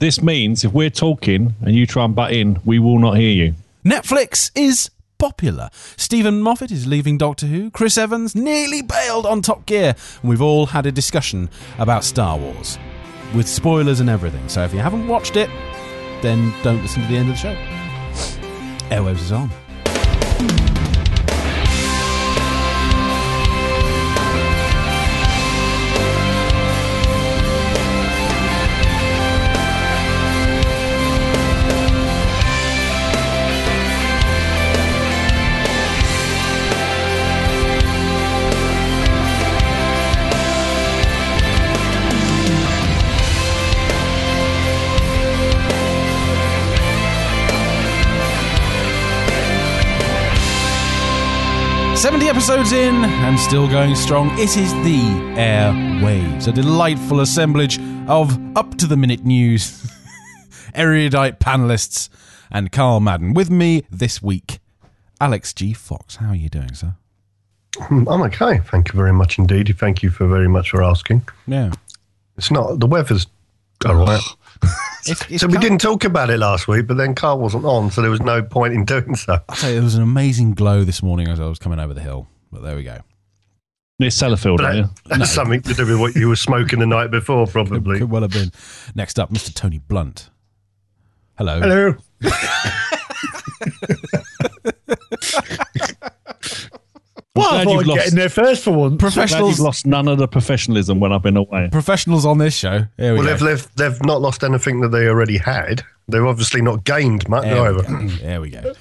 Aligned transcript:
This 0.00 0.22
means 0.22 0.64
if 0.64 0.72
we're 0.72 0.88
talking 0.88 1.54
and 1.60 1.76
you 1.76 1.84
try 1.84 2.06
and 2.06 2.14
butt 2.14 2.32
in, 2.32 2.58
we 2.64 2.78
will 2.78 2.98
not 2.98 3.18
hear 3.18 3.30
you. 3.30 3.54
Netflix 3.84 4.50
is 4.54 4.90
popular. 5.18 5.68
Steven 5.98 6.40
Moffat 6.40 6.70
is 6.70 6.86
leaving 6.86 7.18
Doctor 7.18 7.44
Who. 7.44 7.70
Chris 7.70 7.98
Evans 7.98 8.34
nearly 8.34 8.80
bailed 8.80 9.26
on 9.26 9.42
Top 9.42 9.66
Gear. 9.66 9.94
And 10.22 10.30
we've 10.30 10.40
all 10.40 10.64
had 10.64 10.86
a 10.86 10.90
discussion 10.90 11.50
about 11.78 12.02
Star 12.02 12.38
Wars 12.38 12.78
with 13.34 13.46
spoilers 13.46 14.00
and 14.00 14.08
everything. 14.08 14.48
So 14.48 14.64
if 14.64 14.72
you 14.72 14.78
haven't 14.78 15.06
watched 15.06 15.36
it, 15.36 15.50
then 16.22 16.50
don't 16.62 16.80
listen 16.80 17.02
to 17.02 17.08
the 17.08 17.18
end 17.18 17.28
of 17.28 17.34
the 17.34 17.38
show. 17.38 17.54
Airwaves 18.88 19.20
is 19.20 19.32
on. 19.32 20.69
70 52.00 52.30
episodes 52.30 52.72
in 52.72 53.04
and 53.04 53.38
still 53.38 53.68
going 53.68 53.94
strong. 53.94 54.30
It 54.38 54.56
is 54.56 54.72
the 54.72 55.02
Airwaves, 55.36 56.48
a 56.48 56.52
delightful 56.52 57.20
assemblage 57.20 57.78
of 58.08 58.38
up 58.56 58.78
to 58.78 58.86
the 58.86 58.96
minute 58.96 59.26
news, 59.26 59.86
erudite 60.74 61.40
panelists, 61.40 62.08
and 62.50 62.72
Carl 62.72 63.00
Madden. 63.00 63.34
With 63.34 63.50
me 63.50 63.84
this 63.90 64.22
week, 64.22 64.60
Alex 65.20 65.52
G. 65.52 65.74
Fox. 65.74 66.16
How 66.16 66.30
are 66.30 66.34
you 66.34 66.48
doing, 66.48 66.72
sir? 66.72 66.94
I'm 67.90 68.08
okay. 68.08 68.60
Thank 68.60 68.94
you 68.94 68.96
very 68.96 69.12
much 69.12 69.38
indeed. 69.38 69.76
Thank 69.78 70.02
you 70.02 70.08
for 70.08 70.26
very 70.26 70.48
much 70.48 70.70
for 70.70 70.82
asking. 70.82 71.28
Yeah. 71.46 71.70
It's 72.38 72.50
not, 72.50 72.80
the 72.80 72.86
weather's 72.86 73.26
all 73.84 73.96
right. 73.96 74.22
It's, 75.06 75.22
it's 75.30 75.40
So 75.40 75.46
we 75.46 75.54
Carl- 75.54 75.62
didn't 75.62 75.80
talk 75.80 76.04
about 76.04 76.30
it 76.30 76.38
last 76.38 76.68
week, 76.68 76.86
but 76.86 76.96
then 76.96 77.14
Carl 77.14 77.38
wasn't 77.38 77.64
on, 77.64 77.90
so 77.90 78.02
there 78.02 78.10
was 78.10 78.20
no 78.20 78.42
point 78.42 78.74
in 78.74 78.84
doing 78.84 79.16
so. 79.16 79.38
I'll 79.48 79.56
tell 79.56 79.70
you, 79.70 79.76
there 79.76 79.84
was 79.84 79.94
an 79.94 80.02
amazing 80.02 80.54
glow 80.54 80.84
this 80.84 81.02
morning 81.02 81.28
as 81.28 81.40
I 81.40 81.46
was 81.46 81.58
coming 81.58 81.78
over 81.80 81.94
the 81.94 82.02
hill. 82.02 82.28
But 82.52 82.62
there 82.62 82.76
we 82.76 82.82
go. 82.84 82.98
Near 83.98 84.10
Sellafield, 84.10 84.58
But 84.58 84.66
are 84.66 84.74
you? 84.74 84.90
that, 85.06 85.18
that's 85.20 85.30
something 85.30 85.60
to 85.62 85.74
do 85.74 85.86
with 85.86 86.00
what 86.00 86.14
you 86.16 86.28
were 86.28 86.36
smoking 86.36 86.78
the 86.78 86.86
night 86.86 87.10
before, 87.10 87.46
Could, 87.50 87.52
probably. 87.52 87.98
could 87.98 88.10
well 88.10 88.22
have 88.22 88.30
been. 88.32 88.50
Next 88.94 89.18
up, 89.18 89.30
Mr. 89.30 89.54
Tony 89.54 89.78
Blunt. 89.78 90.30
Hello. 91.36 91.60
Hello. 91.60 91.94
well, 97.34 97.46
I 97.48 97.50
glad 97.50 97.64
thought 97.64 97.70
you've 97.72 97.80
I'd 97.80 97.86
lost- 97.86 97.98
get 98.00 98.08
in 98.08 98.14
there 98.18 98.28
first 98.28 98.64
for 98.64 98.70
once. 98.72 98.78
Glad 98.78 98.92
you've 98.92 98.98
Professionals, 99.00 99.60
lost 99.60 99.86
none 99.86 100.08
of 100.08 100.18
the 100.18 100.26
professionalism 100.28 101.00
when 101.00 101.12
I've 101.12 101.22
been 101.22 101.36
away. 101.36 101.68
professionals 101.70 102.26
on 102.26 102.38
this 102.38 102.54
show. 102.56 102.86
Here 102.96 103.12
we 103.12 103.20
Well, 103.20 103.38
go. 103.38 103.46
they've, 103.46 103.58
they've, 103.76 103.92
they've 103.92 104.04
not 104.04 104.20
lost 104.20 104.42
anything 104.44 104.80
that 104.80 104.88
they 104.88 105.06
already 105.08 105.38
had. 105.38 105.82
They've 106.08 106.24
obviously 106.24 106.60
not 106.62 106.84
gained 106.84 107.28
much 107.28 107.44
There 107.44 107.62
we 107.62 107.68
either. 107.68 107.82
go. 107.82 108.06
There 108.22 108.40
we 108.40 108.50
go. 108.50 108.72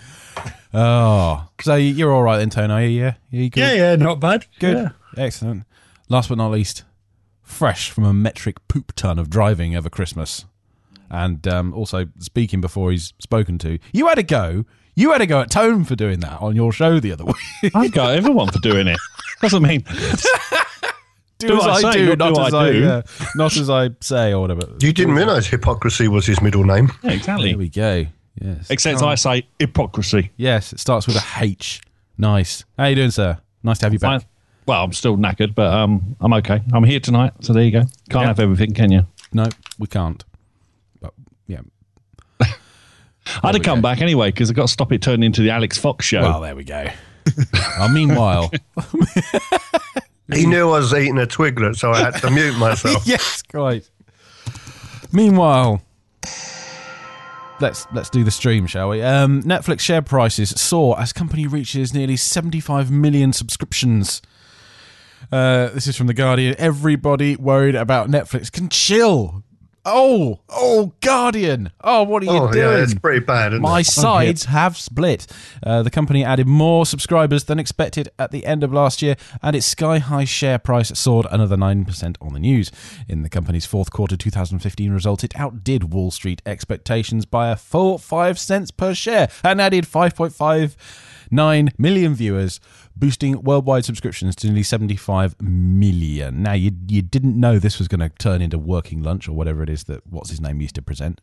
Oh, 0.73 1.47
so 1.61 1.75
you're 1.75 2.11
all 2.13 2.23
right 2.23 2.37
then, 2.37 2.49
Tony? 2.49 2.73
Are 2.73 2.83
you? 2.83 3.01
Yeah, 3.01 3.13
you 3.31 3.49
good? 3.49 3.59
Yeah, 3.61 3.73
yeah, 3.73 3.95
not 3.95 4.19
bad. 4.19 4.45
Good. 4.59 4.75
Yeah. 4.77 4.89
Excellent. 5.17 5.63
Last 6.09 6.29
but 6.29 6.37
not 6.37 6.51
least, 6.51 6.83
fresh 7.41 7.89
from 7.89 8.03
a 8.03 8.13
metric 8.13 8.57
poop 8.67 8.93
ton 8.95 9.17
of 9.19 9.29
driving 9.29 9.75
over 9.75 9.89
Christmas. 9.89 10.45
And 11.09 11.47
um, 11.47 11.73
also 11.73 12.07
speaking 12.19 12.61
before 12.61 12.91
he's 12.91 13.13
spoken 13.19 13.57
to. 13.59 13.79
You 13.91 14.07
had 14.07 14.19
a 14.19 14.23
go. 14.23 14.65
You 14.99 15.13
had 15.13 15.21
a 15.21 15.25
go 15.25 15.39
at 15.39 15.49
Tone 15.49 15.85
for 15.85 15.95
doing 15.95 16.19
that 16.19 16.41
on 16.41 16.57
your 16.57 16.73
show 16.73 16.99
the 16.99 17.13
other 17.13 17.23
week. 17.23 17.71
I've 17.73 17.93
got 17.93 18.15
everyone 18.15 18.51
for 18.51 18.59
doing 18.59 18.85
it. 18.87 18.97
Doesn't 19.41 19.63
mean 19.63 19.85
do, 21.37 21.47
Do 21.47 21.57
as 21.57 21.65
I 21.65 21.71
I, 21.71 21.81
say, 21.93 21.97
do, 21.99 22.15
not 22.17 22.17
not 22.17 22.33
do 22.35 22.41
as 22.41 22.53
I 22.53 22.67
I, 22.67 22.71
do. 22.73 22.85
uh, 22.89 23.01
not 23.35 23.55
as 23.55 23.69
I 23.69 23.89
say 24.01 24.33
or 24.33 24.41
whatever. 24.41 24.67
You 24.81 24.91
didn't 24.91 25.15
realise 25.15 25.47
hypocrisy 25.47 26.09
was 26.09 26.25
his 26.25 26.41
middle 26.41 26.65
name. 26.65 26.91
yeah, 27.01 27.11
exactly. 27.11 27.51
There 27.51 27.57
we 27.57 27.69
go. 27.69 28.07
Yes. 28.41 28.69
Except 28.69 29.01
I 29.01 29.15
say 29.15 29.47
hypocrisy. 29.57 30.31
Yes, 30.35 30.73
it 30.73 30.81
starts 30.81 31.07
with 31.07 31.15
a 31.15 31.23
H. 31.41 31.79
Nice. 32.17 32.65
How 32.77 32.87
you 32.87 32.95
doing, 32.95 33.11
sir? 33.11 33.37
Nice 33.63 33.77
to 33.79 33.85
have 33.85 33.93
you 33.93 33.99
back. 33.99 34.21
Fine. 34.21 34.29
Well, 34.65 34.83
I'm 34.83 34.91
still 34.91 35.15
knackered, 35.15 35.55
but 35.55 35.73
um, 35.73 36.17
I'm 36.19 36.33
okay. 36.33 36.61
I'm 36.73 36.83
here 36.83 36.99
tonight, 36.99 37.31
so 37.39 37.53
there 37.53 37.63
you 37.63 37.71
go. 37.71 37.83
Can't 38.09 38.25
have 38.27 38.39
everything, 38.41 38.73
can 38.73 38.91
you? 38.91 39.05
No, 39.31 39.47
we 39.77 39.87
can't. 39.87 40.23
But 40.99 41.13
yeah. 41.47 41.61
I 43.43 43.47
had 43.47 43.51
to 43.53 43.59
we 43.59 43.63
come 43.63 43.79
go. 43.79 43.83
back 43.83 44.01
anyway 44.01 44.29
because 44.29 44.49
I've 44.49 44.55
got 44.55 44.63
to 44.63 44.73
stop 44.73 44.91
it 44.91 45.01
turning 45.01 45.23
into 45.23 45.41
the 45.41 45.49
Alex 45.51 45.77
Fox 45.77 46.05
show. 46.05 46.21
Well, 46.21 46.41
there 46.41 46.55
we 46.55 46.63
go. 46.63 46.87
uh, 47.79 47.89
meanwhile, 47.91 48.51
He 50.33 50.45
knew 50.45 50.69
I 50.69 50.79
was 50.79 50.93
eating 50.93 51.17
a 51.17 51.25
twiglet, 51.25 51.75
so 51.75 51.91
I 51.91 51.99
had 51.99 52.15
to 52.21 52.29
mute 52.29 52.55
myself. 52.57 53.01
yes, 53.07 53.41
quite. 53.41 53.89
Meanwhile, 55.11 55.81
let's 57.59 57.87
let's 57.93 58.11
do 58.11 58.23
the 58.23 58.31
stream, 58.31 58.67
shall 58.67 58.89
we? 58.89 59.01
Um, 59.01 59.41
Netflix 59.41 59.79
share 59.79 60.03
prices 60.03 60.51
soar 60.51 60.99
as 60.99 61.13
company 61.13 61.47
reaches 61.47 61.93
nearly 61.95 62.15
75 62.15 62.91
million 62.91 63.33
subscriptions. 63.33 64.21
Uh, 65.31 65.69
this 65.69 65.87
is 65.87 65.97
from 65.97 66.07
the 66.07 66.13
Guardian. 66.13 66.55
Everybody 66.59 67.35
worried 67.35 67.75
about 67.75 68.07
Netflix 68.07 68.51
can 68.51 68.69
chill. 68.69 69.43
Oh, 69.91 70.39
oh, 70.49 70.93
Guardian. 71.01 71.71
Oh, 71.83 72.03
what 72.03 72.21
are 72.21 72.25
you 72.27 72.31
Oh, 72.31 72.51
doing? 72.51 72.63
yeah, 72.77 72.83
it's 72.83 72.93
pretty 72.93 73.25
bad, 73.25 73.53
My 73.53 73.79
it? 73.79 73.85
sides 73.87 74.45
have 74.45 74.77
split. 74.77 75.25
Uh, 75.63 75.81
the 75.83 75.89
company 75.89 76.23
added 76.23 76.45
more 76.47 76.85
subscribers 76.85 77.45
than 77.45 77.57
expected 77.59 78.09
at 78.19 78.31
the 78.31 78.45
end 78.45 78.63
of 78.63 78.71
last 78.71 79.01
year, 79.01 79.15
and 79.41 79.55
its 79.55 79.65
sky 79.65 79.97
high 79.97 80.25
share 80.25 80.59
price 80.59 80.97
soared 80.97 81.25
another 81.31 81.57
9% 81.57 82.15
on 82.21 82.33
the 82.33 82.39
news. 82.39 82.71
In 83.07 83.23
the 83.23 83.29
company's 83.29 83.65
fourth 83.65 83.91
quarter 83.91 84.15
2015 84.15 84.91
result, 84.91 85.23
it 85.23 85.35
outdid 85.39 85.91
Wall 85.93 86.11
Street 86.11 86.41
expectations 86.45 87.25
by 87.25 87.49
a 87.49 87.55
full 87.55 87.97
5 87.97 88.37
cents 88.37 88.69
per 88.71 88.93
share 88.93 89.29
and 89.43 89.59
added 89.59 89.85
5.59 89.85 91.71
million 91.77 92.13
viewers. 92.13 92.59
Boosting 92.99 93.41
worldwide 93.41 93.85
subscriptions 93.85 94.35
to 94.37 94.47
nearly 94.47 94.63
75 94.63 95.41
million. 95.41 96.43
Now, 96.43 96.51
you, 96.53 96.71
you 96.87 97.01
didn't 97.01 97.39
know 97.39 97.57
this 97.57 97.79
was 97.79 97.87
going 97.87 98.01
to 98.01 98.09
turn 98.09 98.41
into 98.41 98.57
working 98.59 99.01
lunch 99.01 99.27
or 99.29 99.31
whatever 99.31 99.63
it 99.63 99.69
is 99.69 99.85
that 99.85 100.05
what's 100.05 100.29
his 100.29 100.41
name 100.41 100.59
used 100.59 100.75
to 100.75 100.81
present. 100.81 101.21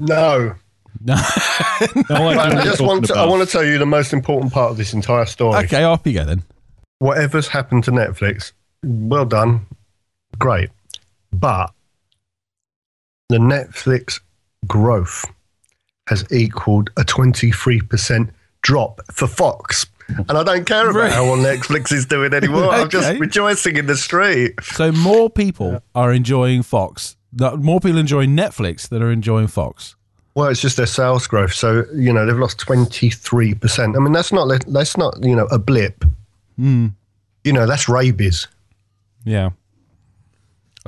No. 0.00 0.54
No, 1.04 1.14
I 1.14 1.88
do 1.98 2.14
Right, 2.14 2.54
know 2.54 2.60
I 2.60 2.64
just 2.64 2.80
want 2.80 3.06
to, 3.06 3.14
talking 3.14 3.22
I 3.22 3.26
want 3.26 3.46
to 3.46 3.50
tell 3.50 3.64
you 3.64 3.76
the 3.78 3.86
most 3.86 4.12
important 4.12 4.52
part 4.52 4.70
of 4.70 4.76
this 4.76 4.92
entire 4.92 5.26
story. 5.26 5.64
Okay, 5.64 5.82
off 5.82 6.02
you 6.04 6.12
go 6.12 6.24
then. 6.24 6.42
Whatever's 7.00 7.48
happened 7.48 7.82
to 7.84 7.90
Netflix, 7.90 8.52
well 8.84 9.24
done, 9.24 9.66
great. 10.38 10.70
But 11.32 11.72
the 13.30 13.38
Netflix 13.38 14.20
growth 14.66 15.24
has 16.08 16.30
equaled 16.30 16.90
a 16.96 17.02
23% 17.02 18.30
drop 18.62 19.00
for 19.12 19.26
Fox. 19.26 19.86
And 20.08 20.32
I 20.32 20.42
don't 20.42 20.66
care 20.66 20.90
about 20.90 21.10
how 21.12 21.24
well 21.24 21.36
Netflix 21.36 21.90
is 21.92 22.04
doing 22.06 22.34
anymore. 22.34 22.68
I'm 22.70 22.88
just 22.90 23.18
rejoicing 23.18 23.76
in 23.76 23.86
the 23.86 23.96
street. 23.96 24.54
So 24.62 24.92
more 24.92 25.30
people 25.30 25.82
are 25.94 26.12
enjoying 26.12 26.62
Fox. 26.62 27.16
that- 27.34 27.58
More 27.58 27.80
people 27.80 27.98
enjoying 27.98 28.36
Netflix 28.36 28.88
than 28.88 29.02
are 29.02 29.10
enjoying 29.10 29.46
Fox. 29.46 29.96
Well, 30.34 30.48
it's 30.48 30.60
just 30.60 30.76
their 30.76 30.86
sales 30.86 31.26
growth. 31.26 31.52
So, 31.52 31.84
you 31.94 32.12
know, 32.12 32.24
they've 32.26 32.38
lost 32.38 32.58
23%. 32.58 33.96
I 33.96 33.98
mean, 34.00 34.12
that's 34.12 34.32
not, 34.32 34.48
that's 34.66 34.96
not, 34.96 35.14
you 35.22 35.36
know, 35.36 35.46
a 35.46 35.58
blip. 35.58 36.04
Hmm. 36.56 36.88
You 37.44 37.52
know, 37.52 37.66
that's 37.66 37.88
rabies. 37.88 38.48
Yeah. 39.24 39.50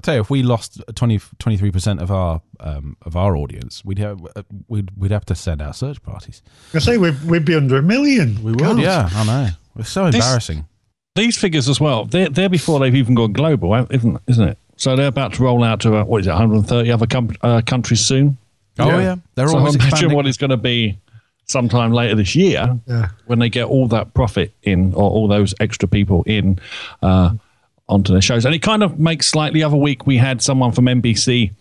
I'll 0.04 0.06
tell 0.06 0.15
you, 0.16 0.20
if 0.20 0.28
we 0.28 0.42
lost 0.42 0.82
23 0.94 1.70
percent 1.70 2.03
of 2.03 2.10
our 2.10 2.42
um, 2.60 2.95
of 3.06 3.16
our 3.16 3.34
audience, 3.36 3.83
we'd 3.86 3.98
have 4.01 4.21
uh, 4.36 4.42
we'd 4.68 4.91
we'd 4.98 5.10
have 5.12 5.24
to 5.24 5.34
send 5.34 5.62
out 5.62 5.77
search 5.77 6.03
parties. 6.03 6.42
I 6.74 6.78
say 6.80 6.98
we'd, 6.98 7.22
we'd 7.24 7.47
be 7.47 7.54
under 7.54 7.78
a 7.78 7.83
million. 7.83 8.36
We 8.42 8.51
would, 8.53 8.59
God. 8.60 8.78
yeah. 8.80 9.09
I 9.15 9.24
know. 9.24 9.48
It's 9.78 9.89
so 9.89 10.04
This- 10.10 10.16
embarrassing. 10.16 10.66
These 11.15 11.39
figures 11.39 11.68
as 11.71 11.80
well, 11.80 12.04
they're, 12.06 12.28
they're 12.28 12.48
before 12.51 12.80
they've 12.80 12.95
even 12.95 13.15
gone 13.15 13.33
global, 13.33 13.72
isn't, 13.89 14.21
isn't 14.27 14.48
it? 14.48 14.59
So 14.77 14.97
they're 14.97 15.06
about 15.06 15.33
to 15.34 15.45
roll 15.45 15.62
out 15.62 15.80
to, 15.83 15.97
uh, 15.98 16.04
what 16.04 16.21
is 16.22 16.27
it, 16.27 16.30
130 16.30 16.91
other 16.91 17.07
com- 17.07 17.30
uh, 17.41 17.62
countries 17.65 18.04
soon? 18.04 18.36
Oh 18.80 18.89
yeah, 18.89 18.98
Yeah. 19.00 19.16
they're 19.36 19.47
so 19.47 19.59
always 19.59 19.77
imagine 19.77 19.91
expanding. 19.92 20.16
what 20.16 20.27
it's 20.27 20.36
going 20.36 20.50
to 20.50 20.57
be 20.57 20.98
sometime 21.47 21.92
later 21.92 22.16
this 22.16 22.34
year 22.34 22.80
Yeah. 22.89 23.10
when 23.27 23.39
they 23.39 23.48
get 23.48 23.66
all 23.66 23.86
that 23.89 24.12
profit 24.12 24.53
in 24.65 24.92
or 24.95 25.09
all 25.09 25.28
those 25.28 25.54
extra 25.60 25.86
people 25.89 26.24
in 26.24 26.59
uh, 27.00 27.34
onto 27.89 28.13
their 28.13 28.22
shows. 28.22 28.45
And 28.45 28.54
it 28.54 28.63
kind 28.63 28.83
of 28.83 28.98
makes 28.98 29.34
like 29.34 29.53
the 29.53 29.63
other 29.63 29.77
week 29.77 30.07
we 30.07 30.16
had 30.16 30.42
someone 30.42 30.72
from 30.72 30.86
NBC 30.86 31.53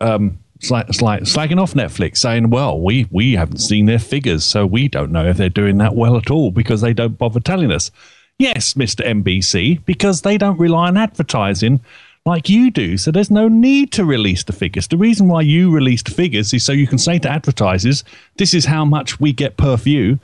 um, 0.00 0.38
sli- 0.60 0.86
sli- 0.88 1.22
slagging 1.22 1.60
off 1.60 1.74
Netflix 1.74 2.18
saying, 2.18 2.50
well, 2.50 2.80
we, 2.80 3.06
we 3.10 3.34
haven't 3.34 3.58
seen 3.58 3.86
their 3.86 3.98
figures, 3.98 4.44
so 4.44 4.66
we 4.66 4.88
don't 4.88 5.12
know 5.12 5.26
if 5.26 5.36
they're 5.36 5.48
doing 5.48 5.78
that 5.78 5.94
well 5.94 6.16
at 6.16 6.30
all 6.30 6.50
because 6.50 6.80
they 6.80 6.92
don't 6.92 7.18
bother 7.18 7.40
telling 7.40 7.72
us. 7.72 7.90
Yes, 8.38 8.74
Mr. 8.74 9.06
NBC, 9.06 9.84
because 9.84 10.22
they 10.22 10.36
don't 10.36 10.58
rely 10.58 10.88
on 10.88 10.96
advertising 10.96 11.80
like 12.26 12.48
you 12.48 12.70
do. 12.70 12.96
So 12.96 13.10
there's 13.10 13.30
no 13.30 13.48
need 13.48 13.92
to 13.92 14.04
release 14.04 14.44
the 14.44 14.52
figures. 14.52 14.88
The 14.88 14.96
reason 14.96 15.28
why 15.28 15.42
you 15.42 15.70
release 15.70 16.02
the 16.02 16.10
figures 16.10 16.52
is 16.52 16.64
so 16.64 16.72
you 16.72 16.86
can 16.86 16.98
say 16.98 17.18
to 17.18 17.30
advertisers, 17.30 18.02
"This 18.36 18.54
is 18.54 18.64
how 18.64 18.84
much 18.84 19.20
we 19.20 19.32
get 19.32 19.56
per 19.56 19.76
view 19.76 20.18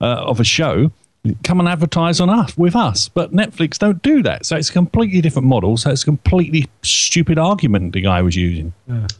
uh, 0.00 0.24
of 0.26 0.38
a 0.38 0.44
show." 0.44 0.90
Come 1.44 1.60
and 1.60 1.68
advertise 1.68 2.20
on 2.20 2.30
us 2.30 2.56
with 2.56 2.76
us, 2.76 3.08
but 3.08 3.32
Netflix 3.32 3.78
don't 3.78 4.02
do 4.02 4.22
that. 4.22 4.46
So 4.46 4.56
it's 4.56 4.70
a 4.70 4.72
completely 4.72 5.20
different 5.20 5.48
model. 5.48 5.76
So 5.76 5.90
it's 5.90 6.02
a 6.02 6.06
completely 6.06 6.66
stupid 6.82 7.38
argument 7.38 7.92
the 7.92 8.00
guy 8.00 8.22
was 8.22 8.36
using. 8.36 8.72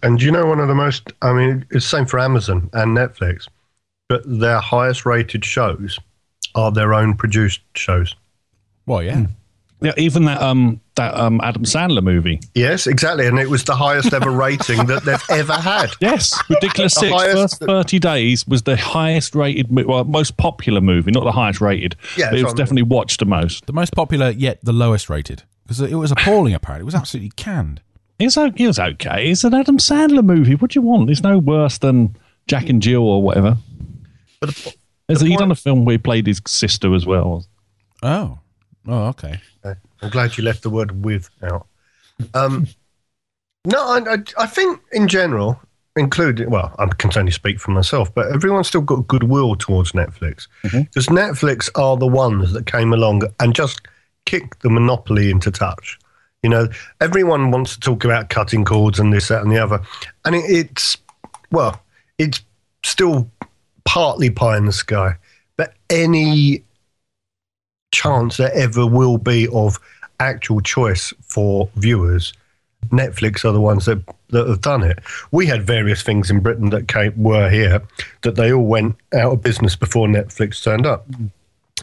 And 0.02 0.22
you 0.22 0.30
know, 0.30 0.46
one 0.46 0.60
of 0.60 0.68
the 0.68 0.74
most, 0.74 1.12
I 1.22 1.32
mean, 1.32 1.64
it's 1.70 1.84
the 1.90 1.96
same 1.96 2.06
for 2.06 2.18
Amazon 2.18 2.70
and 2.72 2.96
Netflix, 2.96 3.48
but 4.08 4.22
their 4.26 4.60
highest 4.60 5.06
rated 5.06 5.44
shows 5.44 5.98
are 6.54 6.70
their 6.72 6.94
own 6.94 7.14
produced 7.14 7.60
shows. 7.74 8.14
Well, 8.86 9.02
yeah. 9.02 9.16
Hmm. 9.16 9.24
Yeah, 9.82 9.92
even 9.98 10.24
that 10.24 10.40
um 10.40 10.80
that 10.94 11.14
um 11.14 11.38
Adam 11.42 11.64
Sandler 11.64 12.02
movie. 12.02 12.40
Yes, 12.54 12.86
exactly. 12.86 13.26
And 13.26 13.38
it 13.38 13.50
was 13.50 13.64
the 13.64 13.76
highest 13.76 14.12
ever 14.14 14.30
rating 14.46 14.86
that 14.86 15.04
they've 15.04 15.22
ever 15.38 15.52
had. 15.52 15.90
Yes, 16.00 16.38
Ridiculous 16.48 16.94
The 16.94 17.00
Six. 17.00 17.12
highest- 17.12 17.36
First 17.58 17.58
thirty 17.66 17.98
days 17.98 18.46
was 18.48 18.62
the 18.62 18.76
highest 18.76 19.34
rated, 19.34 19.66
well, 19.86 20.04
most 20.04 20.36
popular 20.38 20.80
movie, 20.80 21.10
not 21.10 21.24
the 21.24 21.32
highest 21.32 21.60
rated. 21.60 21.94
Yeah, 22.16 22.30
but 22.30 22.38
it 22.38 22.42
was 22.42 22.52
I 22.52 22.54
mean. 22.54 22.56
definitely 22.56 22.82
watched 22.84 23.18
the 23.20 23.26
most. 23.26 23.66
The 23.66 23.74
most 23.74 23.92
popular, 23.94 24.30
yet 24.30 24.58
the 24.62 24.72
lowest 24.72 25.10
rated. 25.10 25.42
Because 25.64 25.80
it 25.82 25.94
was 25.96 26.10
appalling, 26.12 26.54
apparently. 26.54 26.82
It 26.82 26.86
was 26.86 26.94
absolutely 26.94 27.32
canned. 27.36 27.82
It's 28.18 28.38
o- 28.38 28.46
it 28.56 28.66
was 28.66 28.78
okay. 28.78 29.30
It's 29.30 29.44
an 29.44 29.52
Adam 29.52 29.76
Sandler 29.76 30.24
movie. 30.24 30.54
What 30.54 30.70
do 30.70 30.78
you 30.78 30.82
want? 30.82 31.10
It's 31.10 31.22
no 31.22 31.36
worse 31.36 31.76
than 31.76 32.16
Jack 32.46 32.70
and 32.70 32.80
Jill 32.80 33.02
or 33.02 33.22
whatever. 33.22 33.58
But 34.40 34.54
the, 34.54 34.74
There's 35.08 35.20
he 35.20 35.28
point- 35.28 35.40
done 35.40 35.50
a 35.50 35.54
film 35.54 35.84
where 35.84 35.92
he 35.94 35.98
played 35.98 36.26
his 36.26 36.40
sister 36.46 36.94
as 36.94 37.04
well. 37.04 37.44
Oh. 38.02 38.38
Oh, 38.86 39.06
okay. 39.08 39.40
I'm 39.64 40.10
glad 40.10 40.36
you 40.36 40.44
left 40.44 40.62
the 40.62 40.70
word 40.70 41.04
with 41.04 41.30
out. 41.42 41.66
Um, 42.34 42.66
no, 43.64 43.80
I, 43.80 44.18
I, 44.38 44.46
think 44.46 44.80
in 44.92 45.08
general, 45.08 45.60
including, 45.96 46.50
well, 46.50 46.74
I 46.78 46.86
can 46.86 47.10
only 47.16 47.32
speak 47.32 47.58
for 47.58 47.72
myself, 47.72 48.14
but 48.14 48.30
everyone's 48.32 48.68
still 48.68 48.80
got 48.80 49.08
goodwill 49.08 49.56
towards 49.56 49.92
Netflix. 49.92 50.46
Because 50.62 51.06
Netflix 51.06 51.68
are 51.74 51.96
the 51.96 52.06
ones 52.06 52.52
that 52.52 52.66
came 52.66 52.92
along 52.92 53.22
and 53.40 53.54
just 53.54 53.80
kicked 54.24 54.62
the 54.62 54.70
monopoly 54.70 55.30
into 55.30 55.50
touch. 55.50 55.98
You 56.42 56.50
know, 56.50 56.68
everyone 57.00 57.50
wants 57.50 57.74
to 57.74 57.80
talk 57.80 58.04
about 58.04 58.28
cutting 58.28 58.64
cords 58.64 59.00
and 59.00 59.12
this, 59.12 59.28
that, 59.28 59.42
and 59.42 59.50
the 59.50 59.58
other. 59.58 59.80
And 60.24 60.36
it, 60.36 60.44
it's, 60.48 60.96
well, 61.50 61.82
it's 62.18 62.40
still 62.84 63.28
partly 63.84 64.30
pie 64.30 64.58
in 64.58 64.66
the 64.66 64.72
sky. 64.72 65.16
But 65.56 65.74
any 65.90 66.62
chance 67.96 68.36
there 68.36 68.52
ever 68.54 68.86
will 68.86 69.18
be 69.18 69.48
of 69.48 69.78
actual 70.20 70.60
choice 70.60 71.12
for 71.22 71.68
viewers, 71.76 72.32
Netflix 72.90 73.44
are 73.44 73.52
the 73.52 73.60
ones 73.60 73.86
that, 73.86 74.00
that 74.30 74.46
have 74.48 74.60
done 74.60 74.82
it. 74.82 74.98
We 75.32 75.46
had 75.46 75.66
various 75.66 76.02
things 76.02 76.30
in 76.30 76.40
Britain 76.40 76.70
that 76.70 76.88
came, 76.88 77.20
were 77.20 77.48
here 77.50 77.82
that 78.22 78.36
they 78.36 78.52
all 78.52 78.66
went 78.66 78.96
out 79.14 79.32
of 79.32 79.42
business 79.42 79.74
before 79.76 80.06
Netflix 80.08 80.62
turned 80.62 80.86
up. 80.86 81.06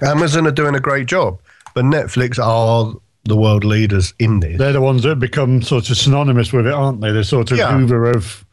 Amazon 0.02 0.48
are 0.48 0.52
doing 0.52 0.76
a 0.76 0.80
great 0.80 1.06
job, 1.08 1.40
but 1.74 1.86
Netflix 1.86 2.44
are 2.44 2.94
the 3.26 3.38
world 3.38 3.64
leaders 3.64 4.14
in 4.20 4.40
this. 4.40 4.58
They're 4.58 4.74
the 4.74 4.82
ones 4.82 5.04
that 5.04 5.10
have 5.10 5.20
become 5.20 5.62
sort 5.62 5.90
of 5.90 5.98
synonymous 5.98 6.52
with 6.54 6.68
it, 6.68 6.74
aren't 6.74 7.02
they? 7.02 7.12
They're 7.12 7.24
sort 7.24 7.52
of 7.52 7.58
Yeah. 7.58 7.72
Hoover 7.78 8.10
of, 8.12 8.46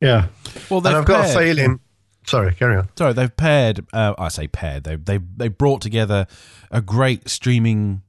yeah. 0.00 0.26
Well, 0.70 0.78
and 0.78 0.86
they've 0.86 0.94
I've 0.96 1.04
got 1.04 1.20
a 1.30 1.34
paired- 1.34 1.56
feeling. 1.56 1.80
Sorry, 2.26 2.52
carry 2.54 2.76
on. 2.76 2.88
Sorry, 2.98 3.14
they've 3.14 3.34
paired. 3.34 3.86
Uh, 3.90 4.12
I 4.18 4.28
say 4.28 4.48
paired. 4.48 4.84
They 4.84 4.96
they 4.96 5.18
they 5.38 5.48
brought 5.48 5.80
together 5.80 6.26
a 6.70 6.80
great 6.80 7.28
streaming 7.28 8.02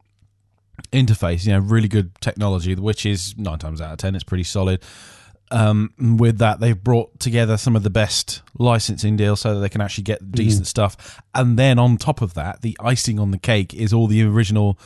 interface. 0.91 1.45
You 1.45 1.53
know, 1.53 1.59
really 1.59 1.87
good 1.87 2.15
technology, 2.21 2.75
which 2.75 3.05
is 3.05 3.37
nine 3.37 3.59
times 3.59 3.81
out 3.81 3.91
of 3.91 3.97
ten, 3.97 4.15
it's 4.15 4.23
pretty 4.23 4.43
solid. 4.43 4.81
Um, 5.51 5.93
with 5.97 6.37
that, 6.37 6.59
they've 6.59 6.81
brought 6.81 7.19
together 7.19 7.57
some 7.57 7.75
of 7.75 7.81
the 7.81 7.89
best 7.89 8.43
licensing 8.59 9.17
deals 9.17 9.41
so 9.41 9.55
that 9.55 9.61
they 9.61 9.69
can 9.69 9.81
actually 9.81 10.03
get 10.03 10.31
decent 10.31 10.67
stuff. 10.67 11.19
And 11.33 11.57
then 11.57 11.79
on 11.79 11.97
top 11.97 12.21
of 12.21 12.35
that, 12.35 12.61
the 12.61 12.77
icing 12.79 13.19
on 13.19 13.31
the 13.31 13.39
cake 13.39 13.73
is 13.73 13.91
all 13.91 14.05
the 14.05 14.23
original 14.23 14.77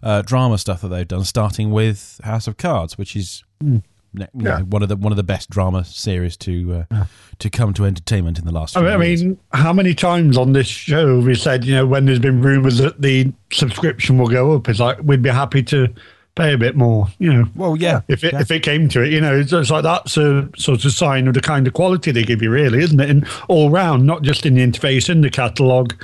uh, 0.00 0.22
drama 0.22 0.58
stuff 0.58 0.80
that 0.82 0.88
they've 0.88 1.08
done, 1.08 1.24
starting 1.24 1.72
with 1.72 2.20
House 2.22 2.46
of 2.46 2.56
Cards, 2.56 2.96
which 2.96 3.16
is 3.16 3.42
ne- 3.60 3.82
you 4.12 4.20
know, 4.20 4.26
Yeah. 4.34 4.60
one 4.60 4.82
of 4.82 4.88
the 4.88 4.96
one 4.96 5.12
of 5.12 5.16
the 5.16 5.22
best 5.22 5.50
drama 5.50 5.84
series 5.84 6.36
to 6.38 6.84
uh, 6.90 7.04
to 7.38 7.50
come 7.50 7.72
to 7.74 7.84
entertainment 7.84 8.38
in 8.38 8.44
the 8.44 8.52
last. 8.52 8.76
I 8.76 8.96
mean, 8.96 9.18
years. 9.18 9.36
how 9.52 9.72
many 9.72 9.94
times 9.94 10.36
on 10.36 10.52
this 10.52 10.66
show 10.66 11.16
have 11.16 11.26
we 11.26 11.34
said, 11.34 11.64
you 11.64 11.74
know, 11.74 11.86
when 11.86 12.06
there's 12.06 12.18
been 12.18 12.42
rumours 12.42 12.78
that 12.78 13.00
the 13.00 13.32
subscription 13.52 14.18
will 14.18 14.28
go 14.28 14.52
up, 14.54 14.68
it's 14.68 14.80
like 14.80 14.98
we'd 15.02 15.22
be 15.22 15.30
happy 15.30 15.62
to 15.64 15.88
pay 16.34 16.54
a 16.54 16.58
bit 16.58 16.76
more, 16.76 17.08
you 17.18 17.32
know. 17.32 17.46
Well, 17.54 17.76
yeah. 17.76 18.00
If 18.08 18.24
it, 18.24 18.32
yeah. 18.32 18.40
if 18.40 18.50
it 18.50 18.62
came 18.62 18.88
to 18.90 19.02
it, 19.02 19.12
you 19.12 19.20
know, 19.20 19.38
it's, 19.38 19.52
it's 19.52 19.70
like 19.70 19.82
that's 19.82 20.16
a 20.16 20.48
sort 20.56 20.84
of 20.84 20.92
sign 20.92 21.28
of 21.28 21.34
the 21.34 21.40
kind 21.42 21.66
of 21.66 21.74
quality 21.74 22.10
they 22.10 22.22
give 22.24 22.40
you, 22.42 22.50
really, 22.50 22.78
isn't 22.82 22.98
it? 23.00 23.10
And 23.10 23.26
all 23.48 23.70
round, 23.70 24.06
not 24.06 24.22
just 24.22 24.46
in 24.46 24.54
the 24.54 24.66
interface, 24.66 25.10
in 25.10 25.20
the 25.20 25.30
catalogue. 25.30 25.94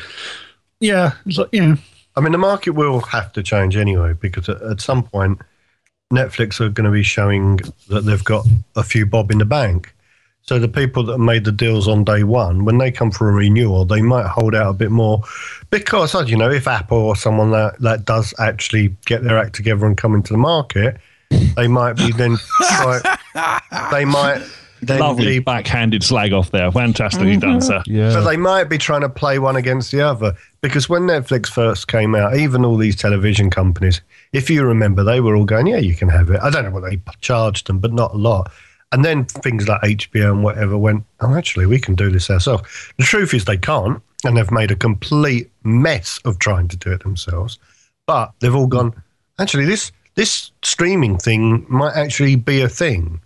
Yeah, 0.80 1.12
it's 1.24 1.38
like, 1.38 1.48
you 1.52 1.66
know, 1.66 1.76
I 2.16 2.20
mean, 2.20 2.32
the 2.32 2.38
market 2.38 2.72
will 2.72 3.00
have 3.00 3.32
to 3.34 3.42
change 3.42 3.76
anyway 3.76 4.12
because 4.12 4.48
at, 4.48 4.60
at 4.62 4.80
some 4.80 5.02
point, 5.02 5.40
Netflix 6.12 6.60
are 6.60 6.70
going 6.70 6.86
to 6.86 6.90
be 6.90 7.02
showing 7.02 7.60
that 7.88 8.02
they've 8.02 8.24
got 8.24 8.46
a 8.76 8.82
few 8.82 9.04
bob 9.04 9.30
in 9.30 9.38
the 9.38 9.44
bank. 9.44 9.94
So 10.42 10.58
the 10.58 10.68
people 10.68 11.02
that 11.04 11.18
made 11.18 11.44
the 11.44 11.52
deals 11.52 11.86
on 11.88 12.04
day 12.04 12.22
one, 12.22 12.64
when 12.64 12.78
they 12.78 12.90
come 12.90 13.10
for 13.10 13.28
a 13.28 13.32
renewal, 13.34 13.84
they 13.84 14.00
might 14.00 14.26
hold 14.26 14.54
out 14.54 14.70
a 14.70 14.72
bit 14.72 14.90
more 14.90 15.22
because, 15.68 16.14
as 16.14 16.30
you 16.30 16.38
know, 16.38 16.50
if 16.50 16.66
Apple 16.66 16.96
or 16.96 17.16
someone 17.16 17.50
that, 17.50 17.78
that 17.80 18.06
does 18.06 18.32
actually 18.38 18.96
get 19.04 19.22
their 19.22 19.36
act 19.36 19.54
together 19.54 19.84
and 19.84 19.98
come 19.98 20.14
into 20.14 20.32
the 20.32 20.38
market, 20.38 20.96
they 21.54 21.68
might 21.68 21.94
be 21.94 22.12
then 22.12 22.38
try, 22.78 23.18
they 23.90 24.06
might 24.06 24.42
then 24.80 25.00
Lovely 25.00 25.26
be 25.26 25.38
backhanded 25.40 26.02
slag 26.02 26.32
off 26.32 26.50
there. 26.50 26.70
Fantastically 26.70 27.32
mm-hmm. 27.32 27.40
done, 27.40 27.60
sir. 27.60 27.82
yeah. 27.86 28.12
but 28.12 28.28
they 28.28 28.36
might 28.36 28.64
be 28.64 28.78
trying 28.78 29.00
to 29.00 29.08
play 29.08 29.38
one 29.38 29.56
against 29.56 29.90
the 29.90 30.00
other 30.00 30.36
because 30.60 30.88
when 30.88 31.02
Netflix 31.02 31.48
first 31.48 31.88
came 31.88 32.14
out, 32.14 32.36
even 32.36 32.64
all 32.64 32.76
these 32.76 32.96
television 32.96 33.50
companies, 33.50 34.00
if 34.32 34.50
you 34.50 34.64
remember, 34.64 35.04
they 35.04 35.20
were 35.20 35.36
all 35.36 35.44
going, 35.44 35.66
"Yeah, 35.66 35.78
you 35.78 35.94
can 35.94 36.08
have 36.08 36.30
it." 36.30 36.40
I 36.42 36.50
don't 36.50 36.64
know 36.64 36.70
what 36.70 36.88
they 36.88 37.00
charged 37.20 37.66
them, 37.66 37.78
but 37.78 37.92
not 37.92 38.14
a 38.14 38.18
lot. 38.18 38.50
And 38.90 39.04
then 39.04 39.24
things 39.26 39.68
like 39.68 39.82
HBO 39.82 40.32
and 40.32 40.42
whatever 40.42 40.78
went, 40.78 41.04
"Oh, 41.20 41.34
actually, 41.34 41.66
we 41.66 41.78
can 41.78 41.94
do 41.94 42.10
this 42.10 42.30
ourselves." 42.30 42.62
The 42.96 43.04
truth 43.04 43.34
is, 43.34 43.44
they 43.44 43.58
can't, 43.58 44.02
and 44.24 44.36
they've 44.36 44.50
made 44.50 44.70
a 44.70 44.76
complete 44.76 45.50
mess 45.62 46.20
of 46.24 46.38
trying 46.38 46.68
to 46.68 46.76
do 46.76 46.92
it 46.92 47.02
themselves. 47.02 47.58
But 48.06 48.32
they've 48.40 48.54
all 48.54 48.66
gone. 48.66 48.94
Actually, 49.38 49.66
this 49.66 49.92
this 50.14 50.50
streaming 50.62 51.16
thing 51.16 51.64
might 51.68 51.94
actually 51.94 52.34
be 52.36 52.60
a 52.60 52.68
thing. 52.68 53.20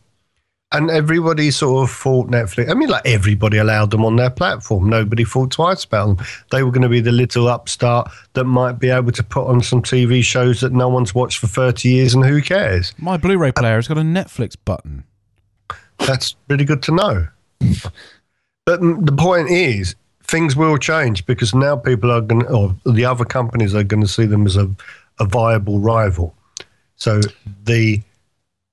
And 0.72 0.90
everybody 0.90 1.50
sort 1.50 1.84
of 1.88 1.94
thought 1.94 2.30
Netflix. 2.30 2.70
I 2.70 2.74
mean, 2.74 2.88
like 2.88 3.06
everybody 3.06 3.58
allowed 3.58 3.90
them 3.90 4.04
on 4.04 4.16
their 4.16 4.30
platform. 4.30 4.88
Nobody 4.88 5.24
thought 5.24 5.50
twice 5.50 5.84
about 5.84 6.16
them. 6.16 6.26
They 6.50 6.62
were 6.62 6.70
going 6.70 6.82
to 6.82 6.88
be 6.88 7.00
the 7.00 7.12
little 7.12 7.48
upstart 7.48 8.10
that 8.32 8.44
might 8.44 8.78
be 8.78 8.88
able 8.88 9.12
to 9.12 9.22
put 9.22 9.46
on 9.46 9.60
some 9.60 9.82
TV 9.82 10.22
shows 10.24 10.62
that 10.62 10.72
no 10.72 10.88
one's 10.88 11.14
watched 11.14 11.38
for 11.38 11.46
30 11.46 11.88
years 11.88 12.14
and 12.14 12.24
who 12.24 12.40
cares? 12.40 12.94
My 12.98 13.16
Blu-ray 13.16 13.52
player 13.52 13.76
has 13.76 13.86
got 13.86 13.98
a 13.98 14.02
Netflix 14.02 14.56
button. 14.64 15.04
That's 15.98 16.36
really 16.48 16.64
good 16.64 16.82
to 16.84 16.92
know. 16.94 17.28
But 18.64 18.80
the 18.80 19.14
point 19.16 19.50
is, 19.50 19.94
things 20.22 20.56
will 20.56 20.78
change 20.78 21.26
because 21.26 21.54
now 21.54 21.76
people 21.76 22.10
are 22.10 22.20
going 22.20 22.42
to, 22.42 22.48
or 22.48 22.74
the 22.86 23.04
other 23.04 23.24
companies 23.24 23.74
are 23.74 23.84
going 23.84 24.02
to 24.02 24.08
see 24.08 24.24
them 24.24 24.46
as 24.46 24.56
a, 24.56 24.70
a 25.18 25.26
viable 25.26 25.78
rival. 25.78 26.34
So 26.96 27.20
the 27.64 28.00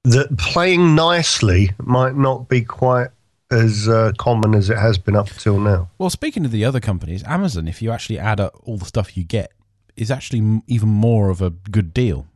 the 0.09 0.35
playing 0.37 0.95
nicely 0.95 1.71
might 1.79 2.15
not 2.15 2.49
be 2.49 2.61
quite 2.61 3.09
as 3.51 3.87
uh, 3.87 4.11
common 4.17 4.53
as 4.55 4.69
it 4.69 4.77
has 4.77 4.97
been 4.97 5.15
up 5.15 5.27
till 5.29 5.59
now. 5.59 5.89
Well, 5.97 6.09
speaking 6.09 6.45
of 6.45 6.51
the 6.51 6.65
other 6.65 6.79
companies, 6.79 7.23
Amazon, 7.23 7.67
if 7.67 7.81
you 7.81 7.91
actually 7.91 8.19
add 8.19 8.39
up 8.39 8.55
all 8.63 8.77
the 8.77 8.85
stuff 8.85 9.17
you 9.17 9.23
get, 9.23 9.51
is 9.95 10.11
actually 10.11 10.61
even 10.67 10.89
more 10.89 11.29
of 11.29 11.41
a 11.41 11.49
good 11.49 11.93
deal. 11.93 12.27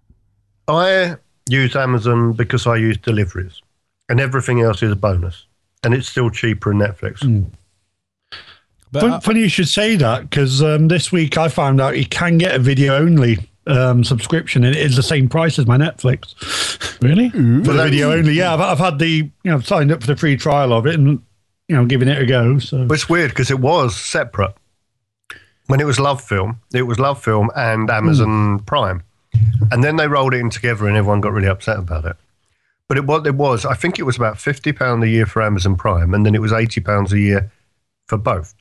I 0.68 1.18
use 1.50 1.76
Amazon 1.76 2.34
because 2.34 2.68
I 2.68 2.78
use 2.78 2.98
deliveries, 2.98 3.62
and 4.10 4.20
everything 4.20 4.62
else 4.62 4.82
is 4.82 4.92
a 4.92 4.96
bonus, 4.96 5.46
and 5.84 5.94
it's 5.94 6.10
still 6.10 6.30
cheaper 6.30 6.72
than 6.72 6.80
Netflix. 6.80 7.50
But 8.92 9.02
Fun, 9.02 9.12
uh, 9.12 9.20
funny 9.22 9.40
you 9.42 9.50
should 9.50 9.68
say 9.68 9.96
that 9.96 10.30
because 10.30 10.62
um, 10.62 10.88
this 10.88 11.12
week 11.12 11.38
I 11.38 11.48
found 11.48 11.82
out 11.82 11.98
you 11.98 12.06
can 12.06 12.38
get 12.38 12.54
a 12.54 12.60
video 12.60 12.96
only 12.96 13.40
um, 13.68 14.04
subscription 14.04 14.64
and 14.64 14.76
it 14.76 14.82
is 14.82 14.96
the 14.96 15.04
same 15.04 15.30
price 15.30 15.58
as 15.58 15.66
my 15.66 15.78
Netflix 15.78 16.34
Really? 17.02 17.30
for 17.30 17.74
the 17.74 17.84
video 17.84 18.12
only. 18.12 18.34
Yeah, 18.34 18.54
I've, 18.54 18.60
I've 18.62 18.80
had 18.80 19.00
the 19.00 19.10
you 19.10 19.32
know 19.46 19.56
I've 19.56 19.66
signed 19.68 19.92
up 19.92 20.02
for 20.02 20.08
the 20.08 20.16
free 20.18 20.36
trial 20.38 20.74
of 20.74 20.86
it 20.86 20.96
and 20.96 21.22
you 21.68 21.76
know 21.76 21.86
giving 21.86 22.08
it 22.08 22.22
a 22.22 22.26
go. 22.26 22.60
So 22.60 22.86
But 22.86 22.96
it's 22.96 23.10
weird 23.10 23.32
because 23.32 23.52
it 23.52 23.60
was 23.60 23.96
separate. 23.96 24.54
When 25.68 25.80
it 25.80 25.86
was 25.86 25.98
LoveFilm, 25.98 26.58
it 26.74 26.84
was 26.84 26.98
LoveFilm 26.98 27.48
and 27.56 27.90
Amazon 27.90 28.60
Prime. 28.60 29.02
And 29.72 29.82
then 29.84 29.96
they 29.96 30.08
rolled 30.10 30.34
it 30.34 30.40
in 30.40 30.50
together 30.50 30.88
and 30.88 30.98
everyone 30.98 31.22
got 31.22 31.32
really 31.32 31.48
upset 31.48 31.80
about 31.80 32.04
it. 32.06 32.18
But 32.90 32.98
it, 32.98 33.06
what 33.06 33.26
it 33.26 33.36
was, 33.36 33.66
I 33.66 33.74
think 33.74 33.98
it 33.98 34.04
was 34.04 34.18
about 34.18 34.36
£50 34.36 35.04
a 35.04 35.08
year 35.08 35.26
for 35.26 35.42
Amazon 35.42 35.76
Prime 35.78 36.14
and 36.14 36.26
then 36.26 36.36
it 36.36 36.42
was 36.42 36.52
£80 36.52 37.12
a 37.14 37.20
year 37.20 37.52
for 38.08 38.18
both, 38.18 38.54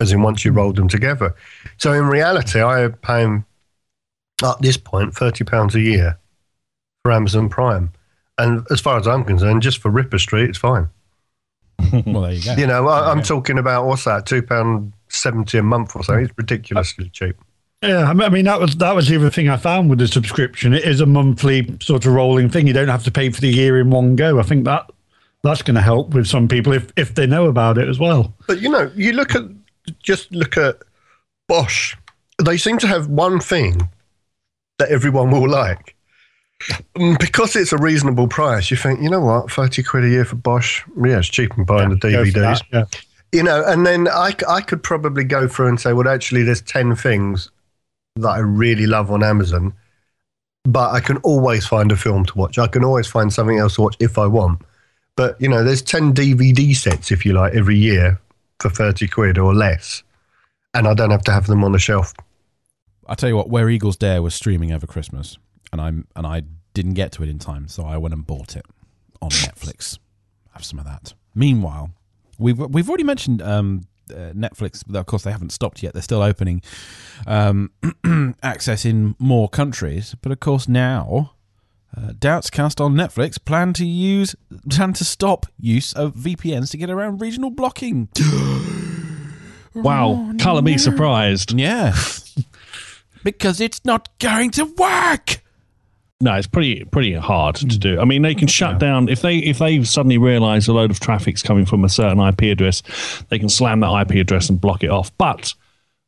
as 0.00 0.12
in 0.12 0.22
once 0.22 0.42
you 0.44 0.50
rolled 0.50 0.76
them 0.76 0.88
together. 0.88 1.34
So 1.76 1.92
in 1.92 2.06
reality, 2.06 2.60
I 2.60 2.80
am 2.84 2.94
paying 2.94 3.44
at 4.42 4.60
this 4.60 4.76
point 4.76 5.14
£30 5.14 5.74
a 5.74 5.80
year 5.80 6.18
for 7.02 7.12
Amazon 7.12 7.48
Prime. 7.48 7.92
And 8.38 8.66
as 8.70 8.80
far 8.80 8.98
as 8.98 9.06
I'm 9.06 9.24
concerned, 9.24 9.62
just 9.62 9.78
for 9.78 9.90
Ripper 9.90 10.18
Street, 10.18 10.48
it's 10.50 10.58
fine. 10.58 10.88
well, 12.06 12.22
there 12.22 12.32
you 12.32 12.44
go. 12.44 12.54
You 12.54 12.66
know, 12.66 12.88
I, 12.88 13.10
I'm 13.10 13.22
talking 13.22 13.58
about 13.58 13.86
what's 13.86 14.04
that, 14.04 14.26
two 14.26 14.42
pound 14.42 14.92
seventy 15.08 15.58
a 15.58 15.62
month 15.62 15.94
or 15.96 16.02
something. 16.04 16.24
It's 16.24 16.34
ridiculously 16.36 17.06
uh, 17.06 17.10
cheap. 17.12 17.36
Yeah, 17.82 18.04
I 18.04 18.12
mean- 18.12 18.26
I 18.26 18.28
mean 18.28 18.44
that 18.44 18.60
was 18.60 18.76
that 18.76 18.94
was 18.94 19.08
the 19.08 19.16
other 19.16 19.30
thing 19.30 19.48
I 19.48 19.56
found 19.56 19.88
with 19.90 19.98
the 19.98 20.08
subscription. 20.08 20.74
It 20.74 20.84
is 20.84 21.00
a 21.00 21.06
monthly 21.06 21.76
sort 21.80 22.04
of 22.06 22.12
rolling 22.12 22.48
thing. 22.50 22.66
You 22.66 22.72
don't 22.74 22.88
have 22.88 23.04
to 23.04 23.10
pay 23.10 23.30
for 23.30 23.40
the 23.40 23.48
year 23.48 23.80
in 23.80 23.90
one 23.90 24.16
go. 24.16 24.38
I 24.38 24.42
think 24.42 24.64
that 24.64 24.90
that's 25.42 25.62
going 25.62 25.74
to 25.76 25.80
help 25.82 26.12
with 26.14 26.26
some 26.26 26.48
people 26.48 26.72
if 26.74 26.92
if 26.96 27.14
they 27.14 27.26
know 27.26 27.46
about 27.46 27.78
it 27.78 27.88
as 27.88 27.98
well. 27.98 28.34
But 28.46 28.60
you 28.60 28.68
know, 28.68 28.90
you 28.94 29.12
look 29.12 29.34
at 29.34 29.44
just 30.02 30.30
look 30.32 30.56
at 30.58 30.78
Bosch. 31.48 31.96
They 32.44 32.56
seem 32.58 32.78
to 32.78 32.86
have 32.86 33.06
one 33.08 33.40
thing 33.40 33.88
that 34.80 34.90
everyone 34.90 35.30
will 35.30 35.48
like. 35.48 35.94
Mm, 36.96 37.18
Because 37.18 37.56
it's 37.56 37.72
a 37.72 37.78
reasonable 37.78 38.28
price, 38.28 38.70
you 38.70 38.76
think, 38.76 39.00
you 39.00 39.08
know 39.08 39.20
what, 39.20 39.50
30 39.50 39.82
quid 39.82 40.04
a 40.04 40.08
year 40.08 40.24
for 40.24 40.36
Bosch? 40.36 40.82
Yeah, 40.96 41.18
it's 41.18 41.28
cheap 41.28 41.54
than 41.54 41.64
buying 41.64 41.90
the 41.90 41.96
DVDs. 41.96 42.62
Yeah. 42.72 42.84
You 43.32 43.44
know, 43.44 43.62
and 43.64 43.86
then 43.86 44.08
I, 44.08 44.34
I 44.48 44.60
could 44.60 44.82
probably 44.82 45.24
go 45.24 45.46
through 45.46 45.68
and 45.68 45.80
say, 45.80 45.92
well, 45.92 46.08
actually, 46.08 46.42
there's 46.42 46.62
10 46.62 46.96
things 46.96 47.50
that 48.16 48.28
I 48.28 48.38
really 48.38 48.86
love 48.86 49.10
on 49.10 49.22
Amazon, 49.22 49.72
but 50.64 50.90
I 50.90 51.00
can 51.00 51.18
always 51.18 51.64
find 51.66 51.92
a 51.92 51.96
film 51.96 52.26
to 52.26 52.36
watch. 52.36 52.58
I 52.58 52.66
can 52.66 52.84
always 52.84 53.06
find 53.06 53.32
something 53.32 53.58
else 53.58 53.76
to 53.76 53.82
watch 53.82 53.96
if 54.00 54.18
I 54.18 54.26
want. 54.26 54.62
But, 55.16 55.40
you 55.40 55.48
know, 55.48 55.62
there's 55.62 55.82
10 55.82 56.12
DVD 56.14 56.74
sets, 56.74 57.12
if 57.12 57.24
you 57.24 57.32
like, 57.32 57.54
every 57.54 57.76
year 57.76 58.20
for 58.58 58.68
30 58.68 59.06
quid 59.08 59.38
or 59.38 59.54
less. 59.54 60.02
And 60.74 60.86
I 60.88 60.94
don't 60.94 61.10
have 61.10 61.22
to 61.22 61.32
have 61.32 61.46
them 61.46 61.64
on 61.64 61.72
the 61.72 61.78
shelf. 61.78 62.12
I 63.10 63.16
tell 63.16 63.28
you 63.28 63.36
what, 63.36 63.50
Where 63.50 63.68
Eagles 63.68 63.96
Dare 63.96 64.22
was 64.22 64.34
streaming 64.34 64.72
over 64.72 64.86
Christmas, 64.86 65.36
and 65.72 65.80
I'm 65.80 66.06
and 66.14 66.26
I 66.26 66.44
didn't 66.74 66.94
get 66.94 67.10
to 67.12 67.22
it 67.24 67.28
in 67.28 67.40
time, 67.40 67.66
so 67.66 67.84
I 67.84 67.96
went 67.96 68.14
and 68.14 68.24
bought 68.24 68.56
it 68.56 68.64
on 69.20 69.30
Netflix. 69.30 69.98
Have 70.52 70.64
some 70.64 70.78
of 70.78 70.84
that. 70.84 71.12
Meanwhile, 71.34 71.90
we've 72.38 72.58
we've 72.58 72.88
already 72.88 73.04
mentioned 73.04 73.42
um, 73.42 73.82
uh, 74.10 74.32
Netflix. 74.32 74.84
but 74.86 74.98
Of 74.98 75.06
course, 75.06 75.24
they 75.24 75.32
haven't 75.32 75.50
stopped 75.50 75.82
yet. 75.82 75.92
They're 75.92 76.02
still 76.02 76.22
opening 76.22 76.62
um, 77.26 77.72
access 78.42 78.84
in 78.84 79.16
more 79.18 79.48
countries, 79.48 80.14
but 80.22 80.32
of 80.32 80.40
course 80.40 80.68
now. 80.68 81.32
Uh, 81.96 82.12
Doubts 82.16 82.50
cast 82.50 82.80
on 82.80 82.94
Netflix 82.94 83.44
plan 83.44 83.72
to 83.72 83.84
use 83.84 84.36
plan 84.70 84.92
to 84.92 85.04
stop 85.04 85.46
use 85.58 85.92
of 85.92 86.14
VPNs 86.14 86.70
to 86.70 86.76
get 86.76 86.88
around 86.88 87.20
regional 87.20 87.50
blocking. 87.50 88.08
Wow, 89.74 90.32
colour 90.38 90.62
me 90.62 90.78
surprised. 90.78 91.52
Yes, 91.52 92.29
because 93.22 93.60
it's 93.60 93.84
not 93.84 94.08
going 94.18 94.50
to 94.52 94.64
work. 94.64 95.42
No, 96.22 96.34
it's 96.34 96.46
pretty 96.46 96.84
pretty 96.84 97.14
hard 97.14 97.56
to 97.56 97.78
do. 97.78 97.98
I 97.98 98.04
mean, 98.04 98.20
they 98.20 98.34
can 98.34 98.46
shut 98.46 98.78
down 98.78 99.08
if 99.08 99.22
they 99.22 99.38
if 99.38 99.58
they 99.58 99.82
suddenly 99.84 100.18
realise 100.18 100.68
a 100.68 100.72
load 100.74 100.90
of 100.90 101.00
traffic's 101.00 101.42
coming 101.42 101.64
from 101.64 101.82
a 101.82 101.88
certain 101.88 102.20
IP 102.20 102.42
address, 102.42 102.82
they 103.30 103.38
can 103.38 103.48
slam 103.48 103.80
that 103.80 104.02
IP 104.02 104.20
address 104.20 104.50
and 104.50 104.60
block 104.60 104.84
it 104.84 104.90
off. 104.90 105.16
But 105.16 105.54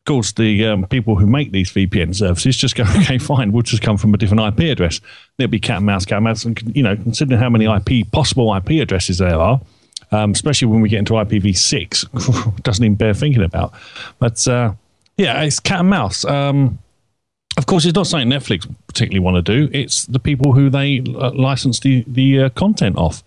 of 0.03 0.07
course, 0.07 0.33
the 0.33 0.67
um, 0.67 0.85
people 0.87 1.17
who 1.17 1.27
make 1.27 1.53
these 1.53 1.71
VPN 1.71 2.15
services 2.15 2.57
just 2.57 2.75
go, 2.75 2.83
okay, 2.99 3.19
fine, 3.19 3.53
we'll 3.53 3.63
just 3.63 3.83
come 3.83 3.97
from 3.97 4.13
a 4.13 4.19
different 4.19 4.43
IP 4.43 4.71
address. 4.71 5.01
It'll 5.39 5.49
be 5.49 5.61
cat 5.61 5.79
and 5.79 5.87
mouse, 5.87 6.05
cat 6.05 6.17
and 6.17 6.25
mouse. 6.25 6.45
And 6.45 6.77
you 6.77 6.83
know, 6.83 6.95
considering 6.95 7.41
how 7.41 7.49
many 7.49 7.65
IP 7.65 8.11
possible 8.11 8.55
IP 8.55 8.83
addresses 8.83 9.19
there 9.19 9.39
are, 9.39 9.61
um, 10.11 10.33
especially 10.33 10.69
when 10.69 10.83
we 10.83 10.91
get 10.91 10.99
into 10.99 11.15
IPv6, 11.15 12.63
doesn't 12.63 12.85
even 12.85 12.97
bear 12.97 13.15
thinking 13.15 13.45
about. 13.45 13.73
But 14.19 14.47
uh, 14.47 14.75
yeah, 15.17 15.41
it's 15.43 15.59
cat 15.59 15.81
and 15.81 15.89
mouse. 15.89 16.25
Um, 16.27 16.81
of 17.57 17.67
course, 17.67 17.85
it's 17.85 17.95
not 17.95 18.07
something 18.07 18.29
Netflix 18.29 18.73
particularly 18.87 19.21
want 19.21 19.45
to 19.45 19.67
do. 19.67 19.71
It's 19.73 20.07
the 20.07 20.19
people 20.19 20.53
who 20.53 20.71
they 20.71 21.01
uh, 21.01 21.33
license 21.33 21.81
the 21.81 22.05
the 22.07 22.45
uh, 22.45 22.49
content 22.51 22.97
off, 22.97 23.23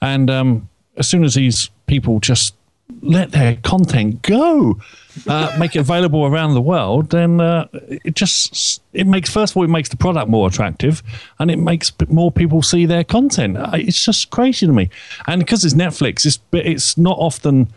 and 0.00 0.30
um, 0.30 0.68
as 0.96 1.06
soon 1.08 1.24
as 1.24 1.34
these 1.34 1.70
people 1.86 2.18
just 2.18 2.54
let 3.02 3.32
their 3.32 3.56
content 3.56 4.22
go, 4.22 4.80
uh, 5.26 5.54
make 5.58 5.76
it 5.76 5.80
available 5.80 6.24
around 6.24 6.54
the 6.54 6.60
world, 6.60 7.10
then 7.10 7.40
uh, 7.40 7.68
it 7.72 8.14
just 8.14 8.82
it 8.92 9.06
makes 9.06 9.30
first 9.30 9.52
of 9.52 9.58
all 9.58 9.64
it 9.64 9.70
makes 9.70 9.88
the 9.90 9.96
product 9.96 10.28
more 10.28 10.48
attractive, 10.48 11.02
and 11.38 11.50
it 11.50 11.58
makes 11.58 11.92
more 12.08 12.32
people 12.32 12.62
see 12.62 12.84
their 12.84 13.04
content. 13.04 13.56
It's 13.74 14.04
just 14.04 14.30
crazy 14.30 14.66
to 14.66 14.72
me, 14.72 14.90
and 15.26 15.38
because 15.40 15.64
it's 15.64 15.74
Netflix, 15.74 16.26
it's 16.26 16.40
it's 16.52 16.98
not 16.98 17.16
often 17.18 17.68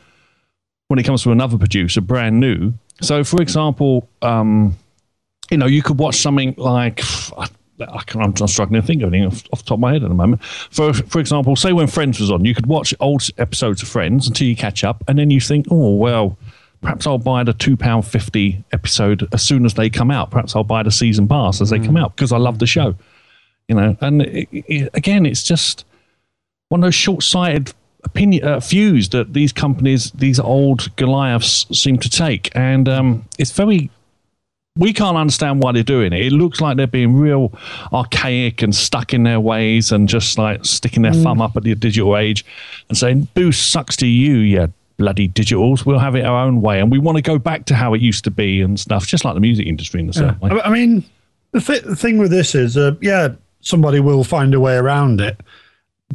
when 0.88 0.98
it 0.98 1.04
comes 1.04 1.22
to 1.24 1.32
another 1.32 1.58
producer 1.58 2.02
brand 2.02 2.40
new. 2.40 2.74
So, 3.02 3.24
for 3.24 3.42
example. 3.42 4.10
Um, 4.24 4.78
you 5.52 5.58
know, 5.58 5.68
you 5.68 5.84
could 5.84 6.00
watch 6.00 6.16
something 6.16 6.56
like 6.58 7.02
I, 7.38 7.48
I'm 8.16 8.36
struggling 8.48 8.82
to 8.82 8.88
think 8.88 9.02
of 9.02 9.14
anything 9.14 9.28
off, 9.28 9.44
off 9.52 9.60
the 9.60 9.66
top 9.66 9.76
of 9.76 9.80
my 9.80 9.94
head 9.94 10.04
at 10.04 10.10
the 10.10 10.16
moment. 10.16 10.44
For 10.44 10.94
for 10.94 11.20
example, 11.20 11.56
say 11.56 11.74
when 11.74 11.88
Friends 11.88 12.20
was 12.20 12.32
on, 12.32 12.46
you 12.46 12.56
could 12.56 12.68
watch 12.68 12.94
old 13.00 13.28
episodes 13.38 13.84
of 13.84 13.90
Friends 13.90 14.28
until 14.28 14.48
you 14.48 14.56
catch 14.56 14.84
up, 14.84 15.04
and 15.08 15.20
then 15.20 15.30
you 15.30 15.42
think, 15.42 15.68
oh 15.70 15.96
well, 15.96 16.38
perhaps 16.82 17.06
I'll 17.06 17.18
buy 17.18 17.44
the 17.44 17.54
two 17.54 17.76
pound 17.76 18.08
fifty 18.08 18.64
episode 18.72 19.28
as 19.34 19.44
soon 19.44 19.66
as 19.66 19.74
they 19.74 19.90
come 19.90 20.10
out. 20.10 20.32
Perhaps 20.32 20.56
I'll 20.56 20.64
buy 20.64 20.84
the 20.84 20.92
season 20.92 21.28
pass 21.28 21.62
as 21.62 21.70
they 21.70 21.80
come 21.80 21.98
out 21.98 22.16
because 22.16 22.32
I 22.32 22.38
love 22.38 22.60
the 22.60 22.68
show. 22.68 22.96
You 23.68 23.76
know, 23.76 23.98
and 24.02 24.22
it, 24.24 24.50
it, 24.52 24.90
again, 24.94 25.26
it's 25.26 25.44
just 25.44 25.86
one 26.70 26.82
of 26.82 26.88
those 26.88 26.96
short-sighted 26.96 27.74
opinion 28.04 28.44
uh, 28.44 28.60
views 28.60 29.10
that 29.10 29.34
these 29.34 29.54
companies, 29.54 30.12
these 30.12 30.40
old 30.40 30.94
Goliaths, 30.98 31.66
seem 31.78 31.98
to 32.00 32.10
take, 32.10 32.50
and 32.56 32.90
um, 32.90 33.26
it's 33.38 33.52
very 33.52 33.90
we 34.78 34.94
can't 34.94 35.18
understand 35.18 35.62
why 35.62 35.74
they're 35.74 35.84
doing 35.84 36.14
it. 36.14 36.26
It 36.26 36.32
looks 36.32 36.62
like 36.62 36.78
they're 36.78 36.88
being 36.88 37.16
real 37.16 37.52
archaic 37.92 38.62
and 38.62 38.74
stuck 38.74 39.14
in 39.14 39.24
their 39.24 39.40
ways 39.40 39.92
and 39.92 40.08
just 40.08 40.38
like 40.38 40.64
sticking 40.64 41.04
their 41.04 41.14
thumb 41.14 41.42
up 41.42 41.58
at 41.58 41.64
the 41.64 41.76
digital 41.76 42.16
age 42.16 42.46
and 42.88 42.98
saying, 42.98 43.28
Boost 43.34 43.72
sucks 43.72 43.98
to 43.98 44.08
you, 44.08 44.36
you 44.38 44.74
bloody 44.98 45.28
digitals. 45.28 45.86
We'll 45.86 46.00
have 46.00 46.16
it 46.16 46.24
our 46.24 46.46
own 46.46 46.62
way. 46.62 46.80
And 46.80 46.92
we 46.92 47.00
want 47.00 47.18
to 47.18 47.22
go 47.22 47.38
back 47.38 47.66
to 47.66 47.76
how 47.76 47.94
it 47.94 48.02
used 48.02 48.24
to 48.26 48.32
be 48.32 48.62
and 48.62 48.80
stuff, 48.80 49.08
just 49.08 49.26
like 49.26 49.34
the 49.34 49.40
music 49.42 49.68
industry 49.68 50.00
in 50.00 50.08
the 50.08 50.14
same 50.14 50.40
way. 50.40 50.52
I 50.64 50.70
mean, 50.70 51.04
the, 51.52 51.60
th- 51.60 51.82
the 51.84 51.96
thing 51.96 52.18
with 52.18 52.32
this 52.32 52.56
is, 52.56 52.78
uh, 52.78 52.96
yeah, 53.02 53.30
somebody 53.62 54.00
will 54.00 54.24
find 54.24 54.54
a 54.54 54.60
way 54.60 54.76
around 54.76 55.20
it. 55.20 55.42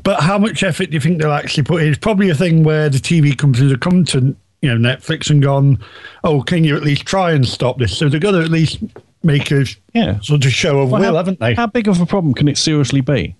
But 0.02 0.20
how 0.20 0.38
much 0.38 0.62
effort 0.62 0.86
do 0.86 0.92
you 0.92 1.00
think 1.00 1.20
they'll 1.20 1.32
actually 1.32 1.64
put 1.64 1.82
in? 1.82 1.88
It's 1.88 1.98
probably 1.98 2.30
a 2.30 2.34
thing 2.34 2.62
where 2.62 2.88
the 2.88 2.98
TV 2.98 3.36
companies 3.36 3.70
have 3.70 3.80
come 3.80 4.04
to 4.06 4.36
you 4.66 4.76
know 4.76 4.90
Netflix 4.90 5.30
and 5.30 5.40
gone, 5.42 5.78
"Oh, 6.24 6.42
can 6.42 6.64
you 6.64 6.76
at 6.76 6.82
least 6.82 7.06
try 7.06 7.32
and 7.32 7.46
stop 7.46 7.78
this?" 7.78 7.96
So 7.96 8.08
they're 8.08 8.20
going 8.20 8.34
to 8.34 8.42
at 8.42 8.50
least 8.50 8.78
make 9.22 9.50
a 9.50 9.64
Yeah. 9.94 10.20
sort 10.20 10.44
of 10.44 10.52
show 10.52 10.80
of 10.80 10.90
Well, 10.90 11.00
will, 11.00 11.08
how, 11.12 11.16
haven't 11.16 11.40
they? 11.40 11.54
How 11.54 11.66
big 11.66 11.88
of 11.88 12.00
a 12.00 12.06
problem 12.06 12.34
can 12.34 12.48
it 12.48 12.58
seriously 12.58 13.00
be? 13.00 13.34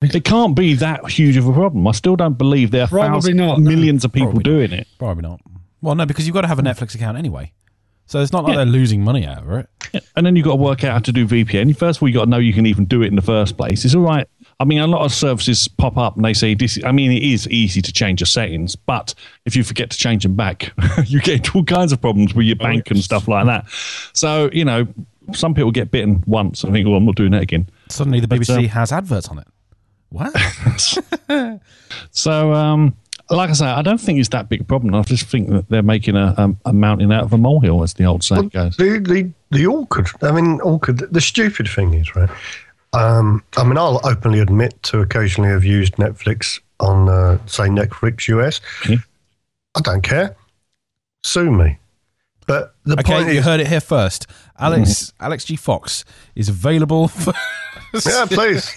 It 0.00 0.22
can't 0.24 0.54
be 0.54 0.74
that 0.74 1.10
huge 1.10 1.36
of 1.36 1.46
a 1.48 1.52
problem. 1.52 1.86
I 1.88 1.92
still 1.92 2.14
don't 2.14 2.38
believe 2.38 2.70
there 2.70 2.84
are 2.84 2.88
Probably 2.88 3.08
thousands, 3.08 3.36
not, 3.36 3.58
no. 3.60 3.68
millions 3.70 4.04
of 4.04 4.12
people 4.12 4.28
Probably 4.30 4.44
doing 4.44 4.72
it. 4.72 4.86
Probably 4.98 5.22
not. 5.22 5.40
Well, 5.82 5.94
no, 5.96 6.06
because 6.06 6.26
you've 6.26 6.34
got 6.34 6.42
to 6.42 6.46
have 6.48 6.58
a 6.60 6.62
Netflix 6.62 6.94
account 6.94 7.18
anyway. 7.18 7.52
So 8.06 8.20
it's 8.20 8.32
not 8.32 8.44
like 8.44 8.52
Yeah. 8.52 8.58
they're 8.58 8.66
losing 8.72 9.02
money 9.02 9.26
out 9.26 9.38
of 9.42 9.50
it. 9.50 9.68
Yeah. 9.92 10.00
And 10.16 10.24
then 10.24 10.36
you've 10.36 10.44
got 10.44 10.52
to 10.52 10.56
work 10.56 10.84
out 10.84 10.92
how 10.92 10.98
to 11.00 11.12
do 11.12 11.26
VPN. 11.26 11.76
First 11.76 11.98
of 11.98 12.02
all, 12.02 12.08
you've 12.08 12.14
got 12.16 12.24
to 12.24 12.30
know 12.30 12.38
you 12.38 12.52
can 12.52 12.64
even 12.64 12.84
do 12.84 13.02
it 13.02 13.08
in 13.08 13.16
the 13.16 13.22
first 13.22 13.56
place. 13.56 13.84
It's 13.84 13.94
all 13.94 14.02
right. 14.02 14.26
I 14.60 14.64
mean, 14.64 14.78
a 14.78 14.86
lot 14.86 15.04
of 15.04 15.12
services 15.12 15.68
pop 15.68 15.96
up 15.96 16.16
and 16.16 16.24
they 16.24 16.34
say, 16.34 16.54
this, 16.54 16.82
I 16.84 16.90
mean, 16.90 17.12
it 17.12 17.22
is 17.22 17.46
easy 17.48 17.80
to 17.80 17.92
change 17.92 18.20
your 18.20 18.26
settings, 18.26 18.74
but 18.74 19.14
if 19.44 19.54
you 19.54 19.62
forget 19.62 19.90
to 19.90 19.96
change 19.96 20.24
them 20.24 20.34
back, 20.34 20.72
you 21.06 21.20
get 21.20 21.36
into 21.36 21.58
all 21.58 21.64
kinds 21.64 21.92
of 21.92 22.00
problems 22.00 22.34
with 22.34 22.46
your 22.46 22.56
bank 22.56 22.90
and 22.90 23.02
stuff 23.02 23.28
like 23.28 23.46
that. 23.46 23.66
So, 24.14 24.50
you 24.52 24.64
know, 24.64 24.88
some 25.32 25.54
people 25.54 25.70
get 25.70 25.90
bitten 25.90 26.24
once 26.26 26.64
and 26.64 26.72
think, 26.72 26.88
oh, 26.88 26.94
I'm 26.94 27.04
not 27.04 27.14
doing 27.14 27.30
that 27.32 27.42
again. 27.42 27.68
Suddenly, 27.88 28.18
the 28.20 28.28
But, 28.28 28.40
BBC 28.40 28.58
um, 28.58 28.64
has 28.64 28.90
adverts 28.92 29.28
on 29.28 29.38
it. 29.38 29.46
What? 30.10 30.34
So, 32.10 32.52
um, 32.52 32.94
like 33.30 33.50
I 33.50 33.52
say, 33.52 33.66
I 33.66 33.82
don't 33.82 33.98
think 33.98 34.18
it's 34.18 34.30
that 34.30 34.48
big 34.48 34.62
a 34.62 34.64
problem. 34.64 34.94
I 34.94 35.02
just 35.02 35.26
think 35.26 35.48
that 35.50 35.68
they're 35.68 35.82
making 35.82 36.16
a, 36.16 36.34
um, 36.36 36.58
a 36.64 36.72
mountain 36.72 37.12
out 37.12 37.24
of 37.24 37.32
a 37.32 37.38
molehill, 37.38 37.82
as 37.82 37.94
the 37.94 38.04
old 38.04 38.24
saying 38.24 38.48
goes. 38.48 38.76
The, 38.76 38.98
the, 38.98 39.30
the 39.50 39.66
awkward, 39.66 40.08
I 40.22 40.32
mean, 40.32 40.60
awkward, 40.60 40.98
the 40.98 41.20
stupid 41.20 41.68
thing 41.68 41.94
is, 41.94 42.14
right? 42.16 42.30
Um, 42.92 43.42
I 43.56 43.64
mean, 43.64 43.76
I'll 43.78 44.00
openly 44.04 44.40
admit 44.40 44.82
to 44.84 45.00
occasionally 45.00 45.50
have 45.50 45.64
used 45.64 45.94
Netflix 45.96 46.60
on, 46.80 47.08
uh, 47.08 47.38
say, 47.46 47.64
Netflix 47.64 48.28
US. 48.28 48.60
Yeah. 48.88 48.96
I 49.76 49.80
don't 49.80 50.02
care. 50.02 50.36
Sue 51.22 51.50
me. 51.50 51.78
But 52.46 52.74
the 52.84 52.96
point 52.96 53.08
okay, 53.24 53.32
you 53.34 53.40
is, 53.40 53.44
heard 53.44 53.60
it 53.60 53.66
here 53.68 53.80
first. 53.80 54.26
Alex 54.58 55.12
Alex 55.20 55.44
G 55.44 55.54
Fox 55.56 56.04
is 56.34 56.48
available 56.48 57.08
for. 57.08 57.34
yeah, 58.06 58.24
please. 58.26 58.70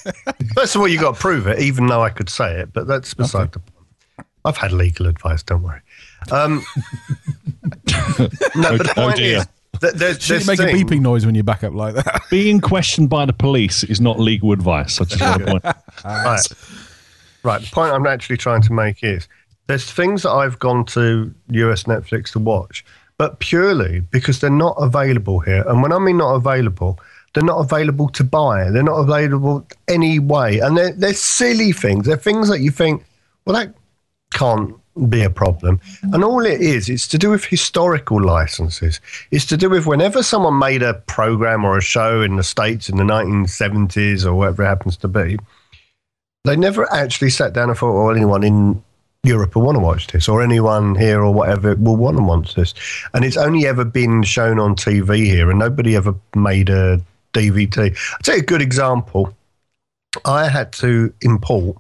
First 0.56 0.76
of 0.76 0.82
all, 0.82 0.88
you 0.90 1.00
got 1.00 1.16
to 1.16 1.20
prove 1.22 1.48
it, 1.48 1.60
even 1.60 1.88
though 1.88 2.02
I 2.04 2.10
could 2.10 2.30
say 2.30 2.60
it, 2.60 2.74
but 2.74 2.86
that's 2.86 3.14
beside 3.14 3.54
the 3.54 3.60
point. 3.60 4.28
I've 4.44 4.58
had 4.58 4.74
legal 4.74 5.08
advice, 5.08 5.42
don't 5.44 5.64
worry. 5.64 5.80
Um, 6.32 6.66
no, 7.88 8.78
but 8.78 8.84
the 8.88 8.94
Oh, 8.98 9.06
point 9.06 9.16
dear. 9.18 9.38
is, 9.38 9.48
that 9.82 9.96
there's, 9.98 10.22
Should 10.22 10.42
there's 10.42 10.60
you 10.60 10.66
make 10.66 10.74
a 10.74 10.78
beeping 10.78 11.02
noise 11.02 11.26
when 11.26 11.36
you 11.36 11.44
back 11.44 11.64
up 11.64 11.74
like 11.74 11.96
that? 11.96 12.24
Being 12.32 12.60
questioned 12.62 13.10
by 13.10 13.26
the 13.26 13.34
police 13.34 13.84
is 13.84 14.00
not 14.02 14.20
legal 14.20 14.52
advice. 14.54 15.00
I 15.00 15.04
just 15.06 15.22
want 15.22 15.40
to 15.40 15.46
point. 15.52 15.64
Right. 16.06 16.42
Right. 17.44 17.62
The 17.62 17.68
point 17.72 17.94
I'm 17.94 18.08
actually 18.08 18.38
trying 18.38 18.62
to 18.64 18.74
make 18.74 19.04
is 19.04 19.28
there's 19.68 19.92
things 19.92 20.24
that 20.24 20.32
I've 20.32 20.58
gone 20.60 20.86
to 20.86 21.34
US 21.50 21.84
Netflix 21.84 22.32
to 22.32 22.40
watch, 22.40 22.84
but 23.18 23.40
purely 23.40 24.00
because 24.00 24.40
they're 24.40 24.50
not 24.50 24.76
available 24.80 25.40
here. 25.40 25.64
And 25.68 25.82
when 25.84 25.92
I 25.92 26.00
mean 26.00 26.18
not 26.18 26.36
available, 26.36 27.00
They're 27.34 27.44
not 27.44 27.60
available 27.60 28.10
to 28.10 28.24
buy. 28.24 28.70
They're 28.72 28.84
not 28.84 29.00
available 29.00 29.66
any 29.88 30.20
way. 30.20 30.60
And 30.60 30.78
they're, 30.78 30.92
they're 30.92 31.14
silly 31.14 31.72
things. 31.72 32.06
They're 32.06 32.18
things 32.18 32.50
that 32.50 32.60
you 32.60 32.72
think, 32.72 33.06
well, 33.46 33.56
that 33.56 33.74
can't 34.34 34.76
be 35.08 35.24
a 35.24 35.30
problem. 35.30 35.80
And 36.14 36.24
all 36.24 36.46
it 36.46 36.62
is, 36.62 36.90
it's 36.90 37.08
to 37.10 37.18
do 37.18 37.30
with 37.30 37.46
historical 37.46 38.22
licenses. 38.22 39.00
It's 39.32 39.46
to 39.46 39.58
do 39.58 39.70
with 39.70 39.86
whenever 39.86 40.22
someone 40.24 40.60
made 40.60 40.84
a 40.84 40.96
program 40.96 41.64
or 41.64 41.78
a 41.78 41.82
show 41.82 42.22
in 42.22 42.36
the 42.36 42.44
States 42.44 42.90
in 42.90 42.98
the 42.98 43.04
1970s 43.04 44.26
or 44.26 44.34
whatever 44.34 44.64
it 44.64 44.68
happens 44.68 44.98
to 44.98 45.08
be, 45.08 45.38
they 46.44 46.56
never 46.56 46.92
actually 46.92 47.30
sat 47.30 47.54
down 47.54 47.70
and 47.70 47.78
thought, 47.78 47.94
or 47.94 48.14
anyone 48.14 48.44
in 48.44 48.84
Europe 49.24 49.56
will 49.56 49.62
want 49.62 49.76
to 49.76 49.80
watch 49.80 50.08
this, 50.08 50.28
or 50.28 50.42
anyone 50.42 50.96
here 50.96 51.22
or 51.22 51.32
whatever 51.32 51.76
will 51.76 51.96
want 51.96 52.18
to 52.18 52.24
watch 52.24 52.56
this. 52.56 52.74
And 53.14 53.24
it's 53.24 53.38
only 53.38 53.68
ever 53.68 53.86
been 53.86 54.24
shown 54.24 54.60
on 54.60 54.76
TV 54.76 55.26
here, 55.26 55.50
and 55.50 55.60
nobody 55.60 55.96
ever 55.96 56.16
made 56.36 56.70
a 56.70 57.00
DVD. 57.34 57.96
I'll 58.14 58.20
tell 58.24 58.36
you 58.36 58.42
a 58.42 58.46
good 58.46 58.62
example. 58.62 59.36
I 60.26 60.50
had 60.50 60.74
to 60.74 61.14
import 61.22 61.78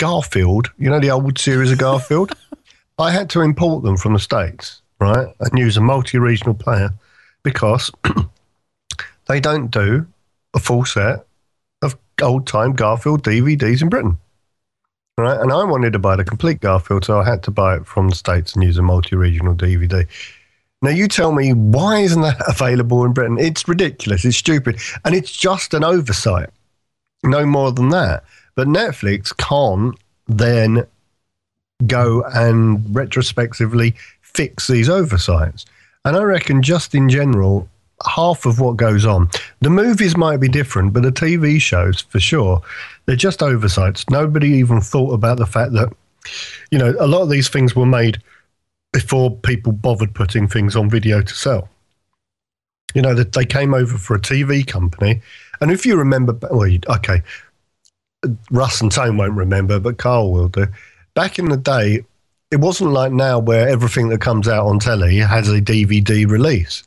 Garfield, 0.00 0.72
you 0.78 0.88
know, 0.88 0.98
the 0.98 1.10
old 1.10 1.38
series 1.38 1.70
of 1.70 1.78
Garfield. 1.78 2.32
I 2.98 3.10
had 3.10 3.28
to 3.30 3.42
import 3.42 3.84
them 3.84 3.98
from 3.98 4.14
the 4.14 4.18
States, 4.18 4.80
right, 4.98 5.28
and 5.38 5.58
use 5.58 5.76
a 5.76 5.82
multi 5.82 6.18
regional 6.18 6.54
player 6.54 6.90
because 7.42 7.90
they 9.28 9.40
don't 9.40 9.70
do 9.70 10.06
a 10.54 10.58
full 10.58 10.86
set 10.86 11.26
of 11.82 11.98
old 12.22 12.46
time 12.46 12.72
Garfield 12.72 13.22
DVDs 13.22 13.82
in 13.82 13.90
Britain. 13.90 14.18
Right, 15.18 15.38
and 15.38 15.52
I 15.52 15.64
wanted 15.64 15.92
to 15.92 15.98
buy 15.98 16.16
the 16.16 16.24
complete 16.24 16.60
Garfield, 16.60 17.04
so 17.04 17.20
I 17.20 17.28
had 17.28 17.42
to 17.42 17.50
buy 17.50 17.76
it 17.76 17.86
from 17.86 18.08
the 18.08 18.16
States 18.16 18.54
and 18.54 18.64
use 18.64 18.78
a 18.78 18.82
multi 18.82 19.16
regional 19.16 19.54
DVD. 19.54 20.06
Now, 20.80 20.90
you 20.90 21.08
tell 21.08 21.32
me, 21.32 21.52
why 21.52 21.98
isn't 21.98 22.22
that 22.22 22.40
available 22.48 23.04
in 23.04 23.12
Britain? 23.12 23.36
It's 23.38 23.68
ridiculous. 23.68 24.24
It's 24.24 24.38
stupid. 24.38 24.80
And 25.04 25.14
it's 25.14 25.30
just 25.30 25.74
an 25.74 25.84
oversight. 25.84 26.48
No 27.22 27.44
more 27.44 27.70
than 27.70 27.90
that. 27.90 28.24
But 28.54 28.68
Netflix 28.68 29.36
can't 29.36 29.96
then 30.26 30.86
go 31.86 32.22
and 32.34 32.94
retrospectively 32.94 33.94
fix 34.20 34.66
these 34.66 34.88
oversights. 34.88 35.66
And 36.04 36.16
I 36.16 36.22
reckon, 36.22 36.62
just 36.62 36.94
in 36.94 37.08
general, 37.08 37.68
half 38.06 38.46
of 38.46 38.60
what 38.60 38.76
goes 38.76 39.04
on, 39.04 39.28
the 39.60 39.70
movies 39.70 40.16
might 40.16 40.38
be 40.38 40.48
different, 40.48 40.92
but 40.92 41.02
the 41.02 41.12
TV 41.12 41.60
shows, 41.60 42.00
for 42.00 42.20
sure, 42.20 42.62
they're 43.06 43.16
just 43.16 43.42
oversights. 43.42 44.04
Nobody 44.10 44.48
even 44.48 44.80
thought 44.80 45.12
about 45.12 45.38
the 45.38 45.46
fact 45.46 45.72
that, 45.72 45.92
you 46.70 46.78
know, 46.78 46.94
a 46.98 47.06
lot 47.06 47.22
of 47.22 47.30
these 47.30 47.48
things 47.48 47.76
were 47.76 47.86
made 47.86 48.22
before 48.92 49.30
people 49.30 49.72
bothered 49.72 50.14
putting 50.14 50.48
things 50.48 50.74
on 50.76 50.88
video 50.88 51.20
to 51.22 51.34
sell. 51.34 51.68
You 52.94 53.02
know, 53.02 53.14
that 53.14 53.32
they 53.32 53.44
came 53.44 53.72
over 53.72 53.96
for 53.98 54.16
a 54.16 54.20
TV 54.20 54.66
company. 54.66 55.22
And 55.60 55.70
if 55.70 55.86
you 55.86 55.96
remember, 55.96 56.36
oh, 56.50 56.58
well, 56.58 56.78
okay, 56.88 57.22
Russ 58.50 58.80
and 58.80 58.92
Tone 58.92 59.16
won't 59.16 59.34
remember, 59.34 59.80
but 59.80 59.98
Carl 59.98 60.32
will 60.32 60.48
do. 60.48 60.66
Back 61.14 61.38
in 61.38 61.48
the 61.48 61.56
day, 61.56 62.04
it 62.50 62.56
wasn't 62.56 62.92
like 62.92 63.12
now 63.12 63.38
where 63.38 63.68
everything 63.68 64.08
that 64.08 64.20
comes 64.20 64.48
out 64.48 64.66
on 64.66 64.78
telly 64.78 65.16
has 65.18 65.48
a 65.48 65.60
DVD 65.60 66.28
release. 66.28 66.82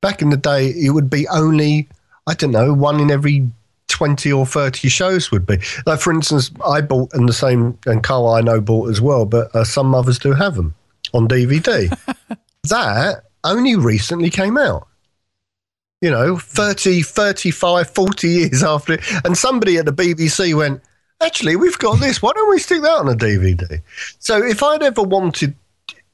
Back 0.00 0.22
in 0.22 0.30
the 0.30 0.36
day, 0.36 0.68
it 0.68 0.90
would 0.90 1.10
be 1.10 1.26
only, 1.28 1.88
I 2.26 2.34
don't 2.34 2.50
know, 2.50 2.72
one 2.72 3.00
in 3.00 3.10
every 3.10 3.50
20 3.88 4.32
or 4.32 4.46
30 4.46 4.88
shows 4.88 5.30
would 5.30 5.46
be. 5.46 5.58
Like, 5.86 6.00
for 6.00 6.12
instance, 6.12 6.50
I 6.66 6.80
bought, 6.80 7.12
and 7.14 7.28
the 7.28 7.32
same, 7.32 7.78
and 7.86 8.02
Carl 8.02 8.28
I 8.28 8.40
know 8.40 8.60
bought 8.60 8.90
as 8.90 9.00
well, 9.00 9.24
but 9.24 9.54
uh, 9.54 9.64
some 9.64 9.88
mothers 9.88 10.18
do 10.18 10.32
have 10.32 10.54
them 10.54 10.74
on 11.14 11.28
DVD. 11.28 11.96
that 12.64 13.24
only 13.44 13.76
recently 13.76 14.30
came 14.30 14.58
out. 14.58 14.86
You 16.00 16.10
know, 16.10 16.38
30, 16.38 17.02
35, 17.02 17.90
40 17.90 18.28
years 18.28 18.62
after. 18.62 18.94
It. 18.94 19.00
And 19.24 19.36
somebody 19.36 19.78
at 19.78 19.84
the 19.84 19.92
BBC 19.92 20.54
went, 20.54 20.80
actually, 21.20 21.56
we've 21.56 21.78
got 21.78 21.98
this. 21.98 22.22
Why 22.22 22.32
don't 22.34 22.50
we 22.50 22.58
stick 22.58 22.82
that 22.82 22.98
on 22.98 23.08
a 23.08 23.16
DVD? 23.16 23.82
So 24.18 24.42
if 24.42 24.62
I'd 24.62 24.82
ever 24.82 25.02
wanted, 25.02 25.54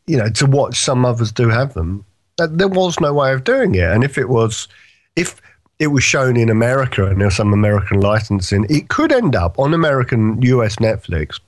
you 0.07 0.17
know, 0.17 0.31
to 0.31 0.47
watch 0.47 0.79
some 0.79 1.05
others 1.05 1.33
do 1.33 1.49
have 1.49 1.75
them, 1.75 2.05
there 2.39 2.69
was 2.69 2.99
no 3.01 3.13
way 3.13 3.33
of 3.33 3.45
doing 3.45 3.75
it. 3.75 3.91
And 3.91 4.03
if 4.03 4.17
it 4.17 4.29
was, 4.29 4.69
if 5.17 5.41
it 5.79 5.89
was 5.89 6.03
shown 6.03 6.37
in 6.37 6.49
America 6.49 7.07
and 7.07 7.21
there's 7.21 7.37
some 7.37 7.53
American 7.53 8.01
licensing, 8.01 8.67
it 8.71 8.89
could 8.89 9.13
end 9.13 9.37
up 9.37 9.59
on 9.59 9.75
American 9.75 10.41
US 10.43 10.77
Netflix 10.77 11.41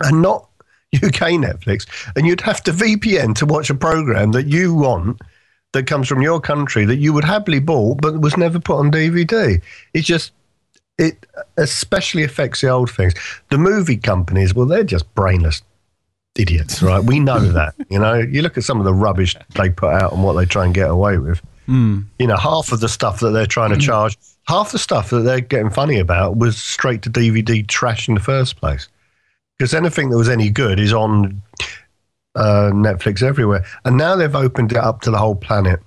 and 0.00 0.22
not 0.22 0.48
UK 0.94 1.38
Netflix, 1.38 1.86
and 2.16 2.26
you'd 2.26 2.40
have 2.40 2.62
to 2.64 2.72
VPN 2.72 3.34
to 3.36 3.46
watch 3.46 3.70
a 3.70 3.74
program 3.74 4.32
that 4.32 4.46
you 4.46 4.74
want 4.74 5.20
that 5.72 5.86
comes 5.86 6.08
from 6.08 6.22
your 6.22 6.40
country 6.40 6.84
that 6.84 6.96
you 6.96 7.12
would 7.12 7.24
happily 7.24 7.60
bought 7.60 8.00
but 8.00 8.20
was 8.20 8.36
never 8.36 8.58
put 8.58 8.78
on 8.78 8.90
DVD. 8.90 9.60
It 9.94 10.02
just 10.02 10.32
it 10.98 11.26
especially 11.56 12.24
affects 12.24 12.60
the 12.60 12.68
old 12.68 12.90
things. 12.90 13.14
The 13.48 13.58
movie 13.58 13.96
companies, 13.96 14.54
well, 14.54 14.66
they're 14.66 14.84
just 14.84 15.12
brainless 15.14 15.62
idiots, 16.36 16.82
right? 16.82 17.02
We 17.02 17.20
know 17.20 17.40
that. 17.52 17.74
You 17.88 17.98
know, 17.98 18.14
you 18.14 18.42
look 18.42 18.58
at 18.58 18.64
some 18.64 18.78
of 18.78 18.84
the 18.84 18.94
rubbish 18.94 19.34
they 19.54 19.70
put 19.70 19.92
out 19.92 20.12
and 20.12 20.22
what 20.22 20.34
they 20.34 20.44
try 20.44 20.64
and 20.64 20.74
get 20.74 20.90
away 20.90 21.18
with. 21.18 21.40
Mm. 21.68 22.04
You 22.18 22.26
know, 22.26 22.36
half 22.36 22.72
of 22.72 22.80
the 22.80 22.88
stuff 22.88 23.20
that 23.20 23.30
they're 23.30 23.46
trying 23.46 23.70
to 23.70 23.78
charge, 23.78 24.18
half 24.46 24.72
the 24.72 24.78
stuff 24.78 25.10
that 25.10 25.20
they're 25.20 25.40
getting 25.40 25.70
funny 25.70 25.98
about 25.98 26.36
was 26.36 26.56
straight 26.56 27.02
to 27.02 27.10
DVD 27.10 27.66
trash 27.66 28.08
in 28.08 28.14
the 28.14 28.20
first 28.20 28.56
place 28.56 28.88
because 29.56 29.74
anything 29.74 30.10
that 30.10 30.16
was 30.16 30.28
any 30.28 30.50
good 30.50 30.80
is 30.80 30.92
on 30.92 31.40
uh, 32.34 32.70
Netflix 32.72 33.22
everywhere. 33.22 33.64
And 33.84 33.96
now 33.96 34.16
they've 34.16 34.34
opened 34.34 34.72
it 34.72 34.78
up 34.78 35.00
to 35.02 35.10
the 35.10 35.18
whole 35.18 35.36
planet. 35.36 35.80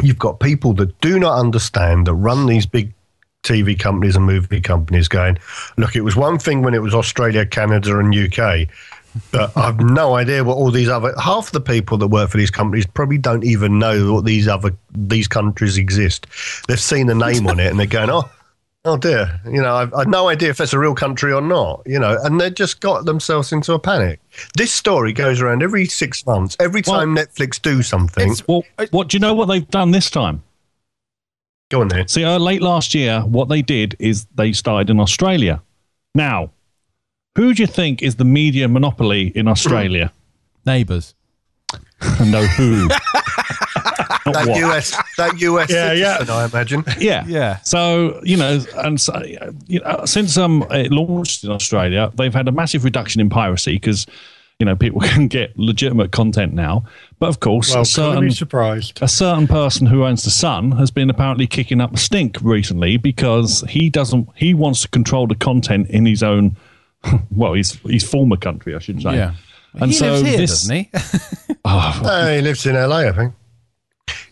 You've 0.00 0.18
got 0.18 0.40
people 0.40 0.72
that 0.74 0.98
do 1.00 1.18
not 1.18 1.38
understand 1.38 2.06
that 2.06 2.14
run 2.14 2.46
these 2.46 2.66
big 2.66 2.94
TV 3.42 3.78
companies 3.78 4.16
and 4.16 4.24
movie 4.24 4.60
companies 4.60 5.08
going, 5.08 5.38
look, 5.76 5.96
it 5.96 6.02
was 6.02 6.16
one 6.16 6.38
thing 6.38 6.62
when 6.62 6.74
it 6.74 6.82
was 6.82 6.94
Australia, 6.94 7.44
Canada, 7.44 7.98
and 7.98 8.14
UK. 8.14 8.68
But 9.30 9.54
I've 9.56 9.78
no 9.80 10.14
idea 10.14 10.42
what 10.42 10.56
all 10.56 10.70
these 10.70 10.88
other 10.88 11.14
half 11.20 11.50
the 11.50 11.60
people 11.60 11.98
that 11.98 12.08
work 12.08 12.30
for 12.30 12.38
these 12.38 12.50
companies 12.50 12.86
probably 12.86 13.18
don't 13.18 13.44
even 13.44 13.78
know 13.78 14.14
what 14.14 14.24
these 14.24 14.48
other 14.48 14.74
these 14.92 15.28
countries 15.28 15.76
exist. 15.76 16.26
They've 16.66 16.80
seen 16.80 17.08
the 17.08 17.14
name 17.14 17.46
on 17.46 17.60
it 17.60 17.66
and 17.66 17.78
they're 17.78 17.86
going, 17.86 18.08
oh, 18.08 18.30
oh 18.84 18.96
dear, 18.96 19.40
you 19.44 19.60
know, 19.60 19.74
I've, 19.74 19.94
I've 19.94 20.08
no 20.08 20.28
idea 20.28 20.50
if 20.50 20.56
that's 20.58 20.72
a 20.72 20.78
real 20.78 20.94
country 20.94 21.32
or 21.32 21.40
not, 21.40 21.82
you 21.86 21.98
know, 21.98 22.18
and 22.22 22.40
they 22.40 22.50
just 22.50 22.80
got 22.80 23.04
themselves 23.04 23.52
into 23.52 23.72
a 23.72 23.78
panic. 23.78 24.20
This 24.56 24.72
story 24.72 25.12
goes 25.12 25.40
around 25.40 25.62
every 25.62 25.86
six 25.86 26.26
months. 26.26 26.56
Every 26.60 26.82
time 26.82 27.14
well, 27.14 27.24
Netflix 27.24 27.60
do 27.60 27.82
something. 27.82 28.34
Well, 28.46 28.64
what 28.90 29.08
do 29.08 29.16
you 29.16 29.20
know 29.20 29.34
what 29.34 29.46
they've 29.46 29.68
done 29.68 29.90
this 29.90 30.10
time? 30.10 30.42
Go 31.70 31.80
on 31.80 31.88
then. 31.88 32.08
See, 32.08 32.24
uh, 32.24 32.38
late 32.38 32.60
last 32.60 32.94
year, 32.94 33.20
what 33.20 33.48
they 33.48 33.62
did 33.62 33.96
is 33.98 34.26
they 34.34 34.52
started 34.52 34.90
in 34.90 35.00
Australia. 35.00 35.62
Now, 36.14 36.50
who 37.36 37.54
do 37.54 37.62
you 37.62 37.66
think 37.66 38.02
is 38.02 38.16
the 38.16 38.24
media 38.24 38.68
monopoly 38.68 39.28
in 39.28 39.48
Australia? 39.48 40.12
Neighbours. 40.66 41.14
no, 42.20 42.44
who? 42.44 42.88
that 44.26 44.48
what? 44.48 44.60
US, 44.60 44.96
that 45.16 45.40
US 45.40 45.70
yeah, 45.70 45.88
citizen, 45.88 46.26
yeah. 46.26 46.34
I 46.34 46.44
imagine. 46.46 46.84
Yeah, 46.98 47.24
yeah. 47.26 47.58
So 47.62 48.20
you 48.22 48.36
know, 48.36 48.60
and 48.76 49.00
so, 49.00 49.20
you 49.66 49.80
know, 49.80 50.04
since 50.04 50.36
um 50.36 50.64
it 50.70 50.92
launched 50.92 51.44
in 51.44 51.50
Australia, 51.50 52.12
they've 52.14 52.32
had 52.32 52.48
a 52.48 52.52
massive 52.52 52.84
reduction 52.84 53.20
in 53.20 53.28
piracy 53.28 53.74
because 53.74 54.06
you 54.58 54.66
know 54.66 54.76
people 54.76 55.00
can 55.14 55.28
get 55.28 55.58
legitimate 55.58 56.12
content 56.12 56.54
now. 56.54 56.84
But 57.18 57.28
of 57.28 57.40
course, 57.40 57.72
well, 57.72 57.82
a 57.82 57.86
certain 57.86 58.30
surprised. 58.30 59.02
a 59.02 59.08
certain 59.08 59.46
person 59.46 59.86
who 59.86 60.04
owns 60.04 60.22
the 60.22 60.30
Sun 60.30 60.72
has 60.72 60.90
been 60.90 61.10
apparently 61.10 61.46
kicking 61.46 61.80
up 61.80 61.94
a 61.94 61.98
stink 61.98 62.36
recently 62.42 62.96
because 62.96 63.64
he 63.68 63.90
doesn't 63.90 64.28
he 64.36 64.54
wants 64.54 64.82
to 64.82 64.88
control 64.88 65.26
the 65.26 65.34
content 65.34 65.88
in 65.90 66.06
his 66.06 66.22
own 66.22 66.56
well 67.30 67.54
his 67.54 67.72
his 67.86 68.04
former 68.04 68.36
country, 68.36 68.74
I 68.74 68.78
should 68.78 69.02
say. 69.02 69.14
Yeah. 69.14 69.34
And 69.74 69.90
he 69.90 69.96
so 69.96 70.12
lives 70.12 70.28
here, 70.28 70.36
this, 70.36 70.50
doesn't 70.50 70.76
he? 70.76 70.90
oh, 71.64 72.00
uh, 72.04 72.34
he 72.34 72.42
lives 72.42 72.66
in 72.66 72.74
LA, 72.74 73.08
I 73.08 73.12
think. 73.12 73.32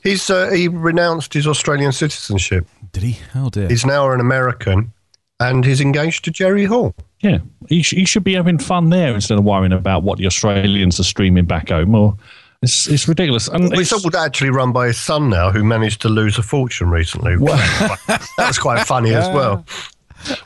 He's 0.03 0.31
uh, 0.31 0.51
he 0.51 0.69
renounced 0.69 1.35
his 1.35 1.47
Australian 1.47 1.93
citizenship. 1.93 2.67
Did 2.93 3.03
he? 3.03 3.19
Oh 3.35 3.51
dear. 3.51 3.69
He's 3.69 3.85
now 3.85 4.11
an 4.11 4.21
American, 4.21 4.93
and 5.39 5.65
he's 5.65 5.81
engaged 5.81 6.25
to 6.25 6.31
Jerry 6.31 6.65
Hall. 6.65 6.95
Yeah, 7.21 7.39
he, 7.69 7.83
sh- 7.83 7.95
he 7.95 8.05
should 8.07 8.25
be 8.25 8.35
having 8.35 8.59
fun 8.59 8.89
there 8.89 9.15
instead 9.15 9.39
of 9.39 9.45
worrying 9.45 9.73
about 9.73 10.03
what 10.03 10.19
the 10.19 10.27
Australians 10.27 10.99
are 10.99 11.05
streaming 11.05 11.45
back 11.45 11.69
home. 11.69 11.95
Or 11.95 12.17
it's 12.63 12.89
it's 12.89 13.07
ridiculous. 13.07 13.49
And 13.49 13.71
well, 13.71 13.81
it's, 13.81 13.93
it's 13.93 14.17
actually 14.17 14.51
run 14.51 14.73
by 14.73 14.89
his 14.89 14.99
son 14.99 15.29
now, 15.29 15.51
who 15.51 15.63
managed 15.63 16.01
to 16.03 16.09
lose 16.09 16.39
a 16.39 16.43
fortune 16.43 16.91
recently. 16.91 17.37
Well, 17.37 17.57
that 18.07 18.27
was 18.39 18.59
quite 18.59 18.87
funny 18.87 19.15
as 19.15 19.29
well. 19.29 19.65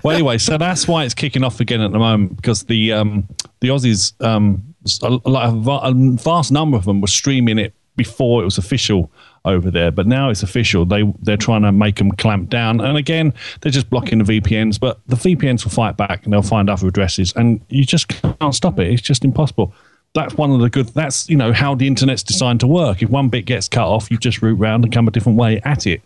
Well, 0.04 0.14
anyway, 0.14 0.38
so 0.38 0.56
that's 0.56 0.86
why 0.86 1.02
it's 1.02 1.14
kicking 1.14 1.42
off 1.42 1.58
again 1.58 1.80
at 1.80 1.90
the 1.90 1.98
moment 1.98 2.36
because 2.36 2.62
the 2.62 2.92
um, 2.92 3.26
the 3.58 3.68
Aussies, 3.68 4.12
um, 4.24 4.62
a, 5.02 5.18
a, 5.28 5.90
a 5.90 5.92
vast 6.16 6.52
number 6.52 6.76
of 6.76 6.84
them 6.84 7.00
were 7.00 7.08
streaming 7.08 7.58
it 7.58 7.74
before 7.96 8.42
it 8.42 8.44
was 8.44 8.56
official 8.56 9.10
over 9.44 9.70
there. 9.70 9.90
But 9.90 10.06
now 10.06 10.30
it's 10.30 10.42
official. 10.42 10.84
They 10.84 11.02
they're 11.20 11.36
trying 11.36 11.62
to 11.62 11.72
make 11.72 11.96
them 11.96 12.12
clamp 12.12 12.50
down. 12.50 12.80
And 12.80 12.96
again, 12.96 13.34
they're 13.60 13.72
just 13.72 13.90
blocking 13.90 14.22
the 14.22 14.40
VPNs. 14.40 14.80
But 14.80 15.00
the 15.06 15.16
VPNs 15.16 15.64
will 15.64 15.72
fight 15.72 15.96
back 15.96 16.24
and 16.24 16.32
they'll 16.32 16.42
find 16.42 16.70
other 16.70 16.88
addresses, 16.88 17.32
and 17.36 17.60
you 17.68 17.84
just 17.84 18.08
can't 18.08 18.54
stop 18.54 18.78
it. 18.78 18.90
It's 18.92 19.02
just 19.02 19.24
impossible. 19.24 19.74
That's 20.14 20.34
one 20.34 20.50
of 20.52 20.60
the 20.60 20.70
good. 20.70 20.88
That's 20.88 21.28
you 21.28 21.36
know 21.36 21.52
how 21.52 21.74
the 21.74 21.86
internet's 21.86 22.22
designed 22.22 22.60
to 22.60 22.66
work. 22.66 23.02
If 23.02 23.10
one 23.10 23.28
bit 23.28 23.46
gets 23.46 23.68
cut 23.68 23.86
off, 23.86 24.10
you 24.10 24.18
just 24.18 24.42
route 24.42 24.58
round 24.58 24.84
and 24.84 24.92
come 24.92 25.08
a 25.08 25.10
different 25.10 25.38
way 25.38 25.60
at 25.64 25.86
it. 25.86 26.02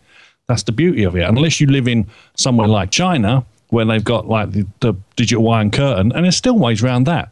That's 0.47 0.63
the 0.63 0.71
beauty 0.71 1.03
of 1.03 1.15
it. 1.15 1.21
Unless 1.21 1.61
you 1.61 1.67
live 1.67 1.87
in 1.87 2.07
somewhere 2.35 2.67
like 2.67 2.89
China, 2.89 3.45
where 3.69 3.85
they've 3.85 4.03
got 4.03 4.27
like 4.27 4.51
the, 4.51 4.65
the 4.79 4.95
digital 5.15 5.47
iron 5.49 5.69
curtain, 5.69 6.11
and 6.11 6.25
there's 6.25 6.35
still 6.35 6.57
ways 6.57 6.83
around 6.83 7.03
that. 7.05 7.29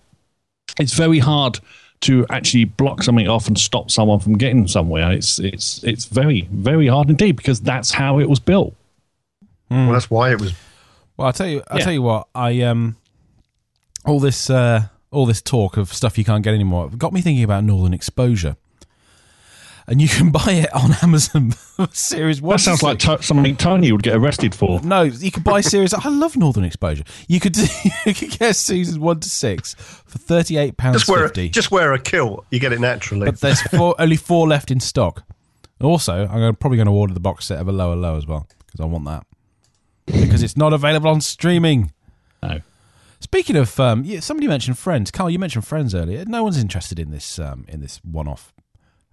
It's 0.79 0.93
very 0.93 1.19
hard 1.19 1.59
to 2.01 2.25
actually 2.29 2.65
block 2.65 3.01
something 3.03 3.27
off 3.27 3.47
and 3.47 3.57
stop 3.57 3.89
someone 3.89 4.19
from 4.19 4.37
getting 4.37 4.67
somewhere. 4.67 5.11
It's 5.11 5.39
it's 5.39 5.83
it's 5.83 6.05
very 6.05 6.47
very 6.51 6.87
hard 6.87 7.09
indeed 7.09 7.35
because 7.35 7.59
that's 7.61 7.91
how 7.91 8.19
it 8.19 8.29
was 8.29 8.39
built. 8.39 8.75
Well, 9.69 9.91
that's 9.91 10.09
why 10.09 10.31
it 10.31 10.39
was. 10.39 10.53
Well, 11.17 11.27
I'll 11.27 11.33
tell 11.33 11.47
you. 11.47 11.63
I'll 11.69 11.79
Yeah. 11.79 11.83
tell 11.83 11.93
you 11.93 12.01
what. 12.03 12.27
I 12.35 12.61
um, 12.61 12.95
all 14.05 14.19
this 14.19 14.49
uh, 14.49 14.83
all 15.11 15.25
this 15.25 15.41
talk 15.41 15.75
of 15.77 15.91
stuff 15.93 16.17
you 16.17 16.23
can't 16.23 16.43
get 16.43 16.53
anymore 16.53 16.89
got 16.89 17.13
me 17.13 17.21
thinking 17.21 17.43
about 17.43 17.63
Northern 17.63 17.93
Exposure. 17.93 18.55
And 19.89 20.01
you 20.01 20.07
can 20.09 20.31
buy 20.31 20.51
it 20.51 20.73
on 20.73 20.91
Amazon 21.01 21.53
Series 21.93 22.41
One. 22.41 22.55
That 22.55 22.59
sounds 22.59 22.83
like 22.83 22.99
six. 23.01 23.21
to- 23.21 23.23
something 23.23 23.55
Tony 23.55 23.91
would 23.91 24.03
get 24.03 24.15
arrested 24.15 24.53
for. 24.53 24.81
No, 24.81 25.03
you 25.03 25.31
could 25.31 25.43
buy 25.45 25.61
series. 25.61 25.93
I 25.93 26.09
love 26.09 26.35
Northern 26.35 26.65
Exposure. 26.65 27.03
You 27.27 27.39
could 27.39 27.55
you 28.05 28.13
could 28.13 28.31
get 28.31 28.55
seasons 28.55 28.99
one 28.99 29.19
to 29.21 29.29
six 29.29 29.75
for 29.75 30.17
thirty 30.17 30.57
eight 30.57 30.75
pounds 30.77 30.97
Just 30.97 31.09
wear, 31.09 31.23
a, 31.23 31.27
fifty. 31.29 31.49
just 31.49 31.71
wear 31.71 31.93
a 31.93 31.99
kilt. 31.99 32.45
You 32.51 32.59
get 32.59 32.73
it 32.73 32.81
naturally. 32.81 33.25
But 33.25 33.39
there's 33.39 33.61
four, 33.61 33.95
only 33.99 34.17
four 34.17 34.47
left 34.47 34.71
in 34.71 34.79
stock. 34.79 35.23
Also, 35.79 36.27
I'm 36.27 36.55
probably 36.55 36.77
going 36.77 36.87
to 36.87 36.91
order 36.93 37.13
the 37.13 37.19
box 37.19 37.45
set 37.45 37.59
of 37.59 37.69
'Allo 37.69 37.93
'Allo 37.93 38.17
as 38.17 38.25
well 38.27 38.47
because 38.65 38.79
I 38.81 38.85
want 38.85 39.05
that 39.05 39.25
because 40.05 40.41
it's 40.43 40.57
not 40.57 40.73
available 40.73 41.09
on 41.09 41.21
streaming. 41.21 41.91
No. 42.43 42.59
Speaking 43.19 43.55
of, 43.55 43.79
um, 43.79 44.03
somebody 44.21 44.47
mentioned 44.47 44.77
Friends. 44.77 45.11
Carl, 45.11 45.29
you 45.29 45.39
mentioned 45.39 45.65
Friends 45.65 45.95
earlier. 45.95 46.23
No 46.25 46.43
one's 46.43 46.57
interested 46.57 46.99
in 46.99 47.11
this 47.11 47.39
um, 47.39 47.65
in 47.67 47.79
this 47.81 47.99
one-off 48.03 48.53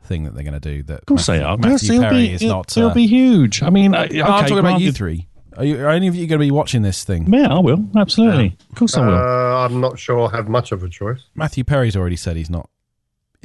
thing 0.05 0.25
that 0.25 0.35
they're 0.35 0.45
going 0.45 0.59
to 0.59 0.61
do. 0.61 0.83
That 0.85 1.01
Of 1.01 1.07
course 1.07 1.27
they 1.27 1.43
are. 1.43 1.57
Matthew 1.57 1.95
it'll 1.95 2.03
Perry 2.05 2.29
be, 2.29 2.33
is 2.33 2.43
it- 2.43 2.49
not. 2.49 2.77
It'll 2.77 2.91
uh, 2.91 2.95
be 2.95 3.07
huge. 3.07 3.63
I 3.63 3.71
mean, 3.71 3.95
uh, 3.95 4.03
okay, 4.05 4.23
I'm 4.23 4.43
talking 4.43 4.59
about 4.59 4.81
you 4.81 4.93
three. 4.93 5.29
Are, 5.57 5.65
you, 5.65 5.85
are 5.85 5.91
any 5.91 6.09
of 6.09 6.17
you 6.17 6.27
going 6.27 6.41
to 6.41 6.45
be 6.45 6.51
watching 6.51 6.83
this 6.83 7.05
thing? 7.05 7.33
Yeah, 7.33 7.55
I 7.55 7.61
will. 7.61 7.89
Absolutely. 7.97 8.57
Of 8.71 8.77
course 8.77 8.97
I 8.97 9.07
will. 9.07 9.15
uh, 9.15 9.65
I'm 9.67 9.81
not 9.81 9.99
sure 9.99 10.29
I 10.29 10.37
have 10.37 10.49
much 10.49 10.73
of 10.73 10.83
a 10.83 10.89
choice. 10.89 11.23
Matthew 11.35 11.63
Perry's 11.63 11.97
already 11.97 12.17
said 12.17 12.37
he's 12.37 12.51
not. 12.51 12.69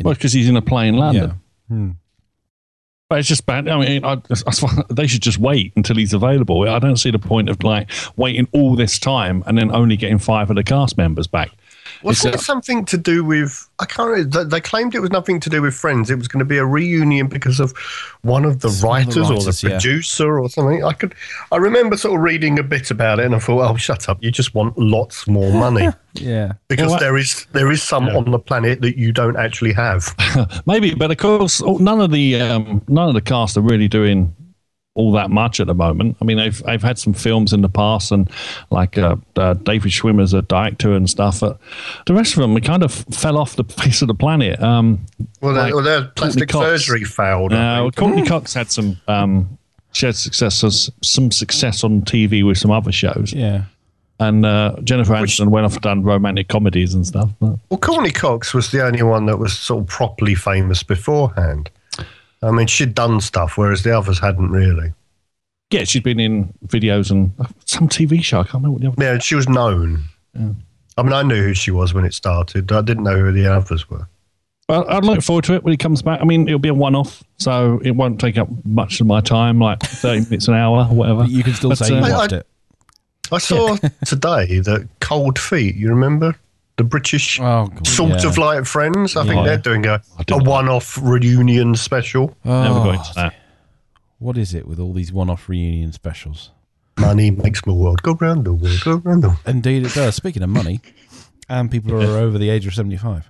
well, 0.01 0.13
because 0.15 0.33
he's 0.33 0.49
in 0.49 0.55
a 0.55 0.61
plane 0.61 0.97
landing. 0.97 1.23
Yeah. 1.23 1.33
Hmm. 1.67 1.91
But 3.09 3.19
it's 3.19 3.27
just 3.27 3.47
bad. 3.47 3.67
I 3.67 3.79
mean, 3.79 4.05
I, 4.05 4.13
I, 4.13 4.83
they 4.91 5.07
should 5.07 5.23
just 5.23 5.39
wait 5.39 5.73
until 5.75 5.95
he's 5.95 6.13
available. 6.13 6.67
I 6.69 6.77
don't 6.77 6.97
see 6.97 7.09
the 7.09 7.19
point 7.19 7.49
of 7.49 7.63
like 7.63 7.89
waiting 8.15 8.47
all 8.53 8.75
this 8.75 8.99
time 8.99 9.43
and 9.47 9.57
then 9.57 9.71
only 9.71 9.97
getting 9.97 10.19
five 10.19 10.49
of 10.51 10.55
the 10.55 10.63
cast 10.63 10.95
members 10.95 11.25
back. 11.25 11.51
Wasn't 12.03 12.33
It's, 12.33 12.43
it 12.43 12.45
something 12.45 12.85
to 12.85 12.97
do 12.97 13.23
with? 13.23 13.67
I 13.79 13.85
can't. 13.85 14.09
remember. 14.09 14.43
They- 14.43 14.49
They 14.49 14.61
claimed 14.61 14.95
it 14.95 14.99
was 14.99 15.11
nothing 15.11 15.39
to 15.41 15.49
do 15.49 15.61
with 15.61 15.73
Friends. 15.73 16.09
It 16.09 16.17
was 16.17 16.27
going 16.27 16.39
to 16.39 16.45
be 16.45 16.57
a 16.57 16.65
reunion 16.65 17.27
because 17.27 17.59
of 17.59 17.71
one 18.21 18.45
of 18.45 18.59
the 18.59 18.69
Some 18.69 18.75
of 18.75 18.81
the 18.81 18.87
writers 18.87 19.29
or 19.29 19.33
writers, 19.35 19.61
the 19.61 19.69
yeah. 19.69 19.73
producer 19.75 20.39
or 20.39 20.49
something. 20.49 20.83
I 20.83 20.93
could. 20.93 21.15
I 21.51 21.57
remember 21.57 21.97
sort 21.97 22.15
of 22.17 22.21
reading 22.23 22.59
a 22.59 22.63
bit 22.63 22.91
about 22.91 23.19
it, 23.19 23.25
and 23.25 23.35
I 23.35 23.39
thought, 23.39 23.69
"Oh, 23.69 23.75
shut 23.77 24.09
up! 24.09 24.17
You 24.21 24.31
just 24.31 24.53
want 24.53 24.77
lots 24.77 25.27
more 25.27 25.51
money 25.51 25.87
Yeah. 26.13 26.53
because 26.67 26.89
Well, 26.91 26.99
there 26.99 27.17
is 27.17 27.45
there 27.53 27.71
is 27.71 27.81
some 27.83 28.07
on 28.09 28.31
the 28.31 28.39
planet 28.39 28.81
that 28.81 28.97
you 28.97 29.11
don't 29.11 29.37
actually 29.37 29.73
have." 29.73 30.13
Maybe, 30.65 30.93
but 30.93 31.11
of 31.11 31.17
course, 31.17 31.61
oh, 31.63 31.77
none 31.77 32.01
of 32.01 32.11
the 32.11 32.39
um, 32.41 32.81
none 32.87 33.07
of 33.07 33.13
the 33.13 33.21
cast 33.21 33.55
are 33.57 33.61
really 33.61 33.87
doing 33.87 34.35
all 34.99 35.13
that 35.13 35.31
much 35.31 35.59
at 35.61 35.67
the 35.67 35.73
moment. 35.73 36.17
I 36.21 36.25
mean, 36.25 36.35
they've 36.37 36.61
they've 36.63 36.83
had 36.83 36.99
some 36.99 37.13
films 37.13 37.53
in 37.53 37.61
the 37.61 37.69
past, 37.69 38.11
and 38.11 38.29
like 38.69 38.97
uh, 38.97 39.15
uh, 39.37 39.53
David 39.53 39.91
Schwimmer's 39.91 40.33
a 40.33 40.41
director 40.41 40.91
and 40.93 41.09
stuff. 41.09 41.39
But 41.39 41.57
the 42.05 42.13
rest 42.13 42.33
of 42.33 42.41
them 42.41 42.53
we 42.53 42.61
kind 42.61 42.83
of 42.83 42.91
fell 42.93 43.37
off 43.37 43.55
the 43.55 43.63
face 43.81 44.01
of 44.01 44.07
the 44.09 44.13
planet. 44.13 44.61
Um, 44.61 45.05
Well, 45.41 45.53
their, 45.53 45.63
Like 45.63 45.73
well, 45.73 45.83
their 45.83 45.99
Courteney 46.01 46.13
plastic 46.15 46.49
Cox. 46.49 46.65
surgery 46.65 47.03
failed. 47.05 47.53
I 47.53 47.55
now. 47.55 47.89
Courteney 47.91 48.25
Cox 48.27 48.53
had 48.53 48.69
some 48.71 48.97
um, 49.07 49.57
she 49.93 50.05
had 50.05 50.15
success 50.15 50.91
some 51.01 51.31
success 51.31 51.83
on 51.83 52.01
TV 52.01 52.45
with 52.45 52.57
some 52.57 52.71
other 52.71 52.91
shows, 52.91 53.31
Yeah. 53.33 53.63
and 54.19 54.45
uh, 54.45 54.75
Jennifer 54.83 55.13
Aniston 55.13 55.47
went 55.47 55.65
off 55.65 55.73
and 55.73 55.81
done 55.81 56.03
romantic 56.03 56.47
comedies 56.49 56.93
and 56.93 57.07
stuff. 57.07 57.29
But 57.39 57.57
Well, 57.69 57.79
Courteney 57.79 58.11
Cox 58.11 58.53
was 58.53 58.69
the 58.71 58.85
only 58.85 59.01
one 59.01 59.25
that 59.27 59.37
was 59.39 59.57
sort 59.57 59.81
of 59.83 59.87
properly 59.87 60.35
famous 60.35 60.83
beforehand. 60.83 61.69
I 62.41 62.51
mean, 62.51 62.67
she'd 62.67 62.95
done 62.95 63.19
stuff, 63.21 63.57
whereas 63.57 63.83
the 63.83 63.97
others 63.97 64.19
hadn't 64.19 64.49
really. 64.51 64.93
yeah, 65.71 65.83
she'd 65.83 66.03
been 66.03 66.19
in 66.19 66.53
videos 66.67 67.11
and 67.11 67.31
uh, 67.39 67.45
some 67.65 67.87
TV 67.89 68.23
show. 68.23 68.39
I 68.39 68.43
can't 68.43 68.55
remember 68.63 68.71
what 68.71 68.81
the 68.81 68.87
other. 68.89 69.03
Yeah, 69.03 69.19
she 69.19 69.35
was 69.35 69.49
known. 69.49 70.03
I 70.35 71.03
mean, 71.03 71.13
I 71.13 71.21
knew 71.23 71.41
who 71.43 71.53
she 71.53 71.71
was 71.71 71.93
when 71.93 72.05
it 72.05 72.13
started. 72.13 72.71
I 72.71 72.81
didn't 72.81 73.03
know 73.03 73.17
who 73.17 73.31
the 73.31 73.47
others 73.47 73.89
were. 73.89 74.07
Well, 74.69 74.85
I'd 74.89 75.03
look 75.03 75.21
forward 75.23 75.45
to 75.45 75.55
it 75.55 75.63
when 75.63 75.71
he 75.71 75.77
comes 75.77 76.01
back. 76.01 76.21
I 76.21 76.25
mean, 76.25 76.47
it'll 76.47 76.59
be 76.59 76.69
a 76.69 76.73
one-off, 76.73 77.23
so 77.39 77.79
it 77.83 77.91
won't 77.91 78.19
take 78.19 78.37
up 78.37 78.47
much 78.65 79.01
of 79.01 79.07
my 79.07 79.19
time, 79.19 79.59
like 79.59 79.81
thirty 79.81 80.21
minutes 80.25 80.47
an 80.47 80.53
hour 80.53 80.87
or 80.89 80.95
whatever. 80.95 81.21
But 81.21 81.31
you 81.31 81.43
can 81.43 81.53
still 81.55 81.69
But, 81.71 81.79
say 81.79 81.89
you 81.89 81.95
uh, 81.95 82.07
I- 82.07 82.11
watched 82.11 82.33
I- 82.33 82.37
it. 82.37 82.47
I 83.31 83.37
saw 83.37 83.75
today 84.05 84.59
that 84.59 84.87
Cold 85.01 85.37
Feet, 85.37 85.75
you 85.75 85.89
remember? 85.89 86.35
The 86.79 86.85
British 86.85 87.41
Oh, 87.41 87.67
God, 87.67 87.85
sort 87.85 88.21
yeah. 88.23 88.27
of 88.29 88.37
like 88.37 88.63
Friends. 88.65 89.17
I 89.17 89.25
think 89.27 89.43
they're 89.45 89.57
doing 89.57 89.85
a, 89.85 90.01
didn't 90.25 90.45
one 90.47 90.69
off 90.69 90.97
reunion 91.01 91.75
special. 91.75 92.37
Never 92.45 92.79
Oh, 92.79 92.83
go 92.85 92.91
into 92.91 93.13
that. 93.15 93.35
What 94.17 94.37
is 94.37 94.53
it 94.53 94.65
with 94.65 94.79
all 94.79 94.93
these 94.93 95.11
one-off 95.11 95.49
reunion 95.49 95.91
specials? 95.91 96.51
Money 96.97 97.31
makes 97.31 97.61
the 97.63 97.73
world 97.73 98.01
go 98.01 98.13
round 98.13 98.45
the 98.45 98.53
world, 98.53 98.79
go 98.85 98.95
round 98.95 99.23
the 99.23 99.27
world. 99.27 99.39
Indeed, 99.45 99.87
it 99.87 99.93
does. 99.93 100.15
Speaking 100.15 100.41
of 100.41 100.49
money, 100.49 100.79
and 101.49 101.69
people 101.69 101.91
who 101.91 101.99
are 102.15 102.17
over 102.17 102.37
the 102.37 102.49
age 102.49 102.65
of 102.65 102.73
seventy-five. 102.73 103.29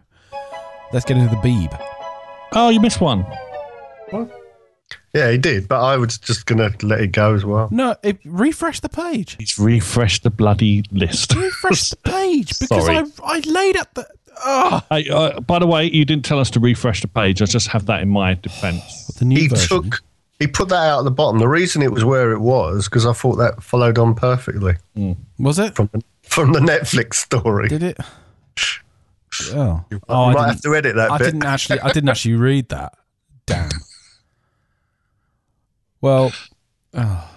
Let's 0.94 1.06
get 1.06 1.18
into 1.18 1.30
the 1.36 1.42
Beeb. 1.42 1.76
Oh, 2.54 2.70
you 2.70 2.80
missed 2.80 3.02
one. 3.02 3.26
Yeah, 5.14 5.32
he 5.32 5.38
did, 5.40 5.68
but 5.68 5.82
I 5.82 5.98
was 5.98 6.18
just 6.20 6.46
going 6.46 6.60
to 6.60 6.86
let 6.86 7.02
it 7.02 7.08
go 7.12 7.34
as 7.34 7.44
well. 7.44 7.68
No, 7.72 7.96
it, 8.04 8.20
refresh 8.26 8.80
the 8.80 8.90
page. 8.90 9.36
He's 9.40 9.58
refreshed 9.58 10.22
the 10.24 10.30
bloody 10.30 10.84
list. 10.92 11.34
Refresh 11.36 11.90
the 11.90 11.96
page 11.98 12.50
because 12.60 12.86
Sorry. 12.86 12.98
I 12.98 13.04
I 13.24 13.40
laid 13.40 13.76
up 13.78 13.94
the. 13.96 14.08
Oh, 14.46 14.82
Hey, 14.90 15.10
uh, 15.10 15.40
by 15.42 15.60
the 15.60 15.66
way, 15.68 15.90
you 15.92 16.06
didn't 16.06 16.26
tell 16.26 16.40
us 16.40 16.50
to 16.52 16.60
refresh 16.60 17.02
the 17.02 17.08
page. 17.08 17.42
I 17.42 17.46
just 17.46 17.68
have 17.70 17.88
that 17.88 18.02
in 18.02 18.10
my 18.10 18.36
defence. 18.36 19.08
the 19.18 19.26
new 19.26 19.36
He 19.40 19.48
version. 19.48 19.84
took, 19.84 20.02
he 20.40 20.48
put 20.48 20.70
that 20.70 20.76
out 20.88 21.00
at 21.00 21.04
the 21.06 21.12
bottom. 21.12 21.40
The 21.40 21.48
reason 21.48 21.82
it 21.82 21.92
was 21.92 22.06
where 22.06 22.32
it 22.32 22.40
was 22.40 22.86
because 22.88 23.06
I 23.06 23.14
thought 23.14 23.36
that 23.38 23.62
followed 23.64 23.98
on 23.98 24.14
perfectly 24.16 24.76
Was 25.40 25.60
it? 25.60 25.76
from 25.76 25.90
the, 25.92 26.02
from 26.24 26.54
the 26.54 26.60
Netflix 26.60 27.16
story. 27.16 27.68
Did 27.68 27.84
it? 27.84 27.98
Oh, 29.54 29.86
you 29.92 30.02
oh 30.10 30.24
I 30.26 30.34
might 30.34 30.40
didn't- 30.40 30.48
have 30.50 30.62
to 30.62 30.76
edit 30.76 30.96
that 30.96 31.12
I 31.12 31.18
bit. 31.18 31.24
didn't 31.26 31.44
actually. 31.46 31.80
I 31.82 31.92
didn't 31.92 32.10
actually 32.10 32.34
read 32.34 32.70
that. 32.70 32.94
Damn. 33.46 33.70
Well, 36.02 36.32
oh. 36.94 37.30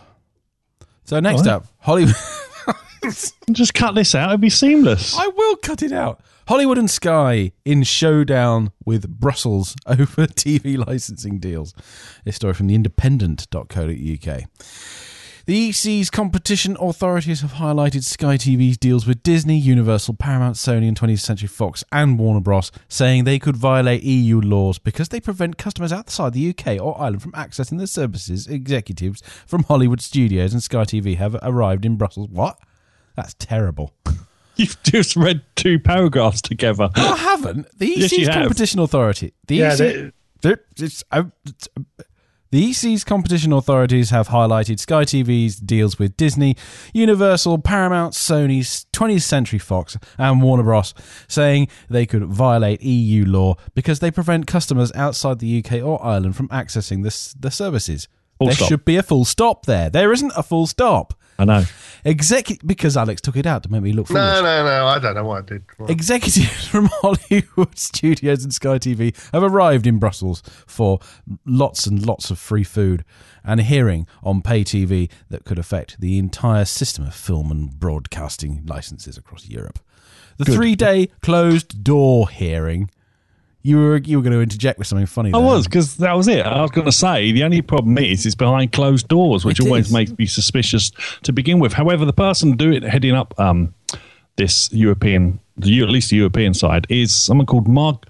so 1.04 1.20
next 1.20 1.46
up, 1.46 1.66
Hollywood. 1.78 2.14
Just 3.52 3.74
cut 3.74 3.94
this 3.94 4.14
out. 4.14 4.30
It'd 4.30 4.40
be 4.40 4.50
seamless. 4.50 5.16
I 5.18 5.26
will 5.26 5.56
cut 5.56 5.82
it 5.82 5.92
out. 5.92 6.22
Hollywood 6.48 6.78
and 6.78 6.90
Sky 6.90 7.52
in 7.64 7.82
showdown 7.82 8.72
with 8.84 9.08
Brussels 9.08 9.74
over 9.86 10.26
TV 10.26 10.76
licensing 10.84 11.38
deals. 11.38 11.74
This 12.24 12.36
story 12.36 12.54
from 12.54 12.66
the 12.66 12.74
independent.co.uk. 12.74 14.42
The 15.44 15.68
EC's 15.70 16.08
competition 16.08 16.76
authorities 16.78 17.40
have 17.40 17.54
highlighted 17.54 18.04
Sky 18.04 18.36
TV's 18.36 18.76
deals 18.78 19.06
with 19.06 19.24
Disney, 19.24 19.58
Universal, 19.58 20.14
Paramount, 20.14 20.54
Sony, 20.54 20.86
and 20.86 20.96
20th 20.98 21.18
Century 21.20 21.48
Fox 21.48 21.82
and 21.90 22.16
Warner 22.16 22.40
Bros., 22.40 22.70
saying 22.88 23.24
they 23.24 23.40
could 23.40 23.56
violate 23.56 24.04
EU 24.04 24.40
laws 24.40 24.78
because 24.78 25.08
they 25.08 25.20
prevent 25.20 25.58
customers 25.58 25.92
outside 25.92 26.32
the 26.32 26.48
UK 26.50 26.80
or 26.80 26.96
Ireland 27.00 27.22
from 27.22 27.32
accessing 27.32 27.78
the 27.78 27.88
services. 27.88 28.46
Executives 28.46 29.20
from 29.46 29.64
Hollywood 29.64 30.00
studios 30.00 30.52
and 30.52 30.62
Sky 30.62 30.84
TV 30.84 31.16
have 31.16 31.34
arrived 31.42 31.84
in 31.84 31.96
Brussels. 31.96 32.28
What? 32.28 32.56
That's 33.16 33.34
terrible. 33.34 33.92
You've 34.56 34.80
just 34.84 35.16
read 35.16 35.42
two 35.56 35.80
paragraphs 35.80 36.40
together. 36.40 36.88
I 36.94 37.16
haven't. 37.16 37.66
The 37.78 37.88
Yes, 37.88 38.12
EC's 38.12 38.28
have. 38.28 38.42
competition 38.42 38.78
authority. 38.78 39.32
The 39.48 39.56
Yeah, 39.56 39.72
EC, 39.72 39.78
they- 39.78 40.10
There- 40.42 40.60
it's- 40.76 41.02
uh, 41.10 41.24
it's- 41.46 41.68
uh, 41.76 42.02
the 42.52 42.70
EC's 42.70 43.02
competition 43.02 43.50
authorities 43.52 44.10
have 44.10 44.28
highlighted 44.28 44.78
Sky 44.78 45.04
TV's 45.04 45.56
deals 45.56 45.98
with 45.98 46.16
Disney, 46.18 46.54
Universal, 46.92 47.58
Paramount, 47.58 48.12
Sony, 48.12 48.60
20th 48.92 49.22
Century 49.22 49.58
Fox, 49.58 49.96
and 50.18 50.42
Warner 50.42 50.62
Bros., 50.62 50.94
saying 51.26 51.68
they 51.88 52.04
could 52.04 52.26
violate 52.26 52.82
EU 52.82 53.24
law 53.24 53.56
because 53.74 54.00
they 54.00 54.10
prevent 54.10 54.46
customers 54.46 54.92
outside 54.94 55.38
the 55.38 55.64
UK 55.64 55.82
or 55.82 56.04
Ireland 56.04 56.36
from 56.36 56.48
accessing 56.48 57.02
this, 57.02 57.32
the 57.32 57.50
services. 57.50 58.06
Full 58.38 58.48
there 58.48 58.56
stop. 58.56 58.68
should 58.68 58.84
be 58.84 58.96
a 58.96 59.02
full 59.02 59.24
stop 59.24 59.64
there. 59.64 59.88
There 59.88 60.12
isn't 60.12 60.32
a 60.36 60.42
full 60.42 60.66
stop. 60.66 61.14
I 61.38 61.44
know. 61.44 61.64
Execu- 62.04 62.66
because 62.66 62.96
Alex 62.96 63.20
took 63.20 63.36
it 63.36 63.46
out 63.46 63.62
to 63.62 63.70
make 63.70 63.82
me 63.82 63.92
look 63.92 64.08
foolish. 64.08 64.22
No, 64.22 64.42
no, 64.42 64.64
no. 64.64 64.86
I 64.86 64.98
don't 64.98 65.14
know 65.14 65.24
what 65.24 65.44
I 65.44 65.46
did. 65.46 65.64
Executives 65.88 66.66
from 66.68 66.86
Hollywood 66.86 67.78
studios 67.78 68.42
and 68.42 68.52
Sky 68.52 68.78
TV 68.78 69.16
have 69.32 69.42
arrived 69.42 69.86
in 69.86 69.98
Brussels 69.98 70.42
for 70.66 70.98
lots 71.46 71.86
and 71.86 72.04
lots 72.04 72.30
of 72.30 72.38
free 72.38 72.64
food 72.64 73.04
and 73.44 73.60
a 73.60 73.62
hearing 73.62 74.06
on 74.22 74.42
pay 74.42 74.64
TV 74.64 75.10
that 75.30 75.44
could 75.44 75.58
affect 75.58 76.00
the 76.00 76.18
entire 76.18 76.64
system 76.64 77.06
of 77.06 77.14
film 77.14 77.50
and 77.50 77.78
broadcasting 77.78 78.64
licenses 78.66 79.16
across 79.16 79.48
Europe. 79.48 79.78
The 80.38 80.46
three 80.46 80.74
day 80.74 81.08
closed 81.20 81.84
door 81.84 82.28
hearing 82.28 82.90
You 83.64 83.76
were 83.78 83.96
you 83.98 84.16
were 84.18 84.22
going 84.22 84.32
to 84.32 84.40
interject 84.40 84.78
with 84.78 84.88
something 84.88 85.06
funny. 85.06 85.32
I 85.32 85.38
was 85.38 85.66
because 85.66 85.96
that 85.98 86.14
was 86.16 86.26
it. 86.26 86.44
I 86.44 86.60
was 86.62 86.70
going 86.72 86.84
to 86.84 86.92
say 86.92 87.30
the 87.30 87.44
only 87.44 87.62
problem 87.62 87.96
is 87.98 88.26
it's 88.26 88.34
behind 88.34 88.72
closed 88.72 89.06
doors, 89.08 89.44
which 89.44 89.60
It 89.60 89.66
always 89.66 89.86
is. 89.86 89.92
makes 89.92 90.16
me 90.18 90.26
suspicious 90.26 90.90
to 91.22 91.32
begin 91.32 91.60
with. 91.60 91.72
However, 91.72 92.04
the 92.04 92.12
person 92.12 92.56
do 92.56 92.72
it 92.72 92.82
heading 92.82 93.14
up 93.14 93.38
um, 93.38 93.72
this 94.36 94.68
European, 94.72 95.38
the 95.56 95.80
at 95.82 95.90
least 95.90 96.10
the 96.10 96.16
European 96.16 96.54
side, 96.54 96.86
is 96.88 97.14
someone 97.14 97.46
called 97.46 97.68
Mar- 97.68 98.00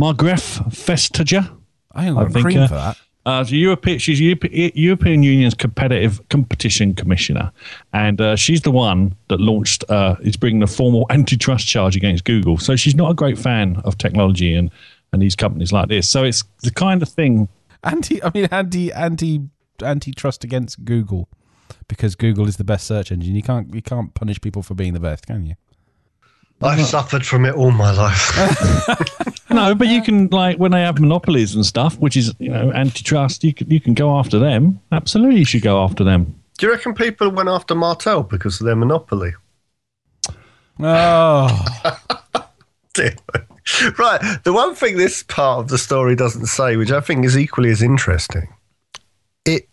Margrethe 0.00 0.62
Vestager. 0.70 1.50
I 1.92 2.06
ain't 2.06 2.16
I 2.16 2.22
got 2.22 2.32
think, 2.32 2.56
uh, 2.56 2.68
for 2.68 2.74
that. 2.74 2.96
Uh, 3.26 3.44
European, 3.48 3.98
she's 3.98 4.18
Europe, 4.20 4.44
European 4.50 5.22
Union's 5.22 5.54
competitive 5.54 6.26
competition 6.30 6.94
commissioner, 6.94 7.52
and 7.92 8.18
uh, 8.20 8.34
she's 8.36 8.62
the 8.62 8.70
one 8.70 9.14
that 9.28 9.40
launched. 9.40 9.84
Uh, 9.90 10.14
is 10.22 10.36
bringing 10.36 10.62
a 10.62 10.66
formal 10.66 11.04
antitrust 11.10 11.66
charge 11.66 11.96
against 11.96 12.24
Google. 12.24 12.58
So 12.58 12.76
she's 12.76 12.94
not 12.94 13.10
a 13.10 13.14
great 13.14 13.38
fan 13.38 13.76
of 13.84 13.98
technology 13.98 14.54
and 14.54 14.70
and 15.12 15.20
these 15.20 15.36
companies 15.36 15.72
like 15.72 15.88
this. 15.88 16.08
So 16.08 16.24
it's 16.24 16.44
the 16.62 16.70
kind 16.70 17.02
of 17.02 17.08
thing. 17.08 17.48
Anti, 17.82 18.22
I 18.22 18.30
mean 18.34 18.48
anti 18.50 18.92
anti 18.92 19.40
antitrust 19.82 20.44
against 20.44 20.84
Google 20.84 21.28
because 21.88 22.14
Google 22.14 22.46
is 22.46 22.56
the 22.56 22.64
best 22.64 22.86
search 22.86 23.10
engine. 23.10 23.34
You 23.34 23.42
can't 23.42 23.74
you 23.74 23.82
can't 23.82 24.12
punish 24.14 24.40
people 24.40 24.62
for 24.62 24.74
being 24.74 24.92
the 24.92 25.00
best, 25.00 25.26
can 25.26 25.46
you? 25.46 25.54
I've 26.62 26.84
suffered 26.84 27.24
from 27.24 27.46
it 27.46 27.54
all 27.54 27.70
my 27.70 27.90
life. 27.90 28.36
No, 29.50 29.74
but 29.74 29.88
you 29.88 30.00
can 30.00 30.28
like 30.28 30.58
when 30.58 30.70
they 30.70 30.82
have 30.82 31.00
monopolies 31.00 31.54
and 31.54 31.66
stuff, 31.66 31.98
which 31.98 32.16
is 32.16 32.32
you 32.38 32.50
know 32.50 32.70
antitrust. 32.72 33.42
You 33.42 33.52
can 33.52 33.68
you 33.70 33.80
can 33.80 33.94
go 33.94 34.16
after 34.16 34.38
them. 34.38 34.80
Absolutely, 34.92 35.40
you 35.40 35.44
should 35.44 35.62
go 35.62 35.82
after 35.82 36.04
them. 36.04 36.36
Do 36.58 36.66
you 36.66 36.72
reckon 36.72 36.94
people 36.94 37.30
went 37.30 37.48
after 37.48 37.74
Martel 37.74 38.22
because 38.22 38.60
of 38.60 38.66
their 38.66 38.76
monopoly? 38.76 39.34
Oh, 40.78 41.64
right. 43.98 44.20
The 44.44 44.52
one 44.52 44.74
thing 44.74 44.96
this 44.96 45.22
part 45.22 45.60
of 45.60 45.68
the 45.68 45.78
story 45.78 46.16
doesn't 46.16 46.46
say, 46.46 46.76
which 46.76 46.90
I 46.90 47.00
think 47.00 47.24
is 47.24 47.36
equally 47.36 47.70
as 47.70 47.82
interesting, 47.82 48.48
it 49.44 49.68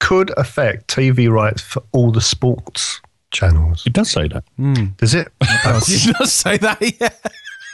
could 0.00 0.36
affect 0.36 0.88
TV 0.88 1.30
rights 1.30 1.62
for 1.62 1.82
all 1.92 2.10
the 2.10 2.20
sports 2.20 3.00
channels. 3.30 3.84
It 3.86 3.92
does 3.92 4.10
say 4.10 4.28
that. 4.28 4.44
Hmm. 4.56 4.86
Does 4.98 5.14
it? 5.14 5.32
did 5.86 6.04
you 6.06 6.12
not 6.12 6.28
say 6.28 6.58
that? 6.58 6.78
Yeah. 7.00 7.10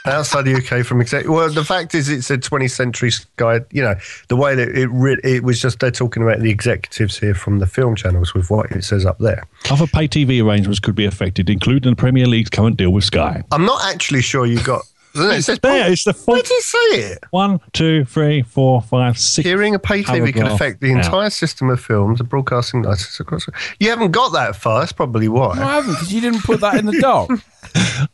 Outside 0.05 0.43
the 0.43 0.55
UK 0.55 0.85
from 0.85 1.01
exact. 1.01 1.27
Well, 1.27 1.51
the 1.51 1.65
fact 1.65 1.93
is, 1.93 2.07
it's 2.07 2.31
a 2.31 2.37
20th 2.37 2.71
Century 2.71 3.11
Sky. 3.11 3.59
You 3.71 3.81
know, 3.81 3.95
the 4.29 4.37
way 4.37 4.55
that 4.55 4.69
it 4.69 4.87
re- 4.87 5.19
it 5.25 5.43
was 5.43 5.61
just 5.61 5.79
they're 5.79 5.91
talking 5.91 6.23
about 6.23 6.39
the 6.39 6.49
executives 6.49 7.19
here 7.19 7.35
from 7.35 7.59
the 7.59 7.67
film 7.67 7.95
channels 7.95 8.33
with 8.33 8.49
what 8.49 8.71
it 8.71 8.85
says 8.85 9.05
up 9.05 9.19
there. 9.19 9.43
Other 9.69 9.87
pay 9.87 10.07
TV 10.07 10.41
arrangements 10.43 10.79
could 10.79 10.95
be 10.95 11.03
affected, 11.03 11.49
including 11.49 11.91
the 11.91 11.97
Premier 11.97 12.25
League's 12.27 12.49
current 12.49 12.77
deal 12.77 12.91
with 12.91 13.03
Sky. 13.03 13.43
I'm 13.51 13.65
not 13.65 13.83
actually 13.93 14.21
sure 14.21 14.45
you 14.45 14.63
got. 14.63 14.83
It 15.15 15.41
says, 15.43 15.59
There, 15.59 15.91
it's 15.91 16.03
the 16.03 16.11
Where 16.11 16.23
full 16.23 16.35
did 16.35 16.49
you 16.49 16.61
say 16.61 16.77
it? 17.11 17.23
one, 17.31 17.59
two, 17.73 18.05
three, 18.05 18.41
four, 18.43 18.81
five, 18.81 19.17
six. 19.17 19.45
Hearing 19.45 19.73
a 19.75 19.79
pay 19.79 20.03
TV 20.03 20.33
can 20.33 20.45
affect 20.47 20.81
the 20.81 20.91
out. 20.93 21.05
entire 21.05 21.29
system 21.29 21.69
of 21.69 21.79
films 21.81 22.19
and 22.19 22.29
broadcasting 22.29 22.83
licenses 22.83 23.19
across. 23.19 23.47
You 23.79 23.89
haven't 23.89 24.11
got 24.11 24.33
that 24.33 24.55
far. 24.55 24.79
That's 24.81 24.91
probably 24.91 25.27
why. 25.27 25.55
No, 25.55 25.63
I 25.63 25.75
haven't 25.75 25.93
because 25.93 26.13
you 26.13 26.21
didn't 26.21 26.43
put 26.43 26.61
that 26.61 26.75
in 26.75 26.85
the 26.85 26.99
doc. 26.99 27.29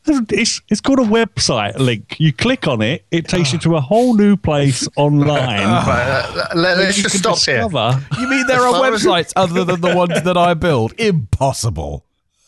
It's, 0.08 0.62
it's 0.70 0.82
called 0.82 1.00
a 1.00 1.04
website 1.04 1.78
link. 1.78 2.16
You 2.20 2.34
click 2.34 2.68
on 2.68 2.82
it, 2.82 3.06
it 3.12 3.28
takes 3.28 3.54
you 3.54 3.60
to 3.60 3.76
a 3.78 3.82
whole 3.82 4.16
new 4.16 4.36
place 4.36 4.88
online. 4.98 5.38
Right, 5.38 6.50
let, 6.56 6.78
us 6.78 6.98
You 6.98 7.04
just 7.04 7.24
can 7.24 7.36
stop 7.36 7.40
here. 7.40 7.62
You 8.20 8.28
mean 8.30 8.46
there 8.48 8.62
are 8.62 8.74
websites 8.82 9.32
other 9.36 9.64
than 9.64 9.82
the 9.82 9.96
ones 9.96 10.22
that 10.24 10.36
I 10.36 10.56
build? 10.56 10.94
Impossible. 11.00 12.04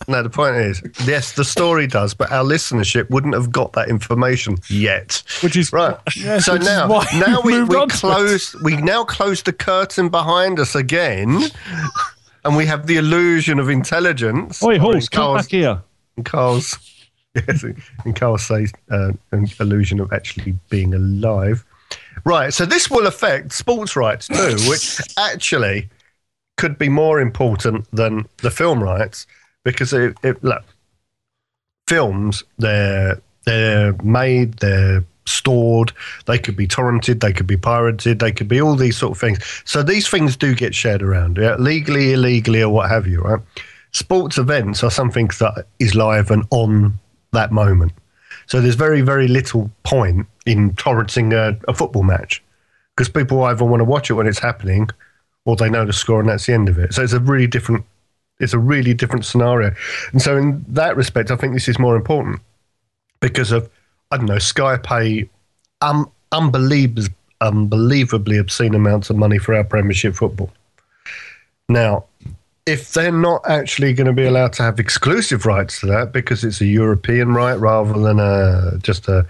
No, 0.08 0.22
the 0.24 0.30
point 0.30 0.56
is, 0.58 0.82
yes, 1.06 1.34
the 1.34 1.44
story 1.44 1.88
does, 1.88 2.14
but 2.14 2.32
our 2.32 2.44
listenership 2.44 3.10
wouldn't 3.10 3.34
have 3.34 3.52
got 3.52 3.74
that 3.74 3.90
information 3.90 4.58
yet. 4.70 5.24
Which 5.42 5.56
is 5.58 5.74
Right. 5.74 5.98
Yes, 6.16 6.46
so 6.46 6.56
now, 6.56 6.88
now 7.16 7.42
we 7.42 7.54
we, 7.54 7.60
moved 7.60 7.72
we 7.72 7.78
on 7.78 7.90
to 7.90 7.96
it. 7.96 8.00
close. 8.00 8.56
We 8.62 8.78
now 8.78 9.04
close 9.04 9.42
the 9.42 9.54
curtain 9.54 10.10
behind 10.10 10.60
us 10.60 10.76
again, 10.76 11.42
and 12.46 12.56
we 12.56 12.66
have 12.68 12.86
the 12.88 12.98
illusion 12.98 13.60
of 13.60 13.70
intelligence. 13.70 14.64
Oi, 14.64 14.78
horse, 14.80 15.10
come 15.10 15.22
Carl's- 15.24 15.42
back 15.44 15.52
here. 15.52 15.82
in 16.16 16.24
Carl's, 16.24 16.78
yes, 17.36 17.64
in 18.06 18.14
Carl 18.14 18.38
says 18.38 18.72
uh, 18.92 19.12
an 19.32 19.48
illusion 19.60 20.00
of 20.00 20.14
actually 20.14 20.54
being 20.70 20.94
alive. 20.94 21.66
Right, 22.24 22.54
so 22.54 22.66
this 22.66 22.90
will 22.90 23.08
affect 23.08 23.52
sports 23.52 23.96
rights 23.96 24.28
too, 24.28 24.58
which 24.70 25.00
actually 25.18 25.90
could 26.58 26.78
be 26.78 26.90
more 26.90 27.20
important 27.20 27.88
than 27.92 28.26
the 28.38 28.50
film 28.52 28.82
rights 28.84 29.26
because 29.72 29.92
it, 29.92 30.16
it 30.24 30.42
look, 30.44 30.64
films 31.88 32.44
they're 32.58 33.22
they're 33.46 33.94
made, 34.02 34.54
they're 34.56 35.04
stored, 35.26 35.92
they 36.26 36.40
could 36.40 36.56
be 36.56 36.68
torrented, 36.68 37.20
they 37.20 37.34
could 37.34 37.48
be 37.48 37.58
pirated, 37.58 38.20
they 38.20 38.32
could 38.32 38.48
be 38.48 38.62
all 38.62 38.76
these 38.76 38.98
sort 38.98 39.12
of 39.12 39.20
things. 39.20 39.40
So 39.66 39.84
these 39.84 40.08
things 40.08 40.38
do 40.38 40.56
get 40.56 40.74
shared 40.74 41.02
around, 41.02 41.38
yeah, 41.38 41.56
legally, 41.56 42.14
illegally, 42.14 42.62
or 42.62 42.70
what 42.70 42.90
have 42.90 43.08
you, 43.08 43.22
right? 43.22 43.42
Sports 43.92 44.38
events 44.38 44.84
are 44.84 44.92
something 44.92 45.28
that 45.40 45.66
is 45.80 45.96
live 45.96 46.32
and 46.32 46.46
on 46.50 46.98
that 47.32 47.52
moment. 47.52 47.92
So 48.46 48.62
there's 48.62 48.76
very, 48.76 49.02
very 49.02 49.28
little 49.28 49.70
point 49.84 50.28
in 50.46 50.72
torrenting 50.74 51.34
a, 51.34 51.60
a 51.70 51.74
football 51.74 52.04
match 52.04 52.42
because 52.96 53.10
people 53.10 53.44
either 53.44 53.66
want 53.66 53.82
to 53.82 53.86
watch 53.86 54.10
it 54.10 54.14
when 54.14 54.28
it's 54.28 54.40
happening 54.40 54.90
or 55.46 55.56
they 55.56 55.70
know 55.70 55.86
the 55.86 55.94
score 55.94 56.20
and 56.22 56.30
that's 56.30 56.46
the 56.46 56.54
end 56.54 56.70
of 56.70 56.78
it. 56.78 56.94
So 56.94 57.04
it's 57.04 57.14
a 57.14 57.20
really 57.20 57.48
different 57.48 57.86
it's 58.40 58.54
a 58.54 58.60
really 58.60 58.94
different 58.94 59.26
scenario. 59.26 59.74
And 60.12 60.22
so 60.22 60.38
in 60.38 60.64
that 60.70 60.96
respect, 60.96 61.32
I 61.32 61.36
think 61.36 61.54
this 61.54 61.68
is 61.68 61.80
more 61.80 61.96
important 61.96 62.40
because 63.20 63.52
of 63.52 63.70
I 64.12 64.18
don't 64.18 64.28
know, 64.28 64.40
Sky 64.40 64.78
pay 64.78 65.30
um, 65.82 66.10
unbelievably, 66.32 67.14
unbelievably 67.42 68.38
obscene 68.38 68.74
amounts 68.74 69.10
of 69.10 69.18
money 69.18 69.38
for 69.38 69.54
our 69.54 69.64
Premiership 69.64 70.16
football. 70.16 70.50
Now, 71.70 72.06
if 72.66 72.94
they're 72.94 73.12
not 73.12 73.42
actually 73.48 73.94
going 73.94 74.08
to 74.08 74.14
be 74.14 74.26
allowed 74.26 74.54
to 74.54 74.64
have 74.64 74.80
exclusive 74.80 75.46
rights 75.46 75.80
to 75.82 75.88
that 75.88 76.12
because 76.12 76.44
it's 76.44 76.62
a 76.62 76.66
European 76.66 77.34
right 77.34 77.56
rather 77.56 78.00
than 78.00 78.20
a 78.20 78.78
just 78.80 79.08
a 79.08 79.26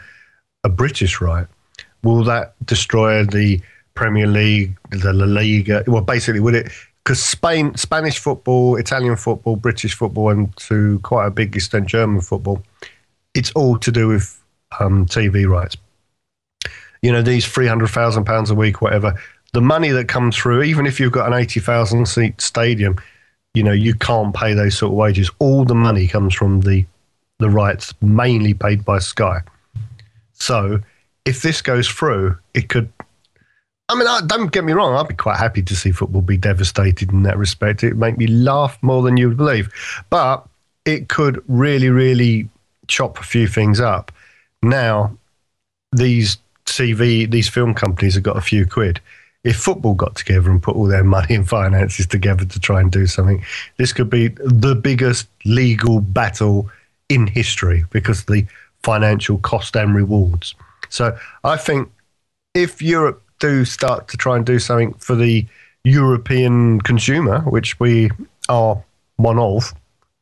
a 0.64 0.70
British 0.70 1.22
right, 1.22 1.48
will 2.04 2.24
that 2.24 2.54
destroy 2.66 3.24
the 3.24 3.62
Premier 3.94 4.28
League, 4.28 4.78
the 4.92 5.14
La 5.14 5.26
Liga? 5.26 5.84
Well, 5.88 6.02
basically, 6.02 6.40
would 6.40 6.56
it? 6.56 6.72
Because 7.08 7.24
Spain, 7.24 7.74
Spanish 7.78 8.20
football, 8.20 8.76
Italian 8.76 9.16
football, 9.16 9.56
British 9.56 9.94
football, 9.94 10.30
and 10.30 10.54
to 10.58 11.00
quite 11.04 11.26
a 11.26 11.32
big 11.32 11.56
extent 11.56 11.88
German 11.88 12.20
football, 12.20 12.62
it's 13.34 13.50
all 13.52 13.80
to 13.80 13.94
do 13.94 14.10
with 14.10 14.44
um, 14.82 15.06
TV 15.06 15.48
rights. 15.48 15.78
You 17.02 17.14
know, 17.14 17.22
these 17.22 17.46
three 17.46 17.66
hundred 17.66 17.92
thousand 17.92 18.26
pounds 18.26 18.52
a 18.52 18.56
week, 18.56 18.82
whatever. 18.82 19.16
The 19.54 19.62
money 19.62 19.88
that 19.92 20.10
comes 20.10 20.36
through, 20.36 20.64
even 20.64 20.86
if 20.86 21.00
you've 21.00 21.14
got 21.14 21.32
an 21.32 21.40
eighty 21.40 21.62
thousand 21.62 22.10
seat 22.10 22.42
stadium, 22.42 22.98
you 23.54 23.64
know 23.64 23.72
you 23.72 23.94
can't 23.94 24.36
pay 24.36 24.54
those 24.54 24.78
sort 24.78 24.92
of 24.92 24.98
wages. 24.98 25.32
All 25.40 25.64
the 25.64 25.76
money 25.76 26.08
comes 26.08 26.36
from 26.36 26.60
the 26.60 26.86
the 27.40 27.50
rights, 27.50 27.94
mainly 28.02 28.54
paid 28.54 28.84
by 28.84 29.00
Sky. 29.00 29.40
So 30.34 30.82
if 31.24 31.42
this 31.42 31.62
goes 31.62 31.88
through, 31.88 32.38
it 32.54 32.68
could. 32.68 32.92
I 33.90 33.96
mean, 33.96 34.08
I, 34.08 34.22
don't 34.26 34.52
get 34.52 34.66
me 34.66 34.74
wrong. 34.74 34.96
I'd 34.96 35.08
be 35.08 35.16
quite 35.16 35.38
happy 35.38 35.62
to 35.62 35.76
see 35.76 35.92
football 35.92 36.22
be 36.22 36.38
devastated 36.38 37.12
in 37.12 37.24
that 37.24 37.38
respect. 37.38 37.84
It 37.84 37.90
would 37.90 38.00
make 38.00 38.18
me 38.18 38.28
laugh 38.28 38.78
more 38.82 39.02
than 39.02 39.16
you 39.16 39.30
would 39.30 39.38
believe, 39.38 39.70
but 40.10 40.46
it 40.86 41.08
could 41.08 41.42
really, 41.48 41.90
really 41.90 42.50
chop 42.88 43.20
a 43.20 43.24
few 43.24 43.48
things 43.48 43.80
up. 43.80 44.12
Now, 44.62 45.18
these 45.94 46.38
TV, 46.66 47.30
these 47.30 47.48
film 47.48 47.74
companies 47.74 48.16
have 48.16 48.24
got 48.24 48.38
a 48.38 48.42
few 48.42 48.66
quid. 48.66 49.00
If 49.44 49.56
football 49.56 49.94
got 49.94 50.16
together 50.16 50.50
and 50.52 50.62
put 50.62 50.76
all 50.76 50.88
their 50.88 51.06
money 51.06 51.34
and 51.36 51.48
finances 51.48 52.08
together 52.08 52.44
to 52.44 52.60
try 52.60 52.82
and 52.82 52.92
do 52.92 53.08
something, 53.08 53.44
this 53.78 53.94
could 53.94 54.10
be 54.10 54.30
the 54.30 54.76
biggest 54.76 55.28
legal 55.46 56.02
battle 56.02 56.70
in 57.08 57.28
history 57.28 57.86
because 57.92 58.22
of 58.22 58.26
the 58.26 58.46
financial 58.84 59.38
cost 59.38 59.78
and 59.78 59.96
rewards. 59.96 60.56
So 60.90 61.18
I 61.46 61.56
think 61.56 61.90
if 62.54 62.82
Europe 62.82 63.24
do 63.40 63.66
start 63.66 64.08
to 64.10 64.18
try 64.18 64.36
and 64.36 64.46
do 64.46 64.60
something 64.60 64.94
for 64.94 65.16
the 65.16 65.46
European 65.84 66.82
consumer, 66.82 67.42
which 67.42 67.80
we 67.80 68.10
are 68.50 68.84
one 69.18 69.40
of, 69.40 69.74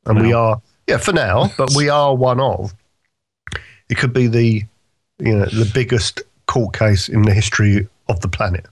and 0.05 0.21
we 0.21 0.33
are, 0.33 0.61
yeah, 0.87 0.97
for 0.97 1.13
now, 1.13 1.51
but 1.57 1.73
we 1.75 1.89
are 1.89 2.15
one 2.15 2.39
of, 2.39 2.73
it 3.89 3.97
could 3.97 4.13
be 4.13 4.27
the, 4.27 4.63
you 5.19 5.37
know, 5.37 5.45
the 5.45 5.69
biggest 5.73 6.21
court 6.47 6.77
case 6.77 7.09
in 7.09 7.23
the 7.23 7.33
history 7.33 7.87
of 8.09 8.19
the 8.21 8.27
planet. 8.27 8.65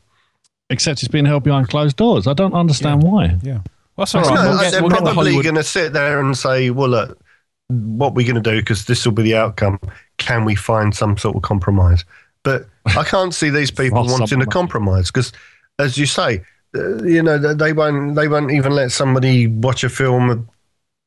Except 0.69 1.01
it's 1.03 1.11
being 1.11 1.25
held 1.25 1.43
behind 1.43 1.69
closed 1.69 1.97
doors. 1.97 2.27
I 2.27 2.33
don't 2.33 2.53
understand 2.53 3.03
why. 3.03 3.37
Yeah. 3.41 3.59
Well, 3.95 4.05
that's 4.05 4.15
all 4.15 4.21
No. 4.23 4.49
We'll 4.49 4.59
get, 4.59 4.71
they're 4.71 4.81
we'll 4.81 4.91
probably 4.91 5.41
going 5.41 5.55
to 5.55 5.63
sit 5.63 5.93
there 5.93 6.19
and 6.19 6.37
say, 6.37 6.69
well, 6.69 6.89
look, 6.89 7.19
what 7.67 8.13
we're 8.13 8.25
going 8.25 8.41
to 8.41 8.51
do, 8.51 8.59
because 8.59 8.85
this 8.85 9.05
will 9.05 9.13
be 9.13 9.23
the 9.23 9.35
outcome, 9.35 9.79
can 10.17 10.45
we 10.45 10.55
find 10.55 10.95
some 10.95 11.17
sort 11.17 11.35
of 11.35 11.41
compromise? 11.41 12.05
But 12.43 12.67
I 12.85 13.03
can't 13.03 13.33
see 13.33 13.49
these 13.49 13.71
people 13.71 14.05
wanting 14.05 14.41
a 14.41 14.45
compromise 14.45 15.09
because, 15.11 15.31
as 15.79 15.97
you 15.97 16.05
say, 16.05 16.41
uh, 16.75 17.03
you 17.03 17.23
know, 17.23 17.37
they- 17.37 17.73
won't, 17.73 18.15
they 18.15 18.27
won't 18.27 18.51
even 18.51 18.73
let 18.73 18.91
somebody 18.91 19.47
watch 19.47 19.83
a 19.83 19.89
film, 19.89 20.49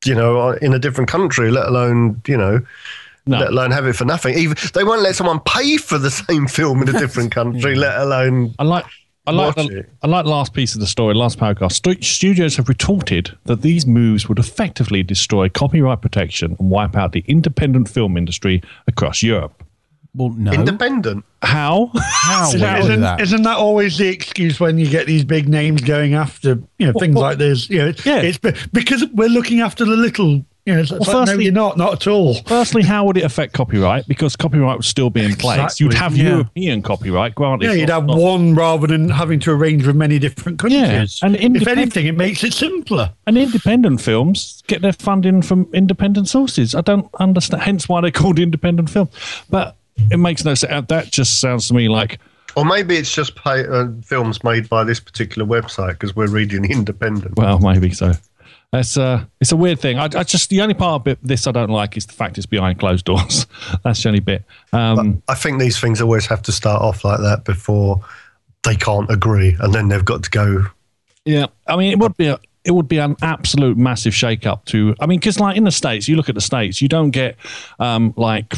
you 0.05 0.15
know, 0.15 0.51
in 0.51 0.73
a 0.73 0.79
different 0.79 1.09
country, 1.09 1.51
let 1.51 1.67
alone, 1.67 2.21
you 2.27 2.37
know, 2.37 2.61
No. 3.27 3.39
let 3.39 3.49
alone 3.49 3.71
have 3.71 3.85
it 3.85 3.93
for 3.93 4.05
nothing. 4.05 4.37
Even 4.37 4.57
they 4.73 4.83
won't 4.83 5.01
let 5.01 5.15
someone 5.15 5.39
pay 5.41 5.77
for 5.77 5.97
the 5.97 6.09
same 6.27 6.47
film 6.47 6.81
in 6.81 6.89
a 6.89 6.93
different 6.99 7.31
country, 7.39 7.75
let 7.75 7.99
alone. 7.99 8.55
I 8.59 8.63
like. 8.63 8.85
I 9.27 9.31
like, 9.31 9.55
the. 9.55 9.85
I 10.01 10.07
like 10.07 10.23
the 10.23 10.31
last 10.31 10.53
piece 10.53 10.73
of 10.73 10.79
the 10.79 10.87
story, 10.87 11.13
last 11.13 11.37
paragraph. 11.37 11.73
Stu- 11.73 12.01
studios 12.01 12.55
have 12.55 12.69
retorted 12.69 13.37
that 13.43 13.61
these 13.61 13.85
moves 13.85 14.29
would 14.29 14.39
effectively 14.39 15.03
destroy 15.03 15.49
copyright 15.49 15.99
protection 16.01 16.55
and 16.57 16.69
wipe 16.69 16.95
out 16.95 17.11
the 17.11 17.25
independent 17.27 17.89
film 17.89 18.15
industry 18.15 18.61
across 18.87 19.21
Europe. 19.21 19.61
Well, 20.15 20.29
no. 20.29 20.51
Independent. 20.51 21.25
How? 21.41 21.91
How 21.95 22.47
Isn't, 22.53 22.61
isn't, 22.61 23.01
that? 23.01 23.21
isn't 23.21 23.43
that 23.43 23.57
always 23.57 23.97
the 23.97 24.07
excuse 24.07 24.59
when 24.59 24.77
you 24.77 24.89
get 24.89 25.05
these 25.07 25.23
big 25.23 25.47
names 25.47 25.81
going 25.81 26.13
after 26.15 26.59
you 26.79 26.87
know 26.87 26.93
things 26.99 27.15
well, 27.15 27.23
like 27.25 27.37
this? 27.37 27.69
You 27.69 27.77
know, 27.79 27.93
yeah. 28.05 28.21
it's 28.21 28.37
because 28.39 29.05
we're 29.13 29.29
looking 29.29 29.61
after 29.61 29.85
the 29.85 29.95
little. 29.95 30.43
You 30.65 30.73
know, 30.73 30.81
it's, 30.81 30.91
it's 30.91 31.07
Well, 31.07 31.19
like, 31.19 31.27
no, 31.27 31.31
firstly- 31.31 31.43
you're 31.45 31.53
not, 31.53 31.77
not 31.77 31.93
at 31.93 32.07
all. 32.07 32.33
Firstly, 32.41 32.83
how 32.83 33.05
would 33.05 33.15
it 33.15 33.23
affect 33.23 33.53
copyright? 33.53 34.05
Because 34.05 34.35
copyright 34.35 34.75
would 34.79 34.85
still 34.85 35.09
be 35.09 35.23
in 35.23 35.33
place. 35.37 35.61
Exactly. 35.61 35.85
You'd 35.85 35.93
have 35.93 36.17
Yeah. 36.17 36.29
European 36.31 36.81
copyright, 36.81 37.35
granted. 37.35 37.67
Yeah, 37.67 37.71
you'd 37.71 37.87
not- 37.87 37.93
have 38.01 38.07
not- 38.07 38.17
one 38.17 38.53
rather 38.53 38.85
than 38.85 39.07
having 39.07 39.39
to 39.39 39.51
arrange 39.51 39.87
with 39.87 39.95
many 39.95 40.19
different 40.19 40.59
countries. 40.59 41.21
Yeah. 41.21 41.25
and 41.25 41.37
if 41.55 41.65
anything, 41.69 42.07
it 42.07 42.17
makes 42.17 42.43
it 42.43 42.51
simpler. 42.51 43.13
And 43.25 43.37
independent 43.37 44.01
films 44.01 44.61
get 44.67 44.81
their 44.81 44.91
funding 44.91 45.41
from 45.41 45.69
independent 45.73 46.27
sources. 46.27 46.75
I 46.75 46.81
don't 46.81 47.07
understand. 47.17 47.63
Hence 47.63 47.87
why 47.87 48.01
they're 48.01 48.11
called 48.11 48.37
independent 48.37 48.89
film. 48.89 49.07
But 49.49 49.76
it 50.11 50.17
makes 50.17 50.43
no 50.45 50.53
sense. 50.53 50.87
That 50.87 51.11
just 51.11 51.39
sounds 51.41 51.67
to 51.67 51.73
me 51.73 51.87
like 51.89 52.19
Or 52.55 52.65
maybe 52.65 52.97
it's 52.97 53.13
just 53.13 53.35
pay, 53.35 53.65
uh, 53.65 53.87
films 54.03 54.43
made 54.43 54.69
by 54.69 54.83
this 54.83 54.99
particular 54.99 55.47
website 55.47 55.93
because 55.93 56.15
we're 56.15 56.27
reading 56.27 56.65
Independent. 56.71 57.35
Well, 57.37 57.59
maybe 57.59 57.91
so. 57.91 58.13
It's 58.73 58.97
uh, 58.97 59.23
it's 59.39 59.53
a 59.53 59.55
weird 59.55 59.79
thing. 59.79 59.97
I, 59.97 60.05
I 60.13 60.23
just 60.23 60.49
the 60.49 60.61
only 60.61 60.73
part 60.73 61.07
of 61.07 61.17
this 61.21 61.47
I 61.47 61.51
don't 61.51 61.69
like 61.69 61.95
is 61.95 62.05
the 62.05 62.13
fact 62.13 62.37
it's 62.37 62.45
behind 62.45 62.79
closed 62.79 63.05
doors. 63.05 63.47
That's 63.83 64.03
the 64.03 64.09
only 64.09 64.19
bit. 64.19 64.43
Um, 64.73 65.23
I 65.29 65.35
think 65.35 65.59
these 65.59 65.79
things 65.79 66.01
always 66.01 66.25
have 66.25 66.41
to 66.43 66.51
start 66.51 66.81
off 66.81 67.05
like 67.05 67.19
that 67.21 67.45
before 67.45 68.03
they 68.63 68.75
can't 68.75 69.09
agree, 69.09 69.55
and 69.61 69.73
then 69.73 69.87
they've 69.87 70.03
got 70.03 70.23
to 70.23 70.29
go. 70.29 70.65
yeah, 71.23 71.45
I 71.65 71.77
mean, 71.77 71.93
it 71.93 71.99
would 71.99 72.17
be 72.17 72.27
a 72.27 72.39
it 72.67 72.71
would 72.71 72.89
be 72.89 72.97
an 72.97 73.15
absolute 73.21 73.77
massive 73.77 74.13
shake 74.13 74.45
up 74.45 74.65
to. 74.65 74.93
I 74.99 75.05
mean, 75.05 75.19
because 75.19 75.39
like 75.39 75.55
in 75.55 75.63
the 75.63 75.71
states, 75.71 76.07
you 76.07 76.17
look 76.17 76.27
at 76.27 76.35
the 76.35 76.41
states, 76.41 76.81
you 76.81 76.89
don't 76.89 77.11
get 77.11 77.37
um, 77.79 78.13
like 78.17 78.53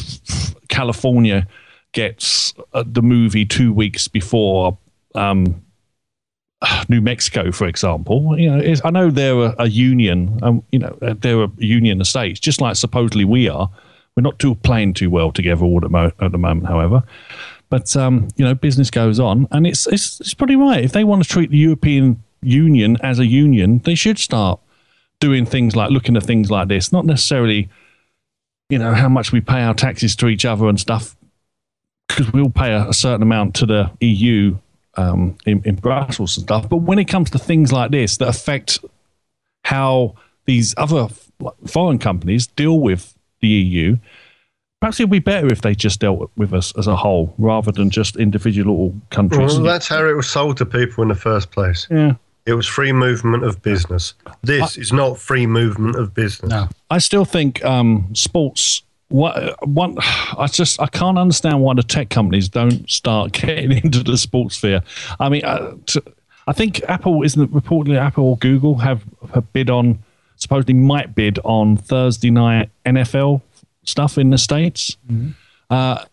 California 0.68 1.48
gets 1.92 2.54
uh, 2.74 2.84
the 2.86 3.04
movie 3.04 3.46
two 3.46 3.72
weeks 3.72 4.08
before. 4.08 4.78
Um, 5.14 5.64
New 6.90 7.00
Mexico, 7.00 7.54
for 7.54 7.68
example, 7.68 8.38
you 8.38 8.52
know, 8.52 8.76
I 8.84 8.90
know 8.90 9.10
they're 9.10 9.40
a, 9.40 9.56
a 9.60 9.70
union. 9.70 10.40
Um, 10.42 10.64
you 10.72 10.80
know, 10.80 10.98
uh, 11.02 11.14
they're 11.18 11.44
a 11.44 11.52
union 11.58 12.02
of 12.02 12.08
states, 12.08 12.40
just 12.40 12.60
like 12.60 12.76
supposedly 12.76 13.24
we 13.24 13.48
are. 13.48 13.70
We're 14.18 14.24
not 14.24 14.40
too 14.40 14.56
playing 14.56 14.96
too 14.96 15.10
well 15.10 15.32
together 15.32 15.64
all 15.64 15.86
at, 15.86 15.92
mo- 15.92 16.12
at 16.20 16.32
the 16.34 16.38
moment, 16.38 16.68
however. 16.68 17.04
But 17.70 17.96
um, 17.96 18.28
you 18.36 18.44
know, 18.44 18.56
business 18.56 18.90
goes 18.92 19.20
on, 19.20 19.48
and 19.52 19.66
it's, 19.66 19.88
it's 19.88 20.20
it's 20.20 20.34
pretty 20.34 20.58
right. 20.58 20.84
If 20.84 20.92
they 20.92 21.06
want 21.06 21.24
to 21.24 21.30
treat 21.30 21.52
the 21.52 21.58
European 21.58 22.22
Union 22.42 22.98
as 23.02 23.20
a 23.20 23.26
union, 23.26 23.80
they 23.86 23.96
should 23.96 24.18
start 24.18 24.60
doing 25.20 25.46
things 25.46 25.76
like 25.76 25.92
looking 25.92 26.16
at 26.16 26.24
things 26.24 26.50
like 26.50 26.68
this, 26.68 26.92
not 26.92 27.06
necessarily, 27.06 27.70
you 28.70 28.80
know, 28.80 28.94
how 28.94 29.10
much 29.10 29.32
we 29.32 29.42
pay 29.42 29.62
our 29.62 29.74
taxes 29.74 30.16
to 30.18 30.28
each 30.28 30.46
other 30.46 30.68
and 30.68 30.80
stuff, 30.80 31.16
because 32.08 32.32
we 32.32 32.42
all 32.42 32.50
pay 32.50 32.72
a, 32.72 32.88
a 32.90 32.94
certain 32.94 33.22
amount 33.22 33.56
to 33.56 33.66
the 33.66 33.92
EU 34.00 34.58
um, 34.96 35.38
in, 35.46 35.62
in 35.66 35.76
Brussels 35.76 36.38
and 36.38 36.46
stuff. 36.46 36.70
But 36.70 36.78
when 36.78 37.00
it 37.00 37.06
comes 37.06 37.30
to 37.32 37.40
things 37.40 37.72
like 37.72 37.92
this 37.92 38.18
that 38.18 38.28
affect 38.28 38.80
how 39.64 40.16
these 40.46 40.74
other 40.78 41.08
foreign 41.68 42.00
companies 42.00 42.48
deal 42.48 42.80
with 42.80 43.16
the 43.42 43.48
EU, 43.48 43.98
perhaps 44.80 45.00
it 45.00 45.04
would 45.04 45.12
be 45.12 45.20
better 45.20 45.48
if 45.48 45.62
they 45.62 45.76
just 45.76 46.00
dealt 46.00 46.32
with 46.36 46.54
us 46.54 46.74
as 46.78 46.88
a 46.88 46.96
whole 46.96 47.34
rather 47.38 47.72
than 47.72 47.90
just 47.90 48.16
individual 48.16 48.96
countries. 49.10 49.56
Well, 49.56 49.64
that's 49.64 49.88
how 49.88 50.06
it 50.06 50.16
was 50.16 50.30
sold 50.30 50.58
to 50.58 50.66
people 50.66 51.02
in 51.02 51.10
the 51.10 51.16
first 51.16 51.52
place. 51.52 51.88
yeah. 51.90 52.16
It 52.50 52.54
was 52.56 52.66
free 52.66 52.92
movement 52.92 53.44
of 53.44 53.62
business. 53.62 54.16
This 54.42 54.76
is 54.76 54.92
not 54.92 55.20
free 55.20 55.46
movement 55.46 55.96
of 55.96 56.16
business. 56.16 56.50
No. 56.50 56.68
I 56.90 56.98
still 56.98 57.26
think 57.26 57.64
um, 57.64 58.10
sports. 58.16 58.82
What 59.10 59.68
one? 59.68 59.98
I 60.00 60.48
just 60.52 60.82
I 60.82 60.88
can't 60.88 61.20
understand 61.20 61.62
why 61.62 61.76
the 61.76 61.84
tech 61.84 62.10
companies 62.10 62.50
don't 62.50 62.90
start 62.90 63.32
getting 63.34 63.72
into 63.72 64.04
the 64.04 64.18
sports 64.18 64.56
sphere. 64.56 64.82
I 65.20 65.30
mean, 65.30 65.46
uh, 65.46 65.76
t- 65.86 66.02
I 66.48 66.54
think 66.54 66.82
Apple 66.90 67.22
isn't 67.22 67.54
reportedly 67.54 67.98
Apple 67.98 68.26
or 68.26 68.38
Google 68.38 68.80
have, 68.80 69.04
have 69.34 69.54
bid 69.54 69.70
on 69.70 70.00
supposedly 70.38 70.74
might 70.74 71.14
bid 71.14 71.38
on 71.44 71.78
Thursday 71.78 72.32
night 72.32 72.72
NFL 72.84 73.42
stuff 73.84 74.18
in 74.18 74.32
the 74.32 74.38
states. 74.40 74.98
Uh, 75.70 76.06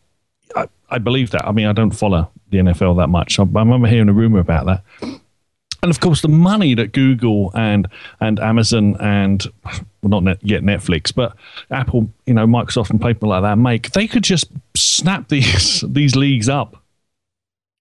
I, 0.55 0.69
I 0.91 0.99
believe 0.99 1.31
that. 1.31 1.47
I 1.47 1.53
mean, 1.53 1.67
I 1.67 1.73
don't 1.73 1.93
follow 1.93 2.31
the 2.51 2.59
NFL 2.59 2.99
that 2.99 3.09
much. 3.09 3.39
I, 3.39 3.43
I 3.43 3.47
remember 3.47 3.89
hearing 3.89 4.09
a 4.09 4.13
rumor 4.13 4.41
about 4.41 4.67
that. 4.67 5.21
And 5.87 5.93
of 5.93 6.01
course, 6.01 6.21
the 6.21 6.27
money 6.27 6.75
that 6.75 6.91
Google 6.91 7.53
and 7.55 7.87
and 8.19 8.41
Amazon 8.41 8.97
and 8.99 9.47
well, 10.03 10.11
not 10.21 10.25
net, 10.25 10.39
yet 10.43 10.63
Netflix, 10.65 11.15
but 11.15 11.37
Apple, 11.71 12.11
you 12.27 12.35
know, 12.35 12.45
Microsoft 12.45 12.91
and 12.91 13.01
people 13.01 13.29
like 13.29 13.43
that 13.43 13.57
make, 13.57 13.93
they 13.93 14.09
could 14.09 14.25
just 14.25 14.49
snap 14.77 15.29
these 15.29 15.85
these 15.87 16.17
leagues 16.17 16.49
up 16.49 16.83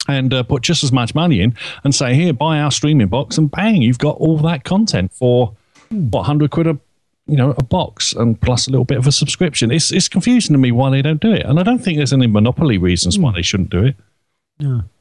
and 0.07 0.35
uh, 0.35 0.43
put 0.43 0.61
just 0.61 0.83
as 0.83 0.91
much 0.91 1.15
money 1.15 1.41
in 1.41 1.55
and 1.83 1.95
say, 1.95 2.13
here, 2.13 2.31
buy 2.31 2.59
our 2.59 2.69
streaming 2.69 3.07
box, 3.07 3.39
and 3.39 3.49
bang, 3.49 3.81
you've 3.81 3.97
got 3.97 4.17
all 4.17 4.37
that 4.37 4.63
content 4.63 5.11
for 5.11 5.55
what 5.89 6.27
hundred 6.27 6.51
quid 6.51 6.67
a 6.67 6.77
you 7.25 7.35
know 7.35 7.55
a 7.57 7.63
box 7.63 8.13
and 8.13 8.39
plus 8.39 8.67
a 8.67 8.69
little 8.69 8.85
bit 8.85 8.99
of 8.99 9.07
a 9.07 9.11
subscription. 9.11 9.71
It's 9.71 9.91
it's 9.91 10.07
confusing 10.07 10.53
to 10.53 10.59
me 10.59 10.71
why 10.71 10.91
they 10.91 11.01
don't 11.01 11.19
do 11.19 11.33
it, 11.33 11.43
and 11.43 11.59
I 11.59 11.63
don't 11.63 11.79
think 11.79 11.97
there's 11.97 12.13
any 12.13 12.27
monopoly 12.27 12.77
reasons 12.77 13.17
why 13.17 13.31
they 13.31 13.41
shouldn't 13.41 13.71
do 13.71 13.83
it. 13.83 13.95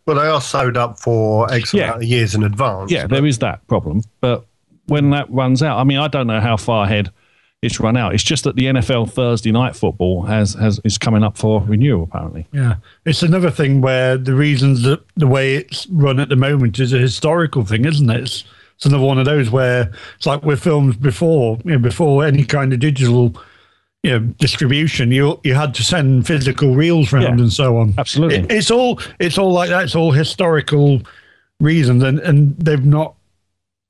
Well, 0.06 0.16
they 0.16 0.26
are 0.26 0.40
sewed 0.40 0.76
up 0.76 0.98
for 0.98 1.50
X 1.52 1.72
Yeah. 1.72 1.84
amount 1.84 2.02
of 2.02 2.08
years 2.08 2.34
in 2.34 2.42
advance. 2.42 2.90
Yeah, 2.90 3.06
there 3.06 3.24
is 3.26 3.38
that 3.38 3.66
problem. 3.68 4.02
But 4.20 4.44
when 4.86 5.10
that 5.10 5.30
runs 5.30 5.62
out, 5.62 5.78
I 5.78 5.84
mean, 5.84 5.98
I 5.98 6.08
don't 6.08 6.26
know 6.26 6.40
how 6.40 6.56
far 6.56 6.84
ahead 6.84 7.10
it's 7.62 7.80
run 7.80 7.96
out. 7.96 8.12
It's 8.12 8.22
just 8.22 8.44
that 8.44 8.56
the 8.56 8.66
NFL 8.66 9.06
Thursday 9.10 9.50
night 9.50 9.74
football 9.74 10.22
has, 10.24 10.52
has 10.54 10.78
is 10.84 10.98
coming 10.98 11.22
up 11.24 11.38
for 11.38 11.62
renewal, 11.62 12.02
apparently. 12.02 12.46
Yeah, 12.52 12.74
it's 13.06 13.22
another 13.22 13.50
thing 13.50 13.80
where 13.80 14.18
the 14.18 14.34
reasons 14.34 14.82
that 14.82 15.00
the 15.16 15.26
way 15.26 15.54
it's 15.56 15.86
run 15.88 16.20
at 16.20 16.28
the 16.28 16.36
moment 16.36 16.78
is 16.78 16.92
a 16.92 16.98
historical 16.98 17.64
thing, 17.64 17.86
isn't 17.86 18.10
it? 18.10 18.20
It's, 18.20 18.44
it's 18.76 18.84
another 18.84 19.04
one 19.06 19.18
of 19.18 19.24
those 19.24 19.48
where 19.50 19.90
it's 20.16 20.26
like 20.26 20.42
with 20.42 20.60
films 20.62 20.96
before, 20.96 21.56
you 21.64 21.72
know, 21.72 21.78
before 21.78 22.26
any 22.26 22.44
kind 22.44 22.74
of 22.74 22.80
digital, 22.80 23.34
you 24.04 24.10
know, 24.10 24.18
distribution, 24.38 25.10
you 25.10 25.40
you 25.44 25.54
had 25.54 25.74
to 25.74 25.82
send 25.82 26.26
physical 26.26 26.74
reels 26.76 27.10
round 27.12 27.38
Yeah, 27.38 27.44
and 27.44 27.52
so 27.52 27.78
on. 27.78 27.94
absolutely. 27.98 28.36
It- 28.38 28.52
it's 28.52 28.70
all 28.70 29.00
it's 29.18 29.38
all 29.38 29.52
like 29.52 29.70
that. 29.70 29.84
It's 29.84 29.96
all 29.96 30.12
historical 30.12 31.00
reasons, 31.58 32.02
and 32.02 32.18
and 32.20 32.56
they've 32.58 32.84
not 32.84 33.14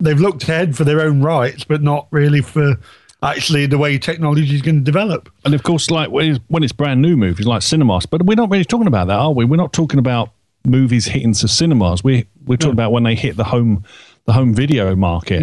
they've 0.01 0.21
looked 0.21 0.45
ahead 0.45 0.77
for 0.77 0.85
their 0.85 1.01
own 1.01 1.21
rights, 1.21 1.65
but 1.65 1.83
not 1.83 2.07
really 2.11 2.41
for 2.41 2.77
actually 3.23 3.67
the 3.67 3.79
way 3.79 3.99
technology 3.99 4.55
is 4.55 4.63
going 4.63 4.77
to 4.77 4.85
develop. 4.85 5.29
And 5.45 5.55
of 5.55 5.63
course, 5.63 5.91
like 5.91 6.11
when 6.11 6.33
it's, 6.37 6.45
when 6.49 6.63
it's 6.63 6.73
brand 6.73 7.01
new 7.03 7.17
movies 7.17 7.47
like 7.47 7.63
cinemas, 7.63 8.07
but 8.07 8.23
we're 8.25 8.37
not 8.37 8.51
really 8.51 8.65
talking 8.67 8.87
about 8.87 9.07
that, 9.09 9.19
are 9.19 9.33
we? 9.33 9.45
We're 9.45 9.57
not 9.57 9.73
talking 9.73 9.99
about 9.99 10.31
movies 10.67 11.07
hitting 11.07 11.33
to 11.35 11.49
cinemas. 11.49 12.05
We 12.05 12.27
we're 12.47 12.57
talking 12.57 12.73
about 12.73 12.93
when 12.93 13.03
they 13.03 13.15
hit 13.17 13.37
the 13.37 13.45
home 13.45 13.83
the 14.27 14.33
home 14.33 14.55
video 14.55 14.95
market. 14.95 15.43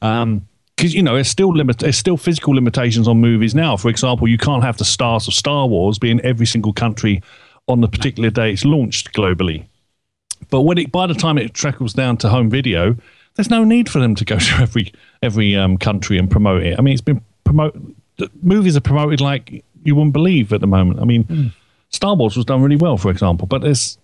Um, 0.00 0.46
because 0.82 0.94
you 0.96 1.02
know, 1.02 1.14
there's 1.14 1.28
still 1.28 1.54
limit, 1.54 1.78
there's 1.78 1.96
still 1.96 2.16
physical 2.16 2.56
limitations 2.56 3.06
on 3.06 3.20
movies 3.20 3.54
now. 3.54 3.76
For 3.76 3.88
example, 3.88 4.26
you 4.26 4.36
can't 4.36 4.64
have 4.64 4.78
the 4.78 4.84
stars 4.84 5.28
of 5.28 5.34
Star 5.34 5.68
Wars 5.68 5.96
be 5.96 6.10
in 6.10 6.20
every 6.26 6.44
single 6.44 6.72
country 6.72 7.22
on 7.68 7.80
the 7.80 7.86
particular 7.86 8.30
day 8.30 8.52
it's 8.52 8.64
launched 8.64 9.12
globally. 9.12 9.64
But 10.50 10.62
when 10.62 10.78
it 10.78 10.90
by 10.90 11.06
the 11.06 11.14
time 11.14 11.38
it 11.38 11.54
trickles 11.54 11.92
down 11.92 12.16
to 12.16 12.28
home 12.28 12.50
video, 12.50 12.96
there's 13.36 13.48
no 13.48 13.62
need 13.62 13.88
for 13.88 14.00
them 14.00 14.16
to 14.16 14.24
go 14.24 14.38
to 14.40 14.54
every 14.56 14.92
every 15.22 15.54
um, 15.54 15.78
country 15.78 16.18
and 16.18 16.28
promote 16.28 16.64
it. 16.64 16.76
I 16.76 16.82
mean, 16.82 16.94
it's 16.94 17.00
been 17.00 17.22
promote 17.44 17.80
movies 18.42 18.76
are 18.76 18.80
promoted 18.80 19.20
like 19.20 19.64
you 19.84 19.94
wouldn't 19.94 20.12
believe 20.12 20.52
at 20.52 20.60
the 20.60 20.66
moment. 20.66 20.98
I 20.98 21.04
mean, 21.04 21.52
Star 21.90 22.16
Wars 22.16 22.36
was 22.36 22.44
done 22.44 22.60
really 22.60 22.74
well, 22.74 22.96
for 22.96 23.12
example, 23.12 23.46
but 23.46 23.62
there's. 23.62 23.98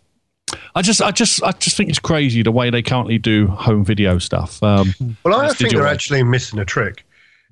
I 0.74 0.82
just, 0.82 1.02
I 1.02 1.11
just, 1.11 1.42
I 1.42 1.52
just 1.52 1.76
think 1.76 1.88
it's 1.88 1.98
crazy 1.98 2.42
the 2.42 2.52
way 2.52 2.70
they 2.70 2.82
currently 2.82 3.18
do 3.18 3.46
home 3.48 3.84
video 3.84 4.18
stuff. 4.18 4.62
Um, 4.62 4.94
Well, 5.24 5.40
I 5.40 5.52
think 5.52 5.72
they're 5.72 5.87
actually 5.87 6.22
missing 6.22 6.58
a 6.58 6.64
trick. 6.64 7.05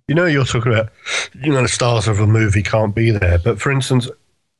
You 0.08 0.14
know, 0.14 0.26
you're 0.26 0.44
talking 0.44 0.72
about, 0.72 0.90
you 1.42 1.52
know, 1.52 1.62
the 1.62 1.68
stars 1.68 2.06
of 2.06 2.20
a 2.20 2.26
movie 2.26 2.62
can't 2.62 2.94
be 2.94 3.10
there. 3.10 3.38
But 3.38 3.60
for 3.60 3.72
instance, 3.72 4.08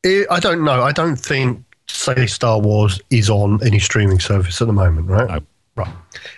i 0.04 0.26
I 0.30 0.40
don't 0.40 0.64
know. 0.64 0.82
I 0.82 0.92
don't 0.92 1.16
think, 1.16 1.62
say, 1.88 2.26
Star 2.26 2.58
Wars 2.58 3.00
is 3.10 3.30
on 3.30 3.60
any 3.64 3.78
streaming 3.78 4.18
service 4.18 4.60
at 4.60 4.66
the 4.66 4.72
moment, 4.72 5.08
right? 5.08 5.28
No. 5.28 5.40
Right. 5.76 5.94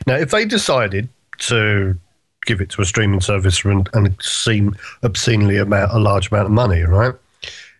Now, 0.06 0.16
if 0.16 0.30
they 0.30 0.44
decided 0.44 1.08
to 1.38 1.96
give 2.44 2.60
it 2.60 2.70
to 2.70 2.82
a 2.82 2.84
streaming 2.84 3.20
service 3.20 3.64
and, 3.64 3.88
and 3.94 4.16
seem 4.20 4.74
obscenely 5.02 5.56
amount, 5.58 5.92
a 5.92 5.98
large 5.98 6.30
amount 6.30 6.46
of 6.46 6.52
money, 6.52 6.82
right? 6.82 7.14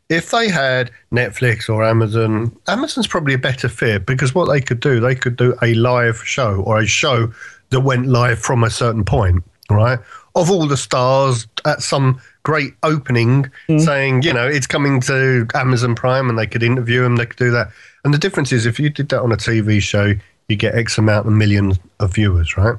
If 0.08 0.30
they 0.30 0.48
had 0.48 0.90
Netflix 1.12 1.68
or 1.68 1.84
Amazon, 1.84 2.56
Amazon's 2.66 3.06
probably 3.06 3.34
a 3.34 3.38
better 3.38 3.68
fit 3.68 4.06
because 4.06 4.34
what 4.34 4.46
they 4.46 4.60
could 4.60 4.80
do, 4.80 5.00
they 5.00 5.14
could 5.14 5.36
do 5.36 5.54
a 5.62 5.74
live 5.74 6.24
show 6.24 6.62
or 6.62 6.78
a 6.78 6.86
show 6.86 7.32
that 7.70 7.80
went 7.80 8.06
live 8.06 8.38
from 8.38 8.64
a 8.64 8.70
certain 8.70 9.04
point, 9.04 9.44
right? 9.70 9.98
Of 10.34 10.50
all 10.50 10.66
the 10.66 10.76
stars 10.76 11.46
at 11.66 11.82
some 11.82 12.20
great 12.42 12.72
opening 12.82 13.50
mm. 13.68 13.80
saying, 13.80 14.22
you 14.22 14.32
know, 14.32 14.46
it's 14.46 14.66
coming 14.66 15.00
to 15.02 15.46
Amazon 15.54 15.94
Prime 15.94 16.30
and 16.30 16.38
they 16.38 16.46
could 16.46 16.62
interview 16.62 17.02
them, 17.02 17.16
they 17.16 17.26
could 17.26 17.36
do 17.36 17.50
that. 17.50 17.68
And 18.04 18.14
the 18.14 18.18
difference 18.18 18.52
is 18.52 18.64
if 18.64 18.80
you 18.80 18.88
did 18.88 19.10
that 19.10 19.20
on 19.20 19.32
a 19.32 19.36
TV 19.36 19.82
show, 19.82 20.14
you 20.48 20.56
get 20.56 20.74
X 20.74 20.96
amount 20.96 21.26
of 21.26 21.32
millions 21.34 21.78
of 22.00 22.14
viewers, 22.14 22.56
right? 22.56 22.76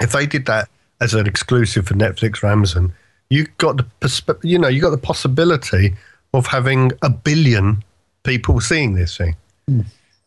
If 0.00 0.12
they 0.12 0.26
did 0.26 0.46
that 0.46 0.68
as 1.00 1.14
an 1.14 1.26
exclusive 1.26 1.88
for 1.88 1.94
Netflix 1.94 2.42
or 2.42 2.46
Amazon, 2.46 2.92
you 3.28 3.46
got 3.58 3.78
the 4.00 4.38
you 4.42 4.58
know, 4.58 4.68
you 4.68 4.80
got 4.80 4.90
the 4.90 4.98
possibility 4.98 5.96
of 6.34 6.46
having 6.46 6.92
a 7.02 7.10
billion 7.10 7.82
people 8.24 8.60
seeing 8.60 8.94
this 8.94 9.16
thing. 9.16 9.36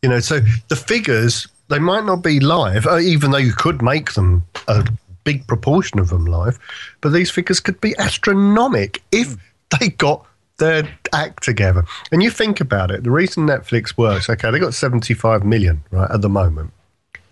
You 0.01 0.09
know, 0.09 0.19
so 0.19 0.39
the 0.69 0.75
figures 0.75 1.47
they 1.69 1.79
might 1.79 2.05
not 2.05 2.23
be 2.23 2.39
live, 2.39 2.85
uh, 2.87 2.97
even 2.97 3.31
though 3.31 3.37
you 3.37 3.53
could 3.53 3.81
make 3.81 4.13
them 4.13 4.43
a 4.67 4.85
big 5.23 5.45
proportion 5.47 5.99
of 5.99 6.09
them 6.09 6.25
live, 6.25 6.59
but 7.01 7.09
these 7.09 7.29
figures 7.29 7.59
could 7.59 7.79
be 7.79 7.95
astronomic 7.99 9.01
if 9.11 9.35
they 9.79 9.89
got 9.89 10.25
their 10.57 10.89
act 11.13 11.43
together. 11.43 11.85
And 12.11 12.21
you 12.23 12.31
think 12.31 12.59
about 12.59 12.91
it, 12.91 13.03
the 13.03 13.11
reason 13.11 13.45
Netflix 13.45 13.97
works, 13.97 14.29
okay, 14.29 14.51
they 14.51 14.59
got 14.59 14.73
75 14.73 15.45
million 15.45 15.83
right 15.91 16.09
at 16.09 16.21
the 16.21 16.29
moment, 16.29 16.71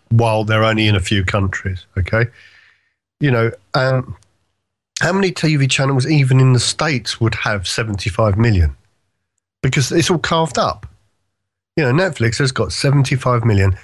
while 0.10 0.44
they're 0.44 0.64
only 0.64 0.88
in 0.88 0.96
a 0.96 1.02
few 1.02 1.26
countries, 1.26 1.86
okay? 1.98 2.26
You 3.20 3.32
know, 3.32 3.52
um, 3.74 4.16
how 5.02 5.14
many 5.14 5.32
TV 5.32 5.70
channels, 5.70 6.08
even 6.08 6.40
in 6.40 6.54
the 6.54 6.60
States, 6.60 7.22
would 7.22 7.36
have 7.36 7.68
75 7.68 8.38
million? 8.38 8.76
Because 9.62 9.92
it's 9.92 10.10
all 10.10 10.18
carved 10.18 10.58
up. 10.58 10.88
You 11.76 11.84
know, 11.84 11.92
Netflix 11.92 12.40
has 12.40 12.52
got 12.52 12.72
75 12.72 13.46
million. 13.46 13.78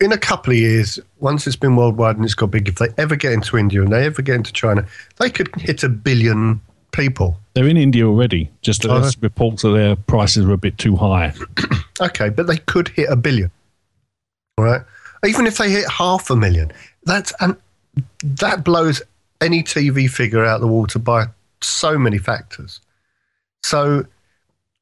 In 0.00 0.12
a 0.12 0.18
couple 0.18 0.52
of 0.52 0.58
years, 0.58 1.00
once 1.18 1.46
it's 1.46 1.56
been 1.56 1.74
worldwide 1.74 2.16
and 2.16 2.24
it's 2.24 2.34
got 2.34 2.52
big, 2.52 2.68
if 2.68 2.76
they 2.76 2.88
ever 2.98 3.16
get 3.16 3.32
into 3.32 3.58
India 3.58 3.82
and 3.82 3.92
they 3.92 4.04
ever 4.06 4.22
get 4.22 4.36
into 4.36 4.52
China, 4.52 4.86
they 5.18 5.28
could 5.28 5.52
hit 5.56 5.82
a 5.82 5.88
billion 5.88 6.60
people. 6.92 7.36
They're 7.54 7.66
in 7.66 7.76
India 7.76 8.06
already. 8.06 8.50
Just 8.62 8.82
that 8.82 8.88
there's 8.88 9.20
reports 9.20 9.62
that 9.62 9.70
their 9.70 9.96
prices 9.96 10.44
are 10.44 10.52
a 10.52 10.58
bit 10.58 10.78
too 10.78 10.96
high. 10.96 11.32
Okay, 11.98 12.28
but 12.28 12.46
they 12.46 12.58
could 12.58 12.88
hit 12.88 13.08
a 13.08 13.16
billion. 13.16 13.50
All 14.58 14.66
right. 14.66 14.82
Even 15.26 15.46
if 15.46 15.56
they 15.56 15.70
hit 15.70 15.90
half 15.90 16.28
a 16.28 16.36
million, 16.36 16.70
that's 17.04 17.32
and 17.40 17.56
that 18.22 18.64
blows 18.64 19.00
any 19.40 19.62
TV 19.62 20.08
figure 20.08 20.44
out 20.44 20.60
the 20.60 20.66
water 20.66 20.98
by 20.98 21.26
so 21.60 21.98
many 21.98 22.18
factors. 22.18 22.80
So 23.62 24.06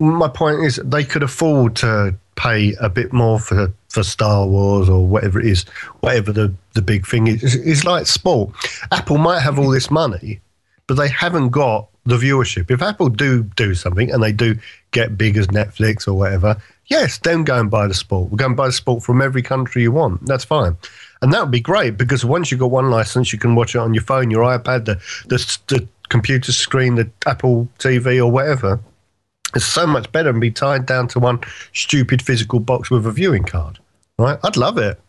my 0.00 0.28
point 0.28 0.60
is 0.60 0.76
they 0.84 1.04
could 1.04 1.22
afford 1.22 1.76
to 1.76 2.14
pay 2.36 2.74
a 2.80 2.88
bit 2.88 3.12
more 3.12 3.38
for 3.38 3.72
for 3.88 4.02
Star 4.02 4.46
Wars 4.46 4.88
or 4.88 5.06
whatever 5.06 5.40
it 5.40 5.46
is, 5.46 5.62
whatever 6.00 6.32
the, 6.32 6.52
the 6.74 6.82
big 6.82 7.06
thing 7.06 7.28
is. 7.28 7.54
It's, 7.54 7.84
like 7.84 8.06
sport. 8.06 8.50
Apple 8.90 9.18
might 9.18 9.38
have 9.38 9.56
all 9.56 9.70
this 9.70 9.88
money, 9.88 10.40
but 10.88 10.94
they 10.94 11.08
haven't 11.08 11.50
got 11.50 11.88
the 12.04 12.16
viewership. 12.16 12.72
If 12.72 12.82
Apple 12.82 13.08
do 13.08 13.44
do 13.44 13.74
something 13.74 14.10
and 14.10 14.20
they 14.20 14.32
do 14.32 14.58
get 14.90 15.16
big 15.16 15.36
as 15.36 15.46
Netflix 15.46 16.08
or 16.08 16.14
whatever, 16.14 16.56
yes, 16.86 17.18
then 17.18 17.44
go 17.44 17.58
and 17.58 17.70
buy 17.70 17.86
the 17.86 17.94
sport. 17.94 18.30
We'll 18.30 18.36
go 18.36 18.46
and 18.46 18.56
buy 18.56 18.66
the 18.66 18.72
sport 18.72 19.04
from 19.04 19.22
every 19.22 19.42
country 19.42 19.82
you 19.82 19.92
want. 19.92 20.26
That's 20.26 20.44
fine. 20.44 20.76
And 21.24 21.32
that 21.32 21.40
would 21.40 21.50
be 21.50 21.58
great 21.58 21.96
because 21.96 22.22
once 22.22 22.50
you've 22.50 22.60
got 22.60 22.70
one 22.70 22.90
license, 22.90 23.32
you 23.32 23.38
can 23.38 23.54
watch 23.54 23.74
it 23.74 23.78
on 23.78 23.94
your 23.94 24.02
phone, 24.02 24.30
your 24.30 24.42
iPad, 24.42 24.84
the, 24.84 24.96
the, 25.28 25.58
the 25.68 25.88
computer 26.10 26.52
screen, 26.52 26.96
the 26.96 27.10
Apple 27.24 27.66
TV 27.78 28.18
or 28.18 28.30
whatever. 28.30 28.78
It's 29.56 29.64
so 29.64 29.86
much 29.86 30.12
better 30.12 30.30
than 30.30 30.38
be 30.38 30.50
tied 30.50 30.84
down 30.84 31.08
to 31.08 31.18
one 31.18 31.40
stupid 31.72 32.20
physical 32.20 32.60
box 32.60 32.90
with 32.90 33.06
a 33.06 33.10
viewing 33.10 33.44
card. 33.44 33.78
Right? 34.18 34.38
I'd 34.44 34.58
love 34.58 34.76
it. 34.76 35.00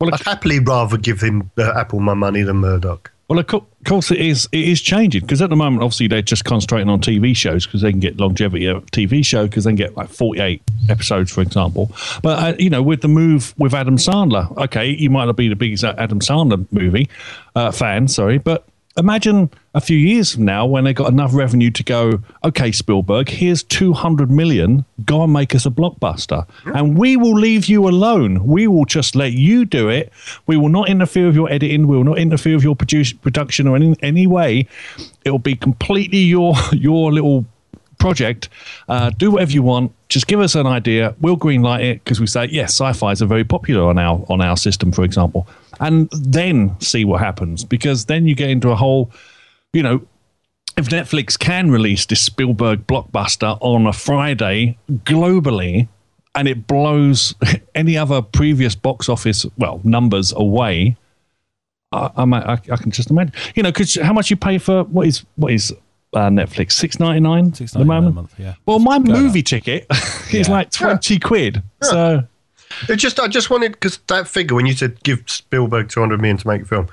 Well, 0.00 0.12
I'd 0.12 0.22
happily 0.22 0.58
rather 0.58 0.96
give 0.96 1.20
him 1.20 1.48
uh, 1.56 1.78
Apple 1.78 2.00
my 2.00 2.14
money 2.14 2.42
than 2.42 2.56
Murdoch. 2.56 3.12
Well, 3.32 3.40
of 3.40 3.46
course, 3.86 4.10
it 4.10 4.20
is. 4.20 4.46
It 4.52 4.68
is 4.68 4.82
changing 4.82 5.22
because 5.22 5.40
at 5.40 5.48
the 5.48 5.56
moment, 5.56 5.82
obviously, 5.82 6.06
they're 6.06 6.20
just 6.20 6.44
concentrating 6.44 6.90
on 6.90 7.00
TV 7.00 7.34
shows 7.34 7.64
because 7.64 7.80
they 7.80 7.90
can 7.90 7.98
get 7.98 8.20
longevity 8.20 8.66
of 8.66 8.84
TV 8.90 9.24
show 9.24 9.46
because 9.46 9.64
they 9.64 9.70
can 9.70 9.76
get 9.76 9.96
like 9.96 10.10
forty-eight 10.10 10.60
episodes, 10.90 11.32
for 11.32 11.40
example. 11.40 11.90
But 12.22 12.38
uh, 12.42 12.56
you 12.58 12.68
know, 12.68 12.82
with 12.82 13.00
the 13.00 13.08
move 13.08 13.54
with 13.56 13.72
Adam 13.72 13.96
Sandler, 13.96 14.54
okay, 14.58 14.90
you 14.90 15.08
might 15.08 15.24
not 15.24 15.36
be 15.36 15.48
the 15.48 15.56
biggest 15.56 15.82
Adam 15.82 16.20
Sandler 16.20 16.66
movie 16.72 17.08
uh, 17.56 17.70
fan, 17.70 18.06
sorry, 18.06 18.36
but 18.36 18.68
imagine 18.96 19.50
a 19.74 19.80
few 19.80 19.96
years 19.96 20.34
from 20.34 20.44
now 20.44 20.66
when 20.66 20.84
they 20.84 20.92
got 20.92 21.10
enough 21.10 21.34
revenue 21.34 21.70
to 21.70 21.82
go, 21.82 22.22
okay, 22.44 22.72
Spielberg, 22.72 23.28
here's 23.28 23.62
200 23.62 24.30
million, 24.30 24.84
go 25.04 25.22
and 25.22 25.32
make 25.32 25.54
us 25.54 25.64
a 25.64 25.70
blockbuster. 25.70 26.46
And 26.66 26.98
we 26.98 27.16
will 27.16 27.34
leave 27.34 27.66
you 27.66 27.88
alone. 27.88 28.44
We 28.44 28.66
will 28.66 28.84
just 28.84 29.16
let 29.16 29.32
you 29.32 29.64
do 29.64 29.88
it. 29.88 30.12
We 30.46 30.56
will 30.56 30.68
not 30.68 30.88
interfere 30.88 31.26
with 31.26 31.34
your 31.34 31.50
editing. 31.50 31.88
We 31.88 31.96
will 31.96 32.04
not 32.04 32.18
interfere 32.18 32.56
with 32.56 32.64
your 32.64 32.76
produce, 32.76 33.12
production 33.12 33.66
or 33.66 33.76
any, 33.76 33.96
any 34.02 34.26
way. 34.26 34.68
It 35.24 35.30
will 35.30 35.38
be 35.38 35.56
completely 35.56 36.18
your 36.18 36.54
your 36.72 37.12
little 37.12 37.46
project. 38.02 38.48
Uh, 38.88 39.10
do 39.10 39.30
whatever 39.30 39.52
you 39.52 39.62
want. 39.62 39.92
Just 40.08 40.26
give 40.26 40.40
us 40.40 40.56
an 40.56 40.66
idea. 40.66 41.14
We'll 41.20 41.38
greenlight 41.38 41.84
it 41.84 42.04
because 42.04 42.20
we 42.20 42.26
say 42.26 42.48
yes, 42.50 42.72
sci-fi's 42.72 43.22
are 43.22 43.26
very 43.26 43.44
popular 43.44 43.88
on 43.88 43.98
our 43.98 44.22
on 44.28 44.42
our 44.42 44.56
system, 44.56 44.90
for 44.92 45.04
example, 45.04 45.46
and 45.80 46.10
then 46.10 46.78
see 46.80 47.04
what 47.04 47.20
happens 47.20 47.64
because 47.64 48.06
then 48.06 48.26
you 48.26 48.34
get 48.34 48.50
into 48.50 48.70
a 48.70 48.76
whole, 48.76 49.10
you 49.72 49.82
know. 49.82 50.02
If 50.74 50.88
Netflix 50.88 51.38
can 51.38 51.70
release 51.70 52.06
this 52.06 52.22
Spielberg 52.22 52.86
blockbuster 52.86 53.58
on 53.60 53.86
a 53.86 53.92
Friday 53.92 54.78
globally, 55.04 55.86
and 56.34 56.48
it 56.48 56.66
blows 56.66 57.34
any 57.74 57.98
other 57.98 58.22
previous 58.22 58.74
box 58.74 59.10
office 59.10 59.44
well 59.58 59.82
numbers 59.84 60.32
away, 60.32 60.96
I, 61.92 62.10
I, 62.16 62.52
I 62.52 62.76
can 62.76 62.90
just 62.90 63.10
imagine. 63.10 63.34
You 63.54 63.62
know, 63.62 63.70
because 63.70 63.94
how 63.96 64.14
much 64.14 64.30
you 64.30 64.36
pay 64.36 64.56
for 64.58 64.84
what 64.84 65.06
is 65.06 65.24
what 65.36 65.52
is 65.52 65.74
uh, 66.14 66.28
Netflix 66.28 66.72
six 66.72 66.98
ninety 67.00 67.20
nine 67.20 67.48
at 67.48 67.54
the 67.54 67.64
$6.99 67.64 67.80
a 67.80 67.84
moment. 67.84 68.14
month, 68.14 68.34
yeah. 68.38 68.54
Well, 68.66 68.78
my 68.78 68.98
Going 68.98 69.22
movie 69.22 69.42
ticket 69.42 69.86
is 70.32 70.48
Yeah. 70.48 70.52
like 70.54 70.70
twenty 70.70 71.18
quid. 71.18 71.62
So 71.82 72.22
It 72.88 72.96
just, 72.96 73.18
I 73.20 73.28
just 73.28 73.50
wanted 73.50 73.72
because 73.72 73.98
that 74.08 74.26
figure 74.28 74.54
when 74.56 74.66
you 74.66 74.72
said 74.74 75.02
give 75.02 75.22
Spielberg 75.26 75.88
two 75.88 76.00
hundred 76.00 76.20
million 76.20 76.36
to 76.38 76.46
make 76.48 76.62
a 76.62 76.64
film, 76.66 76.88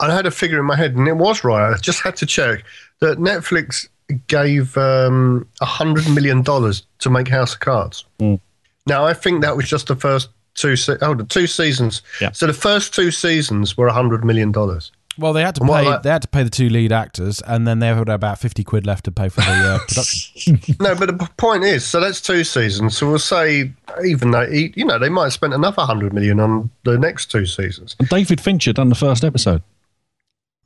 I 0.00 0.12
had 0.14 0.26
a 0.26 0.30
figure 0.30 0.58
in 0.58 0.66
my 0.66 0.76
head 0.76 0.94
and 0.96 1.06
it 1.08 1.16
was 1.16 1.44
right. 1.44 1.72
I 1.72 1.76
just 1.78 2.00
had 2.02 2.16
to 2.16 2.26
check 2.26 2.64
that 3.00 3.18
Netflix 3.18 3.88
gave 4.26 4.76
um, 4.76 5.46
a 5.60 5.64
hundred 5.66 6.08
million 6.10 6.42
dollars 6.42 6.86
to 6.98 7.10
make 7.10 7.28
House 7.28 7.54
of 7.54 7.60
Cards. 7.60 8.04
Mm. 8.20 8.40
Now 8.86 9.04
I 9.06 9.14
think 9.14 9.40
that 9.42 9.56
was 9.56 9.68
just 9.68 9.86
the 9.86 9.96
first 9.96 10.28
two. 10.54 10.76
Se- 10.76 10.98
oh, 11.00 11.14
the 11.14 11.24
two 11.24 11.46
seasons. 11.46 12.02
Yeah. 12.20 12.32
So 12.32 12.46
the 12.46 12.52
first 12.52 12.94
two 12.94 13.10
seasons 13.10 13.76
were 13.78 13.86
a 13.86 13.92
hundred 13.94 14.24
million 14.24 14.52
dollars. 14.52 14.92
Well, 15.16 15.32
they 15.32 15.42
had 15.42 15.54
to 15.56 15.60
And 15.62 15.70
pay. 15.70 15.86
about- 15.86 16.02
They 16.02 16.10
had 16.10 16.22
to 16.22 16.28
pay 16.28 16.42
the 16.42 16.50
two 16.50 16.68
lead 16.68 16.90
actors, 16.92 17.40
and 17.46 17.66
then 17.66 17.78
they 17.78 17.86
had 17.88 18.08
about 18.08 18.38
fifty 18.40 18.64
quid 18.64 18.86
left 18.86 19.04
to 19.04 19.12
pay 19.12 19.28
for 19.28 19.40
the 19.42 19.46
uh, 19.52 19.78
production. 19.88 20.60
no, 20.80 20.94
but 20.94 21.06
the 21.18 21.28
point 21.36 21.64
is, 21.64 21.84
so 21.86 22.00
that's 22.00 22.20
two 22.20 22.42
seasons. 22.44 22.96
So 22.96 23.08
we'll 23.08 23.18
say 23.18 23.72
even 24.04 24.30
though 24.32 24.42
you 24.42 24.84
know 24.84 24.98
they 24.98 25.08
might 25.08 25.24
have 25.24 25.32
spent 25.32 25.54
another 25.54 25.82
hundred 25.82 26.12
million 26.12 26.40
on 26.40 26.70
the 26.84 26.98
next 26.98 27.30
two 27.30 27.46
seasons. 27.46 27.94
David 28.10 28.40
Fincher 28.40 28.72
done 28.72 28.88
the 28.88 28.94
first 28.94 29.22
episode. 29.24 29.62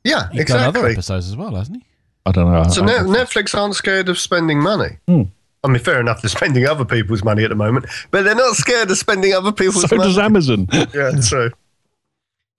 Yeah, 0.03 0.29
He's 0.31 0.45
done 0.45 0.57
other 0.61 0.67
exactly. 0.79 0.91
episodes 0.93 1.27
as 1.27 1.35
well, 1.35 1.55
hasn't 1.55 1.77
he? 1.77 1.85
I 2.25 2.31
don't 2.31 2.51
know. 2.51 2.63
So 2.69 2.83
I- 2.83 2.85
Net- 2.85 3.05
Netflix 3.05 3.57
aren't 3.57 3.75
scared 3.75 4.09
of 4.09 4.17
spending 4.17 4.61
money. 4.61 4.97
Hmm. 5.07 5.23
I 5.63 5.67
mean, 5.67 5.79
fair 5.79 5.99
enough, 5.99 6.21
they're 6.21 6.29
spending 6.29 6.65
other 6.65 6.85
people's 6.85 7.21
money 7.23 7.43
at 7.43 7.49
the 7.49 7.55
moment, 7.55 7.85
but 8.11 8.23
they're 8.23 8.33
not 8.33 8.55
scared 8.55 8.89
of 8.89 8.97
spending 8.97 9.33
other 9.33 9.51
people's 9.51 9.89
so 9.89 9.95
money. 9.97 10.07
does 10.09 10.17
Amazon. 10.17 10.67
yeah, 10.93 11.11
true. 11.27 11.51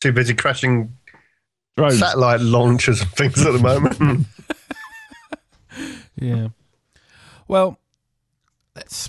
Too 0.02 0.12
busy 0.12 0.34
crashing 0.34 0.94
Drones. 1.76 1.98
satellite 1.98 2.40
launchers 2.40 3.00
and 3.00 3.10
things 3.12 3.44
at 3.44 3.52
the 3.52 3.58
moment. 3.58 4.26
Yeah. 6.16 6.48
Well, 7.48 7.78
let's. 8.76 9.08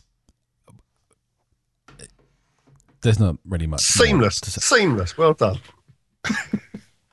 There's 3.02 3.20
not 3.20 3.36
really 3.46 3.68
much. 3.68 3.82
seamless, 3.82 4.40
to 4.42 4.52
say. 4.52 4.62
seamless. 4.78 5.18
Well 5.18 5.34
done. 5.34 5.60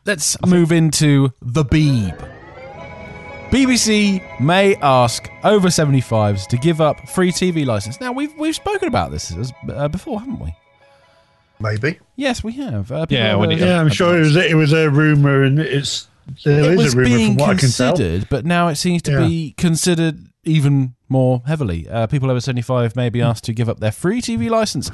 Let's 0.07 0.41
move 0.47 0.71
into 0.71 1.33
the 1.43 1.65
Beeb. 1.65 2.17
BBC 3.51 4.23
may 4.41 4.77
ask 4.77 5.29
over 5.43 5.69
75s 5.69 6.47
to 6.49 6.57
give 6.59 6.81
up 6.81 7.09
free 7.09 7.33
TV 7.33 7.67
license. 7.67 8.01
Now 8.01 8.13
we've 8.13 8.33
we've 8.39 8.55
spoken 8.55 8.87
about 8.87 9.11
this 9.11 9.35
as, 9.37 9.53
uh, 9.73 9.89
before, 9.89 10.21
haven't 10.21 10.39
we? 10.39 10.55
Maybe. 11.61 11.99
Yes, 12.17 12.43
we 12.45 12.53
have. 12.55 12.91
Uh, 12.93 13.07
Yeah, 13.09 13.29
have, 13.31 13.39
when 13.41 13.51
it- 13.53 13.59
Yeah, 13.59 13.81
I'm 13.81 13.89
sure 13.89 14.17
it 14.17 14.21
was 14.21 14.37
it 14.37 14.57
was 14.57 14.73
a 14.73 14.89
rumor, 14.91 15.43
and 15.43 15.59
it's 15.59 16.07
there 16.45 16.61
it 16.65 16.71
is 16.73 16.77
was 16.79 16.95
a 16.95 16.97
rumor 16.99 17.09
being 17.09 17.27
from 17.29 17.37
what 17.47 17.51
I 17.57 17.59
can 17.59 17.71
tell. 17.71 17.93
considered, 17.97 18.29
but 18.29 18.45
now 18.45 18.69
it 18.69 18.77
seems 18.77 19.03
to 19.03 19.13
Yeah. 19.13 19.27
be 19.27 19.55
considered 19.57 20.27
even 20.45 20.95
more 21.09 21.43
heavily. 21.47 21.89
Uh, 21.89 22.07
people 22.07 22.31
over 22.31 22.41
75 22.41 22.95
may 22.97 23.09
be 23.11 23.21
asked 23.23 23.45
to 23.45 23.53
give 23.53 23.69
up 23.69 23.81
their 23.81 23.93
free 23.93 24.21
TV 24.21 24.49
license 24.51 24.91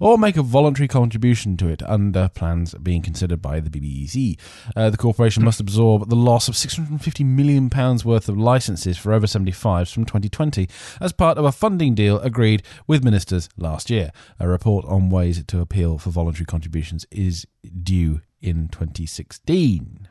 or 0.00 0.18
make 0.18 0.36
a 0.36 0.42
voluntary 0.42 0.88
contribution 0.88 1.56
to 1.56 1.68
it 1.68 1.82
under 1.82 2.28
plans 2.28 2.74
being 2.74 3.02
considered 3.02 3.42
by 3.42 3.60
the 3.60 3.70
BBC. 3.70 4.38
Uh, 4.76 4.90
the 4.90 4.96
corporation 4.96 5.44
must 5.44 5.60
absorb 5.60 6.08
the 6.08 6.16
loss 6.16 6.48
of 6.48 6.54
£650 6.54 7.24
million 7.24 7.70
worth 8.04 8.28
of 8.28 8.36
licenses 8.36 8.98
for 8.98 9.12
over 9.12 9.26
75s 9.26 9.92
from 9.92 10.04
2020 10.04 10.68
as 11.00 11.12
part 11.12 11.38
of 11.38 11.44
a 11.44 11.52
funding 11.52 11.94
deal 11.94 12.18
agreed 12.20 12.62
with 12.86 13.04
ministers 13.04 13.48
last 13.56 13.90
year. 13.90 14.10
A 14.38 14.48
report 14.48 14.84
on 14.86 15.10
ways 15.10 15.42
to 15.44 15.60
appeal 15.60 15.98
for 15.98 16.10
voluntary 16.10 16.46
contributions 16.46 17.06
is 17.10 17.46
due 17.82 18.20
in 18.40 18.68
2016. 18.68 20.08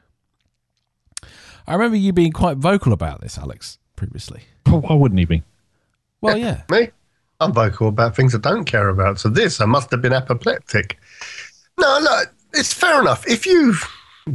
I 1.68 1.74
remember 1.74 1.98
you 1.98 2.12
being 2.12 2.32
quite 2.32 2.58
vocal 2.58 2.94
about 2.94 3.22
this, 3.22 3.38
Alex, 3.38 3.78
previously. 3.96 4.44
Why 4.66 4.96
wouldn't 4.96 5.20
he 5.20 5.26
be? 5.26 5.44
Well, 6.22 6.38
yeah. 6.38 6.64
Me? 6.70 6.90
I'm 7.42 7.54
vocal 7.54 7.88
about 7.88 8.16
things 8.16 8.36
I 8.36 8.38
don't 8.38 8.66
care 8.66 8.90
about. 8.90 9.20
So 9.20 9.28
this, 9.28 9.60
I 9.60 9.66
must 9.66 9.90
have 9.92 10.02
been 10.02 10.14
apoplectic. 10.14 11.00
No, 11.80 12.00
look, 12.02 12.32
it's 12.54 12.72
fair 12.72 13.02
enough. 13.02 13.28
If 13.28 13.48
you've 13.48 13.84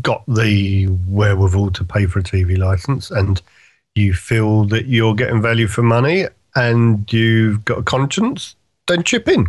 got 0.03 0.25
the 0.27 0.89
wherewithal 1.09 1.71
to 1.71 1.85
pay 1.85 2.07
for 2.07 2.19
a 2.19 2.23
TV 2.23 2.59
license 2.59 3.13
and 3.13 3.41
you 3.95 4.13
feel 4.13 4.65
that 4.65 4.87
you're 4.87 5.15
getting 5.15 5.41
value 5.41 5.69
for 5.69 5.83
money 5.83 6.27
and 6.57 7.11
you've 7.13 7.65
got 7.65 7.79
a 7.79 7.83
conscience, 7.85 8.57
then 8.89 9.05
chip 9.05 9.29
in, 9.29 9.47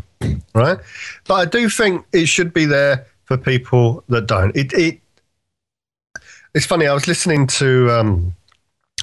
right? 0.53 0.78
But 1.26 1.34
I 1.34 1.45
do 1.45 1.68
think 1.68 2.05
it 2.14 2.28
should 2.28 2.53
be 2.53 2.66
there 2.66 3.08
for 3.26 3.38
people 3.38 4.03
that 4.10 4.28
don't. 4.28 4.55
It, 4.55 4.72
it 4.74 4.99
it's 6.53 6.66
funny. 6.66 6.86
I 6.86 6.93
was 6.93 7.08
listening 7.08 7.47
to 7.47 7.89
um, 7.91 8.36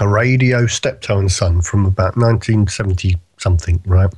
a 0.01 0.07
radio 0.07 0.67
Steptoe 0.67 1.19
and 1.19 1.31
Son 1.31 1.61
from 1.61 1.87
about 1.87 2.17
1970 2.17 3.17
something, 3.45 3.81
right? 3.87 4.13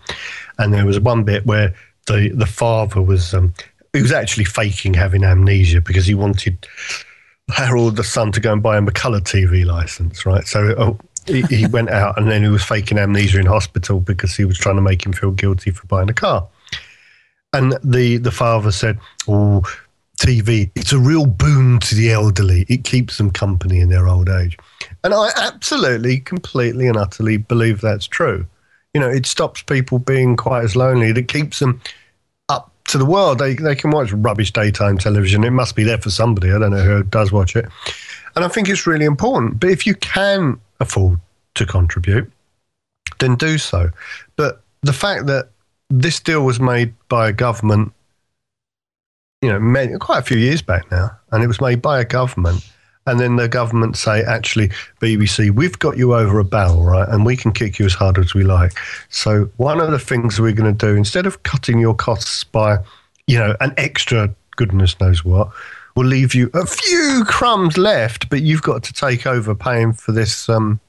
And 0.58 0.72
there 0.72 0.86
was 0.86 0.98
one 1.00 1.24
bit 1.24 1.44
where 1.44 1.74
the 2.06 2.30
the 2.30 2.46
father 2.46 3.02
was 3.02 3.34
um, 3.34 3.52
he 3.92 4.00
was 4.00 4.12
actually 4.12 4.44
faking 4.44 4.94
having 4.94 5.24
amnesia 5.24 5.80
because 5.80 6.06
he 6.06 6.14
wanted 6.14 6.66
Harold 7.50 7.96
the 7.96 8.04
son 8.04 8.32
to 8.32 8.40
go 8.40 8.52
and 8.52 8.62
buy 8.62 8.78
him 8.78 8.88
a 8.88 8.92
colour 8.92 9.20
TV 9.20 9.66
license, 9.66 10.24
right? 10.24 10.46
So 10.46 10.74
oh, 10.78 10.98
he, 11.26 11.42
he 11.42 11.66
went 11.76 11.90
out 11.90 12.18
and 12.18 12.30
then 12.30 12.42
he 12.42 12.48
was 12.48 12.64
faking 12.64 12.98
amnesia 12.98 13.40
in 13.40 13.46
hospital 13.46 14.00
because 14.00 14.34
he 14.36 14.44
was 14.44 14.58
trying 14.58 14.76
to 14.76 14.82
make 14.82 15.04
him 15.04 15.12
feel 15.12 15.32
guilty 15.32 15.70
for 15.72 15.86
buying 15.86 16.08
a 16.08 16.14
car. 16.14 16.46
And 17.52 17.78
the 17.82 18.18
the 18.18 18.32
father 18.32 18.70
said, 18.72 18.98
"Oh, 19.26 19.62
TV, 20.20 20.70
it's 20.74 20.92
a 20.92 20.98
real 20.98 21.26
boon 21.26 21.80
to 21.80 21.94
the 21.94 22.10
elderly. 22.12 22.64
It 22.68 22.84
keeps 22.84 23.18
them 23.18 23.30
company 23.30 23.80
in 23.80 23.88
their 23.88 24.06
old 24.08 24.28
age." 24.28 24.56
And 25.02 25.14
I 25.14 25.30
absolutely, 25.36 26.20
completely, 26.20 26.86
and 26.86 26.96
utterly 26.96 27.36
believe 27.36 27.80
that's 27.80 28.06
true. 28.06 28.46
You 28.96 29.00
know, 29.00 29.10
it 29.10 29.26
stops 29.26 29.60
people 29.60 29.98
being 29.98 30.36
quite 30.38 30.64
as 30.64 30.74
lonely. 30.74 31.08
It 31.10 31.28
keeps 31.28 31.58
them 31.58 31.82
up 32.48 32.72
to 32.88 32.96
the 32.96 33.04
world. 33.04 33.38
They 33.38 33.52
they 33.52 33.74
can 33.74 33.90
watch 33.90 34.10
rubbish 34.10 34.54
daytime 34.54 34.96
television. 34.96 35.44
It 35.44 35.50
must 35.50 35.76
be 35.76 35.84
there 35.84 35.98
for 35.98 36.08
somebody. 36.08 36.50
I 36.50 36.58
don't 36.58 36.70
know 36.70 36.80
who 36.82 37.02
does 37.02 37.30
watch 37.30 37.56
it. 37.56 37.66
And 38.34 38.42
I 38.42 38.48
think 38.48 38.70
it's 38.70 38.86
really 38.86 39.04
important. 39.04 39.60
But 39.60 39.68
if 39.68 39.86
you 39.86 39.96
can 39.96 40.58
afford 40.80 41.20
to 41.56 41.66
contribute, 41.66 42.32
then 43.18 43.36
do 43.36 43.58
so. 43.58 43.90
But 44.36 44.62
the 44.80 44.94
fact 44.94 45.26
that 45.26 45.50
this 45.90 46.18
deal 46.18 46.42
was 46.46 46.58
made 46.58 46.94
by 47.10 47.28
a 47.28 47.34
government, 47.34 47.92
you 49.42 49.50
know, 49.50 49.60
many, 49.60 49.98
quite 49.98 50.20
a 50.20 50.22
few 50.22 50.38
years 50.38 50.62
back 50.62 50.90
now, 50.90 51.10
and 51.32 51.44
it 51.44 51.48
was 51.48 51.60
made 51.60 51.82
by 51.82 52.00
a 52.00 52.04
government, 52.06 52.66
and 53.06 53.20
then 53.20 53.36
the 53.36 53.48
government 53.48 53.96
say, 53.96 54.22
actually, 54.22 54.68
BBC, 55.00 55.50
we've 55.50 55.78
got 55.78 55.96
you 55.96 56.14
over 56.14 56.38
a 56.38 56.44
barrel, 56.44 56.84
right, 56.84 57.08
and 57.08 57.24
we 57.24 57.36
can 57.36 57.52
kick 57.52 57.78
you 57.78 57.86
as 57.86 57.94
hard 57.94 58.18
as 58.18 58.34
we 58.34 58.42
like. 58.42 58.72
So 59.10 59.50
one 59.56 59.80
of 59.80 59.90
the 59.90 59.98
things 59.98 60.40
we're 60.40 60.52
going 60.52 60.76
to 60.76 60.86
do, 60.86 60.96
instead 60.96 61.26
of 61.26 61.42
cutting 61.44 61.78
your 61.78 61.94
costs 61.94 62.44
by, 62.44 62.78
you 63.26 63.38
know, 63.38 63.56
an 63.60 63.72
extra 63.76 64.34
goodness 64.56 64.98
knows 64.98 65.24
what, 65.24 65.50
we'll 65.94 66.06
leave 66.06 66.34
you 66.34 66.50
a 66.52 66.66
few 66.66 67.24
crumbs 67.26 67.78
left, 67.78 68.28
but 68.28 68.42
you've 68.42 68.62
got 68.62 68.82
to 68.84 68.92
take 68.92 69.26
over 69.26 69.54
paying 69.54 69.92
for 69.92 70.12
this 70.12 70.48
um, 70.48 70.80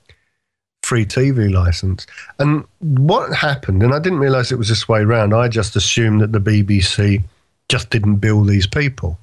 free 0.83 1.05
TV 1.05 1.51
license. 1.51 2.07
And 2.39 2.65
what 2.79 3.33
happened, 3.35 3.83
and 3.83 3.93
I 3.93 3.99
didn't 3.99 4.19
realize 4.19 4.51
it 4.51 4.57
was 4.57 4.69
this 4.69 4.89
way 4.89 5.01
around, 5.01 5.33
I 5.33 5.47
just 5.49 5.75
assumed 5.75 6.21
that 6.21 6.31
the 6.31 6.39
BBC 6.39 7.23
just 7.69 7.89
didn't 7.89 8.15
bill 8.15 8.43
these 8.43 8.67
people. 8.67 9.19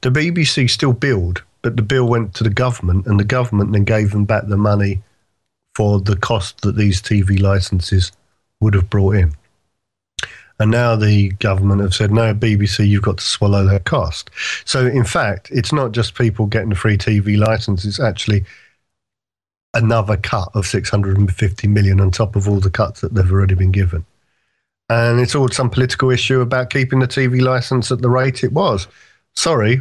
The 0.00 0.10
BBC 0.10 0.68
still 0.70 0.92
billed, 0.92 1.42
but 1.66 1.74
the 1.74 1.82
bill 1.82 2.06
went 2.06 2.32
to 2.32 2.44
the 2.44 2.50
government, 2.50 3.06
and 3.06 3.18
the 3.18 3.24
government 3.24 3.72
then 3.72 3.82
gave 3.82 4.12
them 4.12 4.24
back 4.24 4.46
the 4.46 4.56
money 4.56 5.02
for 5.74 5.98
the 5.98 6.14
cost 6.14 6.60
that 6.60 6.76
these 6.76 7.02
TV 7.02 7.40
licenses 7.40 8.12
would 8.60 8.72
have 8.72 8.88
brought 8.88 9.16
in. 9.16 9.32
And 10.60 10.70
now 10.70 10.94
the 10.94 11.30
government 11.30 11.80
have 11.80 11.92
said, 11.92 12.12
no, 12.12 12.32
BBC, 12.32 12.86
you've 12.86 13.02
got 13.02 13.18
to 13.18 13.24
swallow 13.24 13.66
that 13.66 13.84
cost. 13.84 14.30
So, 14.64 14.86
in 14.86 15.02
fact, 15.02 15.50
it's 15.50 15.72
not 15.72 15.90
just 15.90 16.14
people 16.14 16.46
getting 16.46 16.70
a 16.70 16.76
free 16.76 16.96
TV 16.96 17.36
license, 17.36 17.84
it's 17.84 17.98
actually 17.98 18.44
another 19.74 20.16
cut 20.16 20.50
of 20.54 20.68
650 20.68 21.66
million 21.66 22.00
on 22.00 22.12
top 22.12 22.36
of 22.36 22.48
all 22.48 22.60
the 22.60 22.70
cuts 22.70 23.00
that 23.00 23.12
they've 23.12 23.32
already 23.32 23.56
been 23.56 23.72
given. 23.72 24.06
And 24.88 25.18
it's 25.18 25.34
all 25.34 25.48
some 25.48 25.70
political 25.70 26.12
issue 26.12 26.42
about 26.42 26.70
keeping 26.70 27.00
the 27.00 27.08
TV 27.08 27.40
license 27.40 27.90
at 27.90 28.02
the 28.02 28.08
rate 28.08 28.44
it 28.44 28.52
was. 28.52 28.86
Sorry, 29.34 29.80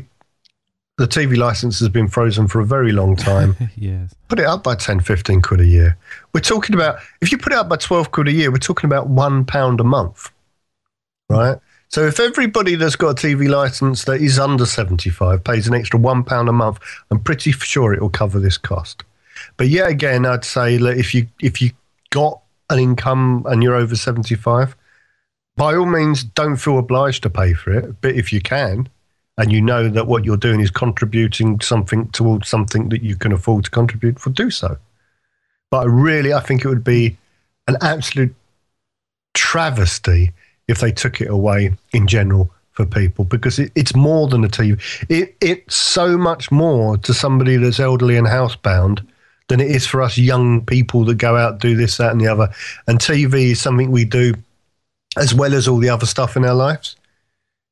the 0.97 1.07
TV 1.07 1.35
license 1.35 1.79
has 1.79 1.89
been 1.89 2.07
frozen 2.07 2.47
for 2.47 2.61
a 2.61 2.65
very 2.65 2.91
long 2.91 3.15
time. 3.15 3.55
yes. 3.75 4.15
Put 4.29 4.39
it 4.39 4.45
up 4.45 4.63
by 4.63 4.75
10, 4.75 5.01
15 5.01 5.41
quid 5.41 5.59
a 5.59 5.65
year. 5.65 5.97
We're 6.33 6.39
talking 6.39 6.73
about, 6.73 6.99
if 7.21 7.31
you 7.31 7.37
put 7.37 7.51
it 7.51 7.57
up 7.57 7.67
by 7.67 7.75
12 7.75 8.11
quid 8.11 8.29
a 8.29 8.31
year, 8.31 8.51
we're 8.51 8.57
talking 8.57 8.87
about 8.87 9.07
one 9.07 9.43
pound 9.45 9.81
a 9.81 9.83
month, 9.83 10.31
right? 11.29 11.57
So 11.89 12.05
if 12.05 12.19
everybody 12.19 12.75
that's 12.75 12.95
got 12.95 13.23
a 13.23 13.27
TV 13.27 13.49
license 13.49 14.05
that 14.05 14.21
is 14.21 14.39
under 14.39 14.65
75 14.65 15.43
pays 15.43 15.67
an 15.67 15.73
extra 15.73 15.99
one 15.99 16.23
pound 16.23 16.49
a 16.49 16.53
month, 16.53 16.79
I'm 17.11 17.19
pretty 17.19 17.51
sure 17.51 17.93
it 17.93 18.01
will 18.01 18.09
cover 18.09 18.39
this 18.39 18.57
cost. 18.57 19.03
But 19.57 19.67
yet 19.67 19.89
again, 19.89 20.25
I'd 20.25 20.45
say 20.45 20.77
that 20.77 20.97
if 20.97 21.13
you 21.13 21.27
if 21.41 21.61
you 21.61 21.71
got 22.09 22.41
an 22.69 22.79
income 22.79 23.45
and 23.47 23.61
you're 23.61 23.75
over 23.75 23.95
75, 23.95 24.75
by 25.55 25.75
all 25.75 25.85
means, 25.85 26.23
don't 26.23 26.57
feel 26.57 26.79
obliged 26.79 27.23
to 27.23 27.29
pay 27.29 27.53
for 27.53 27.71
it. 27.71 28.01
But 28.01 28.15
if 28.15 28.33
you 28.33 28.41
can, 28.41 28.89
and 29.37 29.51
you 29.51 29.61
know 29.61 29.89
that 29.89 30.07
what 30.07 30.23
you're 30.23 30.37
doing 30.37 30.61
is 30.61 30.71
contributing 30.71 31.59
something 31.59 32.07
towards 32.09 32.47
something 32.47 32.89
that 32.89 33.03
you 33.03 33.15
can 33.15 33.31
afford 33.31 33.65
to 33.65 33.71
contribute 33.71 34.19
for, 34.19 34.29
do 34.29 34.49
so. 34.49 34.77
But 35.69 35.89
really, 35.89 36.33
I 36.33 36.39
think 36.39 36.63
it 36.63 36.69
would 36.69 36.83
be 36.83 37.17
an 37.67 37.77
absolute 37.81 38.33
travesty 39.33 40.31
if 40.67 40.79
they 40.79 40.91
took 40.91 41.19
it 41.21 41.29
away 41.29 41.73
in 41.93 42.07
general 42.07 42.49
for 42.71 42.85
people 42.85 43.25
because 43.25 43.59
it, 43.59 43.71
it's 43.75 43.95
more 43.95 44.27
than 44.27 44.43
a 44.43 44.47
TV. 44.47 44.79
It, 45.09 45.35
it's 45.41 45.75
so 45.75 46.17
much 46.17 46.51
more 46.51 46.97
to 46.97 47.13
somebody 47.13 47.57
that's 47.57 47.79
elderly 47.79 48.17
and 48.17 48.27
housebound 48.27 49.05
than 49.47 49.59
it 49.59 49.69
is 49.69 49.85
for 49.85 50.01
us 50.01 50.17
young 50.17 50.65
people 50.65 51.05
that 51.05 51.15
go 51.15 51.35
out 51.35 51.59
do 51.59 51.75
this, 51.75 51.97
that, 51.97 52.11
and 52.11 52.19
the 52.19 52.27
other. 52.27 52.49
And 52.87 52.99
TV 52.99 53.51
is 53.51 53.61
something 53.61 53.91
we 53.91 54.05
do 54.05 54.33
as 55.17 55.33
well 55.33 55.53
as 55.53 55.67
all 55.67 55.77
the 55.77 55.89
other 55.89 56.05
stuff 56.05 56.35
in 56.35 56.45
our 56.45 56.53
lives. 56.53 56.95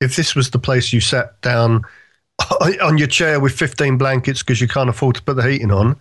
If 0.04 0.16
this 0.16 0.36
was 0.36 0.50
the 0.50 0.60
place 0.60 0.94
you 0.94 1.02
sat 1.02 1.40
down 1.42 1.84
on 2.82 2.98
your 2.98 3.08
chair 3.08 3.40
with 3.40 3.54
15 3.54 3.98
blankets 3.98 4.44
because 4.44 4.62
you 4.62 4.68
can't 4.68 4.90
afford 4.90 5.16
to 5.16 5.24
put 5.24 5.36
the 5.36 5.50
heating 5.50 5.72
on, 5.72 6.00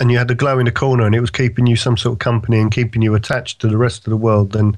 and 0.00 0.10
you 0.10 0.18
had 0.18 0.30
a 0.30 0.34
glow 0.34 0.58
in 0.58 0.66
the 0.66 0.72
corner 0.72 1.06
and 1.06 1.14
it 1.14 1.20
was 1.20 1.30
keeping 1.30 1.66
you 1.66 1.76
some 1.76 1.96
sort 1.96 2.14
of 2.14 2.18
company 2.18 2.58
and 2.58 2.72
keeping 2.72 3.02
you 3.02 3.14
attached 3.14 3.60
to 3.60 3.68
the 3.68 3.76
rest 3.76 4.04
of 4.06 4.10
the 4.10 4.16
world, 4.16 4.52
then 4.52 4.76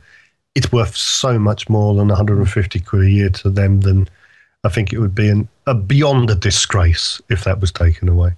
it's 0.55 0.71
worth 0.71 0.95
so 0.95 1.39
much 1.39 1.69
more 1.69 1.95
than 1.95 2.09
150 2.09 2.81
quid 2.81 3.03
a 3.03 3.11
year 3.11 3.31
to 3.31 3.51
them 3.51 3.81
than 3.81 4.09
I 4.65 4.69
think 4.69 4.93
it 4.93 4.99
would 4.99 5.15
be 5.15 5.29
an, 5.29 5.49
a 5.67 5.75
beyond 5.75 6.31
a 6.31 6.35
disgrace 6.35 7.23
if 7.31 7.45
that 7.45 7.61
was 7.61 7.73
taken 7.73 8.09
away. 8.09 8.35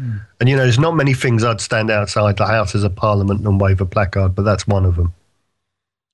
Mm. 0.00 0.20
And 0.40 0.48
you 0.48 0.56
know, 0.56 0.62
there's 0.62 0.78
not 0.78 0.96
many 0.96 1.14
things 1.14 1.44
I'd 1.44 1.60
stand 1.60 1.90
outside 1.90 2.36
the 2.36 2.46
Houses 2.46 2.84
of 2.84 2.94
Parliament 2.94 3.46
and 3.46 3.60
wave 3.60 3.80
a 3.80 3.86
placard, 3.86 4.34
but 4.34 4.42
that's 4.42 4.66
one 4.66 4.84
of 4.84 4.96
them. 4.96 5.14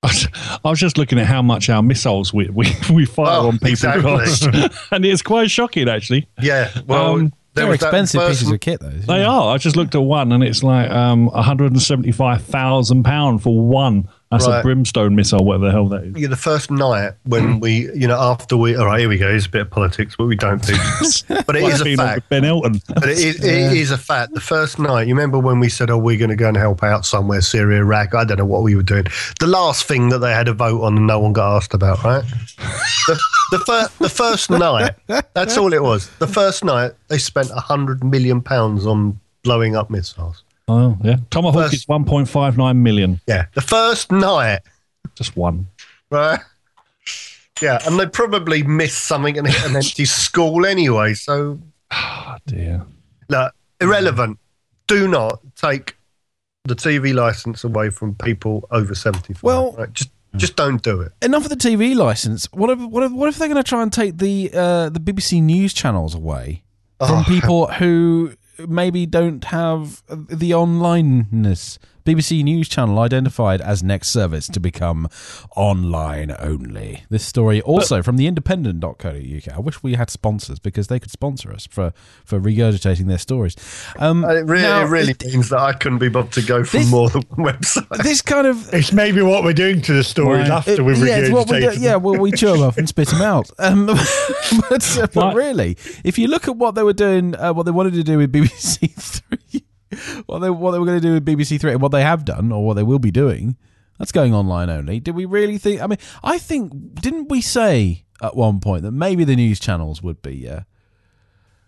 I 0.05 0.71
was 0.71 0.79
just 0.79 0.99
looking 0.99 1.19
at 1.19 1.27
how 1.27 1.43
much 1.43 1.69
our 1.69 1.83
missiles 1.83 2.33
we 2.33 2.49
we, 2.51 2.67
we 2.93 3.07
fire 3.07 3.41
oh, 3.41 3.49
on 3.49 3.55
people 3.55 3.69
exactly. 3.69 4.03
cost, 4.03 4.49
and 4.91 5.05
it's 5.05 5.23
quite 5.23 5.51
shocking 5.51 5.89
actually. 5.89 6.29
Yeah, 6.41 6.71
well, 6.87 7.15
um, 7.15 7.33
they're 7.55 7.73
expensive 7.73 8.27
pieces 8.27 8.51
of 8.51 8.61
kit, 8.61 8.81
though. 8.81 8.91
They 8.91 9.23
are. 9.23 9.55
I 9.55 9.59
just 9.59 9.77
looked 9.77 9.95
at 9.95 10.03
one, 10.03 10.33
and 10.33 10.43
it's 10.43 10.63
like 10.63 10.91
um, 10.91 11.27
one 11.27 11.43
hundred 11.43 11.73
and 11.73 11.81
seventy-five 11.81 12.43
thousand 12.43 13.05
pound 13.05 13.43
for 13.43 13.59
one. 13.59 14.09
That's 14.31 14.47
right. 14.47 14.61
a 14.61 14.63
brimstone 14.63 15.15
missile, 15.15 15.45
whatever 15.45 15.67
the 15.67 15.71
hell 15.71 15.89
that 15.89 16.05
is. 16.05 16.17
Yeah, 16.17 16.29
the 16.29 16.37
first 16.37 16.71
night 16.71 17.13
when 17.25 17.61
we, 17.61 17.93
you 17.93 18.09
know, 18.09 18.19
after 18.19 18.57
we, 18.57 18.75
all 18.75 18.87
right, 18.87 18.99
here 18.99 19.09
we 19.09 19.19
go. 19.19 19.29
It's 19.29 19.47
a 19.47 19.49
bit 19.49 19.61
of 19.63 19.71
politics, 19.71 20.17
but 20.17 20.27
we 20.27 20.35
don't 20.35 20.63
do. 20.63 20.75
but 21.47 21.55
it 21.55 21.63
is 21.63 21.81
a 21.81 21.97
fact. 21.97 22.29
Ben 22.31 22.45
Elton. 22.45 22.81
but 22.89 23.09
it 23.09 23.19
is, 23.19 23.45
yeah. 23.45 23.71
it 23.71 23.77
is 23.77 23.91
a 23.91 23.99
fact. 23.99 24.35
The 24.35 24.41
first 24.41 24.79
night, 24.79 25.07
you 25.07 25.15
remember 25.15 25.39
when 25.39 25.61
we 25.61 25.69
said, 25.69 25.91
"Oh, 25.91 25.99
we're 25.99 26.19
going 26.19 26.31
to 26.31 26.37
go 26.37 26.49
and 26.49 26.57
help 26.57 26.83
out 26.83 27.07
somewhere, 27.07 27.43
Syria, 27.43 27.79
Iraq." 27.81 28.15
I 28.15 28.25
don't 28.25 28.39
know 28.39 28.45
what 28.45 28.63
we 28.63 28.75
were 28.75 28.83
doing. 28.83 29.05
The 29.39 29.47
last 29.47 29.85
thing 29.87 30.09
that 30.09 30.19
they 30.19 30.33
had 30.33 30.49
a 30.49 30.55
vote 30.55 30.83
on, 30.83 30.97
and 30.97 31.07
no 31.07 31.21
one 31.21 31.33
got 31.33 31.57
asked 31.57 31.75
about, 31.75 32.03
right? 32.03 32.25
the, 33.07 33.21
the, 33.53 33.59
fir- 33.61 33.89
the 34.01 34.09
first 34.09 34.51
night, 34.51 34.95
that's 35.35 35.57
all 35.57 35.73
it 35.73 35.83
was. 35.83 36.09
The 36.19 36.27
first 36.27 36.65
night, 36.65 36.93
they 37.09 37.19
spent 37.19 37.51
a 37.51 37.61
hundred 37.61 38.03
million 38.03 38.41
pounds 38.41 38.87
on 38.87 39.21
blowing 39.43 39.77
up 39.77 39.91
missiles. 39.91 40.43
Oh, 40.69 40.97
yeah. 41.03 41.17
Tomahawk 41.31 41.65
first, 41.65 41.75
is 41.75 41.87
1.59 41.87 42.77
million. 42.77 43.21
Yeah. 43.27 43.47
The 43.55 43.61
first 43.61 44.11
night. 44.11 44.61
Just 45.15 45.37
one. 45.37 45.69
Right. 46.11 46.41
Yeah. 47.61 47.81
And 47.87 47.99
they 47.99 48.07
probably 48.07 48.63
missed 48.63 49.05
something 49.05 49.37
and 49.39 49.47
hit 49.47 49.65
an 49.71 49.77
empty 49.77 50.05
school 50.07 50.65
anyway. 50.65 51.15
So. 51.15 51.61
Oh, 51.91 52.37
dear. 52.47 52.85
Look, 53.29 53.55
irrelevant. 53.81 54.39
Do 54.87 55.09
not 55.09 55.41
take 55.57 55.97
the 56.65 56.75
TV 56.75 57.15
license 57.15 57.65
away 57.65 57.91
from 57.91 58.15
people 58.15 58.67
over 58.71 58.95
75. 58.95 59.43
Well, 59.43 59.73
right? 59.73 59.93
just 59.93 60.11
just 60.37 60.57
don't 60.57 60.83
do 60.83 61.01
it. 61.01 61.13
Enough 61.23 61.45
of 61.45 61.51
the 61.51 61.57
TV 61.57 61.95
license. 61.95 62.49
What 62.53 62.71
if 62.71 62.79
what 62.81 63.03
if, 63.05 63.13
what 63.13 63.29
if 63.29 63.37
they're 63.37 63.49
going 63.49 63.63
to 63.63 63.69
try 63.69 63.83
and 63.83 63.93
take 63.93 64.19
the 64.19 64.51
uh, 64.53 64.89
the 64.89 65.01
BBC 65.01 65.43
News 65.43 65.73
channels 65.73 66.15
away 66.15 66.65
from 66.99 67.21
oh. 67.21 67.25
people 67.27 67.67
who 67.73 68.33
maybe 68.59 69.07
don't 69.07 69.45
have 69.45 70.03
the 70.09 70.53
onlineness. 70.53 71.79
BBC 72.05 72.45
News 72.45 72.69
Channel 72.69 72.99
identified 72.99 73.63
as 73.63 73.83
next 73.83 74.09
service 74.11 74.47
to 74.49 74.61
become 74.61 75.09
online 75.57 76.37
only. 76.39 77.03
This 77.09 77.25
story 77.25 77.63
also 77.63 78.03
from 78.03 78.19
the 78.19 78.27
independent.co.uk. 78.27 79.49
I 79.49 79.59
wish 79.59 79.83
we 79.83 79.95
had 79.95 80.11
sponsors 80.11 80.59
because 80.59 80.89
they 80.89 81.01
could 81.01 81.11
sponsor 81.11 81.51
us 81.51 81.67
for, 81.67 81.95
for 82.27 82.39
regurgitating 82.39 83.07
their 83.07 83.17
stories. 83.17 83.57
Um, 83.99 84.23
Uh, 84.23 84.35
It 84.35 84.45
really, 84.45 84.63
now, 84.65 84.83
it 84.83 84.89
really 84.91 85.15
means 85.25 85.49
that 85.49 85.61
I 85.61 85.73
couldn't 85.73 85.99
be 85.99 86.11
bothered 86.11 86.33
to 86.33 86.43
go 86.43 86.63
for 86.63 86.77
This- 86.77 86.91
more 86.91 87.09
than 87.09 87.23
one 87.37 87.55
website. 87.55 87.89
This 88.03 88.21
kind 88.21 88.47
of 88.47 88.69
It's 88.75 88.93
maybe 88.93 89.23
what 89.23 89.43
we're 89.43 89.55
doing 89.55 89.81
to 89.83 89.95
the 89.95 90.05
stories 90.05 90.51
Right. 90.51 90.59
after 90.59 90.85
we've 90.85 90.99
yeah, 90.99 91.17
it's 91.19 91.31
what 91.31 91.49
we 91.51 91.67
Yeah, 91.79 91.97
well, 91.97 92.21
we 92.21 92.33
chew 92.33 92.53
them 92.53 92.63
off 92.65 92.77
and 92.77 92.87
spit 92.87 93.09
them 93.09 93.23
out. 93.23 93.51
Um, 93.65 93.87
but, 94.69 94.99
uh, 94.99 95.07
but 95.15 95.35
really, 95.35 95.79
if 96.05 96.19
you 96.19 96.29
look 96.29 96.49
at 96.49 96.57
what 96.57 96.75
they 96.75 96.83
were 96.83 96.93
doing, 96.93 97.35
uh, 97.37 97.53
what 97.55 97.63
they 97.65 97.71
wanted 97.73 97.95
to 97.95 98.03
do 98.03 98.19
with 98.19 98.31
BBC 98.31 98.91
Three, 98.99 99.64
what 100.27 100.41
they 100.41 100.51
what 100.51 100.73
they 100.73 100.79
were 100.79 100.87
going 100.87 101.01
to 101.01 101.07
do 101.07 101.15
with 101.15 101.25
BBC 101.25 101.61
Three, 101.61 101.73
and 101.73 101.81
what 101.83 101.93
they 101.93 102.03
have 102.03 102.25
done, 102.25 102.53
or 102.53 102.65
what 102.65 102.75
they 102.75 102.83
will 102.83 102.99
be 102.99 103.11
doing, 103.11 103.57
that's 103.99 104.13
going 104.13 104.35
online 104.35 104.71
only. 104.71 105.01
Did 105.01 105.15
we 105.15 105.25
really 105.25 105.59
think? 105.59 105.83
I 105.83 105.87
mean, 105.87 105.99
I 106.23 106.39
think 106.39 107.01
didn't 107.01 107.29
we 107.29 107.41
say 107.41 108.05
at 108.23 108.37
one 108.37 108.61
point 108.61 108.83
that 108.83 108.93
maybe 108.93 109.25
the 109.25 109.37
news 109.37 109.61
channels 109.61 110.03
would 110.03 110.23
be? 110.23 110.49
Uh, 110.49 110.61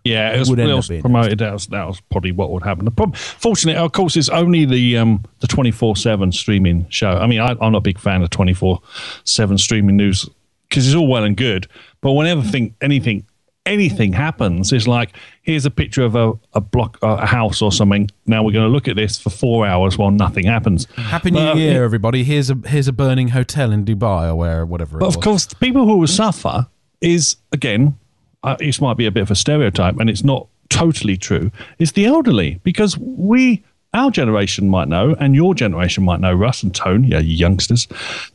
Yeah, 0.05 0.35
it 0.35 0.39
was, 0.39 0.51
would 0.51 0.59
it 0.59 0.73
was 0.73 0.89
promoted. 0.89 1.39
That 1.39 1.53
was, 1.53 1.67
that 1.69 1.87
was 1.87 2.01
probably 2.13 2.33
what 2.33 2.51
would 2.51 2.63
happen. 2.63 2.85
The 2.85 2.93
problem, 2.93 3.17
fortunately, 3.17 3.81
of 3.81 3.93
course, 3.93 4.17
it's 4.17 4.29
only 4.29 4.65
the 4.65 4.97
um, 4.97 5.25
the 5.41 5.47
twenty 5.47 5.71
four 5.73 5.97
seven 5.97 6.33
streaming 6.33 6.87
show. 6.91 7.11
I 7.11 7.27
mean, 7.27 7.41
I, 7.41 7.57
I'm 7.61 7.73
not 7.73 7.79
a 7.79 7.81
big 7.81 7.99
fan 7.99 8.23
of 8.23 8.31
twenty 8.31 8.55
four 8.55 8.81
seven 9.25 9.59
streaming 9.59 9.97
news 9.97 10.29
because 10.69 10.87
it's 10.87 10.97
all 10.97 11.09
well 11.09 11.25
and 11.25 11.37
good, 11.37 11.69
but 12.01 12.13
whenever 12.13 12.43
think 12.43 12.75
anything 12.81 13.27
anything 13.67 14.13
happens, 14.13 14.73
it's 14.73 14.87
like 14.87 15.15
here's 15.43 15.67
a 15.67 15.71
picture 15.71 16.03
of 16.05 16.15
a, 16.15 16.33
a 16.55 16.61
block, 16.61 16.99
a 17.03 17.27
house 17.27 17.61
or 17.61 17.73
something. 17.73 18.09
Now 18.27 18.43
we're 18.43 18.53
going 18.53 18.65
to 18.65 18.73
look 18.73 18.89
at 18.89 18.97
this 18.97 19.19
for 19.19 19.31
four 19.31 19.67
hours 19.67 19.99
while 19.99 20.11
nothing 20.11 20.47
happens. 20.47 20.87
Happy 20.97 21.31
New 21.31 21.41
But, 21.41 21.57
Year, 21.57 21.85
everybody! 21.85 22.25
Here's 22.25 22.49
a 22.51 22.57
here's 22.67 22.89
a 22.89 22.93
burning 22.93 23.29
hotel 23.29 23.73
in 23.73 23.85
Dubai 23.85 24.29
or 24.29 24.37
where 24.37 24.65
whatever. 24.65 24.99
But 24.99 25.09
of 25.15 25.21
course, 25.21 25.45
the 25.47 25.57
people 25.57 25.85
who 25.87 25.99
will 25.99 26.07
suffer 26.07 26.69
is 27.01 27.37
again, 27.53 27.99
uh, 28.43 28.57
this 28.59 28.81
might 28.81 28.97
be 28.97 29.07
a 29.07 29.11
bit 29.11 29.23
of 29.23 29.31
a 29.31 29.37
stereotype, 29.37 29.99
and 29.99 30.09
it's 30.09 30.25
not 30.25 30.47
totally 30.69 31.17
true. 31.17 31.51
Is 31.79 31.93
the 31.93 32.07
elderly 32.07 32.61
because 32.63 32.97
we, 32.99 33.63
our 33.93 34.11
generation 34.11 34.69
might 34.69 34.89
know, 34.89 35.15
and 35.19 35.35
your 35.35 35.55
generation 35.55 36.05
might 36.05 36.21
know, 36.21 36.33
Russ 36.33 36.63
and 36.63 36.75
Tone, 36.75 37.05
yeah, 37.05 37.19
youngsters. 37.19 37.89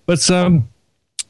But 0.05 0.29
um, 0.29 0.67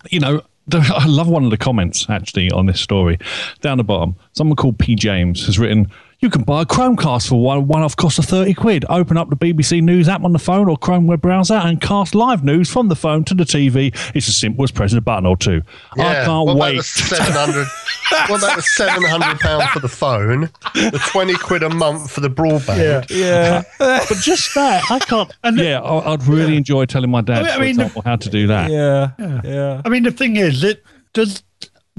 you 0.10 0.20
know, 0.20 0.42
I 0.74 1.06
love 1.08 1.28
one 1.28 1.44
of 1.44 1.52
the 1.52 1.58
comments 1.58 2.06
actually 2.10 2.52
on 2.52 2.66
this 2.66 2.80
story 2.80 3.18
down 3.62 3.78
the 3.78 3.84
bottom. 3.84 4.16
Someone 4.34 4.56
called 4.56 4.80
P 4.80 4.96
James 4.96 5.46
has 5.46 5.60
written. 5.60 5.92
You 6.22 6.30
can 6.30 6.44
buy 6.44 6.62
a 6.62 6.66
Chromecast 6.66 7.30
for 7.30 7.42
one 7.42 7.68
one-off 7.68 7.96
cost 7.96 8.20
of 8.20 8.26
thirty 8.26 8.54
quid. 8.54 8.86
Open 8.90 9.18
up 9.18 9.32
the 9.32 9.36
BBC 9.36 9.82
News 9.82 10.08
app 10.08 10.24
on 10.24 10.34
the 10.34 10.38
phone 10.40 10.70
or 10.70 10.78
Chrome 10.78 11.08
web 11.08 11.20
browser 11.20 11.56
and 11.56 11.82
cast 11.82 12.14
live 12.14 12.44
news 12.44 12.70
from 12.72 12.90
the 12.90 12.96
phone 12.96 13.24
to 13.26 13.34
the 13.34 13.44
TV. 13.44 13.88
It's 14.14 14.30
as 14.30 14.38
simple 14.38 14.64
as 14.64 14.70
pressing 14.70 15.00
a 15.00 15.02
button 15.02 15.26
or 15.26 15.36
two. 15.36 15.64
I 15.94 16.24
can't 16.24 16.46
what 16.46 16.58
wait. 16.58 16.74
About 16.74 16.76
the 16.78 16.84
700, 16.84 17.68
what 18.30 18.44
about 18.44 18.56
the 18.56 18.62
seven 18.62 19.04
hundred 19.04 19.40
pound 19.40 19.64
for 19.70 19.80
the 19.80 19.88
phone? 19.90 20.42
The 20.76 21.02
twenty 21.10 21.34
quid 21.34 21.64
a 21.64 21.72
month 21.72 22.12
for 22.12 22.22
the 22.22 22.30
broadband. 22.30 23.10
Yeah. 23.10 23.18
yeah, 23.18 23.64
but 24.08 24.18
just 24.20 24.54
that, 24.54 24.84
I 24.92 25.00
can't. 25.00 25.36
And 25.44 25.58
yeah, 25.58 25.82
I- 25.82 26.14
I'd 26.14 26.24
really 26.28 26.56
enjoy 26.56 26.86
telling 26.86 27.10
my 27.10 27.22
dad, 27.22 27.38
I 27.40 27.42
mean- 27.44 27.52
I 27.52 27.58
mean, 27.62 27.70
example, 27.72 28.04
how 28.06 28.18
to 28.18 28.30
do 28.30 28.46
that. 28.46 28.70
yeah, 28.70 29.10
yeah. 29.44 29.82
I 29.84 29.90
mean, 29.90 30.04
the 30.04 30.12
thing 30.12 30.36
is, 30.36 30.64
it 30.64 30.84
does 31.14 31.42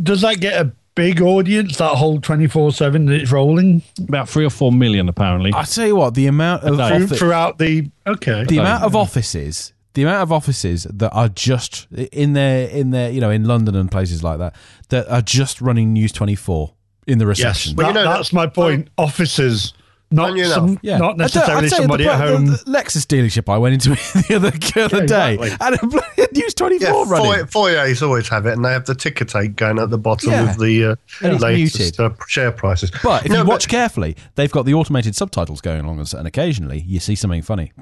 does 0.00 0.20
that 0.20 0.38
get 0.40 0.64
a 0.64 0.72
big 0.94 1.20
audience? 1.20 1.76
That 1.78 1.94
whole 1.96 2.20
twenty 2.20 2.46
four 2.46 2.72
seven 2.72 3.06
that 3.06 3.20
it's 3.20 3.32
rolling 3.32 3.82
About 4.08 4.28
three 4.28 4.44
or 4.44 4.50
four 4.50 4.72
million, 4.72 5.08
apparently. 5.08 5.52
I 5.54 5.64
tell 5.64 5.86
you 5.86 5.96
what, 5.96 6.14
the 6.14 6.26
amount 6.26 6.64
of 6.64 6.76
day. 6.76 6.88
through, 6.96 7.04
offi- 7.06 7.16
throughout 7.16 7.58
the 7.58 7.90
okay. 8.06 8.44
the 8.44 8.58
amount 8.58 8.84
of 8.84 8.94
offices, 8.96 9.72
the 9.94 10.02
amount 10.02 10.22
of 10.22 10.32
offices 10.32 10.84
that 10.84 11.10
are 11.10 11.28
just 11.28 11.86
in 11.92 12.32
their 12.34 12.68
in 12.68 12.90
their 12.90 13.10
you 13.10 13.20
know 13.20 13.30
in 13.30 13.44
London 13.44 13.74
and 13.74 13.90
places 13.90 14.22
like 14.22 14.38
that 14.38 14.54
that 14.88 15.08
are 15.08 15.22
just 15.22 15.60
running 15.60 15.92
News 15.92 16.12
twenty 16.12 16.34
four 16.34 16.74
in 17.06 17.18
the 17.18 17.26
recession. 17.26 17.48
yes, 17.48 17.56
reception. 17.56 17.76
Well, 17.76 17.88
you 17.88 17.94
know, 17.94 18.04
that's 18.16 18.32
my 18.32 18.46
point. 18.46 18.88
Officers, 18.98 19.74
not 20.12 20.28
Funny 20.28 20.44
some, 20.44 20.78
Yeah, 20.82 20.98
not 20.98 21.10
I 21.10 21.12
I 21.12 21.16
necessarily 21.16 21.68
somebody 21.68 22.04
the, 22.04 22.12
at 22.12 22.20
home. 22.20 22.46
The, 22.46 22.56
Lexus 22.66 23.06
dealership 23.06 23.52
I 23.52 23.58
went 23.58 23.74
into 23.74 23.90
the 24.28 24.36
other, 24.36 24.50
the 24.50 24.82
other 24.84 24.96
Yeah, 24.98 25.06
day, 25.06 25.34
exactly. 25.34 25.66
and 25.82 26.28
a 26.28 26.34
News 26.34 26.54
twenty 26.54 26.78
Yeah, 26.78 26.90
running. 27.06 27.46
foyer, 27.46 27.46
foyers 27.46 28.02
always 28.02 28.28
have 28.28 28.46
it, 28.46 28.52
and 28.52 28.64
they 28.64 28.70
have 28.72 28.84
the 28.86 28.94
ticker 28.94 29.24
tape 29.24 29.56
going 29.56 29.78
at 29.78 29.90
the 29.90 29.98
bottom 29.98 30.30
Yeah. 30.32 30.50
of 30.50 30.58
the 30.58 30.84
uh, 31.22 31.38
latest 31.38 31.98
uh, 31.98 32.10
share 32.28 32.52
prices. 32.52 32.90
But 33.02 33.26
if 33.26 33.32
No, 33.32 33.38
you 33.42 33.44
watch 33.46 33.68
carefully, 33.68 34.16
they've 34.34 34.52
got 34.52 34.64
the 34.66 34.74
automated 34.74 35.14
subtitles 35.16 35.60
going 35.60 35.80
along, 35.84 35.98
and 36.00 36.26
occasionally 36.26 36.80
you 36.80 37.00
see 37.00 37.14
something 37.14 37.42
funny. 37.42 37.72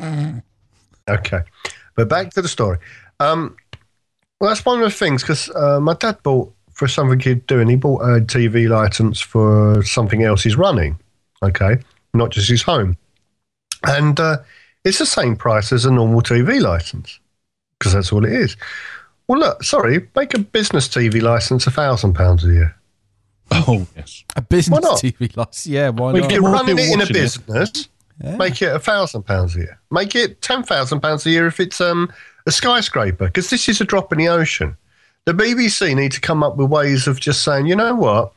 Okay, 1.08 1.40
but 1.96 2.08
back 2.08 2.30
to 2.34 2.42
the 2.42 2.48
story. 2.48 2.78
Um, 3.18 3.56
well, 4.40 4.50
that's 4.50 4.64
one 4.64 4.78
of 4.78 4.84
the 4.84 4.90
things 4.96 5.22
because 5.22 5.50
uh, 5.50 5.80
my 5.80 5.94
dad 5.94 6.22
bought 6.22 6.52
for 6.72 6.88
something 6.88 7.20
he'd 7.20 7.46
doing. 7.46 7.68
He 7.68 7.76
bought 7.76 8.00
a 8.02 8.20
TV 8.20 8.68
license 8.68 9.20
for 9.20 9.82
something 9.84 10.22
else 10.22 10.42
he's 10.42 10.56
running. 10.56 10.98
Okay, 11.42 11.78
not 12.14 12.30
just 12.30 12.48
his 12.48 12.62
home, 12.62 12.96
and 13.86 14.18
uh, 14.20 14.38
it's 14.84 14.98
the 14.98 15.06
same 15.06 15.36
price 15.36 15.72
as 15.72 15.84
a 15.84 15.90
normal 15.90 16.22
TV 16.22 16.60
license 16.60 17.18
because 17.78 17.92
that's 17.94 18.12
all 18.12 18.24
it 18.24 18.32
is. 18.32 18.56
Well, 19.28 19.38
look, 19.40 19.62
sorry, 19.62 20.08
make 20.16 20.34
a 20.34 20.38
business 20.40 20.88
TV 20.88 21.22
license 21.22 21.66
a 21.66 21.70
thousand 21.70 22.14
pounds 22.14 22.44
a 22.44 22.48
year. 22.52 22.76
Oh, 23.52 23.86
yes. 23.96 24.24
A 24.36 24.42
business 24.42 24.80
TV 25.02 25.36
license, 25.36 25.66
yeah, 25.66 25.88
why 25.88 26.12
We 26.12 26.20
not? 26.20 26.30
get 26.30 26.40
You're 26.40 26.50
running 26.50 26.78
it 26.78 26.84
in 26.86 26.94
a 26.94 26.98
watching 27.04 27.16
it. 27.16 27.20
business. 27.20 27.88
Yeah. 28.22 28.36
Make 28.36 28.60
it 28.60 28.74
a 28.74 28.78
thousand 28.78 29.22
pounds 29.22 29.56
a 29.56 29.60
year. 29.60 29.80
Make 29.90 30.14
it 30.14 30.42
ten 30.42 30.62
thousand 30.62 31.00
pounds 31.00 31.24
a 31.26 31.30
year 31.30 31.46
if 31.46 31.58
it's 31.58 31.80
um, 31.80 32.12
a 32.46 32.50
skyscraper, 32.50 33.26
because 33.26 33.50
this 33.50 33.68
is 33.68 33.80
a 33.80 33.84
drop 33.84 34.12
in 34.12 34.18
the 34.18 34.28
ocean. 34.28 34.76
The 35.24 35.32
BBC 35.32 35.94
need 35.96 36.12
to 36.12 36.20
come 36.20 36.42
up 36.42 36.56
with 36.56 36.68
ways 36.70 37.06
of 37.06 37.18
just 37.20 37.42
saying, 37.44 37.66
you 37.66 37.76
know 37.76 37.94
what, 37.94 38.32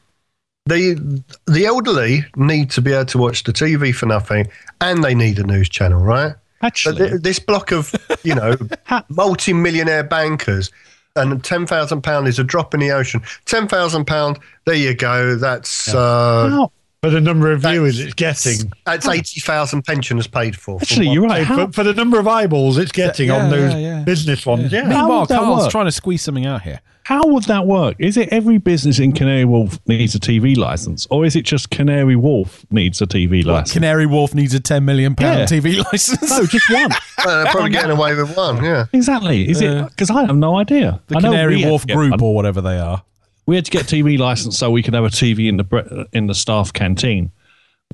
the 0.66 1.24
the 1.46 1.66
elderly 1.66 2.26
need 2.36 2.72
to 2.72 2.82
be 2.82 2.94
able 2.94 3.06
to 3.06 3.18
watch 3.18 3.44
the 3.44 3.54
TV 3.54 3.94
for 3.94 4.06
nothing, 4.06 4.48
and 4.82 5.04
they 5.04 5.16
need 5.16 5.40
a 5.40 5.44
news 5.44 5.70
channel, 5.70 6.02
right? 6.02 6.36
But 6.62 6.68
Actually, 6.68 7.10
th- 7.10 7.22
this 7.22 7.40
block 7.40 7.72
of 7.72 7.94
you 8.24 8.36
know 8.36 8.56
multi-millionaire 9.10 10.04
bankers 10.04 10.72
and 11.16 11.44
ten 11.44 11.68
thousand 11.68 12.02
pound 12.02 12.28
is 12.28 12.40
a 12.40 12.44
drop 12.44 12.74
in 12.74 12.80
the 12.80 12.92
ocean. 12.92 13.22
Ten 13.46 13.68
thousand 13.68 14.06
pound, 14.06 14.40
there 14.66 14.76
you 14.76 14.96
go. 14.96 15.36
That's 15.36 15.94
uh, 15.94 16.50
how, 16.50 16.72
for 17.04 17.10
the 17.10 17.20
number 17.20 17.52
of 17.52 17.62
That's- 17.62 17.78
viewers 17.78 18.00
it's 18.00 18.14
getting. 18.14 18.72
that's 18.86 19.06
eighty 19.08 19.42
thousand 19.42 19.84
pensioners 19.84 20.26
paid 20.26 20.56
for. 20.56 20.80
for 20.80 20.84
actually, 20.84 21.08
one- 21.08 21.14
you're 21.16 21.24
right. 21.26 21.40
Hey, 21.40 21.44
How, 21.44 21.66
for, 21.68 21.74
for 21.74 21.84
the 21.84 21.94
number 21.94 22.18
of 22.18 22.28
eyeballs 22.30 22.78
it's 22.78 22.94
getting 22.94 23.28
Yeah, 23.28 23.44
on 23.44 23.50
those 23.50 23.74
yeah, 23.74 23.78
yeah. 23.80 24.04
business 24.04 24.46
ones, 24.46 24.72
yeah. 24.72 24.84
How 24.84 24.88
Meanwhile, 25.02 25.20
would 25.20 25.30
that 25.30 25.40
Carl's 25.40 25.62
work? 25.64 25.72
trying 25.72 25.86
to 25.86 25.92
squeeze 25.92 26.22
something 26.22 26.46
out 26.46 26.62
here. 26.62 26.80
how 27.04 27.28
would 27.28 27.44
that 27.44 27.68
work? 27.68 27.98
Is 28.00 28.16
it 28.16 28.30
every 28.30 28.58
business 28.58 28.98
in 29.00 29.12
Canary 29.12 29.44
Wharf 29.44 29.78
needs 29.88 30.16
a 30.16 30.20
TV 30.22 30.56
license, 30.56 31.06
or 31.10 31.26
is 31.26 31.36
it 31.36 31.42
just 31.44 31.70
Canary 31.70 32.16
Wharf 32.16 32.66
needs 32.72 33.02
a 33.02 33.06
TV 33.06 33.44
license? 33.44 33.74
Canary 33.74 34.06
Wharf 34.06 34.34
needs 34.34 34.54
a 34.54 34.62
ten 34.62 34.86
million 34.86 35.14
pound 35.14 35.40
Yeah. 35.40 35.46
TV 35.46 35.84
license. 35.92 36.30
no, 36.30 36.46
just 36.46 36.70
one. 36.72 36.90
Well, 37.26 37.44
they're 37.44 37.52
probably 37.54 37.70
getting 37.70 37.92
away 37.92 38.16
with 38.16 38.36
one, 38.36 38.62
yeah. 38.64 38.86
Exactly. 38.92 39.50
Is 39.50 39.62
it? 39.62 39.88
Because 39.90 40.10
I 40.10 40.26
have 40.26 40.36
no 40.36 40.58
idea. 40.58 41.00
the 41.08 41.16
I 41.18 41.22
Canary 41.22 41.62
had 41.62 41.70
Wharf 41.70 41.86
Group 41.88 42.12
one. 42.12 42.22
or 42.22 42.34
whatever 42.36 42.60
they 42.62 42.78
are. 42.80 43.02
We 43.46 43.56
had 43.56 43.66
to 43.66 43.72
get 43.72 43.86
TV 43.86 44.18
license 44.18 44.58
so 44.58 44.72
we 44.72 44.82
could 44.84 44.94
have 44.94 45.04
a 45.04 45.10
TV 45.10 45.50
in 45.50 45.58
the 45.58 46.08
in 46.14 46.28
the 46.28 46.36
staff 46.36 46.72
canteen. 46.72 47.32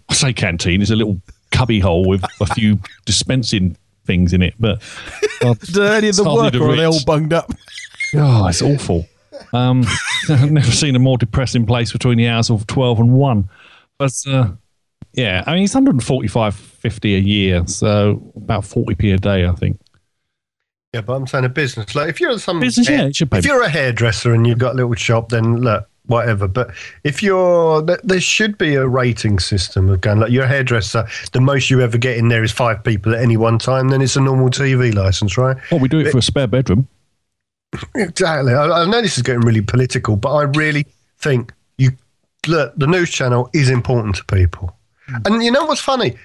I 0.09 0.13
say 0.13 0.33
canteen 0.33 0.81
is 0.81 0.91
a 0.91 0.95
little 0.95 1.21
cubby 1.51 1.79
hole 1.79 2.07
with 2.07 2.23
a 2.41 2.45
few 2.45 2.79
dispensing 3.05 3.75
things 4.05 4.33
in 4.33 4.41
it, 4.41 4.55
but 4.59 4.81
Do 5.71 5.83
any 5.83 6.09
of 6.09 6.15
them 6.15 6.33
work 6.33 6.55
or 6.55 6.71
are 6.71 6.75
they 6.75 6.85
all 6.85 7.03
bunged 7.05 7.33
up? 7.33 7.51
oh, 8.15 8.47
it's 8.47 8.61
awful. 8.61 9.07
Um, 9.53 9.83
I've 10.29 10.51
never 10.51 10.71
seen 10.71 10.95
a 10.95 10.99
more 10.99 11.17
depressing 11.17 11.65
place 11.65 11.91
between 11.91 12.17
the 12.17 12.27
hours 12.27 12.49
of 12.49 12.67
twelve 12.67 12.99
and 12.99 13.13
one. 13.13 13.49
But 13.97 14.13
uh, 14.27 14.49
yeah, 15.13 15.43
I 15.47 15.55
mean 15.55 15.63
it's 15.63 15.73
145.50 15.75 17.17
a 17.17 17.19
year, 17.19 17.67
so 17.67 18.31
about 18.35 18.63
40p 18.63 19.13
a 19.13 19.17
day, 19.17 19.45
I 19.45 19.51
think. 19.53 19.79
Yeah, 20.93 21.01
but 21.01 21.13
I'm 21.13 21.27
saying 21.27 21.45
a 21.45 21.49
business. 21.49 21.93
Like 21.93 22.09
if 22.09 22.19
you're 22.19 22.37
some 22.39 22.59
Business, 22.59 22.89
yeah, 22.89 23.05
it 23.05 23.15
should 23.15 23.29
pay. 23.29 23.39
if 23.39 23.45
you're 23.45 23.61
a 23.61 23.69
hairdresser 23.69 24.33
and 24.33 24.47
you've 24.47 24.57
got 24.57 24.73
a 24.73 24.77
little 24.77 24.95
shop, 24.95 25.29
then 25.29 25.57
look, 25.57 25.87
whatever. 26.07 26.47
But 26.47 26.71
if 27.03 27.21
you're, 27.21 27.83
there 27.83 28.19
should 28.19 28.57
be 28.57 28.73
a 28.73 28.87
rating 28.87 29.39
system 29.39 29.89
of 29.89 30.01
going 30.01 30.19
like 30.19 30.31
you're 30.31 30.45
a 30.45 30.47
hairdresser. 30.47 31.07
The 31.31 31.41
most 31.41 31.69
you 31.69 31.81
ever 31.81 31.97
get 31.97 32.17
in 32.17 32.29
there 32.29 32.43
is 32.43 32.51
five 32.51 32.83
people 32.83 33.13
at 33.13 33.21
any 33.21 33.37
one 33.37 33.59
time. 33.59 33.89
Then 33.89 34.01
it's 34.01 34.15
a 34.15 34.21
normal 34.21 34.49
TV 34.49 34.93
license, 34.93 35.37
right? 35.37 35.57
Well, 35.71 35.79
we 35.79 35.87
do 35.87 35.99
it 35.99 36.11
for 36.11 36.17
a 36.17 36.23
spare 36.23 36.47
bedroom. 36.47 36.87
Exactly. 37.95 38.51
I, 38.51 38.65
I 38.65 38.85
know 38.87 38.99
this 38.99 39.17
is 39.17 39.21
getting 39.21 39.41
really 39.41 39.61
political, 39.61 40.15
but 40.15 40.33
I 40.33 40.41
really 40.41 40.87
think 41.19 41.53
you 41.77 41.91
look. 42.47 42.73
The 42.77 42.87
news 42.87 43.11
channel 43.11 43.47
is 43.53 43.69
important 43.69 44.15
to 44.15 44.25
people, 44.25 44.75
hmm. 45.05 45.17
and 45.25 45.43
you 45.43 45.51
know 45.51 45.65
what's 45.65 45.79
funny? 45.79 46.17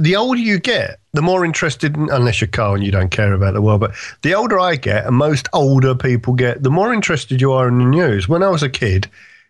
The 0.00 0.16
older 0.16 0.40
you 0.40 0.58
get, 0.58 0.98
the 1.12 1.22
more 1.22 1.44
interested. 1.44 1.96
In, 1.96 2.10
unless 2.10 2.40
you're 2.40 2.48
Carl 2.48 2.74
and 2.74 2.84
you 2.84 2.90
don't 2.90 3.10
care 3.10 3.32
about 3.32 3.54
the 3.54 3.62
world, 3.62 3.80
but 3.80 3.94
the 4.22 4.34
older 4.34 4.58
I 4.58 4.74
get, 4.74 5.06
and 5.06 5.16
most 5.16 5.48
older 5.52 5.94
people 5.94 6.34
get, 6.34 6.64
the 6.64 6.70
more 6.70 6.92
interested 6.92 7.40
you 7.40 7.52
are 7.52 7.68
in 7.68 7.78
the 7.78 7.84
news. 7.84 8.28
When 8.28 8.42
I 8.42 8.48
was 8.48 8.64
a 8.64 8.68
kid, 8.68 9.08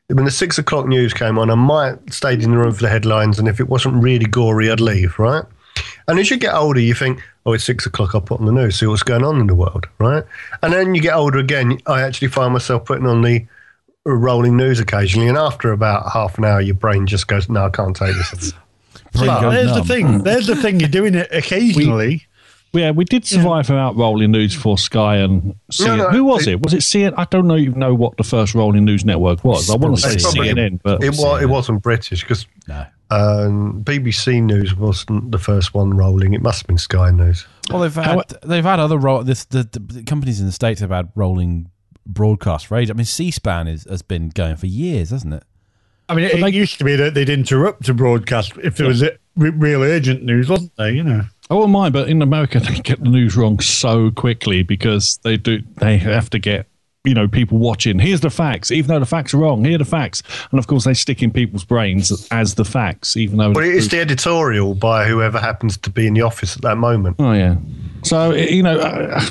when 0.09 0.27
the 0.27 0.31
six 0.31 0.59
o'clock 0.59 0.87
news 0.87 1.15
came 1.15 1.39
on, 1.39 1.51
I 1.51 1.55
might 1.55 2.13
stayed 2.13 2.43
in 2.43 2.51
the 2.51 2.59
room 2.59 2.75
for 2.75 2.83
the 2.83 2.91
headlines, 2.91 3.39
and 3.39 3.49
if 3.49 3.59
it 3.59 3.71
wasn't 3.71 4.03
really 4.03 4.27
gory, 4.27 4.71
I'd 4.71 4.81
leave, 4.81 5.19
right? 5.19 5.45
And 6.07 6.19
as 6.19 6.31
you 6.31 6.37
get 6.37 6.55
older, 6.55 6.81
you 6.81 6.93
think, 6.93 7.23
oh, 7.47 7.53
it's 7.55 7.65
six 7.65 7.87
o'clock, 7.87 8.15
I'll 8.15 8.21
put 8.21 8.41
on 8.41 8.47
the 8.47 8.53
news, 8.53 8.79
see 8.79 8.87
what's 8.87 9.03
going 9.03 9.25
on 9.25 9.41
in 9.41 9.47
the 9.47 9.55
world, 9.55 9.87
right? 9.99 10.25
And 10.63 10.75
then 10.75 10.95
you 10.95 11.01
get 11.01 11.15
older 11.15 11.39
again, 11.39 11.81
I 11.87 12.03
actually 12.03 12.29
find 12.29 12.53
myself 12.53 12.85
putting 12.85 13.07
on 13.07 13.23
the 13.23 13.47
rolling 14.05 14.59
news 14.59 14.79
occasionally, 14.79 15.29
and 15.29 15.39
after 15.39 15.73
about 15.73 16.13
half 16.13 16.37
an 16.37 16.45
hour, 16.45 16.61
your 16.61 16.75
brain 16.75 17.07
just 17.07 17.29
goes, 17.29 17.49
no, 17.49 17.65
I 17.65 17.71
can't 17.71 17.97
take 17.97 18.15
this. 18.15 18.53
Brain 19.15 19.27
Well, 19.29 19.41
goes 19.43 19.53
there's 19.55 19.75
the 19.77 19.85
thing. 19.85 20.19
There's 20.23 20.47
the 20.47 20.57
thing. 20.57 20.81
You're 20.81 20.89
doing 20.89 21.15
it 21.15 21.29
occasionally. 21.33 22.27
Yeah, 22.73 22.91
we 22.91 23.05
did 23.05 23.25
survive 23.25 23.69
without 23.69 23.95
rolling 23.97 24.33
news 24.33 24.53
for 24.53 24.77
Sky 24.77 25.19
and 25.19 25.55
CNN. 25.71 25.97
no, 25.99 26.11
Who 26.11 26.25
was 26.25 26.49
it- 26.49 26.55
it? 26.55 26.63
Was 26.65 26.75
it 26.75 26.79
CNN? 26.81 27.15
I 27.17 27.25
don't 27.31 27.47
know 27.47 27.57
even 27.57 27.79
know 27.79 27.95
what 27.95 28.17
the 28.17 28.25
first 28.25 28.53
rolling 28.53 28.85
news 28.85 29.05
network 29.05 29.45
was. 29.45 29.71
I 29.71 29.77
want 29.77 29.95
to 29.95 30.03
say 30.03 30.15
It's 30.15 30.25
probably- 30.25 30.49
CNN, 30.49 30.81
but 30.83 31.03
It, 31.05 31.11
was, 31.11 31.41
it 31.43 31.47
wasn't 31.49 31.83
British 31.83 32.23
because 32.23 32.47
No. 32.67 32.85
um, 33.13 33.83
BBC 33.85 34.43
News 34.43 34.75
wasn't 34.75 35.31
the 35.31 35.39
first 35.39 35.73
one 35.73 35.95
rolling. 35.97 36.35
It 36.35 36.43
must 36.43 36.63
have 36.63 36.67
been 36.67 36.79
Sky 36.79 37.13
News. 37.13 37.47
Well, 37.71 37.81
they've 37.83 37.95
had 37.95 38.07
How- 38.07 38.23
they've 38.43 38.65
had 38.65 38.81
other 38.81 38.99
ro- 38.99 39.23
this 39.23 39.45
the, 39.45 39.63
the 39.63 40.03
companies 40.03 40.41
in 40.41 40.47
the 40.47 40.53
states 40.53 40.81
have 40.81 40.91
had 40.91 41.11
rolling 41.15 41.71
broadcast 42.05 42.73
radio. 42.73 42.93
I 42.93 42.97
mean, 42.97 43.05
C-SPAN 43.07 43.69
is, 43.69 43.85
has 43.89 44.03
been 44.03 44.31
going 44.31 44.57
for 44.57 44.67
years, 44.67 45.11
hasn't 45.11 45.33
it? 45.35 45.45
I 46.09 46.15
mean, 46.15 46.25
it, 46.27 46.41
they- 46.41 46.51
used 46.51 46.79
to 46.79 46.85
be 46.85 46.97
that 46.97 47.15
they'd 47.15 47.29
interrupt 47.31 47.89
a 47.89 47.95
broadcast 47.95 48.53
if 48.63 48.77
there 48.77 48.87
was 48.89 49.03
a, 49.03 49.13
re- 49.37 49.51
real 49.51 49.83
urgent 49.83 50.23
news, 50.23 50.49
wasn't 50.49 50.75
there? 50.77 50.91
You 50.91 51.03
know. 51.03 51.23
I 51.51 51.55
wouldn't 51.55 51.73
mind. 51.73 51.93
But 51.93 52.09
in 52.09 52.23
America, 52.23 52.59
they 52.61 52.77
get 52.77 53.03
the 53.03 53.11
news 53.11 53.37
wrong 53.37 53.61
so 53.61 54.11
quickly 54.11 54.63
because 54.63 55.19
they 55.23 55.37
do. 55.37 55.63
They 55.77 55.99
have 55.99 56.31
to 56.31 56.39
get 56.39 56.67
you 57.05 57.15
know 57.15 57.29
people 57.29 57.59
watching. 57.59 57.99
Here's 57.99 58.21
the 58.21 58.31
facts, 58.31 58.71
even 58.71 58.89
though 58.89 59.01
the 59.01 59.07
facts 59.07 59.35
are 59.35 59.39
wrong. 59.39 59.65
Here 59.65 59.75
are 59.75 59.79
the 59.79 59.85
facts, 59.85 60.23
and 60.51 60.59
of 60.59 60.67
course 60.67 60.85
they 60.85 60.95
stick 60.95 61.23
in 61.23 61.31
people's 61.31 61.65
brains 61.65 62.27
as 62.31 62.55
the 62.55 62.65
facts, 62.65 63.17
even 63.17 63.37
though. 63.39 63.51
Well, 63.53 63.65
it's 63.65 63.89
the 63.89 64.01
editorial 64.01 64.75
by 64.75 65.07
whoever 65.07 65.39
happens 65.39 65.77
to 65.79 65.91
be 65.91 66.07
in 66.07 66.15
the 66.15 66.23
office 66.23 66.57
at 66.57 66.63
that 66.63 66.77
moment. 66.77 67.17
Oh 67.19 67.33
yeah. 67.33 67.57
So 68.05 68.33
you 68.33 68.63
know, 68.63 68.79
uh, 68.79 69.23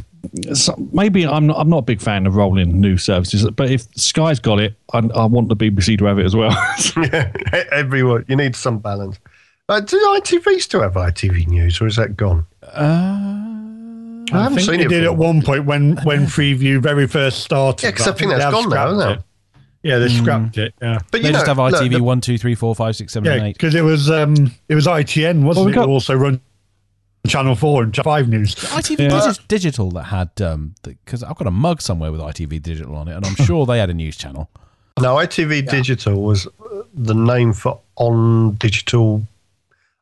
so 0.53 0.75
maybe 0.91 1.27
I'm 1.27 1.47
not. 1.47 1.57
I'm 1.59 1.69
not 1.69 1.79
a 1.79 1.83
big 1.83 2.01
fan 2.01 2.25
of 2.25 2.35
rolling 2.35 2.79
new 2.79 2.97
services, 2.97 3.49
but 3.51 3.69
if 3.69 3.83
Sky's 3.95 4.39
got 4.39 4.59
it, 4.59 4.75
I, 4.93 4.99
I 4.99 5.25
want 5.25 5.49
the 5.49 5.55
BBC 5.55 5.97
to 5.99 6.05
have 6.05 6.19
it 6.19 6.25
as 6.25 6.35
well. 6.35 6.51
Yeah, 6.97 7.31
everyone. 7.71 8.25
You 8.27 8.35
need 8.37 8.55
some 8.55 8.79
balance. 8.79 9.19
Uh, 9.69 9.79
do 9.79 9.97
ITV 10.19 10.59
still 10.61 10.81
have 10.81 10.93
ITV 10.93 11.47
News, 11.47 11.79
or 11.81 11.87
is 11.87 11.95
that 11.97 12.15
gone? 12.17 12.45
I 12.73 14.25
I 14.31 14.43
haven't 14.43 14.57
think 14.59 14.69
seen 14.69 14.77
they 14.79 14.85
it. 14.85 14.89
did 14.89 15.03
at 15.03 15.15
one 15.17 15.41
point 15.41 15.65
when 15.65 15.97
when 16.03 16.25
Freeview 16.25 16.81
very 16.81 17.07
first 17.07 17.39
started. 17.43 17.83
Yeah, 17.85 17.91
'cause 17.91 18.05
but 18.05 18.15
I 18.15 18.17
think 18.17 18.31
they 18.31 18.37
that's 18.37 18.43
have 18.45 18.53
gone 18.53 18.69
now, 18.69 18.91
isn't 18.97 19.11
it? 19.19 19.23
Yeah, 19.83 19.97
they 19.99 20.07
scrapped 20.07 20.57
it. 20.57 20.73
Yeah, 20.81 20.99
But 21.11 21.21
They 21.21 21.27
you 21.27 21.33
just 21.33 21.45
know, 21.45 21.55
have 21.55 21.71
look, 21.73 21.81
ITV 21.81 21.91
the- 21.97 22.03
one, 22.03 22.21
two, 22.21 22.37
three, 22.37 22.55
four, 22.55 22.73
five, 22.73 22.95
six, 22.95 23.11
seven, 23.11 23.25
yeah, 23.29 23.33
and 23.37 23.47
eight. 23.47 23.53
because 23.57 23.75
it 23.75 23.81
was 23.81 24.09
um 24.09 24.51
it 24.69 24.75
was 24.75 24.87
ITN, 24.87 25.43
wasn't 25.43 25.55
Well, 25.57 25.65
we 25.65 25.71
it? 25.73 25.75
got- 25.75 25.89
also 25.89 26.15
run 26.15 26.39
Channel 27.27 27.55
Four 27.55 27.83
and 27.83 27.93
Channel 27.93 28.03
Five 28.11 28.27
News. 28.29 28.55
ITV 28.55 28.99
Yeah. 28.99 29.09
Digi- 29.09 29.47
Digital 29.47 29.91
that 29.91 30.03
had 30.03 30.29
um 30.41 30.75
because 30.83 31.23
I've 31.23 31.37
got 31.37 31.47
a 31.47 31.51
mug 31.51 31.81
somewhere 31.81 32.11
with 32.11 32.21
ITV 32.21 32.61
Digital 32.61 32.95
on 32.95 33.07
it, 33.07 33.15
and 33.15 33.25
I'm 33.25 33.35
sure 33.35 33.65
they 33.65 33.79
had 33.79 33.89
a 33.89 33.93
news 33.93 34.17
channel. 34.17 34.49
No, 34.99 35.15
ITV 35.15 35.69
Digital 35.69 36.21
was 36.21 36.45
uh, 36.47 36.83
the 36.93 37.15
name 37.15 37.53
for 37.53 37.79
on 37.95 38.55
digital, 38.55 39.23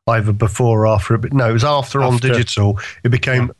either 0.08 0.32
before 0.32 0.82
or 0.82 0.86
after. 0.88 1.16
But 1.16 1.32
no, 1.32 1.48
it 1.48 1.52
was 1.52 1.64
after, 1.64 2.00
ONdigital. 2.00 2.82
It 3.04 3.08
became 3.10 3.52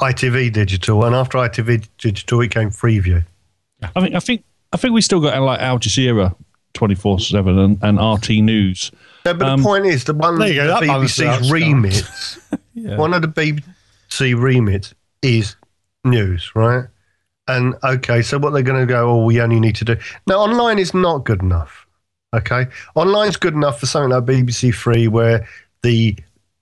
ITV 0.00 0.52
Digital, 0.52 1.04
and 1.04 1.14
after 1.14 1.38
ITV 1.38 1.86
Digital, 1.98 2.40
it 2.40 2.50
came 2.50 2.70
Freeview. 2.70 3.24
I 3.94 4.00
mean, 4.00 4.16
I 4.16 4.20
think 4.20 4.44
I 4.72 4.76
think 4.78 4.94
we 4.94 5.00
still 5.02 5.20
got 5.20 5.34
uh, 5.34 5.42
like 5.42 5.60
Al 5.60 5.78
Jazeera 5.78 6.34
twenty 6.72 6.94
four 6.94 7.20
seven 7.20 7.58
and 7.58 7.78
and 7.82 7.98
RT 8.00 8.30
News. 8.42 8.90
No, 9.24 9.34
but 9.34 9.46
Um, 9.48 9.60
the 9.60 9.64
point 9.64 9.86
is, 9.86 10.04
the 10.04 10.14
one 10.14 10.38
go, 10.54 10.66
the 10.80 10.86
BBC's 10.86 11.50
remits, 11.52 12.38
one 12.96 13.12
of 13.14 13.22
the 13.22 13.28
BBC 13.28 14.40
remits 14.40 14.94
is 15.22 15.56
news, 16.04 16.50
right? 16.54 16.86
And 17.48 17.74
okay, 17.82 18.22
so 18.22 18.38
what 18.38 18.52
they're 18.52 18.62
going 18.62 18.80
to 18.80 18.86
go? 18.86 19.10
Oh, 19.10 19.24
we 19.24 19.40
only 19.40 19.58
need 19.60 19.76
to 19.76 19.84
do 19.84 19.96
now. 20.26 20.38
Online 20.38 20.78
is 20.78 20.94
not 20.94 21.24
good 21.24 21.42
enough. 21.42 21.86
Okay, 22.32 22.66
online's 22.94 23.36
good 23.36 23.54
enough 23.54 23.80
for 23.80 23.86
something 23.86 24.10
like 24.10 24.24
BBC 24.24 24.72
Three, 24.74 25.08
where 25.08 25.46
the 25.82 26.16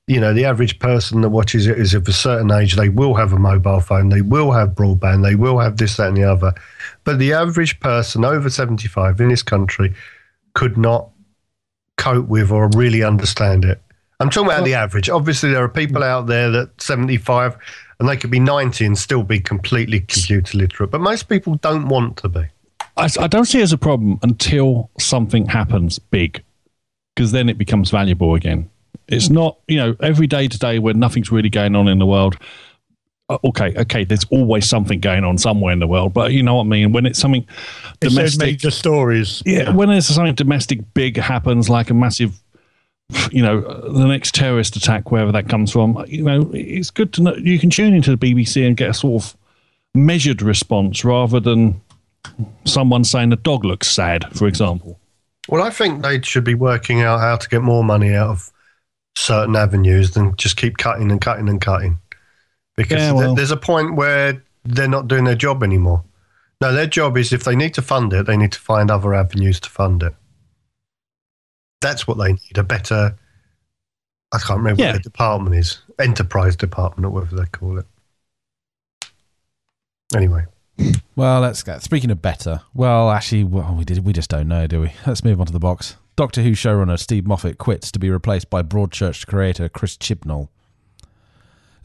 you 0.06 0.18
know 0.18 0.32
the 0.32 0.46
average 0.46 0.78
person 0.78 1.20
that 1.20 1.28
watches 1.28 1.66
it 1.66 1.78
is 1.78 1.92
of 1.92 2.08
a 2.08 2.12
certain 2.12 2.50
age. 2.50 2.74
They 2.74 2.88
will 2.88 3.14
have 3.14 3.34
a 3.34 3.38
mobile 3.38 3.80
phone. 3.80 4.08
They 4.08 4.22
will 4.22 4.50
have 4.52 4.70
broadband. 4.70 5.22
They 5.22 5.34
will 5.34 5.58
have 5.58 5.76
this, 5.76 5.98
that, 5.98 6.08
and 6.08 6.16
the 6.16 6.24
other. 6.24 6.54
But 7.04 7.18
the 7.18 7.34
average 7.34 7.78
person 7.80 8.24
over 8.24 8.48
seventy 8.48 8.88
five 8.88 9.20
in 9.20 9.28
this 9.28 9.42
country 9.42 9.94
could 10.54 10.78
not 10.78 11.10
cope 11.98 12.26
with 12.26 12.50
or 12.50 12.70
really 12.74 13.02
understand 13.02 13.64
it. 13.64 13.82
I'm 14.20 14.30
talking 14.30 14.50
about 14.50 14.64
the 14.64 14.74
average. 14.74 15.08
Obviously, 15.10 15.50
there 15.50 15.62
are 15.62 15.68
people 15.68 16.02
out 16.02 16.26
there 16.26 16.50
that 16.50 16.80
75 16.80 17.56
and 18.00 18.08
they 18.08 18.16
could 18.16 18.30
be 18.30 18.40
90 18.40 18.86
and 18.86 18.96
still 18.98 19.22
be 19.22 19.40
completely 19.40 20.00
computer 20.00 20.56
literate, 20.56 20.90
but 20.90 21.00
most 21.00 21.28
people 21.28 21.56
don't 21.56 21.88
want 21.88 22.16
to 22.18 22.28
be. 22.28 22.44
I, 22.96 23.08
I 23.20 23.26
don't 23.26 23.44
see 23.44 23.60
it 23.60 23.62
as 23.62 23.72
a 23.72 23.78
problem 23.78 24.18
until 24.22 24.90
something 24.98 25.46
happens 25.46 25.98
big, 25.98 26.42
because 27.14 27.32
then 27.32 27.48
it 27.48 27.58
becomes 27.58 27.90
valuable 27.90 28.34
again. 28.34 28.70
It's 29.08 29.28
hmm. 29.28 29.34
not, 29.34 29.58
you 29.68 29.76
know, 29.76 29.96
every 30.00 30.26
day 30.26 30.48
today 30.48 30.78
where 30.78 30.94
nothing's 30.94 31.30
really 31.30 31.50
going 31.50 31.76
on 31.76 31.88
in 31.88 31.98
the 31.98 32.06
world. 32.06 32.36
Uh, 33.28 33.38
Okay, 33.44 33.74
okay, 33.76 34.04
there's 34.04 34.24
always 34.30 34.68
something 34.68 35.00
going 35.00 35.24
on 35.24 35.38
somewhere 35.38 35.72
in 35.72 35.78
the 35.78 35.86
world, 35.86 36.12
but 36.14 36.32
you 36.32 36.42
know 36.42 36.54
what 36.56 36.62
I 36.64 36.66
mean. 36.68 36.92
When 36.92 37.06
it's 37.06 37.18
something 37.18 37.46
It's 38.00 38.14
those 38.14 38.14
domestic, 38.14 38.40
major 38.46 38.70
stories. 38.70 39.42
yeah, 39.44 39.70
when 39.74 39.88
there's 39.88 40.06
something 40.06 40.34
domestic 40.34 40.80
big 40.94 41.16
happens, 41.16 41.68
like 41.68 41.90
a 41.90 41.94
massive, 41.94 42.40
you 43.30 43.42
know, 43.42 43.60
the 43.60 44.06
next 44.06 44.34
terrorist 44.34 44.76
attack, 44.76 45.10
wherever 45.10 45.32
that 45.32 45.48
comes 45.48 45.70
from, 45.72 46.02
you 46.08 46.22
know, 46.22 46.50
it's 46.54 46.90
good 46.90 47.12
to 47.14 47.22
know 47.22 47.34
you 47.36 47.58
can 47.58 47.70
tune 47.70 47.94
into 47.94 48.14
the 48.14 48.18
BBC 48.18 48.66
and 48.66 48.76
get 48.76 48.90
a 48.90 48.94
sort 48.94 49.22
of 49.22 49.36
measured 49.94 50.42
response 50.42 51.04
rather 51.04 51.40
than 51.40 51.80
someone 52.64 53.04
saying 53.04 53.30
the 53.30 53.36
dog 53.36 53.64
looks 53.64 53.88
sad, 53.90 54.24
for 54.36 54.46
example. 54.46 54.98
Well, 55.48 55.62
I 55.62 55.70
think 55.70 56.02
they 56.02 56.20
should 56.20 56.44
be 56.44 56.54
working 56.54 57.00
out 57.00 57.20
how 57.20 57.36
to 57.36 57.48
get 57.48 57.62
more 57.62 57.82
money 57.82 58.14
out 58.14 58.28
of 58.30 58.52
certain 59.16 59.56
avenues 59.56 60.10
than 60.10 60.36
just 60.36 60.56
keep 60.58 60.76
cutting 60.76 61.10
and 61.10 61.20
cutting 61.20 61.48
and 61.48 61.60
cutting. 61.60 61.98
Because 62.78 62.98
Yeah, 63.02 63.10
well- 63.12 63.34
there's 63.34 63.50
a 63.50 63.56
point 63.56 63.96
where 63.96 64.40
they're 64.64 64.86
not 64.88 65.08
doing 65.08 65.24
their 65.24 65.34
job 65.34 65.64
anymore. 65.64 66.04
No, 66.60 66.72
their 66.72 66.86
job 66.86 67.16
is 67.18 67.32
if 67.32 67.42
they 67.42 67.56
need 67.56 67.74
to 67.74 67.82
fund 67.82 68.12
it, 68.12 68.26
they 68.26 68.36
need 68.36 68.52
to 68.52 68.60
find 68.60 68.88
other 68.88 69.14
avenues 69.14 69.58
to 69.60 69.68
fund 69.68 70.00
it. 70.04 70.14
That's 71.80 72.06
what 72.06 72.18
they 72.18 72.34
need 72.34 72.56
a 72.56 72.62
better, 72.62 73.16
I 74.32 74.38
can't 74.38 74.58
remember 74.58 74.82
Yeah. 74.82 74.92
what 74.92 75.02
the 75.02 75.10
department 75.10 75.56
is, 75.56 75.78
enterprise 75.98 76.54
department 76.54 77.04
or 77.06 77.10
whatever 77.10 77.34
they 77.34 77.46
call 77.46 77.78
it. 77.80 77.86
Anyway, 80.14 80.44
Well, 81.16 81.40
let's 81.40 81.64
go. 81.64 81.78
Speaking 81.80 82.12
of 82.12 82.22
better, 82.22 82.60
well, 82.74 83.10
actually, 83.10 83.42
well, 83.42 83.74
we 83.74 83.84
did. 83.84 84.04
We 84.04 84.12
just 84.12 84.30
don't 84.30 84.46
know, 84.46 84.68
do 84.68 84.82
we? 84.82 84.92
Let's 85.04 85.24
move 85.24 85.40
on 85.40 85.46
to 85.46 85.52
the 85.52 85.58
box. 85.58 85.96
Doctor 86.14 86.42
Who 86.42 86.52
showrunner 86.52 86.96
Steve 86.98 87.26
Moffat 87.26 87.58
quits 87.58 87.90
to 87.90 87.98
be 87.98 88.08
replaced 88.08 88.48
by 88.50 88.62
Broadchurch 88.62 89.26
creator 89.26 89.68
Chris 89.68 89.96
Chibnall. 89.96 90.48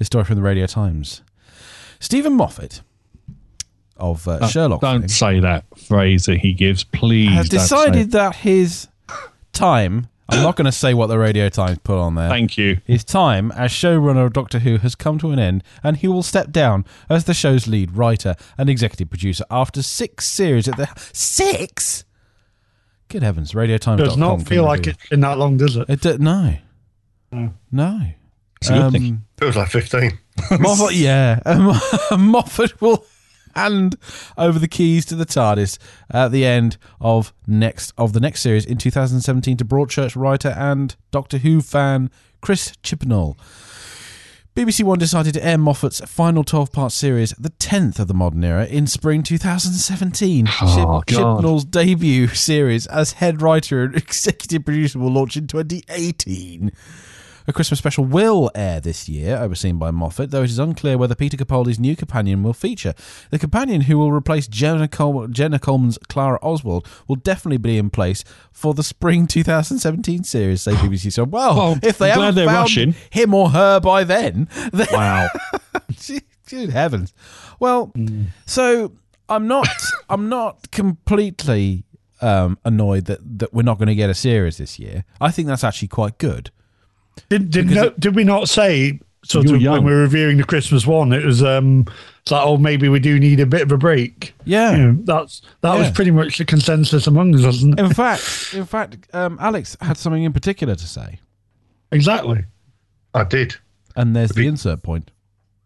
This 0.03 0.07
story 0.07 0.25
from 0.25 0.35
the 0.35 0.41
Radio 0.41 0.65
Times. 0.65 1.21
Steven 2.01 2.33
Moffat 2.33 2.81
of 3.95 4.27
uh, 4.27 4.45
Sherlock 4.49 4.81
Don't 4.81 5.03
fame 5.03 5.07
say 5.07 5.39
that 5.39 5.63
phrase 5.77 6.25
that 6.25 6.39
he 6.39 6.51
gives, 6.51 6.83
please. 6.83 7.29
has 7.29 7.47
don't 7.47 7.61
decided 7.61 8.11
that 8.11 8.35
his 8.35 8.89
time. 9.53 10.09
I'm 10.27 10.43
not 10.43 10.57
going 10.57 10.65
to 10.65 10.73
say 10.73 10.93
what 10.93 11.07
the 11.07 11.17
Radio 11.17 11.47
Times 11.47 11.77
put 11.85 11.97
on 11.97 12.15
there. 12.15 12.27
Thank 12.27 12.57
you. 12.57 12.81
His 12.83 13.05
time 13.05 13.53
as 13.53 13.71
showrunner 13.71 14.25
of 14.25 14.33
Doctor 14.33 14.59
Who 14.59 14.75
has 14.79 14.93
come 14.93 15.19
to 15.19 15.31
an 15.31 15.39
end, 15.39 15.63
and 15.81 15.95
he 15.95 16.09
will 16.09 16.21
step 16.21 16.51
down 16.51 16.83
as 17.09 17.23
the 17.23 17.33
show's 17.33 17.65
lead 17.65 17.95
writer 17.95 18.35
and 18.57 18.69
executive 18.69 19.09
producer 19.09 19.45
after 19.49 19.81
six 19.81 20.25
series 20.25 20.67
at 20.67 20.75
the 20.75 20.89
six. 21.13 22.03
Good 23.07 23.23
heavens, 23.23 23.55
Radio 23.55 23.77
Times 23.77 24.03
Does 24.03 24.17
not 24.17 24.45
feel 24.45 24.65
like 24.65 24.85
it's 24.85 25.07
been 25.07 25.21
that 25.21 25.37
long, 25.37 25.55
does 25.55 25.77
it? 25.77 25.89
It 25.89 26.01
do, 26.01 26.17
no, 26.17 26.57
no. 27.71 28.01
It's 28.01 28.22
a 28.70 28.74
good 28.74 28.91
thing. 28.91 29.26
feels 29.38 29.55
like 29.55 29.70
15. 29.70 30.18
Moffat, 30.59 30.93
yeah, 30.95 31.39
um, 31.45 31.80
Moffat 32.32 32.82
will 32.82 33.05
hand 33.55 33.95
over 34.38 34.57
the 34.57 34.68
keys 34.68 35.05
to 35.05 35.16
the 35.16 35.26
TARDIS 35.26 35.78
at 36.09 36.32
the 36.32 36.43
end 36.45 36.78
of 36.99 37.34
next 37.45 37.93
of 37.97 38.14
the 38.14 38.20
next 38.20 38.41
series 38.41 38.66
in 38.66 38.78
2017 38.78 39.57
to 39.57 39.66
Broadchurch 39.66 40.16
writer 40.16 40.49
and 40.57 40.95
Doctor 41.11 41.38
Who 41.38 41.61
fan 41.61 42.09
Chris 42.41 42.74
Chibnall. 42.84 43.38
BBC 44.55 44.84
One 44.84 44.99
decided 44.99 45.34
to 45.34 45.43
air 45.43 45.57
Moffat's 45.57 45.99
final 46.01 46.43
12-part 46.43 46.91
series, 46.91 47.32
the 47.39 47.49
10th 47.49 47.97
of 47.97 48.07
the 48.07 48.14
modern 48.14 48.43
era, 48.43 48.68
in 48.68 48.86
spring 48.86 49.24
2017. 49.24 50.47
Oh, 50.47 50.51
Chib- 50.51 51.05
Chibnall's 51.05 51.66
debut 51.66 52.28
series 52.36 52.86
as 52.86 53.14
head 53.14 53.41
writer 53.41 53.82
and 53.84 53.95
executive 53.95 54.64
producer 54.64 54.99
will 54.99 55.09
launch 55.11 55.38
in 55.38 55.47
2018. 55.47 56.72
A 57.45 57.51
Christmas 57.53 57.77
special 57.79 58.05
will 58.05 58.49
air 58.55 58.79
this 58.79 59.09
year, 59.09 59.37
overseen 59.37 59.77
by 59.77 59.91
Moffat, 59.91 60.31
though 60.31 60.43
it 60.43 60.49
is 60.49 60.59
unclear 60.59 60.97
whether 60.97 61.13
Peter 61.13 61.35
Capaldi's 61.35 61.77
new 61.79 61.95
companion 61.95 62.41
will 62.41 62.53
feature. 62.53 62.93
The 63.31 63.39
companion 63.39 63.81
who 63.81 63.97
will 63.97 64.11
replace 64.13 64.47
Jenna, 64.47 64.87
Col- 64.87 65.27
Jenna 65.27 65.59
Coleman's 65.59 65.97
Clara 66.07 66.39
Oswald 66.41 66.87
will 67.07 67.17
definitely 67.17 67.57
be 67.57 67.77
in 67.77 67.89
place 67.89 68.23
for 68.51 68.73
the 68.73 68.83
spring 68.83 69.27
2017 69.27 70.23
series, 70.23 70.61
say 70.61 70.71
BBC. 70.73 71.11
So, 71.11 71.25
well, 71.25 71.55
Well, 71.55 71.79
if 71.83 71.97
they 71.97 72.11
haven't 72.11 72.35
they're 72.35 72.45
found 72.45 72.59
rushing. 72.59 72.95
him 73.09 73.33
or 73.33 73.49
her 73.49 73.79
by 73.81 74.03
then, 74.05 74.47
then 74.71 74.87
Wow. 74.93 75.27
Good 76.49 76.69
heavens. 76.69 77.13
Well, 77.59 77.91
so 78.45 78.93
I'm 79.29 79.47
not 79.47 79.67
I'm 80.09 80.29
not 80.29 80.69
completely 80.71 81.83
um, 82.21 82.57
annoyed 82.63 83.05
that, 83.05 83.19
that 83.39 83.53
we're 83.53 83.63
not 83.63 83.77
going 83.79 83.87
to 83.87 83.95
get 83.95 84.09
a 84.09 84.13
series 84.13 84.57
this 84.57 84.77
year. 84.79 85.03
I 85.19 85.31
think 85.31 85.47
that's 85.47 85.63
actually 85.63 85.87
quite 85.89 86.17
good. 86.17 86.51
Did 87.30 87.49
did, 87.49 87.68
Because 87.68 87.76
no, 87.76 87.88
it- 87.89 87.99
did 87.99 88.16
we 88.16 88.24
not 88.24 88.49
say 88.49 88.99
sort 89.26 89.45
You 89.45 89.51
were 89.53 89.57
of 89.57 89.64
when 89.64 89.84
we 89.86 89.91
were 89.91 90.01
reviewing 90.01 90.38
the 90.38 90.43
Christmas 90.43 90.86
one? 90.86 91.14
It 91.14 91.24
was 91.26 91.41
um, 91.43 91.86
it's 92.22 92.32
like 92.32 92.45
oh 92.45 92.57
maybe 92.57 92.89
we 92.89 92.99
do 92.99 93.20
need 93.20 93.39
a 93.39 93.45
bit 93.45 93.61
of 93.61 93.72
a 93.72 93.78
break. 93.78 94.34
Yeah. 94.45 94.76
You 94.76 94.78
know, 94.91 94.97
that's 95.03 95.41
that 95.61 95.78
was 95.78 95.89
pretty 95.91 96.11
much 96.11 96.38
the 96.38 96.45
consensus 96.45 97.07
among 97.07 97.34
us, 97.36 97.43
wasn't 97.43 97.80
it? 97.80 97.84
In 97.86 97.93
fact, 97.93 98.53
in 98.53 98.66
fact, 98.66 99.07
um, 99.14 99.38
Alex 99.41 99.76
had 99.82 99.97
something 99.97 100.24
in 100.24 100.34
particular 100.34 100.76
to 100.76 100.88
say, 100.88 101.20
Exactly. 101.91 102.43
I 103.14 103.24
did. 103.24 103.55
and 103.95 104.16
there's 104.16 104.32
the 104.32 104.47
insert 104.47 104.82
point. 104.84 105.11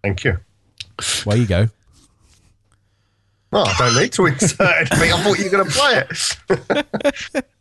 Thank 0.03 0.23
you. 0.23 0.37
Where 1.23 1.37
you 1.37 1.45
go. 1.47 1.69
Oh, 3.53 3.63
I 3.63 3.75
don't 3.91 4.01
need 4.01 4.11
to 4.13 4.25
insert 4.25 4.59
anything. 4.91 5.13
I 5.13 5.23
thought 5.23 5.37
you 5.39 5.45
were 5.45 5.49
going 5.49 5.65
to 5.65 5.71
play 5.71 6.03
it. 7.33 7.45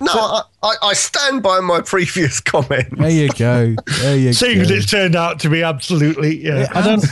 no, 0.00 0.12
I, 0.12 0.42
I, 0.62 0.74
I 0.82 0.92
stand 0.94 1.42
by 1.42 1.60
my 1.60 1.80
previous 1.80 2.40
comment. 2.52 2.96
There 2.98 3.10
you 3.10 3.28
go. 3.30 3.74
There 4.00 4.16
you 4.16 4.32
Seeing 4.32 4.56
go. 4.58 4.62
as 4.62 4.70
it's 4.70 4.86
turned 4.90 5.16
out 5.16 5.40
to 5.40 5.50
be 5.50 5.62
absolutely 5.62 6.44
yeah. 6.44 6.68
I 6.74 6.82
don't. 6.82 7.04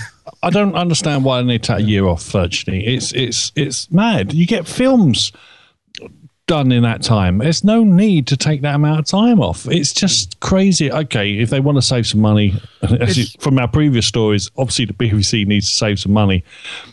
I 0.43 0.51
don't 0.51 0.75
understand 0.75 1.25
why 1.25 1.41
they 1.41 1.47
need 1.47 1.63
to 1.63 1.73
take 1.75 1.81
a 1.81 1.89
year 1.89 2.07
off. 2.07 2.23
Virtually, 2.31 2.87
it's 2.87 3.13
it's 3.13 3.53
it's 3.57 3.91
mad. 3.91 4.33
You 4.33 4.47
get 4.47 4.67
films 4.67 5.33
done 6.47 6.71
in 6.73 6.83
that 6.83 7.03
time. 7.03 7.39
There's 7.39 7.65
no 7.65 7.85
need 7.85 8.27
to 8.27 8.37
take 8.37 8.63
that 8.63 8.75
amount 8.75 9.01
of 9.01 9.07
time 9.07 9.41
off. 9.41 9.67
It's 9.67 9.93
just 9.93 10.39
crazy. 10.41 10.93
Okay, 10.93 11.39
if 11.39 11.51
they 11.51 11.61
want 11.61 11.77
to 11.77 11.83
save 11.83 12.07
some 12.07 12.21
money, 12.21 12.55
as 13.01 13.17
you, 13.17 13.25
from 13.41 13.59
our 13.59 13.69
previous 13.69 14.07
stories, 14.07 14.51
obviously 14.57 14.85
the 14.85 14.93
BBC 14.93 15.47
needs 15.47 15.69
to 15.71 15.75
save 15.75 15.99
some 15.99 16.13
money. 16.13 16.45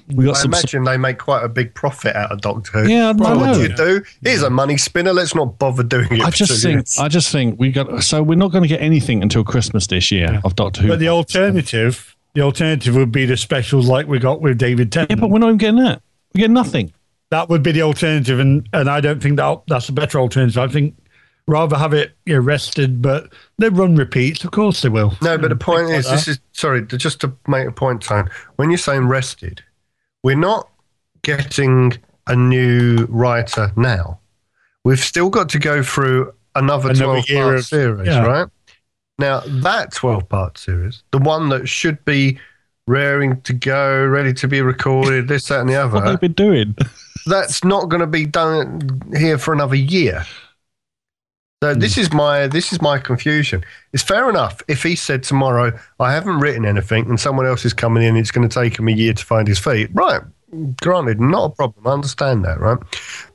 We 0.07 0.25
got 0.25 0.37
I 0.37 0.41
some. 0.41 0.53
imagine 0.53 0.83
they 0.85 0.97
make 0.97 1.17
quite 1.17 1.43
a 1.43 1.49
big 1.49 1.73
profit 1.73 2.15
out 2.15 2.31
of 2.31 2.41
Doctor 2.41 2.83
Who. 2.83 2.89
Yeah, 2.89 3.09
I 3.09 3.11
so 3.11 3.37
what 3.37 3.45
know. 3.45 3.53
do 3.55 3.61
you 3.61 3.75
do? 3.75 4.05
Here's 4.23 4.43
a 4.43 4.49
money 4.49 4.77
spinner. 4.77 5.13
Let's 5.13 5.35
not 5.35 5.59
bother 5.59 5.83
doing 5.83 6.07
it. 6.11 6.21
I 6.21 6.29
just 6.29 6.61
think. 6.61 6.75
years. 6.75 6.97
I 6.97 7.07
just 7.07 7.31
think 7.31 7.59
we 7.59 7.71
got. 7.71 8.03
So 8.03 8.23
we're 8.23 8.35
not 8.35 8.51
going 8.51 8.63
to 8.63 8.69
get 8.69 8.81
anything 8.81 9.21
until 9.21 9.43
Christmas 9.43 9.87
this 9.87 10.11
year 10.11 10.41
of 10.43 10.55
Doctor 10.55 10.83
Who. 10.83 10.87
But 10.87 10.99
the 10.99 11.09
alternative, 11.09 12.15
the 12.33 12.41
alternative 12.41 12.95
would 12.95 13.11
be 13.11 13.25
the 13.25 13.37
specials 13.37 13.87
like 13.87 14.07
we 14.07 14.19
got 14.19 14.41
with 14.41 14.57
David 14.57 14.91
Tennant. 14.91 15.11
yeah, 15.11 15.15
but 15.17 15.29
we're 15.29 15.39
not 15.39 15.47
even 15.47 15.57
getting 15.57 15.83
that. 15.83 16.01
We 16.33 16.39
get 16.39 16.51
nothing. 16.51 16.93
That 17.31 17.49
would 17.49 17.63
be 17.63 17.71
the 17.71 17.81
alternative, 17.81 18.39
and 18.39 18.67
and 18.73 18.89
I 18.89 19.01
don't 19.01 19.21
think 19.21 19.37
that 19.37 19.61
that's 19.67 19.89
a 19.89 19.93
better 19.93 20.19
alternative. 20.19 20.57
I 20.57 20.67
think 20.67 20.95
rather 21.47 21.75
have 21.77 21.93
it 21.93 22.11
you 22.25 22.35
know, 22.35 22.39
rested, 22.39 23.01
but 23.01 23.33
they 23.57 23.69
run 23.69 23.95
repeats. 23.95 24.43
Of 24.43 24.51
course 24.51 24.81
they 24.83 24.89
will. 24.89 25.13
No, 25.21 25.37
but 25.37 25.49
the 25.49 25.55
point 25.55 25.89
is, 25.89 26.05
like 26.05 26.15
this 26.15 26.27
is 26.27 26.39
sorry, 26.51 26.85
just 26.85 27.19
to 27.21 27.33
make 27.47 27.67
a 27.67 27.71
point, 27.71 28.03
Tone. 28.03 28.29
When 28.57 28.69
you're 28.69 28.77
saying 28.77 29.07
rested, 29.07 29.63
we're 30.23 30.35
not 30.37 30.69
getting 31.23 31.93
a 32.27 32.35
new 32.35 33.05
writer 33.09 33.71
now. 33.75 34.19
We've 34.83 34.99
still 34.99 35.29
got 35.29 35.49
to 35.49 35.59
go 35.59 35.83
through 35.83 36.33
another 36.55 36.89
Another 36.89 37.21
12 37.21 37.25
part 37.27 37.55
of- 37.55 37.65
series, 37.65 38.07
yeah. 38.07 38.25
right? 38.25 38.47
Now, 39.19 39.41
that 39.45 39.93
12 39.93 40.27
part 40.29 40.57
series, 40.57 41.03
the 41.11 41.19
one 41.19 41.49
that 41.49 41.69
should 41.69 42.03
be 42.05 42.39
raring 42.91 43.41
to 43.41 43.53
go, 43.53 44.05
ready 44.05 44.33
to 44.33 44.47
be 44.47 44.61
recorded, 44.61 45.27
this, 45.27 45.47
that, 45.47 45.61
and 45.61 45.69
the 45.69 45.75
other. 45.75 45.93
What 45.93 46.03
other, 46.03 46.11
they've 46.11 46.21
been 46.21 46.33
doing. 46.33 46.75
that's 47.25 47.63
not 47.63 47.89
going 47.89 48.01
to 48.01 48.07
be 48.07 48.25
done 48.25 49.01
here 49.17 49.37
for 49.37 49.53
another 49.53 49.75
year. 49.75 50.25
So 51.63 51.75
this 51.75 51.95
is 51.95 52.11
my 52.11 52.47
this 52.47 52.73
is 52.73 52.81
my 52.81 52.97
confusion. 52.97 53.63
It's 53.93 54.01
fair 54.01 54.27
enough 54.31 54.63
if 54.67 54.81
he 54.81 54.95
said 54.95 55.21
tomorrow 55.21 55.77
I 55.99 56.11
haven't 56.11 56.39
written 56.39 56.65
anything 56.65 57.07
and 57.07 57.19
someone 57.19 57.45
else 57.45 57.65
is 57.65 57.73
coming 57.73 58.01
in. 58.01 58.17
It's 58.17 58.31
going 58.31 58.49
to 58.49 58.53
take 58.53 58.79
him 58.79 58.87
a 58.87 58.91
year 58.91 59.13
to 59.13 59.23
find 59.23 59.47
his 59.47 59.59
feet. 59.59 59.91
Right, 59.93 60.21
granted, 60.81 61.19
not 61.19 61.51
a 61.51 61.55
problem. 61.55 61.85
I 61.85 61.91
understand 61.91 62.43
that, 62.45 62.59
right? 62.59 62.79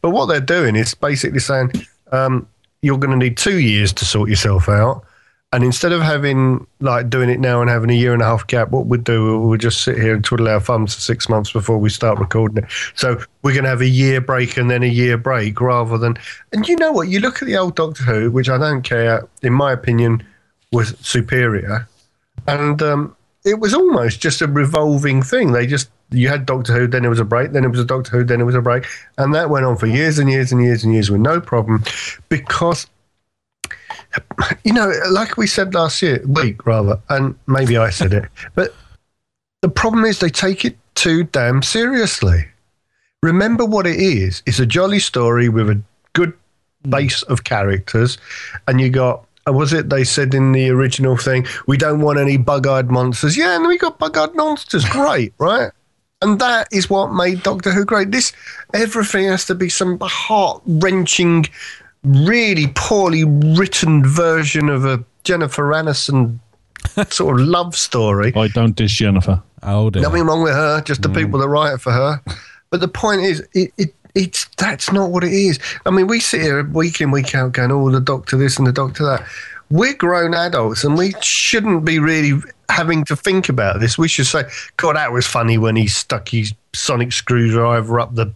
But 0.02 0.10
what 0.10 0.26
they're 0.26 0.40
doing 0.40 0.74
is 0.74 0.92
basically 0.92 1.38
saying 1.38 1.70
um, 2.10 2.48
you're 2.82 2.98
going 2.98 3.16
to 3.16 3.24
need 3.24 3.36
two 3.36 3.60
years 3.60 3.92
to 3.92 4.04
sort 4.04 4.28
yourself 4.28 4.68
out. 4.68 5.04
And 5.52 5.62
instead 5.62 5.92
of 5.92 6.02
having 6.02 6.66
like 6.80 7.08
doing 7.08 7.30
it 7.30 7.38
now 7.38 7.60
and 7.60 7.70
having 7.70 7.88
a 7.90 7.94
year 7.94 8.12
and 8.12 8.20
a 8.20 8.24
half 8.24 8.46
gap, 8.46 8.70
what 8.70 8.86
we'd 8.86 9.04
do, 9.04 9.38
we'd 9.40 9.60
just 9.60 9.82
sit 9.82 9.96
here 9.96 10.14
and 10.14 10.24
twiddle 10.24 10.48
our 10.48 10.60
thumbs 10.60 10.94
for 10.94 11.00
six 11.00 11.28
months 11.28 11.52
before 11.52 11.78
we 11.78 11.88
start 11.88 12.18
recording 12.18 12.64
it. 12.64 12.70
So 12.94 13.20
we're 13.42 13.52
going 13.52 13.64
to 13.64 13.70
have 13.70 13.80
a 13.80 13.88
year 13.88 14.20
break 14.20 14.56
and 14.56 14.68
then 14.68 14.82
a 14.82 14.88
year 14.88 15.16
break 15.16 15.60
rather 15.60 15.98
than. 15.98 16.18
And 16.52 16.66
you 16.68 16.76
know 16.76 16.90
what? 16.90 17.08
You 17.08 17.20
look 17.20 17.42
at 17.42 17.46
the 17.46 17.56
old 17.56 17.76
Doctor 17.76 18.02
Who, 18.02 18.30
which 18.30 18.48
I 18.48 18.58
don't 18.58 18.82
care, 18.82 19.26
in 19.42 19.52
my 19.52 19.72
opinion, 19.72 20.26
was 20.72 20.96
superior. 21.00 21.88
And 22.48 22.82
um, 22.82 23.16
it 23.44 23.60
was 23.60 23.72
almost 23.72 24.20
just 24.20 24.42
a 24.42 24.48
revolving 24.48 25.22
thing. 25.22 25.52
They 25.52 25.66
just. 25.66 25.90
You 26.10 26.28
had 26.28 26.46
Doctor 26.46 26.72
Who, 26.72 26.86
then 26.86 27.04
it 27.04 27.08
was 27.08 27.18
a 27.18 27.24
break, 27.24 27.50
then 27.50 27.64
it 27.64 27.68
was 27.68 27.80
a 27.80 27.84
Doctor 27.84 28.12
Who, 28.12 28.22
then 28.22 28.40
it 28.40 28.44
was 28.44 28.54
a 28.54 28.62
break. 28.62 28.84
And 29.18 29.34
that 29.34 29.50
went 29.50 29.66
on 29.66 29.76
for 29.76 29.88
years 29.88 30.20
and 30.20 30.30
years 30.30 30.52
and 30.52 30.62
years 30.62 30.84
and 30.84 30.94
years 30.94 31.10
with 31.10 31.20
no 31.20 31.40
problem 31.40 31.82
because 32.28 32.86
you 34.64 34.72
know, 34.72 34.92
like 35.10 35.36
we 35.36 35.46
said 35.46 35.74
last 35.74 36.02
year, 36.02 36.22
week 36.26 36.66
rather, 36.66 37.00
and 37.08 37.34
maybe 37.46 37.76
I 37.76 37.90
said 37.90 38.12
it, 38.12 38.24
but 38.54 38.74
the 39.62 39.68
problem 39.68 40.04
is 40.04 40.18
they 40.20 40.30
take 40.30 40.64
it 40.64 40.76
too 40.94 41.24
damn 41.24 41.62
seriously. 41.62 42.46
Remember 43.22 43.64
what 43.64 43.86
it 43.86 43.96
is. 43.96 44.42
It's 44.46 44.58
a 44.60 44.66
jolly 44.66 44.98
story 44.98 45.48
with 45.48 45.68
a 45.70 45.80
good 46.12 46.32
base 46.88 47.22
of 47.24 47.44
characters, 47.44 48.18
and 48.68 48.80
you 48.80 48.90
got. 48.90 49.24
uh, 49.48 49.52
Was 49.52 49.72
it 49.72 49.90
they 49.90 50.04
said 50.04 50.34
in 50.34 50.52
the 50.52 50.70
original 50.70 51.16
thing? 51.16 51.46
We 51.66 51.76
don't 51.76 52.00
want 52.00 52.18
any 52.18 52.36
bug-eyed 52.36 52.90
monsters. 52.90 53.36
Yeah, 53.36 53.56
and 53.56 53.66
we 53.66 53.78
got 53.78 53.98
bug-eyed 53.98 54.34
monsters. 54.34 54.84
Great, 54.84 55.32
right? 55.38 55.70
And 56.22 56.38
that 56.40 56.68
is 56.72 56.88
what 56.88 57.12
made 57.12 57.42
Doctor 57.42 57.72
Who 57.72 57.84
great. 57.84 58.10
This 58.10 58.32
everything 58.72 59.26
has 59.28 59.44
to 59.46 59.54
be 59.54 59.68
some 59.68 59.98
heart-wrenching, 60.00 61.46
really 62.06 62.68
poorly 62.74 63.24
written 63.24 64.04
version 64.04 64.68
of 64.68 64.84
a 64.84 65.04
Jennifer 65.24 65.64
Aniston 65.70 66.38
sort 67.10 67.40
of 67.40 67.46
love 67.46 67.76
story. 67.76 68.32
I 68.34 68.48
don't 68.48 68.76
dish 68.76 68.98
Jennifer. 68.98 69.42
Oh 69.62 69.90
dear. 69.90 70.02
Nothing 70.02 70.24
wrong 70.24 70.42
with 70.42 70.54
her, 70.54 70.80
just 70.82 71.02
the 71.02 71.08
mm. 71.08 71.16
people 71.16 71.40
that 71.40 71.48
write 71.48 71.74
it 71.74 71.80
for 71.80 71.92
her. 71.92 72.22
But 72.68 72.80
the 72.80 72.88
point 72.88 73.20
is, 73.20 73.46
it, 73.54 73.72
it 73.78 73.94
it's 74.16 74.46
that's 74.56 74.90
not 74.90 75.12
what 75.12 75.22
it 75.22 75.32
is. 75.32 75.60
I 75.86 75.90
mean, 75.90 76.08
we 76.08 76.18
sit 76.18 76.40
here 76.40 76.64
week 76.64 77.00
in 77.00 77.12
week 77.12 77.32
out 77.32 77.52
going, 77.52 77.70
"Oh, 77.70 77.88
the 77.90 78.00
doctor 78.00 78.36
this 78.36 78.58
and 78.58 78.66
the 78.66 78.72
doctor 78.72 79.04
that." 79.04 79.24
We're 79.70 79.94
grown 79.94 80.34
adults, 80.34 80.82
and 80.82 80.98
we 80.98 81.14
shouldn't 81.20 81.84
be 81.84 82.00
really 82.00 82.40
having 82.68 83.04
to 83.04 83.16
think 83.16 83.48
about 83.48 83.78
this. 83.78 83.96
We 83.96 84.08
should 84.08 84.26
say, 84.26 84.44
"God, 84.78 84.96
that 84.96 85.12
was 85.12 85.26
funny 85.26 85.58
when 85.58 85.76
he 85.76 85.86
stuck 85.86 86.28
his 86.28 86.52
sonic 86.74 87.12
screwdriver 87.12 88.00
up 88.00 88.16
the." 88.16 88.32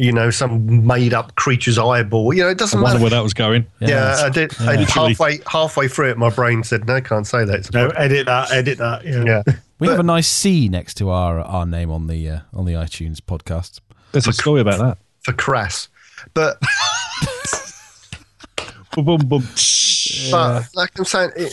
You 0.00 0.12
know, 0.12 0.30
some 0.30 0.86
made-up 0.86 1.34
creature's 1.36 1.78
eyeball. 1.78 2.32
You 2.32 2.44
know, 2.44 2.48
it 2.48 2.58
doesn't 2.58 2.80
wonder 2.80 2.94
matter. 2.94 3.02
where 3.02 3.10
that 3.10 3.22
was 3.22 3.34
going. 3.34 3.66
Yeah, 3.80 4.16
I 4.24 4.30
did. 4.30 4.58
I 4.60 4.76
did 4.76 4.88
halfway 4.88 5.40
halfway 5.46 5.88
through 5.88 6.10
it, 6.10 6.18
my 6.18 6.30
brain 6.30 6.62
said, 6.64 6.86
"No, 6.86 7.00
can't 7.00 7.26
say 7.26 7.44
that." 7.44 7.54
It's 7.56 7.72
No, 7.72 7.88
problem." 7.90 8.02
edit 8.10 8.26
that. 8.26 8.50
Edit 8.52 8.78
that. 8.78 9.04
Yeah. 9.04 9.24
Yeah, 9.24 9.42
we 9.78 9.88
have 9.92 10.00
a 10.00 10.02
nice 10.02 10.26
C 10.28 10.68
next 10.68 10.94
to 10.94 11.10
our 11.10 11.40
our 11.40 11.66
name 11.66 11.90
on 11.90 12.06
the 12.06 12.28
uh, 12.28 12.40
on 12.54 12.64
the 12.64 12.72
iTunes 12.72 13.18
podcast. 13.20 13.80
There's 14.12 14.26
a 14.26 14.32
story 14.32 14.60
about 14.60 14.78
that. 14.78 14.98
for 15.22 15.32
crass, 15.32 15.88
but 16.34 16.58
Boom, 18.94 19.04
boom, 19.04 19.18
boom. 19.28 19.48
But 20.30 20.64
like 20.74 20.90
I'm 20.98 21.04
saying, 21.04 21.30
it, 21.36 21.52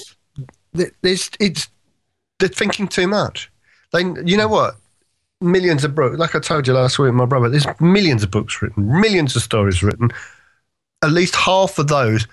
th- 0.76 0.94
there's 1.02 1.30
it's 1.40 1.68
they're 2.40 2.50
thinking 2.50 2.88
too 2.88 3.08
much. 3.08 3.52
They, 3.94 4.02
you 4.26 4.36
know 4.38 4.48
what? 4.48 4.76
Millions 5.40 5.84
of 5.84 5.94
books. 5.94 6.18
Like 6.18 6.34
I 6.36 6.40
told 6.40 6.68
you 6.68 6.74
last 6.74 6.98
week, 6.98 7.14
my 7.14 7.26
brother. 7.26 7.50
There's 7.50 7.68
millions 7.80 8.24
of 8.24 8.32
books 8.32 8.62
written, 8.62 9.02
millions 9.02 9.36
of 9.36 9.44
stories 9.44 9.84
written. 9.84 10.12
At 11.04 11.12
least 11.12 11.36
half 11.36 11.78
of 11.78 11.88
those 11.88 12.28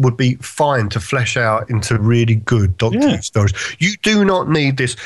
would 0.00 0.16
be 0.16 0.34
fine 0.36 0.88
to 0.90 1.00
flesh 1.00 1.36
out 1.36 1.68
into 1.68 1.98
really 1.98 2.36
good 2.36 2.76
Doctor 2.76 2.98
Yeah. 2.98 3.20
Stories. 3.20 3.52
You 3.78 3.96
do 4.02 4.24
not 4.24 4.48
need 4.48 4.76
this, 4.76 4.96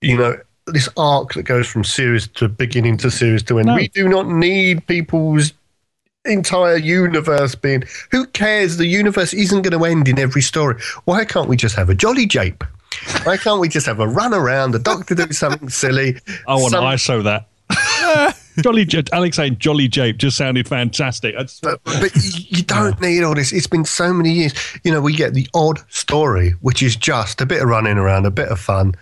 you 0.00 0.16
know, 0.16 0.36
this 0.66 0.88
arc 0.96 1.34
that 1.34 1.44
goes 1.44 1.68
from 1.68 1.84
series 1.84 2.26
to 2.28 2.48
beginning 2.48 2.96
to 2.98 3.10
series 3.10 3.42
to 3.44 3.58
end. 3.58 3.66
No. 3.66 3.76
We 3.76 3.88
do 3.88 4.08
not 4.08 4.28
need 4.28 4.86
people's 4.86 5.52
entire 6.24 6.76
universe 6.76 7.54
being. 7.54 7.84
Who 8.10 8.26
cares? 8.26 8.76
The 8.76 8.86
universe 8.86 9.32
isn't 9.32 9.62
going 9.62 9.78
to 9.78 9.84
end 9.84 10.08
in 10.08 10.18
every 10.18 10.42
story. 10.42 10.80
Why 11.04 11.24
can't 11.24 11.48
we 11.48 11.56
just 11.56 11.76
have 11.76 11.88
a 11.88 11.94
jolly 11.94 12.26
jape? 12.26 12.64
Why 13.24 13.36
can't 13.36 13.60
we 13.60 13.68
just 13.68 13.86
have 13.86 14.00
a 14.00 14.08
run 14.08 14.34
around? 14.34 14.72
The 14.72 14.78
doctor 14.78 15.14
do 15.14 15.30
something 15.32 15.68
silly. 15.68 16.16
Oh, 16.46 16.54
I 16.58 16.60
want 16.60 16.72
to 16.74 16.78
ISO 16.80 17.22
that. 17.24 18.36
Jolly 18.62 18.84
J- 18.84 19.04
Alex 19.12 19.36
saying 19.36 19.58
Jolly 19.58 19.88
Jape 19.88 20.16
just 20.18 20.36
sounded 20.36 20.66
fantastic. 20.68 21.34
That's- 21.34 21.60
But, 21.60 21.82
but 21.84 22.10
you 22.14 22.62
don't 22.62 23.00
need 23.00 23.22
all 23.22 23.34
this. 23.34 23.52
It's 23.52 23.66
been 23.66 23.84
so 23.84 24.12
many 24.12 24.32
years. 24.32 24.52
You 24.84 24.92
know, 24.92 25.00
we 25.00 25.14
get 25.14 25.34
the 25.34 25.46
odd 25.54 25.78
story, 25.88 26.50
which 26.60 26.82
is 26.82 26.96
just 26.96 27.40
a 27.40 27.46
bit 27.46 27.62
of 27.62 27.68
running 27.68 27.96
around, 27.96 28.26
a 28.26 28.30
bit 28.30 28.48
of 28.48 28.58
fun, 28.58 28.94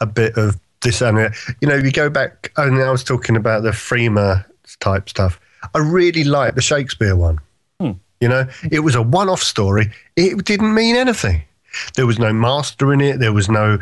a 0.00 0.06
bit 0.06 0.36
of 0.36 0.58
this 0.80 1.00
and 1.02 1.18
that. 1.18 1.34
You 1.60 1.68
know, 1.68 1.76
you 1.76 1.90
go 1.90 2.08
back, 2.08 2.52
oh, 2.56 2.66
and 2.66 2.80
I 2.80 2.90
was 2.90 3.04
talking 3.04 3.36
about 3.36 3.62
the 3.64 3.70
Freema 3.70 4.44
type 4.80 5.08
stuff. 5.08 5.38
I 5.74 5.78
really 5.78 6.24
like 6.24 6.54
the 6.54 6.62
Shakespeare 6.62 7.16
one. 7.16 7.38
Hmm. 7.80 7.92
You 8.20 8.28
know, 8.28 8.46
it 8.70 8.80
was 8.80 8.94
a 8.94 9.02
one 9.02 9.28
off 9.28 9.42
story. 9.42 9.90
It 10.16 10.44
didn't 10.44 10.74
mean 10.74 10.96
anything. 10.96 11.42
There 11.96 12.06
was 12.06 12.18
no 12.18 12.32
master 12.32 12.92
in 12.92 13.00
it. 13.00 13.18
There 13.18 13.32
was 13.32 13.48
no 13.48 13.78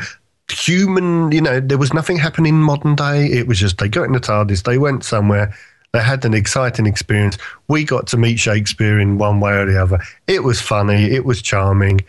human, 0.50 1.30
you 1.32 1.40
know, 1.40 1.60
there 1.60 1.78
was 1.78 1.92
nothing 1.92 2.16
happening 2.16 2.54
in 2.54 2.60
modern 2.60 2.94
day. 2.94 3.26
It 3.26 3.46
was 3.46 3.58
just 3.58 3.78
they 3.78 3.88
got 3.88 4.04
in 4.04 4.12
the 4.12 4.20
TARDIS, 4.20 4.64
they 4.64 4.78
went 4.78 5.04
somewhere, 5.04 5.54
they 5.92 6.00
had 6.00 6.24
an 6.24 6.34
exciting 6.34 6.86
experience. 6.86 7.38
We 7.68 7.84
got 7.84 8.06
to 8.08 8.16
meet 8.16 8.38
Shakespeare 8.38 8.98
in 8.98 9.18
one 9.18 9.40
way 9.40 9.52
or 9.52 9.66
the 9.66 9.80
other. 9.80 9.98
It 10.26 10.44
was 10.44 10.60
funny, 10.60 11.10
it 11.10 11.24
was 11.24 11.42
charming. 11.42 12.00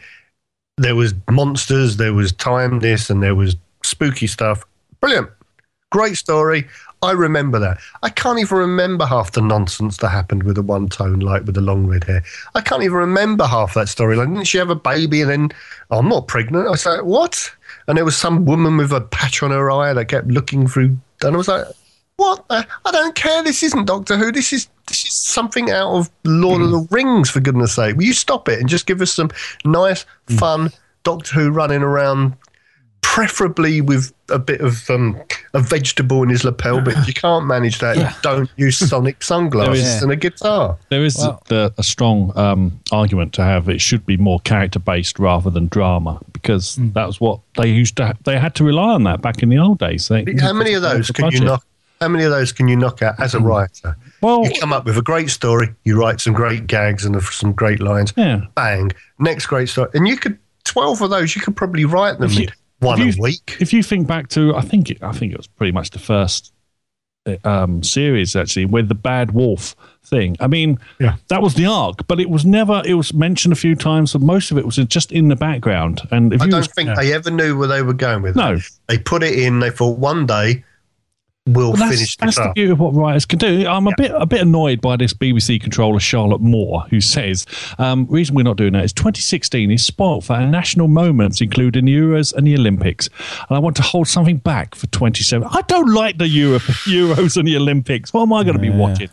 There 0.77 0.95
was 0.95 1.13
monsters, 1.29 1.97
there 1.97 2.13
was 2.13 2.31
time 2.31 2.79
this, 2.79 3.09
and 3.09 3.21
there 3.21 3.35
was 3.35 3.55
spooky 3.83 4.27
stuff. 4.27 4.63
Brilliant. 4.99 5.29
Great 5.91 6.15
story. 6.15 6.67
I 7.03 7.11
remember 7.11 7.57
that. 7.57 7.79
I 8.03 8.09
can't 8.09 8.37
even 8.37 8.57
remember 8.57 9.05
half 9.05 9.31
the 9.31 9.41
nonsense 9.41 9.97
that 9.97 10.09
happened 10.09 10.43
with 10.43 10.55
the 10.55 10.61
one 10.61 10.87
tone 10.87 11.19
light 11.19 11.45
with 11.45 11.55
the 11.55 11.61
long 11.61 11.87
red 11.87 12.03
hair. 12.03 12.23
I 12.53 12.61
can't 12.61 12.83
even 12.83 12.97
remember 12.97 13.45
half 13.45 13.73
that 13.73 13.87
storyline. 13.87 14.35
Didn't 14.35 14.45
she 14.45 14.59
have 14.59 14.69
a 14.69 14.75
baby 14.75 15.21
and 15.21 15.29
then, 15.31 15.51
oh, 15.89 15.97
I'm 15.97 16.09
not 16.09 16.27
pregnant? 16.27 16.67
I 16.67 16.71
was 16.71 16.85
like, 16.85 17.03
what? 17.03 17.51
And 17.87 17.97
there 17.97 18.05
was 18.05 18.15
some 18.15 18.45
woman 18.45 18.77
with 18.77 18.91
a 18.91 19.01
patch 19.01 19.41
on 19.41 19.49
her 19.49 19.71
eye 19.71 19.93
that 19.93 20.05
kept 20.05 20.27
looking 20.27 20.67
through. 20.67 20.95
And 21.23 21.33
I 21.33 21.37
was 21.37 21.47
like, 21.47 21.65
what? 22.17 22.47
the- 22.49 22.67
I 22.85 22.91
don't 22.91 23.15
care. 23.15 23.43
This 23.43 23.63
isn't 23.63 23.85
Doctor 23.85 24.15
Who. 24.15 24.31
This 24.31 24.53
is 24.53 24.69
this 24.87 25.03
is 25.05 25.13
something 25.13 25.71
out 25.71 25.93
of 25.93 26.11
Lord 26.23 26.61
of 26.61 26.69
the 26.69 26.81
mm. 26.81 26.91
Rings, 26.91 27.31
for 27.31 27.39
goodness 27.39 27.73
sake. 27.73 27.95
Will 27.95 28.03
you 28.03 28.13
stop 28.13 28.47
it 28.47 28.59
and 28.59 28.69
just 28.69 28.85
give 28.85 29.01
us 29.01 29.11
some 29.11 29.31
nice, 29.65 30.05
mm. 30.27 30.37
fun 30.37 30.71
Doctor 31.03 31.33
Who 31.33 31.49
running 31.49 31.81
around 31.81 32.35
preferably 33.01 33.81
with 33.81 34.13
a 34.29 34.39
bit 34.39 34.61
of 34.61 34.89
um, 34.89 35.19
a 35.53 35.59
vegetable 35.59 36.23
in 36.23 36.29
his 36.29 36.43
lapel, 36.45 36.79
but 36.81 36.95
if 36.95 37.07
you 37.07 37.13
can't 37.13 37.45
manage 37.45 37.79
that, 37.79 38.17
don't 38.21 38.49
use 38.55 38.77
sonic 38.89 39.21
sunglasses 39.21 39.83
There 39.83 39.95
is- 39.97 40.03
and 40.03 40.11
a 40.11 40.15
guitar. 40.15 40.77
There 40.89 41.03
is 41.03 41.17
Well- 41.17 41.41
the, 41.47 41.73
a 41.77 41.83
strong 41.83 42.31
um, 42.37 42.79
argument 42.91 43.33
to 43.33 43.43
have. 43.43 43.67
It 43.69 43.81
should 43.81 44.05
be 44.05 44.17
more 44.17 44.39
character 44.41 44.79
based 44.79 45.19
rather 45.19 45.49
than 45.49 45.67
drama 45.67 46.19
because 46.31 46.75
that 46.93 47.05
was 47.05 47.19
what 47.19 47.39
they 47.57 47.67
used 47.67 47.97
to. 47.97 48.15
They 48.23 48.39
had 48.39 48.55
to 48.55 48.63
rely 48.63 48.93
on 48.93 49.03
that 49.03 49.21
back 49.21 49.43
in 49.43 49.49
the 49.49 49.57
old 49.57 49.79
days. 49.79 50.07
They, 50.07 50.25
How 50.39 50.53
many 50.53 50.73
of 50.73 50.81
those 50.81 51.07
the 51.07 51.13
can 51.13 51.31
you 51.31 51.41
knock? 51.41 51.65
How 51.99 52.07
many 52.07 52.23
of 52.23 52.31
those 52.31 52.51
can 52.51 52.67
you 52.67 52.75
knock 52.75 53.03
out 53.03 53.19
as 53.19 53.35
a 53.35 53.39
writer? 53.39 53.95
Well, 54.21 54.43
You 54.45 54.51
come 54.59 54.73
up 54.73 54.85
with 54.85 54.97
a 54.97 55.03
great 55.03 55.29
story, 55.29 55.75
you 55.83 55.99
write 55.99 56.19
some 56.19 56.33
great 56.33 56.65
gags 56.65 57.05
and 57.05 57.21
some 57.21 57.51
great 57.53 57.79
lines. 57.79 58.11
yeah. 58.17 58.41
Bang, 58.55 58.91
next 59.19 59.45
great 59.45 59.69
story, 59.69 59.89
and 59.93 60.07
you 60.07 60.17
could 60.17 60.39
twelve 60.63 61.01
of 61.01 61.09
those. 61.11 61.35
You 61.35 61.41
could 61.43 61.55
probably 61.55 61.85
write 61.85 62.17
them 62.17 62.29
If 62.31 62.35
you- 62.39 62.43
in 62.47 62.53
one 62.81 63.01
if 63.01 63.15
you- 63.15 63.21
a 63.21 63.23
week. 63.23 63.57
If 63.59 63.73
you 63.73 63.83
think 63.83 64.07
back 64.07 64.27
to, 64.29 64.55
I 64.55 64.61
think 64.61 64.89
it, 64.91 65.01
I 65.01 65.11
think 65.11 65.31
it 65.33 65.37
was 65.37 65.47
pretty 65.47 65.71
much 65.71 65.91
the 65.91 65.99
first 65.99 66.51
uh, 67.27 67.35
um, 67.43 67.83
series 67.83 68.35
actually 68.35 68.65
with 68.65 68.89
the 68.89 68.95
bad 68.95 69.31
wolf 69.31 69.75
thing. 70.03 70.35
I 70.39 70.47
mean, 70.47 70.79
Yeah. 70.99 71.17
that 71.27 71.41
was 71.43 71.53
the 71.53 71.67
arc, 71.67 72.07
but 72.07 72.19
it 72.19 72.29
was 72.29 72.43
never. 72.45 72.81
It 72.85 72.95
was 72.95 73.13
mentioned 73.13 73.51
a 73.51 73.55
few 73.55 73.75
times, 73.75 74.13
but 74.13 74.21
most 74.23 74.49
of 74.51 74.57
it 74.57 74.65
was 74.65 74.77
just 74.77 75.11
in 75.11 75.27
the 75.27 75.35
background. 75.35 76.01
And 76.09 76.33
if 76.33 76.41
I 76.41 76.45
you, 76.45 76.51
don't 76.51 76.67
think 76.71 76.95
they 76.95 77.13
ever 77.13 77.29
knew 77.29 77.55
where 77.57 77.67
they 77.67 77.83
were 77.83 77.93
going 77.93 78.23
with 78.23 78.35
No. 78.35 78.53
it. 78.53 78.63
They 78.87 78.97
put 78.97 79.21
it 79.21 79.37
in. 79.37 79.59
They 79.59 79.69
thought 79.69 79.99
one 79.99 80.25
day 80.25 80.63
we'll 81.47 81.69
Well, 81.71 81.77
that's, 81.77 81.95
finish 81.95 82.17
that's 82.17 82.35
this 82.35 82.45
the 82.45 82.51
beauty 82.53 82.71
of 82.71 82.79
what 82.79 82.93
writers 82.93 83.25
can 83.25 83.39
do. 83.39 83.67
I'm 83.67 83.87
a 83.87 83.93
bit 83.97 84.11
a 84.13 84.25
bit 84.25 84.41
annoyed 84.41 84.81
by 84.81 84.97
this 84.97 85.13
BBC 85.13 85.61
controller 85.61 85.99
Charlotte 85.99 86.41
Moore, 86.41 86.81
who 86.89 87.01
says 87.01 87.45
um, 87.77 88.05
reason 88.09 88.35
we're 88.35 88.43
not 88.43 88.57
doing 88.57 88.73
that 88.73 88.83
is 88.83 88.93
2016 88.93 89.71
is 89.71 89.85
spoilt 89.85 90.23
for 90.25 90.39
national 90.39 90.87
moments, 90.87 91.41
including 91.41 91.85
the 91.85 91.95
Euros 91.95 92.33
and 92.33 92.45
the 92.45 92.55
Olympics, 92.55 93.09
and 93.49 93.57
I 93.57 93.59
want 93.59 93.75
to 93.77 93.81
hold 93.81 94.07
something 94.07 94.37
back 94.37 94.75
for 94.75 94.87
27. 94.87 95.47
I 95.51 95.61
don't 95.61 95.93
like 95.93 96.17
the 96.17 96.27
Euro, 96.27 96.59
Euros 96.87 97.37
and 97.37 97.47
the 97.47 97.57
Olympics. 97.57 98.13
What 98.13 98.23
am 98.23 98.33
I 98.33 98.43
going 98.43 98.55
to 98.55 98.61
be 98.61 98.69
watching? 98.69 99.09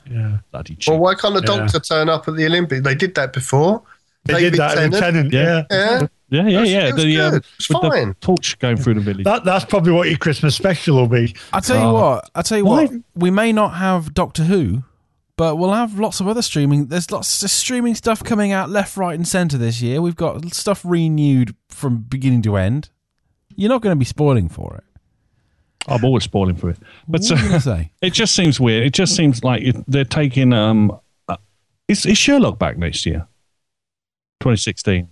Bloody 0.50 0.74
cheap. 0.76 0.92
Well, 0.92 1.00
why 1.00 1.14
can't 1.14 1.34
the 1.34 1.40
doctor 1.40 1.80
turn 1.80 2.08
up 2.08 2.28
at 2.28 2.36
the 2.36 2.46
Olympics? 2.46 2.82
They 2.82 2.94
did 2.94 3.14
that 3.14 3.32
before. 3.32 3.82
They 4.24 4.34
David 4.34 4.50
did 4.50 4.60
that 4.60 4.74
Tennant. 4.74 4.94
Tennant. 4.94 5.32
Yeah. 5.32 5.64
Yeah. 5.70 6.06
Yeah, 6.30 6.42
yeah, 6.46 6.48
yeah, 6.48 6.60
That's- 6.60 6.68
yeah. 6.70 6.88
it 6.88 6.94
was 6.94 7.04
The, 7.04 7.20
um, 7.20 7.30
good. 7.30 7.44
It's 7.58 7.68
with 7.70 7.80
the 7.82 8.16
torch 8.20 8.58
going 8.58 8.76
through 8.76 8.94
the 8.94 9.00
village. 9.00 9.24
That, 9.24 9.44
that's 9.44 9.64
probably 9.64 9.92
what 9.92 10.08
your 10.08 10.18
Christmas 10.18 10.54
special 10.54 10.96
will 10.96 11.08
be. 11.08 11.34
I 11.52 11.60
tell 11.60 11.76
you 11.78 11.82
Oh. 11.84 11.92
what, 11.94 12.30
I 12.34 12.42
tell 12.42 12.58
you 12.58 12.64
Why- 12.66 12.84
what, 12.86 12.92
we 13.14 13.30
may 13.30 13.52
not 13.52 13.74
have 13.74 14.12
Doctor 14.12 14.44
Who, 14.44 14.82
but 15.36 15.56
we'll 15.56 15.72
have 15.72 15.98
lots 15.98 16.20
of 16.20 16.28
other 16.28 16.42
streaming. 16.42 16.86
There's 16.88 17.10
lots 17.10 17.42
of 17.42 17.50
streaming 17.50 17.94
stuff 17.94 18.22
coming 18.22 18.52
out 18.52 18.68
left, 18.68 18.96
right, 18.96 19.14
and 19.14 19.26
centre 19.26 19.56
this 19.56 19.80
year. 19.80 20.02
We've 20.02 20.16
got 20.16 20.52
stuff 20.52 20.82
renewed 20.84 21.54
from 21.70 21.98
beginning 21.98 22.42
to 22.42 22.56
end. 22.56 22.90
You're 23.56 23.70
not 23.70 23.80
going 23.80 23.94
to 23.94 23.98
be 23.98 24.04
spoiling 24.04 24.48
for 24.48 24.74
it. 24.76 24.84
I'm 25.86 26.04
always 26.04 26.24
spoiling 26.24 26.56
for 26.56 26.68
it, 26.68 26.76
but 27.08 27.22
What 27.22 27.30
are 27.30 27.34
you 27.36 27.40
uh, 27.40 27.48
going 27.48 27.52
to 27.52 27.60
say? 27.60 27.92
It 28.02 28.12
just 28.12 28.34
seems 28.34 28.60
weird. 28.60 28.84
It 28.84 28.92
just 28.92 29.16
seems 29.16 29.42
like 29.42 29.62
it- 29.62 29.84
they're 29.88 30.04
taking. 30.04 30.52
Um, 30.52 30.92
uh, 31.28 31.36
is, 31.88 32.04
is 32.04 32.18
Sherlock 32.18 32.58
back 32.58 32.76
next 32.76 33.06
year? 33.06 33.26
2016. 34.40 35.08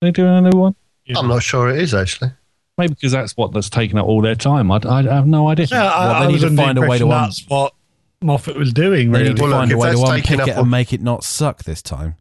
They 0.00 0.10
doing 0.10 0.32
a 0.46 0.50
new 0.50 0.58
one? 0.58 0.74
I'm 1.16 1.28
not 1.28 1.42
sure 1.42 1.70
it 1.70 1.80
is 1.80 1.94
actually. 1.94 2.30
Maybe 2.76 2.94
because 2.94 3.12
that's 3.12 3.36
what 3.36 3.52
that's 3.52 3.70
taken 3.70 3.98
up 3.98 4.06
all 4.06 4.20
their 4.22 4.34
time. 4.36 4.70
I, 4.70 4.78
I 4.84 5.02
have 5.02 5.26
no 5.26 5.48
idea. 5.48 5.66
Yeah, 5.70 5.84
I, 5.86 6.06
Well, 6.06 6.20
they 6.20 6.26
I 6.26 6.28
need 6.32 6.40
to 6.40 6.56
find 6.56 6.78
a 6.78 6.82
way 6.82 6.98
to 6.98 7.04
impression 7.04 7.12
un- 7.12 7.22
That's 7.24 7.44
what 7.48 7.74
Moffat 8.20 8.56
was 8.56 8.72
doing, 8.72 9.10
They 9.10 9.18
really. 9.20 9.30
need 9.30 9.36
to 9.38 9.42
Well, 9.42 9.50
look, 9.50 9.58
find 9.60 9.72
a 9.72 9.78
way 9.78 9.90
to 9.92 9.96
that's 9.96 10.10
unpick 10.10 10.30
it 10.30 10.40
up 10.40 10.56
and 10.58 10.70
make 10.70 10.92
it 10.92 11.00
not 11.00 11.24
suck 11.24 11.64
this 11.64 11.82
time. 11.82 12.14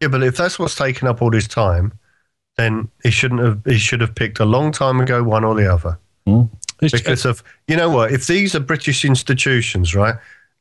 Yeah, 0.00 0.08
but 0.08 0.22
if 0.24 0.36
that's 0.36 0.58
what's 0.58 0.74
taken 0.74 1.06
up 1.06 1.22
all 1.22 1.30
his 1.30 1.46
time, 1.46 1.92
then 2.56 2.88
he 3.04 3.10
shouldn't 3.10 3.40
have. 3.42 3.60
He 3.64 3.78
should 3.78 4.00
have 4.00 4.14
picked 4.14 4.40
a 4.40 4.44
long 4.44 4.72
time 4.72 5.00
ago 5.00 5.22
one 5.22 5.44
or 5.44 5.54
the 5.54 5.72
other. 5.72 5.98
It's- 6.26 6.90
because 6.90 7.24
of 7.24 7.44
you 7.68 7.76
know 7.76 7.88
what 7.90 8.10
if 8.12 8.26
these 8.26 8.56
are 8.56 8.60
british 8.60 9.04
institutions 9.04 9.94
right 9.94 10.16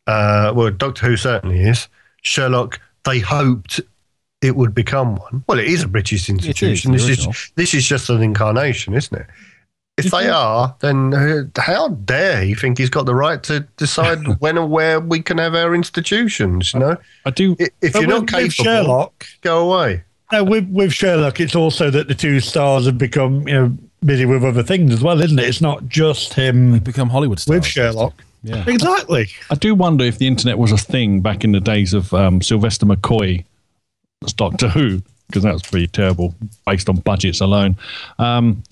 uh 0.05 0.51
well 0.55 0.69
doctor 0.69 1.07
who 1.07 1.17
certainly 1.17 1.61
is 1.61 1.87
sherlock 2.21 2.79
they 3.05 3.17
hoped 3.19 3.79
it 4.41 4.55
would 4.55 4.73
become 4.73 5.15
one 5.15 5.43
well 5.47 5.59
it 5.59 5.67
is 5.67 5.83
a 5.83 5.87
british 5.87 6.29
institution 6.29 6.91
the 6.91 6.97
this 6.97 7.09
original. 7.09 7.31
is 7.31 7.51
this 7.55 7.73
is 7.73 7.85
just 7.85 8.09
an 8.09 8.21
incarnation 8.21 8.93
isn't 8.93 9.19
it 9.19 9.27
if 9.97 10.09
they 10.09 10.29
are 10.29 10.75
then 10.79 11.13
uh, 11.13 11.43
how 11.61 11.89
dare 11.89 12.43
he 12.43 12.55
think 12.55 12.77
he's 12.77 12.89
got 12.89 13.05
the 13.05 13.13
right 13.13 13.43
to 13.43 13.59
decide 13.77 14.19
when 14.39 14.57
and 14.57 14.71
where 14.71 14.99
we 14.99 15.21
can 15.21 15.37
have 15.37 15.53
our 15.53 15.75
institutions 15.75 16.73
you 16.73 16.79
know 16.79 16.97
I 17.25 17.29
do. 17.29 17.55
If 17.81 17.93
you're 17.93 18.07
not 18.07 18.21
with, 18.21 18.33
with 18.33 18.55
capable 18.55 18.63
Sherlock, 18.63 19.25
go 19.41 19.69
away 19.71 20.03
no, 20.31 20.43
with, 20.43 20.69
with 20.69 20.93
Sherlock, 20.93 21.39
it's 21.39 21.55
also 21.55 21.89
that 21.89 22.07
the 22.07 22.15
two 22.15 22.39
stars 22.39 22.85
have 22.85 22.97
become 22.97 23.47
you 23.47 23.53
know 23.53 23.77
busy 24.03 24.25
with 24.25 24.43
other 24.43 24.63
things 24.63 24.93
as 24.93 25.03
well, 25.03 25.21
isn't 25.21 25.37
it? 25.37 25.45
It's 25.45 25.61
not 25.61 25.87
just 25.87 26.33
him 26.33 26.79
Become 26.79 27.09
Hollywood 27.09 27.39
stars. 27.39 27.59
with 27.59 27.65
Sherlock. 27.65 28.13
Yeah. 28.43 28.63
Exactly. 28.67 29.27
I 29.51 29.55
do 29.55 29.75
wonder 29.75 30.03
if 30.03 30.17
the 30.17 30.25
internet 30.25 30.57
was 30.57 30.71
a 30.71 30.77
thing 30.77 31.21
back 31.21 31.43
in 31.43 31.51
the 31.51 31.59
days 31.59 31.93
of 31.93 32.11
um, 32.13 32.41
Sylvester 32.41 32.87
McCoy 32.87 33.45
as 34.23 34.33
Doctor 34.33 34.69
Who, 34.69 35.01
because 35.27 35.43
that 35.43 35.53
was 35.53 35.61
pretty 35.63 35.87
terrible 35.87 36.35
based 36.65 36.89
on 36.89 36.97
budgets 36.97 37.41
alone. 37.41 37.77
Um, 38.19 38.63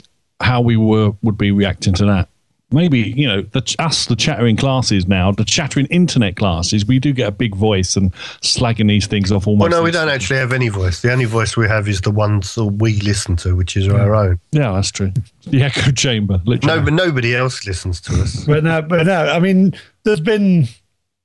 how 0.41 0.61
we 0.61 0.77
were 0.77 1.11
would 1.21 1.37
be 1.37 1.51
reacting 1.51 1.93
to 1.95 2.05
that. 2.05 2.29
Maybe 2.71 2.99
you 2.99 3.27
know 3.27 3.41
the, 3.41 3.75
us, 3.79 4.05
the 4.05 4.15
chattering 4.15 4.55
classes 4.55 5.07
now, 5.07 5.31
the 5.31 5.43
chattering 5.43 5.87
internet 5.87 6.35
classes. 6.35 6.85
We 6.85 6.99
do 6.99 7.13
get 7.13 7.27
a 7.27 7.31
big 7.31 7.55
voice 7.55 7.95
and 7.95 8.13
slagging 8.41 8.87
these 8.87 9.07
things 9.07 9.31
off 9.31 9.47
almost. 9.47 9.71
well 9.71 9.79
no 9.81 9.83
we 9.83 9.89
don't 9.89 10.07
actually 10.07 10.37
have 10.37 10.53
any 10.53 10.69
voice 10.69 11.01
the 11.01 11.11
only 11.11 11.25
voice 11.25 11.57
we 11.57 11.67
have 11.67 11.87
is 11.87 12.01
the 12.01 12.11
ones 12.11 12.53
that 12.53 12.65
we 12.65 12.99
listen 12.99 13.35
to 13.37 13.55
which 13.55 13.75
is 13.75 13.87
our 13.87 14.13
own 14.13 14.39
Yeah, 14.51 14.71
that's 14.73 14.91
true. 14.91 15.11
The 15.47 15.63
echo 15.63 15.89
chamber. 15.89 16.39
Literally. 16.45 16.79
no 16.79 16.85
but 16.85 16.93
nobody 16.93 17.35
else 17.35 17.65
listens 17.65 17.99
to 18.01 18.21
us 18.21 18.45
But 18.45 18.63
no, 18.63 18.83
but 18.83 19.07
no, 19.07 19.25
I 19.29 19.39
mean, 19.39 19.73
there's 20.03 20.19
been, 20.19 20.67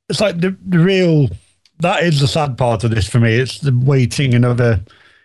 it's 0.08 0.20
like 0.22 0.40
the, 0.40 0.56
the 0.64 0.78
real, 0.78 1.28
that 1.84 2.02
is 2.02 2.20
the 2.20 2.26
sad 2.28 2.58
part 2.58 2.82
of 2.84 2.90
this 2.90 3.08
for 3.08 3.20
me. 3.20 3.34
It's 3.36 3.60
the 3.60 3.72
waiting 3.84 4.34
another, 4.34 4.80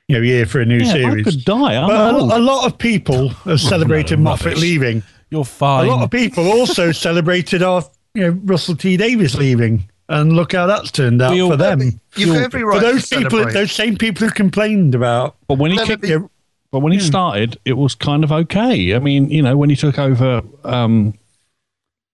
you 0.07 0.15
know, 0.17 0.21
year 0.21 0.45
for 0.45 0.61
a 0.61 0.65
new 0.65 0.77
yeah, 0.77 0.89
I 0.89 0.93
series. 0.93 1.25
could 1.25 1.43
die. 1.45 1.75
I'm 1.75 1.87
But 1.87 2.15
old. 2.15 2.31
a, 2.31 2.37
a 2.37 2.39
lot 2.39 2.65
of 2.65 2.77
people 2.77 3.29
have 3.49 3.59
celebrated 3.59 4.19
Moffat 4.19 4.57
leaving. 4.57 5.03
You're 5.31 5.45
fine. 5.45 5.87
A 5.87 5.89
lot 5.89 6.03
of 6.03 6.11
people 6.11 6.47
also 6.47 6.91
celebrated 7.07 7.61
our, 7.63 7.83
you 8.13 8.21
know, 8.23 8.39
Russell 8.45 8.75
T 8.75 8.95
Davies 8.97 9.35
leaving. 9.35 9.83
And 10.07 10.33
look 10.33 10.53
how 10.53 10.65
that's 10.65 10.89
turned 10.91 11.21
out 11.21 11.33
We 11.33 11.41
all- 11.41 11.51
for 11.51 11.57
them. 11.57 11.81
You've 12.15 12.33
got 12.33 12.43
every 12.43 12.63
right 12.63 12.79
For 12.79 12.85
those 12.85 13.07
to 13.09 13.15
people, 13.17 13.29
celebrate. 13.31 13.53
those 13.53 13.71
same 13.71 13.95
people 13.95 14.25
who 14.27 14.33
complained 14.33 14.95
about, 14.95 15.35
but 15.47 15.59
when 15.59 15.69
he 15.71 15.77
kicked, 15.85 16.01
but- 16.07 16.29
But 16.71 16.79
when 16.79 16.91
he 16.93 16.99
started, 16.99 17.59
it 17.65 17.73
was 17.73 17.93
kind 17.95 18.23
of 18.23 18.31
okay. 18.31 18.95
I 18.95 18.99
mean, 18.99 19.29
you 19.29 19.41
know, 19.43 19.55
when 19.55 19.69
he 19.69 19.75
took 19.75 19.99
over, 19.99 20.41
um, 20.63 21.13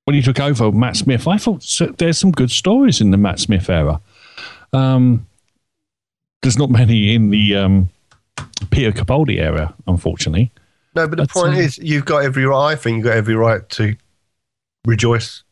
when 0.04 0.14
he 0.16 0.22
took 0.22 0.40
over 0.40 0.72
Matt 0.72 0.98
Smith, 0.98 1.28
I 1.28 1.38
thought 1.38 1.64
so, 1.64 1.88
there's 1.88 2.18
some 2.18 2.32
good 2.32 2.52
stories 2.52 3.00
in 3.02 3.12
the 3.12 3.18
Matt 3.18 3.40
Smith 3.40 3.70
era. 3.70 4.02
Um, 4.76 5.26
there's 6.42 6.58
not 6.58 6.70
many 6.70 7.16
in 7.16 7.30
the 7.30 7.56
um, 7.56 7.90
Peter 8.70 8.92
Capaldi 8.92 9.40
era, 9.40 9.74
unfortunately. 9.88 10.52
No, 10.96 11.08
but 11.08 11.18
the 11.18 11.28
point 11.28 11.56
um, 11.56 11.60
is, 11.60 11.78
you've 11.78 12.06
got 12.06 12.24
every 12.24 12.46
right. 12.46 12.72
I 12.72 12.76
think 12.76 12.98
you've 12.98 13.06
got 13.06 13.18
every 13.18 13.36
right 13.36 13.68
to 13.70 13.96
rejoice 14.86 15.44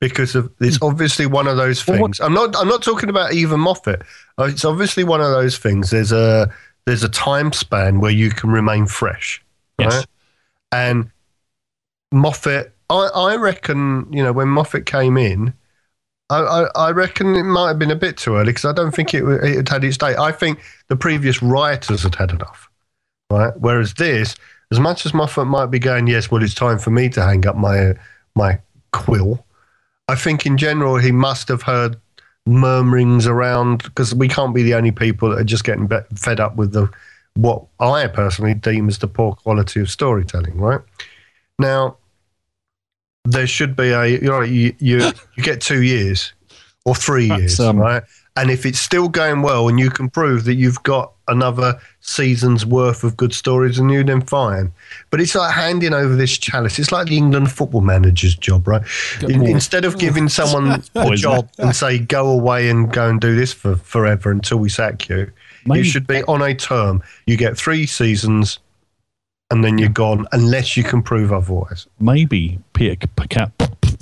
because 0.00 0.34
of 0.34 0.50
it's 0.60 0.78
obviously 0.82 1.26
one 1.26 1.46
of 1.46 1.56
those 1.56 1.86
Well, 1.86 2.00
what- 2.00 2.06
things. 2.08 2.20
I'm 2.20 2.34
not 2.34 2.56
I'm 2.56 2.68
not 2.68 2.82
talking 2.82 3.08
about 3.08 3.32
even 3.32 3.60
Moffat. 3.60 4.02
Uh, 4.38 4.44
It's 4.44 4.64
obviously 4.64 5.04
one 5.04 5.20
of 5.20 5.30
those 5.30 5.58
things. 5.58 5.90
There's 5.90 6.10
a 6.12 6.50
there's 6.86 7.04
a 7.04 7.08
time 7.08 7.52
span 7.52 8.00
where 8.00 8.10
you 8.10 8.30
can 8.30 8.50
remain 8.50 8.86
fresh. 8.86 9.40
Yes. 9.78 9.94
Right? 9.94 10.06
And 10.72 11.10
Moffat, 12.12 12.72
I, 12.90 13.08
I 13.14 13.36
reckon, 13.36 14.06
you 14.12 14.22
know, 14.22 14.32
when 14.32 14.48
Moffat 14.48 14.86
came 14.86 15.16
in, 15.16 15.54
I, 16.40 16.68
I, 16.74 16.90
reckon 16.90 17.34
it 17.34 17.42
might 17.42 17.68
have 17.68 17.78
been 17.78 17.90
a 17.90 17.96
bit 17.96 18.16
too 18.16 18.36
early 18.36 18.46
because 18.46 18.64
I 18.64 18.72
don't 18.72 18.94
think 18.94 19.14
it, 19.14 19.24
it 19.24 19.56
had 19.56 19.68
had 19.68 19.84
its 19.84 19.96
day. 19.96 20.14
I 20.16 20.32
think 20.32 20.60
the 20.88 20.96
previous 20.96 21.42
writers 21.42 22.02
had 22.02 22.14
had 22.14 22.30
enough, 22.30 22.68
right? 23.30 23.52
Whereas 23.58 23.94
this, 23.94 24.36
as 24.70 24.80
much 24.80 25.04
as 25.04 25.14
Moffat 25.14 25.46
might 25.46 25.66
be 25.66 25.78
going, 25.78 26.06
yes, 26.06 26.30
well, 26.30 26.42
it's 26.42 26.54
time 26.54 26.78
for 26.78 26.90
me 26.90 27.08
to 27.10 27.22
hang 27.22 27.46
up 27.46 27.56
my 27.56 27.94
my 28.34 28.58
quill. 28.92 29.44
I 30.08 30.14
think 30.14 30.46
in 30.46 30.56
general 30.56 30.96
he 30.96 31.12
must 31.12 31.48
have 31.48 31.62
heard 31.62 31.96
murmurings 32.46 33.26
around 33.26 33.82
because 33.84 34.14
we 34.14 34.28
can't 34.28 34.54
be 34.54 34.62
the 34.62 34.74
only 34.74 34.90
people 34.90 35.30
that 35.30 35.38
are 35.38 35.44
just 35.44 35.64
getting 35.64 35.88
fed 36.16 36.40
up 36.40 36.56
with 36.56 36.72
the 36.72 36.90
what 37.34 37.64
I 37.80 38.06
personally 38.08 38.54
deem 38.54 38.88
as 38.88 38.98
the 38.98 39.06
poor 39.06 39.32
quality 39.32 39.80
of 39.80 39.90
storytelling. 39.90 40.58
Right 40.58 40.80
now, 41.58 41.96
there 43.24 43.46
should 43.46 43.76
be 43.76 43.90
a 43.90 44.06
you 44.06 44.20
know 44.20 44.40
you 44.40 44.74
you, 44.78 45.12
you 45.36 45.42
get 45.42 45.60
two 45.60 45.82
years 45.82 46.32
or 46.84 46.94
three 46.94 47.28
That's, 47.28 47.40
years, 47.40 47.60
um, 47.60 47.78
right? 47.78 48.02
And 48.34 48.50
if 48.50 48.64
it's 48.64 48.80
still 48.80 49.08
going 49.08 49.42
well 49.42 49.68
and 49.68 49.78
you 49.78 49.90
can 49.90 50.08
prove 50.08 50.44
that 50.44 50.54
you've 50.54 50.82
got 50.82 51.12
another 51.28 51.78
season's 52.00 52.64
worth 52.64 53.04
of 53.04 53.16
good 53.16 53.34
stories 53.34 53.78
and 53.78 53.90
you, 53.90 54.02
then 54.02 54.22
fine. 54.22 54.72
But 55.10 55.20
it's 55.20 55.34
like 55.34 55.54
handing 55.54 55.92
over 55.92 56.16
this 56.16 56.38
chalice. 56.38 56.78
It's 56.78 56.90
like 56.90 57.08
the 57.08 57.18
England 57.18 57.52
football 57.52 57.82
manager's 57.82 58.34
job, 58.34 58.66
right? 58.66 58.82
In, 59.20 59.46
instead 59.46 59.84
of 59.84 59.98
giving 59.98 60.30
someone 60.30 60.82
a 60.94 61.14
job 61.14 61.50
and 61.58 61.76
say, 61.76 61.98
go 61.98 62.30
away 62.30 62.70
and 62.70 62.90
go 62.90 63.06
and 63.06 63.20
do 63.20 63.36
this 63.36 63.52
for 63.52 63.76
forever 63.76 64.30
until 64.30 64.58
we 64.58 64.70
sack 64.70 65.08
you, 65.10 65.30
Maybe- 65.66 65.80
you 65.80 65.84
should 65.84 66.06
be 66.06 66.24
on 66.24 66.40
a 66.40 66.54
term. 66.54 67.02
You 67.26 67.36
get 67.36 67.56
three 67.56 67.84
seasons 67.86 68.58
and 69.52 69.62
then 69.62 69.76
you're 69.76 69.90
gone 69.90 70.26
unless 70.32 70.78
you 70.78 70.82
can 70.82 71.02
prove 71.02 71.30
otherwise. 71.30 71.86
Maybe 72.00 72.58
Peter 72.72 73.06
Pica- 73.06 73.52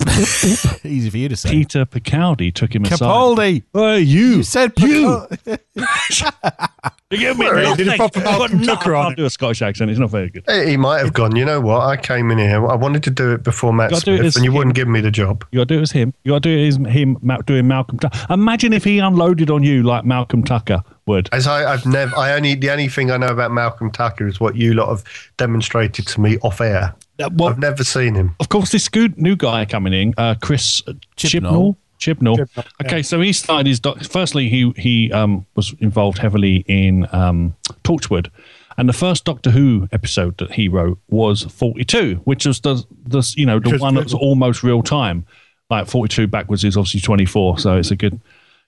Easy 0.83 1.09
for 1.09 1.17
you 1.17 1.29
to 1.29 1.35
say. 1.35 1.49
Peter 1.49 1.85
Picaldi 1.85 2.53
took 2.53 2.73
him 2.75 2.83
aside. 2.85 2.99
Capaldi. 2.99 3.63
Hey, 3.73 3.99
you! 4.01 4.27
You 4.37 4.43
said 4.43 4.71
You! 4.77 5.25
Pica- 5.45 5.59
oh. 5.77 6.67
You 7.11 7.17
give 7.17 7.37
me 7.37 7.45
Sorry, 7.45 7.63
nothing. 7.63 7.85
did 7.85 7.93
a 7.93 7.97
proper 7.97 8.19
I've 8.19 8.23
got 8.51 8.63
Tucker 8.63 8.95
on 8.95 9.01
I 9.01 9.07
can't 9.09 9.17
do 9.17 9.25
a 9.25 9.29
Scottish 9.29 9.61
accent. 9.61 9.91
It's 9.91 9.99
not 9.99 10.09
very 10.11 10.29
good. 10.29 10.45
He 10.49 10.69
he 10.71 10.77
might 10.77 10.99
have 10.99 11.11
gone, 11.11 11.35
you 11.35 11.43
know 11.43 11.59
what? 11.59 11.81
I 11.81 11.97
came 11.97 12.31
in 12.31 12.37
here. 12.37 12.65
I 12.65 12.73
wanted 12.75 13.03
to 13.03 13.09
do 13.09 13.33
it 13.33 13.43
before 13.43 13.73
Matt 13.73 13.89
Gotta 13.91 14.05
do 14.05 14.13
it 14.13 14.17
Smith, 14.19 14.25
as 14.27 14.35
and 14.37 14.45
you 14.45 14.51
him. 14.51 14.57
wouldn't 14.57 14.77
give 14.77 14.87
me 14.87 15.01
the 15.01 15.11
job. 15.11 15.43
You 15.51 15.59
got 15.59 15.67
to 15.67 15.73
do 15.73 15.79
it 15.79 15.81
as 15.81 15.91
him. 15.91 16.13
You 16.23 16.31
got 16.31 16.43
to 16.43 16.49
do 16.49 16.57
it 16.57 16.67
as 16.69 16.77
him 16.93 17.17
Ma- 17.21 17.39
doing 17.39 17.67
Malcolm 17.67 17.99
Tucker. 17.99 18.17
Imagine 18.33 18.71
if 18.71 18.85
he 18.85 18.99
unloaded 18.99 19.49
on 19.49 19.61
you 19.61 19.83
like 19.83 20.05
Malcolm 20.05 20.41
Tucker 20.41 20.81
would. 21.05 21.27
As 21.33 21.47
I, 21.47 21.73
I've 21.73 21.85
never, 21.85 22.17
I 22.17 22.31
only, 22.33 22.55
the 22.55 22.71
only 22.71 22.87
thing 22.87 23.11
I 23.11 23.17
know 23.17 23.27
about 23.27 23.51
Malcolm 23.51 23.91
Tucker 23.91 24.25
is 24.25 24.39
what 24.39 24.55
you 24.55 24.73
lot 24.73 24.87
have 24.87 25.03
demonstrated 25.35 26.07
to 26.07 26.21
me 26.21 26.37
off 26.43 26.61
air. 26.61 26.95
Uh, 27.21 27.29
well, 27.33 27.49
I've 27.49 27.59
never 27.59 27.83
seen 27.83 28.15
him. 28.15 28.35
of 28.39 28.49
course, 28.49 28.71
this 28.71 28.87
good 28.89 29.17
new 29.17 29.35
guy 29.35 29.65
coming 29.65 29.93
in, 29.93 30.13
uh, 30.17 30.35
Chris 30.41 30.81
Chibnall. 31.17 31.75
Chibnall. 31.99 32.37
Chibnall. 32.37 32.65
Okay, 32.83 33.03
so 33.03 33.21
he 33.21 33.31
started 33.31 33.67
his. 33.67 33.79
Doc- 33.79 34.03
Firstly, 34.03 34.49
he 34.49 34.71
he 34.75 35.11
um, 35.11 35.45
was 35.55 35.73
involved 35.79 36.17
heavily 36.17 36.65
in 36.67 37.07
um, 37.11 37.55
Torchwood, 37.83 38.31
and 38.77 38.89
the 38.89 38.93
first 38.93 39.23
Doctor 39.23 39.51
Who 39.51 39.87
episode 39.91 40.37
that 40.39 40.51
he 40.51 40.67
wrote 40.67 40.97
was 41.09 41.43
Forty 41.43 41.85
Two, 41.85 42.15
which 42.23 42.45
was 42.47 42.59
the 42.61 42.83
the 43.05 43.31
you 43.37 43.45
know 43.45 43.59
the 43.59 43.69
Just 43.69 43.81
one 43.81 43.93
that 43.95 44.05
was 44.05 44.15
almost 44.15 44.63
real 44.63 44.81
time. 44.81 45.25
Like 45.69 45.87
Forty 45.87 46.13
Two 46.13 46.25
backwards 46.25 46.63
is 46.63 46.75
obviously 46.75 47.01
twenty 47.01 47.25
four, 47.25 47.59
so 47.59 47.77
it's 47.77 47.91
a 47.91 47.95
good, 47.95 48.19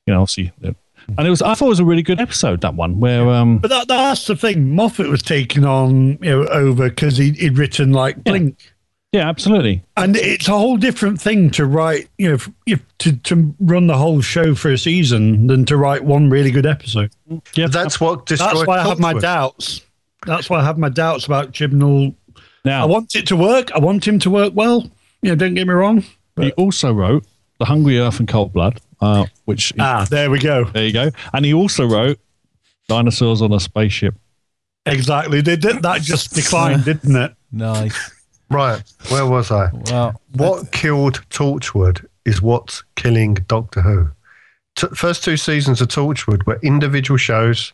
you 0.06 0.14
know, 0.14 0.22
obviously. 0.22 0.52
And 1.18 1.28
it 1.28 1.30
was, 1.30 1.42
I 1.42 1.54
thought 1.54 1.66
it 1.66 1.70
was 1.70 1.80
a 1.80 1.86
really 1.86 2.02
good 2.04 2.20
episode 2.20 2.62
that 2.62 2.76
one 2.76 3.00
where 3.00 3.30
um, 3.30 3.58
But 3.60 3.70
that, 3.70 3.88
that's 3.88 4.26
the 4.26 4.36
thing. 4.36 4.76
Moffat 4.76 5.10
was 5.10 5.22
taken 5.22 5.66
on 5.66 6.18
you 6.22 6.30
know, 6.32 6.46
over 6.48 6.90
because 6.90 7.18
he, 7.18 7.32
he'd 7.32 7.58
written 7.58 7.92
like 7.92 8.24
Blink. 8.24 8.58
yeah, 9.12 9.28
absolutely. 9.30 9.84
And 9.98 10.16
it's 10.16 10.48
a 10.48 10.52
whole 10.52 10.78
different 10.78 11.22
thing 11.22 11.50
to 11.52 11.66
write, 11.66 12.10
you 12.18 12.30
know, 12.30 12.36
if, 12.36 12.50
if, 12.66 12.98
to, 13.00 13.16
to 13.18 13.56
run 13.60 13.88
the 13.88 13.98
whole 13.98 14.22
show 14.22 14.56
for 14.56 14.72
a 14.72 14.78
season 14.78 15.48
than 15.48 15.66
to 15.66 15.78
write 15.78 16.04
one 16.04 16.30
really 16.30 16.52
good 16.52 16.66
episode. 16.66 17.12
Yeah, 17.54 17.68
That's 17.68 18.00
what 18.00 18.26
destroyed. 18.26 18.56
That's 18.56 18.68
why 18.68 18.80
I 18.80 18.88
have 18.88 19.00
my 19.00 19.14
Torchwood. 19.14 19.22
doubts. 19.22 19.82
That's 20.26 20.50
why 20.50 20.60
I 20.60 20.64
have 20.64 20.78
my 20.78 20.90
doubts 20.90 21.26
about 21.26 21.52
Chibnall. 21.52 22.16
now 22.64 22.84
I 22.84 22.86
want 22.86 23.14
it 23.16 23.28
to 23.28 23.36
work. 23.36 23.72
I 23.74 23.80
want 23.80 24.08
him 24.08 24.20
to 24.20 24.30
work 24.30 24.54
well. 24.56 24.90
You 25.22 25.30
know, 25.32 25.36
don't 25.36 25.54
get 25.54 25.68
me 25.68 25.74
wrong. 25.74 26.04
he 26.38 26.52
also 26.54 26.94
wrote 26.94 27.26
The 27.60 27.66
Hungry 27.66 28.00
Earth 28.00 28.20
and 28.20 28.28
Cold 28.28 28.54
Blood, 28.54 28.80
uh, 29.04 29.26
which 29.46 29.74
Ah, 29.80 30.06
there 30.10 30.30
we 30.32 30.40
go. 30.40 30.64
There 30.66 30.86
you 30.86 30.94
go. 30.94 31.10
And 31.34 31.46
he 31.46 31.54
also 31.54 31.86
wrote 31.86 32.20
Dinosaurs 32.88 33.42
on 33.42 33.52
a 33.52 33.60
Spaceship. 33.60 34.16
Exactly. 34.86 35.42
They 35.42 35.56
did, 35.56 35.82
that 35.84 36.02
just 36.02 36.34
declined, 36.34 36.86
didn't 36.92 37.16
it? 37.16 37.34
Nice. 37.52 38.12
Right. 38.50 38.82
Where 39.10 39.26
was 39.26 39.52
I? 39.52 39.70
Well, 39.90 40.22
What 40.34 40.72
killed 40.72 41.22
Torchwood 41.30 42.06
is 42.26 42.42
what's 42.42 42.84
killing 42.96 43.36
Doctor 43.48 43.82
Who. 43.82 44.10
T- 44.76 44.88
first 44.96 45.24
two 45.24 45.38
seasons 45.38 45.82
of 45.82 45.88
Torchwood 45.88 46.46
were 46.46 46.60
individual 46.64 47.18
shows. 47.18 47.74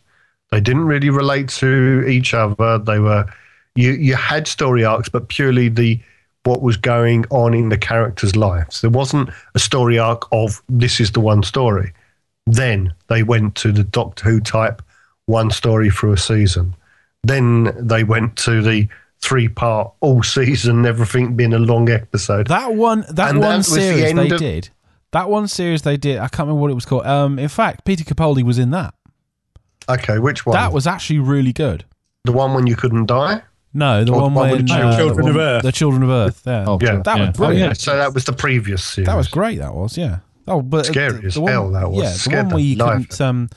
They 0.50 0.60
didn't 0.60 0.84
really 0.84 1.10
relate 1.10 1.48
to 1.60 2.04
each 2.08 2.34
other. 2.34 2.78
They 2.78 2.98
were 2.98 3.26
you 3.74 3.92
you 3.92 4.16
had 4.16 4.46
story 4.48 4.84
arcs, 4.84 5.08
but 5.08 5.28
purely 5.28 5.68
the 5.68 6.00
what 6.44 6.62
was 6.62 6.76
going 6.76 7.24
on 7.30 7.52
in 7.54 7.68
the 7.68 7.76
characters' 7.78 8.36
lives. 8.36 8.80
There 8.80 8.90
wasn't 8.90 9.30
a 9.54 9.58
story 9.58 9.98
arc 9.98 10.26
of 10.32 10.62
this 10.68 11.00
is 11.00 11.12
the 11.12 11.20
one 11.20 11.42
story. 11.42 11.92
Then 12.46 12.94
they 13.08 13.22
went 13.22 13.54
to 13.56 13.72
the 13.72 13.84
Doctor 13.84 14.24
Who 14.28 14.40
type 14.40 14.82
one 15.26 15.50
story 15.50 15.90
through 15.90 16.12
a 16.14 16.18
season. 16.18 16.74
Then 17.22 17.72
they 17.76 18.04
went 18.04 18.36
to 18.36 18.62
the 18.62 18.88
three 19.20 19.48
part 19.48 19.92
all 20.00 20.22
season, 20.22 20.86
everything 20.86 21.36
being 21.36 21.52
a 21.52 21.58
long 21.58 21.90
episode. 21.90 22.46
that 22.48 22.74
one, 22.74 23.04
that 23.10 23.30
And 23.30 23.40
one 23.40 23.58
the 23.58 23.62
series 23.64 24.04
end 24.04 24.18
they 24.18 24.30
of- 24.30 24.38
did. 24.38 24.70
That 25.12 25.28
one 25.28 25.48
series 25.48 25.82
they 25.82 25.96
did. 25.96 26.18
I 26.18 26.28
can't 26.28 26.46
remember 26.46 26.60
what 26.62 26.70
it 26.70 26.74
was 26.74 26.86
called. 26.86 27.04
Um, 27.04 27.38
in 27.38 27.48
fact, 27.48 27.84
Peter 27.84 28.04
Capaldi 28.04 28.44
was 28.44 28.58
in 28.60 28.70
that. 28.70 28.94
Okay, 29.88 30.18
which 30.20 30.46
one? 30.46 30.54
That 30.54 30.72
was 30.72 30.86
actually 30.86 31.18
really 31.18 31.52
good. 31.52 31.84
the 32.24 32.32
one 32.32 32.54
when 32.54 32.66
you 32.66 32.76
couldn't 32.76 33.06
die. 33.06 33.42
No, 33.72 34.04
the 34.04 34.12
Or 34.12 34.22
one 34.22 34.34
the 34.34 34.40
one 34.40 34.50
when 34.50 34.64
the 34.66 34.74
uh, 34.74 34.96
Children 34.96 35.24
the 35.26 35.30
of 35.30 35.36
Earth. 35.36 35.62
the 35.62 35.72
Children 35.72 36.02
of 36.02 36.10
Earth. 36.10 36.42
Yeah, 36.44 36.64
Oh, 36.66 36.78
Yeah. 36.82 37.02
that 37.04 37.18
was 37.18 37.36
brilliant. 37.36 37.62
Oh, 37.62 37.66
yeah. 37.68 37.72
So 37.74 37.96
that 37.96 38.12
was 38.14 38.24
the 38.24 38.32
previous 38.32 38.84
series. 38.84 39.06
That 39.06 39.16
was 39.16 39.28
great. 39.28 39.58
That 39.58 39.74
was 39.74 39.96
yeah. 39.96 40.18
Oh, 40.48 40.60
but 40.62 40.86
Scary 40.86 41.20
the, 41.20 41.26
as 41.28 41.34
the 41.34 41.40
one, 41.42 41.52
hell, 41.52 41.70
that 41.70 41.90
was. 41.90 42.26
Yeah, 42.26 42.42
the 42.42 42.42
one 42.42 42.48
where 42.50 42.62
you 42.62 42.76
couldn't. 42.76 43.20
Um, 43.20 43.48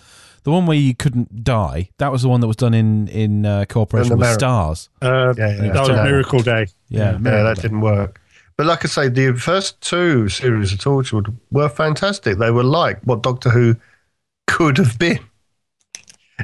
the 0.43 0.51
one 0.51 0.66
where 0.66 0.78
you 0.78 0.93
couldn't 0.93 1.43
die. 1.43 1.89
That 1.97 2.11
was 2.11 2.22
the 2.22 2.30
one 2.30 2.41
that 2.41 2.47
was 2.47 2.57
done 2.57 2.74
in 2.76 3.07
in 3.07 3.45
uh, 3.45 3.66
cooperation 3.68 4.14
In 4.14 4.20
with 4.20 4.34
Stars. 4.34 4.89
Uh, 5.01 5.34
Yeah, 5.38 5.47
yeah, 5.55 5.72
that 5.72 5.80
was 5.80 5.89
yeah. 5.89 6.03
Miracle 6.03 6.41
Day. 6.41 6.68
Yeah, 6.89 7.14
Yeah, 7.14 7.18
Miracle 7.18 7.43
that 7.45 7.55
Day. 7.55 7.61
didn't 7.64 7.82
work. 7.82 8.20
But 8.55 8.68
like 8.68 8.86
I 8.86 8.88
say, 8.89 9.07
the 9.09 9.34
first 9.34 9.82
two 9.82 10.30
series 10.30 10.72
of 10.74 10.78
Torchwood 10.80 11.34
were 11.49 11.70
fantastic. 11.70 12.38
They 12.38 12.51
were 12.51 12.64
like 12.64 12.99
what 13.03 13.24
Doctor 13.24 13.49
Who 13.49 13.78
could 14.45 14.78
have 14.78 14.99
been. 14.99 15.20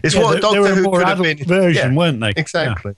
It's 0.04 0.16
Yeah, 0.16 0.22
what 0.24 0.30
they, 0.30 0.36
they 0.38 0.42
Doctor 0.42 0.62
were 0.62 0.70
Who 0.76 0.84
more 0.84 0.98
could 1.00 1.08
have 1.08 1.22
been. 1.22 1.38
version, 1.46 1.92
Yeah, 1.92 1.98
weren't 1.98 2.20
they? 2.22 2.34
exactly. 2.36 2.96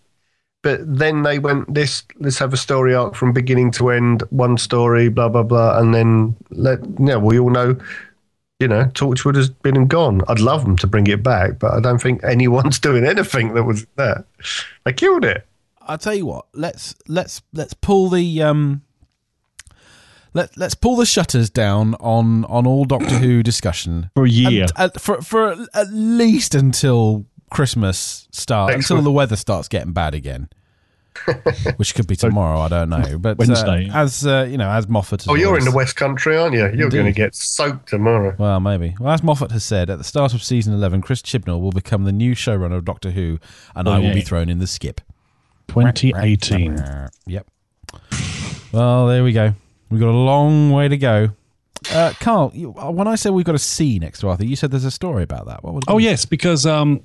But 0.63 0.81
then 0.85 1.23
they 1.23 1.39
went 1.39 1.73
this. 1.73 2.03
Let's 2.19 2.37
have 2.37 2.53
a 2.53 2.57
story 2.57 2.93
arc 2.93 3.15
from 3.15 3.33
beginning 3.33 3.71
to 3.71 3.89
end. 3.89 4.21
One 4.29 4.57
story, 4.57 5.09
blah 5.09 5.29
blah 5.29 5.43
blah, 5.43 5.79
and 5.79 5.93
then 5.93 6.35
let. 6.51 6.79
Yeah, 6.99 7.17
we 7.17 7.39
all 7.39 7.49
know. 7.49 7.77
You 8.59 8.67
know, 8.67 8.85
Torchwood 8.93 9.35
has 9.35 9.49
been 9.49 9.75
and 9.75 9.89
gone. 9.89 10.21
I'd 10.27 10.39
love 10.39 10.63
them 10.63 10.77
to 10.77 10.87
bring 10.87 11.07
it 11.07 11.23
back, 11.23 11.57
but 11.57 11.73
I 11.73 11.79
don't 11.79 11.99
think 11.99 12.23
anyone's 12.23 12.77
doing 12.77 13.05
anything 13.05 13.55
that 13.55 13.63
was 13.63 13.87
there. 13.95 14.23
They 14.85 14.93
killed 14.93 15.25
it. 15.25 15.47
I'll 15.81 15.97
tell 15.97 16.13
you 16.13 16.27
what. 16.27 16.45
Let's 16.53 16.93
let's 17.07 17.41
let's 17.53 17.73
pull 17.73 18.09
the 18.09 18.43
um. 18.43 18.83
Let 20.33 20.55
let's 20.55 20.75
pull 20.75 20.95
the 20.95 21.07
shutters 21.07 21.49
down 21.49 21.95
on 21.95 22.45
on 22.45 22.67
all 22.67 22.85
Doctor 22.85 23.17
Who 23.17 23.41
discussion 23.41 24.11
For 24.13 24.25
a 24.25 24.29
year. 24.29 24.67
And, 24.77 24.91
uh, 24.95 24.99
for 24.99 25.21
for 25.21 25.65
at 25.73 25.91
least 25.91 26.53
until 26.53 27.25
Christmas 27.51 28.27
start 28.31 28.71
Next 28.71 28.89
until 28.89 29.03
the 29.03 29.11
weather 29.11 29.35
starts 29.35 29.67
getting 29.67 29.91
bad 29.93 30.15
again. 30.15 30.49
Which 31.75 31.93
could 31.93 32.07
be 32.07 32.15
tomorrow, 32.15 32.59
I 32.61 32.69
don't 32.69 32.89
know. 32.89 33.17
But 33.17 33.37
Wednesday. 33.37 33.89
uh, 33.89 33.97
as 34.03 34.25
uh, 34.25 34.47
you 34.49 34.57
know, 34.57 34.69
as 34.69 34.87
Moffat. 34.87 35.23
has 35.23 35.27
Oh, 35.27 35.35
you're 35.35 35.57
in 35.57 35.65
the 35.65 35.71
West 35.71 35.97
Country, 35.97 36.37
aren't 36.37 36.53
you? 36.55 36.71
You're 36.73 36.89
going 36.89 37.05
to 37.05 37.11
get 37.11 37.35
soaked 37.35 37.89
tomorrow. 37.89 38.33
Well, 38.39 38.61
maybe. 38.61 38.95
Well, 38.97 39.11
as 39.13 39.21
Moffat 39.21 39.51
has 39.51 39.65
said, 39.65 39.89
at 39.89 39.97
the 39.97 40.05
start 40.05 40.33
of 40.33 40.41
season 40.41 40.73
11, 40.73 41.01
Chris 41.01 41.21
Chibnall 41.21 41.59
will 41.59 41.71
become 41.73 42.05
the 42.05 42.13
new 42.13 42.33
showrunner 42.33 42.77
of 42.77 42.85
Doctor 42.85 43.11
Who, 43.11 43.39
and 43.75 43.89
Oh, 43.89 43.91
I 43.91 43.97
will 43.99 44.05
yeah. 44.05 44.13
be 44.13 44.21
thrown 44.21 44.47
in 44.49 44.59
the 44.59 44.67
skip. 44.67 45.01
2018. 45.67 47.09
Yep. 47.27 47.47
Well, 48.71 49.07
there 49.07 49.23
we 49.23 49.33
go. 49.33 49.53
We've 49.89 49.99
got 49.99 50.09
a 50.09 50.11
long 50.17 50.71
way 50.71 50.87
to 50.87 50.97
go. 50.97 51.31
Uh, 51.91 52.13
Carl, 52.19 52.51
you, 52.53 52.69
when 52.71 53.07
I 53.07 53.15
said 53.15 53.31
we've 53.31 53.45
got 53.45 53.55
a 53.55 53.59
C 53.59 53.97
next 53.97 54.19
to 54.19 54.27
Arthur, 54.29 54.45
you 54.45 54.55
said 54.55 54.69
there's 54.71 54.85
a 54.85 54.91
story 54.91 55.23
about 55.23 55.47
that. 55.47 55.63
What 55.63 55.73
was 55.73 55.83
Oh 55.87 55.97
it? 55.97 56.03
yes, 56.03 56.25
because 56.25 56.65
um, 56.65 57.01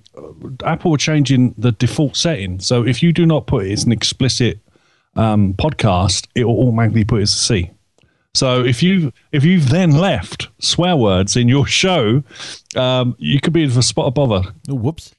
Apple 0.64 0.92
are 0.94 0.98
changing 0.98 1.54
the 1.56 1.72
default 1.72 2.14
setting. 2.16 2.60
So 2.60 2.84
if 2.84 3.02
you 3.02 3.12
do 3.12 3.24
not 3.24 3.46
put 3.46 3.66
it 3.66 3.72
as 3.72 3.84
an 3.84 3.92
explicit 3.92 4.58
um, 5.14 5.54
podcast, 5.54 6.26
it 6.34 6.44
will 6.44 6.58
automatically 6.60 7.04
put 7.04 7.20
it 7.20 7.22
as 7.22 7.32
a 7.34 7.38
C. 7.38 7.70
So 8.34 8.62
if 8.62 8.82
you 8.82 9.14
if 9.32 9.44
you've 9.44 9.70
then 9.70 9.92
left 9.92 10.48
swear 10.58 10.94
words 10.94 11.36
in 11.36 11.48
your 11.48 11.66
show, 11.66 12.22
um, 12.76 13.16
you 13.18 13.40
could 13.40 13.54
be 13.54 13.62
in 13.62 13.70
for 13.70 13.78
a 13.78 13.82
spot 13.82 14.06
of 14.08 14.14
bother. 14.14 14.52
Oh, 14.68 14.74
whoops. 14.74 15.14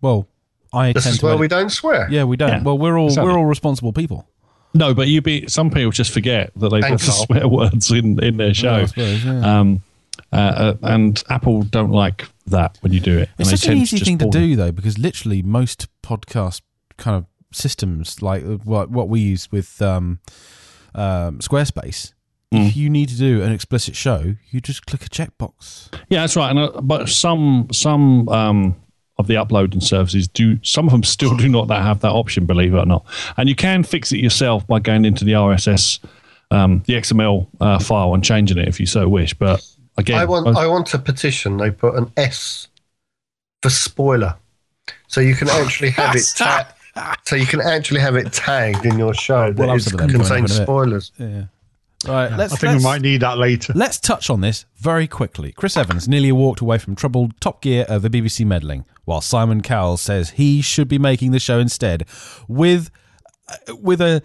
Well, 0.00 0.26
I 0.72 0.92
This 0.94 1.04
tend 1.04 1.12
is 1.14 1.18
to. 1.20 1.26
where 1.26 1.32
edit- 1.34 1.40
we 1.40 1.48
don't 1.48 1.68
swear. 1.70 2.08
yeah, 2.10 2.24
we 2.24 2.38
don't. 2.38 2.48
Yeah, 2.48 2.62
well, 2.62 2.78
we're 2.78 2.96
all 2.98 3.08
exactly. 3.08 3.30
we're 3.30 3.38
all 3.38 3.44
responsible 3.44 3.92
people. 3.92 4.26
No, 4.74 4.94
but 4.94 5.08
you 5.08 5.22
be 5.22 5.46
some 5.48 5.70
people 5.70 5.90
just 5.90 6.12
forget 6.12 6.52
that 6.56 6.68
they 6.70 6.80
Thank 6.80 6.92
left 6.92 7.04
the 7.06 7.10
Carl. 7.12 7.24
swear 7.26 7.48
words 7.48 7.90
in 7.90 8.22
in 8.22 8.36
their 8.36 8.54
show. 8.54 8.86
Suppose, 8.86 9.24
yeah. 9.24 9.58
Um, 9.60 9.82
uh, 10.32 10.36
uh, 10.36 10.74
and 10.82 11.22
Apple 11.30 11.62
don't 11.62 11.90
like 11.90 12.26
that 12.46 12.76
when 12.80 12.92
you 12.92 13.00
do 13.00 13.18
it. 13.18 13.30
It's 13.38 13.50
such 13.50 13.66
an 13.66 13.78
easy 13.78 13.96
just 13.98 14.08
thing 14.08 14.18
to 14.18 14.28
do, 14.28 14.56
though, 14.56 14.72
because 14.72 14.98
literally 14.98 15.42
most 15.42 15.86
podcast 16.02 16.60
kind 16.98 17.16
of 17.16 17.24
systems, 17.52 18.20
like 18.20 18.42
uh, 18.44 18.56
what 18.64 18.90
what 18.90 19.08
we 19.08 19.20
use 19.20 19.50
with 19.50 19.80
um, 19.80 20.18
um, 20.94 21.38
Squarespace, 21.38 22.12
Mm. 22.52 22.68
if 22.68 22.76
you 22.78 22.88
need 22.88 23.10
to 23.10 23.16
do 23.16 23.42
an 23.42 23.52
explicit 23.52 23.94
show, 23.94 24.34
you 24.50 24.60
just 24.62 24.86
click 24.86 25.04
a 25.04 25.08
checkbox. 25.10 25.88
Yeah, 26.08 26.20
that's 26.22 26.34
right. 26.34 26.48
And, 26.50 26.58
uh, 26.58 26.80
but 26.80 27.10
some 27.10 27.68
some 27.72 28.26
um, 28.30 28.74
of 29.18 29.26
the 29.26 29.36
uploading 29.36 29.80
services 29.80 30.28
do. 30.28 30.58
Some 30.62 30.86
of 30.86 30.92
them 30.92 31.02
still 31.02 31.36
do 31.36 31.48
not 31.48 31.68
have 31.70 32.00
that 32.00 32.12
option. 32.12 32.46
Believe 32.46 32.74
it 32.74 32.78
or 32.78 32.86
not, 32.86 33.04
and 33.36 33.48
you 33.48 33.54
can 33.54 33.82
fix 33.82 34.12
it 34.12 34.18
yourself 34.18 34.66
by 34.66 34.78
going 34.78 35.04
into 35.04 35.24
the 35.24 35.32
RSS, 35.32 35.98
um, 36.50 36.82
the 36.86 36.94
XML 36.94 37.46
uh, 37.60 37.78
file, 37.78 38.14
and 38.14 38.22
changing 38.24 38.58
it 38.58 38.68
if 38.68 38.78
you 38.80 38.86
so 38.86 39.08
wish. 39.08 39.34
But 39.34 39.66
again, 39.96 40.18
I 40.18 40.24
want 40.24 40.56
I 40.56 40.66
want 40.66 40.92
a 40.94 40.98
petition. 40.98 41.56
They 41.56 41.70
put 41.70 41.94
an 41.96 42.10
S 42.16 42.68
for 43.62 43.70
spoiler, 43.70 44.36
so 45.08 45.20
you 45.20 45.34
can 45.34 45.48
actually 45.50 45.90
have 45.90 46.14
it. 46.14 46.24
Ta- 46.36 46.74
so 47.24 47.36
you 47.36 47.46
can 47.46 47.60
actually 47.60 48.00
have 48.00 48.16
it 48.16 48.32
tagged 48.32 48.84
in 48.84 48.98
your 48.98 49.14
show 49.14 49.52
We'll 49.52 49.68
that 49.68 49.68
have 49.68 49.76
it 49.76 49.82
some 49.82 49.94
of 49.94 49.98
them 50.00 50.08
coming 50.10 50.20
up 50.20 50.26
contains 50.26 50.50
in 50.50 50.56
a 50.56 50.60
bit. 50.60 50.66
spoilers. 50.66 51.12
Yeah. 51.16 51.42
Right. 52.06 52.30
let's 52.30 52.52
I 52.52 52.56
think 52.56 52.72
let's, 52.74 52.84
we 52.84 52.88
might 52.90 53.00
need 53.02 53.22
that 53.22 53.38
later. 53.38 53.72
let's 53.74 53.98
touch 53.98 54.30
on 54.30 54.40
this 54.40 54.66
very 54.76 55.08
quickly. 55.08 55.50
Chris 55.52 55.76
Evans 55.76 56.06
nearly 56.06 56.30
walked 56.30 56.60
away 56.60 56.78
from 56.78 56.94
troubled 56.94 57.38
Top 57.40 57.60
Gear 57.60 57.86
over 57.88 58.08
BBC 58.08 58.46
meddling, 58.46 58.84
while 59.04 59.20
Simon 59.20 59.62
Cowell 59.62 59.96
says 59.96 60.30
he 60.30 60.60
should 60.62 60.86
be 60.86 60.98
making 60.98 61.32
the 61.32 61.40
show 61.40 61.58
instead. 61.58 62.04
With 62.46 62.90
uh, 63.48 63.74
with 63.76 64.00
a 64.00 64.22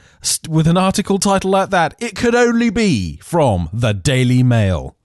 with 0.47 0.67
an 0.67 0.77
article 0.77 1.17
title 1.17 1.49
like 1.49 1.71
that, 1.71 1.95
it 1.99 2.15
could 2.15 2.35
only 2.35 2.69
be 2.69 3.17
from 3.23 3.69
the 3.73 3.91
Daily 3.93 4.43
Mail. 4.43 4.95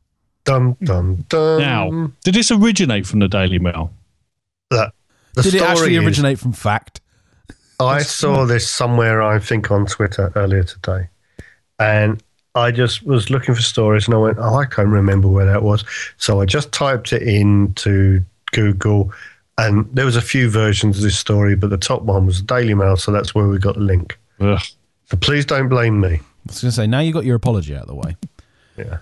Dum 0.44 0.76
dum 0.82 1.24
dum. 1.28 1.58
now, 1.60 2.10
did 2.24 2.34
this 2.34 2.50
originate 2.50 3.06
from 3.06 3.20
the 3.20 3.28
Daily 3.28 3.58
Mail? 3.58 3.92
the, 4.70 4.92
the 5.34 5.42
Did 5.42 5.54
it 5.54 5.58
story 5.58 5.70
actually 5.72 5.96
is- 5.96 6.04
originate 6.04 6.38
from 6.38 6.52
fact? 6.52 7.00
I 7.80 8.02
saw 8.02 8.44
this 8.44 8.68
somewhere, 8.68 9.22
I 9.22 9.38
think, 9.38 9.70
on 9.70 9.86
Twitter 9.86 10.32
earlier 10.34 10.64
today, 10.64 11.08
and 11.78 12.22
I 12.58 12.70
just 12.70 13.04
was 13.04 13.30
looking 13.30 13.54
for 13.54 13.62
stories, 13.62 14.06
and 14.06 14.14
I 14.14 14.18
went, 14.18 14.38
"Oh, 14.38 14.56
I 14.56 14.66
can't 14.66 14.88
remember 14.88 15.28
where 15.28 15.46
that 15.46 15.62
was." 15.62 15.84
So 16.16 16.40
I 16.40 16.44
just 16.44 16.72
typed 16.72 17.12
it 17.12 17.22
into 17.22 18.24
Google, 18.52 19.12
and 19.56 19.88
there 19.92 20.04
was 20.04 20.16
a 20.16 20.22
few 20.22 20.50
versions 20.50 20.98
of 20.98 21.02
this 21.02 21.18
story, 21.18 21.54
but 21.56 21.70
the 21.70 21.78
top 21.78 22.02
one 22.02 22.26
was 22.26 22.40
the 22.40 22.46
Daily 22.46 22.74
Mail, 22.74 22.96
so 22.96 23.12
that's 23.12 23.34
where 23.34 23.48
we 23.48 23.58
got 23.58 23.74
the 23.74 23.80
link. 23.80 24.18
Ugh. 24.40 24.60
So 25.06 25.16
please 25.16 25.46
don't 25.46 25.68
blame 25.68 26.00
me. 26.00 26.14
I 26.14 26.20
was 26.46 26.60
going 26.60 26.70
to 26.70 26.72
say 26.72 26.86
now 26.86 27.00
you 27.00 27.12
got 27.12 27.24
your 27.24 27.36
apology 27.36 27.74
out 27.74 27.82
of 27.82 27.88
the 27.88 27.94
way. 27.94 28.16
Yeah, 28.76 28.98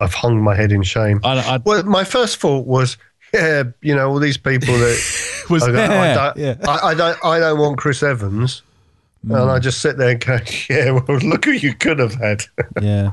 I've 0.00 0.14
hung 0.14 0.40
my 0.40 0.54
head 0.54 0.72
in 0.72 0.82
shame. 0.82 1.20
I, 1.24 1.38
I, 1.38 1.56
Well, 1.64 1.82
my 1.84 2.04
first 2.04 2.38
thought 2.38 2.66
was, 2.66 2.96
yeah, 3.32 3.64
you 3.80 3.94
know, 3.94 4.08
all 4.10 4.18
these 4.18 4.36
people 4.36 4.74
that 4.74 5.28
Was 5.50 5.62
I, 5.62 5.72
go, 5.72 5.78
oh, 5.78 5.98
I, 5.98 6.14
don't, 6.14 6.36
yeah. 6.36 6.54
I, 6.66 6.88
I 6.88 6.94
don't, 6.94 7.24
I 7.24 7.38
don't 7.38 7.58
want 7.58 7.78
Chris 7.78 8.02
Evans, 8.02 8.62
and 9.22 9.34
I 9.50 9.58
just 9.58 9.80
sit 9.80 9.96
there 9.98 10.10
and 10.10 10.20
go, 10.24 10.38
yeah, 10.70 10.90
well, 10.90 11.18
look 11.18 11.44
who 11.44 11.52
you 11.52 11.74
could 11.74 11.98
have 11.98 12.14
had. 12.14 12.44
yeah. 12.82 13.12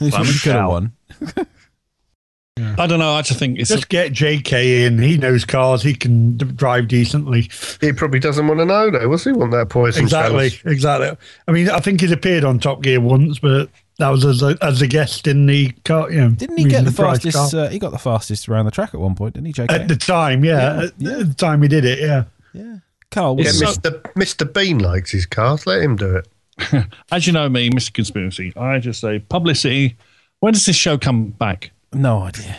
you 0.00 0.10
could 0.10 0.14
have 0.14 0.42
Cowell. 0.42 0.70
won. 0.70 0.92
I 2.78 2.86
don't 2.86 3.00
know. 3.00 3.12
I 3.14 3.22
just 3.22 3.40
think 3.40 3.58
it's 3.58 3.68
Just 3.68 3.88
get 3.88 4.12
JK 4.12 4.86
in. 4.86 4.98
He 5.02 5.16
knows 5.16 5.44
cars. 5.44 5.82
He 5.82 5.92
can 5.92 6.36
d- 6.36 6.44
drive 6.44 6.86
decently. 6.86 7.50
he 7.80 7.92
probably 7.92 8.20
doesn't 8.20 8.46
want 8.46 8.60
to 8.60 8.64
know, 8.64 8.90
though. 8.90 9.08
What's 9.08 9.24
he 9.24 9.32
want 9.32 9.50
that 9.52 9.70
poison? 9.70 10.04
Exactly. 10.04 10.50
chalice? 10.50 10.64
Exactly. 10.64 11.16
I 11.48 11.52
mean, 11.52 11.68
I 11.68 11.80
think 11.80 12.00
he's 12.00 12.12
appeared 12.12 12.44
on 12.44 12.60
Top 12.60 12.80
Gear 12.82 13.00
once, 13.00 13.40
but 13.40 13.70
that 13.98 14.08
was 14.10 14.24
as 14.24 14.40
a, 14.42 14.56
as 14.62 14.80
a 14.82 14.86
guest 14.86 15.26
in 15.26 15.46
the 15.46 15.72
car. 15.84 16.12
You 16.12 16.20
know, 16.20 16.30
Didn't 16.30 16.56
he 16.58 16.64
get 16.66 16.84
the 16.84 16.92
fastest? 16.92 17.54
Uh, 17.54 17.68
he 17.70 17.80
got 17.80 17.90
the 17.90 17.98
fastest 17.98 18.48
around 18.48 18.66
the 18.66 18.70
track 18.70 18.94
at 18.94 19.00
one 19.00 19.16
point, 19.16 19.34
didn't 19.34 19.46
he, 19.46 19.52
JK? 19.52 19.70
at 19.72 19.88
the 19.88 19.96
time? 19.96 20.44
Yeah, 20.44 20.84
at, 20.84 20.92
Yeah. 20.98 21.10
at 21.18 21.28
the 21.28 21.34
time 21.34 21.60
he 21.60 21.66
did 21.66 21.84
it. 21.84 21.98
Yeah. 21.98 22.24
yeah. 22.52 22.76
Carl, 23.14 23.36
Yeah, 23.38 23.50
So- 23.50 23.66
Mr. 23.66 24.02
Mr. 24.14 24.52
Bean 24.52 24.78
likes 24.78 25.10
his 25.12 25.24
cars. 25.26 25.66
Let 25.66 25.82
him 25.82 25.96
do 25.96 26.16
it. 26.16 26.28
as 27.12 27.26
you 27.26 27.32
know 27.32 27.48
me, 27.48 27.70
Mr. 27.70 27.92
Conspiracy. 27.92 28.52
I 28.56 28.78
just 28.78 29.00
say 29.00 29.20
publicity. 29.20 29.96
When 30.40 30.52
does 30.52 30.66
this 30.66 30.76
show 30.76 30.98
come 30.98 31.28
back? 31.30 31.70
no 31.92 32.22
idea. 32.22 32.56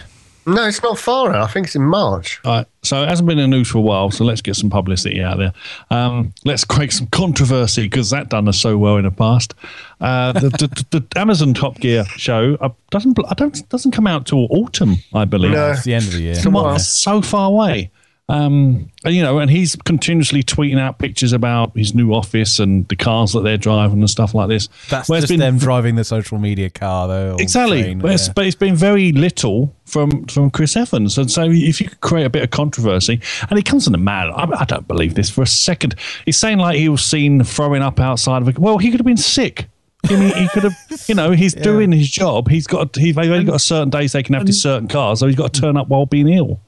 No, 0.48 0.64
it's 0.68 0.82
not 0.84 0.99
far 0.99 1.34
out. 1.34 1.49
I 1.49 1.52
think 1.52 1.65
it's 1.65 1.76
in 1.76 1.82
March. 1.82 2.40
All 2.45 2.57
right, 2.57 2.68
so 2.84 3.02
it 3.02 3.10
hasn't 3.10 3.27
been 3.27 3.40
in 3.40 3.49
the 3.49 3.57
news 3.57 3.68
for 3.68 3.80
a 3.80 3.82
while, 3.82 4.11
so 4.11 4.23
let's 4.23 4.41
get 4.41 4.56
some 4.56 4.69
publicity 4.69 5.22
out 5.22 5.40
there. 5.40 5.52
Um, 5.90 6.34
let's 6.45 6.64
create 6.64 6.94
some 6.94 7.07
controversy 7.07 7.84
because 7.84 8.11
that 8.11 8.30
done 8.30 8.48
us 8.48 8.60
so 8.61 8.77
well 8.77 8.98
in 8.98 9.06
the 9.06 9.11
past. 9.11 9.56
Uh, 9.99 10.34
the, 10.34 10.49
the, 10.49 10.99
the 10.99 11.19
Amazon 11.19 11.56
Top 11.56 11.80
Gear 11.80 12.06
show 12.15 12.57
uh, 12.61 12.69
doesn't 12.91 13.18
I 13.27 13.34
don't 13.34 13.68
doesn't 13.69 13.91
come 13.91 14.06
out 14.06 14.27
till 14.27 14.45
autumn, 14.52 14.98
I 15.15 15.26
believe. 15.26 15.52
No. 15.53 15.72
It's 15.72 15.84
the 15.84 15.95
end 15.95 16.06
of 16.06 16.14
the 16.14 16.22
year. 16.22 16.36
Come 16.41 16.56
on, 16.56 16.76
it's 16.76 16.88
so 16.88 17.22
far 17.23 17.48
away. 17.48 17.90
Um, 18.27 18.89
and, 19.03 19.14
you 19.14 19.22
know, 19.22 19.38
and 19.38 19.52
he's 19.52 19.76
continuously 19.76 20.41
tweeting 20.41 20.80
out 20.80 20.97
pictures 20.97 21.31
about 21.31 21.77
his 21.77 21.93
new 21.93 22.11
office 22.11 22.57
and 22.57 22.88
the 22.88 22.95
cars 22.95 23.34
that 23.34 23.41
they're 23.41 23.57
driving 23.57 23.99
and 23.99 24.10
stuff 24.10 24.34
like 24.34 24.49
this. 24.49 24.68
That's 24.89 25.07
Where 25.07 25.22
just 25.22 25.38
them 25.38 25.60
driving 25.60 25.93
the 25.93 26.03
social 26.03 26.39
media 26.39 26.72
car, 26.72 27.07
though. 27.07 27.38
Exactly, 27.39 27.84
train, 27.84 27.99
but, 27.99 28.14
it's, 28.14 28.30
but 28.30 28.47
it's 28.47 28.56
been 28.56 28.76
very 28.76 29.11
little 29.11 29.76
from 29.85 30.26
from 30.26 30.49
Chris 30.49 30.76
Evans, 30.76 31.19
and 31.19 31.30
so 31.30 31.43
if 31.52 31.80
you 31.80 31.88
could 31.88 32.02
create 32.02 32.26
a 32.26 32.30
bit 32.30 32.41
of 32.41 32.49
controversy, 32.49 33.22
and 33.47 33.60
he 33.60 33.64
comes 33.64 33.85
in 33.85 33.91
the 33.91 33.99
man, 33.99 34.31
I, 34.31 34.47
I 34.61 34.65
don't 34.65 34.88
believe 34.88 35.14
this 35.14 35.30
for 35.30 35.43
a 35.43 35.47
second. 35.47 35.93
He's 36.26 36.38
saying 36.38 36.57
like 36.57 36.77
he 36.77 36.89
was 36.89 37.06
seen 37.06 37.43
throwing 37.43 37.84
up 37.84 37.99
outside 37.99 38.41
of 38.41 38.47
a. 38.47 38.60
Well, 38.60 38.80
he 38.80 38.89
could 38.89 38.99
have 38.99 39.06
been 39.06 39.18
sick. 39.18 39.68
I 40.10 40.15
mean, 40.18 40.35
he 40.35 40.47
could 40.49 40.64
have, 40.64 40.77
you 41.07 41.15
know, 41.15 41.31
he's 41.31 41.53
doing 41.53 41.91
his 41.91 42.10
job. 42.10 42.47
He's 42.47 42.68
got, 42.68 42.95
he's 42.95 43.18
only 43.18 43.43
got 43.43 43.56
a 43.56 43.60
certain 43.60 43.89
days 43.89 44.11
they 44.11 44.22
can 44.22 44.35
have 44.35 44.45
these 44.45 44.61
certain 44.61 44.88
cars, 44.88 45.19
so 45.19 45.27
he's 45.27 45.35
got 45.35 45.53
to 45.53 45.61
turn 45.61 45.77
up 45.77 45.88
while 45.88 46.06
being 46.06 46.27
ill. 46.27 46.60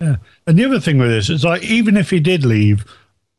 Yeah. 0.00 0.16
And 0.46 0.58
the 0.58 0.64
other 0.64 0.80
thing 0.80 0.98
with 0.98 1.10
this 1.10 1.30
is 1.30 1.44
like, 1.44 1.62
even 1.62 1.96
if 1.96 2.10
he 2.10 2.20
did 2.20 2.44
leave, 2.44 2.84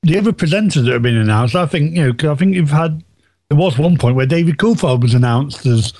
the 0.03 0.17
other 0.17 0.31
presenters 0.31 0.85
that 0.85 0.93
have 0.93 1.01
been 1.01 1.17
announced, 1.17 1.55
I 1.55 1.65
think, 1.65 1.95
you 1.95 2.03
know, 2.05 2.13
'cause 2.13 2.29
I 2.29 2.35
think 2.35 2.55
you've 2.55 2.71
had, 2.71 3.03
there 3.49 3.57
was 3.57 3.77
one 3.77 3.97
point 3.97 4.15
where 4.15 4.25
David 4.25 4.57
Coulthard 4.57 5.01
was 5.01 5.13
announced 5.13 5.65
as, 5.65 5.93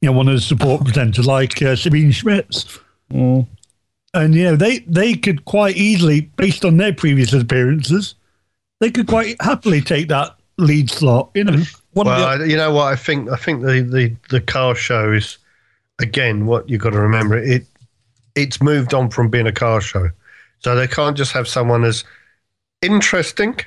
you 0.00 0.06
know, 0.10 0.12
one 0.16 0.28
of 0.28 0.34
the 0.34 0.40
support 0.40 0.82
presenters, 0.84 1.24
like 1.24 1.60
uh, 1.62 1.76
Sabine 1.76 2.12
Schmitz. 2.12 2.78
And, 3.10 4.34
you 4.34 4.44
know, 4.44 4.56
they, 4.56 4.80
they 4.80 5.14
could 5.14 5.44
quite 5.46 5.76
easily, 5.76 6.22
based 6.36 6.64
on 6.64 6.76
their 6.76 6.92
previous 6.92 7.32
appearances, 7.32 8.14
they 8.80 8.90
could 8.90 9.06
quite 9.06 9.36
happily 9.40 9.80
take 9.80 10.08
that 10.08 10.36
lead 10.58 10.90
slot, 10.90 11.30
you 11.34 11.44
know. 11.44 11.52
One 11.92 12.06
the- 12.06 12.10
Well, 12.12 12.42
I, 12.42 12.44
you 12.44 12.56
know 12.56 12.72
what? 12.72 12.92
I 12.92 12.96
think 12.96 13.30
I 13.30 13.36
think 13.36 13.62
the, 13.62 13.80
the, 13.82 14.14
the 14.30 14.40
car 14.40 14.74
show 14.74 15.12
is 15.12 15.38
again 15.98 16.46
what 16.46 16.68
you've 16.68 16.80
got 16.80 16.90
to 16.90 17.00
remember. 17.00 17.36
It 17.38 17.66
it's 18.34 18.62
moved 18.62 18.94
on 18.94 19.10
from 19.10 19.28
being 19.28 19.46
a 19.46 19.52
car 19.52 19.80
show, 19.80 20.10
so 20.60 20.74
they 20.74 20.86
can't 20.86 21.16
just 21.16 21.32
have 21.32 21.48
someone 21.48 21.84
as 21.84 22.04
interesting. 22.82 23.58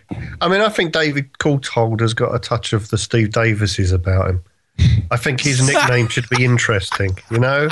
I 0.42 0.48
mean, 0.48 0.62
I 0.62 0.70
think 0.70 0.92
David 0.92 1.32
Coulthard 1.40 2.02
has 2.02 2.14
got 2.14 2.36
a 2.36 2.40
touch 2.40 2.74
of 2.74 2.90
the 2.90 2.98
Steve 2.98 3.30
Davises 3.30 3.92
about 3.92 4.30
him. 4.30 4.44
I 5.10 5.18
think 5.18 5.42
his 5.42 5.66
nickname 5.66 6.10
should 6.10 6.30
be 6.30 6.44
interesting. 6.44 7.18
You 7.32 7.40
know, 7.40 7.70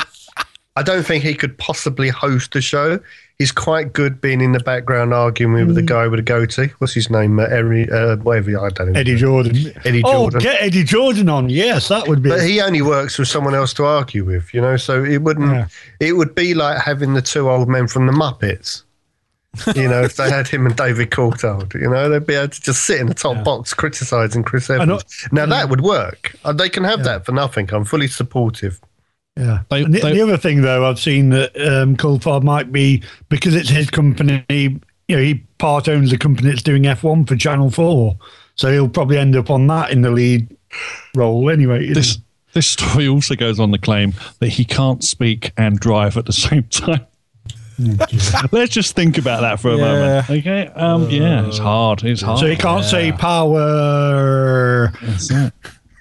I 0.75 0.81
don't 0.83 1.03
think 1.05 1.23
he 1.23 1.35
could 1.35 1.57
possibly 1.57 2.09
host 2.09 2.55
a 2.55 2.61
show. 2.61 2.99
He's 3.37 3.51
quite 3.51 3.93
good 3.93 4.21
being 4.21 4.41
in 4.41 4.53
the 4.53 4.59
background 4.59 5.13
arguing 5.13 5.53
with 5.67 5.75
the 5.75 5.81
guy 5.81 6.07
with 6.07 6.19
a 6.19 6.23
goatee. 6.23 6.71
What's 6.79 6.93
his 6.93 7.09
name? 7.09 7.39
Uh, 7.39 7.43
Eddie, 7.43 7.89
uh, 7.91 8.15
whatever. 8.17 8.59
I 8.65 8.69
don't 8.69 8.93
know. 8.93 8.99
Eddie 8.99 9.15
Jordan. 9.15 9.55
Eddie 9.85 10.01
Oh, 10.05 10.11
Jordan. 10.29 10.41
get 10.41 10.61
Eddie 10.61 10.83
Jordan 10.83 11.29
on. 11.29 11.49
Yes, 11.49 11.89
that 11.89 12.07
would 12.07 12.21
be. 12.23 12.29
But 12.29 12.41
he 12.43 12.61
only 12.61 12.81
works 12.81 13.19
with 13.19 13.27
someone 13.27 13.53
else 13.53 13.73
to 13.75 13.85
argue 13.85 14.23
with, 14.23 14.53
you 14.53 14.61
know. 14.61 14.77
So 14.77 15.03
it 15.03 15.21
wouldn't. 15.21 15.51
Yeah. 15.51 15.67
It 15.99 16.13
would 16.13 16.33
be 16.35 16.53
like 16.53 16.79
having 16.81 17.13
the 17.13 17.21
two 17.21 17.49
old 17.49 17.67
men 17.69 17.87
from 17.87 18.05
the 18.07 18.13
Muppets. 18.13 18.83
You 19.75 19.87
know, 19.87 20.01
if 20.01 20.15
they 20.15 20.29
had 20.31 20.47
him 20.47 20.65
and 20.65 20.75
David 20.75 21.11
Coulthard, 21.11 21.75
you 21.75 21.87
know, 21.89 22.09
they'd 22.09 22.25
be 22.25 22.33
able 22.33 22.47
to 22.47 22.61
just 22.61 22.85
sit 22.85 22.99
in 22.99 23.05
the 23.07 23.13
top 23.13 23.43
box 23.43 23.71
criticising 23.75 24.43
Chris 24.43 24.69
know- 24.69 24.81
Evans. 24.81 25.27
Now 25.31 25.45
that 25.45 25.69
would 25.69 25.81
work. 25.81 26.35
Uh, 26.43 26.53
They 26.53 26.69
can 26.69 26.83
have 26.83 27.03
that 27.03 27.25
for 27.25 27.31
nothing. 27.33 27.69
I'm 27.71 27.85
fully 27.85 28.07
supportive. 28.07 28.79
Yeah. 29.38 29.60
They- 29.69 29.84
and 29.84 29.93
the, 29.93 29.99
they- 29.99 30.14
the 30.14 30.22
other 30.22 30.38
thing, 30.38 30.61
though, 30.61 30.88
I've 30.88 30.99
seen 30.99 31.30
that 31.30 31.55
um, 31.60 31.95
Coulthard 31.97 32.43
might 32.43 32.72
be 32.72 33.01
because 33.30 33.55
it's 33.55 33.69
his 33.69 33.89
company. 33.89 34.43
You 34.49 34.80
know, 35.18 35.22
he 35.22 35.43
part 35.57 35.89
owns 35.89 36.11
the 36.11 36.18
company 36.18 36.49
that's 36.49 36.61
doing 36.61 36.84
F1 36.84 37.27
for 37.27 37.35
Channel 37.35 37.69
Four, 37.72 38.18
so 38.55 38.72
he'll 38.72 38.88
probably 38.89 39.18
end 39.18 39.35
up 39.35 39.49
on 39.49 39.68
that 39.68 39.91
in 39.91 40.01
the 40.01 40.11
lead 40.11 40.47
role 41.15 41.49
anyway. 41.49 41.85
you 41.88 41.93
this 41.93 42.18
this 42.53 42.68
story 42.68 43.07
also 43.07 43.35
goes 43.35 43.60
on 43.60 43.72
the 43.72 43.77
claim 43.80 44.14
that 44.39 44.49
he 44.49 44.64
can't 44.64 45.03
speak 45.03 45.51
and 45.57 45.80
drive 45.80 46.15
at 46.18 46.26
the 46.26 46.31
same 46.34 46.64
time. 46.64 47.05
Let's 48.51 48.72
just 48.73 48.95
think 48.95 49.18
about 49.18 49.41
that 49.41 49.60
for 49.60 49.72
a 49.72 49.77
Yeah. 49.77 49.81
moment. 49.81 50.30
Okay. 50.30 50.68
Um, 50.68 51.10
yeah, 51.10 51.45
it's 51.47 51.57
hard. 51.57 52.03
It's 52.03 52.22
hard. 52.22 52.39
so 52.39 52.45
he 52.45 52.55
can't 52.55 52.85
say 52.85 53.11
power. 53.11 54.91
That's 55.01 55.31
it. 55.31 55.53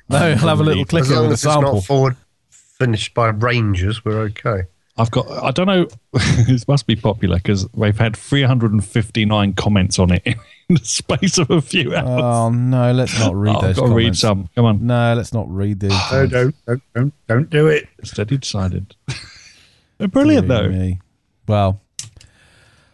No, 0.09 0.19
I'll 0.19 0.37
have 0.37 0.61
a 0.61 0.63
little 0.63 0.83
As 0.83 0.89
clicker 0.89 1.15
long 1.15 1.23
with 1.23 1.31
a 1.31 1.33
as 1.33 1.33
it's 1.33 1.43
sample. 1.43 1.75
not 1.75 1.85
forward 1.85 2.17
finished 2.79 3.15
by 3.15 3.29
Rangers, 3.29 4.05
we're 4.05 4.21
okay. 4.23 4.65
I've 4.97 5.11
got. 5.11 5.31
I 5.31 5.51
don't 5.53 5.67
know. 5.67 5.87
this 6.47 6.69
must 6.69 6.87
be 6.87 6.97
popular 6.97 7.37
because 7.37 7.67
they've 7.69 7.97
had 7.99 8.17
359 8.17 9.55
comments 9.55 9.99
on 9.99 10.13
it 10.13 10.23
in 10.27 10.37
the 10.69 10.85
space 10.85 11.39
of 11.39 11.51
a 11.51 11.63
few 11.63 11.95
hours. 11.95 12.23
Oh 12.23 12.51
no, 12.51 12.93
let's 12.93 13.19
not 13.19 13.35
read 13.35 13.57
Oh, 13.59 13.61
those 13.63 13.71
I've 13.71 13.77
got 13.85 13.89
to 13.89 13.95
read 13.95 14.17
some. 14.17 14.49
Come 14.55 14.65
on. 14.67 14.87
No, 14.87 15.15
let's 15.15 15.33
not 15.33 15.51
read 15.51 15.81
these. 15.81 15.91
No, 15.91 16.27
don't, 16.27 16.55
don't, 16.67 16.83
don't, 16.95 17.15
don't 17.27 17.51
do 17.51 17.69
it. 17.69 17.89
Steady 18.05 18.37
decided. 18.37 18.95
They're 19.97 20.09
brilliant 20.09 20.49
though. 20.49 20.69
Me. 20.69 21.01
Well, 21.49 21.81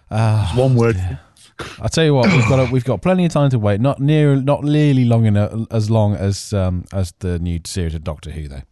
One 0.09 0.75
word. 0.77 1.19
I 1.81 1.89
tell 1.89 2.05
you 2.05 2.15
what, 2.15 2.31
we've 2.33 2.49
got 2.49 2.69
a, 2.69 2.71
we've 2.71 2.85
got 2.85 3.03
plenty 3.03 3.25
of 3.25 3.33
time 3.33 3.51
to 3.51 3.59
wait. 3.59 3.81
Not 3.81 3.99
near, 4.01 4.37
not 4.37 4.63
nearly 4.63 5.05
long 5.05 5.27
enough 5.27 5.53
as 5.73 5.91
long 5.91 6.15
as 6.15 6.53
um, 6.53 6.85
as 6.93 7.13
the 7.19 7.41
new 7.41 7.59
series 7.65 7.97
of 7.97 8.05
Doctor 8.05 8.31
Who, 8.31 8.47
though. 8.47 8.63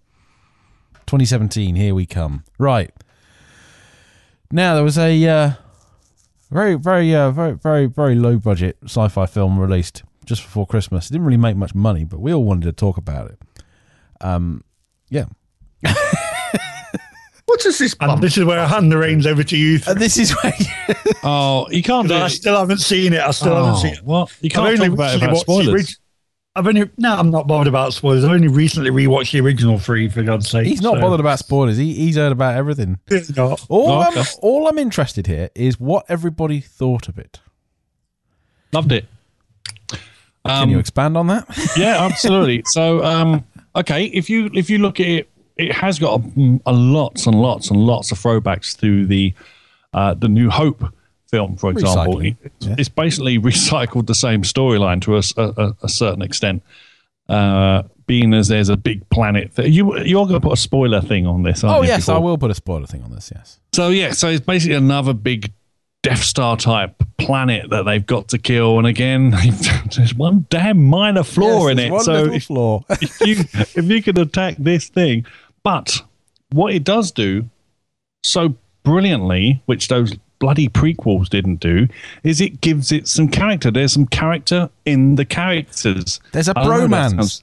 2017, 1.06 1.74
here 1.76 1.94
we 1.94 2.06
come. 2.06 2.44
Right 2.58 2.90
now, 4.50 4.74
there 4.74 4.84
was 4.84 4.98
a 4.98 5.26
uh, 5.26 5.50
very, 6.50 6.74
very, 6.74 7.14
uh, 7.14 7.30
very, 7.30 7.52
very, 7.52 7.86
very 7.86 8.14
low 8.14 8.38
budget 8.38 8.76
sci-fi 8.84 9.26
film 9.26 9.58
released 9.58 10.02
just 10.24 10.42
before 10.42 10.66
Christmas. 10.66 11.08
It 11.08 11.12
didn't 11.12 11.26
really 11.26 11.36
make 11.36 11.56
much 11.56 11.74
money, 11.74 12.04
but 12.04 12.20
we 12.20 12.32
all 12.34 12.44
wanted 12.44 12.64
to 12.64 12.72
talk 12.72 12.96
about 12.96 13.30
it. 13.30 13.38
Um, 14.20 14.64
yeah, 15.10 15.26
What 17.46 17.64
is 17.64 17.78
this 17.78 17.94
And 18.00 18.20
this 18.22 18.36
is 18.36 18.44
where 18.44 18.58
I 18.58 18.66
hand 18.66 18.90
the 18.90 18.98
reins 18.98 19.24
over 19.26 19.44
to 19.44 19.56
you. 19.56 19.78
and 19.86 20.00
this 20.00 20.18
is 20.18 20.32
where 20.42 20.52
you, 20.58 20.94
Oh, 21.22 21.66
you 21.70 21.82
can't 21.82 22.08
do 22.08 22.14
I 22.14 22.26
it. 22.26 22.30
still 22.30 22.58
haven't 22.58 22.78
seen 22.80 23.12
it. 23.12 23.20
I 23.20 23.30
still 23.30 23.52
Oh, 23.52 23.64
haven't 23.66 23.80
seen 23.80 23.94
it. 23.94 24.02
What? 24.02 24.30
You 24.40 24.48
I've 24.48 24.52
can't 24.52 24.66
only 24.66 24.78
talk 24.88 24.94
about 24.94 25.14
it 25.14 25.14
recently 25.14 25.28
without 25.28 25.32
watched 25.32 25.46
the 25.46 25.52
spoilers. 25.64 25.98
Orig- 26.56 26.58
I've 26.58 26.66
only 26.66 26.90
no, 26.98 27.14
I'm 27.14 27.30
not 27.30 27.46
bothered 27.46 27.66
about 27.68 27.92
spoilers. 27.92 28.24
I've 28.24 28.32
only 28.32 28.48
recently 28.48 28.90
rewatched 28.90 29.32
the 29.32 29.40
original 29.40 29.78
three, 29.78 30.08
for 30.08 30.22
God's 30.22 30.48
sake. 30.48 30.66
he's 30.66 30.80
not 30.82 30.94
so- 30.94 31.00
bothered 31.00 31.20
about 31.20 31.38
spoilers. 31.38 31.76
He, 31.76 31.94
he's 31.94 32.16
heard 32.16 32.32
about 32.32 32.54
everything. 32.56 32.98
He's 33.08 33.36
not. 33.36 33.64
All, 33.68 33.90
Oh. 33.90 34.00
I'm, 34.00 34.24
all 34.42 34.68
I'm 34.68 34.78
interested 34.78 35.26
here 35.26 35.50
is 35.54 35.78
what 35.80 36.04
everybody 36.08 36.60
thought 36.60 37.08
of 37.08 37.18
it. 37.18 37.40
Loved 38.72 38.92
it. 38.92 39.06
Can 40.46 40.68
you 40.68 40.76
Um, 40.76 40.80
expand 40.80 41.16
on 41.16 41.26
that? 41.28 41.46
yeah, 41.76 42.04
absolutely. 42.04 42.62
So, 42.66 43.04
um, 43.04 43.44
okay, 43.74 44.04
if 44.06 44.30
you 44.30 44.50
if 44.54 44.70
you 44.70 44.78
look 44.78 45.00
at 45.00 45.06
it, 45.06 45.28
it 45.56 45.72
has 45.72 45.98
got 45.98 46.20
a, 46.20 46.60
a 46.66 46.72
lots 46.72 47.26
and 47.26 47.34
lots 47.40 47.70
and 47.70 47.80
lots 47.80 48.12
of 48.12 48.18
throwbacks 48.18 48.78
to 48.80 49.06
the 49.06 49.34
uh, 49.94 50.14
the 50.14 50.28
New 50.28 50.50
Hope 50.50 50.84
film, 51.28 51.56
for 51.56 51.70
example. 51.70 52.20
It- 52.20 52.36
yeah. 52.60 52.74
It's 52.78 52.88
basically 52.88 53.38
recycled 53.52 54.06
the 54.06 54.14
same 54.14 54.42
storyline 54.42 55.00
to 55.02 55.16
a 55.16 55.74
a 55.82 55.88
certain 55.88 56.22
extent. 56.22 56.62
Uh, 57.28 57.82
being 58.06 58.32
as 58.34 58.46
there's 58.46 58.68
a 58.68 58.76
big 58.76 59.08
planet, 59.10 59.54
that 59.56 59.70
you 59.70 59.98
you're 60.04 60.26
going 60.26 60.40
to 60.40 60.48
put 60.48 60.52
a 60.52 60.56
spoiler 60.56 61.00
thing 61.00 61.26
on 61.26 61.42
this. 61.42 61.64
Oh 61.64 61.82
yes, 61.82 62.08
I 62.08 62.18
will 62.18 62.38
put 62.38 62.50
a 62.50 62.54
spoiler 62.54 62.86
thing 62.86 63.02
on 63.02 63.10
this. 63.12 63.32
Yes. 63.34 63.58
So 63.74 63.88
yeah, 63.88 64.12
so 64.12 64.28
it's 64.28 64.44
basically 64.44 64.76
another 64.76 65.12
big 65.12 65.52
Death 66.04 66.22
Star 66.22 66.56
type 66.56 67.02
planet 67.18 67.68
that 67.70 67.82
they've 67.84 68.06
got 68.06 68.28
to 68.28 68.38
kill, 68.38 68.78
and 68.78 68.86
again, 68.86 69.30
there's 69.96 70.14
one 70.14 70.46
damn 70.50 70.84
minor 70.86 71.24
flaw 71.24 71.66
Yes, 71.66 71.72
in 71.72 71.78
it. 71.80 72.00
So 72.02 72.24
if, 72.26 72.44
flaw. 72.44 72.84
if 72.90 73.20
you 73.22 73.36
if 73.74 73.84
you 73.84 74.02
can 74.02 74.18
attack 74.20 74.54
this 74.56 74.88
thing, 74.88 75.26
but 75.64 76.00
what 76.52 76.72
it 76.74 76.84
does 76.84 77.10
do 77.10 77.50
so 78.22 78.54
brilliantly, 78.84 79.62
which 79.66 79.88
those 79.88 80.14
bloody 80.38 80.68
prequels 80.68 81.28
didn't 81.28 81.60
do, 81.60 81.88
is 82.22 82.40
it 82.40 82.60
gives 82.60 82.92
it 82.92 83.08
some 83.08 83.28
character. 83.28 83.70
There's 83.70 83.92
some 83.92 84.06
character 84.06 84.70
in 84.84 85.14
the 85.16 85.24
characters. 85.24 86.20
There's 86.32 86.48
a 86.48 86.54
bromance. 86.54 87.42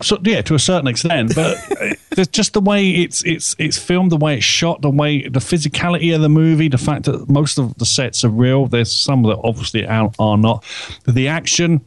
so 0.00 0.16
yeah, 0.22 0.42
to 0.42 0.54
a 0.54 0.58
certain 0.60 0.86
extent, 0.86 1.34
but 1.34 1.56
uh, 1.82 1.94
there's 2.14 2.28
just 2.28 2.52
the 2.52 2.60
way 2.60 2.88
it's 2.90 3.24
it's 3.24 3.56
it's 3.58 3.76
filmed, 3.78 4.12
the 4.12 4.16
way 4.16 4.36
it's 4.36 4.44
shot, 4.44 4.80
the 4.82 4.90
way 4.90 5.22
the 5.28 5.40
physicality 5.40 6.14
of 6.14 6.20
the 6.20 6.28
movie, 6.28 6.68
the 6.68 6.78
fact 6.78 7.04
that 7.06 7.28
most 7.28 7.58
of 7.58 7.74
the 7.78 7.84
sets 7.86 8.24
are 8.24 8.28
real. 8.30 8.66
There's 8.66 8.92
some 8.92 9.22
that 9.24 9.38
obviously 9.42 9.86
are, 9.86 10.10
are 10.20 10.38
not. 10.38 10.64
The 11.06 11.26
action, 11.28 11.80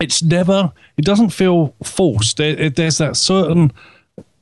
it's 0.00 0.22
never, 0.24 0.72
it 0.96 1.04
doesn't 1.04 1.30
feel 1.30 1.74
forced. 1.84 2.38
There, 2.38 2.58
it- 2.58 2.74
there's 2.76 2.98
that 2.98 3.16
certain, 3.16 3.72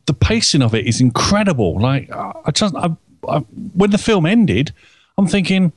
the 0.06 0.14
pacing 0.14 0.62
of 0.62 0.74
it 0.74 0.86
is 0.86 1.00
incredible. 1.00 1.78
Like 1.78 2.10
I 2.10 2.50
just, 2.52 2.74
I, 2.74 2.88
I, 3.28 3.38
when 3.74 3.90
the 3.90 3.98
film 3.98 4.26
ended, 4.26 4.72
I'm 5.18 5.26
thinking, 5.26 5.72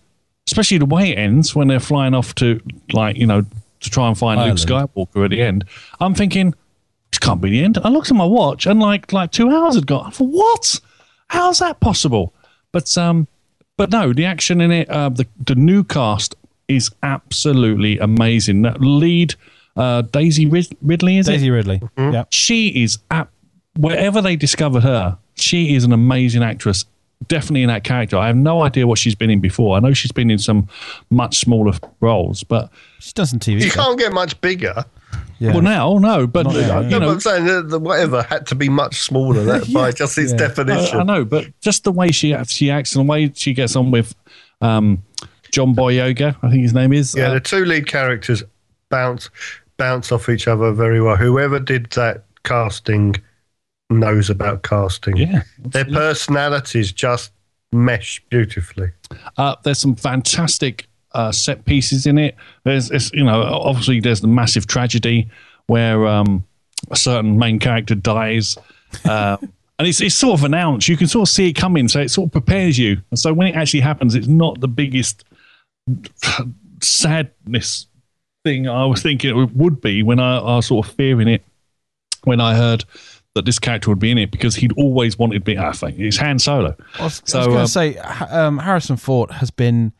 especially 0.47 0.77
the 0.77 0.85
way 0.85 1.11
it 1.11 1.17
ends 1.17 1.55
when 1.55 1.67
they're 1.67 1.79
flying 1.79 2.13
off 2.13 2.33
to 2.35 2.59
like 2.93 3.17
you 3.17 3.25
know 3.27 3.43
to 3.79 3.89
try 3.89 4.07
and 4.07 4.17
find 4.17 4.39
Ireland. 4.39 4.69
Luke 4.69 4.89
Skywalker 4.93 5.25
at 5.25 5.31
the 5.31 5.41
end. 5.41 5.65
I'm 5.99 6.15
thinking 6.15 6.53
this 7.11 7.19
can't 7.19 7.41
be 7.41 7.49
the 7.49 7.63
end. 7.63 7.77
I 7.83 7.89
looked 7.89 8.09
at 8.11 8.17
my 8.17 8.25
watch 8.25 8.65
and 8.65 8.79
like 8.79 9.13
like 9.13 9.31
two 9.31 9.49
hours 9.49 9.75
had 9.75 9.87
gone. 9.87 10.07
I 10.07 10.09
thought, 10.09 10.29
what? 10.29 10.79
How's 11.29 11.59
that 11.59 11.79
possible? 11.79 12.33
But 12.71 12.97
um, 12.97 13.27
but 13.77 13.91
no, 13.91 14.13
the 14.13 14.25
action 14.25 14.61
in 14.61 14.71
it, 14.71 14.89
uh, 14.89 15.09
the 15.09 15.27
the 15.45 15.55
new 15.55 15.83
cast 15.83 16.35
is 16.67 16.89
absolutely 17.03 17.97
amazing. 17.99 18.63
That 18.63 18.81
lead, 18.81 19.35
uh, 19.75 20.01
Daisy 20.01 20.45
Rid- 20.45 20.75
Ridley 20.81 21.17
is 21.17 21.27
it? 21.27 21.33
Daisy 21.33 21.49
Ridley. 21.49 21.81
Yeah. 21.97 22.25
she 22.29 22.83
is 22.83 22.99
at 23.11 23.29
wherever 23.77 24.21
they 24.21 24.35
discovered 24.35 24.81
her, 24.83 25.17
she 25.35 25.75
is 25.75 25.83
an 25.83 25.93
amazing 25.93 26.43
actress. 26.43 26.85
Definitely 27.27 27.63
in 27.63 27.67
that 27.69 27.83
character. 27.83 28.15
I 28.17 28.27
have 28.27 28.35
no 28.35 28.61
idea 28.61 28.85
what 28.85 28.99
she's 28.99 29.15
been 29.15 29.29
in 29.31 29.39
before. 29.41 29.75
I 29.75 29.79
know 29.79 29.91
she's 29.93 30.11
been 30.11 30.29
in 30.29 30.37
some 30.37 30.67
much 31.09 31.39
smaller 31.39 31.73
roles, 31.99 32.43
but 32.43 32.69
she 32.99 33.11
doesn't 33.13 33.39
TV 33.43 33.61
You 33.61 33.69
stuff. 33.69 33.85
can't 33.85 33.99
get 33.99 34.13
much 34.13 34.39
bigger. 34.39 34.85
Yeah. 35.39 35.53
well, 35.53 35.61
now 35.61 35.97
no. 35.97 36.27
But 36.27 36.45
Not 36.45 36.55
uh, 36.55 36.59
you 36.59 36.89
No, 36.89 36.99
but 36.99 36.99
know, 36.99 37.11
I'm 37.13 37.19
saying 37.19 37.45
that 37.45 37.69
the 37.69 37.79
whatever 37.79 38.21
had 38.23 38.45
to 38.47 38.55
be 38.55 38.69
much 38.69 39.01
smaller 39.01 39.43
that 39.43 39.71
by 39.73 39.91
just 39.91 40.17
its 40.17 40.31
Yeah. 40.31 40.37
definition. 40.37 40.97
I, 40.97 41.01
I 41.01 41.03
know, 41.03 41.25
but 41.25 41.45
just 41.59 41.83
the 41.83 41.91
way 41.91 42.11
she 42.11 42.35
she 42.45 42.69
acts 42.71 42.95
and 42.95 43.07
the 43.07 43.11
way 43.11 43.31
she 43.33 43.53
gets 43.53 43.75
on 43.75 43.89
with 43.91 44.13
um, 44.61 45.01
John 45.51 45.75
Boyega, 45.75 46.35
I 46.43 46.49
think 46.49 46.61
his 46.61 46.73
name 46.73 46.93
is. 46.93 47.15
Yeah, 47.15 47.29
uh, 47.29 47.33
the 47.35 47.39
two 47.39 47.65
lead 47.65 47.87
characters 47.87 48.43
bounce 48.89 49.29
bounce 49.77 50.11
off 50.11 50.29
each 50.29 50.47
other 50.47 50.71
very 50.71 51.01
well. 51.01 51.15
Whoever 51.15 51.59
did 51.59 51.87
that 51.91 52.23
casting 52.43 53.15
knows 53.89 54.29
about 54.29 54.63
casting. 54.63 55.17
yeah. 55.17 55.43
Their 55.59 55.85
personalities 55.85 56.91
just 56.91 57.31
mesh 57.71 58.23
beautifully. 58.29 58.91
Uh, 59.37 59.55
there's 59.63 59.79
some 59.79 59.95
fantastic 59.95 60.87
uh, 61.13 61.31
set 61.31 61.65
pieces 61.65 62.05
in 62.05 62.17
it. 62.17 62.35
There's, 62.63 62.91
it's, 62.91 63.11
you 63.13 63.23
know, 63.23 63.41
obviously 63.41 63.99
there's 63.99 64.21
the 64.21 64.27
massive 64.27 64.67
tragedy 64.67 65.29
where 65.67 66.05
um, 66.07 66.45
a 66.91 66.95
certain 66.95 67.37
main 67.37 67.59
character 67.59 67.95
dies, 67.95 68.57
uh, 69.05 69.37
and 69.79 69.87
it's, 69.87 70.01
it's 70.01 70.15
sort 70.15 70.39
of 70.39 70.43
announced. 70.43 70.87
You 70.87 70.97
can 70.97 71.07
sort 71.07 71.27
of 71.27 71.33
see 71.33 71.49
it 71.49 71.53
coming, 71.53 71.87
so 71.87 71.99
it 71.99 72.09
sort 72.09 72.27
of 72.27 72.31
prepares 72.31 72.77
you. 72.77 73.01
And 73.11 73.19
so 73.19 73.33
when 73.33 73.47
it 73.47 73.55
actually 73.55 73.81
happens, 73.81 74.15
it's 74.15 74.27
not 74.27 74.59
the 74.59 74.67
biggest 74.67 75.23
sadness 76.81 77.87
thing 78.43 78.67
I 78.67 78.85
was 78.85 79.01
thinking 79.01 79.37
it 79.37 79.55
would 79.55 79.81
be 79.81 80.03
when 80.03 80.19
I, 80.19 80.37
I 80.37 80.55
was 80.57 80.67
sort 80.67 80.87
of 80.87 80.93
fearing 80.93 81.27
it 81.27 81.43
when 82.23 82.39
I 82.39 82.55
heard 82.55 82.85
that 83.37 83.45
this 83.45 83.57
character 83.59 83.89
would 83.89 83.99
be 83.99 84.11
in 84.11 84.17
it 84.17 84.29
because 84.31 84.55
he'd 84.55 84.73
always 84.73 85.17
wanted 85.17 85.35
to 85.35 85.39
be. 85.39 85.57
I 85.57 85.71
think 85.71 85.97
it's 85.99 86.17
Han 86.17 86.37
Solo. 86.39 86.75
I 86.99 87.03
was, 87.05 87.21
So, 87.25 87.45
going 87.45 87.57
um, 87.59 87.65
to 87.65 87.71
say, 87.71 87.97
um, 87.97 88.57
Harrison 88.59 88.97
Ford 88.97 89.31
has 89.31 89.49
been, 89.51 89.93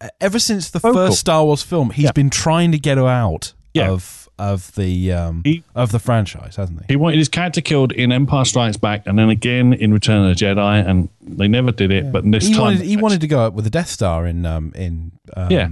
uh, 0.00 0.08
ever 0.20 0.38
since 0.38 0.70
the 0.70 0.78
Vocal. 0.78 1.06
first 1.06 1.18
Star 1.20 1.44
Wars 1.44 1.62
film, 1.62 1.90
he's 1.90 2.04
Yeah. 2.04 2.12
been 2.12 2.30
trying 2.30 2.72
to 2.72 2.78
get 2.78 2.98
out 2.98 3.52
Yeah. 3.72 3.88
of 3.90 4.20
of 4.36 4.74
the 4.74 5.12
um, 5.12 5.42
He- 5.44 5.62
of 5.76 5.92
the 5.92 6.00
franchise, 6.00 6.56
hasn't 6.56 6.80
he? 6.80 6.86
He 6.88 6.96
wanted 6.96 7.18
his 7.18 7.28
character 7.28 7.60
killed 7.60 7.92
in 7.92 8.10
Empire 8.10 8.44
Strikes 8.44 8.76
Back, 8.76 9.06
and 9.06 9.16
then 9.16 9.28
again 9.30 9.72
in 9.72 9.92
Return 9.94 10.28
of 10.28 10.36
the 10.36 10.44
Jedi, 10.44 10.84
and 10.88 11.08
they 11.22 11.46
never 11.46 11.70
did 11.70 11.92
it. 11.92 12.10
But 12.10 12.28
this 12.28 12.48
he 12.48 12.52
time, 12.52 12.62
wanted 12.62 12.80
he 12.80 12.96
wanted 12.96 13.20
to 13.20 13.28
go 13.28 13.38
up 13.46 13.54
with 13.54 13.64
the 13.64 13.70
Death 13.70 13.88
Star 13.88 14.26
in 14.26 14.44
um, 14.44 14.72
in 14.74 15.12
um, 15.36 15.50
Yeah. 15.52 15.68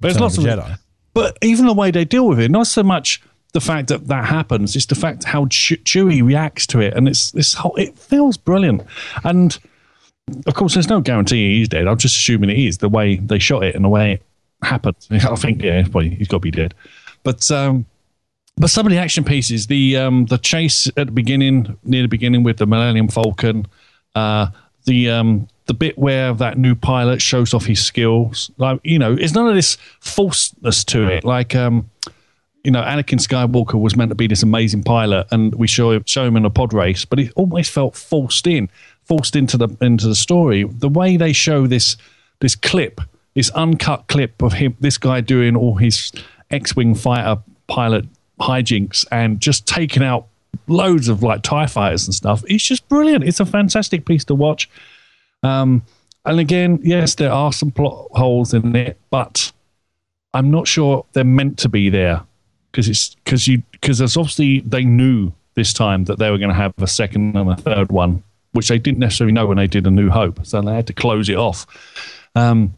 There's 0.00 0.14
Return 0.14 0.22
lots 0.22 0.38
of 0.38 0.46
of- 0.46 0.58
Jedi. 0.64 0.78
But 1.12 1.36
even 1.42 1.66
the 1.66 1.74
way 1.74 1.90
they 1.90 2.06
deal 2.06 2.26
with 2.26 2.40
it, 2.40 2.50
not 2.50 2.66
so 2.66 2.82
much 2.82 3.20
the 3.56 3.60
fact 3.62 3.88
that 3.88 4.06
that 4.08 4.26
happens, 4.26 4.76
it's 4.76 4.84
the 4.84 4.94
fact 4.94 5.24
how 5.24 5.46
Chew- 5.46 5.78
Chewie 5.78 6.22
reacts 6.22 6.66
to 6.66 6.80
it, 6.80 6.92
and 6.92 7.08
it's 7.08 7.30
this 7.30 7.54
whole. 7.54 7.74
It 7.76 7.98
feels 7.98 8.36
brilliant, 8.36 8.82
and 9.24 9.58
of 10.46 10.52
course, 10.52 10.74
there's 10.74 10.90
no 10.90 11.00
guarantee 11.00 11.56
he's 11.56 11.70
dead. 11.70 11.88
I'm 11.88 11.96
just 11.96 12.16
assuming 12.16 12.50
it 12.50 12.58
is 12.58 12.76
the 12.78 12.90
way 12.90 13.16
they 13.16 13.38
shot 13.38 13.64
it 13.64 13.74
and 13.74 13.82
the 13.82 13.88
way 13.88 14.12
it 14.12 14.22
happened. 14.60 14.96
I 15.10 15.34
think 15.36 15.62
yeah, 15.62 15.80
probably 15.84 16.10
he's 16.10 16.28
got 16.28 16.36
to 16.36 16.40
be 16.40 16.50
dead. 16.50 16.74
But 17.22 17.50
um, 17.50 17.86
but 18.58 18.68
some 18.68 18.84
of 18.84 18.92
the 18.92 18.98
action 18.98 19.24
pieces, 19.24 19.68
the 19.68 19.96
um, 19.96 20.26
the 20.26 20.36
chase 20.36 20.86
at 20.88 21.06
the 21.06 21.12
beginning, 21.12 21.78
near 21.82 22.02
the 22.02 22.08
beginning 22.08 22.42
with 22.42 22.58
the 22.58 22.66
Millennium 22.66 23.08
Falcon, 23.08 23.66
uh, 24.14 24.48
the 24.84 25.08
um, 25.08 25.48
the 25.64 25.72
bit 25.72 25.96
where 25.96 26.34
that 26.34 26.58
new 26.58 26.74
pilot 26.74 27.22
shows 27.22 27.54
off 27.54 27.64
his 27.64 27.82
skills, 27.82 28.50
like 28.58 28.80
you 28.84 28.98
know, 28.98 29.14
it's 29.14 29.32
none 29.32 29.48
of 29.48 29.54
this 29.54 29.78
falseness 30.00 30.84
to 30.84 31.08
it. 31.08 31.24
Like 31.24 31.54
um, 31.54 31.88
you 32.66 32.72
know, 32.72 32.82
Anakin 32.82 33.20
Skywalker 33.20 33.80
was 33.80 33.94
meant 33.94 34.08
to 34.10 34.16
be 34.16 34.26
this 34.26 34.42
amazing 34.42 34.82
pilot, 34.82 35.28
and 35.30 35.54
we 35.54 35.68
show 35.68 36.02
show 36.02 36.24
him 36.24 36.36
in 36.36 36.44
a 36.44 36.50
pod 36.50 36.72
race, 36.72 37.04
but 37.04 37.20
it 37.20 37.32
almost 37.36 37.70
felt 37.70 37.94
forced 37.94 38.44
in, 38.48 38.68
forced 39.04 39.36
into 39.36 39.56
the 39.56 39.68
into 39.80 40.08
the 40.08 40.16
story. 40.16 40.64
The 40.64 40.88
way 40.88 41.16
they 41.16 41.32
show 41.32 41.68
this 41.68 41.96
this 42.40 42.56
clip, 42.56 43.00
this 43.34 43.50
uncut 43.50 44.08
clip 44.08 44.42
of 44.42 44.54
him, 44.54 44.76
this 44.80 44.98
guy 44.98 45.20
doing 45.20 45.54
all 45.54 45.76
his 45.76 46.10
X-wing 46.50 46.96
fighter 46.96 47.40
pilot 47.68 48.04
hijinks 48.40 49.06
and 49.12 49.40
just 49.40 49.64
taking 49.68 50.02
out 50.02 50.26
loads 50.66 51.06
of 51.06 51.22
like 51.22 51.42
TIE 51.42 51.66
fighters 51.66 52.06
and 52.06 52.14
stuff. 52.16 52.42
It's 52.48 52.66
just 52.66 52.88
brilliant. 52.88 53.22
It's 53.22 53.38
a 53.38 53.46
fantastic 53.46 54.04
piece 54.04 54.24
to 54.24 54.34
watch. 54.34 54.68
Um, 55.44 55.84
and 56.24 56.40
again, 56.40 56.80
yes, 56.82 57.14
there 57.14 57.30
are 57.30 57.52
some 57.52 57.70
plot 57.70 58.08
holes 58.10 58.52
in 58.52 58.74
it, 58.74 58.98
but 59.10 59.52
I'm 60.34 60.50
not 60.50 60.66
sure 60.66 61.06
they're 61.12 61.22
meant 61.22 61.58
to 61.58 61.68
be 61.68 61.90
there 61.90 62.22
because 62.76 62.90
it's 62.90 63.14
because 63.14 63.48
you 63.48 63.62
because 63.72 63.98
there's 63.98 64.18
obviously 64.18 64.60
they 64.60 64.84
knew 64.84 65.32
this 65.54 65.72
time 65.72 66.04
that 66.04 66.18
they 66.18 66.30
were 66.30 66.36
going 66.36 66.50
to 66.50 66.54
have 66.54 66.74
a 66.76 66.86
second 66.86 67.34
and 67.34 67.50
a 67.50 67.56
third 67.56 67.90
one, 67.90 68.22
which 68.52 68.68
they 68.68 68.78
didn't 68.78 68.98
necessarily 68.98 69.32
know 69.32 69.46
when 69.46 69.56
they 69.56 69.66
did 69.66 69.86
A 69.86 69.90
New 69.90 70.10
Hope, 70.10 70.44
so 70.44 70.60
they 70.60 70.74
had 70.74 70.86
to 70.88 70.92
close 70.92 71.30
it 71.30 71.36
off. 71.36 71.66
Um, 72.34 72.74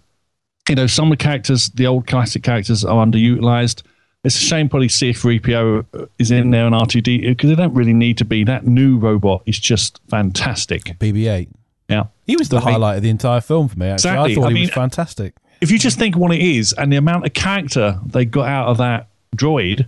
you 0.68 0.76
know, 0.76 0.86
some 0.86 1.10
of 1.10 1.18
the 1.18 1.22
characters, 1.22 1.70
the 1.70 1.88
old 1.88 2.06
classic 2.06 2.44
characters, 2.44 2.84
are 2.84 3.04
underutilized. 3.04 3.82
It's 4.22 4.36
a 4.36 4.38
shame 4.38 4.68
probably 4.68 4.86
C3PO 4.88 6.08
is 6.20 6.30
in 6.30 6.50
there 6.50 6.66
and 6.66 6.74
R2D 6.74 7.22
because 7.22 7.50
they 7.50 7.56
don't 7.56 7.74
really 7.74 7.94
need 7.94 8.18
to 8.18 8.24
be. 8.24 8.44
That 8.44 8.66
new 8.66 8.98
robot 8.98 9.42
is 9.46 9.58
just 9.58 10.00
fantastic. 10.08 10.84
BB-8. 10.98 11.48
Yeah. 11.88 12.04
He 12.26 12.36
was 12.36 12.48
the 12.48 12.60
highlight 12.60 12.98
of 12.98 13.02
the 13.02 13.08
entire 13.10 13.40
film 13.40 13.68
for 13.68 13.78
me. 13.78 13.86
Actually, 13.86 14.10
Exactly. 14.10 14.32
I 14.32 14.34
thought 14.34 14.44
I 14.44 14.48
he 14.48 14.54
mean, 14.54 14.62
was 14.64 14.70
fantastic. 14.70 15.34
If 15.60 15.70
you 15.72 15.78
just 15.78 15.98
think 15.98 16.16
what 16.16 16.32
it 16.32 16.40
is 16.42 16.72
and 16.74 16.92
the 16.92 16.96
amount 16.96 17.26
of 17.26 17.32
character 17.32 17.98
they 18.06 18.24
got 18.24 18.46
out 18.48 18.68
of 18.68 18.78
that 18.78 19.07
droid, 19.36 19.86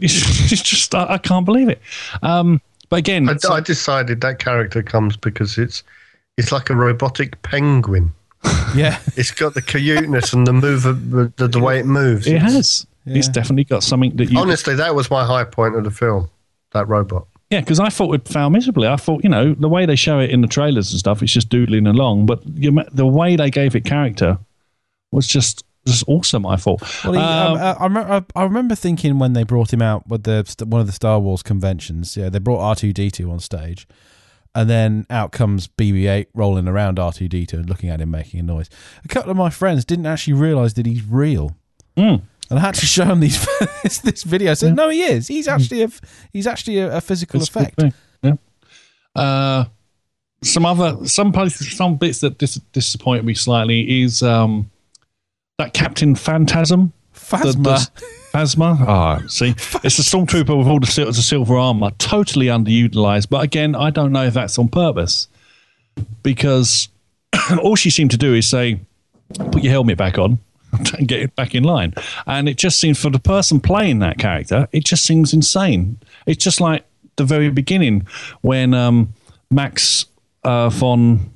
it's, 0.00 0.14
it's 0.52 0.62
just, 0.62 0.94
I, 0.94 1.14
I 1.14 1.18
can't 1.18 1.44
believe 1.44 1.68
it. 1.68 1.80
Um, 2.22 2.60
but 2.90 2.96
again, 3.00 3.28
I, 3.28 3.36
I 3.50 3.60
decided 3.60 4.20
that 4.20 4.38
character 4.38 4.82
comes 4.82 5.16
because 5.16 5.58
it's 5.58 5.82
it's 6.36 6.50
like 6.52 6.70
a 6.70 6.74
robotic 6.76 7.40
penguin. 7.42 8.12
Yeah, 8.74 8.98
It's 9.16 9.30
got 9.30 9.54
the 9.54 9.62
cuteness 9.62 10.32
and 10.32 10.46
the 10.48 10.52
move, 10.52 10.82
the, 10.82 11.32
the, 11.36 11.46
the 11.46 11.60
way 11.60 11.78
it 11.78 11.86
moves. 11.86 12.26
it 12.26 12.34
It's- 12.34 12.52
has. 12.52 12.86
It's 13.06 13.28
definitely 13.28 13.64
got 13.64 13.82
something 13.82 14.16
that 14.16 14.30
you. 14.32 14.38
Honestly, 14.38 14.74
that 14.76 14.94
was 14.94 15.10
my 15.10 15.24
high 15.26 15.44
point 15.44 15.76
of 15.76 15.84
the 15.84 15.90
film. 15.90 16.28
That 16.72 16.88
robot. 16.88 17.26
Yeah, 17.50 17.60
because 17.60 17.78
I 17.78 17.88
thought 17.90 18.14
it 18.14 18.26
failed 18.26 18.52
miserably. 18.54 18.88
I 18.88 18.96
thought, 18.96 19.22
you 19.22 19.28
know, 19.28 19.52
the 19.54 19.68
way 19.68 19.84
they 19.86 19.94
show 19.94 20.18
it 20.20 20.30
in 20.30 20.40
the 20.40 20.48
trailers 20.48 20.90
and 20.90 20.98
stuff, 20.98 21.22
it's 21.22 21.30
just 21.30 21.50
doodling 21.50 21.86
along. 21.86 22.24
But 22.26 22.40
you, 22.46 22.82
the 22.92 23.06
way 23.06 23.36
they 23.36 23.50
gave 23.50 23.76
it 23.76 23.84
character 23.84 24.38
was 25.12 25.26
just 25.28 25.64
just 25.86 26.04
awesome. 26.08 26.46
I 26.46 26.56
thought. 26.56 26.80
Well, 27.04 27.12
he, 27.14 27.18
Um, 27.18 27.52
um, 27.54 27.56
I, 27.58 27.72
I, 27.72 27.84
remember, 27.84 28.26
I 28.36 28.42
remember 28.44 28.74
thinking 28.74 29.18
when 29.18 29.32
they 29.34 29.42
brought 29.44 29.72
him 29.72 29.82
out 29.82 30.06
with 30.08 30.22
the 30.24 30.44
one 30.66 30.80
of 30.80 30.86
the 30.86 30.92
Star 30.92 31.18
Wars 31.20 31.42
conventions. 31.42 32.16
Yeah, 32.16 32.28
they 32.28 32.38
brought 32.38 32.60
R 32.60 32.74
two 32.74 32.92
D 32.92 33.10
two 33.10 33.30
on 33.30 33.40
stage, 33.40 33.86
and 34.54 34.68
then 34.70 35.06
out 35.10 35.32
comes 35.32 35.68
BB 35.68 36.08
eight 36.10 36.28
rolling 36.34 36.68
around 36.68 36.98
R 36.98 37.12
two 37.12 37.28
D 37.28 37.44
two 37.46 37.58
and 37.58 37.68
looking 37.68 37.88
at 37.90 38.00
him 38.00 38.10
making 38.10 38.40
a 38.40 38.42
noise. 38.42 38.70
A 39.04 39.08
couple 39.08 39.30
of 39.30 39.36
my 39.36 39.50
friends 39.50 39.84
didn't 39.84 40.06
actually 40.06 40.34
realise 40.34 40.72
that 40.74 40.86
he's 40.86 41.04
real, 41.04 41.56
Mm. 41.96 42.22
and 42.50 42.58
I 42.58 42.62
had 42.62 42.74
to 42.76 42.86
show 42.94 43.04
them 43.04 43.20
these 43.20 43.46
this, 43.82 43.98
this 43.98 44.22
video. 44.22 44.52
I 44.52 44.54
said, 44.54 44.74
"No, 44.74 44.88
he 44.88 45.02
is. 45.02 45.28
He's 45.28 45.48
actually 45.48 45.82
a 45.82 45.88
he's 46.32 46.46
actually 46.46 46.78
a, 46.78 46.96
a 46.96 47.00
physical 47.00 47.40
It's 47.40 47.48
effect." 47.50 47.82
Yeah. 48.22 48.34
Uh, 49.14 49.64
some 50.42 50.66
other 50.66 51.06
some 51.06 51.32
places, 51.32 51.76
some 51.76 51.96
bits 51.96 52.20
that 52.20 52.38
dis- 52.38 52.60
disappointed 52.72 53.24
me 53.24 53.34
slightly 53.34 54.02
is 54.02 54.22
um, 54.22 54.70
that 55.58 55.72
Captain 55.74 56.14
Phantasm. 56.14 56.92
the- 57.12 57.18
Phasma. 57.20 57.62
the- 57.94 58.04
Phasma. 58.34 58.76
Oh, 59.22 59.26
see, 59.28 59.50
it's 59.84 59.96
the 59.96 60.02
stormtrooper 60.02 60.58
with 60.58 60.66
all 60.66 60.80
the, 60.80 60.86
sil- 60.90 61.06
the 61.06 61.12
silver 61.14 61.56
armor, 61.56 61.92
totally 61.98 62.46
underutilized. 62.46 63.28
But 63.30 63.44
again, 63.44 63.76
I 63.76 63.90
don't 63.90 64.10
know 64.10 64.24
if 64.24 64.34
that's 64.34 64.58
on 64.58 64.68
purpose 64.68 65.28
because 66.24 66.88
all 67.62 67.76
she 67.76 67.90
seemed 67.90 68.10
to 68.10 68.16
do 68.16 68.34
is 68.34 68.48
say, 68.48 68.80
"Put 69.38 69.62
your 69.62 69.70
helmet 69.72 69.98
back 69.98 70.18
on." 70.18 70.38
And 70.98 71.06
get 71.06 71.20
it 71.20 71.36
back 71.36 71.54
in 71.54 71.62
line, 71.62 71.94
and 72.26 72.48
it 72.48 72.56
just 72.58 72.80
seems 72.80 73.00
for 73.00 73.08
the 73.08 73.20
person 73.20 73.60
playing 73.60 74.00
that 74.00 74.18
character, 74.18 74.66
it 74.72 74.84
just 74.84 75.04
seems 75.04 75.32
insane. 75.32 75.98
It's 76.26 76.42
just 76.42 76.60
like 76.60 76.84
the 77.14 77.22
very 77.24 77.48
beginning 77.50 78.08
when 78.40 78.74
um, 78.74 79.14
Max 79.52 80.06
uh, 80.42 80.70
von 80.70 81.30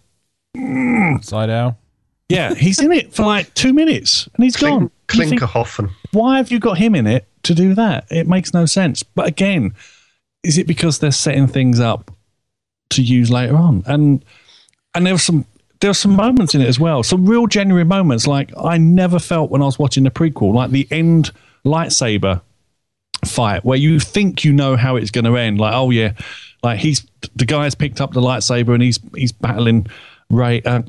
Sydow. 0.56 1.76
Yeah, 2.28 2.54
he's 2.54 2.80
in 2.80 2.92
it 2.92 3.14
for 3.14 3.24
like 3.24 3.52
two 3.54 3.72
minutes 3.72 4.28
and 4.34 4.44
he's 4.44 4.56
gone. 4.56 4.90
Klink, 5.06 5.40
Klinkerhoffen. 5.40 5.90
why 6.12 6.36
have 6.36 6.50
you 6.50 6.58
got 6.58 6.76
him 6.76 6.94
in 6.94 7.06
it 7.06 7.26
to 7.44 7.54
do 7.54 7.74
that? 7.74 8.06
It 8.10 8.26
makes 8.26 8.52
no 8.52 8.66
sense. 8.66 9.02
But 9.02 9.26
again, 9.26 9.74
is 10.42 10.58
it 10.58 10.66
because 10.66 10.98
they're 10.98 11.10
setting 11.10 11.46
things 11.46 11.80
up 11.80 12.10
to 12.90 13.02
use 13.02 13.30
later 13.30 13.56
on? 13.56 13.82
And 13.86 14.22
and 14.94 15.06
there 15.06 15.14
were 15.14 15.18
some 15.18 15.46
there 15.80 15.90
were 15.90 15.94
some 15.94 16.16
moments 16.16 16.54
in 16.54 16.60
it 16.60 16.68
as 16.68 16.78
well, 16.78 17.02
some 17.02 17.24
real 17.24 17.46
genuine 17.46 17.88
moments. 17.88 18.26
Like 18.26 18.50
I 18.62 18.76
never 18.76 19.18
felt 19.18 19.50
when 19.50 19.62
I 19.62 19.64
was 19.64 19.78
watching 19.78 20.04
the 20.04 20.10
prequel, 20.10 20.52
like 20.52 20.70
the 20.70 20.86
end 20.90 21.30
lightsaber 21.64 22.42
fight, 23.24 23.64
where 23.64 23.78
you 23.78 24.00
think 24.00 24.44
you 24.44 24.52
know 24.52 24.76
how 24.76 24.96
it's 24.96 25.10
going 25.10 25.24
to 25.24 25.36
end. 25.36 25.58
Like 25.58 25.72
oh 25.72 25.88
yeah, 25.88 26.12
like 26.62 26.78
he's 26.78 27.06
the 27.36 27.46
guy's 27.46 27.74
picked 27.74 28.02
up 28.02 28.12
the 28.12 28.20
lightsaber 28.20 28.74
and 28.74 28.82
he's 28.82 28.98
he's 29.14 29.32
battling 29.32 29.86
Rey. 30.28 30.60
Uh, 30.62 30.82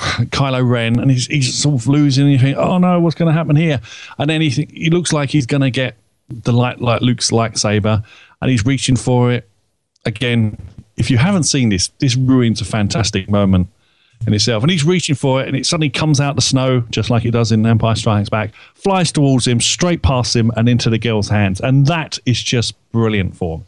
Kylo 0.30 0.66
Ren, 0.66 0.98
and 0.98 1.10
he's, 1.10 1.26
he's 1.26 1.54
sort 1.54 1.74
of 1.74 1.86
losing. 1.86 2.24
And 2.24 2.32
you 2.32 2.38
think, 2.38 2.56
oh 2.56 2.78
no, 2.78 2.98
what's 3.00 3.14
going 3.14 3.26
to 3.26 3.32
happen 3.32 3.54
here? 3.54 3.80
And 4.18 4.30
then 4.30 4.40
he 4.40 4.50
th- 4.50 4.70
he 4.72 4.88
looks 4.88 5.12
like 5.12 5.28
he's 5.28 5.46
going 5.46 5.60
to 5.60 5.70
get 5.70 5.96
the 6.28 6.52
light 6.52 6.80
like 6.80 7.02
Luke's 7.02 7.30
lightsaber, 7.30 8.02
and 8.40 8.50
he's 8.50 8.64
reaching 8.64 8.96
for 8.96 9.30
it. 9.30 9.48
Again, 10.06 10.56
if 10.96 11.10
you 11.10 11.18
haven't 11.18 11.42
seen 11.42 11.68
this, 11.68 11.88
this 11.98 12.16
ruins 12.16 12.62
a 12.62 12.64
fantastic 12.64 13.28
moment 13.28 13.68
in 14.26 14.32
itself. 14.32 14.62
And 14.62 14.70
he's 14.70 14.84
reaching 14.84 15.14
for 15.14 15.42
it, 15.42 15.48
and 15.48 15.56
it 15.56 15.66
suddenly 15.66 15.90
comes 15.90 16.18
out 16.18 16.34
the 16.34 16.42
snow, 16.42 16.80
just 16.90 17.10
like 17.10 17.26
it 17.26 17.32
does 17.32 17.52
in 17.52 17.66
Empire 17.66 17.94
Strikes 17.94 18.30
Back, 18.30 18.54
flies 18.74 19.12
towards 19.12 19.46
him, 19.46 19.60
straight 19.60 20.02
past 20.02 20.34
him, 20.34 20.50
and 20.56 20.68
into 20.68 20.88
the 20.88 20.98
girl's 20.98 21.28
hands. 21.28 21.60
And 21.60 21.86
that 21.86 22.18
is 22.24 22.42
just 22.42 22.74
brilliant 22.92 23.36
for 23.36 23.58
him. 23.58 23.66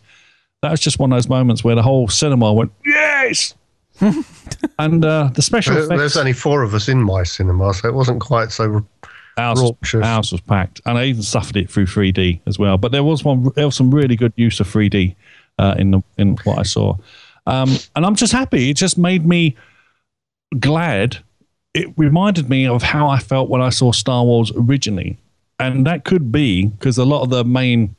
That 0.63 0.71
was 0.71 0.81
just 0.81 0.99
one 0.99 1.13
of 1.13 1.17
those 1.17 1.29
moments 1.29 1.63
where 1.63 1.75
the 1.75 1.83
whole 1.83 2.09
cinema 2.09 2.53
went, 2.53 2.73
yes! 2.87 3.55
and 4.79 5.05
uh, 5.05 5.31
the 5.35 5.43
special 5.43 5.77
effects. 5.77 5.99
There's 5.99 6.17
only 6.17 6.33
four 6.33 6.63
of 6.63 6.75
us 6.75 6.89
in 6.89 7.03
my 7.03 7.23
cinema, 7.23 7.73
so 7.75 7.89
it 7.89 7.95
wasn't 7.95 8.21
quite 8.21 8.51
so. 8.51 8.85
Ours, 9.39 9.63
was- 9.63 9.95
ours 9.95 10.31
was 10.33 10.41
packed, 10.43 10.81
and 10.85 10.99
I 10.99 11.05
even 11.07 11.23
suffered 11.23 11.57
it 11.57 11.71
through 11.71 11.87
3D 11.87 12.41
as 12.47 12.59
well. 12.59 12.77
But 12.77 12.93
there 12.93 13.03
was 13.03 13.25
one, 13.25 13.51
there 13.57 13.65
was 13.65 13.75
some 13.77 13.91
really 13.91 14.15
good 14.15 14.33
use 14.37 14.61
of 14.61 14.67
3D 14.67 15.15
uh, 15.59 15.75
in 15.79 15.91
the 15.93 16.03
in 16.19 16.37
what 16.45 16.59
I 16.59 16.63
saw, 16.65 16.97
um, 17.47 17.71
and 17.97 18.05
I'm 18.05 18.15
just 18.15 18.33
happy. 18.33 18.69
It 18.71 18.77
just 18.77 18.99
made 18.99 19.25
me 19.27 19.57
glad. 20.59 21.19
It 21.75 21.89
reminded 21.97 22.51
me 22.51 22.67
of 22.67 22.83
how 22.83 23.09
I 23.09 23.19
felt 23.19 23.49
when 23.49 23.63
I 23.63 23.71
saw 23.71 23.93
Star 23.93 24.23
Wars 24.25 24.53
originally, 24.55 25.17
and 25.59 25.87
that 25.87 26.05
could 26.05 26.31
be 26.31 26.67
because 26.67 26.99
a 26.99 27.05
lot 27.07 27.23
of 27.23 27.31
the 27.31 27.43
main, 27.45 27.97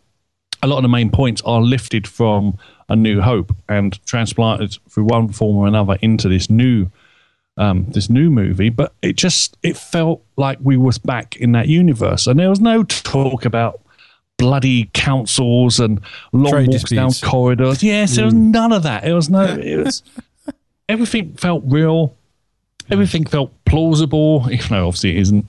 a 0.64 0.68
lot 0.68 0.78
of 0.78 0.84
the 0.84 0.90
main 0.90 1.12
points 1.12 1.42
are 1.44 1.62
lifted 1.62 2.08
from 2.08 2.58
A 2.90 2.96
New 2.96 3.22
Hope 3.22 3.56
and 3.68 4.04
transplanted 4.06 4.78
through 4.90 5.04
one 5.04 5.28
form 5.28 5.58
or 5.58 5.68
another 5.68 5.98
into 6.02 6.30
this 6.30 6.50
new 6.50 6.90
um, 7.56 7.86
this 7.90 8.10
new 8.10 8.32
movie, 8.32 8.70
but 8.70 8.94
it 9.04 9.16
just 9.16 9.58
it 9.62 9.78
felt 9.78 10.24
like 10.38 10.58
we 10.62 10.76
was 10.76 10.98
back 10.98 11.36
in 11.36 11.52
that 11.52 11.68
universe, 11.68 12.26
and 12.26 12.40
there 12.40 12.50
was 12.50 12.60
no 12.60 12.84
talk 12.84 13.46
about 13.46 13.80
bloody 14.38 14.90
councils 14.94 15.80
and 15.80 16.02
long 16.32 16.52
Trade 16.52 16.70
walks 16.70 16.90
down 16.90 17.12
corridors. 17.22 17.84
Yes, 17.84 18.16
there 18.16 18.26
was 18.26 18.34
none 18.34 18.72
of 18.72 18.84
that. 18.84 19.06
It 19.06 19.14
was 19.14 19.30
no. 19.30 19.44
It 19.44 19.84
was 19.84 20.02
everything 20.90 21.34
felt 21.34 21.64
real. 21.68 22.16
Everything 22.90 23.26
felt 23.26 23.52
plausible, 23.66 24.48
even 24.52 24.70
though 24.70 24.88
obviously 24.88 25.12
it 25.12 25.18
isn't. 25.18 25.46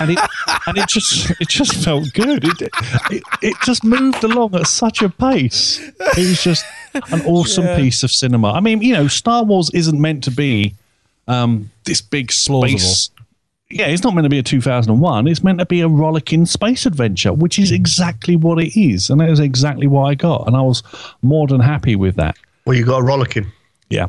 And 0.00 0.10
it 0.10 0.18
and 0.66 0.78
it 0.78 0.88
just 0.88 1.30
it 1.40 1.48
just 1.48 1.74
felt 1.84 2.12
good. 2.12 2.44
It, 2.44 2.62
it 3.10 3.22
it 3.42 3.56
just 3.64 3.84
moved 3.84 4.22
along 4.24 4.54
at 4.54 4.66
such 4.66 5.02
a 5.02 5.08
pace. 5.08 5.80
It 6.16 6.28
was 6.28 6.42
just 6.42 6.64
an 6.94 7.22
awesome 7.22 7.66
piece 7.76 8.02
of 8.02 8.10
cinema. 8.10 8.52
I 8.52 8.60
mean, 8.60 8.82
you 8.82 8.94
know, 8.94 9.08
Star 9.08 9.44
Wars 9.44 9.70
isn't 9.72 10.00
meant 10.00 10.24
to 10.24 10.30
be 10.30 10.74
um, 11.28 11.70
this 11.84 12.00
big 12.00 12.32
space. 12.32 13.10
Yeah, 13.70 13.86
it's 13.86 14.04
not 14.04 14.14
meant 14.14 14.26
to 14.26 14.28
be 14.28 14.38
a 14.38 14.42
2001. 14.42 15.26
It's 15.28 15.42
meant 15.42 15.58
to 15.58 15.66
be 15.66 15.80
a 15.80 15.88
rollicking 15.88 16.44
space 16.44 16.84
adventure, 16.84 17.32
which 17.32 17.58
is 17.58 17.72
exactly 17.72 18.36
what 18.36 18.62
it 18.62 18.78
is, 18.78 19.08
and 19.08 19.20
that 19.20 19.30
is 19.30 19.40
exactly 19.40 19.86
what 19.86 20.04
I 20.04 20.14
got, 20.14 20.46
and 20.46 20.54
I 20.54 20.60
was 20.60 20.82
more 21.22 21.46
than 21.46 21.60
happy 21.60 21.96
with 21.96 22.16
that. 22.16 22.36
Well, 22.66 22.76
you 22.76 22.84
got 22.84 22.98
a 22.98 23.02
rollicking. 23.02 23.50
Yeah, 23.88 24.08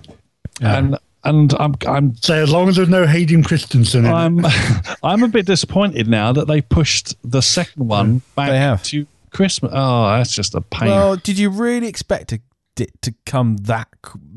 and 0.62 0.98
and 1.24 1.54
I'm 1.60 1.76
I'm 1.88 2.16
So 2.18 2.34
as 2.36 2.52
long 2.52 2.70
as 2.70 2.76
there's 2.76 2.90
no 2.90 3.06
Hayden 3.08 3.44
Christensen 3.44 4.06
in. 4.06 4.12
I'm 4.12 4.46
I'm 5.04 5.24
a 5.24 5.28
bit 5.28 5.46
disappointed 5.46 6.08
now 6.08 6.34
that 6.34 6.48
they 6.48 6.62
pushed 6.62 7.16
the 7.24 7.42
second 7.42 7.88
one 7.88 8.20
mm, 8.20 8.36
back 8.36 8.50
They 8.50 8.58
have. 8.58 8.84
to 8.84 9.08
Christmas. 9.32 9.72
Oh, 9.74 10.08
that's 10.18 10.34
just 10.34 10.54
a 10.56 10.62
pain. 10.62 10.90
Well, 10.90 11.16
did 11.16 11.38
you 11.38 11.50
really 11.50 11.88
expect 11.88 12.34
it 12.34 12.42
it 12.80 12.92
to 13.04 13.14
come 13.26 13.58
that 13.58 13.88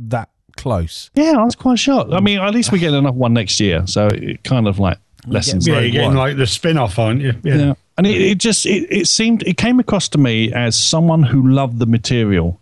that 0.09 0.31
close? 0.57 1.11
yeah, 1.15 1.35
I 1.39 1.45
was 1.45 1.55
quite 1.55 1.79
shocked. 1.79 2.13
I 2.13 2.21
mean, 2.21 2.39
at 2.39 2.55
least 2.55 2.73
we 2.73 2.79
get 2.79 2.93
another 2.95 3.17
one 3.17 3.33
next 3.35 3.61
year, 3.61 3.87
so 3.87 4.09
it 4.09 4.43
kind 4.45 4.67
of 4.69 4.79
like 4.79 4.99
lessens. 5.27 5.67
yeah, 5.67 5.75
Rogue 5.75 5.83
you're 5.85 5.93
getting 5.93 6.09
One. 6.09 6.17
like 6.17 6.37
the 6.37 6.47
spin 6.47 6.79
off, 6.79 6.99
aren't 6.99 7.21
you? 7.21 7.35
Yeah. 7.43 7.55
yeah, 7.57 7.75
and 7.99 8.07
it, 8.07 8.21
it 8.21 8.39
just 8.39 8.65
it, 8.67 8.87
it 8.91 9.09
seemed 9.09 9.43
it 9.43 9.57
came 9.57 9.81
across 9.81 10.09
to 10.11 10.19
me 10.19 10.53
as 10.53 10.77
someone 10.77 11.23
who 11.23 11.49
loved 11.49 11.79
the 11.79 11.87
material. 11.87 12.61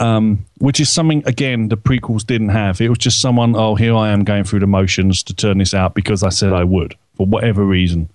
Um, 0.00 0.44
which 0.58 0.80
is 0.80 0.92
something 0.92 1.22
again 1.24 1.68
the 1.68 1.76
prequels 1.76 2.26
didn't 2.26 2.48
have. 2.48 2.80
It 2.80 2.88
was 2.88 2.98
just 2.98 3.20
someone, 3.20 3.54
oh, 3.54 3.76
here 3.76 3.94
I 3.94 4.08
am 4.10 4.24
going 4.24 4.42
through 4.42 4.60
the 4.60 4.66
motions 4.66 5.22
to 5.24 5.34
turn 5.34 5.58
this 5.58 5.72
out 5.72 5.94
because 5.94 6.22
I 6.24 6.30
said 6.30 6.52
I 6.52 6.64
would 6.64 6.96
for 7.16 7.26
whatever 7.26 7.64
reason. 7.64 8.10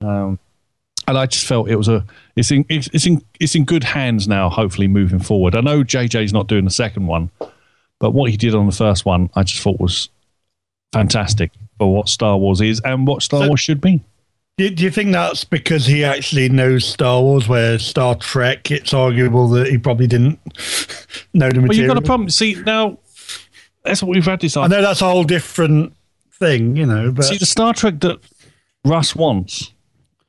Um, 0.00 0.38
and 1.08 1.18
I 1.18 1.26
just 1.26 1.44
felt 1.46 1.68
it 1.68 1.76
was 1.76 1.88
a 1.88 2.04
it's 2.36 2.50
in 2.52 2.64
it's, 2.68 2.88
it's 2.92 3.06
in 3.06 3.22
it's 3.40 3.54
in 3.56 3.64
good 3.64 3.82
hands 3.82 4.28
now. 4.28 4.48
Hopefully, 4.48 4.86
moving 4.86 5.18
forward. 5.18 5.56
I 5.56 5.60
know 5.62 5.82
JJ's 5.82 6.32
not 6.32 6.46
doing 6.46 6.64
the 6.64 6.70
second 6.70 7.06
one, 7.08 7.30
but 7.98 8.12
what 8.12 8.30
he 8.30 8.36
did 8.36 8.54
on 8.54 8.66
the 8.66 8.72
first 8.72 9.04
one, 9.04 9.28
I 9.34 9.42
just 9.42 9.62
thought 9.62 9.80
was 9.80 10.08
fantastic 10.92 11.50
for 11.78 11.92
what 11.92 12.08
Star 12.08 12.36
Wars 12.38 12.60
is 12.60 12.80
and 12.80 13.06
what 13.06 13.22
Star 13.22 13.40
So- 13.42 13.48
Wars 13.48 13.60
should 13.60 13.80
be. 13.80 14.00
Do, 14.58 14.70
do 14.70 14.84
you 14.84 14.90
think 14.90 15.12
that's 15.12 15.44
because 15.44 15.84
he 15.84 16.02
actually 16.02 16.48
knows 16.48 16.86
Star 16.86 17.20
Wars, 17.20 17.46
where 17.46 17.78
Star 17.78 18.14
Trek, 18.14 18.70
it's 18.70 18.94
arguable 18.94 19.48
that 19.50 19.66
he 19.66 19.76
probably 19.76 20.06
didn't 20.06 20.38
know 21.34 21.50
the 21.50 21.60
material? 21.60 21.68
Well, 21.68 21.76
you've 21.76 21.88
got 21.88 21.98
a 21.98 22.02
problem. 22.02 22.30
See 22.30 22.54
now, 22.64 22.98
that's 23.84 24.02
what 24.02 24.14
we've 24.14 24.24
had 24.24 24.40
this. 24.40 24.56
I 24.56 24.66
know 24.66 24.80
that's 24.80 25.02
a 25.02 25.08
whole 25.10 25.24
different 25.24 25.94
thing, 26.32 26.76
you 26.76 26.86
know, 26.86 27.12
but 27.12 27.24
See, 27.24 27.36
the 27.36 27.46
Star 27.46 27.74
Trek 27.74 28.00
that 28.00 28.18
Russ 28.84 29.14
wants 29.14 29.72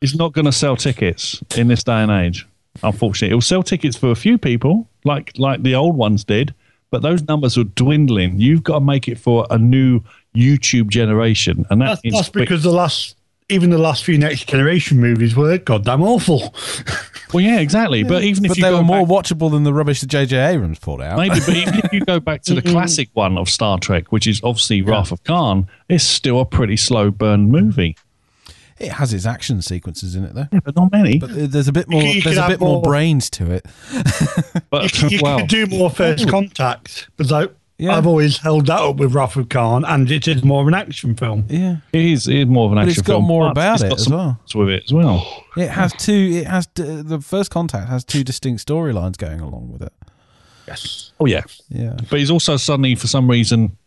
is 0.02 0.16
not 0.16 0.34
going 0.34 0.46
to 0.46 0.52
sell 0.52 0.76
tickets 0.76 1.42
in 1.56 1.68
this 1.68 1.84
day 1.84 2.02
and 2.02 2.12
age. 2.12 2.46
Unfortunately, 2.84 3.32
it 3.32 3.36
will 3.36 3.42
sell 3.42 3.64
tickets 3.64 3.98
for 3.98 4.12
a 4.12 4.16
few 4.16 4.38
people, 4.38 4.88
like 5.04 5.32
like 5.38 5.64
the 5.64 5.74
old 5.74 5.96
ones 5.96 6.24
did, 6.24 6.54
but 6.92 7.02
those 7.02 7.24
numbers 7.24 7.58
are 7.58 7.64
dwindling. 7.64 8.40
You've 8.40 8.64
got 8.64 8.76
to 8.80 8.86
make 8.86 9.08
it 9.08 9.18
for 9.18 9.48
a 9.50 9.58
new 9.58 10.02
YouTube 10.36 10.90
generation, 10.90 11.66
and 11.70 11.82
that 11.82 12.00
that's, 12.04 12.16
that's 12.16 12.30
because 12.30 12.64
the 12.64 12.72
last, 12.72 13.16
even 13.50 13.70
the 13.70 13.78
last 13.78 14.04
few 14.04 14.18
Next 14.18 14.48
Generation 14.48 15.00
movies 15.00 15.36
were 15.36 15.58
goddamn 15.58 16.02
awful. 16.02 16.54
well, 17.34 17.42
yeah, 17.44 17.60
exactly. 17.60 18.04
But 18.04 18.24
even 18.24 18.44
if 18.46 18.50
But 18.50 18.58
you 18.58 18.64
they 18.64 18.70
go 18.72 18.78
were 18.78 18.84
more 18.84 19.06
back- 19.06 19.26
watchable 19.26 19.50
than 19.52 19.64
the 19.64 19.74
rubbish 19.74 20.02
that 20.02 20.08
J.J. 20.08 20.38
Abrams 20.38 20.80
pulled 20.80 21.02
out. 21.02 21.18
Maybe, 21.18 21.40
but 21.40 21.56
even 21.56 21.76
if 21.84 21.94
you 21.94 22.02
go 22.06 22.20
back 22.20 22.42
to 22.44 22.54
the 22.56 22.62
classic 22.72 23.10
one 23.14 23.38
of 23.38 23.50
Star 23.50 23.80
Trek, 23.80 24.12
which 24.12 24.28
is 24.28 24.42
obviously 24.44 24.82
Wrath 24.82 25.12
of 25.12 25.24
Khan, 25.24 25.68
it's 25.88 26.04
still 26.04 26.40
a 26.42 26.46
pretty 26.46 26.76
slow 26.78 27.10
burn 27.10 27.50
movie. 27.50 27.96
It 28.80 28.92
has 28.92 29.12
its 29.12 29.26
action 29.26 29.62
sequences 29.64 30.14
in 30.16 30.24
it 30.24 30.36
though. 30.36 30.48
But 30.64 30.76
not 30.76 30.92
many. 30.92 31.18
But 31.18 31.32
there's 31.52 31.68
a 31.68 31.72
bit 31.74 31.88
more. 31.90 32.04
You 32.04 32.22
There's 32.22 32.38
a 32.38 32.48
bit 32.48 32.60
more 32.60 32.74
more- 32.76 32.84
brains 32.84 33.30
to 33.32 33.52
it. 33.52 33.66
But 34.70 35.02
you, 35.02 35.08
you 35.10 35.20
well, 35.24 35.40
could 35.40 35.48
do 35.48 35.66
more 35.68 35.90
first 35.90 36.28
contact 36.28 37.08
because 37.16 37.32
I, 37.32 37.48
Yeah. 37.80 37.96
I've 37.96 38.08
always 38.08 38.38
held 38.40 38.66
that 38.68 38.80
up 38.80 38.96
with 38.96 39.14
Wrath 39.14 39.36
of 39.36 39.50
Khan, 39.50 39.86
and 39.86 40.10
it 40.10 40.28
is 40.28 40.44
more 40.44 40.62
of 40.64 40.68
an 40.68 40.74
action 40.74 41.14
film. 41.16 41.46
Yeah, 41.48 41.78
it 41.94 42.02
is, 42.06 42.28
it 42.28 42.36
is 42.38 42.46
more 42.48 42.66
of 42.66 42.72
an 42.72 42.78
But 42.78 42.88
action 42.88 43.00
it's 43.00 43.08
got 43.08 43.14
film. 43.14 43.26
more 43.26 43.52
about 43.52 43.76
it's 43.76 43.84
it 43.84 43.90
got 43.90 44.00
as 44.00 44.04
some 44.06 44.14
well. 44.14 44.34
parts 44.40 44.56
with 44.56 44.70
it 44.70 44.84
as 44.86 44.94
well. 44.94 45.44
it 45.58 45.70
has 45.70 45.94
two. 45.94 46.14
It 46.42 46.48
has 46.48 46.66
d- 46.68 47.02
the 47.04 47.22
first 47.22 47.52
contact 47.52 47.88
has 47.90 48.04
two 48.04 48.24
distinct 48.24 48.66
storylines 48.66 49.16
going 49.16 49.42
along 49.42 49.72
with 49.72 49.84
it. 49.84 49.94
Yes. 50.68 51.12
Oh 51.20 51.28
yeah, 51.28 51.44
Yeah, 51.70 51.96
but 52.10 52.18
he's 52.20 52.32
also 52.32 52.58
suddenly, 52.58 52.96
for 52.96 53.06
some 53.08 53.30
reason, 53.30 53.78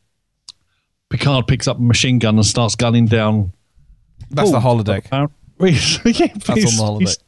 Picard 1.10 1.46
picks 1.48 1.66
up 1.66 1.78
a 1.78 1.82
machine 1.82 2.18
gun 2.18 2.36
and 2.36 2.46
starts 2.46 2.74
gunning 2.76 3.06
down. 3.06 3.52
that's 4.30 4.50
the 4.52 4.60
Borg. 4.60 4.86
holodeck. 4.86 5.06
Apparent- 5.06 5.32
yeah, 5.60 6.28
That's 6.34 6.48
on 6.48 6.54
the 6.54 6.82
holodeck. 6.82 6.98
he's- 7.00 7.18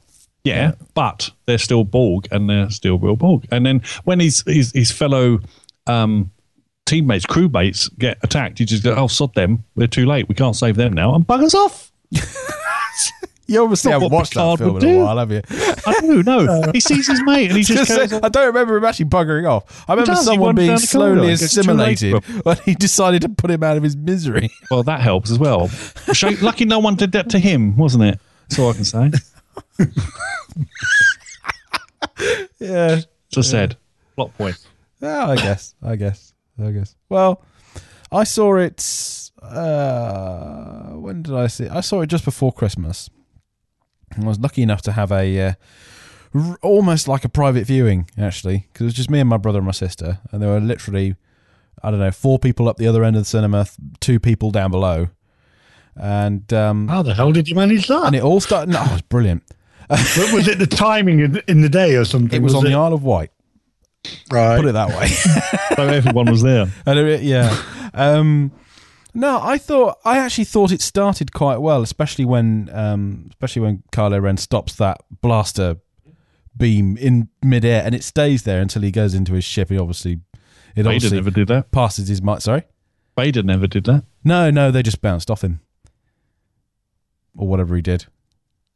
Yeah, 0.44 0.72
but 0.94 1.30
they're 1.47 1.59
still 1.59 1.84
Borg, 1.84 2.28
and 2.30 2.48
they're 2.48 2.70
still 2.70 2.98
real 2.98 3.16
Borg. 3.16 3.47
And 3.51 3.66
then 3.66 3.82
when 4.05 4.20
his 4.20 4.43
his, 4.47 4.72
his 4.72 4.90
fellow 4.93 5.40
um, 5.86 6.30
teammates, 6.93 7.27
crewmates 7.27 7.89
get 7.98 8.19
attacked, 8.23 8.60
you 8.60 8.66
just 8.66 8.85
go, 8.85 8.94
"Oh, 8.94 9.06
sod 9.06 9.35
them! 9.35 9.64
We're 9.74 9.86
too 9.86 10.06
late. 10.06 10.28
We 10.28 10.35
can't 10.35 10.56
save 10.56 10.77
them 10.77 10.93
now." 10.93 11.14
And 11.14 11.27
buggers 11.27 11.55
off. 11.55 11.90
You 13.48 13.64
obviously 13.64 13.90
haven't 13.90 14.12
watched 14.12 14.35
that 14.35 14.40
Picard 14.40 14.59
film 14.60 14.74
would 14.74 14.85
in 14.85 15.01
a 15.01 15.05
while, 15.05 15.19
have 15.19 15.31
you? 15.31 15.43
I 15.51 16.01
do 16.01 16.23
no. 16.23 16.62
He 16.73 16.81
sees 16.81 17.06
his 17.09 17.20
mate, 17.24 17.48
and 17.48 17.56
he 17.56 17.64
just 17.64 17.89
Just 17.89 18.10
goes, 18.10 18.20
I 18.23 18.28
don't 18.28 18.47
remember 18.47 18.77
him 18.77 18.85
actually 18.85 19.06
buggering 19.06 19.47
off. 19.51 19.85
I 19.89 19.93
remember 19.94 20.14
someone 20.14 20.55
being 20.55 20.78
slowly 20.78 21.16
corridor. 21.16 21.32
It's 21.32 21.52
too 21.55 21.60
late 21.62 22.02
assimilated 22.02 22.44
when 22.44 22.56
he 22.64 22.74
decided 22.74 23.20
to 23.23 23.28
put 23.28 23.51
him 23.51 23.62
out 23.62 23.77
of 23.77 23.82
his 23.82 23.97
misery. 23.97 24.48
Well, 24.70 24.85
that 24.85 25.01
helps 25.01 25.31
as 25.31 25.39
well. 25.39 25.69
Lucky 26.40 26.64
no 26.64 26.78
one 26.78 26.94
did 26.94 27.12
that 27.12 27.28
to 27.31 27.39
him, 27.39 27.77
wasn't 27.77 28.05
it? 28.05 28.20
That's 28.48 28.59
all 28.59 28.70
I 28.70 28.73
can 28.73 28.85
say. 28.85 29.10
yeah. 32.59 33.01
As 33.01 33.06
I 33.36 33.40
said, 33.40 33.77
plot 34.14 34.32
point. 34.39 34.56
Yeah, 35.01 35.27
I 35.28 35.36
guess. 35.36 35.74
I 35.82 35.97
guess. 35.97 36.31
I 36.62 36.70
guess. 36.70 36.96
Well, 37.08 37.42
I 38.10 38.24
saw 38.24 38.56
it. 38.56 38.80
Uh, 39.40 40.90
when 40.92 41.22
did 41.22 41.34
I 41.34 41.46
see 41.46 41.64
it? 41.64 41.70
I 41.72 41.80
saw 41.80 42.00
it 42.02 42.06
just 42.08 42.24
before 42.24 42.52
Christmas. 42.52 43.10
I 44.20 44.24
was 44.24 44.38
lucky 44.38 44.62
enough 44.62 44.82
to 44.82 44.92
have 44.92 45.10
a 45.10 45.40
uh, 45.40 45.52
r- 46.34 46.58
almost 46.62 47.08
like 47.08 47.24
a 47.24 47.28
private 47.28 47.66
viewing, 47.66 48.08
actually, 48.18 48.66
because 48.72 48.82
it 48.82 48.86
was 48.86 48.94
just 48.94 49.10
me 49.10 49.20
and 49.20 49.28
my 49.28 49.38
brother 49.38 49.58
and 49.58 49.66
my 49.66 49.72
sister, 49.72 50.18
and 50.30 50.42
there 50.42 50.50
were 50.50 50.60
literally, 50.60 51.16
I 51.82 51.90
don't 51.90 52.00
know, 52.00 52.10
four 52.10 52.38
people 52.38 52.68
up 52.68 52.76
the 52.76 52.86
other 52.86 53.04
end 53.04 53.16
of 53.16 53.22
the 53.22 53.26
cinema, 53.28 53.64
th- 53.64 53.76
two 54.00 54.20
people 54.20 54.50
down 54.50 54.70
below, 54.70 55.08
and 55.96 56.52
um, 56.52 56.88
How 56.88 57.02
the 57.02 57.14
hell 57.14 57.32
did 57.32 57.48
you 57.48 57.54
manage 57.56 57.88
that? 57.88 58.04
and 58.04 58.14
it 58.14 58.22
all 58.22 58.40
started. 58.40 58.70
No, 58.72 58.82
it 58.84 58.92
was 58.92 59.02
brilliant. 59.02 59.42
But 59.88 60.32
was 60.32 60.48
it 60.48 60.58
the 60.58 60.66
timing 60.66 61.20
in, 61.20 61.42
in 61.48 61.60
the 61.60 61.68
day 61.68 61.96
or 61.96 62.04
something? 62.06 62.40
It 62.40 62.42
was, 62.42 62.54
on 62.54 62.64
the 62.64 62.72
Isle 62.74 62.94
of 62.94 63.02
Wight. 63.02 63.30
Right. 64.30 64.56
Put 64.56 64.66
it 64.66 64.72
that 64.72 64.88
way. 64.88 65.08
So 65.76 65.88
everyone 65.88 66.30
was 66.30 66.42
there. 66.42 66.66
And 66.86 66.98
it- 66.98 67.22
yeah. 67.22 67.56
Um, 67.94 68.52
no, 69.14 69.40
I 69.42 69.58
thought 69.58 69.98
I 70.04 70.18
actually 70.18 70.44
thought 70.44 70.70
it 70.72 70.80
started 70.82 71.32
quite 71.32 71.58
well, 71.58 71.82
especially 71.82 72.24
when 72.24 72.68
um, 72.72 73.26
especially 73.30 73.62
when 73.62 73.82
Kylo 73.92 74.20
Ren 74.22 74.36
stops 74.36 74.74
that 74.76 74.98
blaster 75.20 75.76
beam 76.56 76.96
in 76.98 77.28
midair, 77.42 77.82
and 77.84 77.94
it 77.94 78.04
stays 78.04 78.42
there 78.44 78.60
until 78.60 78.82
he 78.82 78.90
goes 78.90 79.14
into 79.14 79.32
his 79.34 79.44
ship. 79.44 79.68
He 79.70 79.78
obviously 79.78 80.12
it 80.74 80.82
Vader 80.84 80.88
obviously 80.90 81.18
never 81.18 81.30
did 81.30 81.48
that. 81.48 81.70
passes 81.72 82.08
his 82.08 82.22
mind. 82.22 82.42
Sorry, 82.42 82.62
Vader 83.16 83.42
never 83.42 83.66
did 83.66 83.84
that. 83.84 84.04
no, 84.24 84.50
no, 84.50 84.70
they 84.70 84.82
just 84.82 85.00
bounced 85.02 85.30
off 85.30 85.42
him 85.44 85.60
or 87.36 87.46
whatever 87.48 87.76
he 87.76 87.82
did. 87.82 88.06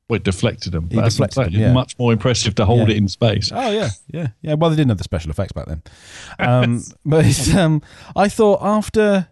Well, 0.09 0.17
it 0.19 0.23
deflected 0.25 0.73
them. 0.73 0.89
He 0.89 1.01
deflected 1.01 1.47
them, 1.47 1.53
yeah. 1.53 1.73
much 1.73 1.99
more 1.99 2.13
impressive 2.13 2.55
to 2.57 2.65
hold 2.65 2.89
Yeah. 2.89 2.95
it 2.95 2.97
in 2.99 3.09
space. 3.09 3.51
Oh 3.53 3.71
yeah, 3.71 3.89
yeah, 4.13 4.29
yeah. 4.41 4.55
Well, 4.55 4.71
they 4.71 4.77
didn't 4.77 4.91
have 4.91 4.99
the 4.99 5.05
special 5.05 5.31
effects 5.31 5.53
back 5.53 5.67
then. 5.67 5.83
Um, 6.39 6.83
but 7.05 7.49
um, 7.55 7.83
I 8.15 8.29
thought 8.29 8.61
after 8.63 9.29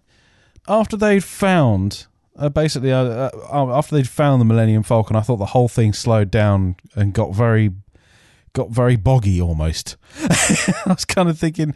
after 0.67 0.97
they'd 0.97 1.23
found 1.23 2.07
uh, 2.37 2.49
basically 2.49 2.93
uh, 2.93 3.03
uh, 3.05 3.31
after 3.53 3.95
they'd 3.95 4.09
found 4.09 4.41
the 4.41 4.45
Millennium 4.45 4.83
Falcon, 4.83 5.15
I 5.15 5.21
thought 5.21 5.37
the 5.37 5.47
whole 5.47 5.69
thing 5.69 5.93
slowed 5.93 6.31
down 6.31 6.77
and 6.97 7.13
got 7.13 7.33
very 7.35 7.71
got 8.53 8.71
very 8.71 8.97
boggy 8.97 9.41
almost. 9.41 9.97
I 10.21 10.83
was 10.87 11.05
kind 11.05 11.29
of 11.29 11.39
thinking 11.39 11.75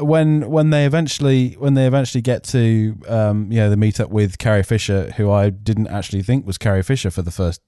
when 0.00 0.48
when 0.50 0.70
they 0.70 0.86
eventually 0.86 1.52
when 1.58 1.74
they 1.74 1.86
eventually 1.86 2.22
get 2.22 2.42
to 2.44 2.96
um, 3.08 3.52
you 3.52 3.58
know 3.58 3.70
the 3.70 3.76
meetup 3.76 4.08
with 4.08 4.38
Carrie 4.38 4.62
Fisher, 4.64 5.12
who 5.16 5.30
I 5.30 5.50
didn't 5.50 5.88
actually 5.88 6.22
think 6.22 6.46
was 6.46 6.58
Carrie 6.58 6.82
Fisher 6.82 7.10
for 7.10 7.22
the 7.22 7.30
first 7.30 7.60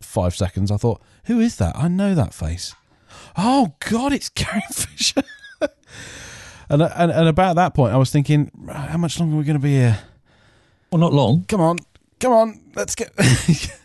five 0.00 0.34
seconds. 0.34 0.70
I 0.70 0.76
thought, 0.76 1.00
who 1.24 1.40
is 1.40 1.56
that? 1.56 1.76
I 1.76 1.88
know 1.88 2.14
that 2.14 2.34
face. 2.34 2.74
Oh 3.36 3.74
God, 3.88 4.12
it's 4.12 4.28
Carrie 4.34 4.62
Fisher. 4.72 5.22
and, 6.68 6.82
and 6.82 7.10
and 7.10 7.28
about 7.28 7.56
that 7.56 7.74
point, 7.74 7.94
I 7.94 7.96
was 7.96 8.10
thinking, 8.10 8.50
how 8.70 8.98
much 8.98 9.18
longer 9.18 9.36
are 9.36 9.38
we 9.38 9.44
going 9.44 9.58
to 9.58 9.62
be 9.62 9.72
here? 9.72 10.00
Well, 10.90 11.00
not 11.00 11.12
long. 11.12 11.44
Come 11.48 11.60
on, 11.60 11.78
come 12.20 12.32
on, 12.32 12.60
let's 12.74 12.94
get. 12.94 13.12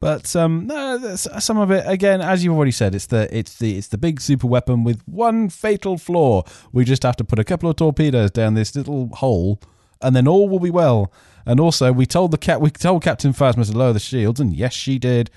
but 0.00 0.34
um, 0.36 0.66
no, 0.66 1.16
some 1.16 1.58
of 1.58 1.70
it 1.70 1.84
again, 1.86 2.20
as 2.20 2.44
you've 2.44 2.54
already 2.54 2.70
said, 2.70 2.94
it's 2.94 3.06
the 3.06 3.34
it's 3.36 3.58
the 3.58 3.78
it's 3.78 3.88
the 3.88 3.98
big 3.98 4.20
super 4.20 4.46
weapon 4.46 4.84
with 4.84 5.02
one 5.06 5.48
fatal 5.48 5.96
flaw. 5.96 6.42
We 6.72 6.84
just 6.84 7.02
have 7.02 7.16
to 7.16 7.24
put 7.24 7.38
a 7.38 7.44
couple 7.44 7.70
of 7.70 7.76
torpedoes 7.76 8.30
down 8.30 8.54
this 8.54 8.76
little 8.76 9.08
hole, 9.14 9.60
and 10.02 10.14
then 10.14 10.28
all 10.28 10.48
will 10.48 10.60
be 10.60 10.70
well. 10.70 11.12
And 11.48 11.58
also, 11.58 11.92
we 11.92 12.06
told 12.06 12.30
the 12.30 12.38
cat 12.38 12.60
we 12.60 12.70
told 12.70 13.02
Captain 13.02 13.32
Phasma 13.32 13.66
to 13.70 13.76
lower 13.76 13.92
the 13.92 13.98
shields, 13.98 14.38
and 14.38 14.54
yes, 14.54 14.74
she 14.74 14.98
did. 14.98 15.30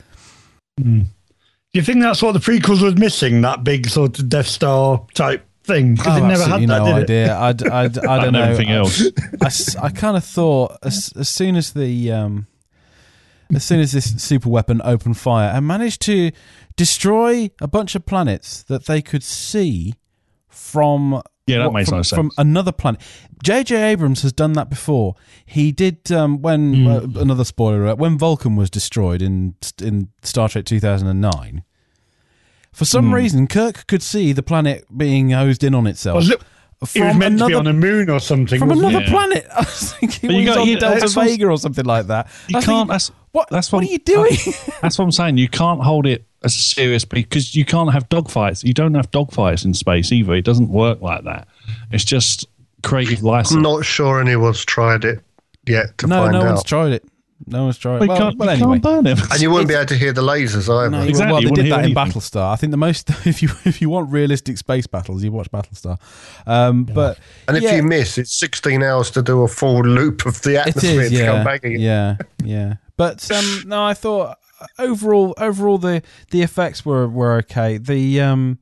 Do 0.77 1.05
you 1.73 1.81
think 1.81 2.01
that's 2.01 2.21
what 2.21 2.33
the 2.33 2.39
prequels 2.39 2.81
was 2.81 2.95
missing? 2.97 3.41
That 3.41 3.63
big 3.63 3.87
sort 3.87 4.19
of 4.19 4.27
Death 4.29 4.47
Star 4.47 5.05
type 5.13 5.45
thing? 5.63 5.95
Because 5.95 6.17
it 6.17 6.23
I've 6.23 6.27
never 6.27 6.43
had 6.43 6.61
absolutely 6.61 6.65
that, 6.67 6.79
no 6.79 6.85
did 6.85 6.97
it? 6.97 7.03
idea. 7.03 7.37
I'd, 7.37 7.67
I'd, 7.67 7.97
I 8.05 8.15
don't 8.17 8.23
And 8.25 8.33
know. 8.33 8.41
everything 8.43 8.71
I- 8.71 8.75
else. 8.75 9.75
I, 9.77 9.89
kind 9.89 10.17
of 10.17 10.23
thought 10.25 10.77
as, 10.83 11.13
as 11.17 11.29
soon 11.29 11.55
as 11.55 11.71
the 11.73 12.11
um, 12.11 12.47
as 13.55 13.63
soon 13.63 13.79
as 13.79 13.91
this 13.93 14.21
super 14.21 14.49
weapon 14.49 14.81
opened 14.83 15.17
fire 15.17 15.49
and 15.49 15.65
managed 15.65 16.01
to 16.03 16.31
destroy 16.75 17.49
a 17.61 17.67
bunch 17.67 17.95
of 17.95 18.05
planets 18.05 18.63
that 18.63 18.85
they 18.85 19.01
could 19.01 19.23
see 19.23 19.93
from 20.49 21.21
Yeah, 21.47 21.57
that 21.59 21.65
what- 21.65 21.73
makes 21.73 21.89
from, 21.89 21.97
no 21.97 22.03
from 22.03 22.31
another 22.37 22.71
planet. 22.71 23.01
J.J. 23.43 23.75
Abrams 23.91 24.21
has 24.21 24.31
done 24.31 24.53
that 24.53 24.69
before. 24.69 25.15
He 25.45 25.71
did 25.71 26.11
um, 26.11 26.41
when 26.41 26.73
Hmm. 26.85 26.87
uh, 26.87 26.99
another 27.21 27.43
spoiler 27.43 27.83
alert, 27.85 27.97
when 27.97 28.17
Vulcan 28.17 28.55
was 28.55 28.69
destroyed 28.69 29.21
in 29.21 29.55
in 29.81 30.09
Star 30.21 30.47
Trek 30.49 30.65
two 30.65 30.79
thousand 30.79 31.07
and 31.07 31.19
nine. 31.21 31.63
For 32.71 32.85
some 32.85 33.07
Hmm. 33.07 33.13
reason, 33.15 33.47
Kirk 33.47 33.85
could 33.87 34.01
see 34.03 34.31
the 34.31 34.43
planet 34.43 34.85
being 34.95 35.31
hosed 35.31 35.63
in 35.63 35.73
on 35.75 35.87
itself. 35.87 36.15
Was 36.17 36.29
it, 36.29 36.35
it 36.35 36.41
was 36.79 36.91
From 36.91 37.19
meant 37.19 37.39
to 37.39 37.47
be 37.47 37.53
another- 37.53 37.55
on 37.57 37.67
a 37.67 37.73
moon 37.73 38.09
or 38.09 38.19
something. 38.19 38.59
from 38.59 38.71
another 38.71 38.99
it? 38.99 39.03
Yeah. 39.03 39.09
planet. 39.09 39.47
I 39.55 39.59
was 39.59 39.93
thinking 39.93 40.27
But 40.29 40.35
you 40.37 40.45
got- 40.45 40.57
on 40.59 40.67
you- 40.67 40.79
Delta 40.79 41.07
Vega 41.09 41.47
or 41.47 41.57
something 41.57 41.85
like 41.85 42.07
that. 42.07 42.27
You 42.47 42.55
was 42.57 42.65
can't. 42.65 42.77
thinking, 42.77 42.87
That's 42.87 43.11
what? 43.33 43.49
That's 43.49 43.71
what 43.71 43.79
what, 43.79 43.89
are 43.89 43.91
you 43.91 43.97
doing? 43.97 44.37
That's 44.81 44.97
what 44.97 45.05
I'm 45.05 45.11
saying. 45.11 45.37
You 45.37 45.49
can't 45.49 45.81
hold 45.81 46.05
it 46.05 46.25
as 46.43 46.55
a 46.55 46.59
serious 46.59 47.05
because 47.05 47.55
you 47.55 47.65
can't 47.65 47.91
have 47.91 48.09
dogfights. 48.09 48.63
You 48.63 48.73
don't 48.73 48.93
have 48.95 49.11
dogfights 49.11 49.65
in 49.65 49.73
space 49.73 50.11
either. 50.11 50.33
It 50.33 50.45
doesn't 50.45 50.69
work 50.69 51.01
like 51.01 51.23
that. 51.23 51.47
It's 51.91 52.03
just 52.05 52.47
creative 52.83 53.23
license. 53.23 53.55
I'm 53.55 53.61
not 53.61 53.85
sure 53.85 54.19
anyone's 54.19 54.65
tried 54.65 55.05
it 55.05 55.23
yet 55.67 55.97
to 55.99 56.07
no, 56.07 56.23
find 56.23 56.33
no 56.33 56.41
out. 56.41 56.45
one's 56.47 56.63
tried 56.63 56.93
it. 56.93 57.03
No 57.47 57.63
one's 57.63 57.77
tried. 57.79 58.01
We 58.01 58.07
well, 58.07 58.17
can't, 58.17 58.37
well, 58.37 58.49
you 58.49 58.63
anyway. 58.63 58.79
can't 58.79 59.03
burn 59.03 59.05
him. 59.07 59.17
And 59.31 59.41
you 59.41 59.49
wouldn't 59.49 59.67
be 59.67 59.73
able 59.73 59.87
to 59.87 59.97
hear 59.97 60.13
the 60.13 60.21
lasers 60.21 60.69
either. 60.69 60.91
No, 60.91 61.01
Exactly, 61.01 61.33
Well, 61.33 61.41
they 61.41 61.49
did 61.49 61.65
hear 61.65 61.75
that 61.75 61.85
in. 61.85 61.95
Battlestar. 61.95 62.53
I 62.53 62.55
think 62.55 62.69
the 62.69 62.77
most 62.77 63.09
if 63.25 63.41
you 63.41 63.49
if 63.65 63.81
you 63.81 63.89
want 63.89 64.11
realistic 64.11 64.57
space 64.59 64.85
battles, 64.85 65.23
you 65.23 65.31
watch 65.31 65.49
Battlestar. 65.51 65.99
Um, 66.45 66.83
But 66.83 67.17
and 67.47 67.57
if 67.57 67.63
yeah, 67.63 67.77
you 67.77 67.83
miss, 67.83 68.17
it's 68.19 68.37
16 68.39 68.83
hours 68.83 69.09
to 69.11 69.23
do 69.23 69.41
a 69.41 69.47
full 69.47 69.81
loop 69.81 70.25
of 70.27 70.41
the 70.43 70.59
atmosphere 70.59 71.01
is, 71.01 71.09
to 71.09 71.15
yeah, 71.17 71.25
come 71.25 71.43
back 71.43 71.63
again. 71.63 71.79
yeah, 71.79 72.17
yeah. 72.43 72.73
But 72.95 73.31
um, 73.31 73.63
no, 73.65 73.83
I 73.83 73.95
thought 73.95 74.37
overall, 74.79 75.33
overall 75.37 75.77
the 75.77 76.01
the 76.31 76.41
effects 76.41 76.85
were 76.85 77.07
were 77.07 77.33
okay. 77.37 77.77
The 77.77 78.21
um, 78.21 78.59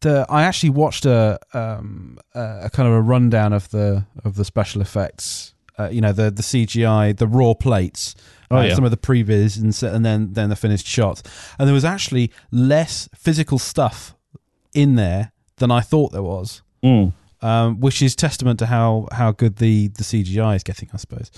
the 0.00 0.26
I 0.28 0.42
actually 0.42 0.70
watched 0.70 1.04
a 1.06 1.38
um 1.52 2.18
a, 2.34 2.70
kind 2.72 2.88
of 2.88 2.94
a 2.94 3.00
rundown 3.00 3.52
of 3.52 3.70
the 3.70 4.04
of 4.24 4.34
the 4.36 4.44
special 4.44 4.80
effects. 4.82 5.54
Uh, 5.78 5.88
you 5.90 6.00
know 6.00 6.12
the 6.12 6.30
the 6.30 6.42
CGI, 6.42 7.16
the 7.16 7.26
raw 7.26 7.54
plates, 7.54 8.14
Oh, 8.50 8.56
uh, 8.58 8.62
yeah. 8.64 8.74
some 8.74 8.84
of 8.84 8.90
the 8.90 8.96
previs, 8.98 9.56
and 9.58 9.68
s- 9.68 9.82
and 9.82 10.04
then 10.04 10.32
then 10.34 10.50
the 10.50 10.56
finished 10.56 10.86
shots. 10.86 11.22
And 11.58 11.66
there 11.66 11.74
was 11.74 11.84
actually 11.84 12.30
less 12.50 13.08
physical 13.14 13.58
stuff 13.58 14.14
in 14.74 14.94
there 14.96 15.32
than 15.56 15.70
I 15.70 15.80
thought 15.80 16.12
there 16.12 16.22
was 16.22 16.62
Mm. 16.84 17.12
um, 17.40 17.80
which 17.80 18.02
is 18.02 18.14
testament 18.16 18.58
to 18.58 18.66
how, 18.66 19.06
how 19.12 19.30
good 19.32 19.56
the, 19.56 19.88
the 19.88 20.02
CGI 20.02 20.56
is 20.56 20.62
getting, 20.64 20.88
I 20.92 20.96
suppose. 20.96 21.30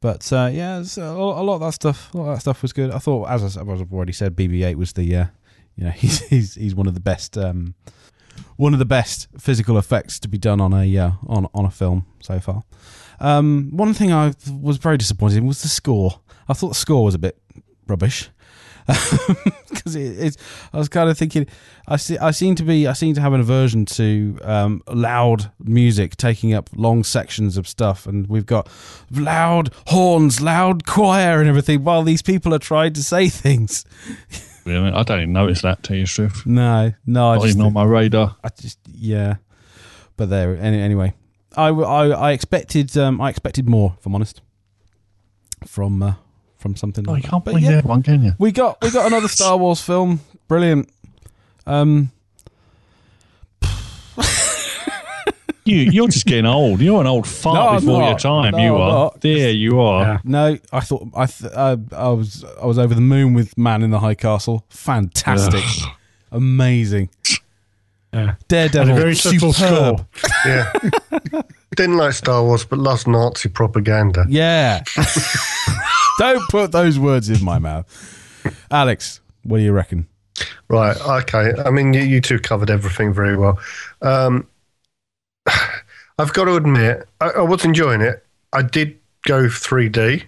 But 0.00 0.32
uh, 0.32 0.50
yeah, 0.52 0.80
it's 0.80 0.96
a 0.96 1.12
lot, 1.12 1.40
a 1.40 1.42
lot 1.42 1.54
of 1.56 1.60
that 1.60 1.74
stuff. 1.74 2.12
A 2.14 2.18
lot 2.18 2.28
of 2.28 2.36
that 2.36 2.40
stuff 2.40 2.62
was 2.62 2.72
good. 2.72 2.90
I 2.90 2.98
thought, 2.98 3.28
as, 3.28 3.42
I, 3.42 3.46
as 3.62 3.80
I've 3.80 3.92
already 3.92 4.12
said, 4.12 4.36
BB-8 4.36 4.76
was 4.76 4.92
the, 4.92 5.16
uh, 5.16 5.26
you 5.76 5.84
know, 5.84 5.90
he's 5.96 6.20
he's 6.28 6.54
he's 6.54 6.74
one 6.74 6.86
of 6.86 6.94
the 6.94 7.00
best, 7.00 7.36
um, 7.36 7.74
one 8.56 8.72
of 8.72 8.78
the 8.78 8.84
best 8.84 9.28
physical 9.38 9.78
effects 9.78 10.20
to 10.20 10.28
be 10.28 10.38
done 10.38 10.60
on 10.60 10.72
a 10.72 10.96
uh, 10.96 11.10
on 11.26 11.48
on 11.54 11.64
a 11.64 11.70
film 11.70 12.06
so 12.20 12.38
far. 12.38 12.62
Um, 13.20 13.70
one 13.72 13.92
thing 13.94 14.12
I 14.12 14.32
was 14.60 14.76
very 14.76 14.96
disappointed 14.96 15.38
in 15.38 15.46
was 15.46 15.62
the 15.62 15.68
score. 15.68 16.20
I 16.48 16.54
thought 16.54 16.68
the 16.68 16.74
score 16.74 17.04
was 17.04 17.14
a 17.14 17.18
bit 17.18 17.36
rubbish 17.88 18.30
because 19.68 19.94
it, 19.94 20.18
it's. 20.18 20.36
I 20.72 20.78
was 20.78 20.88
kind 20.88 21.10
of 21.10 21.18
thinking, 21.18 21.46
I 21.86 21.96
see, 21.96 22.16
I 22.16 22.30
seem 22.30 22.54
to 22.54 22.62
be, 22.62 22.86
I 22.86 22.94
seem 22.94 23.14
to 23.14 23.20
have 23.20 23.34
an 23.34 23.40
aversion 23.40 23.84
to 23.86 24.38
um, 24.42 24.82
loud 24.88 25.50
music 25.62 26.16
taking 26.16 26.54
up 26.54 26.70
long 26.74 27.04
sections 27.04 27.58
of 27.58 27.68
stuff, 27.68 28.06
and 28.06 28.26
we've 28.28 28.46
got 28.46 28.68
loud 29.10 29.72
horns, 29.88 30.40
loud 30.40 30.86
choir, 30.86 31.40
and 31.40 31.48
everything 31.48 31.84
while 31.84 32.02
these 32.02 32.22
people 32.22 32.54
are 32.54 32.58
trying 32.58 32.94
to 32.94 33.02
say 33.02 33.28
things. 33.28 33.84
Really? 34.64 34.90
I 34.90 35.02
don't 35.02 35.20
even 35.20 35.32
notice 35.32 35.62
that, 35.62 35.82
to 35.84 35.96
you 35.96 36.04
truth. 36.04 36.44
No, 36.44 36.92
no, 37.06 37.30
I 37.30 37.36
Not 37.36 37.42
just, 37.42 37.54
even 37.54 37.66
on 37.68 37.72
my 37.72 37.84
radar. 37.84 38.36
I 38.44 38.50
just, 38.50 38.78
yeah. 38.86 39.36
But 40.18 40.28
there, 40.28 40.58
any, 40.58 40.78
anyway, 40.78 41.14
I, 41.56 41.68
I, 41.68 42.08
I 42.08 42.32
expected, 42.32 42.94
um, 42.98 43.18
I 43.18 43.30
expected 43.30 43.66
more, 43.66 43.94
if 43.98 44.04
I'm 44.04 44.14
honest, 44.14 44.42
from 45.66 46.02
uh, 46.02 46.14
from 46.58 46.76
something 46.76 47.04
Oh, 47.08 47.12
like 47.12 47.22
you 47.24 47.28
can't 47.30 47.44
But 47.44 47.52
please 47.54 47.64
yeah, 47.64 47.78
everyone, 47.78 48.02
can 48.02 48.22
you? 48.22 48.32
we 48.38 48.52
got 48.52 48.80
we 48.82 48.90
got 48.90 49.06
another 49.06 49.28
Star 49.28 49.56
Wars 49.62 49.80
film. 49.80 50.20
Brilliant. 50.48 50.88
Um, 51.66 52.10
You, 55.64 55.76
you're 55.80 56.08
just 56.08 56.24
getting 56.24 56.46
old. 56.46 56.80
You're 56.80 57.02
an 57.02 57.06
old 57.06 57.26
fart 57.26 57.74
I'm 57.74 57.80
before 57.84 58.02
your 58.02 58.18
time. 58.18 58.52
No, 58.52 58.58
you 58.58 58.74
I'm 58.76 58.80
are. 58.80 58.88
not. 58.90 59.20
There 59.20 59.50
you 59.50 59.78
are. 59.80 60.02
Yeah. 60.02 60.18
no, 60.24 60.56
I 60.72 60.80
thought 60.80 61.08
I 61.14 61.26
th- 61.26 61.52
I, 61.52 61.76
I 61.94 62.08
was 62.08 62.42
I 62.58 62.64
was 62.64 62.78
over 62.78 62.94
the 62.94 63.02
moon 63.02 63.34
with 63.34 63.58
Man 63.58 63.82
in 63.82 63.90
the 63.90 63.98
High 64.00 64.14
Castle. 64.14 64.64
Fantastic, 64.70 65.62
amazing. 66.32 67.10
Yeah. 68.14 68.36
Daredevil, 68.48 68.88
And 68.88 68.90
a 68.92 68.94
very 69.02 69.14
subtle 69.14 69.52
superb. 69.52 70.06
score. 70.16 70.30
Yeah. 70.46 70.72
Didn't 71.76 71.98
like 71.98 72.14
Star 72.14 72.42
Wars, 72.42 72.64
but 72.64 72.78
loves 72.78 73.06
Nazi 73.06 73.50
propaganda. 73.50 74.24
Yeah. 74.26 74.82
Don't 76.18 76.42
put 76.48 76.72
those 76.72 76.98
words 76.98 77.30
in 77.30 77.44
my 77.44 77.58
mouth, 77.58 77.86
Alex. 78.70 79.20
What 79.44 79.58
do 79.58 79.62
you 79.62 79.72
reckon? 79.72 80.08
Right. 80.68 80.96
Okay. 80.96 81.52
I 81.64 81.70
mean, 81.70 81.94
you, 81.94 82.02
you 82.02 82.20
two 82.20 82.38
covered 82.38 82.70
everything 82.70 83.14
very 83.14 83.36
well. 83.36 83.58
Um, 84.02 84.46
I've 86.18 86.32
got 86.32 86.44
to 86.44 86.56
admit, 86.56 87.08
I, 87.20 87.30
I 87.30 87.42
was 87.42 87.64
enjoying 87.64 88.00
it. 88.00 88.26
I 88.52 88.62
did 88.62 88.98
go 89.26 89.44
3D, 89.44 90.24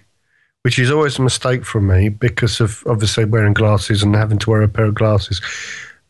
which 0.63 0.79
is 0.79 0.89
always 0.89 1.19
a 1.19 1.21
mistake 1.21 1.65
for 1.65 1.81
me 1.81 2.09
because 2.09 2.61
of 2.61 2.83
obviously 2.87 3.25
wearing 3.25 3.53
glasses 3.53 4.01
and 4.01 4.15
having 4.15 4.39
to 4.39 4.49
wear 4.49 4.61
a 4.61 4.69
pair 4.69 4.85
of 4.85 4.95
glasses. 4.95 5.41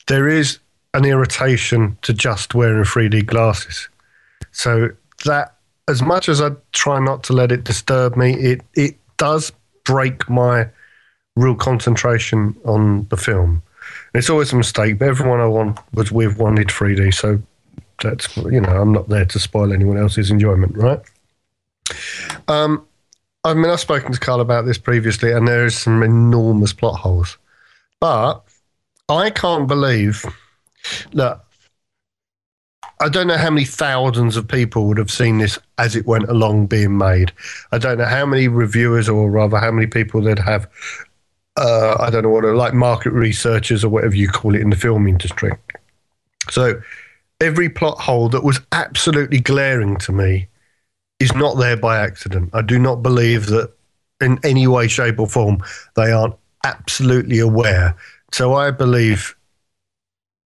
There 0.07 0.27
is 0.27 0.59
an 0.93 1.05
irritation 1.05 1.97
to 2.03 2.13
just 2.13 2.53
wearing 2.53 2.83
3D 2.83 3.25
glasses. 3.25 3.89
So 4.51 4.89
that, 5.25 5.55
as 5.87 6.01
much 6.01 6.29
as 6.29 6.41
I 6.41 6.51
try 6.71 6.99
not 6.99 7.23
to 7.23 7.33
let 7.33 7.51
it 7.51 7.63
disturb 7.63 8.15
me, 8.15 8.33
it 8.35 8.61
it 8.75 8.97
does 9.17 9.51
break 9.83 10.29
my 10.29 10.67
real 11.35 11.55
concentration 11.55 12.55
on 12.65 13.07
the 13.09 13.17
film. 13.17 13.61
It's 14.13 14.29
always 14.29 14.53
a 14.53 14.57
mistake, 14.57 14.99
but 14.99 15.07
everyone 15.07 15.39
I 15.39 15.47
want 15.47 15.79
was 15.93 16.11
with 16.11 16.37
wanted 16.37 16.67
3D, 16.67 17.13
so 17.13 17.41
that's 18.01 18.35
you 18.37 18.61
know 18.61 18.69
I'm 18.81 18.91
not 18.91 19.09
there 19.09 19.25
to 19.25 19.39
spoil 19.39 19.71
anyone 19.71 19.97
else's 19.97 20.31
enjoyment, 20.31 20.75
right? 20.75 20.99
Um, 22.47 22.85
I 23.43 23.53
mean 23.53 23.69
I've 23.69 23.79
spoken 23.79 24.11
to 24.11 24.19
Carl 24.19 24.41
about 24.41 24.65
this 24.65 24.77
previously, 24.77 25.31
and 25.31 25.47
there 25.47 25.65
is 25.65 25.77
some 25.77 26.03
enormous 26.03 26.73
plot 26.73 26.99
holes, 26.99 27.37
but 27.99 28.41
I 29.09 29.29
can't 29.29 29.67
believe 29.67 30.25
that. 31.13 31.41
I 33.01 33.09
don't 33.09 33.27
know 33.27 33.37
how 33.37 33.49
many 33.49 33.65
thousands 33.65 34.37
of 34.37 34.47
people 34.47 34.85
would 34.87 34.97
have 34.97 35.11
seen 35.11 35.39
this 35.39 35.57
as 35.77 35.95
it 35.95 36.05
went 36.05 36.29
along 36.29 36.67
being 36.67 36.97
made. 36.97 37.31
I 37.71 37.79
don't 37.79 37.97
know 37.97 38.05
how 38.05 38.25
many 38.25 38.47
reviewers, 38.47 39.09
or 39.09 39.29
rather, 39.29 39.57
how 39.57 39.71
many 39.71 39.87
people 39.87 40.21
that 40.21 40.39
have 40.39 40.69
uh, 41.57 41.97
I 41.99 42.09
don't 42.09 42.23
know 42.23 42.29
what, 42.29 42.43
like 42.43 42.73
market 42.73 43.11
researchers 43.11 43.83
or 43.83 43.89
whatever 43.89 44.15
you 44.15 44.27
call 44.29 44.55
it 44.55 44.61
in 44.61 44.69
the 44.69 44.75
film 44.75 45.07
industry. 45.07 45.51
So 46.49 46.81
every 47.39 47.69
plot 47.69 47.99
hole 47.99 48.29
that 48.29 48.43
was 48.43 48.61
absolutely 48.71 49.39
glaring 49.39 49.97
to 49.97 50.11
me 50.11 50.47
is 51.19 51.35
not 51.35 51.57
there 51.57 51.77
by 51.77 51.99
accident. 51.99 52.49
I 52.53 52.61
do 52.61 52.79
not 52.79 53.03
believe 53.03 53.47
that 53.47 53.71
in 54.21 54.39
any 54.43 54.67
way, 54.67 54.87
shape, 54.87 55.19
or 55.19 55.27
form 55.27 55.63
they 55.95 56.11
aren't 56.11 56.35
absolutely 56.63 57.39
aware. 57.39 57.95
So 58.31 58.53
I 58.53 58.71
believe 58.71 59.35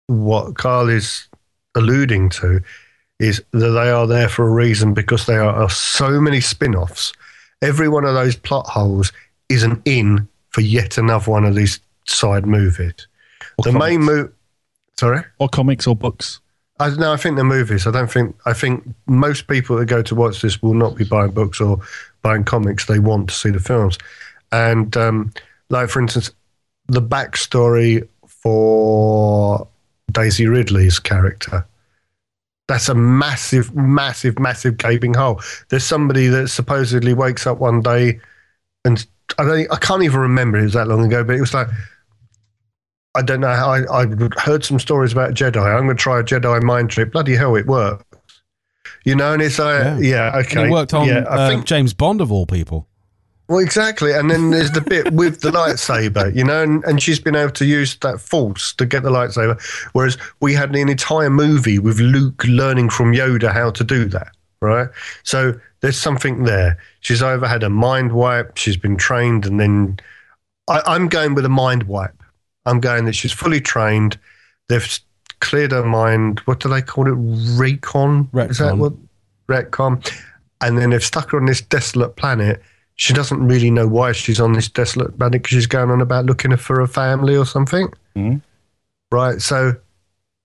what 0.08 0.56
Carl 0.56 0.90
is 0.90 1.27
alluding 1.78 2.30
to 2.30 2.62
is 3.20 3.42
that 3.52 3.70
they 3.70 3.90
are 3.90 4.06
there 4.06 4.30
for 4.30 4.48
a 4.48 4.52
reason 4.52 4.94
because 4.94 5.26
there 5.26 5.44
are 5.44 5.70
so 5.70 6.22
many 6.22 6.42
spin 6.42 6.76
offs. 6.76 7.14
Every 7.62 7.90
one 7.90 8.06
of 8.06 8.14
those 8.14 8.36
plot 8.36 8.68
holes 8.68 9.12
is 9.50 9.64
an 9.64 9.82
in 9.86 10.28
for 10.50 10.62
yet 10.62 10.98
another 10.98 11.32
one 11.32 11.46
of 11.46 11.56
these 11.56 11.80
side 12.06 12.46
movies. 12.46 13.08
Or 13.58 13.64
the 13.64 13.72
main 13.72 14.02
comics. 14.02 14.06
move. 14.06 14.34
Sorry? 15.00 15.24
Or 15.40 15.50
comics 15.50 15.88
or 15.88 15.96
books. 15.96 16.40
I 16.80 16.90
no, 16.90 17.12
I 17.12 17.18
think 17.18 17.38
the 17.38 17.44
movies. 17.44 17.88
I 17.88 17.92
don't 17.92 18.12
think. 18.12 18.36
I 18.46 18.54
think 18.54 18.88
most 19.08 19.48
people 19.48 19.78
that 19.78 19.86
go 19.86 20.04
to 20.04 20.16
watch 20.16 20.42
this 20.42 20.62
will 20.62 20.76
not 20.76 20.96
be 20.96 21.06
buying 21.06 21.32
books 21.32 21.60
or 21.60 21.80
buying 22.22 22.44
comics. 22.44 22.86
They 22.86 23.00
want 23.00 23.30
to 23.30 23.36
see 23.36 23.50
the 23.50 23.60
films, 23.60 23.98
and 24.52 24.96
um, 24.96 25.34
like 25.70 25.90
for 25.90 26.02
instance, 26.02 26.30
the 26.88 27.02
backstory 27.02 28.08
for 28.28 29.68
Daisy 30.18 30.48
Ridley's 30.48 31.00
character. 31.00 31.66
That's 32.68 32.90
a 32.90 32.96
massive, 32.96 33.74
massive, 33.76 34.40
massive 34.40 34.78
gaping 34.78 35.14
hole. 35.14 35.42
There's 35.70 35.86
somebody 35.86 36.28
that 36.28 36.50
supposedly 36.50 37.14
wakes 37.14 37.48
up 37.48 37.60
one 37.60 37.82
day, 37.82 38.20
and 38.84 39.06
I 39.38 39.44
don't. 39.46 39.72
I 39.72 39.78
can't 39.78 40.04
even 40.04 40.20
remember. 40.20 40.58
It 40.58 40.64
was 40.64 40.74
that 40.74 40.88
long 40.88 41.06
ago, 41.06 41.24
but 41.24 41.36
it 41.36 41.42
was 41.42 41.54
like 41.54 41.68
I 43.18 43.24
don't 43.24 43.40
know 43.40 43.48
I, 43.48 44.04
I 44.04 44.06
heard 44.38 44.64
some 44.64 44.80
stories 44.80 45.12
about 45.12 45.34
Jedi. 45.34 45.58
I'm 45.58 45.86
going 45.86 45.98
to 45.98 46.02
try 46.02 46.20
a 46.20 46.24
Jedi 46.24 46.62
mind 46.62 46.92
trick. 46.92 47.12
Bloody 47.12 47.36
hell, 47.36 47.56
it 47.56 47.66
worked. 47.66 48.06
You 49.06 49.16
know, 49.16 49.34
and 49.34 49.42
it's 49.42 49.58
like, 49.58 49.84
Yeah. 49.84 49.98
yeah, 50.00 50.38
okay. 50.38 50.62
And 50.62 50.70
it 50.70 50.72
worked 50.72 50.94
on 50.94 51.08
yeah, 51.08 51.26
I 51.28 51.46
uh, 51.46 51.50
think, 51.50 51.66
James 51.66 51.94
Bond 51.94 52.22
of 52.22 52.32
all 52.32 52.46
people. 52.46 52.88
Well, 53.48 53.60
exactly. 53.60 54.14
And 54.14 54.30
then 54.30 54.50
there's 54.50 54.72
the 54.72 54.82
bit 54.82 55.14
with 55.14 55.42
the 55.42 55.52
lightsaber, 55.52 56.36
you 56.36 56.44
know, 56.44 56.64
and, 56.64 56.84
and 56.84 57.02
she's 57.02 57.20
been 57.20 57.36
able 57.36 57.52
to 57.52 57.66
use 57.66 57.96
that 57.98 58.20
force 58.20 58.74
to 58.74 58.86
get 58.86 59.04
the 59.04 59.10
lightsaber. 59.10 59.62
Whereas 59.94 60.18
we 60.42 60.54
had 60.54 60.76
an 60.76 60.90
entire 60.90 61.30
movie 61.30 61.80
with 61.80 62.00
Luke 62.00 62.44
learning 62.46 62.90
from 62.90 63.14
Yoda 63.14 63.54
how 63.54 63.72
to 63.72 63.84
do 63.84 64.06
that, 64.06 64.32
right? 64.62 64.90
So 65.24 65.60
there's 65.80 65.98
something 65.98 66.44
there. 66.44 66.78
She's 67.00 67.24
either 67.24 67.48
had 67.48 67.64
a 67.64 67.70
mind 67.70 68.12
wipe, 68.12 68.58
she's 68.58 68.78
been 68.78 68.98
trained, 68.98 69.46
and 69.46 69.60
then 69.60 70.00
I, 70.68 70.82
I'm 70.86 71.08
going 71.08 71.34
with 71.34 71.46
a 71.46 71.50
mind 71.50 71.84
wipe. 71.84 72.22
I'm 72.66 72.82
going 72.82 73.06
that 73.06 73.14
she's 73.14 73.32
fully 73.32 73.62
trained. 73.62 74.20
They've 74.68 75.00
cleared 75.40 75.72
her 75.72 75.86
mind. 75.86 76.40
What 76.40 76.60
do 76.60 76.68
they 76.68 76.82
call 76.82 77.08
it? 77.08 77.16
Recon? 77.58 78.30
Is 78.34 78.58
that 78.58 78.78
what? 78.78 78.94
Retcon. 79.48 80.06
And 80.60 80.78
then 80.78 80.90
they've 80.90 81.04
stuck 81.04 81.32
her 81.32 81.38
on 81.38 81.46
this 81.46 81.62
desolate 81.62 82.18
planet. 82.18 82.62
She 82.98 83.14
doesn't 83.14 83.48
really 83.48 83.70
know 83.72 83.88
why 83.88 84.12
she's 84.12 84.40
on 84.40 84.54
this 84.54 84.68
desolate 84.68 85.18
planet 85.18 85.42
because 85.44 85.56
she's 85.56 85.68
going 85.68 85.90
on 85.92 86.02
about 86.02 86.26
looking 86.26 86.56
for 86.58 86.82
a 86.82 86.88
family 86.88 87.36
or 87.38 87.46
something. 87.46 87.88
Mhm. 88.16 88.42
Right. 89.12 89.42
So 89.42 89.76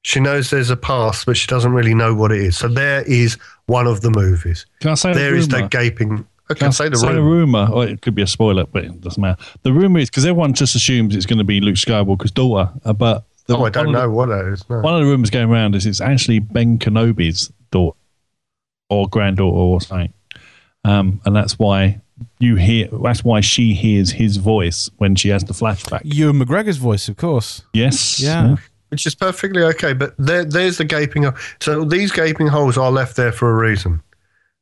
she 0.03 0.21
knows 0.21 0.51
there's 0.51 0.69
a 0.71 0.77
past, 0.77 1.27
but 1.27 1.37
she 1.37 1.47
doesn't 1.47 1.73
really 1.73 1.95
know 1.95 2.15
what 2.15 2.31
it 2.31 2.41
is. 2.41 2.57
So 2.59 2.69
there 2.69 3.03
is 3.03 3.39
one 3.67 3.87
of 3.87 4.03
the 4.03 4.11
movies. 4.11 4.67
Can 4.81 4.91
I 4.91 4.95
say 4.95 5.13
There 5.15 5.35
is 5.35 5.49
that 5.49 5.71
gaping. 5.71 6.27
Okay, 6.51 6.71
say 6.71 6.91
the 6.91 6.97
say 6.99 7.09
rumor. 7.15 7.23
rumor, 7.23 7.69
or 7.73 7.87
it 7.87 8.03
could 8.03 8.15
be 8.15 8.21
a 8.21 8.27
spoiler, 8.27 8.67
but 8.67 8.85
it 8.85 9.01
doesn't 9.01 9.21
matter. 9.21 9.43
The 9.63 9.73
rumor 9.73 10.01
is 10.01 10.11
because 10.11 10.27
everyone 10.27 10.53
just 10.53 10.75
assumes 10.75 11.17
it's 11.17 11.25
going 11.25 11.39
to 11.39 11.45
be 11.45 11.61
Luke 11.63 11.77
Skywalker's 11.77 12.31
daughter, 12.33 12.71
uh, 12.85 12.93
but 12.93 13.25
the, 13.47 13.57
Oh, 13.57 13.65
I 13.65 13.71
don't 13.71 13.91
know 13.93 14.11
what 14.11 14.27
that 14.27 14.45
is. 14.53 14.69
No. 14.69 14.81
One 14.81 14.93
of 14.95 15.01
the 15.01 15.07
rumors 15.07 15.31
going 15.31 15.49
around 15.51 15.75
is 15.75 15.87
it's 15.87 16.03
actually 16.03 16.41
Ben 16.41 16.79
Kenobi's 16.79 17.51
daughter 17.71 17.97
or 18.91 19.09
granddaughter 19.09 19.57
or 19.57 19.81
something, 19.81 20.13
um, 20.85 21.23
and 21.25 21.35
that's 21.35 21.59
why 21.59 22.02
you 22.39 22.57
hear. 22.57 22.89
That's 23.03 23.25
why 23.25 23.41
she 23.41 23.75
hears 23.75 24.11
his 24.11 24.37
voice 24.37 24.91
when 24.99 25.15
she 25.15 25.29
has 25.31 25.45
the 25.45 25.53
flashback. 25.53 26.03
Ewan 26.05 26.39
McGregor's 26.39 26.77
voice, 26.79 27.09
of 27.09 27.17
course. 27.17 27.63
Yes, 27.73 28.21
Yeah. 28.21 28.57
which 28.89 29.07
is 29.07 29.15
perfectly 29.15 29.63
okay. 29.63 29.93
But 29.93 30.15
there, 30.19 30.45
there's 30.45 30.79
the 30.79 30.85
gaping. 30.85 31.27
So 31.61 31.85
these 31.85 32.13
gaping 32.13 32.47
holes 32.49 32.77
are 32.79 32.91
left 32.91 33.17
there 33.17 33.33
for 33.33 33.51
a 33.51 33.55
reason. 33.55 34.03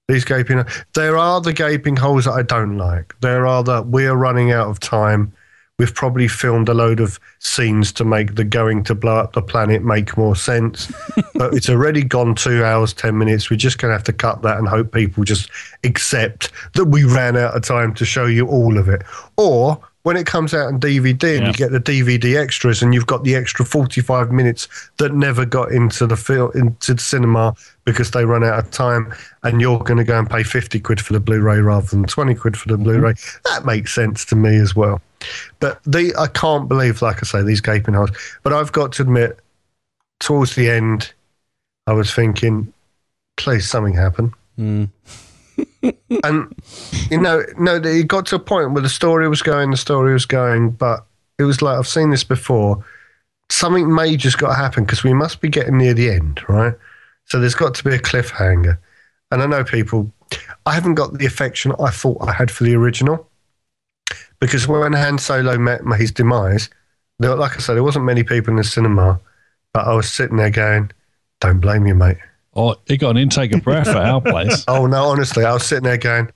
These 0.08 0.24
gaping, 0.24 0.64
there 0.94 1.16
are 1.16 1.40
the 1.40 1.52
gaping 1.52 1.96
holes 1.96 2.24
that 2.24 2.32
I 2.32 2.42
don't 2.42 2.76
like. 2.76 3.14
There 3.20 3.46
are 3.46 3.62
that 3.64 3.86
we 3.88 4.06
are 4.06 4.16
running 4.16 4.50
out 4.50 4.68
of 4.68 4.80
time. 4.80 5.32
We've 5.80 5.94
probably 5.94 6.28
filmed 6.28 6.68
a 6.68 6.74
load 6.74 7.00
of 7.00 7.18
scenes 7.38 7.90
to 7.92 8.04
make 8.04 8.34
the 8.34 8.44
going 8.44 8.84
to 8.84 8.94
blow 8.94 9.16
up 9.16 9.32
the 9.32 9.40
planet 9.40 9.82
make 9.82 10.14
more 10.14 10.36
sense. 10.36 10.92
but 11.34 11.54
it's 11.54 11.70
already 11.70 12.04
gone 12.04 12.34
two 12.34 12.62
hours, 12.62 12.92
10 12.92 13.16
minutes. 13.16 13.48
We're 13.48 13.56
just 13.56 13.78
going 13.78 13.88
to 13.88 13.94
have 13.94 14.04
to 14.04 14.12
cut 14.12 14.42
that 14.42 14.58
and 14.58 14.68
hope 14.68 14.92
people 14.92 15.24
just 15.24 15.48
accept 15.82 16.52
that 16.74 16.84
we 16.84 17.04
ran 17.04 17.34
out 17.34 17.56
of 17.56 17.62
time 17.62 17.94
to 17.94 18.04
show 18.04 18.26
you 18.26 18.46
all 18.46 18.76
of 18.76 18.90
it. 18.90 19.04
Or 19.38 19.80
when 20.02 20.16
it 20.16 20.26
comes 20.26 20.54
out 20.54 20.68
on 20.68 20.80
DVD 20.80 21.36
and 21.36 21.42
Yeah. 21.42 21.46
you 21.48 21.52
get 21.52 21.72
the 21.72 21.80
DVD 21.80 22.36
extras 22.36 22.82
and 22.82 22.94
you've 22.94 23.06
got 23.06 23.24
the 23.24 23.34
extra 23.34 23.64
45 23.64 24.32
minutes 24.32 24.68
that 24.98 25.12
never 25.12 25.44
got 25.44 25.72
into 25.72 26.06
the 26.06 26.16
film 26.16 26.50
into 26.54 26.94
the 26.94 27.00
cinema 27.00 27.54
because 27.84 28.10
they 28.10 28.24
run 28.24 28.42
out 28.42 28.58
of 28.58 28.70
time 28.70 29.12
and 29.42 29.60
you're 29.60 29.78
going 29.78 29.98
to 29.98 30.04
go 30.04 30.18
and 30.18 30.28
pay 30.30 30.42
50 30.42 30.80
quid 30.80 31.00
for 31.00 31.12
the 31.12 31.20
Blu-ray 31.20 31.60
rather 31.60 31.86
than 31.86 32.04
20 32.04 32.34
quid 32.34 32.56
for 32.56 32.68
the 32.68 32.74
mm-hmm. 32.74 32.84
Blu-ray. 32.84 33.14
That 33.44 33.64
makes 33.64 33.94
sense 33.94 34.24
to 34.26 34.36
me 34.36 34.56
as 34.56 34.74
well. 34.74 35.02
But 35.58 35.80
the 35.84 36.14
I 36.18 36.28
can't 36.28 36.68
believe 36.68 37.02
like 37.02 37.18
I 37.18 37.26
say 37.26 37.42
these 37.42 37.60
gaping 37.60 37.94
holes. 37.94 38.10
But 38.42 38.52
I've 38.54 38.72
got 38.72 38.92
to 38.92 39.02
admit 39.02 39.38
towards 40.18 40.54
the 40.54 40.70
end 40.70 41.12
I 41.86 41.92
was 41.92 42.14
thinking 42.14 42.72
please 43.36 43.68
something 43.68 43.94
happen 43.94 44.32
mm. 44.58 44.88
And 46.24 46.54
you 47.10 47.20
know, 47.20 47.42
no, 47.58 47.76
it 47.76 48.08
got 48.08 48.26
to 48.26 48.36
a 48.36 48.40
point 48.40 48.72
where 48.72 48.82
the 48.82 48.88
story 48.88 49.28
was 49.28 49.42
going, 49.42 49.70
the 49.70 49.76
story 49.76 50.12
was 50.12 50.26
going, 50.26 50.70
but 50.70 51.04
it 51.38 51.44
was 51.44 51.62
like 51.62 51.78
I've 51.78 51.88
seen 51.88 52.10
this 52.10 52.24
before. 52.24 52.84
Something 53.50 53.92
major's 53.92 54.36
got 54.36 54.48
to 54.48 54.54
happen 54.54 54.84
because 54.84 55.02
we 55.02 55.12
must 55.12 55.40
be 55.40 55.48
getting 55.48 55.78
near 55.78 55.94
the 55.94 56.10
end, 56.10 56.40
right? 56.48 56.74
So 57.26 57.40
there's 57.40 57.54
got 57.54 57.74
to 57.74 57.84
be 57.84 57.94
a 57.94 57.98
cliffhanger. 57.98 58.78
And 59.30 59.42
I 59.42 59.46
know 59.46 59.64
people, 59.64 60.12
I 60.66 60.72
haven't 60.72 60.94
got 60.94 61.18
the 61.18 61.26
affection 61.26 61.72
I 61.80 61.90
thought 61.90 62.18
I 62.20 62.32
had 62.32 62.50
for 62.50 62.64
the 62.64 62.74
original 62.74 63.28
because 64.40 64.66
when 64.66 64.92
Han 64.92 65.18
Solo 65.18 65.58
met 65.58 65.82
his 65.98 66.10
demise, 66.10 66.70
there, 67.18 67.34
like 67.36 67.56
I 67.56 67.60
said, 67.60 67.74
there 67.74 67.84
wasn't 67.84 68.06
many 68.06 68.24
people 68.24 68.50
in 68.50 68.56
the 68.56 68.64
cinema, 68.64 69.20
but 69.72 69.86
I 69.86 69.94
was 69.94 70.10
sitting 70.10 70.38
there 70.38 70.50
going, 70.50 70.90
"Don't 71.40 71.60
blame 71.60 71.86
you, 71.86 71.94
mate." 71.94 72.16
Or 72.52 72.76
he 72.86 72.96
got 72.96 73.10
an 73.10 73.16
intake 73.16 73.54
of 73.54 73.62
breath 73.62 73.88
at 73.88 73.96
our 73.96 74.20
place. 74.20 74.64
Oh 74.68 74.86
no, 74.86 75.04
honestly, 75.04 75.44
I 75.44 75.52
was 75.52 75.64
sitting 75.64 75.84
there 75.84 75.96
going, 75.96 76.30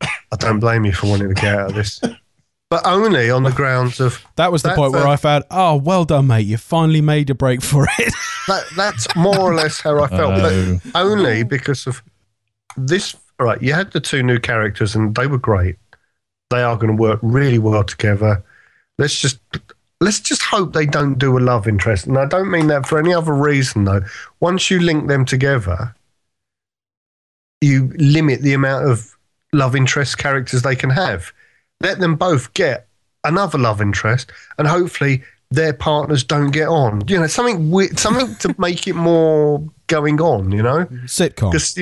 I 0.00 0.36
don't 0.38 0.60
blame 0.60 0.84
you 0.84 0.92
for 0.92 1.08
wanting 1.08 1.28
to 1.28 1.34
get 1.34 1.54
out 1.58 1.70
of 1.70 1.74
this. 1.74 2.00
But 2.70 2.86
only 2.86 3.30
on 3.30 3.42
the 3.42 3.50
grounds 3.50 3.98
of 4.00 4.24
That 4.36 4.52
was 4.52 4.62
the 4.62 4.68
That 4.68 4.76
point 4.76 4.92
where 4.92 5.02
felt- 5.02 5.12
I 5.12 5.16
found, 5.16 5.44
oh, 5.50 5.76
well 5.76 6.04
done, 6.04 6.28
mate. 6.28 6.46
You 6.46 6.56
finally 6.56 7.00
made 7.00 7.28
a 7.30 7.34
break 7.34 7.62
for 7.62 7.88
it. 7.98 8.14
that 8.46 8.64
that's 8.76 9.14
more 9.16 9.38
or 9.40 9.54
less 9.54 9.80
how 9.80 10.00
I 10.00 10.08
felt. 10.08 10.34
Oh. 10.34 10.80
But 10.84 11.00
only 11.00 11.42
because 11.42 11.86
of 11.86 12.02
this 12.76 13.16
right, 13.40 13.60
you 13.60 13.72
had 13.72 13.90
the 13.92 14.00
two 14.00 14.22
new 14.22 14.38
characters 14.38 14.94
and 14.94 15.14
they 15.14 15.26
were 15.26 15.38
great. 15.38 15.76
They 16.50 16.62
are 16.62 16.76
going 16.76 16.96
to 16.96 17.00
work 17.00 17.18
really 17.22 17.58
well 17.58 17.84
together. 17.84 18.42
Let's 18.98 19.20
just 19.20 19.38
let's 20.00 20.20
just 20.20 20.42
hope 20.42 20.72
they 20.72 20.86
don't 20.86 21.18
do 21.18 21.36
a 21.36 21.40
love 21.40 21.68
interest. 21.68 22.06
And 22.06 22.18
I 22.18 22.26
don't 22.26 22.50
mean 22.50 22.68
that 22.68 22.86
for 22.86 22.98
any 22.98 23.12
other 23.12 23.32
reason 23.32 23.84
though. 23.84 24.02
Once 24.40 24.70
you 24.70 24.80
link 24.80 25.08
them 25.08 25.24
together, 25.24 25.94
you 27.60 27.92
limit 27.96 28.40
the 28.40 28.54
amount 28.54 28.88
of 28.88 29.16
love 29.52 29.76
interest 29.76 30.18
characters 30.18 30.62
they 30.62 30.76
can 30.76 30.90
have. 30.90 31.32
Let 31.80 31.98
them 31.98 32.16
both 32.16 32.52
get 32.54 32.86
another 33.24 33.58
love 33.58 33.80
interest, 33.80 34.32
and 34.58 34.66
hopefully 34.66 35.22
their 35.50 35.72
partners 35.72 36.24
don't 36.24 36.50
get 36.50 36.68
on. 36.68 37.06
You 37.06 37.20
know, 37.20 37.26
something 37.26 37.70
weird, 37.70 37.98
something 37.98 38.34
to 38.36 38.54
make 38.58 38.86
it 38.86 38.94
more 38.94 39.62
going 39.86 40.20
on. 40.20 40.52
You 40.52 40.62
know, 40.62 40.86
Sitcom. 41.04 41.52
because 41.52 41.74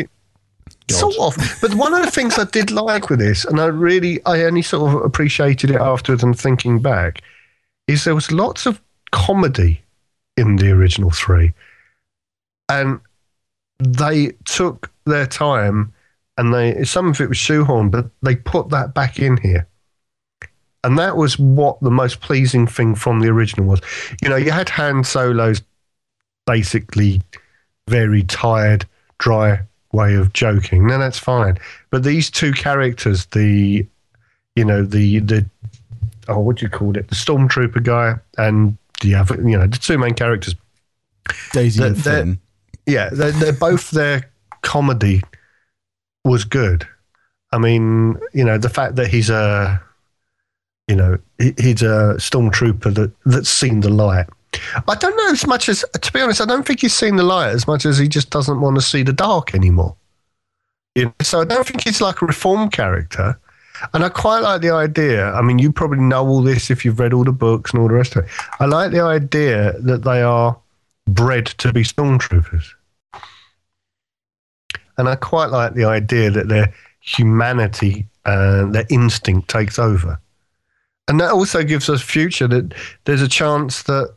sort 0.91 1.17
of. 1.19 1.59
But 1.61 1.75
one 1.75 1.95
of 1.95 2.05
the 2.05 2.11
things 2.11 2.39
I 2.39 2.45
did 2.45 2.71
like 2.71 3.11
with 3.11 3.19
this, 3.19 3.45
and 3.45 3.61
I 3.61 3.67
really, 3.67 4.25
I 4.25 4.43
only 4.45 4.63
sort 4.63 4.95
of 4.95 5.03
appreciated 5.03 5.71
it 5.71 5.81
afterwards 5.81 6.23
and 6.23 6.39
thinking 6.39 6.81
back, 6.81 7.23
is 7.89 8.05
there 8.05 8.15
was 8.15 8.31
lots 8.31 8.67
of 8.67 8.81
comedy 9.11 9.83
in 10.37 10.57
the 10.57 10.71
original 10.71 11.11
three, 11.11 11.53
and 12.69 13.01
they 13.79 14.33
took 14.45 14.93
their 15.07 15.27
time, 15.27 15.93
and 16.37 16.55
they 16.55 16.85
some 16.85 17.09
of 17.09 17.21
it 17.21 17.29
was 17.29 17.39
shoehorned, 17.39 17.91
but 17.91 18.11
they 18.23 18.37
put 18.37 18.69
that 18.69 18.95
back 18.95 19.19
in 19.19 19.39
here. 19.39 19.67
And 20.85 20.97
that 20.99 21.17
was 21.17 21.39
what 21.39 21.81
the 21.81 21.91
most 21.91 22.21
pleasing 22.21 22.67
thing 22.67 22.95
from 22.95 23.21
the 23.21 23.29
original 23.29 23.67
was. 23.67 23.81
You 24.23 24.29
know, 24.29 24.37
you 24.37 24.53
had 24.53 24.69
Han 24.69 25.03
Solo's 25.03 25.61
basically 26.47 27.21
very 27.89 28.23
tired, 28.23 28.87
dry 29.19 29.61
way 29.93 30.15
of 30.15 30.33
joking. 30.33 30.87
No, 30.87 30.99
that's 30.99 31.19
fine. 31.19 31.59
But 31.91 32.05
these 32.05 32.31
two 32.31 32.53
characters, 32.53 33.27
the 33.27 33.87
you 34.55 34.65
know, 34.65 34.85
the 34.85 35.19
the 35.21 35.47
oh, 36.29 36.39
what 36.41 36.57
do 36.57 36.67
you 36.67 36.71
call 36.71 36.97
it? 36.97 37.09
The 37.09 37.15
stormtrooper 37.15 37.83
guy 37.83 38.15
and 38.37 38.77
the 39.03 39.15
other, 39.15 39.37
you 39.37 39.57
know, 39.59 39.67
the 39.67 39.79
two 39.79 39.99
main 39.99 40.15
characters. 40.15 40.55
Daisy 41.53 41.83
and 41.83 41.97
that- 41.97 42.05
that- 42.05 42.25
Finn. 42.25 42.39
Yeah, 42.87 43.11
they're, 43.11 43.33
they're 43.33 43.53
both 43.53 43.91
their 43.91 44.31
comedy 44.63 45.21
was 46.25 46.45
good. 46.45 46.89
I 47.53 47.59
mean, 47.59 48.19
you 48.33 48.45
know, 48.45 48.57
the 48.57 48.71
fact 48.71 48.97
that 48.97 49.09
he's 49.09 49.29
a, 49.29 49.79
you 50.87 50.97
know, 50.97 51.19
he, 51.39 51.53
he's 51.59 51.83
a 51.83 52.17
stormtrooper 52.19 52.95
that 52.95 53.13
that's 53.27 53.51
seen 53.51 53.81
the 53.81 53.91
light. 53.91 54.27
I 54.89 54.95
don't 54.95 55.15
know 55.19 55.31
as 55.31 55.47
much 55.47 55.69
as, 55.69 55.85
to 56.01 56.13
be 56.13 56.21
honest, 56.23 56.41
I 56.41 56.47
don't 56.47 56.67
think 56.67 56.81
he's 56.81 56.95
seen 56.95 57.17
the 57.17 57.23
light 57.23 57.51
as 57.51 57.67
much 57.67 57.85
as 57.85 57.99
he 57.99 58.09
just 58.09 58.31
doesn't 58.31 58.61
want 58.61 58.77
to 58.77 58.83
see 58.83 59.03
the 59.03 59.13
dark 59.13 59.55
anymore. 59.55 59.95
You 60.95 61.05
know, 61.07 61.15
so 61.21 61.43
I 61.43 61.45
don't 61.45 61.67
think 61.67 61.85
he's 61.85 62.01
like 62.01 62.23
a 62.23 62.27
reform 62.27 62.71
character. 62.71 63.39
And 63.95 64.05
I 64.05 64.09
quite 64.09 64.41
like 64.41 64.61
the 64.61 64.71
idea. 64.71 65.33
I 65.33 65.43
mean, 65.43 65.59
you 65.59 65.73
probably 65.73 66.01
know 66.01 66.27
all 66.27 66.43
this 66.43 66.71
if 66.71 66.85
you've 66.85 66.99
read 66.99 67.13
all 67.13 67.25
the 67.25 67.33
books 67.33 67.73
and 67.73 67.81
all 67.81 67.89
the 67.89 67.95
rest 67.95 68.17
of 68.17 68.25
it. 68.25 68.31
I 68.61 68.67
like 68.67 68.93
the 68.93 69.01
idea 69.01 69.79
that 69.81 70.05
they 70.05 70.23
are 70.23 70.59
bred 71.07 71.47
to 71.47 71.73
be 71.73 71.83
stormtroopers. 71.83 72.67
And 74.97 75.09
I 75.09 75.15
quite 75.15 75.47
like 75.47 75.75
the 75.75 75.85
idea 75.85 76.31
that 76.31 76.49
their 76.49 76.75
humanity, 77.01 78.07
uh, 78.25 78.67
their 78.67 78.87
instinct 78.91 79.49
takes 79.49 79.79
over. 79.79 80.21
And 81.07 81.21
that 81.21 81.33
also 81.33 81.63
gives 81.65 81.89
us 81.89 82.03
future 82.03 82.49
that 82.49 82.75
there's 83.05 83.23
a 83.23 83.29
chance 83.29 83.85
that 83.85 84.15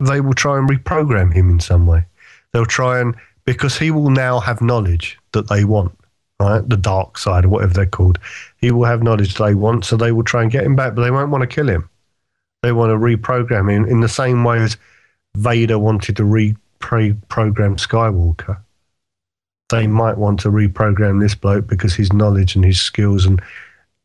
they 0.00 0.20
will 0.20 0.34
try 0.34 0.58
and 0.58 0.68
reprogram 0.68 1.32
him 1.32 1.48
in 1.48 1.60
some 1.60 1.86
way. 1.86 2.04
They'll 2.52 2.66
try 2.66 3.00
and, 3.00 3.14
because 3.44 3.78
he 3.78 3.90
will 3.90 4.10
now 4.10 4.40
have 4.40 4.60
knowledge 4.60 5.18
that 5.32 5.48
they 5.48 5.64
want, 5.64 5.96
right? 6.40 6.68
The 6.68 6.76
dark 6.76 7.18
side 7.18 7.44
or 7.44 7.48
whatever 7.48 7.74
they're 7.74 7.86
called. 7.86 8.18
He 8.58 8.70
will 8.70 8.84
have 8.84 9.02
knowledge 9.02 9.34
they 9.34 9.54
want, 9.54 9.84
so 9.84 9.96
they 9.96 10.12
will 10.12 10.24
try 10.24 10.42
and 10.42 10.50
get 10.50 10.64
him 10.64 10.76
back, 10.76 10.94
but 10.94 11.02
they 11.02 11.10
won't 11.10 11.30
want 11.30 11.42
to 11.42 11.54
kill 11.54 11.68
him. 11.68 11.88
They 12.62 12.72
want 12.72 12.90
to 12.90 12.96
reprogram 12.96 13.70
him 13.70 13.84
in 13.84 14.00
the 14.00 14.08
same 14.08 14.44
way 14.44 14.58
as 14.58 14.76
Vader 15.36 15.78
wanted 15.78 16.16
to 16.16 16.22
reprogram 16.22 17.76
Skywalker 17.78 18.58
they 19.68 19.86
might 19.86 20.16
want 20.16 20.40
to 20.40 20.48
reprogram 20.48 21.20
this 21.20 21.34
bloke 21.34 21.66
because 21.66 21.94
his 21.94 22.12
knowledge 22.12 22.54
and 22.54 22.64
his 22.64 22.80
skills 22.80 23.26
and 23.26 23.42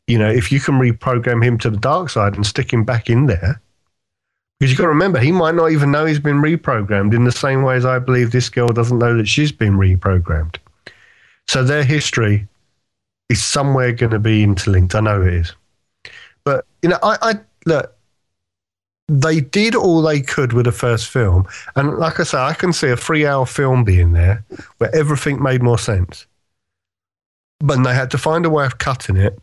you 0.06 0.18
know 0.18 0.30
if 0.30 0.50
you 0.50 0.60
can 0.60 0.74
reprogram 0.74 1.44
him 1.44 1.58
to 1.58 1.70
the 1.70 1.76
dark 1.76 2.10
side 2.10 2.34
and 2.34 2.46
stick 2.46 2.72
him 2.72 2.84
back 2.84 3.08
in 3.08 3.26
there 3.26 3.60
because 4.58 4.70
you've 4.70 4.78
got 4.78 4.84
to 4.84 4.88
remember 4.88 5.18
he 5.18 5.32
might 5.32 5.54
not 5.54 5.70
even 5.70 5.90
know 5.90 6.04
he's 6.04 6.18
been 6.18 6.42
reprogrammed 6.42 7.14
in 7.14 7.24
the 7.24 7.32
same 7.32 7.62
way 7.62 7.76
as 7.76 7.84
i 7.84 7.98
believe 7.98 8.32
this 8.32 8.48
girl 8.48 8.68
doesn't 8.68 8.98
know 8.98 9.16
that 9.16 9.28
she's 9.28 9.52
been 9.52 9.74
reprogrammed 9.74 10.56
so 11.48 11.62
their 11.64 11.84
history 11.84 12.46
is 13.28 13.42
somewhere 13.42 13.92
going 13.92 14.12
to 14.12 14.18
be 14.18 14.42
interlinked 14.42 14.94
i 14.94 15.00
know 15.00 15.22
it 15.22 15.34
is 15.34 15.54
but 16.44 16.64
you 16.82 16.88
know 16.88 16.98
i, 17.02 17.16
I 17.22 17.34
look 17.66 17.94
they 19.08 19.40
did 19.40 19.74
all 19.74 20.00
they 20.02 20.20
could 20.20 20.52
with 20.52 20.64
the 20.64 20.72
first 20.72 21.08
film. 21.08 21.46
And 21.76 21.98
like 21.98 22.18
I 22.18 22.22
say, 22.22 22.38
I 22.38 22.54
can 22.54 22.72
see 22.72 22.88
a 22.88 22.96
three 22.96 23.26
hour 23.26 23.44
film 23.44 23.84
being 23.84 24.12
there 24.12 24.44
where 24.78 24.94
everything 24.94 25.42
made 25.42 25.62
more 25.62 25.78
sense. 25.78 26.26
But 27.60 27.82
they 27.82 27.94
had 27.94 28.10
to 28.12 28.18
find 28.18 28.46
a 28.46 28.50
way 28.50 28.64
of 28.64 28.78
cutting 28.78 29.16
it 29.16 29.38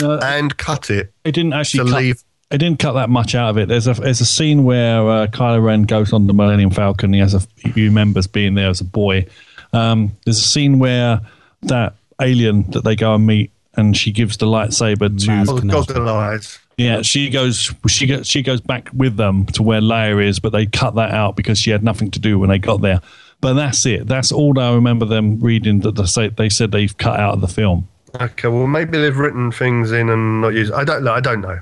No, 0.00 0.18
and 0.18 0.56
cut 0.56 0.88
it 0.90 1.12
it 1.24 1.32
didn't 1.32 1.50
to 1.50 1.56
actually 1.56 1.90
cut, 1.90 2.00
leave. 2.00 2.22
it 2.50 2.58
didn't 2.58 2.78
cut 2.78 2.92
that 2.92 3.10
much 3.10 3.34
out 3.34 3.50
of 3.50 3.58
it. 3.58 3.68
There's 3.68 3.88
a 3.88 3.94
there's 3.94 4.20
a 4.20 4.26
scene 4.26 4.64
where 4.64 5.00
uh, 5.08 5.26
Kylo 5.28 5.64
Ren 5.64 5.82
goes 5.82 6.12
on 6.12 6.26
the 6.26 6.34
Millennium 6.34 6.70
Falcon. 6.70 7.12
He 7.12 7.18
has 7.20 7.34
a 7.34 7.40
few 7.40 7.90
members 7.90 8.26
being 8.26 8.54
there 8.54 8.70
as 8.70 8.80
a 8.80 8.84
boy. 8.84 9.26
Um, 9.72 10.16
there's 10.24 10.38
a 10.38 10.42
scene 10.42 10.78
where 10.78 11.20
that 11.62 11.94
alien 12.20 12.70
that 12.72 12.84
they 12.84 12.96
go 12.96 13.14
and 13.14 13.26
meet 13.26 13.50
and 13.74 13.96
she 13.96 14.12
gives 14.12 14.36
the 14.36 14.46
lightsaber 14.46 15.08
to 15.08 15.26
Maz 15.26 15.48
Oh, 15.48 15.54
Kanata. 15.54 15.86
goggle 15.94 16.62
yeah. 16.76 17.02
She 17.02 17.30
goes 17.30 17.72
she 17.88 18.06
goes 18.06 18.26
she 18.26 18.42
goes 18.42 18.60
back 18.60 18.88
with 18.94 19.16
them 19.16 19.46
to 19.46 19.62
where 19.62 19.80
Leia 19.80 20.24
is, 20.26 20.40
but 20.40 20.52
they 20.52 20.66
cut 20.66 20.94
that 20.96 21.12
out 21.12 21.36
because 21.36 21.58
she 21.58 21.70
had 21.70 21.82
nothing 21.82 22.10
to 22.10 22.18
do 22.18 22.38
when 22.38 22.48
they 22.50 22.58
got 22.58 22.80
there. 22.80 23.00
But 23.40 23.54
that's 23.54 23.84
it. 23.86 24.06
That's 24.06 24.30
all 24.30 24.58
I 24.58 24.72
remember 24.74 25.04
them 25.04 25.40
reading 25.40 25.80
that 25.80 25.96
they 25.96 26.04
say 26.06 26.28
they 26.28 26.48
said 26.48 26.70
they've 26.72 26.96
cut 26.96 27.18
out 27.18 27.34
of 27.34 27.40
the 27.40 27.48
film. 27.48 27.88
Okay, 28.20 28.48
well, 28.48 28.66
maybe 28.66 28.98
they've 28.98 29.16
written 29.16 29.50
things 29.50 29.90
in 29.90 30.08
and 30.10 30.42
not 30.42 30.48
used. 30.54 30.72
I 30.72 30.84
don't 30.84 31.02
know. 31.02 31.12
I 31.14 31.20
don't 31.20 31.40
know. 31.40 31.60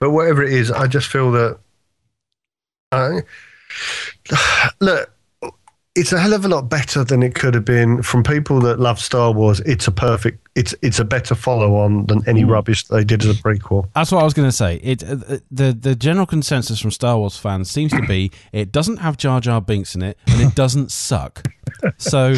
But 0.00 0.10
whatever 0.10 0.42
it 0.42 0.52
is, 0.52 0.70
I 0.70 0.88
just 0.88 1.06
feel 1.06 1.30
that. 1.32 1.58
I 2.90 3.20
look, 4.80 5.10
it's 5.94 6.12
a 6.12 6.18
hell 6.18 6.32
of 6.32 6.44
a 6.44 6.48
lot 6.48 6.70
better 6.70 7.04
than 7.04 7.22
it 7.22 7.34
could 7.34 7.54
have 7.54 7.66
been 7.66 8.02
from 8.02 8.22
people 8.22 8.60
that 8.60 8.80
love 8.80 8.98
Star 8.98 9.30
Wars. 9.30 9.60
It's 9.60 9.86
a 9.86 9.92
perfect. 9.92 10.48
It's 10.54 10.74
it's 10.80 10.98
a 10.98 11.04
better 11.04 11.34
follow 11.34 11.76
on 11.76 12.06
than 12.06 12.26
any 12.26 12.44
rubbish 12.44 12.84
they 12.84 13.04
did 13.04 13.24
as 13.24 13.38
a 13.38 13.42
prequel. 13.42 13.88
That's 13.94 14.10
what 14.10 14.20
I 14.20 14.24
was 14.24 14.32
going 14.32 14.48
to 14.48 14.56
say. 14.56 14.76
It 14.76 15.02
uh, 15.02 15.38
the 15.50 15.72
the 15.78 15.94
general 15.94 16.24
consensus 16.24 16.80
from 16.80 16.92
Star 16.92 17.18
Wars 17.18 17.36
fans 17.36 17.70
seems 17.70 17.92
to 17.92 18.02
be 18.02 18.30
it 18.52 18.72
doesn't 18.72 18.98
have 18.98 19.18
Jar 19.18 19.40
Jar 19.40 19.60
Binks 19.60 19.94
in 19.94 20.02
it 20.02 20.18
and 20.26 20.40
it 20.40 20.54
doesn't 20.54 20.90
suck. 20.90 21.46
So 21.98 22.36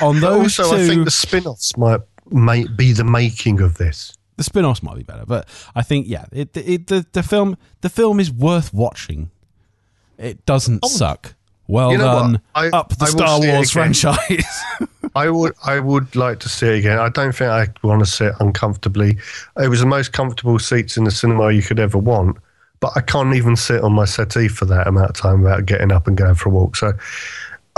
on 0.00 0.20
those 0.20 0.58
also, 0.58 0.76
two, 0.76 0.82
I 0.82 0.86
think 0.86 1.04
the 1.04 1.10
spin-offs 1.12 1.76
might 1.76 2.00
might 2.30 2.76
be 2.76 2.92
the 2.92 3.04
making 3.04 3.60
of 3.60 3.78
this. 3.78 4.16
the 4.36 4.44
spin-offs 4.44 4.82
might 4.82 4.96
be 4.96 5.04
better, 5.04 5.26
but 5.26 5.48
I 5.76 5.82
think 5.82 6.08
yeah, 6.08 6.24
it, 6.32 6.56
it 6.56 6.88
the 6.88 7.06
the 7.12 7.22
film 7.22 7.56
the 7.82 7.88
film 7.88 8.18
is 8.18 8.32
worth 8.32 8.74
watching. 8.74 9.30
It 10.18 10.44
doesn't 10.44 10.84
suck. 10.84 11.34
Well. 11.70 11.92
You 11.92 11.98
know 11.98 12.04
done, 12.04 12.40
I- 12.54 12.68
up 12.68 12.90
the 12.90 13.04
I 13.04 13.08
Star 13.08 13.40
Wars 13.40 13.70
franchise. 13.70 14.44
I 15.14 15.28
would 15.30 15.54
I 15.64 15.80
would 15.80 16.14
like 16.14 16.40
to 16.40 16.48
see 16.48 16.66
it 16.66 16.78
again. 16.78 16.98
I 16.98 17.08
don't 17.08 17.34
think 17.34 17.50
I 17.50 17.68
want 17.82 18.00
to 18.00 18.06
sit 18.06 18.32
uncomfortably. 18.40 19.18
It 19.56 19.68
was 19.68 19.80
the 19.80 19.86
most 19.86 20.12
comfortable 20.12 20.58
seats 20.58 20.96
in 20.96 21.04
the 21.04 21.10
cinema 21.10 21.50
you 21.52 21.62
could 21.62 21.80
ever 21.80 21.98
want, 21.98 22.36
but 22.80 22.92
I 22.96 23.00
can't 23.00 23.34
even 23.34 23.56
sit 23.56 23.82
on 23.82 23.92
my 23.92 24.04
settee 24.04 24.48
for 24.48 24.66
that 24.66 24.86
amount 24.86 25.10
of 25.10 25.16
time 25.16 25.42
without 25.42 25.66
getting 25.66 25.90
up 25.90 26.06
and 26.06 26.16
going 26.16 26.34
for 26.34 26.48
a 26.48 26.52
walk. 26.52 26.76
So 26.76 26.92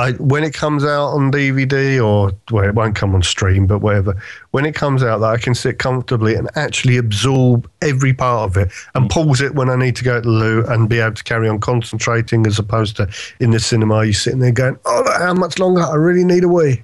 I 0.03 0.13
when 0.13 0.43
it 0.43 0.53
comes 0.53 0.85
out 0.85 1.11
on 1.11 1.31
DVD 1.31 2.05
or 2.05 2.33
well 2.51 2.69
it 2.69 2.75
won't 2.75 2.97
come 2.97 3.15
on 3.15 3.23
stream, 3.23 3.67
but 3.67 3.79
whatever. 3.79 4.21
When 4.51 4.67
it 4.67 4.75
comes 4.75 5.03
out 5.03 5.19
that 5.19 5.31
I 5.31 5.39
can 5.39 5.55
sit 5.55 5.79
comfortably 5.79 6.35
and 6.35 6.51
actually 6.57 6.97
absorb 6.97 7.71
every 7.81 8.13
part 8.13 8.51
of 8.51 8.57
it 8.57 8.73
and 8.95 9.07
mm. 9.07 9.11
pause 9.11 9.41
it 9.41 9.55
when 9.55 9.71
I 9.71 9.77
need 9.77 9.95
to 9.97 10.05
go 10.05 10.17
to 10.17 10.21
the 10.21 10.29
loo 10.29 10.65
and 10.67 10.89
be 10.89 10.99
able 10.99 11.15
to 11.15 11.25
carry 11.25 11.49
on 11.49 11.61
concentrating 11.61 12.47
as 12.47 12.59
opposed 12.59 12.97
to 12.97 13.09
in 13.39 13.53
the 13.53 13.61
cinema 13.61 14.05
you 14.05 14.13
sitting 14.13 14.41
there 14.41 14.51
going, 14.51 14.79
Oh 14.85 15.05
how 15.19 15.35
much 15.35 15.59
longer? 15.59 15.83
I 15.83 15.95
really 15.95 16.25
need 16.25 16.43
a 16.43 16.49
wee 16.49 16.83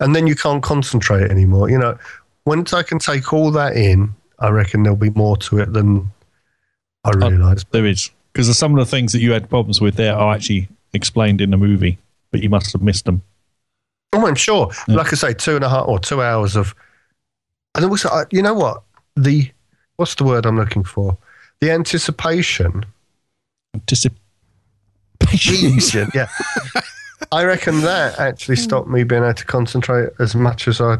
and 0.00 0.14
then 0.16 0.26
you 0.26 0.34
can't 0.34 0.62
concentrate 0.62 1.30
anymore. 1.30 1.70
You 1.70 1.78
know, 1.78 1.98
once 2.44 2.72
I 2.72 2.82
can 2.82 2.98
take 2.98 3.32
all 3.32 3.50
that 3.52 3.76
in, 3.76 4.14
I 4.38 4.48
reckon 4.48 4.82
there'll 4.82 4.96
be 4.96 5.10
more 5.10 5.36
to 5.38 5.58
it 5.60 5.72
than 5.72 6.10
I 7.04 7.10
uh, 7.10 7.30
realised. 7.30 7.66
There 7.70 7.86
is 7.86 8.10
because 8.32 8.56
some 8.56 8.76
of 8.76 8.78
the 8.78 8.90
things 8.90 9.12
that 9.12 9.20
you 9.20 9.32
had 9.32 9.48
problems 9.48 9.80
with 9.80 9.96
there 9.96 10.14
are 10.14 10.34
actually 10.34 10.68
explained 10.92 11.40
in 11.40 11.50
the 11.50 11.56
movie, 11.56 11.98
but 12.30 12.42
you 12.42 12.48
must 12.50 12.72
have 12.72 12.82
missed 12.82 13.04
them. 13.04 13.22
oh, 14.12 14.26
I'm 14.26 14.34
sure. 14.34 14.70
Like 14.88 15.12
I 15.12 15.16
say, 15.16 15.34
two 15.34 15.54
and 15.56 15.64
a 15.64 15.68
half 15.68 15.86
or 15.88 15.98
two 15.98 16.20
hours 16.22 16.56
of, 16.56 16.74
and 17.74 17.84
also, 17.84 18.08
I- 18.08 18.24
you 18.30 18.42
know 18.42 18.54
what? 18.54 18.82
The 19.16 19.50
what's 19.96 20.14
the 20.14 20.24
word 20.24 20.46
I'm 20.46 20.56
looking 20.56 20.84
for? 20.84 21.16
The 21.60 21.70
anticipation. 21.70 22.84
Anticipation. 25.20 26.08
yeah. 26.14 26.28
I 27.32 27.44
reckon 27.44 27.80
that 27.82 28.18
actually 28.18 28.56
stopped 28.56 28.88
me 28.88 29.04
being 29.04 29.22
able 29.22 29.34
to 29.34 29.44
concentrate 29.44 30.10
as 30.18 30.34
much 30.34 30.66
as 30.66 30.80
I 30.80 30.96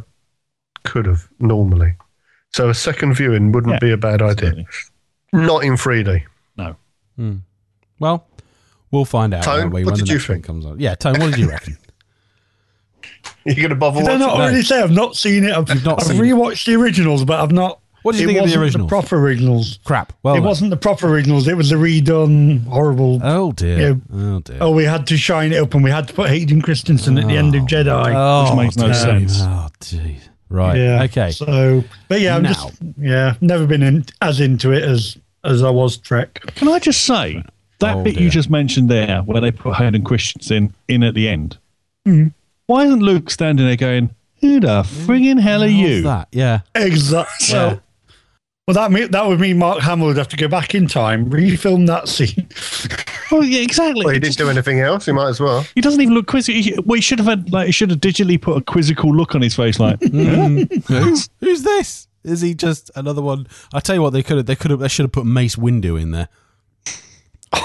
could 0.84 1.06
have 1.06 1.26
normally. 1.40 1.94
So 2.52 2.68
a 2.68 2.74
second 2.74 3.14
viewing 3.14 3.52
wouldn't 3.52 3.74
Yeah, 3.74 3.78
be 3.80 3.90
a 3.92 3.96
bad 3.96 4.22
idea. 4.22 4.48
Absolutely. 4.50 4.66
Not 5.32 5.64
in 5.64 5.72
3D. 5.74 6.22
No. 6.56 6.76
Hmm. 7.16 7.36
well, 7.98 8.26
we'll 8.90 9.04
find 9.04 9.34
out. 9.34 9.44
Tone, 9.44 9.70
we, 9.70 9.84
what 9.84 9.92
when 9.92 9.98
did 10.04 10.08
you 10.08 10.18
think? 10.18 10.44
comes 10.44 10.64
on. 10.66 10.78
Yeah, 10.80 10.94
Tone, 10.94 11.18
what 11.18 11.30
did 11.30 11.38
you 11.38 11.48
reckon? 11.48 11.76
You're 13.44 13.56
going 13.56 13.70
to 13.70 13.74
bother 13.74 14.00
Did 14.00 14.08
I 14.08 14.12
watching 14.12 14.26
not 14.26 14.36
No. 14.38 14.42
already 14.44 14.62
say 14.62 14.80
I've 14.82 14.90
not 14.90 15.16
seen 15.16 15.44
it? 15.44 15.52
I've, 15.56 15.68
You've 15.68 15.84
not 15.84 16.00
I've 16.00 16.06
seen 16.08 16.16
it. 16.16 16.28
rewatched 16.28 16.66
the 16.66 16.74
originals, 16.74 17.24
but 17.24 17.40
I've 17.40 17.52
not. 17.52 17.80
What 18.02 18.12
did 18.12 18.22
you 18.22 18.28
it 18.30 18.32
think 18.32 18.38
of 18.44 18.50
the 18.50 18.58
wasn't 18.58 18.62
originals? 18.62 18.88
proper 18.88 19.18
originals. 19.18 19.78
Crap. 19.84 20.12
Well, 20.22 20.34
it 20.34 20.38
done. 20.38 20.46
wasn't 20.46 20.70
the 20.70 20.76
proper 20.76 21.08
originals. 21.08 21.46
It 21.48 21.56
was 21.56 21.68
the 21.70 21.76
redone 21.76 22.64
horrible. 22.66 23.20
Oh 23.22 23.52
dear. 23.52 23.78
Yeah. 23.78 23.94
Oh 24.12 24.40
dear. 24.40 24.58
oh, 24.60 24.70
we 24.70 24.84
had 24.84 25.06
to 25.08 25.16
shine 25.18 25.52
it 25.52 25.58
up, 25.58 25.74
and 25.74 25.84
we 25.84 25.90
had 25.90 26.08
to 26.08 26.14
put 26.14 26.30
Hayden 26.30 26.62
Christensen 26.62 27.18
at 27.18 27.26
the 27.26 27.36
end 27.36 27.54
of 27.54 27.62
oh. 27.62 27.66
Jedi. 27.66 28.14
Oh, 28.14 28.56
makes 28.56 28.76
no 28.76 28.86
dear. 28.86 28.94
sense. 28.94 29.40
Oh, 29.42 29.68
jeez. 29.80 30.20
Right. 30.48 30.78
yeah. 30.78 31.02
Okay. 31.04 31.30
So, 31.30 31.84
but 32.08 32.20
yeah, 32.20 32.36
I'm 32.36 32.42
Now. 32.42 32.52
just 32.54 32.72
yeah, 32.98 33.34
never 33.42 33.66
been 33.66 33.82
in, 33.82 34.04
as 34.22 34.40
into 34.40 34.72
it 34.72 34.82
as 34.82 35.16
as 35.44 35.62
I 35.62 35.70
was 35.70 35.96
Trek. 35.98 36.40
Can 36.56 36.68
I 36.68 36.78
just 36.78 37.04
say 37.04 37.44
that 37.80 37.96
Oh, 37.96 38.02
bit 38.04 38.14
dear. 38.14 38.22
you 38.24 38.30
just 38.30 38.50
mentioned 38.50 38.88
there, 38.88 39.20
where 39.22 39.40
they 39.40 39.50
put 39.50 39.74
Hayden 39.76 40.02
Christensen 40.04 40.74
in 40.88 41.02
at 41.02 41.14
the 41.14 41.28
end? 41.28 41.58
Mm-hmm. 42.06 42.28
Why 42.66 42.84
isn't 42.84 43.00
Luke 43.00 43.30
standing 43.30 43.66
there 43.66 43.76
going, 43.76 44.10
"Who 44.40 44.60
the 44.60 44.82
frigging 44.82 45.40
hell 45.40 45.62
are 45.62 45.66
you?" 45.66 46.02
that? 46.02 46.28
Yeah. 46.32 46.60
Exactly. 46.74 47.48
Yeah. 47.54 47.78
Well, 48.66 48.74
that 48.74 48.92
mean, 48.92 49.10
that 49.10 49.26
would 49.26 49.40
mean 49.40 49.58
Mark 49.58 49.80
Hamill 49.80 50.06
would 50.06 50.16
have 50.16 50.28
to 50.28 50.36
go 50.36 50.46
back 50.46 50.76
in 50.76 50.86
time, 50.86 51.28
refilm 51.28 51.86
that 51.88 52.08
scene. 52.08 52.48
Well, 53.30 53.44
yeah, 53.44 53.60
exactly. 53.60 54.04
Well, 54.04 54.12
he 54.12 54.18
didn't 54.18 54.38
do 54.38 54.50
anything 54.50 54.80
else. 54.80 55.06
He 55.06 55.12
might 55.12 55.28
as 55.28 55.38
well. 55.38 55.64
He 55.76 55.80
doesn't 55.80 56.00
even 56.00 56.14
look 56.14 56.26
quizzical. 56.26 56.60
He, 56.60 56.76
well, 56.84 56.96
he 56.96 57.00
should 57.00 57.20
have 57.20 57.28
had 57.28 57.52
like 57.52 57.66
he 57.66 57.70
should 57.72 57.90
have 57.90 58.00
digitally 58.00 58.42
put 58.42 58.56
a 58.56 58.60
quizzical 58.60 59.14
look 59.14 59.36
on 59.36 59.40
his 59.40 59.54
face, 59.54 59.78
like 59.78 60.02
Who's, 60.12 61.30
who's 61.38 61.62
this? 61.62 62.08
Is 62.24 62.40
he 62.40 62.54
just 62.54 62.90
another 62.96 63.22
one? 63.22 63.46
I 63.72 63.78
tell 63.78 63.94
you 63.94 64.02
what, 64.02 64.10
they 64.10 64.24
could 64.24 64.38
have. 64.38 64.46
They 64.46 64.56
could 64.56 64.72
have. 64.72 64.80
They 64.80 64.88
should 64.88 65.04
have 65.04 65.12
put 65.12 65.26
Mace 65.26 65.54
Windu 65.54 66.00
in 66.00 66.10
there, 66.10 66.28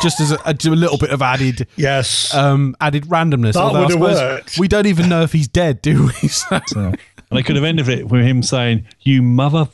just 0.02 0.20
as 0.20 0.32
a, 0.32 0.38
a, 0.45 0.56
a 0.66 0.76
little 0.76 0.98
bit 0.98 1.12
of 1.12 1.22
added, 1.22 1.68
Yes. 1.76 2.34
um, 2.34 2.76
added 2.82 3.03
randomness. 3.06 3.53
That 3.53 3.72
would 3.74 3.91
have 3.91 3.99
worked. 3.99 4.57
We 4.57 4.68
don't 4.68 4.88
even 4.88 5.10
know 5.10 5.22
if 5.22 5.32
he's 5.32 5.48
dead, 5.48 5.82
do 5.82 6.06
we? 6.22 6.28
So, 6.30 6.60
and 6.76 6.98
they 7.32 7.44
could 7.44 7.56
have 7.56 7.66
ended 7.66 7.88
it 7.90 8.07
with 8.07 8.24
him 8.24 8.44
saying, 8.44 8.86
"You 9.02 9.22
mother." 9.24 9.68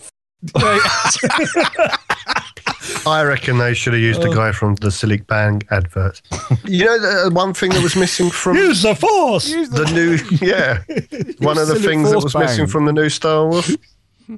I 3.06 3.24
reckon 3.24 3.58
they 3.58 3.74
should 3.74 3.94
have 3.94 4.02
used 4.02 4.22
the 4.22 4.30
guy 4.34 4.52
from 4.52 4.76
the 4.76 4.88
Cillit 4.88 5.28
Bang 5.28 5.62
advert. 5.72 6.22
you 6.66 6.86
know, 6.86 7.00
the 7.00 7.28
uh, 7.28 7.30
one 7.32 7.54
thing 7.54 7.72
that 7.72 7.82
was 7.84 7.96
missing 7.96 8.30
from 8.30 8.58
Use 8.58 8.82
the 8.84 8.96
Force. 8.96 9.52
the 9.52 9.90
new, 9.94 10.18
yeah, 10.46 10.82
one 11.46 11.58
of 11.58 11.68
the 11.68 11.80
things 11.80 12.10
that 12.12 12.22
was 12.24 12.34
Bang. 12.34 12.44
missing 12.44 12.68
from 12.68 12.86
the 12.86 12.94
new 12.94 13.10
Star 13.10 13.48
Wars. 13.48 13.76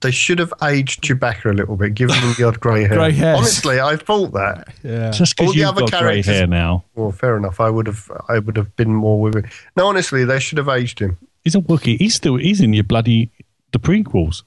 They 0.00 0.10
should 0.12 0.38
have 0.38 0.52
aged 0.62 1.02
Chewbacca 1.02 1.50
a 1.50 1.54
little 1.54 1.76
bit, 1.76 1.94
given 1.94 2.14
him 2.16 2.32
the 2.38 2.44
odd 2.44 2.60
grey 2.60 2.80
hair. 2.86 2.96
Grey 2.96 3.10
hairs. 3.12 3.38
Honestly, 3.38 3.80
I 3.80 3.96
thought 3.96 4.32
that. 4.32 4.68
yeah. 4.84 5.10
Just 5.10 5.38
All 5.40 5.46
because 5.46 5.54
the 5.54 5.60
you've 5.60 5.68
other 5.68 5.80
got 5.82 5.90
grey 5.90 5.98
characters- 6.00 6.26
hair 6.26 6.46
now, 6.46 6.84
Well, 6.94 7.10
fair 7.10 7.36
enough. 7.36 7.58
I 7.60 7.68
would 7.70 7.86
have, 7.88 8.10
I 8.28 8.38
would 8.38 8.56
have 8.56 8.74
been 8.76 8.94
more 8.94 9.20
with 9.20 9.34
it. 9.36 9.46
No, 9.76 9.86
honestly, 9.88 10.24
they 10.24 10.38
should 10.38 10.58
have 10.58 10.68
aged 10.68 11.00
him. 11.00 11.18
he's 11.42 11.54
a 11.56 11.60
Wookiee. 11.60 11.98
He's 11.98 12.14
still 12.14 12.36
he's 12.36 12.60
in 12.60 12.72
your 12.72 12.84
bloody 12.84 13.30
the 13.72 13.78
prequels. 13.80 14.44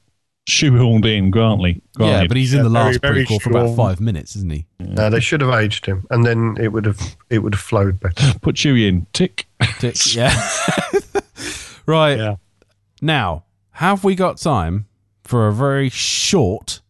Shoehorned 0.50 1.06
in, 1.06 1.30
Grantley. 1.32 1.82
Yeah, 2.00 2.26
but 2.28 2.36
he's 2.36 2.52
in 2.54 2.58
Yeah, 2.60 2.64
the 2.64 2.70
very, 2.70 2.86
last 2.86 3.02
very 3.02 3.26
prequel 3.26 3.42
for 3.42 3.50
about 3.52 3.76
five 3.76 4.02
minutes, 4.02 4.36
isn't 4.36 4.52
he? 4.52 4.66
No, 4.80 5.10
they 5.12 5.20
should 5.20 5.40
have 5.42 5.54
aged 5.54 5.86
him, 5.86 6.08
and 6.10 6.26
then 6.26 6.58
it 6.60 6.70
would 6.70 6.86
have, 6.86 7.00
it 7.30 7.40
would 7.40 7.54
have 7.54 7.62
flowed 7.62 8.00
better. 8.00 8.40
put 8.42 8.56
Chewie 8.56 8.88
in. 8.88 9.06
Tick. 9.14 9.46
Tick, 9.80 10.16
yeah. 10.16 10.34
right. 11.86 12.18
Yeah. 12.18 12.36
Now, 13.02 13.44
have 13.72 14.04
we 14.04 14.16
got 14.16 14.38
time 14.38 14.88
for 15.32 15.48
a 15.48 15.54
very 15.54 15.90
short 15.90 16.82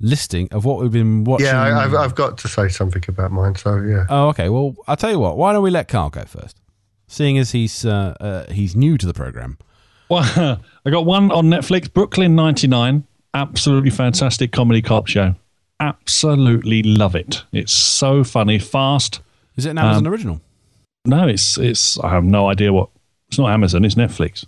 listing 0.00 0.48
of 0.50 0.64
what 0.64 0.80
we've 0.80 0.90
been 0.92 1.24
watching? 1.24 1.46
Yeah, 1.46 1.62
I, 1.62 1.84
I've, 1.84 1.94
I've 1.94 2.14
got 2.14 2.38
to 2.38 2.48
say 2.48 2.68
something 2.68 3.02
about 3.06 3.30
mine. 3.32 3.54
So 3.54 3.76
yeah, 3.76 4.06
Oh, 4.08 4.28
okay. 4.30 4.48
Well, 4.48 4.74
I'll 4.88 4.96
tell 4.96 5.10
you 5.10 5.18
what. 5.20 5.36
Why 5.36 5.52
don't 5.52 5.62
we 5.62 5.70
let 5.70 5.88
Carl 5.88 6.10
go 6.10 6.24
first? 6.24 6.60
Seeing 7.06 7.38
as 7.38 7.52
he's 7.52 7.84
uh, 7.84 8.14
uh, 8.20 8.50
he's 8.52 8.74
new 8.74 8.98
to 8.98 9.06
the 9.06 9.14
program. 9.14 9.58
Well, 10.08 10.22
I 10.86 10.90
got 10.90 11.04
one 11.06 11.30
on 11.30 11.46
Netflix, 11.46 11.92
Brooklyn 11.92 12.34
99. 12.34 13.04
Absolutely 13.34 13.90
fantastic 13.90 14.50
comedy 14.52 14.80
cop 14.82 15.06
show. 15.06 15.34
Absolutely 15.78 16.82
love 16.82 17.14
it. 17.14 17.44
It's 17.52 17.72
so 17.72 18.24
funny, 18.24 18.58
fast. 18.58 19.20
Is 19.56 19.66
it 19.66 19.70
an 19.70 19.78
Amazon 19.78 20.06
Um, 20.06 20.12
original? 20.12 20.40
No, 21.04 21.28
it's 21.28 21.58
it's. 21.58 21.98
I 22.00 22.10
have 22.10 22.24
no 22.24 22.48
idea 22.48 22.72
what. 22.72 22.88
It's 23.28 23.38
not 23.38 23.50
Amazon. 23.52 23.84
It's 23.84 23.94
Netflix. 23.96 24.46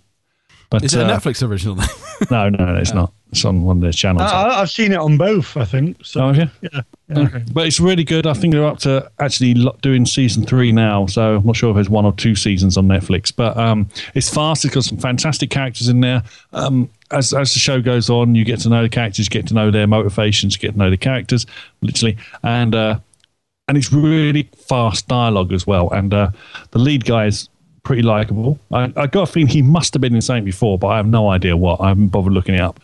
But 0.71 0.85
Is 0.85 0.95
it 0.95 1.01
a 1.01 1.05
uh, 1.07 1.19
Netflix 1.19 1.47
original? 1.47 1.79
No, 2.33 2.49
no, 2.49 2.73
no, 2.73 2.75
it's 2.75 2.93
not. 2.93 3.13
It's 3.31 3.45
on 3.45 3.63
one 3.63 3.77
of 3.77 3.83
their 3.83 3.93
channels. 3.93 4.33
I, 4.33 4.61
I've 4.61 4.71
seen 4.71 4.91
it 4.91 4.99
on 4.99 5.17
both. 5.17 5.57
I 5.57 5.65
think. 5.65 6.05
So 6.05 6.21
oh, 6.21 6.33
yeah. 6.33 6.49
yeah. 6.61 6.81
Okay. 7.17 7.45
But 7.53 7.69
it's 7.69 7.79
really 7.79 8.03
good. 8.03 8.27
I 8.27 8.33
think 8.33 8.53
they're 8.53 8.67
up 8.67 8.81
to 8.81 9.09
actually 9.21 9.55
doing 9.83 10.05
season 10.05 10.45
three 10.45 10.73
now. 10.73 11.07
So 11.07 11.37
I'm 11.37 11.47
not 11.47 11.55
sure 11.55 11.71
if 11.71 11.77
there's 11.77 11.89
one 11.89 12.05
or 12.05 12.13
two 12.15 12.35
seasons 12.35 12.77
on 12.77 12.89
Netflix. 12.89 13.33
But 13.35 13.57
um, 13.57 13.89
it's 14.15 14.29
fast. 14.29 14.65
It's 14.65 14.75
got 14.75 14.83
some 14.83 14.99
fantastic 14.99 15.51
characters 15.51 15.87
in 15.89 16.01
there. 16.01 16.25
Um, 16.53 16.91
as, 17.13 17.33
as 17.33 17.53
the 17.53 17.61
show 17.61 17.81
goes 17.81 18.11
on, 18.11 18.35
you 18.35 18.45
get 18.45 18.59
to 18.61 18.69
know 18.69 18.83
the 18.83 18.89
characters, 18.89 19.29
get 19.29 19.47
to 19.47 19.55
know 19.55 19.71
their 19.71 19.87
motivations, 19.87 20.57
get 20.57 20.73
to 20.73 20.79
know 20.79 20.91
the 20.91 20.97
characters, 20.97 21.47
literally. 21.83 22.19
And 22.43 22.75
uh, 22.75 22.99
and 23.69 23.77
it's 23.77 23.93
really 23.93 24.49
fast 24.57 25.07
dialogue 25.07 25.53
as 25.53 25.67
well. 25.67 25.91
And 25.91 26.13
uh, 26.13 26.31
the 26.73 26.79
lead 26.79 27.05
guy 27.05 27.27
is 27.27 27.49
pretty 27.83 28.03
likable. 28.03 28.59
I, 28.73 28.93
I 28.97 29.07
got 29.07 29.29
a 29.29 29.33
feeling 29.33 29.49
he 29.49 29.63
must 29.63 29.95
have 29.95 30.01
been 30.01 30.15
in 30.15 30.21
something 30.21 30.45
before, 30.45 30.79
but 30.79 30.89
I 30.89 30.97
have 30.97 31.07
no 31.07 31.31
idea 31.31 31.57
what. 31.57 31.81
I 31.81 31.89
haven't 31.89 32.09
bothered 32.09 32.33
looking 32.33 32.55
it 32.55 32.61
up. 32.61 32.81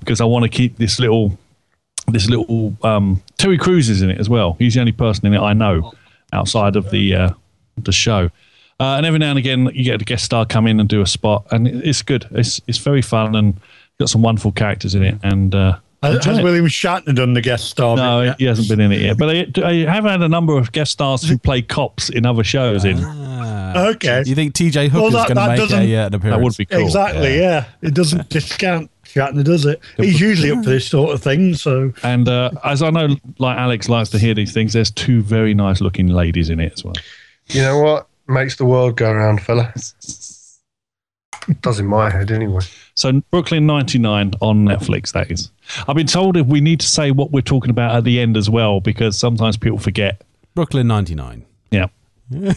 because 0.00 0.20
I 0.20 0.24
want 0.24 0.44
to 0.44 0.48
keep 0.48 0.76
this 0.76 0.98
little 0.98 1.36
this 2.08 2.28
little 2.28 2.76
um, 2.82 3.20
Terry 3.36 3.58
Crews 3.58 3.88
is 3.88 4.00
in 4.02 4.10
it 4.10 4.20
as 4.20 4.28
well. 4.28 4.54
He's 4.58 4.74
the 4.74 4.80
only 4.80 4.92
person 4.92 5.26
in 5.26 5.34
it 5.34 5.40
I 5.40 5.52
know 5.54 5.92
outside 6.32 6.76
of 6.76 6.90
the 6.90 7.14
uh, 7.14 7.30
the 7.76 7.92
show. 7.92 8.30
Uh, 8.78 8.96
and 8.96 9.06
every 9.06 9.18
now 9.18 9.30
and 9.30 9.38
again, 9.38 9.70
you 9.72 9.84
get 9.84 10.00
a 10.00 10.04
guest 10.04 10.24
star 10.24 10.44
come 10.44 10.66
in 10.66 10.78
and 10.78 10.88
do 10.88 11.00
a 11.00 11.06
spot, 11.06 11.46
and 11.50 11.66
it's 11.66 12.02
good. 12.02 12.26
It's 12.32 12.60
it's 12.66 12.78
very 12.78 13.02
fun 13.02 13.34
and 13.34 13.58
got 13.98 14.08
some 14.08 14.22
wonderful 14.22 14.52
characters 14.52 14.94
in 14.94 15.02
it. 15.02 15.16
And 15.22 15.54
uh, 15.54 15.78
Has, 16.02 16.24
has. 16.24 16.42
William 16.42 16.66
Shatner 16.66 17.14
done 17.14 17.34
the 17.34 17.40
guest 17.40 17.70
star? 17.70 17.96
no, 17.96 18.22
yet? 18.22 18.38
he 18.38 18.44
hasn't 18.44 18.68
been 18.68 18.80
in 18.80 18.92
it 18.92 19.00
yet. 19.00 19.16
But 19.18 19.30
I, 19.64 19.68
I 19.68 19.74
have 19.92 20.04
had 20.04 20.22
a 20.22 20.28
number 20.28 20.56
of 20.56 20.70
guest 20.72 20.92
stars 20.92 21.28
who 21.28 21.36
play 21.38 21.62
cops 21.62 22.10
in 22.10 22.24
other 22.26 22.44
shows. 22.44 22.84
In 22.84 22.98
Ah. 23.02 23.86
Okay. 23.88 24.22
You 24.26 24.34
think 24.34 24.54
TJ 24.54 24.92
Well, 24.92 25.10
Hooker's 25.10 25.12
that- 25.14 25.34
going 25.34 25.36
to 25.36 25.48
make 25.48 25.58
doesn't- 25.58 25.82
a, 25.82 25.96
uh, 25.96 26.06
an 26.06 26.14
appearance? 26.14 26.36
that 26.38 26.44
would 26.44 26.56
be 26.56 26.64
cool. 26.66 26.80
Exactly, 26.84 27.38
yeah. 27.38 27.64
It 27.82 27.94
doesn't 27.94 28.28
discount 28.30 28.90
Shatner, 29.04 29.44
does 29.44 29.64
it? 29.66 29.80
He's 29.96 30.20
usually 30.20 30.50
up 30.50 30.62
for 30.64 30.70
this 30.70 30.86
sort 30.86 31.12
of 31.14 31.22
thing, 31.22 31.54
so 31.54 31.92
And 32.02 32.28
uh, 32.28 32.50
as 32.64 32.82
I 32.82 32.90
know, 32.90 33.16
like 33.38 33.56
Alex 33.58 33.88
likes 33.88 34.10
to 34.10 34.18
hear 34.18 34.34
these 34.34 34.52
things, 34.52 34.72
there's 34.74 34.90
two 34.90 35.22
very 35.22 35.54
nice 35.54 35.80
looking 35.80 36.08
ladies 36.08 36.50
in 36.50 36.60
it 36.60 36.72
as 36.74 36.84
well. 36.84 36.94
You 37.48 37.62
know 37.62 37.78
what 37.80 38.08
makes 38.28 38.56
the 38.56 38.64
world 38.66 38.96
go 38.96 39.12
round, 39.12 39.40
fella? 39.42 39.72
Does 41.60 41.78
in 41.78 41.86
my 41.86 42.10
head 42.10 42.30
anyway. 42.30 42.60
So 42.94 43.20
Brooklyn 43.30 43.66
99 43.66 44.32
on 44.40 44.64
Netflix, 44.64 45.12
that 45.12 45.30
is. 45.30 45.50
I've 45.86 45.96
been 45.96 46.06
told 46.06 46.36
if 46.36 46.46
we 46.46 46.60
need 46.60 46.80
to 46.80 46.86
say 46.86 47.10
what 47.10 47.30
we're 47.30 47.40
talking 47.40 47.70
about 47.70 47.94
at 47.94 48.04
the 48.04 48.18
end 48.20 48.36
as 48.36 48.50
well, 48.50 48.80
because 48.80 49.16
sometimes 49.16 49.56
people 49.56 49.78
forget. 49.78 50.22
Brooklyn 50.54 50.86
99. 50.88 51.44
Yeah. 51.70 51.86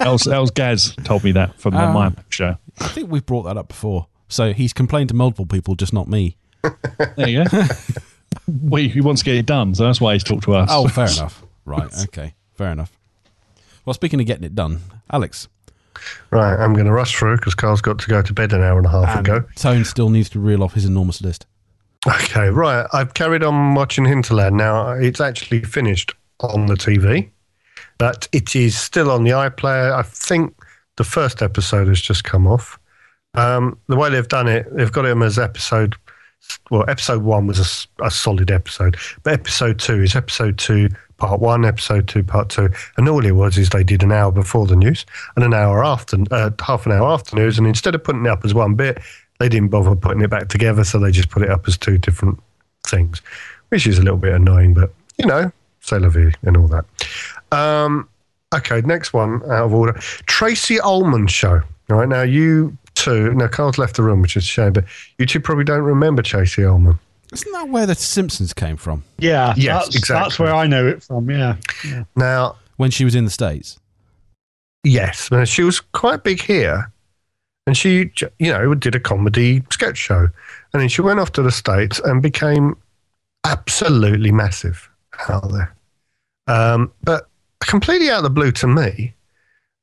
Els, 0.00 0.26
Els 0.28 0.50
Gaz 0.50 0.94
told 1.04 1.24
me 1.24 1.32
that 1.32 1.58
from 1.60 1.74
the 1.74 1.80
Ah. 1.80 1.92
my 1.92 2.12
show. 2.28 2.56
I 2.80 2.88
think 2.88 3.10
we've 3.10 3.26
brought 3.26 3.42
that 3.44 3.56
up 3.56 3.68
before. 3.68 4.06
So 4.28 4.52
he's 4.52 4.72
complained 4.72 5.08
to 5.08 5.14
multiple 5.14 5.46
people, 5.46 5.74
just 5.74 5.92
not 5.92 6.08
me. 6.08 6.36
There 7.16 7.28
you 7.28 7.44
go. 7.44 7.62
well, 8.46 8.82
he 8.82 9.00
wants 9.00 9.22
to 9.22 9.24
get 9.24 9.34
it 9.34 9.46
done, 9.46 9.74
so 9.74 9.84
that's 9.84 10.00
why 10.00 10.12
he's 10.14 10.22
talked 10.24 10.44
to 10.44 10.54
us. 10.54 10.68
Oh, 10.72 10.86
fair 10.88 11.10
enough. 11.10 11.42
Right. 11.64 11.90
Okay. 12.04 12.34
Fair 12.54 12.70
enough. 12.70 12.92
Well, 13.84 13.94
speaking 13.94 14.20
of 14.20 14.26
getting 14.26 14.44
it 14.44 14.54
done, 14.54 14.80
Alex, 15.10 15.48
Right, 16.30 16.54
I'm 16.54 16.72
going 16.72 16.86
to 16.86 16.92
rush 16.92 17.14
through 17.14 17.36
because 17.36 17.54
Carl's 17.54 17.80
got 17.80 17.98
to 17.98 18.08
go 18.08 18.22
to 18.22 18.32
bed 18.32 18.52
an 18.52 18.62
hour 18.62 18.78
and 18.78 18.86
a 18.86 18.90
half 18.90 19.16
and 19.16 19.26
ago. 19.26 19.44
Tone 19.56 19.84
still 19.84 20.08
needs 20.08 20.28
to 20.30 20.40
reel 20.40 20.62
off 20.62 20.74
his 20.74 20.84
enormous 20.84 21.20
list. 21.20 21.46
Okay, 22.06 22.48
right. 22.48 22.86
I've 22.92 23.14
carried 23.14 23.44
on 23.44 23.74
watching 23.74 24.04
Hinterland. 24.04 24.56
Now, 24.56 24.90
it's 24.92 25.20
actually 25.20 25.62
finished 25.62 26.12
on 26.40 26.66
the 26.66 26.74
TV, 26.74 27.30
but 27.98 28.28
it 28.32 28.56
is 28.56 28.76
still 28.76 29.10
on 29.10 29.24
the 29.24 29.30
iPlayer. 29.30 29.92
I 29.92 30.02
think 30.02 30.56
the 30.96 31.04
first 31.04 31.42
episode 31.42 31.88
has 31.88 32.00
just 32.00 32.24
come 32.24 32.46
off. 32.46 32.78
Um, 33.34 33.78
the 33.88 33.96
way 33.96 34.10
they've 34.10 34.28
done 34.28 34.48
it, 34.48 34.66
they've 34.74 34.92
got 34.92 35.06
him 35.06 35.22
as 35.22 35.38
episode. 35.38 35.94
Well, 36.70 36.84
episode 36.88 37.22
one 37.22 37.46
was 37.46 37.86
a 38.02 38.10
solid 38.10 38.50
episode, 38.50 38.96
but 39.22 39.34
episode 39.34 39.78
two 39.78 40.02
is 40.02 40.16
episode 40.16 40.58
two, 40.58 40.88
part 41.18 41.40
one, 41.40 41.64
episode 41.64 42.08
two, 42.08 42.22
part 42.22 42.48
two. 42.48 42.70
And 42.96 43.08
all 43.08 43.24
it 43.24 43.32
was 43.32 43.58
is 43.58 43.68
they 43.68 43.84
did 43.84 44.02
an 44.02 44.10
hour 44.10 44.32
before 44.32 44.66
the 44.66 44.76
news 44.76 45.04
and 45.36 45.44
an 45.44 45.52
hour 45.52 45.84
after, 45.84 46.18
uh, 46.30 46.50
half 46.60 46.86
an 46.86 46.92
hour 46.92 47.08
after 47.08 47.36
news. 47.36 47.58
And 47.58 47.66
instead 47.66 47.94
of 47.94 48.02
putting 48.02 48.24
it 48.24 48.30
up 48.30 48.44
as 48.44 48.54
one 48.54 48.74
bit, 48.74 49.02
they 49.38 49.48
didn't 49.48 49.68
bother 49.68 49.94
putting 49.94 50.22
it 50.22 50.30
back 50.30 50.48
together, 50.48 50.84
so 50.84 50.98
they 50.98 51.10
just 51.10 51.28
put 51.28 51.42
it 51.42 51.50
up 51.50 51.66
as 51.68 51.76
two 51.76 51.98
different 51.98 52.38
things, 52.86 53.20
which 53.68 53.86
is 53.86 53.98
a 53.98 54.02
little 54.02 54.16
bit 54.16 54.34
annoying, 54.34 54.72
but 54.72 54.94
you 55.18 55.26
know, 55.26 55.52
c'est 55.80 55.98
la 55.98 56.08
vie 56.08 56.32
and 56.42 56.56
all 56.56 56.68
that. 56.68 56.84
Um, 57.50 58.08
okay, 58.54 58.80
next 58.82 59.12
one 59.12 59.42
out 59.44 59.66
of 59.66 59.74
order 59.74 59.92
Tracey 60.26 60.80
Ullman 60.80 61.26
show. 61.26 61.60
All 61.90 61.98
right, 61.98 62.08
now 62.08 62.22
you 62.22 62.76
two, 62.94 63.32
now 63.34 63.48
Carl's 63.48 63.78
left 63.78 63.96
the 63.96 64.02
room, 64.02 64.20
which 64.22 64.36
is 64.36 64.44
a 64.44 64.46
shame, 64.46 64.72
but 64.72 64.84
you 65.18 65.26
two 65.26 65.40
probably 65.40 65.64
don't 65.64 65.82
remember 65.82 66.22
Tracey 66.22 66.64
Ullman. 66.64 66.98
Isn't 67.32 67.52
that 67.52 67.68
where 67.70 67.86
the 67.86 67.94
Simpsons 67.94 68.52
came 68.52 68.76
from? 68.76 69.04
yeah, 69.18 69.54
Yes, 69.56 69.84
that's, 69.84 69.96
exactly. 69.96 70.22
that's 70.24 70.38
where 70.38 70.54
I 70.54 70.66
know 70.66 70.86
it 70.86 71.02
from. 71.02 71.30
Yeah, 71.30 71.56
Now, 72.14 72.56
When 72.76 72.90
she 72.90 73.04
was 73.04 73.14
in 73.14 73.24
the 73.24 73.30
States? 73.30 73.78
yes, 74.84 75.30
now, 75.30 75.44
she 75.44 75.62
was 75.62 75.80
quite 75.80 76.24
big 76.24 76.42
here, 76.42 76.90
and 77.66 77.76
she, 77.76 78.10
you 78.38 78.52
know, 78.52 78.74
did 78.74 78.94
a 78.94 79.00
comedy 79.00 79.62
sketch 79.70 79.96
show, 79.96 80.28
and 80.72 80.82
then 80.82 80.88
she 80.88 81.00
went 81.02 81.20
off 81.20 81.32
to 81.32 81.42
the 81.42 81.52
States 81.52 82.00
and 82.04 82.20
became 82.20 82.76
absolutely 83.44 84.30
massive 84.32 84.88
out 85.28 85.50
there. 85.50 85.74
Um, 86.48 86.92
but 87.04 87.28
completely 87.60 88.10
out 88.10 88.18
of 88.18 88.22
the 88.24 88.30
blue 88.30 88.52
to 88.52 88.66
me, 88.66 89.14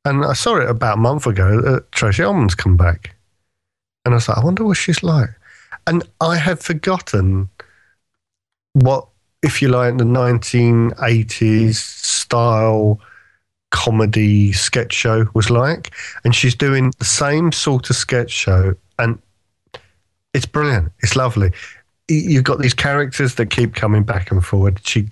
and 0.09 0.25
I 0.25 0.33
saw 0.33 0.57
it 0.57 0.67
about 0.67 0.97
a 0.97 1.01
month 1.01 1.27
ago 1.27 1.61
that 1.61 1.91
Tracey 1.91 2.23
Ullman's 2.23 2.55
come 2.55 2.75
back. 2.75 3.15
And 4.03 4.13
I 4.13 4.17
was 4.17 4.27
like, 4.27 4.39
I 4.39 4.43
wonder 4.43 4.65
what 4.65 4.77
she's 4.77 5.03
like. 5.03 5.29
And 5.85 6.03
I 6.19 6.35
had 6.35 6.59
forgotten 6.59 7.47
what, 8.73 9.07
if 9.43 9.61
you 9.61 9.67
like, 9.69 9.97
the 9.97 10.03
1980s 10.03 11.75
style 11.75 12.99
comedy 13.69 14.51
sketch 14.51 14.93
show 14.93 15.27
was 15.35 15.51
like. 15.51 15.93
And 16.23 16.33
she's 16.33 16.55
doing 16.55 16.91
the 16.97 17.05
same 17.05 17.51
sort 17.51 17.91
of 17.91 17.95
sketch 17.95 18.31
show. 18.31 18.73
And 18.97 19.19
it's 20.33 20.47
brilliant. 20.47 20.91
It's 21.03 21.15
lovely. 21.15 21.51
You've 22.07 22.45
got 22.45 22.57
these 22.57 22.73
characters 22.73 23.35
that 23.35 23.51
keep 23.51 23.75
coming 23.75 24.01
back 24.01 24.31
and 24.31 24.43
forward. 24.43 24.79
She, 24.83 25.07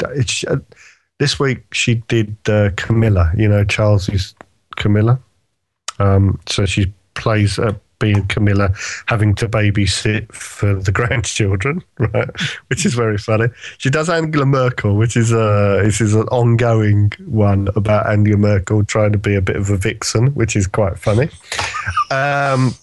uh, 0.47 0.57
this 1.19 1.39
week 1.39 1.71
she 1.71 1.95
did 2.07 2.35
uh, 2.49 2.71
Camilla, 2.77 3.31
you 3.37 3.47
know, 3.47 3.63
Charles's 3.63 4.33
Camilla. 4.77 5.19
Um, 5.99 6.39
so 6.47 6.65
she 6.65 6.93
plays 7.15 7.59
uh, 7.59 7.73
being 7.99 8.27
Camilla, 8.27 8.69
having 9.07 9.33
to 9.35 9.49
babysit 9.49 10.31
for 10.31 10.75
the 10.75 10.91
grandchildren, 10.99 11.83
right? 11.97 12.29
Which 12.67 12.85
is 12.85 12.93
very 12.93 13.17
funny. 13.17 13.47
She 13.79 13.89
does 13.89 14.07
Angela 14.09 14.45
Merkel, 14.45 14.95
which 14.95 15.17
is 15.17 15.31
a 15.31 15.81
this 15.83 15.99
is 15.99 16.13
an 16.13 16.27
ongoing 16.29 17.11
one 17.25 17.67
about 17.75 18.07
Angela 18.07 18.37
Merkel 18.37 18.85
trying 18.85 19.11
to 19.13 19.17
be 19.17 19.33
a 19.35 19.41
bit 19.41 19.55
of 19.55 19.69
a 19.71 19.77
vixen, 19.77 20.27
which 20.35 20.55
is 20.55 20.67
quite 20.67 20.97
funny. 20.99 21.29
Um, 22.11 22.75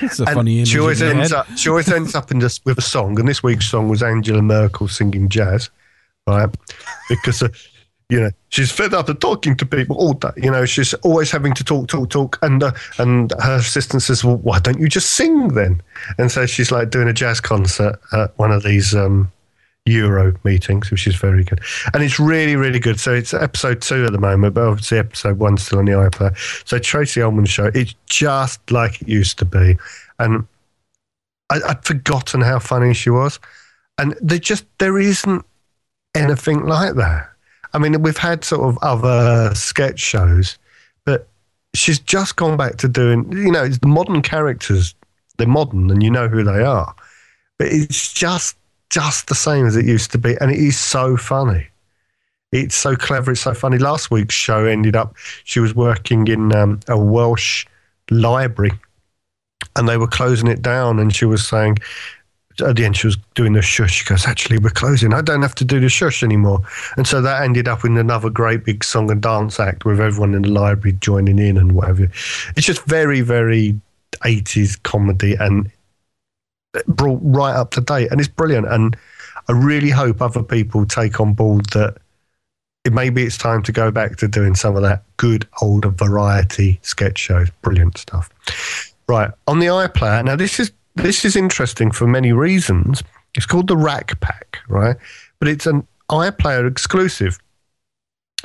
It's 0.00 0.20
a 0.20 0.24
and 0.24 0.34
funny 0.34 0.58
image. 0.58 0.68
she 0.68 0.78
always 0.78 1.02
ends 1.02 1.32
up. 1.32 1.46
She 1.56 1.68
always 1.68 1.90
ends 1.90 2.14
up 2.14 2.30
in 2.30 2.38
this 2.40 2.60
with 2.64 2.78
a 2.78 2.82
song, 2.82 3.18
and 3.18 3.28
this 3.28 3.42
week's 3.42 3.68
song 3.68 3.88
was 3.88 4.02
Angela 4.02 4.42
Merkel 4.42 4.86
singing 4.88 5.28
jazz, 5.28 5.70
right? 6.26 6.48
Because 7.08 7.42
uh, 7.42 7.48
you 8.12 8.20
know 8.20 8.30
she's 8.50 8.70
fed 8.70 8.92
up 8.92 9.08
of 9.08 9.20
talking 9.20 9.56
to 9.56 9.64
people 9.64 9.96
all 9.96 10.12
day. 10.12 10.28
You 10.36 10.50
know 10.50 10.66
she's 10.66 10.92
always 10.94 11.30
having 11.30 11.54
to 11.54 11.64
talk, 11.64 11.88
talk, 11.88 12.10
talk, 12.10 12.38
and 12.42 12.62
uh, 12.62 12.72
and 12.98 13.32
her 13.40 13.56
assistant 13.56 14.02
says, 14.02 14.22
"Well, 14.22 14.36
why 14.36 14.58
don't 14.58 14.78
you 14.78 14.86
just 14.86 15.10
sing 15.10 15.48
then?" 15.48 15.80
And 16.18 16.30
so 16.30 16.44
she's 16.44 16.70
like 16.70 16.90
doing 16.90 17.08
a 17.08 17.14
jazz 17.14 17.40
concert 17.40 17.98
at 18.12 18.38
one 18.38 18.52
of 18.52 18.62
these. 18.62 18.94
Um, 18.94 19.32
Euro 19.84 20.32
meetings, 20.44 20.92
which 20.92 21.08
is 21.08 21.16
very 21.16 21.42
good. 21.42 21.60
And 21.92 22.04
it's 22.04 22.20
really, 22.20 22.54
really 22.54 22.78
good. 22.78 23.00
So 23.00 23.12
it's 23.12 23.34
episode 23.34 23.82
two 23.82 24.04
at 24.04 24.12
the 24.12 24.18
moment, 24.20 24.54
but 24.54 24.62
obviously 24.62 24.98
episode 24.98 25.38
one's 25.40 25.64
still 25.64 25.80
on 25.80 25.86
the 25.86 25.90
iPlayer. 25.90 26.36
So 26.68 26.78
Tracey 26.78 27.20
Ullman 27.20 27.46
show, 27.46 27.68
it's 27.74 27.96
just 28.06 28.70
like 28.70 29.02
it 29.02 29.08
used 29.08 29.40
to 29.40 29.44
be. 29.44 29.76
And 30.20 30.46
I, 31.50 31.58
I'd 31.66 31.84
forgotten 31.84 32.42
how 32.42 32.60
funny 32.60 32.94
she 32.94 33.10
was. 33.10 33.40
And 33.98 34.14
there 34.20 34.38
just, 34.38 34.66
there 34.78 35.00
isn't 35.00 35.44
anything 36.14 36.64
like 36.64 36.94
that. 36.94 37.31
I 37.74 37.78
mean, 37.78 38.02
we've 38.02 38.16
had 38.16 38.44
sort 38.44 38.68
of 38.68 38.78
other 38.82 39.54
sketch 39.54 39.98
shows, 39.98 40.58
but 41.04 41.28
she's 41.74 41.98
just 41.98 42.36
gone 42.36 42.56
back 42.56 42.76
to 42.78 42.88
doing, 42.88 43.30
you 43.32 43.50
know, 43.50 43.64
it's 43.64 43.78
the 43.78 43.88
modern 43.88 44.22
characters. 44.22 44.94
They're 45.38 45.46
modern 45.46 45.90
and 45.90 46.02
you 46.02 46.10
know 46.10 46.28
who 46.28 46.44
they 46.44 46.62
are. 46.62 46.94
But 47.58 47.68
it's 47.68 48.12
just 48.12 48.56
just 48.90 49.28
the 49.28 49.34
same 49.34 49.66
as 49.66 49.74
it 49.74 49.86
used 49.86 50.12
to 50.12 50.18
be, 50.18 50.36
and 50.40 50.50
it 50.50 50.58
is 50.58 50.78
so 50.78 51.16
funny. 51.16 51.66
It's 52.52 52.74
so 52.74 52.94
clever. 52.94 53.32
It's 53.32 53.40
so 53.40 53.54
funny. 53.54 53.78
Last 53.78 54.10
week's 54.10 54.34
show 54.34 54.66
ended 54.66 54.94
up. 54.94 55.16
She 55.44 55.58
was 55.60 55.74
working 55.74 56.28
in 56.28 56.54
um, 56.54 56.80
a 56.86 56.98
Welsh 56.98 57.66
library, 58.10 58.72
and 59.74 59.88
they 59.88 59.96
were 59.96 60.06
closing 60.06 60.48
it 60.48 60.60
down. 60.60 60.98
And 60.98 61.14
she 61.14 61.24
was 61.24 61.48
saying, 61.48 61.78
at 62.60 62.76
the 62.76 62.84
end, 62.84 62.96
she 62.96 63.06
was 63.06 63.16
doing 63.34 63.54
the 63.54 63.62
shush. 63.62 63.94
She 63.94 64.04
goes, 64.04 64.26
"Actually, 64.26 64.58
we're 64.58 64.70
closing. 64.70 65.14
I 65.14 65.22
don't 65.22 65.42
have 65.42 65.54
to 65.56 65.64
do 65.64 65.80
the 65.80 65.88
shush 65.88 66.22
anymore." 66.22 66.60
And 66.96 67.06
so 67.06 67.20
that 67.22 67.42
ended 67.42 67.68
up 67.68 67.84
in 67.84 67.96
another 67.96 68.30
great 68.30 68.64
big 68.64 68.84
song 68.84 69.10
and 69.10 69.20
dance 69.20 69.58
act 69.58 69.84
with 69.84 70.00
everyone 70.00 70.34
in 70.34 70.42
the 70.42 70.50
library 70.50 70.96
joining 71.00 71.38
in 71.38 71.56
and 71.56 71.72
whatever. 71.72 72.08
It's 72.56 72.66
just 72.66 72.84
very, 72.84 73.20
very 73.20 73.80
80s 74.24 74.76
comedy 74.82 75.34
and 75.34 75.70
brought 76.86 77.20
right 77.22 77.54
up 77.54 77.70
to 77.72 77.80
date, 77.80 78.10
and 78.10 78.20
it's 78.20 78.28
brilliant. 78.28 78.66
And 78.68 78.96
I 79.48 79.52
really 79.52 79.90
hope 79.90 80.22
other 80.22 80.42
people 80.42 80.86
take 80.86 81.20
on 81.20 81.34
board 81.34 81.66
that 81.70 81.98
it 82.84 82.92
maybe 82.92 83.22
it's 83.22 83.38
time 83.38 83.62
to 83.62 83.72
go 83.72 83.90
back 83.90 84.16
to 84.16 84.28
doing 84.28 84.54
some 84.54 84.76
of 84.76 84.82
that 84.82 85.04
good 85.16 85.46
old 85.60 85.84
variety 85.98 86.78
sketch 86.82 87.18
shows. 87.18 87.48
Brilliant 87.62 87.98
stuff. 87.98 88.30
Right 89.08 89.30
on 89.46 89.58
the 89.58 89.66
iPlayer. 89.66 90.24
Now 90.24 90.36
this 90.36 90.58
is 90.58 90.72
this 90.96 91.24
is 91.24 91.36
interesting 91.36 91.90
for 91.90 92.06
many 92.06 92.32
reasons. 92.32 93.02
It's 93.34 93.46
called 93.46 93.68
the 93.68 93.76
Rack 93.76 94.20
Pack, 94.20 94.58
right? 94.68 94.96
But 95.38 95.48
it's 95.48 95.66
an 95.66 95.86
iPlayer 96.10 96.70
exclusive. 96.70 97.38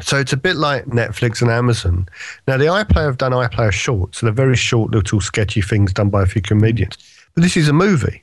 So 0.02 0.18
it's 0.20 0.34
a 0.34 0.38
bit 0.38 0.56
like 0.56 0.86
Netflix 0.86 1.42
and 1.42 1.50
Amazon. 1.52 2.08
Now 2.48 2.58
the 2.58 2.66
iPlayer 2.66 3.06
have 3.06 3.18
done 3.18 3.32
iPlayer 3.32 3.72
shorts, 3.72 4.20
so 4.20 4.26
they're 4.28 4.34
very 4.34 4.56
short 4.56 4.92
little 4.92 5.20
sketchy 5.20 5.62
things 5.62 5.92
done 5.94 6.10
by 6.10 6.24
a 6.24 6.28
few 6.28 6.42
comedians. 6.42 6.98
But 7.34 7.44
this 7.44 7.58
is 7.58 7.68
a 7.68 7.74
movie. 7.74 8.22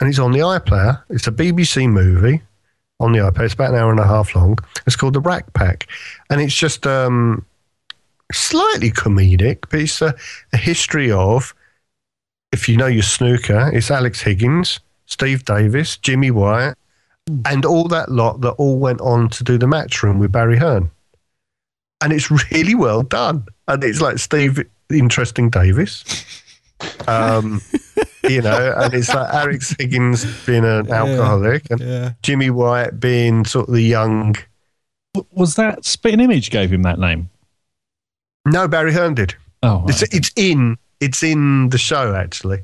and 0.00 0.08
it's 0.08 0.18
on 0.18 0.32
the 0.32 0.40
iPlayer. 0.40 1.02
It's 1.10 1.26
a 1.26 1.32
BBC 1.32 1.88
movie 1.90 2.42
on 3.00 3.12
the 3.12 3.18
iPlayer. 3.18 3.44
It's 3.46 3.54
about 3.54 3.70
an 3.70 3.76
hour 3.76 3.90
and 3.90 4.00
a 4.00 4.06
half 4.06 4.34
long. 4.34 4.58
It's 4.86 4.96
called 4.96 5.14
The 5.14 5.20
Rack 5.20 5.52
Pack, 5.54 5.88
and 6.30 6.40
it's 6.40 6.54
just 6.54 6.86
um, 6.86 7.44
slightly 8.32 8.90
comedic, 8.90 9.64
but 9.70 9.80
it's 9.80 10.02
a, 10.02 10.14
a 10.52 10.56
history 10.56 11.10
of, 11.10 11.54
if 12.52 12.68
you 12.68 12.76
know 12.76 12.86
your 12.86 13.02
snooker, 13.02 13.70
it's 13.72 13.90
Alex 13.90 14.20
Higgins, 14.22 14.80
Steve 15.06 15.44
Davis, 15.44 15.96
Jimmy 15.96 16.30
White, 16.30 16.74
and 17.44 17.64
all 17.64 17.88
that 17.88 18.10
lot 18.10 18.40
that 18.40 18.52
all 18.52 18.78
went 18.78 19.00
on 19.02 19.28
to 19.30 19.44
do 19.44 19.58
the 19.58 19.66
match 19.66 20.02
room 20.02 20.18
with 20.18 20.32
Barry 20.32 20.56
Hearn. 20.58 20.90
And 22.00 22.12
it's 22.12 22.30
really 22.52 22.74
well 22.74 23.02
done. 23.02 23.44
And 23.66 23.82
it's 23.84 24.00
like 24.00 24.18
Steve 24.18 24.64
Interesting 24.90 25.50
Davis. 25.50 26.04
Um, 27.08 27.60
you 28.22 28.40
know, 28.40 28.72
and 28.76 28.94
it's 28.94 29.08
like 29.08 29.34
Alex 29.34 29.74
Higgins 29.80 30.24
being 30.46 30.64
an 30.64 30.88
alcoholic 30.92 31.68
and 31.72 31.80
Yeah. 31.80 32.12
Jimmy 32.22 32.50
White 32.50 33.00
being 33.00 33.44
sort 33.46 33.66
of 33.68 33.74
the 33.74 33.82
young. 33.82 34.36
Was 35.32 35.56
that 35.56 35.84
Spitting 35.84 36.20
Image 36.20 36.50
gave 36.50 36.72
him 36.72 36.82
that 36.82 37.00
name? 37.00 37.30
No, 38.46 38.68
Barry 38.68 38.92
Hearn 38.92 39.14
did. 39.14 39.34
Oh, 39.64 39.86
It's, 39.88 40.02
it's 40.14 40.30
in 40.36 40.78
it's 41.00 41.22
in 41.22 41.68
the 41.70 41.78
show 41.78 42.14
actually, 42.14 42.62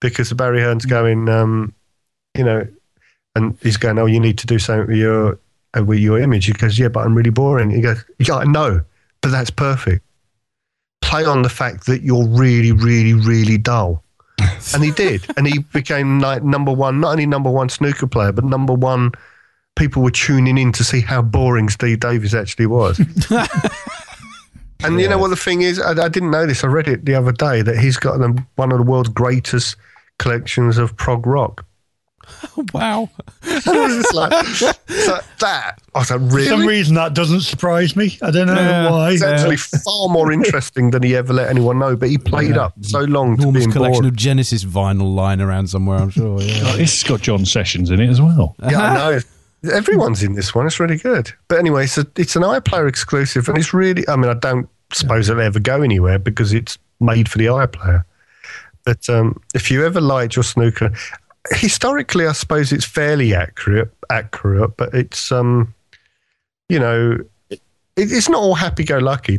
because 0.00 0.32
Barry 0.32 0.60
Hearn's 0.60 0.86
going, 0.86 1.28
um, 1.28 1.74
you 2.36 2.44
know, 2.44 2.66
and 3.34 3.56
he's 3.62 3.76
going, 3.76 3.98
oh, 3.98 4.06
you 4.06 4.20
need 4.20 4.38
to 4.38 4.46
do 4.46 4.58
something 4.58 4.86
with 4.86 4.96
your 4.96 5.38
uh, 5.76 5.84
with 5.84 5.98
your 5.98 6.18
image. 6.20 6.46
He 6.46 6.52
goes, 6.52 6.78
yeah, 6.78 6.88
but 6.88 7.00
I'm 7.00 7.14
really 7.14 7.30
boring. 7.30 7.70
He 7.70 7.80
goes, 7.80 8.04
yeah, 8.18 8.36
I 8.36 8.44
know, 8.44 8.82
but 9.20 9.30
that's 9.30 9.50
perfect. 9.50 10.04
Play 11.02 11.24
on 11.24 11.42
the 11.42 11.48
fact 11.48 11.86
that 11.86 12.02
you're 12.02 12.26
really, 12.26 12.72
really, 12.72 13.14
really 13.14 13.58
dull. 13.58 14.02
and 14.74 14.82
he 14.82 14.90
did, 14.92 15.26
and 15.36 15.46
he 15.46 15.58
became 15.58 16.20
like 16.20 16.42
number 16.42 16.72
one, 16.72 17.00
not 17.00 17.12
only 17.12 17.26
number 17.26 17.50
one 17.50 17.68
snooker 17.68 18.06
player, 18.06 18.32
but 18.32 18.44
number 18.44 18.72
one. 18.72 19.12
People 19.76 20.04
were 20.04 20.12
tuning 20.12 20.56
in 20.56 20.70
to 20.70 20.84
see 20.84 21.00
how 21.00 21.20
boring 21.20 21.68
Steve 21.68 21.98
Davis 21.98 22.32
actually 22.32 22.66
was. 22.66 23.00
And 24.82 25.00
you 25.00 25.08
know 25.08 25.18
what 25.18 25.28
the 25.28 25.36
thing 25.36 25.62
is? 25.62 25.80
I, 25.80 25.90
I 25.92 26.08
didn't 26.08 26.30
know 26.30 26.46
this. 26.46 26.64
I 26.64 26.66
read 26.66 26.88
it 26.88 27.04
the 27.04 27.14
other 27.14 27.32
day 27.32 27.62
that 27.62 27.78
he's 27.78 27.96
got 27.96 28.18
the, 28.18 28.42
one 28.56 28.72
of 28.72 28.78
the 28.78 28.84
world's 28.84 29.08
greatest 29.10 29.76
collections 30.18 30.78
of 30.78 30.96
prog 30.96 31.26
rock. 31.26 31.64
Wow. 32.72 33.10
And 33.46 33.68
I 33.68 33.86
was 33.86 33.96
just 33.96 34.14
like, 34.14 34.46
so 34.46 35.18
that 35.40 35.78
I 35.94 35.98
was 35.98 36.10
like, 36.10 36.30
For 36.30 36.42
some 36.44 36.66
reason, 36.66 36.94
that 36.96 37.14
doesn't 37.14 37.42
surprise 37.42 37.94
me. 37.96 38.18
I 38.22 38.30
don't 38.30 38.46
know 38.46 38.54
Yeah. 38.54 38.90
why. 38.90 39.12
It's 39.12 39.22
actually 39.22 39.56
far 39.58 40.08
more 40.08 40.32
interesting 40.32 40.90
than 40.90 41.02
he 41.02 41.14
ever 41.16 41.32
let 41.34 41.48
anyone 41.50 41.78
know. 41.78 41.94
But 41.96 42.08
he 42.08 42.18
played 42.18 42.56
up 42.56 42.72
so 42.82 43.00
long 43.00 43.36
to 43.36 43.42
Enormous 43.42 43.60
being 43.64 43.72
collection 43.72 44.02
bored. 44.02 44.12
of 44.12 44.16
Genesis 44.16 44.64
vinyl 44.64 45.14
lying 45.14 45.40
around 45.40 45.68
somewhere, 45.68 45.98
I'm 45.98 46.10
sure. 46.10 46.40
Yeah. 46.40 46.76
This 46.76 47.02
has 47.02 47.08
got 47.08 47.20
John 47.20 47.44
Sessions 47.44 47.90
in 47.90 48.00
it 48.00 48.08
as 48.08 48.20
well. 48.20 48.56
Yeah, 48.68 48.80
I 48.80 48.94
know. 48.94 49.20
Everyone's 49.72 50.22
in 50.22 50.34
this 50.34 50.54
one. 50.54 50.66
It's 50.66 50.78
really 50.80 50.96
good. 50.96 51.32
But 51.48 51.58
anyway, 51.58 51.84
it's, 51.84 51.98
a, 51.98 52.06
it's 52.16 52.36
an 52.36 52.42
iPlayer 52.42 52.88
exclusive, 52.88 53.48
and 53.48 53.56
it's 53.58 53.72
really. 53.74 54.06
I 54.08 54.16
mean, 54.16 54.30
I 54.30 54.34
don't 54.34 54.68
suppose 54.92 55.28
it'll 55.28 55.42
ever 55.42 55.60
go 55.60 55.82
anywhere 55.82 56.18
because 56.18 56.52
it's 56.52 56.78
made 57.00 57.28
for 57.28 57.38
the 57.38 57.46
iPlayer. 57.46 58.04
But 58.84 59.08
um, 59.08 59.40
if 59.54 59.70
you 59.70 59.84
ever 59.84 60.00
liked 60.00 60.36
your 60.36 60.42
snooker, 60.42 60.92
historically, 61.50 62.26
I 62.26 62.32
suppose 62.32 62.72
it's 62.72 62.84
fairly 62.84 63.34
accurate. 63.34 63.90
Accurate, 64.10 64.76
but 64.76 64.92
it's 64.94 65.32
um, 65.32 65.72
you 66.68 66.78
know, 66.78 67.18
it, 67.50 67.60
it's 67.96 68.28
not 68.28 68.40
all 68.42 68.54
happy-go-lucky 68.54 69.38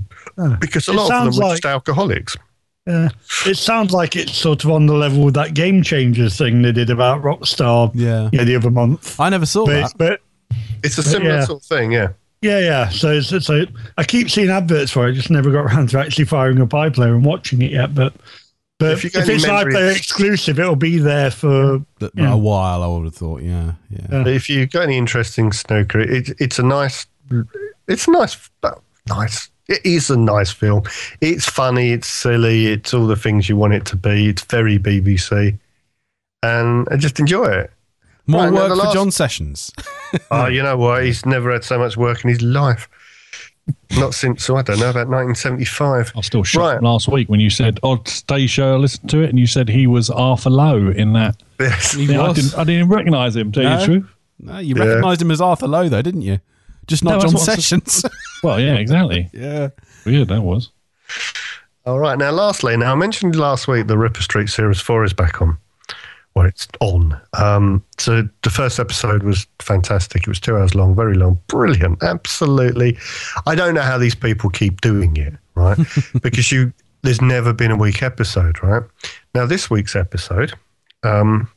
because 0.59 0.87
a 0.87 0.91
It 0.91 0.95
lot 0.95 1.11
of 1.11 1.25
them 1.33 1.35
were 1.41 1.47
like- 1.49 1.53
just 1.57 1.65
alcoholics. 1.65 2.35
Yeah. 2.87 3.09
It 3.47 3.57
sounds 3.57 3.91
like 3.91 4.15
it's 4.15 4.33
sort 4.35 4.63
of 4.63 4.69
on 4.71 4.85
the 4.85 4.93
level 4.93 5.25
with 5.25 5.33
that 5.35 5.53
Game 5.55 5.81
Changers 5.81 6.37
thing 6.37 6.61
they 6.61 6.71
did 6.71 6.89
about 6.91 7.23
Rockstar 7.23 7.91
Yeah. 7.95 8.29
yeah, 8.31 8.43
the 8.43 8.55
other 8.55 8.69
month. 8.69 9.19
I 9.19 9.29
never 9.29 9.45
saw 9.47 9.65
But, 9.65 9.73
that. 9.97 9.97
but 9.97 10.21
It's 10.83 10.97
a 10.99 11.03
similar 11.03 11.35
yeah. 11.37 11.45
sort 11.45 11.61
of 11.61 11.65
thing, 11.67 11.91
yeah. 11.91 12.09
yeah, 12.43 12.59
yeah. 12.59 12.89
So, 12.89 13.11
it's, 13.11 13.31
it's 13.31 13.49
a, 13.49 13.65
I 13.97 14.03
keep 14.03 14.29
seeing 14.29 14.49
adverts 14.51 14.91
for 14.91 15.07
it. 15.07 15.11
I 15.11 15.13
just 15.15 15.31
never 15.31 15.51
got 15.51 15.61
around 15.65 15.89
to 15.89 15.99
actually 15.99 16.25
firing 16.25 16.61
up 16.61 16.69
iPlayer 16.69 17.15
and 17.15 17.25
watching 17.25 17.61
it 17.63 17.71
yet. 17.71 17.95
But 17.95 18.13
but 18.77 18.91
If 18.91 18.97
if, 18.99 19.03
you 19.05 19.09
get 19.11 19.23
any 19.29 19.35
it's 19.35 19.47
memory- 19.47 19.73
iPlayer 19.73 19.95
exclusive, 19.95 20.59
it'll 20.59 20.75
be 20.75 20.97
there 20.99 21.31
for. 21.31 21.79
But 21.97 22.11
Yeah. 22.13 22.33
A 22.33 22.37
while, 22.37 22.83
I 22.83 22.87
would 22.87 23.05
have 23.05 23.15
thought. 23.15 23.41
Yeah. 23.41 23.71
Yeah. 23.89 24.07
Yeah. 24.11 24.27
If 24.27 24.47
you've 24.49 24.69
got 24.69 24.83
any 24.83 24.97
interesting 24.97 25.51
snooker, 25.53 26.01
it, 26.01 26.29
it's 26.39 26.59
a 26.59 26.63
nice, 26.63 27.07
it's 27.87 28.07
a 28.07 28.11
nice, 28.11 28.49
nice. 29.07 29.49
It 29.67 29.81
is 29.85 30.09
a 30.09 30.17
nice 30.17 30.51
film. 30.51 30.83
It's 31.21 31.45
funny. 31.49 31.91
It's 31.91 32.07
silly. 32.07 32.67
It's 32.67 32.93
all 32.93 33.07
the 33.07 33.15
things 33.15 33.49
you 33.49 33.55
want 33.57 33.73
it 33.73 33.85
to 33.87 33.95
be. 33.95 34.27
It's 34.29 34.43
very 34.43 34.77
BBC, 34.77 35.57
and 36.43 36.87
I 36.91 36.97
just 36.97 37.19
enjoy 37.19 37.45
it. 37.45 37.71
More 38.27 38.43
Right, 38.45 38.53
work 38.53 38.69
the 38.69 38.75
for 38.75 38.83
last- 38.83 38.93
John 38.93 39.11
Sessions. 39.11 39.71
Oh, 40.31 40.47
you 40.47 40.63
know 40.63 40.77
what? 40.77 41.03
He's 41.03 41.25
never 41.25 41.51
had 41.51 41.65
so 41.65 41.77
much 41.77 41.97
work 41.97 42.23
in 42.23 42.29
his 42.29 42.41
life. 42.41 42.87
Not 43.97 44.13
since 44.13 44.49
oh, 44.49 44.55
I 44.55 44.61
don't 44.61 44.79
know 44.79 44.89
about 44.91 45.09
1975. 45.09 46.13
I 46.15 46.21
still 46.21 46.43
shocked 46.43 46.61
Right. 46.75 46.81
last 46.83 47.07
week 47.09 47.27
when 47.27 47.39
you 47.41 47.49
said, 47.49 47.79
"Oh, 47.83 47.99
stay 48.05 48.47
show, 48.47 48.77
listen 48.77 49.07
to 49.09 49.21
it," 49.21 49.29
and 49.29 49.37
you 49.39 49.45
said 49.47 49.67
he 49.67 49.87
was 49.87 50.09
Arthur 50.09 50.51
Lowe 50.51 50.89
in 50.91 51.11
that. 51.13 51.41
Yes. 51.59 51.93
He 51.93 52.05
Yeah, 52.05 52.21
I 52.21 52.33
didn't, 52.33 52.57
I 52.57 52.63
didn't 52.63 52.87
recognise 52.89 53.35
him. 53.35 53.51
Tell 53.51 53.63
you 53.63 53.69
No. 53.69 53.79
the 53.79 53.85
truth. 53.85 54.05
No, 54.39 54.57
you 54.59 54.75
Yeah. 54.75 54.83
recognised 54.83 55.21
him 55.21 55.31
as 55.31 55.41
Arthur 55.41 55.67
Lowe, 55.67 55.89
though, 55.89 56.01
didn't 56.01 56.21
you? 56.21 56.39
Just 56.87 57.03
not 57.03 57.11
No, 57.11 57.19
John 57.21 57.31
that's 57.33 57.47
what 57.47 57.55
Sessions. 57.55 58.05
Well, 58.43 58.59
yeah, 58.59 58.75
exactly. 58.75 59.29
yeah. 59.33 59.69
Weird 60.05 60.27
that 60.27 60.41
was. 60.41 60.69
All 61.85 61.99
right. 61.99 62.17
Now, 62.17 62.31
lastly, 62.31 62.77
now 62.77 62.91
I 62.91 62.95
mentioned 62.95 63.35
last 63.35 63.67
week 63.67 63.87
the 63.87 63.97
Ripper 63.97 64.21
Street 64.21 64.49
Series 64.49 64.79
4 64.81 65.03
is 65.03 65.13
back 65.13 65.41
on. 65.41 65.57
Well, 66.35 66.45
it's 66.45 66.67
on. 66.81 67.19
Um, 67.33 67.83
so 67.97 68.27
the 68.43 68.49
first 68.49 68.77
episode 68.79 69.23
was 69.23 69.47
fantastic. 69.59 70.23
It 70.23 70.27
was 70.27 70.39
two 70.39 70.57
hours 70.57 70.75
long, 70.75 70.93
very 70.93 71.15
long, 71.15 71.39
brilliant, 71.47 72.03
absolutely. 72.03 72.97
I 73.45 73.55
don't 73.55 73.73
know 73.73 73.81
how 73.81 73.97
these 73.97 74.15
people 74.15 74.49
keep 74.49 74.81
doing 74.81 75.15
it, 75.15 75.33
right? 75.55 75.77
because 76.21 76.51
you, 76.51 76.73
there's 77.03 77.21
never 77.21 77.53
been 77.53 77.71
a 77.71 77.77
week 77.77 78.03
episode, 78.03 78.61
right? 78.61 78.83
Now, 79.33 79.45
this 79.45 79.69
week's 79.69 79.95
episode, 79.95 80.53
um, 81.03 81.49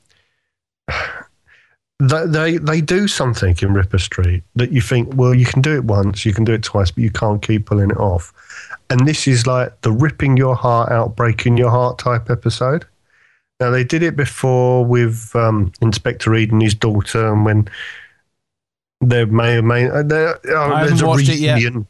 they, 2.01 2.27
they 2.27 2.57
they 2.59 2.81
do 2.81 3.09
something 3.09 3.57
in 3.61 3.75
Ripper 3.75 3.99
Street 3.99 4.43
that 4.55 4.73
you 4.73 4.81
think, 4.81 5.15
well, 5.16 5.35
you 5.35 5.47
can 5.47 5.62
do 5.62 5.75
it 5.75 5.85
once, 5.85 6.25
you 6.25 6.33
can 6.33 6.45
do 6.45 6.53
it 6.53 6.62
twice, 6.62 6.91
but 6.91 7.03
you 7.03 7.11
can't 7.11 7.43
keep 7.43 7.66
pulling 7.66 7.91
it 7.91 7.97
off. 7.97 8.33
And 8.91 9.07
this 9.07 9.27
is 9.27 9.47
like 9.47 9.81
the 9.83 9.93
ripping 9.93 10.37
your 10.37 10.55
heart 10.55 10.91
out, 10.91 11.16
breaking 11.16 11.57
your 11.57 11.70
heart 11.70 11.99
type 11.99 12.31
episode. 12.31 12.87
Now 13.61 13.70
they 13.70 13.85
did 13.85 14.03
it 14.03 14.16
before 14.16 14.85
with 14.85 15.35
um, 15.35 15.73
Inspector 15.81 16.33
Eden 16.33 16.57
and 16.57 16.62
his 16.62 16.75
daughter, 16.75 17.33
and 17.33 17.45
when 17.45 17.69
they 19.01 19.25
may 19.25 19.57
or 19.57 19.62
may 19.62 19.89
uh, 19.91 20.03
there, 20.05 20.39
oh, 20.51 20.73
I 20.73 20.87
there's 20.87 21.03
a 21.03 21.07
watched 21.07 21.29
it 21.29 21.39
yet. 21.39 21.57
reunion 21.57 21.87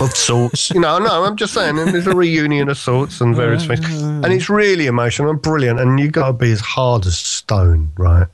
of 0.00 0.14
sorts. 0.16 0.70
you 0.70 0.80
know, 0.80 0.98
no, 0.98 1.24
I'm 1.24 1.36
just 1.36 1.54
saying, 1.54 1.76
there's 1.76 2.06
a 2.06 2.14
reunion 2.14 2.68
of 2.68 2.78
sorts 2.78 3.20
and 3.20 3.34
various 3.34 3.66
things, 3.66 4.02
and 4.02 4.26
it's 4.26 4.48
really 4.48 4.86
emotional 4.86 5.30
and 5.30 5.42
brilliant. 5.42 5.80
And 5.80 5.98
you 5.98 6.10
got 6.10 6.26
to 6.28 6.32
be 6.32 6.52
as 6.52 6.60
hard 6.60 7.06
as 7.06 7.18
stone, 7.18 7.92
right, 7.96 8.26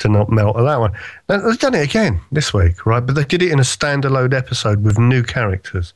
to 0.00 0.08
not 0.08 0.30
melt 0.30 0.56
at 0.56 0.62
that 0.62 0.80
one. 0.80 0.92
They've 1.28 1.58
done 1.58 1.74
it 1.74 1.84
again 1.84 2.20
this 2.32 2.52
week, 2.52 2.84
right? 2.86 3.00
But 3.00 3.14
they 3.14 3.24
did 3.24 3.42
it 3.42 3.52
in 3.52 3.58
a 3.58 3.62
standalone 3.62 4.34
episode 4.34 4.84
with 4.84 4.98
new 4.98 5.22
characters 5.22 5.94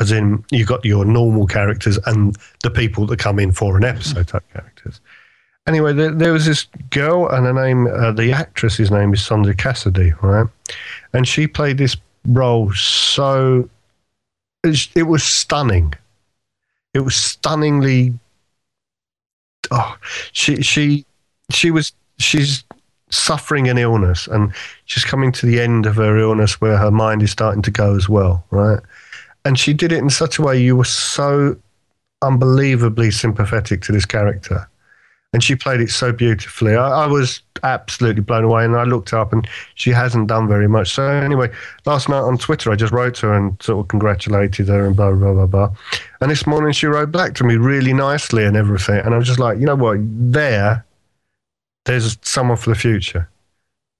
as 0.00 0.12
in 0.12 0.44
you've 0.50 0.68
got 0.68 0.84
your 0.84 1.04
normal 1.04 1.46
characters 1.46 1.98
and 2.06 2.36
the 2.62 2.70
people 2.70 3.06
that 3.06 3.18
come 3.18 3.38
in 3.38 3.52
for 3.52 3.76
an 3.76 3.84
episode 3.84 4.28
type 4.28 4.44
characters. 4.52 5.00
Anyway, 5.66 5.92
there, 5.92 6.12
there 6.12 6.32
was 6.32 6.46
this 6.46 6.66
girl, 6.90 7.28
and 7.28 7.44
her 7.44 7.52
name, 7.52 7.86
uh, 7.88 8.12
the 8.12 8.32
actress's 8.32 8.90
name 8.90 9.12
is 9.12 9.24
Sandra 9.24 9.54
Cassidy, 9.54 10.12
right? 10.22 10.46
And 11.12 11.26
she 11.26 11.46
played 11.46 11.78
this 11.78 11.96
role 12.26 12.72
so 12.72 13.68
it 14.64 15.06
was 15.06 15.22
stunning. 15.22 15.94
It 16.94 17.00
was 17.00 17.16
stunningly. 17.16 18.18
Oh, 19.70 19.96
she 20.32 20.62
she 20.62 21.04
she 21.50 21.70
was 21.70 21.92
she's 22.18 22.64
suffering 23.10 23.68
an 23.68 23.78
illness, 23.78 24.26
and 24.26 24.52
she's 24.84 25.04
coming 25.04 25.32
to 25.32 25.46
the 25.46 25.60
end 25.60 25.86
of 25.86 25.96
her 25.96 26.18
illness 26.18 26.60
where 26.60 26.76
her 26.76 26.90
mind 26.90 27.22
is 27.22 27.30
starting 27.30 27.62
to 27.62 27.70
go 27.70 27.94
as 27.94 28.08
well, 28.08 28.44
right? 28.50 28.80
and 29.48 29.58
she 29.58 29.72
did 29.72 29.92
it 29.92 29.98
in 29.98 30.10
such 30.10 30.38
a 30.38 30.42
way 30.42 30.60
you 30.60 30.76
were 30.76 30.84
so 30.84 31.56
unbelievably 32.20 33.10
sympathetic 33.10 33.80
to 33.82 33.92
this 33.92 34.04
character. 34.04 34.68
And 35.32 35.42
she 35.42 35.54
played 35.54 35.80
it 35.80 35.90
so 35.90 36.12
beautifully. 36.12 36.74
I, 36.74 37.04
I 37.04 37.06
was 37.06 37.40
absolutely 37.62 38.22
blown 38.22 38.44
away 38.44 38.64
and 38.64 38.76
i 38.76 38.84
looked 38.84 39.12
up 39.12 39.32
and 39.32 39.48
she 39.74 39.90
hasn't 39.90 40.28
done 40.28 40.46
very 40.46 40.68
much. 40.68 40.90
So 40.90 41.02
anyway 41.04 41.50
last 41.86 42.08
night 42.08 42.20
on 42.20 42.38
twitter 42.38 42.70
i 42.70 42.76
just 42.76 42.92
wrote 42.92 43.16
to 43.16 43.26
her 43.26 43.34
and 43.34 43.60
sort 43.60 43.84
of 43.84 43.88
congratulated 43.88 44.68
her 44.68 44.86
and 44.86 44.94
blah 44.94 45.12
blah 45.12 45.32
blah 45.32 45.46
blah. 45.46 45.70
And 46.20 46.30
this 46.30 46.46
morning 46.46 46.72
she 46.72 46.86
wrote 46.86 47.10
back 47.10 47.34
to 47.36 47.44
me 47.44 47.56
really 47.56 47.92
nicely 47.92 48.44
and 48.44 48.56
everything. 48.56 49.00
And 49.04 49.14
i 49.14 49.18
was 49.18 49.26
just 49.26 49.40
like 49.40 49.58
you 49.58 49.66
know 49.66 49.76
what? 49.76 49.98
There 50.00 50.84
there's 51.88 52.16
someone 52.22 52.56
for 52.56 52.70
the 52.70 52.76
future. 52.78 53.28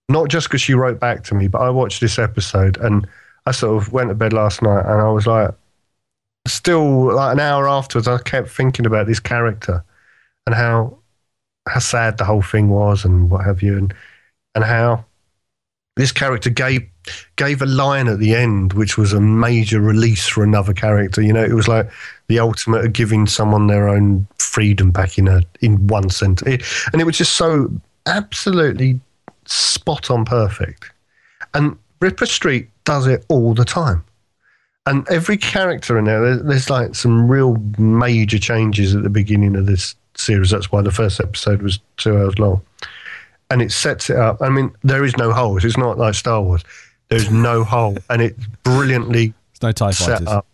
Not 0.08 0.28
just 0.28 0.48
because 0.48 0.62
she 0.62 0.74
wrote 0.74 1.00
back 1.00 1.24
to 1.24 1.34
me 1.34 1.48
but 1.48 1.60
i 1.60 1.68
watched 1.68 2.00
this 2.00 2.18
episode 2.18 2.78
and 2.78 3.06
I 3.48 3.50
sort 3.50 3.82
of 3.82 3.92
went 3.92 4.10
to 4.10 4.14
bed 4.14 4.34
last 4.34 4.60
night 4.60 4.84
and 4.84 5.00
I 5.00 5.10
was 5.10 5.26
like, 5.26 5.50
still 6.46 7.14
like 7.14 7.32
an 7.32 7.40
hour 7.40 7.66
afterwards, 7.66 8.06
I 8.06 8.18
kept 8.18 8.50
thinking 8.50 8.84
about 8.84 9.06
this 9.06 9.20
character 9.20 9.82
and 10.46 10.54
how 10.54 10.98
how 11.66 11.80
sad 11.80 12.18
the 12.18 12.24
whole 12.24 12.42
thing 12.42 12.68
was 12.68 13.04
and 13.04 13.30
what 13.30 13.44
have 13.44 13.62
you, 13.62 13.78
and 13.78 13.94
and 14.54 14.64
how 14.64 15.04
this 15.96 16.12
character 16.12 16.50
gave 16.50 16.86
gave 17.36 17.62
a 17.62 17.66
line 17.66 18.08
at 18.08 18.18
the 18.18 18.34
end, 18.34 18.72
which 18.72 18.96
was 18.98 19.12
a 19.12 19.20
major 19.20 19.80
release 19.80 20.26
for 20.26 20.42
another 20.42 20.72
character. 20.72 21.22
You 21.22 21.32
know, 21.32 21.44
it 21.44 21.54
was 21.54 21.68
like 21.68 21.90
the 22.28 22.38
ultimate 22.38 22.84
of 22.84 22.92
giving 22.92 23.26
someone 23.26 23.66
their 23.66 23.88
own 23.88 24.26
freedom 24.38 24.90
back 24.90 25.18
in 25.18 25.28
a 25.28 25.42
in 25.60 25.86
one 25.86 26.10
sentence, 26.10 26.86
and 26.92 27.00
it 27.00 27.04
was 27.04 27.18
just 27.18 27.34
so 27.34 27.70
absolutely 28.06 29.00
spot 29.46 30.10
on 30.10 30.24
perfect. 30.24 30.90
And 31.54 31.76
Ripper 32.00 32.26
Street 32.26 32.68
does 32.84 33.06
it 33.06 33.24
all 33.28 33.54
the 33.54 33.64
time. 33.64 34.04
And 34.86 35.06
every 35.08 35.36
character 35.36 35.98
in 35.98 36.06
there, 36.06 36.36
there's, 36.36 36.70
like 36.70 36.94
some 36.94 37.30
real 37.30 37.56
major 37.76 38.38
changes 38.38 38.94
at 38.94 39.02
the 39.02 39.10
beginning 39.10 39.54
of 39.54 39.66
this 39.66 39.94
series. 40.14 40.50
That's 40.50 40.72
why 40.72 40.80
the 40.80 40.90
first 40.90 41.20
episode 41.20 41.60
was 41.60 41.78
two 41.98 42.16
hours 42.16 42.38
long. 42.38 42.62
And 43.50 43.60
it 43.60 43.70
sets 43.70 44.08
it 44.08 44.16
up. 44.16 44.40
I 44.40 44.48
mean, 44.48 44.74
there 44.82 45.04
is 45.04 45.16
no 45.18 45.32
holes. 45.32 45.64
It's 45.64 45.76
not 45.76 45.98
like 45.98 46.14
Star 46.14 46.40
Wars. 46.40 46.64
There's 47.08 47.30
no 47.30 47.64
hole. 47.64 47.98
And 48.10 48.22
it's 48.22 48.46
brilliantly 48.62 49.34
It's 49.52 49.62
no 49.62 49.72
TIE 49.72 49.90
set 49.90 50.18
fighters. 50.18 50.28
up. 50.28 50.46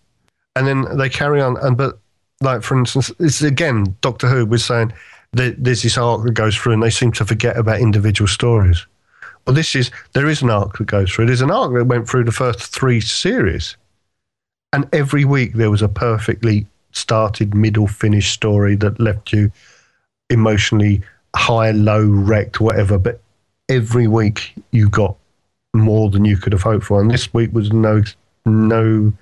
And 0.57 0.67
then 0.67 0.97
they 0.97 1.09
carry 1.09 1.41
on. 1.41 1.57
And 1.59 1.77
but 1.77 1.99
like 2.41 2.63
for 2.63 2.79
instance, 2.79 3.11
it's 3.19 3.43
again 3.43 3.97
Doctor 4.01 4.29
Who 4.29 4.47
was 4.47 4.65
saying 4.65 4.93
that 5.33 5.63
there's 5.63 5.83
this 5.83 5.99
arc 5.99 6.23
that 6.25 6.35
goes 6.35 6.57
through, 6.57 6.75
and 6.75 6.83
they 6.83 6.91
seem 6.91 7.11
to 7.13 7.25
forget 7.25 7.57
about 7.57 7.81
individual 7.81 8.29
stories. 8.29 8.87
Well, 9.47 9.55
this 9.55 9.75
is 9.75 9.91
there 10.13 10.29
is 10.29 10.43
an 10.43 10.51
arc 10.51 10.79
that 10.79 10.87
goes 10.87 11.13
through. 11.13 11.27
There's 11.27 11.41
an 11.41 11.51
arc 11.51 11.75
that 11.75 11.85
went 11.85 12.09
through 12.09 12.25
the 12.25 12.33
first 12.33 12.61
three 12.61 13.01
series, 13.01 13.77
and 14.73 14.89
every 14.93 15.25
week 15.25 15.55
there 15.55 15.71
was 15.71 15.83
a 15.83 15.89
perfectly 15.89 16.67
started, 16.93 17.55
middle, 17.55 17.89
finished 17.89 18.33
story 18.33 18.77
that 18.77 19.01
left 19.01 19.33
you 19.33 19.51
emotionally 20.31 21.03
high, 21.35 21.73
low, 21.73 22.07
wrecked, 22.07 22.61
whatever. 22.61 22.97
But 22.97 23.21
every 23.69 24.07
week 24.07 24.55
you 24.71 24.89
got 24.89 25.17
more 25.75 26.09
than 26.09 26.25
you 26.25 26.37
could 26.37 26.53
have 26.53 26.63
hoped 26.63 26.85
for, 26.87 27.01
and 27.01 27.11
this 27.11 27.35
week 27.35 27.53
was 27.53 27.73
no 27.73 28.03
no 28.47 29.13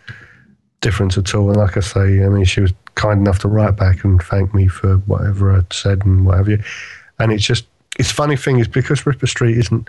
difference 0.80 1.16
at 1.16 1.34
all. 1.34 1.48
And 1.48 1.56
like 1.56 1.76
I 1.76 1.80
say, 1.80 2.24
I 2.24 2.28
mean, 2.28 2.44
she 2.44 2.60
was 2.60 2.72
kind 2.94 3.20
enough 3.20 3.38
to 3.40 3.48
write 3.48 3.76
back 3.76 4.04
and 4.04 4.20
thank 4.22 4.52
me 4.52 4.68
for 4.68 4.96
whatever 4.98 5.56
I'd 5.56 5.72
said 5.72 6.04
and 6.04 6.26
what 6.26 6.36
have 6.36 6.48
you. 6.48 6.62
And 7.18 7.32
it's 7.32 7.44
just, 7.44 7.66
it's 7.98 8.10
funny 8.10 8.36
thing 8.36 8.58
is 8.58 8.68
because 8.68 9.06
Ripper 9.06 9.26
Street 9.26 9.56
isn't, 9.58 9.88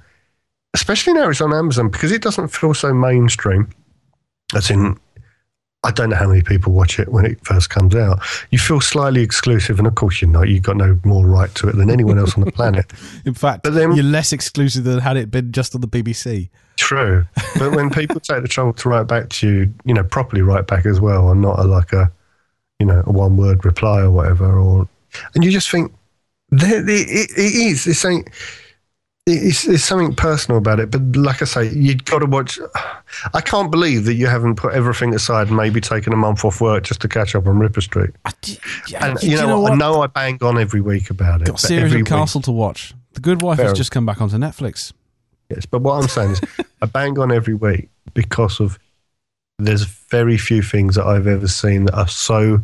especially 0.73 1.13
now 1.13 1.29
it's 1.29 1.41
on 1.41 1.53
Amazon, 1.53 1.89
because 1.89 2.11
it 2.11 2.21
doesn't 2.21 2.49
feel 2.49 2.73
so 2.73 2.93
mainstream. 2.93 3.69
As 4.55 4.69
in, 4.69 4.99
I 5.85 5.91
don't 5.91 6.09
know 6.09 6.15
how 6.15 6.27
many 6.29 6.41
people 6.41 6.71
watch 6.71 6.97
it 6.97 7.09
when 7.09 7.25
it 7.25 7.45
first 7.45 7.69
comes 7.69 7.93
out. 7.93 8.19
You 8.51 8.59
feel 8.59 8.79
slightly 8.79 9.21
exclusive, 9.21 9.79
and 9.79 9.87
of 9.87 9.95
course 9.95 10.21
you're 10.21 10.31
not. 10.31 10.47
You've 10.47 10.63
got 10.63 10.77
no 10.77 10.97
more 11.03 11.25
right 11.25 11.53
to 11.55 11.67
it 11.67 11.75
than 11.75 11.89
anyone 11.89 12.17
else 12.17 12.35
on 12.37 12.43
the 12.45 12.51
planet. 12.51 12.85
In 13.25 13.33
fact, 13.33 13.63
But 13.63 13.73
then- 13.73 13.93
you're 13.93 14.05
less 14.05 14.31
exclusive 14.31 14.85
than 14.85 14.99
had 14.99 15.17
it 15.17 15.29
been 15.29 15.51
just 15.51 15.75
on 15.75 15.81
the 15.81 15.87
BBC. 15.87 16.49
True, 16.77 17.25
but 17.59 17.75
when 17.75 17.89
people 17.91 18.19
take 18.19 18.41
the 18.41 18.47
trouble 18.47 18.73
to 18.73 18.89
write 18.89 19.07
back 19.07 19.29
to 19.29 19.47
you, 19.47 19.73
you 19.85 19.93
know, 19.93 20.03
properly 20.03 20.41
write 20.41 20.65
back 20.65 20.85
as 20.87 20.99
well, 20.99 21.29
and 21.29 21.39
not 21.41 21.59
a, 21.59 21.63
like 21.63 21.93
a, 21.93 22.11
you 22.79 22.85
know, 22.85 23.03
a 23.05 23.11
one-word 23.11 23.63
reply 23.63 24.01
or 24.01 24.09
whatever, 24.09 24.57
or, 24.57 24.87
and 25.35 25.43
you 25.43 25.51
just 25.51 25.69
think, 25.69 25.93
it, 26.51 26.89
it, 26.89 27.37
is. 27.37 27.85
It's 27.85 27.99
something. 27.99 28.25
It's, 29.25 29.65
it's 29.65 29.85
something 29.85 30.13
personal 30.15 30.57
about 30.57 30.81
it, 30.81 30.91
but 30.91 31.15
like 31.15 31.41
I 31.41 31.45
say, 31.45 31.69
you've 31.69 32.03
got 32.03 32.19
to 32.19 32.25
watch. 32.25 32.59
I 33.33 33.39
can't 33.39 33.71
believe 33.71 34.03
that 34.03 34.15
you 34.15 34.27
haven't 34.27 34.55
put 34.55 34.73
everything 34.73 35.13
aside 35.13 35.47
and 35.47 35.55
maybe 35.55 35.79
taken 35.79 36.11
a 36.11 36.17
month 36.17 36.43
off 36.43 36.59
work 36.59 36.83
just 36.83 36.99
to 37.01 37.07
catch 37.07 37.33
up 37.33 37.47
on 37.47 37.57
Ripper 37.57 37.79
Street. 37.79 38.09
I 38.25 38.33
yeah, 38.89 39.05
And 39.05 39.17
do 39.17 39.29
you 39.29 39.37
know, 39.37 39.61
what? 39.61 39.71
I 39.71 39.75
know 39.75 40.01
I 40.01 40.07
bang 40.07 40.37
on 40.41 40.57
every 40.59 40.81
week 40.81 41.09
about 41.09 41.41
it. 41.41 41.45
Got 41.45 41.53
but 41.53 41.61
series 41.61 41.93
of 41.93 42.05
Castle 42.05 42.41
to 42.41 42.51
watch. 42.51 42.93
The 43.13 43.21
Good 43.21 43.41
Wife 43.41 43.57
Fair 43.57 43.67
has 43.67 43.77
just 43.77 43.91
come 43.91 44.05
back 44.05 44.21
onto 44.21 44.35
Netflix. 44.35 44.91
Yes, 45.49 45.65
but 45.65 45.81
what 45.81 46.01
I'm 46.01 46.09
saying 46.09 46.31
is, 46.31 46.41
I 46.81 46.85
bang 46.87 47.17
on 47.17 47.31
every 47.31 47.53
week 47.53 47.89
because 48.13 48.59
of 48.59 48.77
there's 49.57 49.83
very 49.83 50.37
few 50.37 50.61
things 50.61 50.95
that 50.95 51.05
I've 51.05 51.27
ever 51.27 51.47
seen 51.47 51.85
that 51.85 51.95
are 51.95 52.07
so 52.07 52.61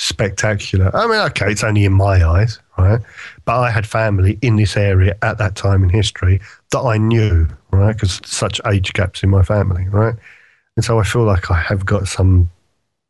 spectacular. 0.00 0.94
I 0.96 1.06
mean, 1.06 1.20
okay, 1.26 1.52
it's 1.52 1.62
only 1.62 1.84
in 1.84 1.92
my 1.92 2.26
eyes, 2.26 2.58
right? 2.78 3.00
But 3.44 3.60
I 3.60 3.70
had 3.70 3.86
family 3.86 4.38
in 4.40 4.56
this 4.56 4.76
area 4.76 5.16
at 5.22 5.36
that 5.38 5.56
time 5.56 5.82
in 5.84 5.90
history 5.90 6.40
that 6.70 6.80
I 6.80 6.96
knew, 6.96 7.46
right? 7.70 7.92
Because 7.92 8.20
such 8.24 8.60
age 8.66 8.92
gaps 8.94 9.22
in 9.22 9.28
my 9.28 9.42
family, 9.42 9.86
right? 9.88 10.14
And 10.76 10.84
so 10.84 10.98
I 10.98 11.04
feel 11.04 11.24
like 11.24 11.50
I 11.50 11.60
have 11.60 11.84
got 11.84 12.08
some 12.08 12.50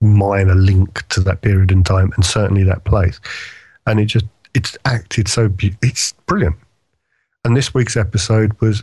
minor 0.01 0.57
link 0.57 1.07
to 1.11 1.21
that 1.21 1.43
period 1.43 1.71
in 1.71 1.85
time 1.85 2.11
and 2.17 2.25
certainly 2.25 2.65
that 2.65 2.85
place. 2.85 3.21
And 3.87 4.01
it 4.01 4.07
just, 4.07 4.27
it's 4.55 4.77
acted 4.85 5.29
so, 5.29 5.49
be- 5.49 5.77
it's 5.83 6.13
brilliant. 6.27 6.57
And 7.45 7.57
this 7.57 7.73
week's 7.73 7.97
episode 7.97 8.53
was 8.61 8.83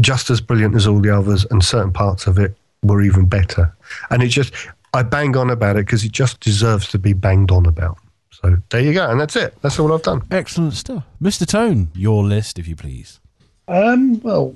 just 0.00 0.30
as 0.30 0.40
brilliant 0.40 0.74
as 0.74 0.86
all 0.86 1.00
the 1.00 1.14
others, 1.14 1.44
and 1.50 1.62
certain 1.62 1.92
parts 1.92 2.26
of 2.26 2.38
it 2.38 2.56
were 2.82 3.02
even 3.02 3.26
better. 3.26 3.76
And 4.10 4.22
it 4.22 4.28
just, 4.28 4.54
I 4.94 5.02
bang 5.02 5.36
on 5.36 5.50
about 5.50 5.76
it 5.76 5.86
because 5.86 6.04
it 6.04 6.12
just 6.12 6.40
deserves 6.40 6.88
to 6.88 6.98
be 6.98 7.12
banged 7.12 7.50
on 7.50 7.66
about. 7.66 7.98
So 8.30 8.56
there 8.70 8.80
you 8.80 8.92
go. 8.92 9.08
And 9.08 9.20
that's 9.20 9.36
it. 9.36 9.54
That's 9.62 9.78
all 9.78 9.92
I've 9.92 10.02
done. 10.02 10.22
Excellent 10.30 10.74
stuff. 10.74 11.04
Mr. 11.22 11.46
Tone, 11.46 11.90
your 11.94 12.24
list, 12.24 12.58
if 12.58 12.66
you 12.68 12.76
please. 12.76 13.20
Um, 13.68 14.20
well, 14.20 14.54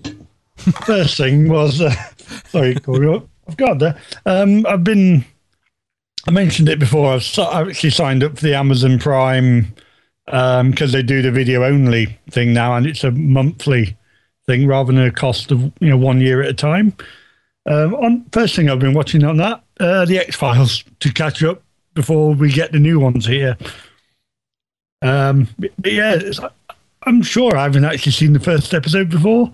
first 0.56 1.16
thing 1.16 1.48
was, 1.48 1.80
uh, 1.80 1.94
sorry, 2.48 2.74
Corey, 2.74 3.22
I've 3.48 3.56
got 3.56 3.78
there. 3.78 3.98
Um, 4.26 4.66
I've 4.66 4.84
been, 4.84 5.24
I 6.26 6.32
mentioned 6.32 6.68
it 6.68 6.78
before. 6.78 7.12
I've, 7.14 7.22
si- 7.22 7.42
I've 7.42 7.68
actually 7.68 7.90
signed 7.90 8.24
up 8.24 8.36
for 8.36 8.42
the 8.44 8.54
Amazon 8.54 8.98
Prime 8.98 9.72
because 10.26 10.90
they 10.92 11.02
do 11.02 11.22
the 11.22 11.30
video 11.30 11.64
only 11.64 12.18
thing 12.30 12.52
now, 12.52 12.74
and 12.74 12.84
it's 12.86 13.04
a 13.04 13.12
monthly 13.12 13.96
thing 14.46 14.66
rather 14.66 14.92
than 14.92 15.02
a 15.02 15.10
cost 15.12 15.52
of 15.52 15.60
you 15.80 15.88
know 15.88 15.96
one 15.96 16.20
year 16.20 16.42
at 16.42 16.48
a 16.48 16.54
time. 16.54 16.92
Um, 17.66 17.94
on 17.94 18.24
first 18.32 18.56
thing 18.56 18.68
I've 18.68 18.80
been 18.80 18.94
watching 18.94 19.22
on 19.24 19.36
that, 19.36 19.62
uh, 19.80 20.04
the 20.04 20.18
X 20.18 20.36
Files 20.36 20.84
to 21.00 21.12
catch 21.12 21.42
up 21.42 21.62
before 21.94 22.34
we 22.34 22.52
get 22.52 22.72
the 22.72 22.78
new 22.78 22.98
ones 23.00 23.26
here. 23.26 23.56
Um, 25.02 25.48
but 25.58 25.70
but 25.78 25.92
yeah, 25.92 26.14
it's, 26.14 26.40
I'm 27.02 27.22
sure 27.22 27.56
I 27.56 27.64
haven't 27.64 27.84
actually 27.84 28.12
seen 28.12 28.32
the 28.32 28.40
first 28.40 28.74
episode 28.74 29.10
before. 29.10 29.52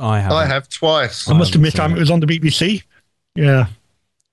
I 0.00 0.20
have. 0.20 0.32
I 0.32 0.46
have 0.46 0.68
twice. 0.68 1.28
I 1.28 1.32
must 1.32 1.50
haven't 1.54 1.66
admit, 1.66 1.74
time 1.74 1.92
it. 1.92 1.96
it 1.96 2.00
was 2.00 2.10
on 2.10 2.20
the 2.20 2.26
BBC. 2.26 2.82
Yeah, 3.34 3.66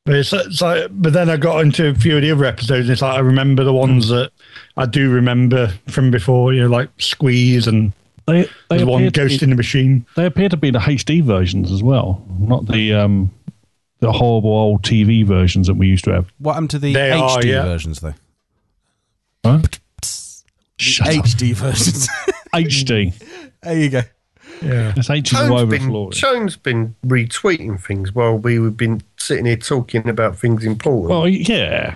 but 0.06 0.16
it's, 0.16 0.34
it's 0.34 0.62
like, 0.62 0.88
but 0.92 1.14
then 1.14 1.30
I 1.30 1.38
got 1.38 1.62
into 1.62 1.88
a 1.88 1.96
few 1.96 2.16
of 2.18 2.22
the 2.22 2.32
other 2.32 2.46
episodes. 2.46 2.88
And 2.88 2.92
it's 2.92 3.02
like 3.02 3.16
I 3.18 3.20
remember 3.20 3.64
the 3.64 3.74
ones 3.74 4.10
that 4.10 4.32
I 4.78 4.86
do 4.86 5.12
remember 5.12 5.74
from 5.88 6.12
before. 6.12 6.54
You 6.54 6.64
know, 6.64 6.70
like 6.70 6.90
Squeeze 7.00 7.68
and 7.68 7.94
They 8.28 8.44
they 8.44 8.78
there's 8.78 8.86
one 8.86 9.08
Ghost 9.10 9.40
be, 9.40 9.44
in 9.46 9.50
the 9.50 9.56
Machine. 9.56 10.06
they 10.16 10.26
appear 10.26 10.50
to 10.50 10.58
be 10.58 10.70
the 10.70 10.80
HD 10.80 11.24
versions 11.24 11.72
as 11.72 11.82
well, 11.82 12.24
not 12.40 12.68
the 12.68 12.94
um 12.94 13.32
the 14.06 14.12
horrible 14.12 14.52
old 14.52 14.84
TV 14.84 15.26
versions 15.26 15.68
that 15.68 15.76
we 15.76 15.88
used 15.88 16.04
to 16.06 16.12
have. 16.14 16.32
What 16.40 16.54
happened 16.54 16.70
to 16.72 16.80
the 16.80 16.94
They 16.94 17.10
HD 17.10 17.22
are, 17.22 17.46
yeah. 17.46 17.64
versions, 17.64 18.00
though? 18.00 18.14
Huh? 19.44 19.58
The 19.58 19.80
Shut 20.78 21.08
up. 21.08 21.26
HD 21.26 21.54
versions. 21.54 22.08
HD. 22.54 23.14
there 23.64 23.78
you 23.80 23.90
go. 23.90 24.02
Yeah, 24.62 24.94
It's 24.96 25.10
HD 25.10 25.34
all 25.36 25.48
Jones 25.48 25.52
over 25.52 25.66
the 25.72 25.78
been, 25.80 25.88
floor. 25.88 26.12
Jones 26.12 26.56
been 26.56 26.96
retweeting 27.06 27.82
things 27.82 28.14
while 28.14 28.38
we've 28.38 28.78
been 28.78 29.02
sitting 29.18 29.46
here 29.46 29.58
talking 29.58 30.08
about 30.08 30.38
things 30.38 30.64
important. 30.64 31.10
Well, 31.10 31.28
yeah. 31.28 31.96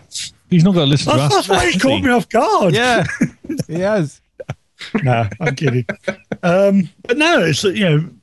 He's 0.49 0.63
not 0.63 0.73
going 0.73 0.87
to 0.87 0.89
listen 0.91 1.11
to 1.13 1.17
that's, 1.17 1.35
us. 1.35 1.47
that's 1.47 1.49
why 1.49 1.69
he 1.69 1.75
is 1.75 1.81
caught 1.81 2.01
me 2.01 2.09
off 2.09 2.27
guard. 2.27 2.73
Yeah, 2.73 3.05
he 3.67 3.79
has. 3.81 4.19
no, 5.03 5.27
I'm 5.39 5.55
kidding. 5.55 5.85
Um, 6.41 6.89
but 7.03 7.17
no, 7.17 7.43
it's 7.43 7.63
you 7.63 7.85
know, 7.85 7.97
I, 7.97 8.18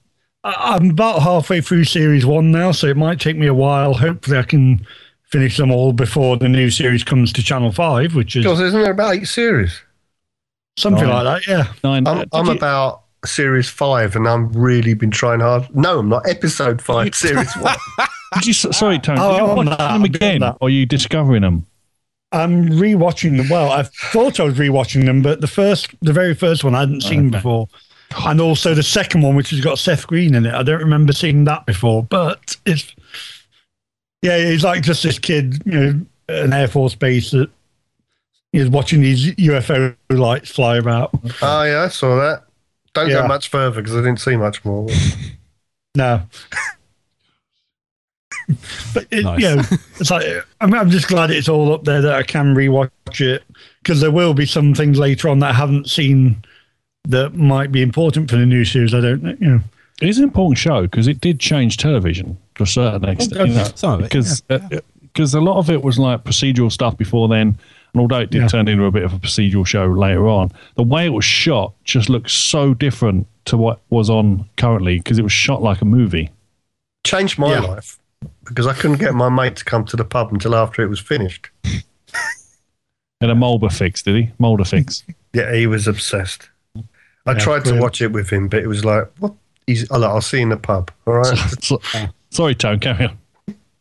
I'm 0.56 0.90
about 0.90 1.22
halfway 1.22 1.60
through 1.60 1.84
series 1.84 2.24
one 2.24 2.50
now, 2.52 2.72
so 2.72 2.86
it 2.86 2.96
might 2.96 3.20
take 3.20 3.36
me 3.36 3.46
a 3.46 3.54
while. 3.54 3.94
Hopefully, 3.94 4.38
I 4.38 4.42
can 4.42 4.86
finish 5.24 5.56
them 5.56 5.70
all 5.70 5.92
before 5.92 6.36
the 6.36 6.48
new 6.48 6.70
series 6.70 7.02
comes 7.02 7.32
to 7.34 7.42
Channel 7.42 7.72
Five, 7.72 8.14
which 8.14 8.36
is 8.36 8.44
because 8.44 8.60
isn't 8.60 8.80
there 8.82 8.92
about 8.92 9.14
eight 9.16 9.26
series? 9.28 9.80
something 10.78 11.06
Nine. 11.06 11.24
like 11.24 11.44
that. 11.44 11.50
Yeah. 11.50 11.72
Nine. 11.82 12.06
I'm, 12.06 12.26
I'm 12.32 12.46
you- 12.46 12.52
about 12.52 13.02
series 13.24 13.68
five, 13.68 14.14
and 14.14 14.28
I'm 14.28 14.52
really 14.52 14.94
been 14.94 15.10
trying 15.10 15.40
hard. 15.40 15.74
No, 15.74 15.98
I'm 16.00 16.08
not. 16.08 16.28
Episode 16.28 16.80
five, 16.82 17.14
series 17.14 17.52
one. 17.54 17.76
Did 18.34 18.46
you, 18.46 18.52
sorry, 18.52 18.98
Tony. 18.98 19.20
Oh, 19.20 19.32
did 19.32 19.38
you 19.38 19.46
I'm 19.50 19.56
watch 19.56 19.64
not. 19.66 19.78
them 19.78 19.90
I'm 19.92 20.04
again, 20.04 20.42
or 20.42 20.56
are 20.60 20.68
you 20.68 20.84
discovering 20.84 21.42
them? 21.42 21.64
I'm 22.32 22.68
rewatching 22.68 23.36
them. 23.38 23.48
Well, 23.48 23.70
I 23.70 23.84
thought 23.84 24.38
I 24.40 24.44
was 24.44 24.54
rewatching 24.58 25.06
them, 25.06 25.22
but 25.22 25.40
the 25.40 25.46
first, 25.46 25.94
the 26.02 26.12
very 26.12 26.34
first 26.34 26.62
one 26.64 26.74
I 26.74 26.80
hadn't 26.80 27.02
seen 27.02 27.30
before, 27.30 27.68
and 28.24 28.40
also 28.40 28.74
the 28.74 28.82
second 28.82 29.22
one, 29.22 29.34
which 29.36 29.50
has 29.50 29.60
got 29.60 29.78
Seth 29.78 30.06
Green 30.06 30.34
in 30.34 30.46
it. 30.46 30.54
I 30.54 30.62
don't 30.62 30.80
remember 30.80 31.12
seeing 31.12 31.44
that 31.44 31.66
before, 31.66 32.02
but 32.04 32.56
it's 32.64 32.94
yeah, 34.22 34.38
he's 34.38 34.64
like 34.64 34.82
just 34.82 35.02
this 35.02 35.18
kid, 35.18 35.62
you 35.66 35.72
know, 35.72 36.00
an 36.28 36.52
Air 36.52 36.68
Force 36.68 36.94
base 36.94 37.30
that 37.32 37.50
is 38.52 38.68
watching 38.70 39.02
these 39.02 39.34
UFO 39.36 39.94
lights 40.10 40.50
fly 40.50 40.76
about. 40.78 41.10
oh 41.42 41.62
yeah, 41.62 41.82
I 41.82 41.88
saw 41.88 42.16
that. 42.16 42.44
Don't 42.94 43.10
Yeah. 43.10 43.22
go 43.22 43.28
much 43.28 43.48
further 43.48 43.82
because 43.82 43.94
I 43.94 43.98
didn't 44.00 44.20
see 44.20 44.36
much 44.36 44.64
more. 44.64 44.88
No, 45.96 46.20
but 48.92 49.06
it, 49.10 49.24
Nice. 49.24 49.40
you 49.40 49.56
know, 49.56 49.62
it's 49.98 50.10
like 50.10 50.26
I'm, 50.60 50.74
I'm 50.74 50.90
just 50.90 51.08
glad 51.08 51.30
it's 51.30 51.48
all 51.48 51.72
up 51.72 51.84
there 51.84 52.02
that 52.02 52.14
I 52.14 52.22
can 52.22 52.54
rewatch 52.54 52.90
it 53.20 53.42
because 53.82 54.02
there 54.02 54.10
will 54.10 54.34
be 54.34 54.44
some 54.44 54.74
things 54.74 54.98
later 54.98 55.30
on 55.30 55.38
that 55.38 55.50
I 55.50 55.54
haven't 55.54 55.88
seen 55.88 56.44
that 57.06 57.34
might 57.34 57.72
be 57.72 57.82
important 57.82 58.30
for 58.30 58.36
the 58.36 58.46
new 58.46 58.64
series. 58.64 58.94
I 58.94 59.00
don't, 59.00 59.22
know, 59.22 59.36
you 59.40 59.46
know. 59.48 59.60
It 60.02 60.08
is 60.10 60.18
an 60.18 60.24
important 60.24 60.58
show 60.58 60.82
because 60.82 61.08
it 61.08 61.20
did 61.20 61.40
change 61.40 61.78
television 61.78 62.36
to 62.56 62.64
a 62.64 62.66
certain 62.66 63.08
extent. 63.08 63.48
You 63.48 63.54
know, 63.54 63.68
Some 63.74 63.94
of 63.94 64.00
it, 64.00 64.02
because 64.04 64.42
uh, 64.50 64.58
because 65.02 65.34
uh, 65.34 65.40
a 65.40 65.42
lot 65.42 65.56
of 65.58 65.70
it 65.70 65.82
was 65.82 65.98
like 65.98 66.24
procedural 66.24 66.70
stuff 66.70 66.98
before 66.98 67.28
then, 67.28 67.56
and 67.94 68.00
although 68.00 68.20
it 68.20 68.30
did 68.30 68.42
Yeah. 68.42 68.48
turn 68.48 68.68
into 68.68 68.84
a 68.84 68.90
bit 68.90 69.04
of 69.04 69.14
a 69.14 69.18
procedural 69.18 69.66
show 69.66 69.86
later 69.86 70.28
on, 70.28 70.52
the 70.74 70.82
way 70.82 71.06
it 71.06 71.10
was 71.14 71.24
shot 71.24 71.72
just 71.84 72.10
looks 72.10 72.32
so 72.34 72.74
different 72.74 73.26
to 73.46 73.56
what 73.56 73.80
was 73.88 74.10
on 74.10 74.46
currently 74.58 74.98
because 74.98 75.18
it 75.18 75.22
was 75.22 75.32
shot 75.32 75.62
like 75.62 75.80
a 75.80 75.86
movie. 75.86 76.30
Changed 77.06 77.38
my 77.38 77.52
Yeah. 77.52 77.60
life 77.60 77.98
because 78.44 78.66
I 78.66 78.74
couldn't 78.74 78.98
get 78.98 79.14
my 79.14 79.28
mate 79.30 79.56
to 79.56 79.64
come 79.64 79.84
to 79.86 79.96
the 79.96 80.04
pub 80.04 80.30
until 80.32 80.54
after 80.54 80.82
it 80.82 80.88
was 80.88 81.00
finished. 81.00 81.48
And 83.22 83.30
a 83.30 83.34
Mulder 83.34 83.70
fix, 83.70 84.02
did 84.02 84.14
he? 84.14 84.30
Mulder 84.38 84.64
fix. 84.64 85.02
Yeah, 85.32 85.54
he 85.54 85.66
was 85.66 85.86
obsessed. 85.86 86.48
I 87.26 87.32
Yeah, 87.32 87.38
tried 87.38 87.64
to 87.66 87.78
watch 87.80 88.00
it 88.00 88.12
with 88.12 88.30
him, 88.30 88.48
but 88.48 88.62
it 88.62 88.66
was 88.66 88.84
like, 88.84 89.08
what? 89.18 89.34
He's, 89.66 89.90
look, 89.90 90.02
I'll 90.04 90.20
see 90.20 90.36
you 90.38 90.44
in 90.44 90.48
the 90.50 90.56
pub. 90.56 90.90
All 91.06 91.14
right. 91.14 92.10
Sorry, 92.30 92.54
Tone, 92.54 92.78
carry 92.78 93.06
on. 93.06 93.18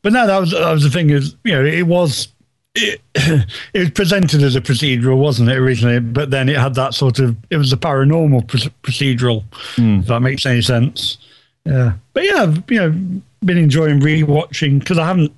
But 0.02 0.14
no, 0.14 0.28
that 0.28 0.40
was 0.40 0.52
that 0.52 0.72
was 0.72 0.84
the 0.84 0.90
thing 0.90 1.10
is 1.10 1.36
you 1.44 1.52
know 1.52 1.66
it 1.66 1.88
was 1.88 2.28
it, 2.76 3.02
it 3.16 3.80
was 3.80 3.90
presented 3.92 4.44
as 4.44 4.56
a 4.56 4.62
procedural, 4.62 5.18
wasn't 5.18 5.50
it 5.50 5.58
originally? 5.58 6.00
But 6.00 6.30
then 6.32 6.48
it 6.48 6.58
had 6.58 6.76
that 6.76 6.94
sort 6.94 7.20
of 7.20 7.36
it 7.50 7.58
was 7.58 7.74
a 7.74 7.78
paranormal 7.78 8.48
pr- 8.48 8.70
procedural. 8.84 9.44
Hmm. 9.76 10.00
If 10.00 10.08
that 10.08 10.20
makes 10.22 10.46
any 10.46 10.62
sense. 10.62 11.18
Yeah, 11.66 11.94
but 12.14 12.24
yeah, 12.24 12.44
I've 12.44 12.64
you 12.70 12.80
know 12.80 13.22
been 13.44 13.58
enjoying 13.58 14.00
rewatching 14.00 14.80
because 14.80 15.00
I 15.00 15.06
haven't 15.08 15.32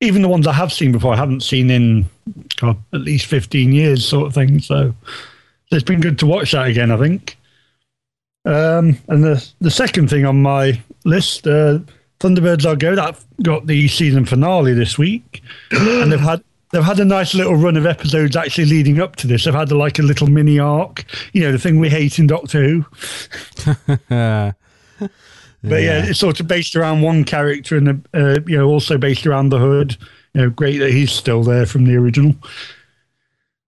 even 0.00 0.22
the 0.22 0.28
ones 0.28 0.46
I 0.46 0.52
have 0.52 0.72
seen 0.72 0.92
before 0.92 1.12
I 1.12 1.16
haven't 1.16 1.42
seen 1.42 1.70
in 1.70 2.06
God, 2.56 2.76
at 2.92 3.00
least 3.00 3.26
fifteen 3.26 3.72
years, 3.72 4.06
sort 4.06 4.28
of 4.28 4.34
thing. 4.34 4.60
So 4.60 4.94
it's 5.70 5.84
been 5.84 6.00
good 6.00 6.18
to 6.20 6.26
watch 6.26 6.52
that 6.52 6.68
again. 6.68 6.90
I 6.90 6.96
think. 6.96 7.36
Um, 8.44 8.98
and 9.08 9.24
the 9.24 9.50
the 9.60 9.70
second 9.70 10.10
thing 10.10 10.24
on 10.24 10.42
my 10.42 10.80
list, 11.04 11.46
uh, 11.46 11.78
Thunderbirds 12.20 12.66
Are 12.66 12.76
Go, 12.76 12.94
that 12.94 13.16
got 13.42 13.66
the 13.66 13.88
season 13.88 14.24
finale 14.26 14.74
this 14.74 14.98
week, 14.98 15.42
and 15.70 16.12
they've 16.12 16.20
had 16.20 16.42
they've 16.70 16.84
had 16.84 17.00
a 17.00 17.04
nice 17.04 17.34
little 17.34 17.54
run 17.54 17.76
of 17.76 17.86
episodes 17.86 18.36
actually 18.36 18.66
leading 18.66 19.00
up 19.00 19.16
to 19.16 19.26
this. 19.26 19.44
They've 19.44 19.54
had 19.54 19.72
like 19.72 19.98
a 19.98 20.02
little 20.02 20.26
mini 20.26 20.58
arc, 20.58 21.04
you 21.32 21.42
know, 21.42 21.52
the 21.52 21.58
thing 21.58 21.80
we 21.80 21.88
hate 21.88 22.18
in 22.18 22.26
Doctor 22.26 22.62
Who. 22.62 22.84
But 25.64 25.80
yeah, 25.80 26.04
it's 26.04 26.18
sort 26.18 26.40
of 26.40 26.46
based 26.46 26.76
around 26.76 27.00
one 27.00 27.24
character, 27.24 27.78
and 27.78 28.06
uh, 28.12 28.40
you 28.46 28.58
know, 28.58 28.66
also 28.66 28.98
based 28.98 29.26
around 29.26 29.48
the 29.48 29.58
Hood. 29.58 29.96
You 30.34 30.42
know, 30.42 30.50
great 30.50 30.78
that 30.78 30.90
he's 30.90 31.10
still 31.10 31.42
there 31.42 31.64
from 31.64 31.84
the 31.84 31.96
original. 31.96 32.34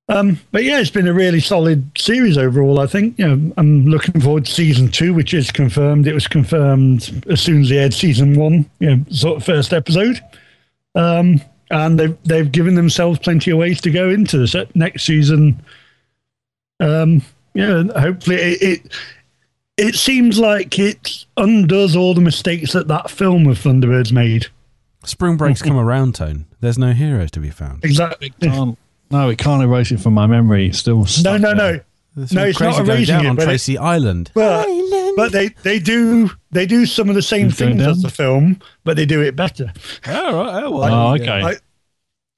Um, 0.09 0.39
but 0.53 0.63
yeah, 0.63 0.79
it's 0.81 0.91
been 0.91 1.09
a 1.09 1.13
really 1.13 1.41
solid 1.41 1.85
series 1.99 2.39
overall. 2.39 2.79
I 2.79 2.87
think. 2.87 3.19
You 3.19 3.27
know, 3.37 3.53
I'm 3.57 3.87
looking 3.87 4.21
forward 4.21 4.47
to 4.47 4.53
season 4.53 4.89
two, 4.89 5.13
which 5.13 5.35
is 5.35 5.51
confirmed. 5.51 6.07
It 6.07 6.15
was 6.15 6.29
confirmed 6.29 7.25
as 7.29 7.41
soon 7.41 7.63
as 7.63 7.69
they 7.71 7.77
had 7.77 7.93
season 7.93 8.39
one. 8.39 8.71
You 8.79 8.97
know, 8.97 9.05
sort 9.11 9.39
of 9.39 9.45
first 9.45 9.73
episode. 9.73 10.21
Um, 10.95 11.41
and 11.71 11.99
they've 11.99 12.17
they've 12.23 12.51
given 12.53 12.77
themselves 12.77 13.19
plenty 13.19 13.51
of 13.51 13.59
ways 13.59 13.81
to 13.81 13.91
go 13.91 14.09
into 14.11 14.39
the 14.39 14.47
se- 14.47 14.69
next 14.77 15.05
season. 15.05 15.61
Um, 16.79 17.23
yeah, 17.55 17.83
hopefully 17.99 18.37
it, 18.37 18.63
it 18.63 18.93
it 19.77 19.95
seems 19.97 20.39
like 20.39 20.79
it 20.79 21.25
undoes 21.37 21.97
all 21.97 22.15
the 22.15 22.21
mistakes 22.21 22.73
that 22.75 22.87
that 22.89 23.11
film 23.11 23.47
of 23.49 23.59
Thunderbirds 23.59 24.13
made. 24.13 24.47
spring 25.05 25.37
breaks 25.37 25.63
come 25.63 25.77
around, 25.77 26.15
Tone. 26.15 26.45
There's 26.61 26.79
no 26.79 26.93
heroes 26.93 27.31
to 27.33 27.41
be 27.41 27.51
found. 27.51 27.85
Exactly. 27.85 28.31
Can't- 28.41 28.79
no, 29.11 29.29
it 29.31 29.39
can't 29.39 29.63
erase 29.63 29.91
it 29.93 30.01
from 30.01 30.15
my 30.15 30.27
memory. 30.27 30.69
It's 30.69 30.79
still 30.79 31.07
No, 31.23 31.37
no, 31.37 31.49
there. 31.49 31.55
no. 31.55 31.81
There's 32.17 32.33
No, 32.33 32.45
it's 32.47 32.59
not 32.61 32.75
going 32.77 32.89
erasing 32.89 33.07
down 33.15 33.27
it, 33.27 33.29
on 33.29 33.37
but 33.37 33.43
it- 33.43 33.47
Tracy 33.47 33.77
Island. 33.79 34.31
But 34.35 34.67
but 35.17 35.33
they 35.33 35.49
they 35.63 35.79
do 35.79 36.31
they 36.51 36.65
do 36.67 36.87
some 36.87 37.09
of 37.11 37.15
the 37.15 37.23
same 37.23 37.47
Who's 37.51 37.59
going 37.59 37.77
things 37.79 37.87
as 37.89 38.03
the 38.03 38.11
film, 38.11 38.59
but 38.85 38.97
they 38.97 39.05
do 39.07 39.21
it 39.23 39.37
better. 39.37 39.73
Oh, 40.07 40.37
right. 40.45 40.63
Oh, 40.65 40.71
well, 40.71 41.09
Oh, 41.09 41.15
okay. 41.15 41.43
Like, 41.43 41.61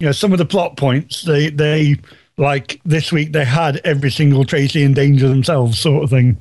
you 0.01 0.07
know, 0.07 0.13
some 0.13 0.33
of 0.33 0.39
the 0.39 0.45
plot 0.47 0.77
points 0.77 1.23
they 1.23 1.51
they 1.51 1.97
like 2.37 2.81
this 2.85 3.13
week 3.13 3.33
they 3.33 3.45
had 3.45 3.81
every 3.85 4.11
single 4.11 4.45
Tracy 4.45 4.83
in 4.83 4.95
danger 4.95 5.29
themselves, 5.29 5.79
sort 5.79 6.03
of 6.05 6.11
thing. 6.11 6.39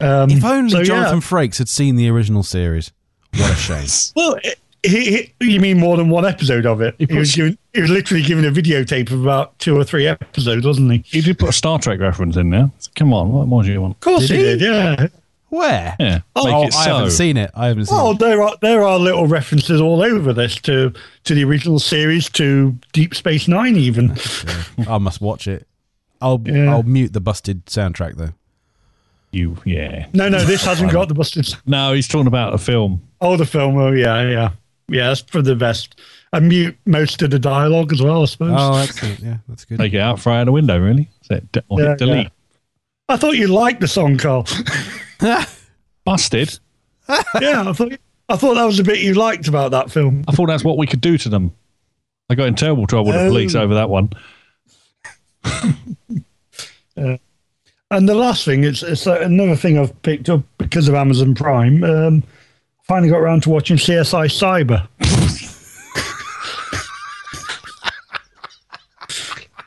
Um, 0.00 0.30
If 0.30 0.44
only 0.44 0.70
so, 0.70 0.78
yeah. 0.78 0.84
Jonathan 0.84 1.20
Frakes 1.20 1.58
had 1.58 1.68
seen 1.68 1.96
the 1.96 2.08
original 2.08 2.42
series. 2.42 2.90
What 3.36 3.52
a 3.52 3.54
shame. 3.54 3.86
Well, 4.16 4.36
he, 4.84 5.32
he, 5.40 5.52
you 5.52 5.60
mean 5.60 5.78
more 5.78 5.96
than 5.96 6.08
one 6.10 6.24
episode 6.24 6.66
of 6.66 6.80
it? 6.80 6.94
He, 6.98 7.06
put- 7.06 7.16
was 7.18 7.34
given, 7.34 7.58
he 7.72 7.80
was 7.80 7.90
literally 7.90 8.22
given 8.22 8.44
a 8.44 8.50
videotape 8.50 9.10
of 9.10 9.22
about 9.22 9.58
two 9.58 9.76
or 9.76 9.84
three 9.84 10.06
episodes, 10.06 10.66
wasn't 10.66 10.92
he? 10.92 11.02
He 11.06 11.20
did 11.20 11.38
put 11.38 11.48
a 11.48 11.52
Star 11.52 11.78
Trek 11.78 12.00
reference 12.00 12.36
in 12.36 12.50
there. 12.50 12.70
Come 12.94 13.12
on, 13.12 13.32
what 13.32 13.46
more 13.48 13.62
do 13.62 13.72
you 13.72 13.80
want? 13.80 13.94
Of 13.94 14.00
course 14.00 14.28
Did 14.28 14.38
he, 14.38 14.44
he? 14.44 14.58
did. 14.58 14.60
Yeah. 14.60 15.06
Where? 15.50 15.94
Yeah, 16.00 16.20
Oh, 16.34 16.44
make 16.62 16.68
it 16.68 16.74
I 16.74 16.84
haven't 16.84 17.10
seen 17.12 17.36
it. 17.36 17.50
I 17.54 17.68
haven't 17.68 17.86
seen 17.86 17.96
Oh, 17.96 18.10
it. 18.12 18.18
there 18.18 18.42
are 18.42 18.56
there 18.60 18.82
are 18.82 18.98
little 18.98 19.28
references 19.28 19.80
all 19.80 20.02
over 20.02 20.32
this 20.32 20.56
to 20.62 20.92
to 21.24 21.34
the 21.34 21.44
original 21.44 21.78
series, 21.78 22.28
to 22.30 22.76
Deep 22.92 23.14
Space 23.14 23.46
Nine, 23.46 23.76
even. 23.76 24.16
I 24.88 24.98
must 24.98 25.20
watch 25.20 25.46
it. 25.46 25.68
I'll 26.20 26.40
Yeah. 26.44 26.72
I'll 26.72 26.82
mute 26.82 27.12
the 27.12 27.20
busted 27.20 27.66
soundtrack 27.66 28.16
though. 28.16 28.32
You, 29.30 29.56
yeah. 29.64 30.06
No, 30.12 30.28
no, 30.28 30.44
this 30.44 30.64
hasn't 30.64 30.92
got 30.92 31.06
the 31.08 31.14
busted. 31.14 31.54
No, 31.66 31.92
he's 31.92 32.08
talking 32.08 32.26
about 32.26 32.54
a 32.54 32.58
film. 32.58 33.02
Oh, 33.20 33.36
the 33.36 33.46
film. 33.46 33.76
Oh, 33.76 33.90
yeah, 33.92 34.28
yeah, 34.28 34.50
yeah. 34.88 35.08
That's 35.08 35.20
for 35.22 35.42
the 35.42 35.54
best. 35.56 36.00
I 36.32 36.40
mute 36.40 36.76
most 36.84 37.22
of 37.22 37.30
the 37.30 37.38
dialogue 37.38 37.92
as 37.92 38.02
well, 38.02 38.22
I 38.22 38.24
suppose. 38.26 38.54
Oh, 38.56 38.76
excellent. 38.76 39.20
Yeah, 39.20 39.36
that's 39.48 39.64
good. 39.64 39.78
Take 39.78 39.94
it 39.94 40.00
out, 40.00 40.18
fry 40.20 40.40
out 40.40 40.44
the 40.44 40.52
window, 40.52 40.78
really. 40.78 41.08
So, 41.22 41.40
de- 41.52 41.62
or 41.68 41.80
Yeah, 41.80 41.88
hit 41.90 41.98
delete. 41.98 42.28
I 43.08 43.16
thought 43.16 43.36
you 43.36 43.46
liked 43.48 43.80
the 43.80 43.88
song, 43.88 44.16
Carl. 44.18 44.46
Busted. 46.04 46.58
yeah, 47.40 47.64
I 47.68 47.72
thought 47.72 47.92
I 48.28 48.36
thought 48.36 48.54
that 48.54 48.64
was 48.64 48.78
the 48.78 48.82
bit 48.84 49.00
you 49.00 49.14
liked 49.14 49.46
about 49.48 49.70
that 49.72 49.90
film. 49.90 50.24
I 50.26 50.32
thought 50.32 50.46
that's 50.46 50.64
what 50.64 50.78
we 50.78 50.86
could 50.86 51.00
do 51.02 51.16
to 51.18 51.28
them. 51.28 51.52
I 52.30 52.34
got 52.34 52.48
in 52.48 52.54
terrible 52.54 52.86
trouble 52.86 53.06
with 53.08 53.16
the 53.16 53.26
Oh. 53.26 53.28
police 53.28 53.54
over 53.54 53.74
that 53.74 53.90
one. 53.90 54.10
And 57.90 58.08
the 58.08 58.14
last 58.14 58.44
thing, 58.44 58.64
it's, 58.64 58.82
it's 58.82 59.06
uh, 59.06 59.20
another 59.20 59.54
thing 59.54 59.78
I've 59.78 60.00
picked 60.02 60.28
up 60.28 60.42
because 60.58 60.88
of 60.88 60.94
Amazon 60.94 61.34
Prime. 61.34 61.84
Um, 61.84 62.22
finally 62.86 63.10
got 63.10 63.18
around 63.18 63.42
to 63.44 63.50
watching 63.50 63.76
CSI 63.76 64.26
Cyber. 64.26 64.88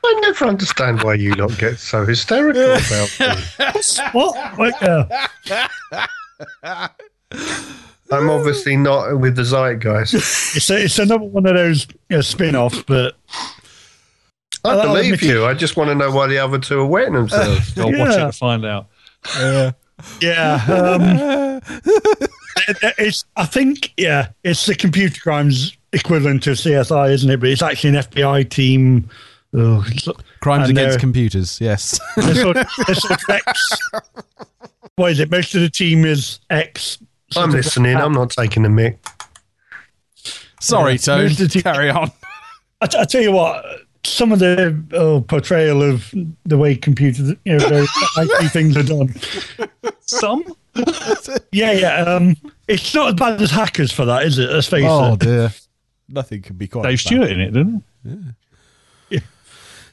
I 0.04 0.20
never 0.22 0.46
understand 0.46 1.04
why 1.04 1.16
you 1.16 1.34
lot 1.36 1.58
get 1.58 1.80
so 1.80 2.06
hysterical 2.06 2.62
about 2.64 3.10
things. 3.10 4.00
What? 4.14 4.58
Like, 4.58 4.82
uh, 4.82 5.28
I'm 8.10 8.30
obviously 8.30 8.78
not 8.78 9.20
with 9.20 9.36
the 9.36 9.44
zeitgeist. 9.44 10.14
it's, 10.14 10.70
a, 10.70 10.84
it's 10.86 11.00
another 11.00 11.26
one 11.26 11.46
of 11.46 11.56
those 11.56 11.88
you 12.10 12.18
know, 12.18 12.22
spin 12.22 12.56
offs, 12.56 12.82
but 12.84 13.16
I 14.64 14.70
I'll 14.72 14.82
believe 14.84 15.16
admit 15.16 15.30
you. 15.30 15.46
I 15.46 15.54
just 15.54 15.76
want 15.76 15.90
to 15.90 15.96
know 15.96 16.10
why 16.12 16.28
the 16.28 16.38
other 16.38 16.58
two 16.60 16.80
are 16.80 16.86
wetting 16.86 17.14
themselves. 17.14 17.74
Go 17.74 17.88
watch 17.88 17.96
it 17.96 18.18
Yeah. 18.18 18.26
to 18.28 18.32
find 18.32 18.66
out. 18.66 18.88
yeah. 20.22 20.62
Um, 20.70 21.02
it- 21.86 22.30
it's, 22.98 23.24
I 23.36 23.46
think, 23.46 23.94
yeah, 23.98 24.30
it's 24.44 24.66
the 24.66 24.76
computer 24.76 25.20
crimes 25.22 25.76
equivalent 25.94 26.44
to 26.44 26.52
CSI, 26.52 27.12
isn't 27.14 27.30
it? 27.30 27.40
But 27.40 27.50
it's 27.50 27.62
actually 27.62 27.92
an 27.92 28.04
FBI 28.04 28.50
team. 28.50 29.10
Oh, 29.54 29.86
Crimes 30.42 30.70
and 30.70 30.78
against 30.78 30.94
they're- 30.96 31.00
computers. 31.00 31.60
Yes. 31.62 32.00
they're 32.16 32.36
sort 32.44 32.58
of, 32.58 32.68
they're 32.86 32.96
sort 32.96 33.14
of 33.14 33.30
ex. 33.30 33.80
What 34.98 35.12
is 35.12 35.20
it? 35.20 35.32
Most 35.32 35.56
of 35.56 35.62
the 35.62 35.70
team 35.70 36.06
is 36.06 36.40
ex. 36.50 36.98
I'm 37.36 37.52
listening. 37.52 37.96
I'm 37.98 38.14
not 38.14 38.32
taking 38.32 38.64
the 38.64 38.70
mic. 38.70 39.00
Sorry, 40.60 40.94
Yeah. 40.94 40.98
Tone. 40.98 41.22
Who's 41.22 41.38
the 41.38 41.48
te- 41.48 41.62
Carry 41.62 41.90
on. 41.90 42.12
I, 42.82 42.88
t- 42.88 42.98
I 42.98 43.06
tell 43.06 43.22
you 43.22 43.32
what, 43.32 43.64
some 44.04 44.32
of 44.32 44.40
the 44.40 44.82
oh, 44.94 45.22
portrayal 45.22 45.82
of 45.82 46.14
the 46.46 46.58
way 46.58 46.76
computers, 46.76 47.30
you 47.46 47.58
know, 47.58 47.70
those 47.70 47.90
IT 48.18 48.52
things 48.52 48.76
are 48.78 48.84
done. 48.84 49.14
Some? 50.02 50.44
Yeah, 51.52 51.72
yeah. 51.72 51.96
Um, 52.04 52.36
it's 52.68 52.94
not 52.94 53.10
as 53.10 53.14
bad 53.16 53.42
as 53.42 53.52
hackers 53.52 53.92
for 53.92 54.06
that, 54.06 54.24
is 54.24 54.38
it? 54.40 54.50
Let's 54.50 54.68
face 54.68 54.86
Oh 54.88 55.14
it. 55.14 55.20
dear. 55.20 55.54
Nothing 56.10 56.42
can 56.42 56.56
be 56.56 56.68
quite. 56.68 56.84
Dave 56.84 56.94
as 56.94 57.04
bad. 57.04 57.08
Stewart 57.08 57.32
in 57.32 57.42
it, 57.42 57.52
didn't 57.52 57.84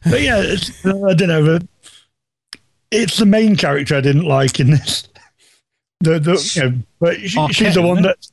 But 0.05 0.21
yeah, 0.21 0.41
it's, 0.41 0.85
uh, 0.85 1.07
I 1.07 1.15
don't 1.15 1.29
know. 1.29 1.59
It's 2.91 3.17
the 3.17 3.27
main 3.27 3.57
character 3.57 3.97
I 3.97 4.01
didn't 4.01 4.25
like 4.25 4.61
in 4.61 4.71
this. 4.71 5.09
The 6.01 6.19
the 6.19 6.53
you 6.55 6.63
know, 6.71 6.79
but 7.01 7.21
she, 7.21 7.39
Arquette, 7.39 7.55
she's 7.55 7.75
the 7.75 7.83
one 7.83 7.99
isn't 7.99 8.03
that's 8.03 8.33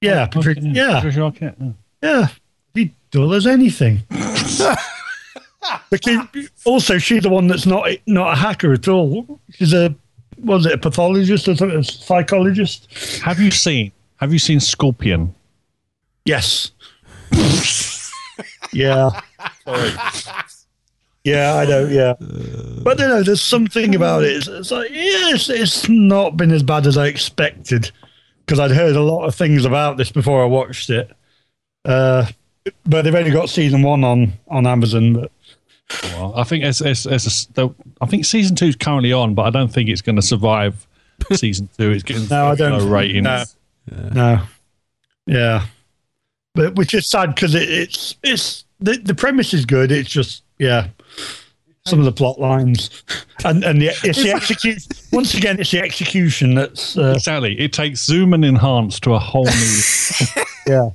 yeah, 0.00 0.24
he? 0.24 0.30
Patricia, 0.30 0.60
yeah, 0.62 0.94
Patricia 0.94 1.20
Arquette, 1.20 1.56
yeah. 1.60 1.72
yeah. 2.02 2.28
She 2.74 2.94
dull 3.10 3.34
as 3.34 3.46
anything. 3.46 4.02
because 5.90 6.18
also 6.64 6.96
she's 6.96 7.22
the 7.22 7.28
one 7.28 7.46
that's 7.46 7.66
not 7.66 7.88
not 8.06 8.32
a 8.32 8.36
hacker 8.36 8.72
at 8.72 8.88
all. 8.88 9.38
She's 9.50 9.74
a 9.74 9.94
was 10.42 10.66
it 10.66 10.72
a 10.72 10.78
pathologist 10.78 11.48
or 11.48 11.56
something, 11.56 11.78
a 11.78 11.84
psychologist? 11.84 12.88
Have 13.22 13.40
you 13.40 13.50
seen? 13.50 13.92
Have 14.16 14.32
you 14.32 14.38
seen 14.38 14.60
Scorpion? 14.60 15.34
Yes. 16.24 16.72
yeah. 18.72 19.10
Yeah, 21.24 21.54
I 21.54 21.66
know. 21.66 21.86
Yeah, 21.86 22.14
but 22.82 22.98
you 22.98 23.06
know, 23.06 23.22
there's 23.22 23.42
something 23.42 23.94
about 23.94 24.22
it. 24.22 24.36
It's, 24.36 24.48
it's 24.48 24.70
like, 24.70 24.90
yes, 24.90 25.50
it's 25.50 25.88
not 25.88 26.36
been 26.36 26.50
as 26.50 26.62
bad 26.62 26.86
as 26.86 26.96
I 26.96 27.08
expected 27.08 27.90
because 28.46 28.58
I'd 28.58 28.70
heard 28.70 28.96
a 28.96 29.02
lot 29.02 29.26
of 29.26 29.34
things 29.34 29.66
about 29.66 29.98
this 29.98 30.10
before 30.10 30.42
I 30.42 30.46
watched 30.46 30.88
it. 30.88 31.10
Uh, 31.84 32.26
but 32.86 33.02
they've 33.02 33.14
only 33.14 33.30
got 33.30 33.50
season 33.50 33.82
one 33.82 34.02
on 34.02 34.32
on 34.48 34.66
Amazon. 34.66 35.12
But 35.12 35.32
Well, 36.04 36.32
I 36.36 36.44
think 36.44 36.64
it's, 36.64 36.80
it's, 36.80 37.06
it's 37.06 37.46
a, 37.46 37.52
the, 37.52 37.68
I 38.00 38.06
think 38.06 38.24
season 38.24 38.56
two 38.56 38.66
is 38.66 38.76
currently 38.76 39.12
on, 39.12 39.34
but 39.34 39.42
I 39.42 39.50
don't 39.50 39.72
think 39.72 39.88
it's 39.88 40.02
going 40.02 40.16
to 40.16 40.22
survive 40.22 40.86
season 41.32 41.68
two. 41.76 41.90
It's 41.90 42.02
getting 42.02 42.28
No, 42.28 42.46
I 42.46 42.54
don't 42.54 42.78
low 42.78 42.86
ratings. 42.86 43.24
no. 43.24 43.44
no, 44.12 44.42
yeah, 45.26 45.66
but 46.54 46.74
which 46.76 46.94
is 46.94 47.06
sad 47.06 47.34
because 47.34 47.54
it, 47.54 47.68
it's 47.68 48.16
it's 48.22 48.64
the 48.78 48.98
the 48.98 49.14
premise 49.14 49.52
is 49.52 49.64
good. 49.64 49.90
It's 49.92 50.10
just 50.10 50.42
yeah. 50.58 50.88
Some 51.86 51.98
of 51.98 52.04
the 52.04 52.12
plot 52.12 52.38
lines, 52.38 52.90
and 53.42 53.64
and 53.64 53.80
the, 53.80 53.86
it's 54.04 54.22
the 54.22 54.32
execution. 54.32 54.82
Once 55.12 55.32
again, 55.34 55.58
it's 55.58 55.70
the 55.70 55.80
execution 55.80 56.54
that's 56.54 56.98
uh, 56.98 57.14
Exactly. 57.16 57.58
It 57.58 57.72
takes 57.72 58.04
zoom 58.04 58.34
and 58.34 58.44
enhance 58.44 59.00
to 59.00 59.14
a 59.14 59.18
whole 59.18 59.46
new. 59.46 59.80
yeah. 60.66 60.90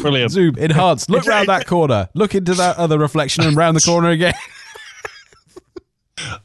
Brilliant. 0.00 0.32
Zoom, 0.32 0.56
enhance. 0.56 1.10
Look 1.10 1.20
It's- 1.20 1.28
round 1.28 1.48
that 1.48 1.66
corner. 1.66 2.08
Look 2.14 2.34
into 2.34 2.54
that 2.54 2.78
other 2.78 2.98
reflection 2.98 3.44
and 3.44 3.54
round 3.54 3.76
the 3.76 3.82
corner 3.82 4.08
again. 4.08 4.32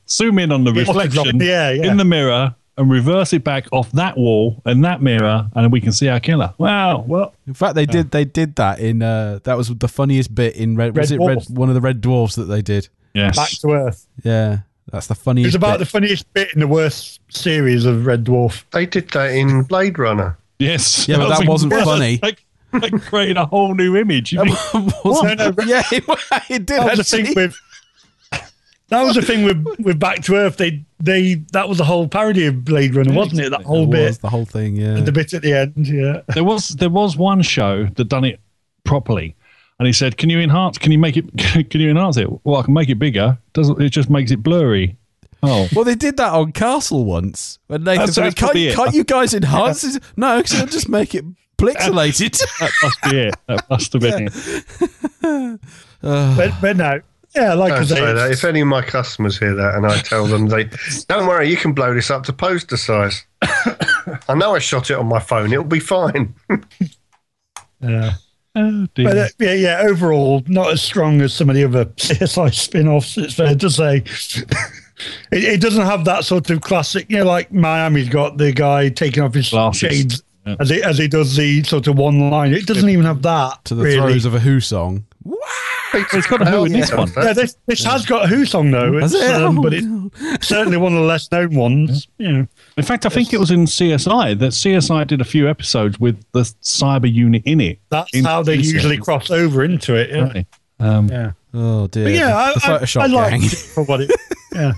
Zoom 0.10 0.40
in 0.40 0.52
on 0.52 0.65
the 0.65 0.73
reflection 0.73 1.40
yeah, 1.40 1.72
yeah. 1.72 1.90
in 1.90 1.98
the 1.98 2.06
mirror 2.06 2.53
and 2.77 2.91
reverse 2.91 3.34
it 3.34 3.44
back 3.44 3.65
off 3.72 3.91
that 3.94 4.18
wall 4.18 4.61
and 4.65 4.84
that 4.84 5.02
mirror, 5.02 5.49
and 5.56 5.72
we 5.72 5.80
can 5.80 5.91
see 5.94 6.10
our 6.10 6.19
killer. 6.19 6.53
Wow. 6.57 7.06
Well, 7.07 7.34
In 7.48 7.53
fact, 7.53 7.76
they 7.76 7.85
did 7.85 8.11
they 8.11 8.26
did 8.26 8.57
that 8.57 8.80
in 8.80 9.02
uh, 9.02 9.40
that 9.45 9.57
was 9.57 9.69
the 9.69 9.88
funniest 9.88 10.35
bit 10.35 10.56
in 10.57 10.76
Red. 10.76 10.98
Was 10.98 11.11
Red 11.11 11.22
it 11.22 11.26
Red, 11.26 11.45
one 11.49 11.69
of 11.69 11.76
the 11.76 11.81
Red 11.81 12.02
Dwarfs 12.02 12.35
that 12.35 12.45
they 12.45 12.61
did? 12.61 12.90
Yes. 13.14 13.35
Back 13.35 13.49
to 13.61 13.72
Earth. 13.72 14.07
Yeah, 14.23 14.60
that's 14.91 15.07
the 15.07 15.15
funniest. 15.15 15.48
was 15.49 15.56
about 15.56 15.73
bit. 15.73 15.80
the 15.80 15.85
funniest 15.91 16.34
bit 16.34 16.53
in 16.53 16.60
the 16.60 16.68
worst 16.68 17.19
series 17.30 17.85
of 17.85 18.06
Red 18.06 18.23
Dwarf. 18.26 18.64
They 18.72 18.85
did 18.85 19.10
that 19.11 19.31
in 19.31 19.64
Blade 19.64 19.98
Runner. 19.99 20.38
yes. 20.60 21.07
Yeah, 21.07 21.18
but 21.18 21.30
that 21.30 21.40
was 21.40 21.48
wasn't 21.48 21.73
incredible. 21.73 21.94
funny. 21.98 22.19
Like, 22.73 22.91
like 22.91 23.03
creating 23.03 23.38
a 23.38 23.45
whole 23.45 23.76
new 23.76 23.95
image. 23.95 24.34
You 24.34 24.44
think, 24.45 24.57
No, 25.06 25.22
no, 25.22 25.53
yeah, 25.64 25.84
it, 25.91 26.03
it 26.49 26.65
did. 26.65 26.80
That 26.81 26.98
was 26.98 27.07
the 27.10 27.18
thing 27.18 27.34
with. 27.35 27.56
That 28.90 29.03
was 29.03 29.15
the 29.15 29.22
thing 29.22 29.44
with, 29.44 29.64
with 29.80 29.99
Back 29.99 30.22
to 30.23 30.35
Earth. 30.35 30.57
They 30.57 30.84
they 30.99 31.35
that 31.52 31.68
was 31.69 31.80
a 31.80 31.84
whole 31.84 32.07
parody 32.07 32.45
of 32.48 32.64
Blade 32.65 32.95
Runner, 32.95 33.14
wasn't 33.14 33.41
it? 33.41 33.49
That 33.52 33.61
whole 33.64 33.84
It 33.85 33.91
bit, 33.91 34.07
was 34.07 34.18
the 34.19 34.30
whole 34.30 34.45
thing. 34.45 34.76
Yeah, 34.76 34.99
the 35.02 35.11
bit 35.11 35.34
at 35.34 35.41
the 35.44 35.53
end. 35.53 35.88
Yeah. 35.88 36.22
there 36.34 36.44
was 36.44 36.69
there 36.69 36.90
was 36.90 37.15
one 37.15 37.41
show 37.44 37.85
that 37.85 38.06
done 38.06 38.23
it 38.26 38.40
properly, 38.84 39.35
and 39.80 39.88
he 39.88 39.94
said, 39.94 40.18
"Can 40.18 40.30
you 40.30 40.40
enhance? 40.40 40.78
Can 40.78 40.91
you 40.91 40.98
make 41.00 41.18
it? 41.18 41.26
Can 41.70 41.82
you 41.82 41.90
enhance 41.90 42.18
it? 42.18 42.28
Well, 42.45 42.60
I 42.62 42.64
can 42.64 42.74
make 42.74 42.90
it 42.90 43.00
bigger. 43.00 43.38
Doesn't 43.54 43.82
it 43.82 43.90
just 43.90 44.10
makes 44.10 44.32
it 44.32 44.44
blurry? 44.44 44.98
Oh, 45.45 45.68
Well, 45.76 45.84
they 45.84 45.95
did 45.95 46.16
that 46.18 46.32
on 46.32 46.54
Castle 46.54 47.04
once. 47.04 47.60
When 47.68 47.84
they 47.84 47.95
That's- 47.98 48.16
said, 48.16 48.24
that's 48.24 48.36
can't, 48.36 48.52
probably 48.52 48.74
can't 48.74 48.94
you 48.95 49.04
guys 49.04 49.34
enhance 49.34 49.84
it? 49.84 50.02
No, 50.16 50.38
because 50.38 50.54
it'll 50.54 50.68
just 50.68 50.88
make 50.88 51.14
it 51.14 51.26
pixelated. 51.58 52.40
that 52.60 52.72
must 52.82 53.02
be 53.12 53.20
it. 53.20 53.36
That 53.48 53.70
must 53.70 53.91
have 53.94 54.02
been 54.02 54.30
it. 55.24 55.60
But, 56.02 56.52
but 56.62 56.76
no, 56.78 57.02
yeah, 57.36 57.54
like 57.54 57.72
I 57.74 57.84
say, 57.86 57.95
say 57.95 58.14
that. 58.14 58.32
If 58.32 58.44
any 58.44 58.60
of 58.62 58.68
my 58.68 58.82
customers 58.82 59.38
hear 59.40 59.56
that 59.56 59.76
and 59.76 59.86
I 59.86 60.00
tell 60.00 60.28
them 60.28 60.48
they, 60.48 60.70
don't 61.08 61.28
worry, 61.28 61.50
you 61.50 61.58
can 61.58 61.72
blow 61.74 61.94
this 61.94 62.10
up 62.12 62.24
to 62.26 62.34
poster 62.34 62.76
size. 62.78 63.26
I 63.41 64.36
know 64.36 64.54
I 64.56 64.60
shot 64.60 64.91
it 64.91 64.98
on 64.98 65.08
my 65.08 65.20
phone. 65.20 65.52
It'll 65.52 65.64
be 65.64 65.80
fine. 65.80 66.36
yeah. 67.82 68.14
Oh. 68.55 68.88
But 68.95 69.17
uh, 69.17 69.27
yeah, 69.39 69.53
yeah, 69.53 69.81
overall, 69.81 70.43
not 70.47 70.71
as 70.71 70.81
strong 70.81 71.21
as 71.21 71.34
some 71.34 71.49
of 71.49 71.55
the 71.55 71.63
other 71.63 71.85
CSI 71.97 72.53
spin-offs. 72.53 73.17
It's 73.17 73.34
fair 73.34 73.55
to 73.55 73.69
say. 73.69 73.97
it, 75.31 75.43
it 75.43 75.61
doesn't 75.61 75.85
have 75.85 76.05
that 76.05 76.23
sort 76.25 76.49
of 76.49 76.61
classic, 76.61 77.09
you 77.09 77.17
know, 77.17 77.25
like 77.25 77.51
Miami's 77.51 78.09
got 78.09 78.38
the 78.38 78.51
guy 78.51 78.89
taking 78.89 79.23
off 79.23 79.34
his 79.34 79.49
Glasses. 79.49 79.80
shades 79.80 80.23
Yeah. 80.45 80.55
as 80.59 80.69
he 80.69 80.84
as 80.84 80.97
he 80.97 81.07
does 81.07 81.35
the 81.35 81.63
sort 81.63 81.88
of 81.88 81.97
one 81.97 82.30
line. 82.30 82.53
It 82.53 82.65
doesn't 82.67 82.89
even 82.89 83.05
have 83.05 83.21
that 83.23 83.63
to 83.65 83.75
the 83.75 83.84
really. 83.84 83.97
throes 83.97 84.25
of 84.25 84.35
a 84.35 84.39
Who 84.39 84.59
song. 84.59 85.05
It's 85.94 86.28
got 86.28 86.41
a 86.41 86.45
who 86.45 86.66
in 86.66 86.72
this 86.74 86.91
one. 86.94 87.12
Yeah, 87.16 87.34
this, 87.34 87.56
this 87.68 87.84
has 87.84 88.06
got 88.06 88.26
a 88.26 88.28
Who 88.28 88.45
song 88.45 88.72
though, 88.72 89.00
Has 89.00 89.14
it's, 89.14 89.24
it? 89.24 89.36
um, 89.36 89.60
Oh, 89.60 89.62
but 89.62 89.74
it's 89.74 90.48
certainly 90.48 90.78
one 90.78 90.94
of 90.94 91.00
the 91.00 91.06
less 91.06 91.32
known 91.32 91.56
ones. 91.56 92.08
You 92.18 92.32
know, 92.32 92.48
In 92.78 92.84
fact, 92.84 93.06
I 93.06 93.10
think 93.10 93.34
it 93.34 93.40
was 93.40 93.52
in 93.52 93.66
CSI 93.66 94.38
that 94.40 94.52
CSI 94.52 95.06
did 95.08 95.22
a 95.22 95.26
few 95.26 95.48
episodes 95.50 96.00
with 96.00 96.24
the 96.32 96.41
cyber 96.62 97.12
unit 97.12 97.44
in 97.45 97.62
it. 97.62 97.80
that's 97.90 98.14
In- 98.14 98.26
how 98.26 98.41
they 98.44 98.56
in 98.56 98.62
usually 98.62 98.98
cross 98.98 99.30
over 99.32 99.64
into 99.64 99.95
it. 99.95 100.10
Yeah, 100.10 100.24
Right. 100.24 100.48
Um, 100.80 101.08
yeah. 101.10 101.32
Oh 101.54 101.88
dear. 101.88 102.06
But 102.06 102.14
yeah, 102.14 102.36
I, 102.36 102.54
the 102.54 102.60
I, 102.64 102.80
Photoshop 102.80 103.02
I 103.02 103.06
liked 103.06 103.44
it 103.45 103.56
for 103.56 103.84
what 103.86 104.02
it. 104.02 104.12
Yeah, 104.54 104.74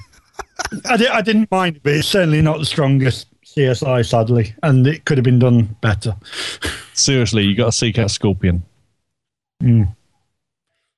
I, 0.89 0.97
di- 0.97 1.07
I 1.07 1.21
didn't 1.21 1.49
mind 1.49 1.77
it, 1.77 1.83
but 1.83 1.93
it's 1.93 2.07
certainly 2.07 2.41
not 2.41 2.59
the 2.59 2.65
strongest 2.65 3.27
CSI, 3.45 4.05
sadly, 4.07 4.53
and 4.63 4.85
it 4.85 5.05
could 5.05 5.17
have 5.17 5.23
been 5.25 5.39
done 5.39 5.75
better. 5.81 6.15
Seriously, 6.93 7.43
you 7.43 7.55
got 7.55 7.65
to 7.67 7.71
seek 7.71 7.97
out 7.97 8.11
Scorpion 8.11 8.63
Mm. 9.63 9.95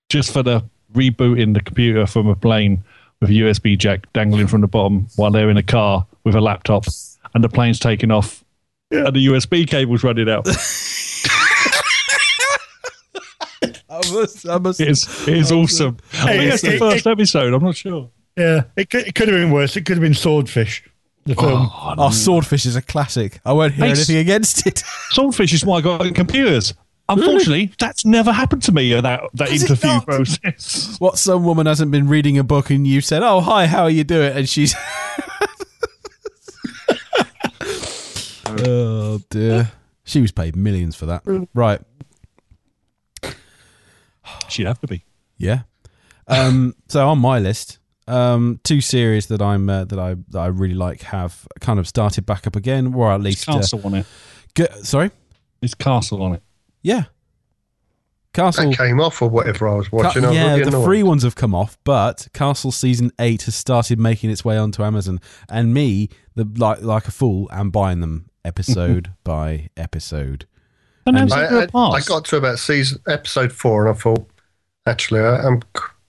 Just 0.10 0.32
for 0.32 0.44
the 0.44 0.64
rebooting 0.94 1.54
the 1.54 1.62
computer 1.62 2.06
from 2.06 2.28
a 2.28 2.36
plane 2.36 2.84
with 3.20 3.30
a 3.30 3.34
USB 3.34 3.78
jack 3.78 4.12
dangling 4.14 4.48
from 4.48 4.62
the 4.62 4.68
bottom 4.68 5.08
while 5.16 5.32
they're 5.32 5.50
in 5.50 5.58
a 5.58 5.64
car 5.64 6.06
with 6.24 6.36
a 6.36 6.42
laptop 6.42 6.86
and 7.34 7.44
the 7.44 7.50
plane's 7.50 7.80
taking 7.80 8.12
off 8.12 8.44
and 8.92 9.16
the 9.16 9.28
USB 9.28 9.68
cable's 9.68 10.04
running 10.04 10.30
out. 10.30 10.48
I 13.90 14.12
must, 14.12 14.48
I 14.48 14.58
must, 14.60 14.80
It 14.80 14.90
is, 14.90 15.28
it 15.28 15.38
is 15.38 15.52
oh, 15.52 15.62
awesome. 15.62 15.98
I 16.14 16.18
think 16.18 16.30
Hey, 16.42 16.50
that's 16.50 16.62
the 16.62 16.78
first 16.78 17.06
it- 17.06 17.10
episode. 17.10 17.54
I'm 17.54 17.64
not 17.64 17.76
sure. 17.76 18.10
Yeah, 18.38 18.64
it 18.76 18.90
could, 18.92 19.08
it 19.08 19.16
could 19.16 19.28
have 19.30 19.38
been 19.38 19.50
worse. 19.50 19.76
It 19.76 19.86
could 19.86 19.98
have 19.98 20.02
been 20.04 20.14
Swordfish, 20.14 20.84
the 21.26 21.34
oh, 21.40 21.42
film. 21.42 21.70
oh, 21.98 22.12
Swordfish 22.12 22.68
is 22.68 22.76
a 22.76 22.84
classic. 22.84 23.40
I 23.44 23.52
won't 23.54 23.74
hear 23.74 23.86
Hey, 23.86 23.92
anything 23.92 24.18
against 24.18 24.68
it. 24.68 24.84
Swordfish 25.10 25.54
is 25.54 25.66
why 25.66 25.78
I 25.78 25.82
got 25.82 26.14
computers. 26.14 26.76
Unfortunately, 27.10 27.72
that's 27.80 28.04
never 28.06 28.32
happened 28.34 28.64
to 28.64 28.72
me. 28.74 28.94
uh, 28.94 29.02
That 29.02 29.50
interview 29.52 30.02
process. 30.02 30.98
what 31.00 31.18
some 31.18 31.44
woman 31.46 31.66
hasn't 31.66 31.92
been 31.92 32.08
reading 32.08 32.38
a 32.38 32.44
book 32.44 32.70
and 32.70 32.86
you 32.86 33.00
said, 33.02 33.24
"Oh, 33.24 33.40
hi, 33.42 33.66
how 33.68 33.84
are 33.84 33.90
you 33.90 34.04
doing?" 34.04 34.34
and 34.36 34.50
she's 34.50 34.76
Oh 38.60 39.20
dear. 39.30 39.72
She 40.04 40.22
was 40.22 40.32
paid 40.32 40.56
millions 40.56 40.96
for 40.96 41.06
that. 41.08 41.22
Right. 41.54 41.82
She'd 44.50 44.66
have 44.68 44.80
to 44.82 44.88
be. 44.88 45.04
Yeah. 45.38 45.62
Um, 46.28 46.76
so 46.88 47.08
on 47.08 47.20
my 47.20 47.40
list, 47.40 47.80
um, 48.08 48.60
two 48.64 48.82
series 48.82 49.28
that 49.28 49.42
I'm 49.42 49.70
uh, 49.70 49.84
that 49.86 50.00
I 50.00 50.16
that 50.30 50.40
I 50.40 50.48
really 50.48 50.74
like 50.76 51.02
have 51.04 51.48
kind 51.60 51.80
of 51.80 51.88
started 51.88 52.26
back 52.26 52.48
up 52.48 52.56
again, 52.56 52.94
or 52.94 53.12
at 53.12 53.22
least 53.22 53.48
uh, 53.48 53.54
Castle 53.54 53.82
on 53.84 53.94
it. 53.96 54.06
sorry, 54.86 55.12
It's 55.62 55.74
Castle 55.74 56.22
on 56.24 56.34
it. 56.34 56.44
Yeah, 56.82 57.06
Castle. 58.34 58.70
That 58.70 58.78
came 58.78 59.00
off 59.00 59.22
or 59.22 59.30
whatever 59.30 59.68
I 59.68 59.76
was 59.76 59.88
Ca- 59.90 59.98
watching. 59.98 60.26
I 60.26 60.28
was 60.28 60.36
yeah, 60.36 60.56
really 60.56 60.70
the 60.70 60.84
free 60.84 61.04
ones 61.04 61.24
have 61.24 61.36
come 61.36 61.56
off, 61.56 61.78
but 61.84 62.28
Castle 62.34 62.72
season 62.72 63.12
eight 63.20 63.44
has 63.44 63.56
started 63.56 64.00
making 64.00 64.30
its 64.30 64.46
way 64.46 64.58
onto 64.58 64.84
Amazon, 64.84 65.20
and 65.50 65.74
me, 65.74 66.10
the 66.36 66.48
like 66.58 66.82
like 66.82 67.08
a 67.08 67.12
fool, 67.12 67.48
am 67.52 67.72
buying 67.72 68.00
them 68.02 68.30
episode 68.46 69.14
by 69.24 69.70
episode. 69.76 70.46
And 71.06 71.18
And- 71.18 71.34
I, 71.34 71.68
I, 71.74 71.80
I 71.80 72.02
got 72.02 72.26
to 72.26 72.38
about 72.38 72.60
season 72.60 73.02
episode 73.08 73.52
four, 73.52 73.88
and 73.88 73.96
I 73.96 74.00
thought, 74.00 74.30
actually, 74.86 75.22
I, 75.22 75.38
I'm 75.48 75.62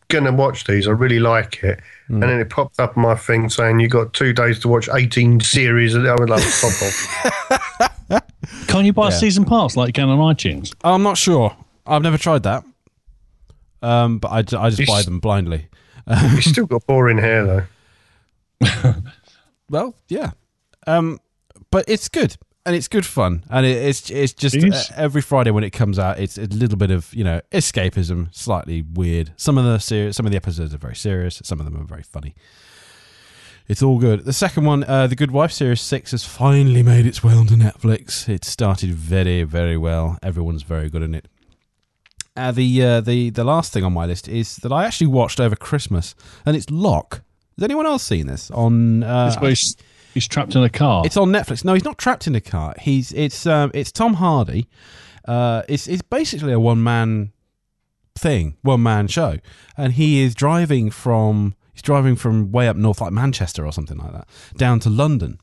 gonna 0.08 0.32
watch 0.32 0.64
these. 0.64 0.88
I 0.88 0.90
really 0.90 1.20
like 1.20 1.62
it. 1.62 1.80
Hmm. 2.08 2.14
And 2.14 2.22
then 2.24 2.40
it 2.40 2.50
popped 2.50 2.80
up 2.80 2.96
on 2.96 3.02
my 3.04 3.14
thing 3.14 3.48
saying 3.48 3.80
you 3.80 3.88
got 3.88 4.12
two 4.12 4.32
days 4.32 4.58
to 4.60 4.68
watch 4.68 4.88
18 4.92 5.40
series. 5.40 5.94
And 5.94 6.08
I 6.08 6.14
was 6.14 6.28
like, 6.28 6.42
stop 6.42 6.82
off. 6.82 7.92
Can't 8.66 8.86
you 8.86 8.93
buy 8.93 9.09
a 9.09 9.12
season 9.12 9.44
pass 9.44 9.76
like 9.76 9.89
you 9.89 9.93
can 9.93 10.09
on 10.09 10.18
iTunes? 10.35 10.74
I'm 10.82 11.02
not 11.02 11.18
sure. 11.18 11.55
I've 11.86 12.02
never 12.02 12.18
tried 12.18 12.43
that, 12.44 12.64
um, 13.82 14.18
but 14.18 14.28
I, 14.28 14.39
I 14.39 14.43
just 14.70 14.80
It's- 14.80 14.89
buy 14.89 15.02
them 15.02 15.20
blindly. 15.20 15.68
You 16.32 16.40
still 16.40 16.64
got 16.66 16.86
boring 16.86 17.18
hair 17.18 17.66
though. 18.60 18.94
Well, 19.70 19.94
yeah, 20.09 20.30
um, 20.86 21.18
but 21.70 21.85
it's 21.89 22.09
good 22.09 22.36
and 22.64 22.74
it's 22.74 22.89
good 22.89 23.05
fun, 23.05 23.44
and 23.51 23.66
it, 23.66 23.76
it's 23.76 24.09
it's 24.10 24.32
just 24.32 24.55
It 24.56 24.64
is. 24.64 24.90
uh, 24.90 24.94
every 24.97 25.20
Friday 25.20 25.51
when 25.51 25.62
it 25.64 25.70
comes 25.70 25.98
out, 25.98 26.18
it's 26.18 26.39
a 26.39 26.47
little 26.47 26.78
bit 26.78 26.90
of 26.90 27.12
you 27.14 27.22
know 27.24 27.43
escapism, 27.52 28.35
slightly 28.35 28.80
weird. 28.80 29.32
Some 29.36 29.59
of 29.59 29.64
the 29.66 29.78
ser- 29.78 30.12
some 30.12 30.24
of 30.24 30.32
the 30.32 30.36
episodes 30.39 30.72
are 30.72 30.78
very 30.78 30.97
serious, 30.97 31.43
some 31.44 31.60
of 31.60 31.66
them 31.66 31.76
are 31.78 31.85
very 31.85 32.02
funny. 32.02 32.35
It's 33.68 33.82
all 33.82 33.98
good. 33.98 34.24
The 34.24 34.32
second 34.32 34.64
one, 34.64 34.82
uh, 34.84 35.06
the 35.08 35.14
Good 35.16 35.30
Wife 35.30 35.52
series 35.52 35.82
six, 35.82 36.12
has 36.12 36.24
finally 36.24 36.82
made 36.82 37.04
its 37.04 37.22
way 37.22 37.34
onto 37.34 37.54
Netflix. 37.54 38.26
It 38.28 38.44
started 38.44 38.90
very 38.94 39.42
very 39.42 39.76
well. 39.76 40.18
Everyone's 40.22 40.62
very 40.62 40.88
good 40.88 41.02
in 41.02 41.14
it. 41.14 41.28
Uh, 42.34 42.50
the 42.52 42.82
uh, 42.82 43.00
the 43.02 43.28
the 43.30 43.44
last 43.44 43.72
thing 43.72 43.84
on 43.84 43.92
my 43.92 44.06
list 44.06 44.26
is 44.28 44.56
that 44.56 44.72
I 44.72 44.86
actually 44.86 45.08
watched 45.08 45.38
over 45.38 45.54
Christmas, 45.54 46.14
and 46.46 46.56
it's 46.56 46.70
Locke. 46.70 47.22
Has 47.58 47.64
anyone 47.64 47.84
else 47.86 48.04
seen 48.04 48.26
this 48.26 48.50
on? 48.52 49.02
Uh, 49.02 49.38
he's, 49.40 49.76
he's 50.14 50.28
trapped 50.28 50.54
in 50.54 50.62
a 50.62 50.70
car. 50.70 51.04
it's 51.04 51.16
on 51.16 51.30
Netflix. 51.30 51.62
No, 51.64 51.74
he's 51.74 51.84
not 51.84 51.98
trapped 51.98 52.26
in 52.26 52.34
a 52.34 52.40
car. 52.40 52.74
He's 52.80 53.12
it's 53.12 53.44
um 53.44 53.70
it's 53.74 53.92
Tom 53.92 54.14
Hardy, 54.14 54.66
Uh, 55.26 55.62
it's 55.68 55.86
it's 55.88 56.00
basically 56.02 56.52
a 56.54 56.60
one 56.60 56.82
man 56.82 57.32
thing, 58.16 58.56
one 58.62 58.82
man 58.82 59.08
show, 59.08 59.38
and 59.76 59.92
he 59.92 60.22
is 60.22 60.34
driving 60.34 60.90
from 60.90 61.54
he's 61.78 61.82
driving 61.82 62.16
from 62.16 62.50
way 62.50 62.66
up 62.66 62.76
north, 62.76 63.00
like 63.00 63.12
Manchester 63.12 63.64
or 63.64 63.72
something 63.72 63.98
like 63.98 64.12
that, 64.12 64.28
down 64.56 64.80
to 64.80 64.90
London. 64.90 65.38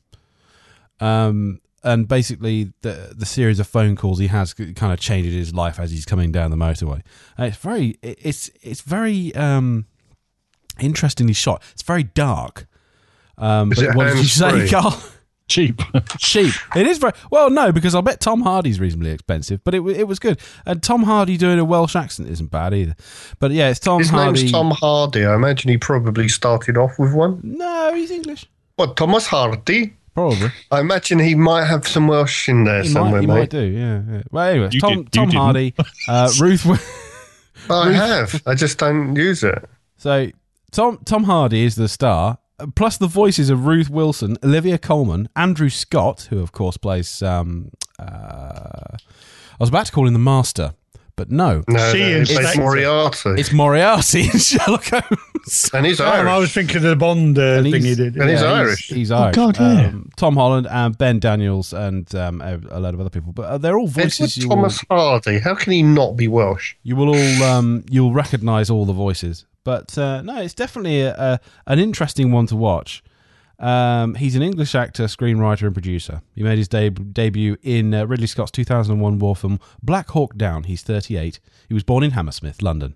Um, 1.00 1.60
and 1.82 2.06
basically 2.06 2.72
the 2.82 3.14
the 3.16 3.24
series 3.24 3.58
of 3.58 3.66
phone 3.66 3.96
calls 3.96 4.18
he 4.18 4.26
has 4.26 4.52
kind 4.52 4.92
of 4.92 4.98
changes 4.98 5.34
his 5.34 5.54
life 5.54 5.78
as 5.78 5.90
he's 5.90 6.04
coming 6.04 6.32
down 6.32 6.50
the 6.50 6.56
motorway. 6.56 7.02
And 7.38 7.48
it's 7.48 7.56
very 7.56 7.98
it's 8.02 8.50
it's 8.60 8.82
very 8.82 9.34
um, 9.34 9.86
interestingly 10.78 11.32
shot. 11.32 11.62
It's 11.72 11.82
very 11.82 12.04
dark. 12.04 12.66
Um, 13.38 13.72
Is 13.72 13.78
but 13.78 13.88
it 13.88 13.96
what 13.96 14.04
did 14.08 14.18
you 14.18 14.24
say. 14.24 14.68
Carl? 14.68 15.00
Cheap. 15.48 15.80
cheap. 16.18 16.52
It 16.74 16.86
is 16.88 16.98
very 16.98 17.12
well, 17.30 17.50
no, 17.50 17.70
because 17.70 17.94
I 17.94 18.00
bet 18.00 18.18
Tom 18.20 18.42
Hardy's 18.42 18.80
reasonably 18.80 19.10
expensive, 19.12 19.62
but 19.62 19.74
it 19.74 19.78
it 19.86 20.08
was 20.08 20.18
good. 20.18 20.40
And 20.64 20.82
Tom 20.82 21.04
Hardy 21.04 21.36
doing 21.36 21.58
a 21.60 21.64
Welsh 21.64 21.94
accent 21.94 22.28
isn't 22.28 22.50
bad 22.50 22.74
either. 22.74 22.96
But 23.38 23.52
yeah, 23.52 23.68
it's 23.70 23.78
Tom 23.78 23.98
His 24.00 24.10
Hardy. 24.10 24.40
name's 24.40 24.52
Tom 24.52 24.70
Hardy. 24.72 25.24
I 25.24 25.34
imagine 25.34 25.70
he 25.70 25.78
probably 25.78 26.28
started 26.28 26.76
off 26.76 26.98
with 26.98 27.12
one. 27.14 27.40
No, 27.44 27.92
he's 27.94 28.10
English. 28.10 28.46
What, 28.74 28.96
Thomas 28.96 29.26
Hardy? 29.28 29.94
Probably. 30.14 30.50
I 30.70 30.80
imagine 30.80 31.18
he 31.18 31.34
might 31.34 31.64
have 31.66 31.86
some 31.86 32.08
Welsh 32.08 32.48
in 32.48 32.64
there 32.64 32.82
He 32.82 32.88
somewhere, 32.88 33.12
might, 33.12 33.20
he 33.20 33.26
mate. 33.26 33.34
might 33.34 33.50
do. 33.50 33.60
Yeah. 33.64 34.02
yeah. 34.10 34.22
Well, 34.32 34.48
anyway, 34.48 34.68
You 34.72 34.80
Tom 34.80 34.94
did- 35.04 35.12
Tom 35.12 35.28
didn't. 35.28 35.40
Hardy, 35.40 35.74
uh, 36.08 36.32
Ruth. 36.40 36.64
Wi- 36.64 36.80
I 37.70 37.92
have. 37.92 38.42
I 38.46 38.54
just 38.54 38.78
don't 38.78 39.14
use 39.14 39.42
it. 39.44 39.64
So 39.96 40.30
Tom 40.72 40.98
Tom 41.04 41.24
Hardy 41.24 41.64
is 41.64 41.74
the 41.76 41.88
star, 41.88 42.38
plus 42.74 42.96
the 42.96 43.06
voices 43.06 43.50
of 43.50 43.66
Ruth 43.66 43.90
Wilson, 43.90 44.36
Olivia 44.42 44.78
Colman, 44.78 45.28
Andrew 45.36 45.68
Scott, 45.68 46.28
who 46.30 46.40
of 46.40 46.52
course 46.52 46.76
plays. 46.76 47.22
Um, 47.22 47.70
uh, 47.98 48.96
I 48.96 49.58
was 49.60 49.68
about 49.70 49.86
to 49.86 49.92
call 49.92 50.06
him 50.06 50.12
the 50.12 50.18
Master, 50.18 50.74
but 51.16 51.30
no, 51.30 51.64
No, 51.68 51.92
She 51.92 52.00
no, 52.00 52.06
is 52.08 52.30
it's 52.30 52.56
Moriarty. 52.58 53.30
it's 53.40 53.52
Moriarty 53.52 54.24
in 54.24 54.30
Sherlock 54.38 54.84
Holmes. 54.84 55.70
and 55.72 55.86
he's 55.86 55.98
Oh, 56.00 56.04
I 56.04 56.36
was 56.38 56.52
thinking 56.52 56.76
of 56.76 56.82
the 56.82 56.94
Bond 56.96 57.38
uh, 57.38 57.42
And 57.42 57.70
thing 57.70 57.82
he 57.84 57.94
did. 57.94 58.16
and 58.16 58.28
he's 58.28 58.42
Yeah, 58.42 58.52
Irish. 58.52 58.88
He's, 58.88 59.10
Irish. 59.10 59.34
God, 59.34 59.58
yeah. 59.58 59.86
Um, 59.86 60.10
Tom 60.16 60.36
Holland 60.36 60.66
and 60.70 60.96
Ben 60.98 61.18
Daniels 61.18 61.72
and 61.72 62.12
um, 62.14 62.42
a, 62.42 62.60
a 62.70 62.80
load 62.80 62.92
of 62.92 63.00
other 63.00 63.08
people, 63.08 63.32
but 63.32 63.42
uh, 63.46 63.56
they're 63.58 63.78
all 63.78 63.88
Edward 63.88 64.02
voices 64.04 64.36
you 64.36 64.48
will, 64.48 64.56
Thomas 64.56 64.84
Hardy. 64.90 65.38
How 65.38 65.54
can 65.54 65.72
he 65.72 65.82
not 65.82 66.16
be 66.18 66.28
Welsh? 66.28 66.74
you 66.82 66.96
will 66.96 67.08
all 67.08 67.42
um, 67.44 67.84
you'll 67.88 68.12
recognise 68.12 68.68
all 68.68 68.84
the 68.84 68.92
voices. 68.92 69.46
But 69.66 69.98
uh, 69.98 70.22
no, 70.22 70.40
it's 70.40 70.54
definitely 70.54 71.00
a, 71.00 71.12
a, 71.16 71.40
an 71.66 71.80
interesting 71.80 72.30
one 72.30 72.46
to 72.46 72.54
watch. 72.54 73.02
Um, 73.58 74.14
he's 74.14 74.36
an 74.36 74.42
English 74.42 74.76
actor, 74.76 75.06
screenwriter, 75.06 75.62
and 75.62 75.74
producer. 75.74 76.22
He 76.36 76.44
made 76.44 76.56
his 76.56 76.68
deb- 76.68 77.12
debut 77.12 77.56
in 77.64 77.92
uh, 77.92 78.06
Ridley 78.06 78.28
Scott's 78.28 78.52
2001 78.52 79.18
war 79.18 79.34
film 79.34 79.58
Black 79.82 80.10
Hawk 80.10 80.36
Down. 80.36 80.62
He's 80.64 80.82
38. 80.82 81.40
He 81.66 81.74
was 81.74 81.82
born 81.82 82.04
in 82.04 82.12
Hammersmith, 82.12 82.62
London. 82.62 82.94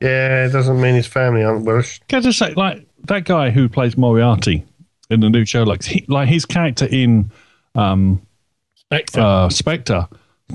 Yeah, 0.00 0.46
it 0.46 0.52
doesn't 0.52 0.80
mean 0.80 0.96
his 0.96 1.06
family 1.06 1.44
aren't 1.44 1.64
Welsh. 1.64 2.00
Can 2.08 2.18
I 2.18 2.22
just 2.22 2.40
say, 2.40 2.54
like 2.54 2.88
that 3.04 3.24
guy 3.24 3.50
who 3.50 3.68
plays 3.68 3.96
Moriarty 3.96 4.64
in 5.10 5.20
the 5.20 5.30
new 5.30 5.44
show, 5.44 5.62
like 5.62 5.84
he, 5.84 6.04
like 6.08 6.28
his 6.28 6.44
character 6.44 6.88
in 6.90 7.30
um, 7.76 8.20
Spectre. 8.74 9.20
uh, 9.20 9.48
Spectre, 9.48 10.08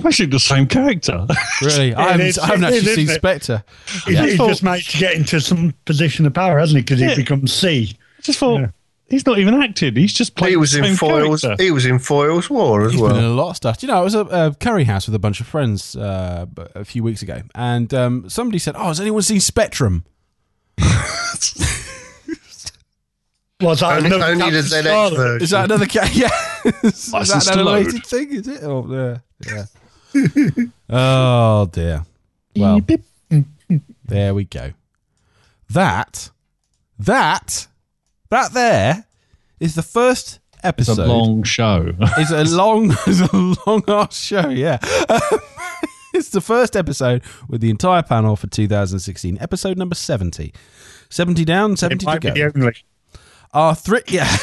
actually 0.05 0.27
the 0.27 0.39
same 0.39 0.67
character. 0.67 1.25
Really, 1.61 1.93
I 1.95 2.11
haven't, 2.11 2.39
I 2.39 2.45
haven't 2.47 2.63
it 2.65 2.73
is, 2.73 2.87
actually 2.87 3.05
seen? 3.07 3.15
Spectre. 3.15 3.63
he 4.07 4.17
I 4.17 4.29
he 4.31 4.37
just 4.37 4.63
managed 4.63 4.91
to 4.91 4.97
get 4.97 5.13
into 5.15 5.39
some 5.41 5.73
position 5.85 6.25
of 6.25 6.33
power, 6.33 6.59
hasn't 6.59 6.77
he? 6.77 6.81
Because 6.83 7.01
Yeah. 7.01 7.09
he 7.09 7.15
becomes 7.17 7.53
C. 7.53 7.95
I 8.17 8.21
just 8.21 8.39
thought 8.39 8.59
Yeah. 8.61 8.67
he's 9.09 9.25
not 9.25 9.37
even 9.39 9.53
acted; 9.61 9.95
he's 9.97 10.13
just 10.13 10.35
playing. 10.35 10.51
He 10.53 10.57
was 10.57 10.71
the 10.73 10.79
in 10.79 10.83
same 10.85 10.95
Foyle's. 10.95 11.41
character. 11.41 11.63
He 11.63 11.71
was 11.71 11.85
in 11.85 11.99
Foyle's 11.99 12.49
War 12.49 12.85
as 12.85 12.91
He's 12.93 13.01
been 13.01 13.11
in 13.11 13.17
well. 13.17 13.31
a 13.31 13.33
lot 13.33 13.49
of 13.51 13.55
stuff. 13.57 13.81
You 13.81 13.87
know, 13.87 13.97
I 13.97 14.01
was 14.01 14.15
at 14.15 14.27
a 14.27 14.55
curry 14.59 14.83
house 14.85 15.05
with 15.07 15.15
a 15.15 15.19
bunch 15.19 15.39
of 15.41 15.47
friends 15.47 15.95
uh, 15.95 16.45
b- 16.53 16.63
a 16.75 16.83
few 16.85 17.03
weeks 17.03 17.21
ago, 17.21 17.41
and 17.55 17.93
um, 17.93 18.29
somebody 18.29 18.59
said, 18.59 18.75
"Oh, 18.77 18.87
has 18.89 18.99
anyone 18.99 19.21
seen 19.21 19.39
Spectrum?" 19.39 20.05
Was 23.61 23.81
that 23.81 23.97
Only, 23.97 24.07
another 24.07 24.31
only 24.31 24.51
the 24.51 24.59
ZX 24.59 25.15
version. 25.17 25.43
Is 25.43 25.49
that 25.49 25.65
another 25.65 25.85
cat? 25.85 26.15
Yeah, 26.15 26.29
is 26.83 27.11
License 27.11 27.45
that 27.45 27.53
to 27.55 27.59
an 27.59 27.65
load. 27.65 27.75
animated 27.87 28.05
thing? 28.05 28.31
Is 28.33 28.47
it? 28.47 28.63
Oh, 28.63 28.85
yeah, 28.89 29.17
yeah. 29.45 29.65
oh 30.89 31.65
dear. 31.71 32.03
Well, 32.55 32.81
there 34.05 34.33
we 34.33 34.43
go. 34.45 34.71
That, 35.69 36.31
that, 36.97 37.67
that 38.29 38.53
there 38.53 39.05
is 39.59 39.75
the 39.75 39.83
first 39.83 40.39
episode. 40.63 40.91
It's 40.93 40.99
episode. 40.99 41.05
a 41.05 41.13
long 41.13 41.43
show. 41.43 41.93
It's 42.17 42.31
a 42.31 42.43
long, 42.55 42.91
it's 43.07 43.21
a 43.21 43.55
long 43.69 43.83
ass 43.87 44.17
show. 44.19 44.49
Yeah, 44.49 44.79
it's 46.13 46.29
the 46.29 46.41
first 46.41 46.75
episode 46.75 47.21
with 47.47 47.61
the 47.61 47.69
entire 47.69 48.01
panel 48.03 48.35
for 48.35 48.47
2016, 48.47 49.37
episode 49.39 49.77
number 49.77 49.95
70. 49.95 50.53
70 51.11 51.45
down, 51.45 51.73
It 51.73 51.79
70 51.79 51.97
to 51.99 52.05
might 52.05 52.21
be 52.21 52.27
go. 52.29 52.33
the 52.33 52.43
only. 52.59 52.73
Our 53.53 53.73
three, 53.75 54.01
yeah. 54.07 54.35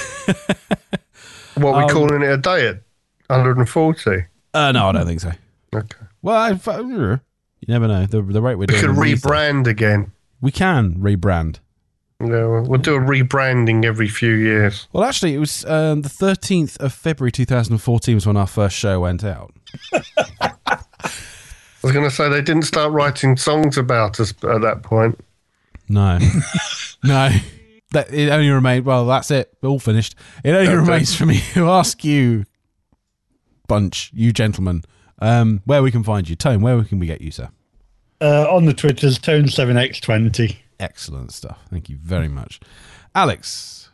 What 1.55 1.75
are 1.75 1.79
we 1.79 1.83
Um, 1.85 1.89
calling 1.91 2.23
it 2.23 2.29
a 2.31 2.37
day 2.37 2.69
at 2.69 2.83
140? 3.29 4.25
Uh, 4.55 4.73
no, 4.73 4.89
I 4.89 4.93
don't 4.93 5.07
think 5.07 5.21
so. 5.21 5.31
Okay. 5.75 5.99
Well, 6.23 6.37
I, 6.37 6.51
you 6.81 7.19
never 7.69 7.89
know. 7.89 8.07
The, 8.07 8.23
the 8.23 8.41
rate 8.43 8.55
we're 8.57 8.67
We 8.69 8.79
could 8.81 8.91
rebrand 8.91 9.67
again. 9.67 10.13
We 10.41 10.51
can 10.51 10.95
rebrand. 10.95 11.59
Yeah, 12.21 12.47
we'll 12.47 12.63
we'll 12.63 12.81
do 12.81 12.95
a 12.95 12.99
rebranding 12.99 13.85
every 13.85 14.09
few 14.09 14.33
years. 14.33 14.89
Well, 14.93 15.05
actually, 15.05 15.35
it 15.35 15.39
was 15.39 15.65
um, 15.67 16.01
the 16.03 16.09
13th 16.09 16.79
of 16.79 16.95
February 16.95 17.31
2014 17.31 18.15
was 18.15 18.27
when 18.27 18.39
our 18.39 18.47
first 18.47 18.75
show 18.77 19.01
went 19.01 19.23
out. 19.23 19.53
I 19.93 20.81
was 21.83 21.93
going 21.93 22.09
to 22.09 22.11
say 22.11 22.29
they 22.29 22.41
didn't 22.43 22.63
start 22.63 22.91
writing 22.93 23.37
songs 23.37 23.77
about 23.77 24.19
us 24.19 24.31
at 24.43 24.63
that 24.63 24.83
point. 24.83 25.21
No, 25.89 26.19
no. 27.05 27.31
That, 27.93 28.13
it 28.13 28.31
only 28.31 28.51
remained. 28.51 28.85
Well, 28.87 29.07
that's 29.07 29.31
it. 29.31 29.53
All 29.63 29.79
finished. 29.79 30.17
It 30.43 30.51
only 30.51 30.67
Okay. 30.69 30.77
remains 30.77 31.15
for 31.15 31.27
me 31.27 31.41
to 31.53 31.69
ask 31.69 32.03
you, 32.03 32.45
bunch, 33.69 34.11
you 34.15 34.33
gentlemen, 34.33 34.83
um, 35.21 35.63
where 35.65 35.83
we 35.83 35.91
can 35.91 36.03
find 36.05 36.29
you. 36.29 36.37
Tone, 36.37 36.61
where 36.61 36.83
can 36.85 36.99
we 36.99 37.07
get 37.07 37.21
you, 37.21 37.31
sir? 37.31 37.49
Uh, 38.21 38.47
on 38.55 38.65
the 38.65 38.73
Twitters, 38.75 39.19
Tone7X20. 39.19 40.57
Excellent 40.81 41.33
stuff. 41.33 41.59
Thank 41.71 41.89
you 41.89 41.97
very 41.97 42.29
much, 42.29 42.61
Alex. 43.15 43.91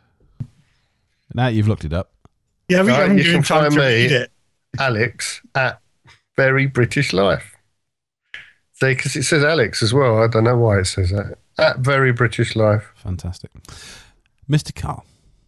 Now 1.33 1.47
you've 1.47 1.67
looked 1.67 1.85
it 1.85 1.93
up. 1.93 2.11
Yeah, 2.69 2.83
we 2.83 2.89
Right, 2.89 2.99
haven't 3.01 3.17
you 3.17 3.23
can 3.25 3.43
time 3.43 3.71
find 3.71 3.75
me. 3.75 4.05
it. 4.05 4.31
Alex 4.79 5.41
at 5.55 5.79
Very 6.35 6.65
British 6.67 7.13
Life. 7.13 7.55
See, 8.73 8.87
because 8.95 9.15
it 9.15 9.23
says 9.23 9.43
Alex 9.43 9.81
as 9.83 9.93
well. 9.93 10.21
I 10.21 10.27
don't 10.27 10.43
know 10.43 10.57
why 10.57 10.79
it 10.79 10.85
says 10.85 11.11
that. 11.11 11.37
At 11.57 11.79
Very 11.79 12.11
British 12.11 12.55
Life. 12.55 12.91
Fantastic, 12.95 13.51
Mr. 14.49 14.73
Carl. 14.75 15.05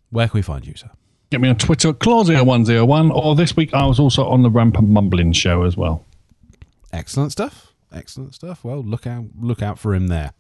Where 0.09 0.27
can 0.27 0.37
we 0.37 0.41
find 0.41 0.65
you, 0.65 0.73
sir? 0.75 0.89
Get 1.35 1.41
me 1.41 1.49
on 1.49 1.57
Twitter 1.57 1.89
at 1.89 1.99
Claw0101, 1.99 3.13
or 3.13 3.35
this 3.35 3.57
week 3.57 3.73
I 3.73 3.85
was 3.85 3.99
also 3.99 4.25
on 4.25 4.41
the 4.41 4.49
Rampant 4.49 4.87
Mumbling 4.87 5.33
show 5.33 5.63
as 5.63 5.75
well. 5.75 6.05
Excellent 6.93 7.33
stuff. 7.33 7.73
Excellent 7.91 8.33
stuff. 8.33 8.63
Well, 8.63 8.81
look 8.81 9.05
out 9.05 9.25
look 9.37 9.61
out 9.61 9.77
for 9.77 9.93
him 9.93 10.07
there. 10.07 10.31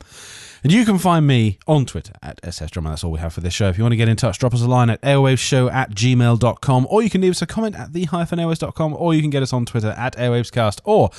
And 0.63 0.71
you 0.71 0.85
can 0.85 0.97
find 0.97 1.27
me 1.27 1.59
on 1.67 1.85
Twitter 1.85 2.13
at 2.23 2.41
SSDrummer. 2.43 2.85
That's 2.85 3.03
all 3.03 3.11
we 3.11 3.19
have 3.19 3.33
for 3.33 3.41
this 3.41 3.53
show. 3.53 3.67
If 3.67 3.77
you 3.77 3.83
want 3.83 3.91
to 3.91 3.97
get 3.97 4.07
in 4.07 4.15
touch, 4.15 4.39
drop 4.39 4.53
us 4.53 4.61
a 4.61 4.69
line 4.69 4.89
at 4.89 5.01
airwaveshow 5.01 5.69
at 5.69 5.91
gmail.com, 5.91 6.87
or 6.89 7.03
you 7.03 7.09
can 7.09 7.19
leave 7.19 7.31
us 7.31 7.41
a 7.41 7.45
comment 7.45 7.75
at 7.75 7.91
the 7.91 8.05
hyphen 8.05 8.39
airwaves.com, 8.39 8.93
or 8.93 9.13
you 9.13 9.19
can 9.19 9.31
get 9.31 9.43
us 9.43 9.51
on 9.51 9.65
Twitter 9.65 9.93
at 9.97 10.15
airwavescast, 10.15 10.79
or 10.85 11.09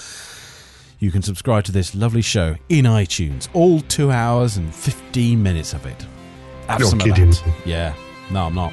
you 1.00 1.10
can 1.10 1.20
subscribe 1.20 1.64
to 1.64 1.72
this 1.72 1.94
lovely 1.94 2.22
show 2.22 2.56
in 2.70 2.86
iTunes. 2.86 3.48
All 3.52 3.80
two 3.80 4.10
hours 4.10 4.56
and 4.56 4.74
15 4.74 5.42
minutes 5.42 5.74
of 5.74 5.84
it. 5.84 6.06
Have 6.66 6.80
You're 6.80 6.92
kidding 6.92 7.34
Yeah. 7.66 7.94
No, 8.30 8.46
I'm 8.46 8.54
not. 8.54 8.72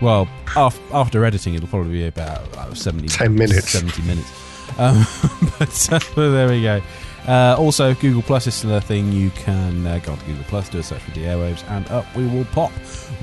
Well, 0.00 0.28
af- 0.56 0.80
after 0.92 1.24
editing, 1.24 1.54
it'll 1.54 1.68
probably 1.68 1.92
be 1.92 2.06
about 2.06 2.56
uh, 2.56 2.74
70 2.74 3.08
10 3.08 3.34
minutes. 3.34 3.70
70 3.70 4.02
minutes. 4.02 4.30
Um, 4.78 5.04
but, 5.58 5.88
uh, 5.92 5.98
there 6.14 6.48
we 6.48 6.62
go. 6.62 6.80
Uh, 7.26 7.54
also, 7.58 7.92
Google 7.94 8.22
Plus 8.22 8.46
is 8.46 8.54
still 8.54 8.74
a 8.74 8.80
thing. 8.80 9.12
You 9.12 9.28
can 9.30 9.86
uh, 9.86 9.98
go 10.02 10.16
to 10.16 10.24
Google 10.24 10.44
Plus, 10.44 10.68
do 10.70 10.78
a 10.78 10.82
search 10.82 11.02
for 11.02 11.10
the 11.10 11.24
airwaves, 11.24 11.62
and 11.70 11.86
up 11.90 12.06
we 12.16 12.26
will 12.26 12.46
pop. 12.46 12.72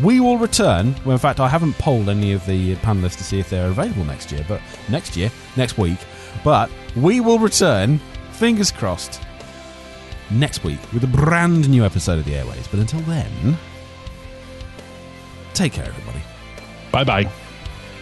We 0.02 0.20
will 0.20 0.38
return. 0.38 0.94
Well, 1.06 1.14
in 1.14 1.18
fact, 1.20 1.40
I 1.40 1.48
haven't 1.48 1.74
polled 1.80 2.10
any 2.10 2.34
of 2.34 2.46
the 2.46 2.76
panelists 2.78 3.18
to 3.18 3.24
see 3.24 3.40
if 3.40 3.50
they're 3.50 3.70
available 3.70 4.04
next 4.06 4.32
year, 4.32 4.46
but 4.48 4.62
next 4.90 5.18
year, 5.18 5.32
next 5.58 5.78
week. 5.80 5.98
But 6.44 6.70
we 6.96 7.20
will 7.20 7.40
return, 7.40 7.98
fingers 8.34 8.72
crossed, 8.72 9.22
next 10.30 10.64
week 10.64 10.80
with 10.94 11.04
a 11.04 11.08
brand 11.08 11.68
new 11.68 11.84
episode 11.84 12.20
of 12.20 12.26
the 12.26 12.34
airwaves. 12.34 12.70
But 12.70 12.82
until 12.82 13.00
then, 13.02 13.58
take 15.54 15.74
care, 15.74 15.86
everybody. 15.86 16.22
Bye 16.96 17.04
bye. 17.04 17.30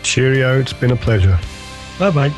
Cheerio. 0.04 0.60
It's 0.60 0.72
been 0.72 0.92
a 0.92 0.96
pleasure. 0.96 1.40
Bye 1.98 2.12
bye. 2.12 2.30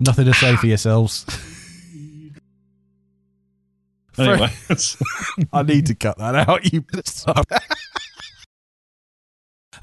Nothing 0.00 0.24
to 0.24 0.32
say 0.32 0.56
for 0.56 0.66
yourselves. 0.66 1.26
Anyway. 4.18 4.52
I 5.52 5.62
need 5.62 5.86
to 5.86 5.94
cut 5.94 6.18
that 6.18 6.34
out. 6.34 6.70
You 6.70 6.82
bit 6.82 6.98
of 6.98 7.04
suffra. 7.04 7.58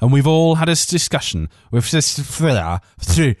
and 0.00 0.12
we've 0.12 0.28
all 0.28 0.56
had 0.56 0.68
a 0.68 0.76
discussion 0.76 1.48
with 1.72 1.90
this 1.90 2.20
through 3.00 3.34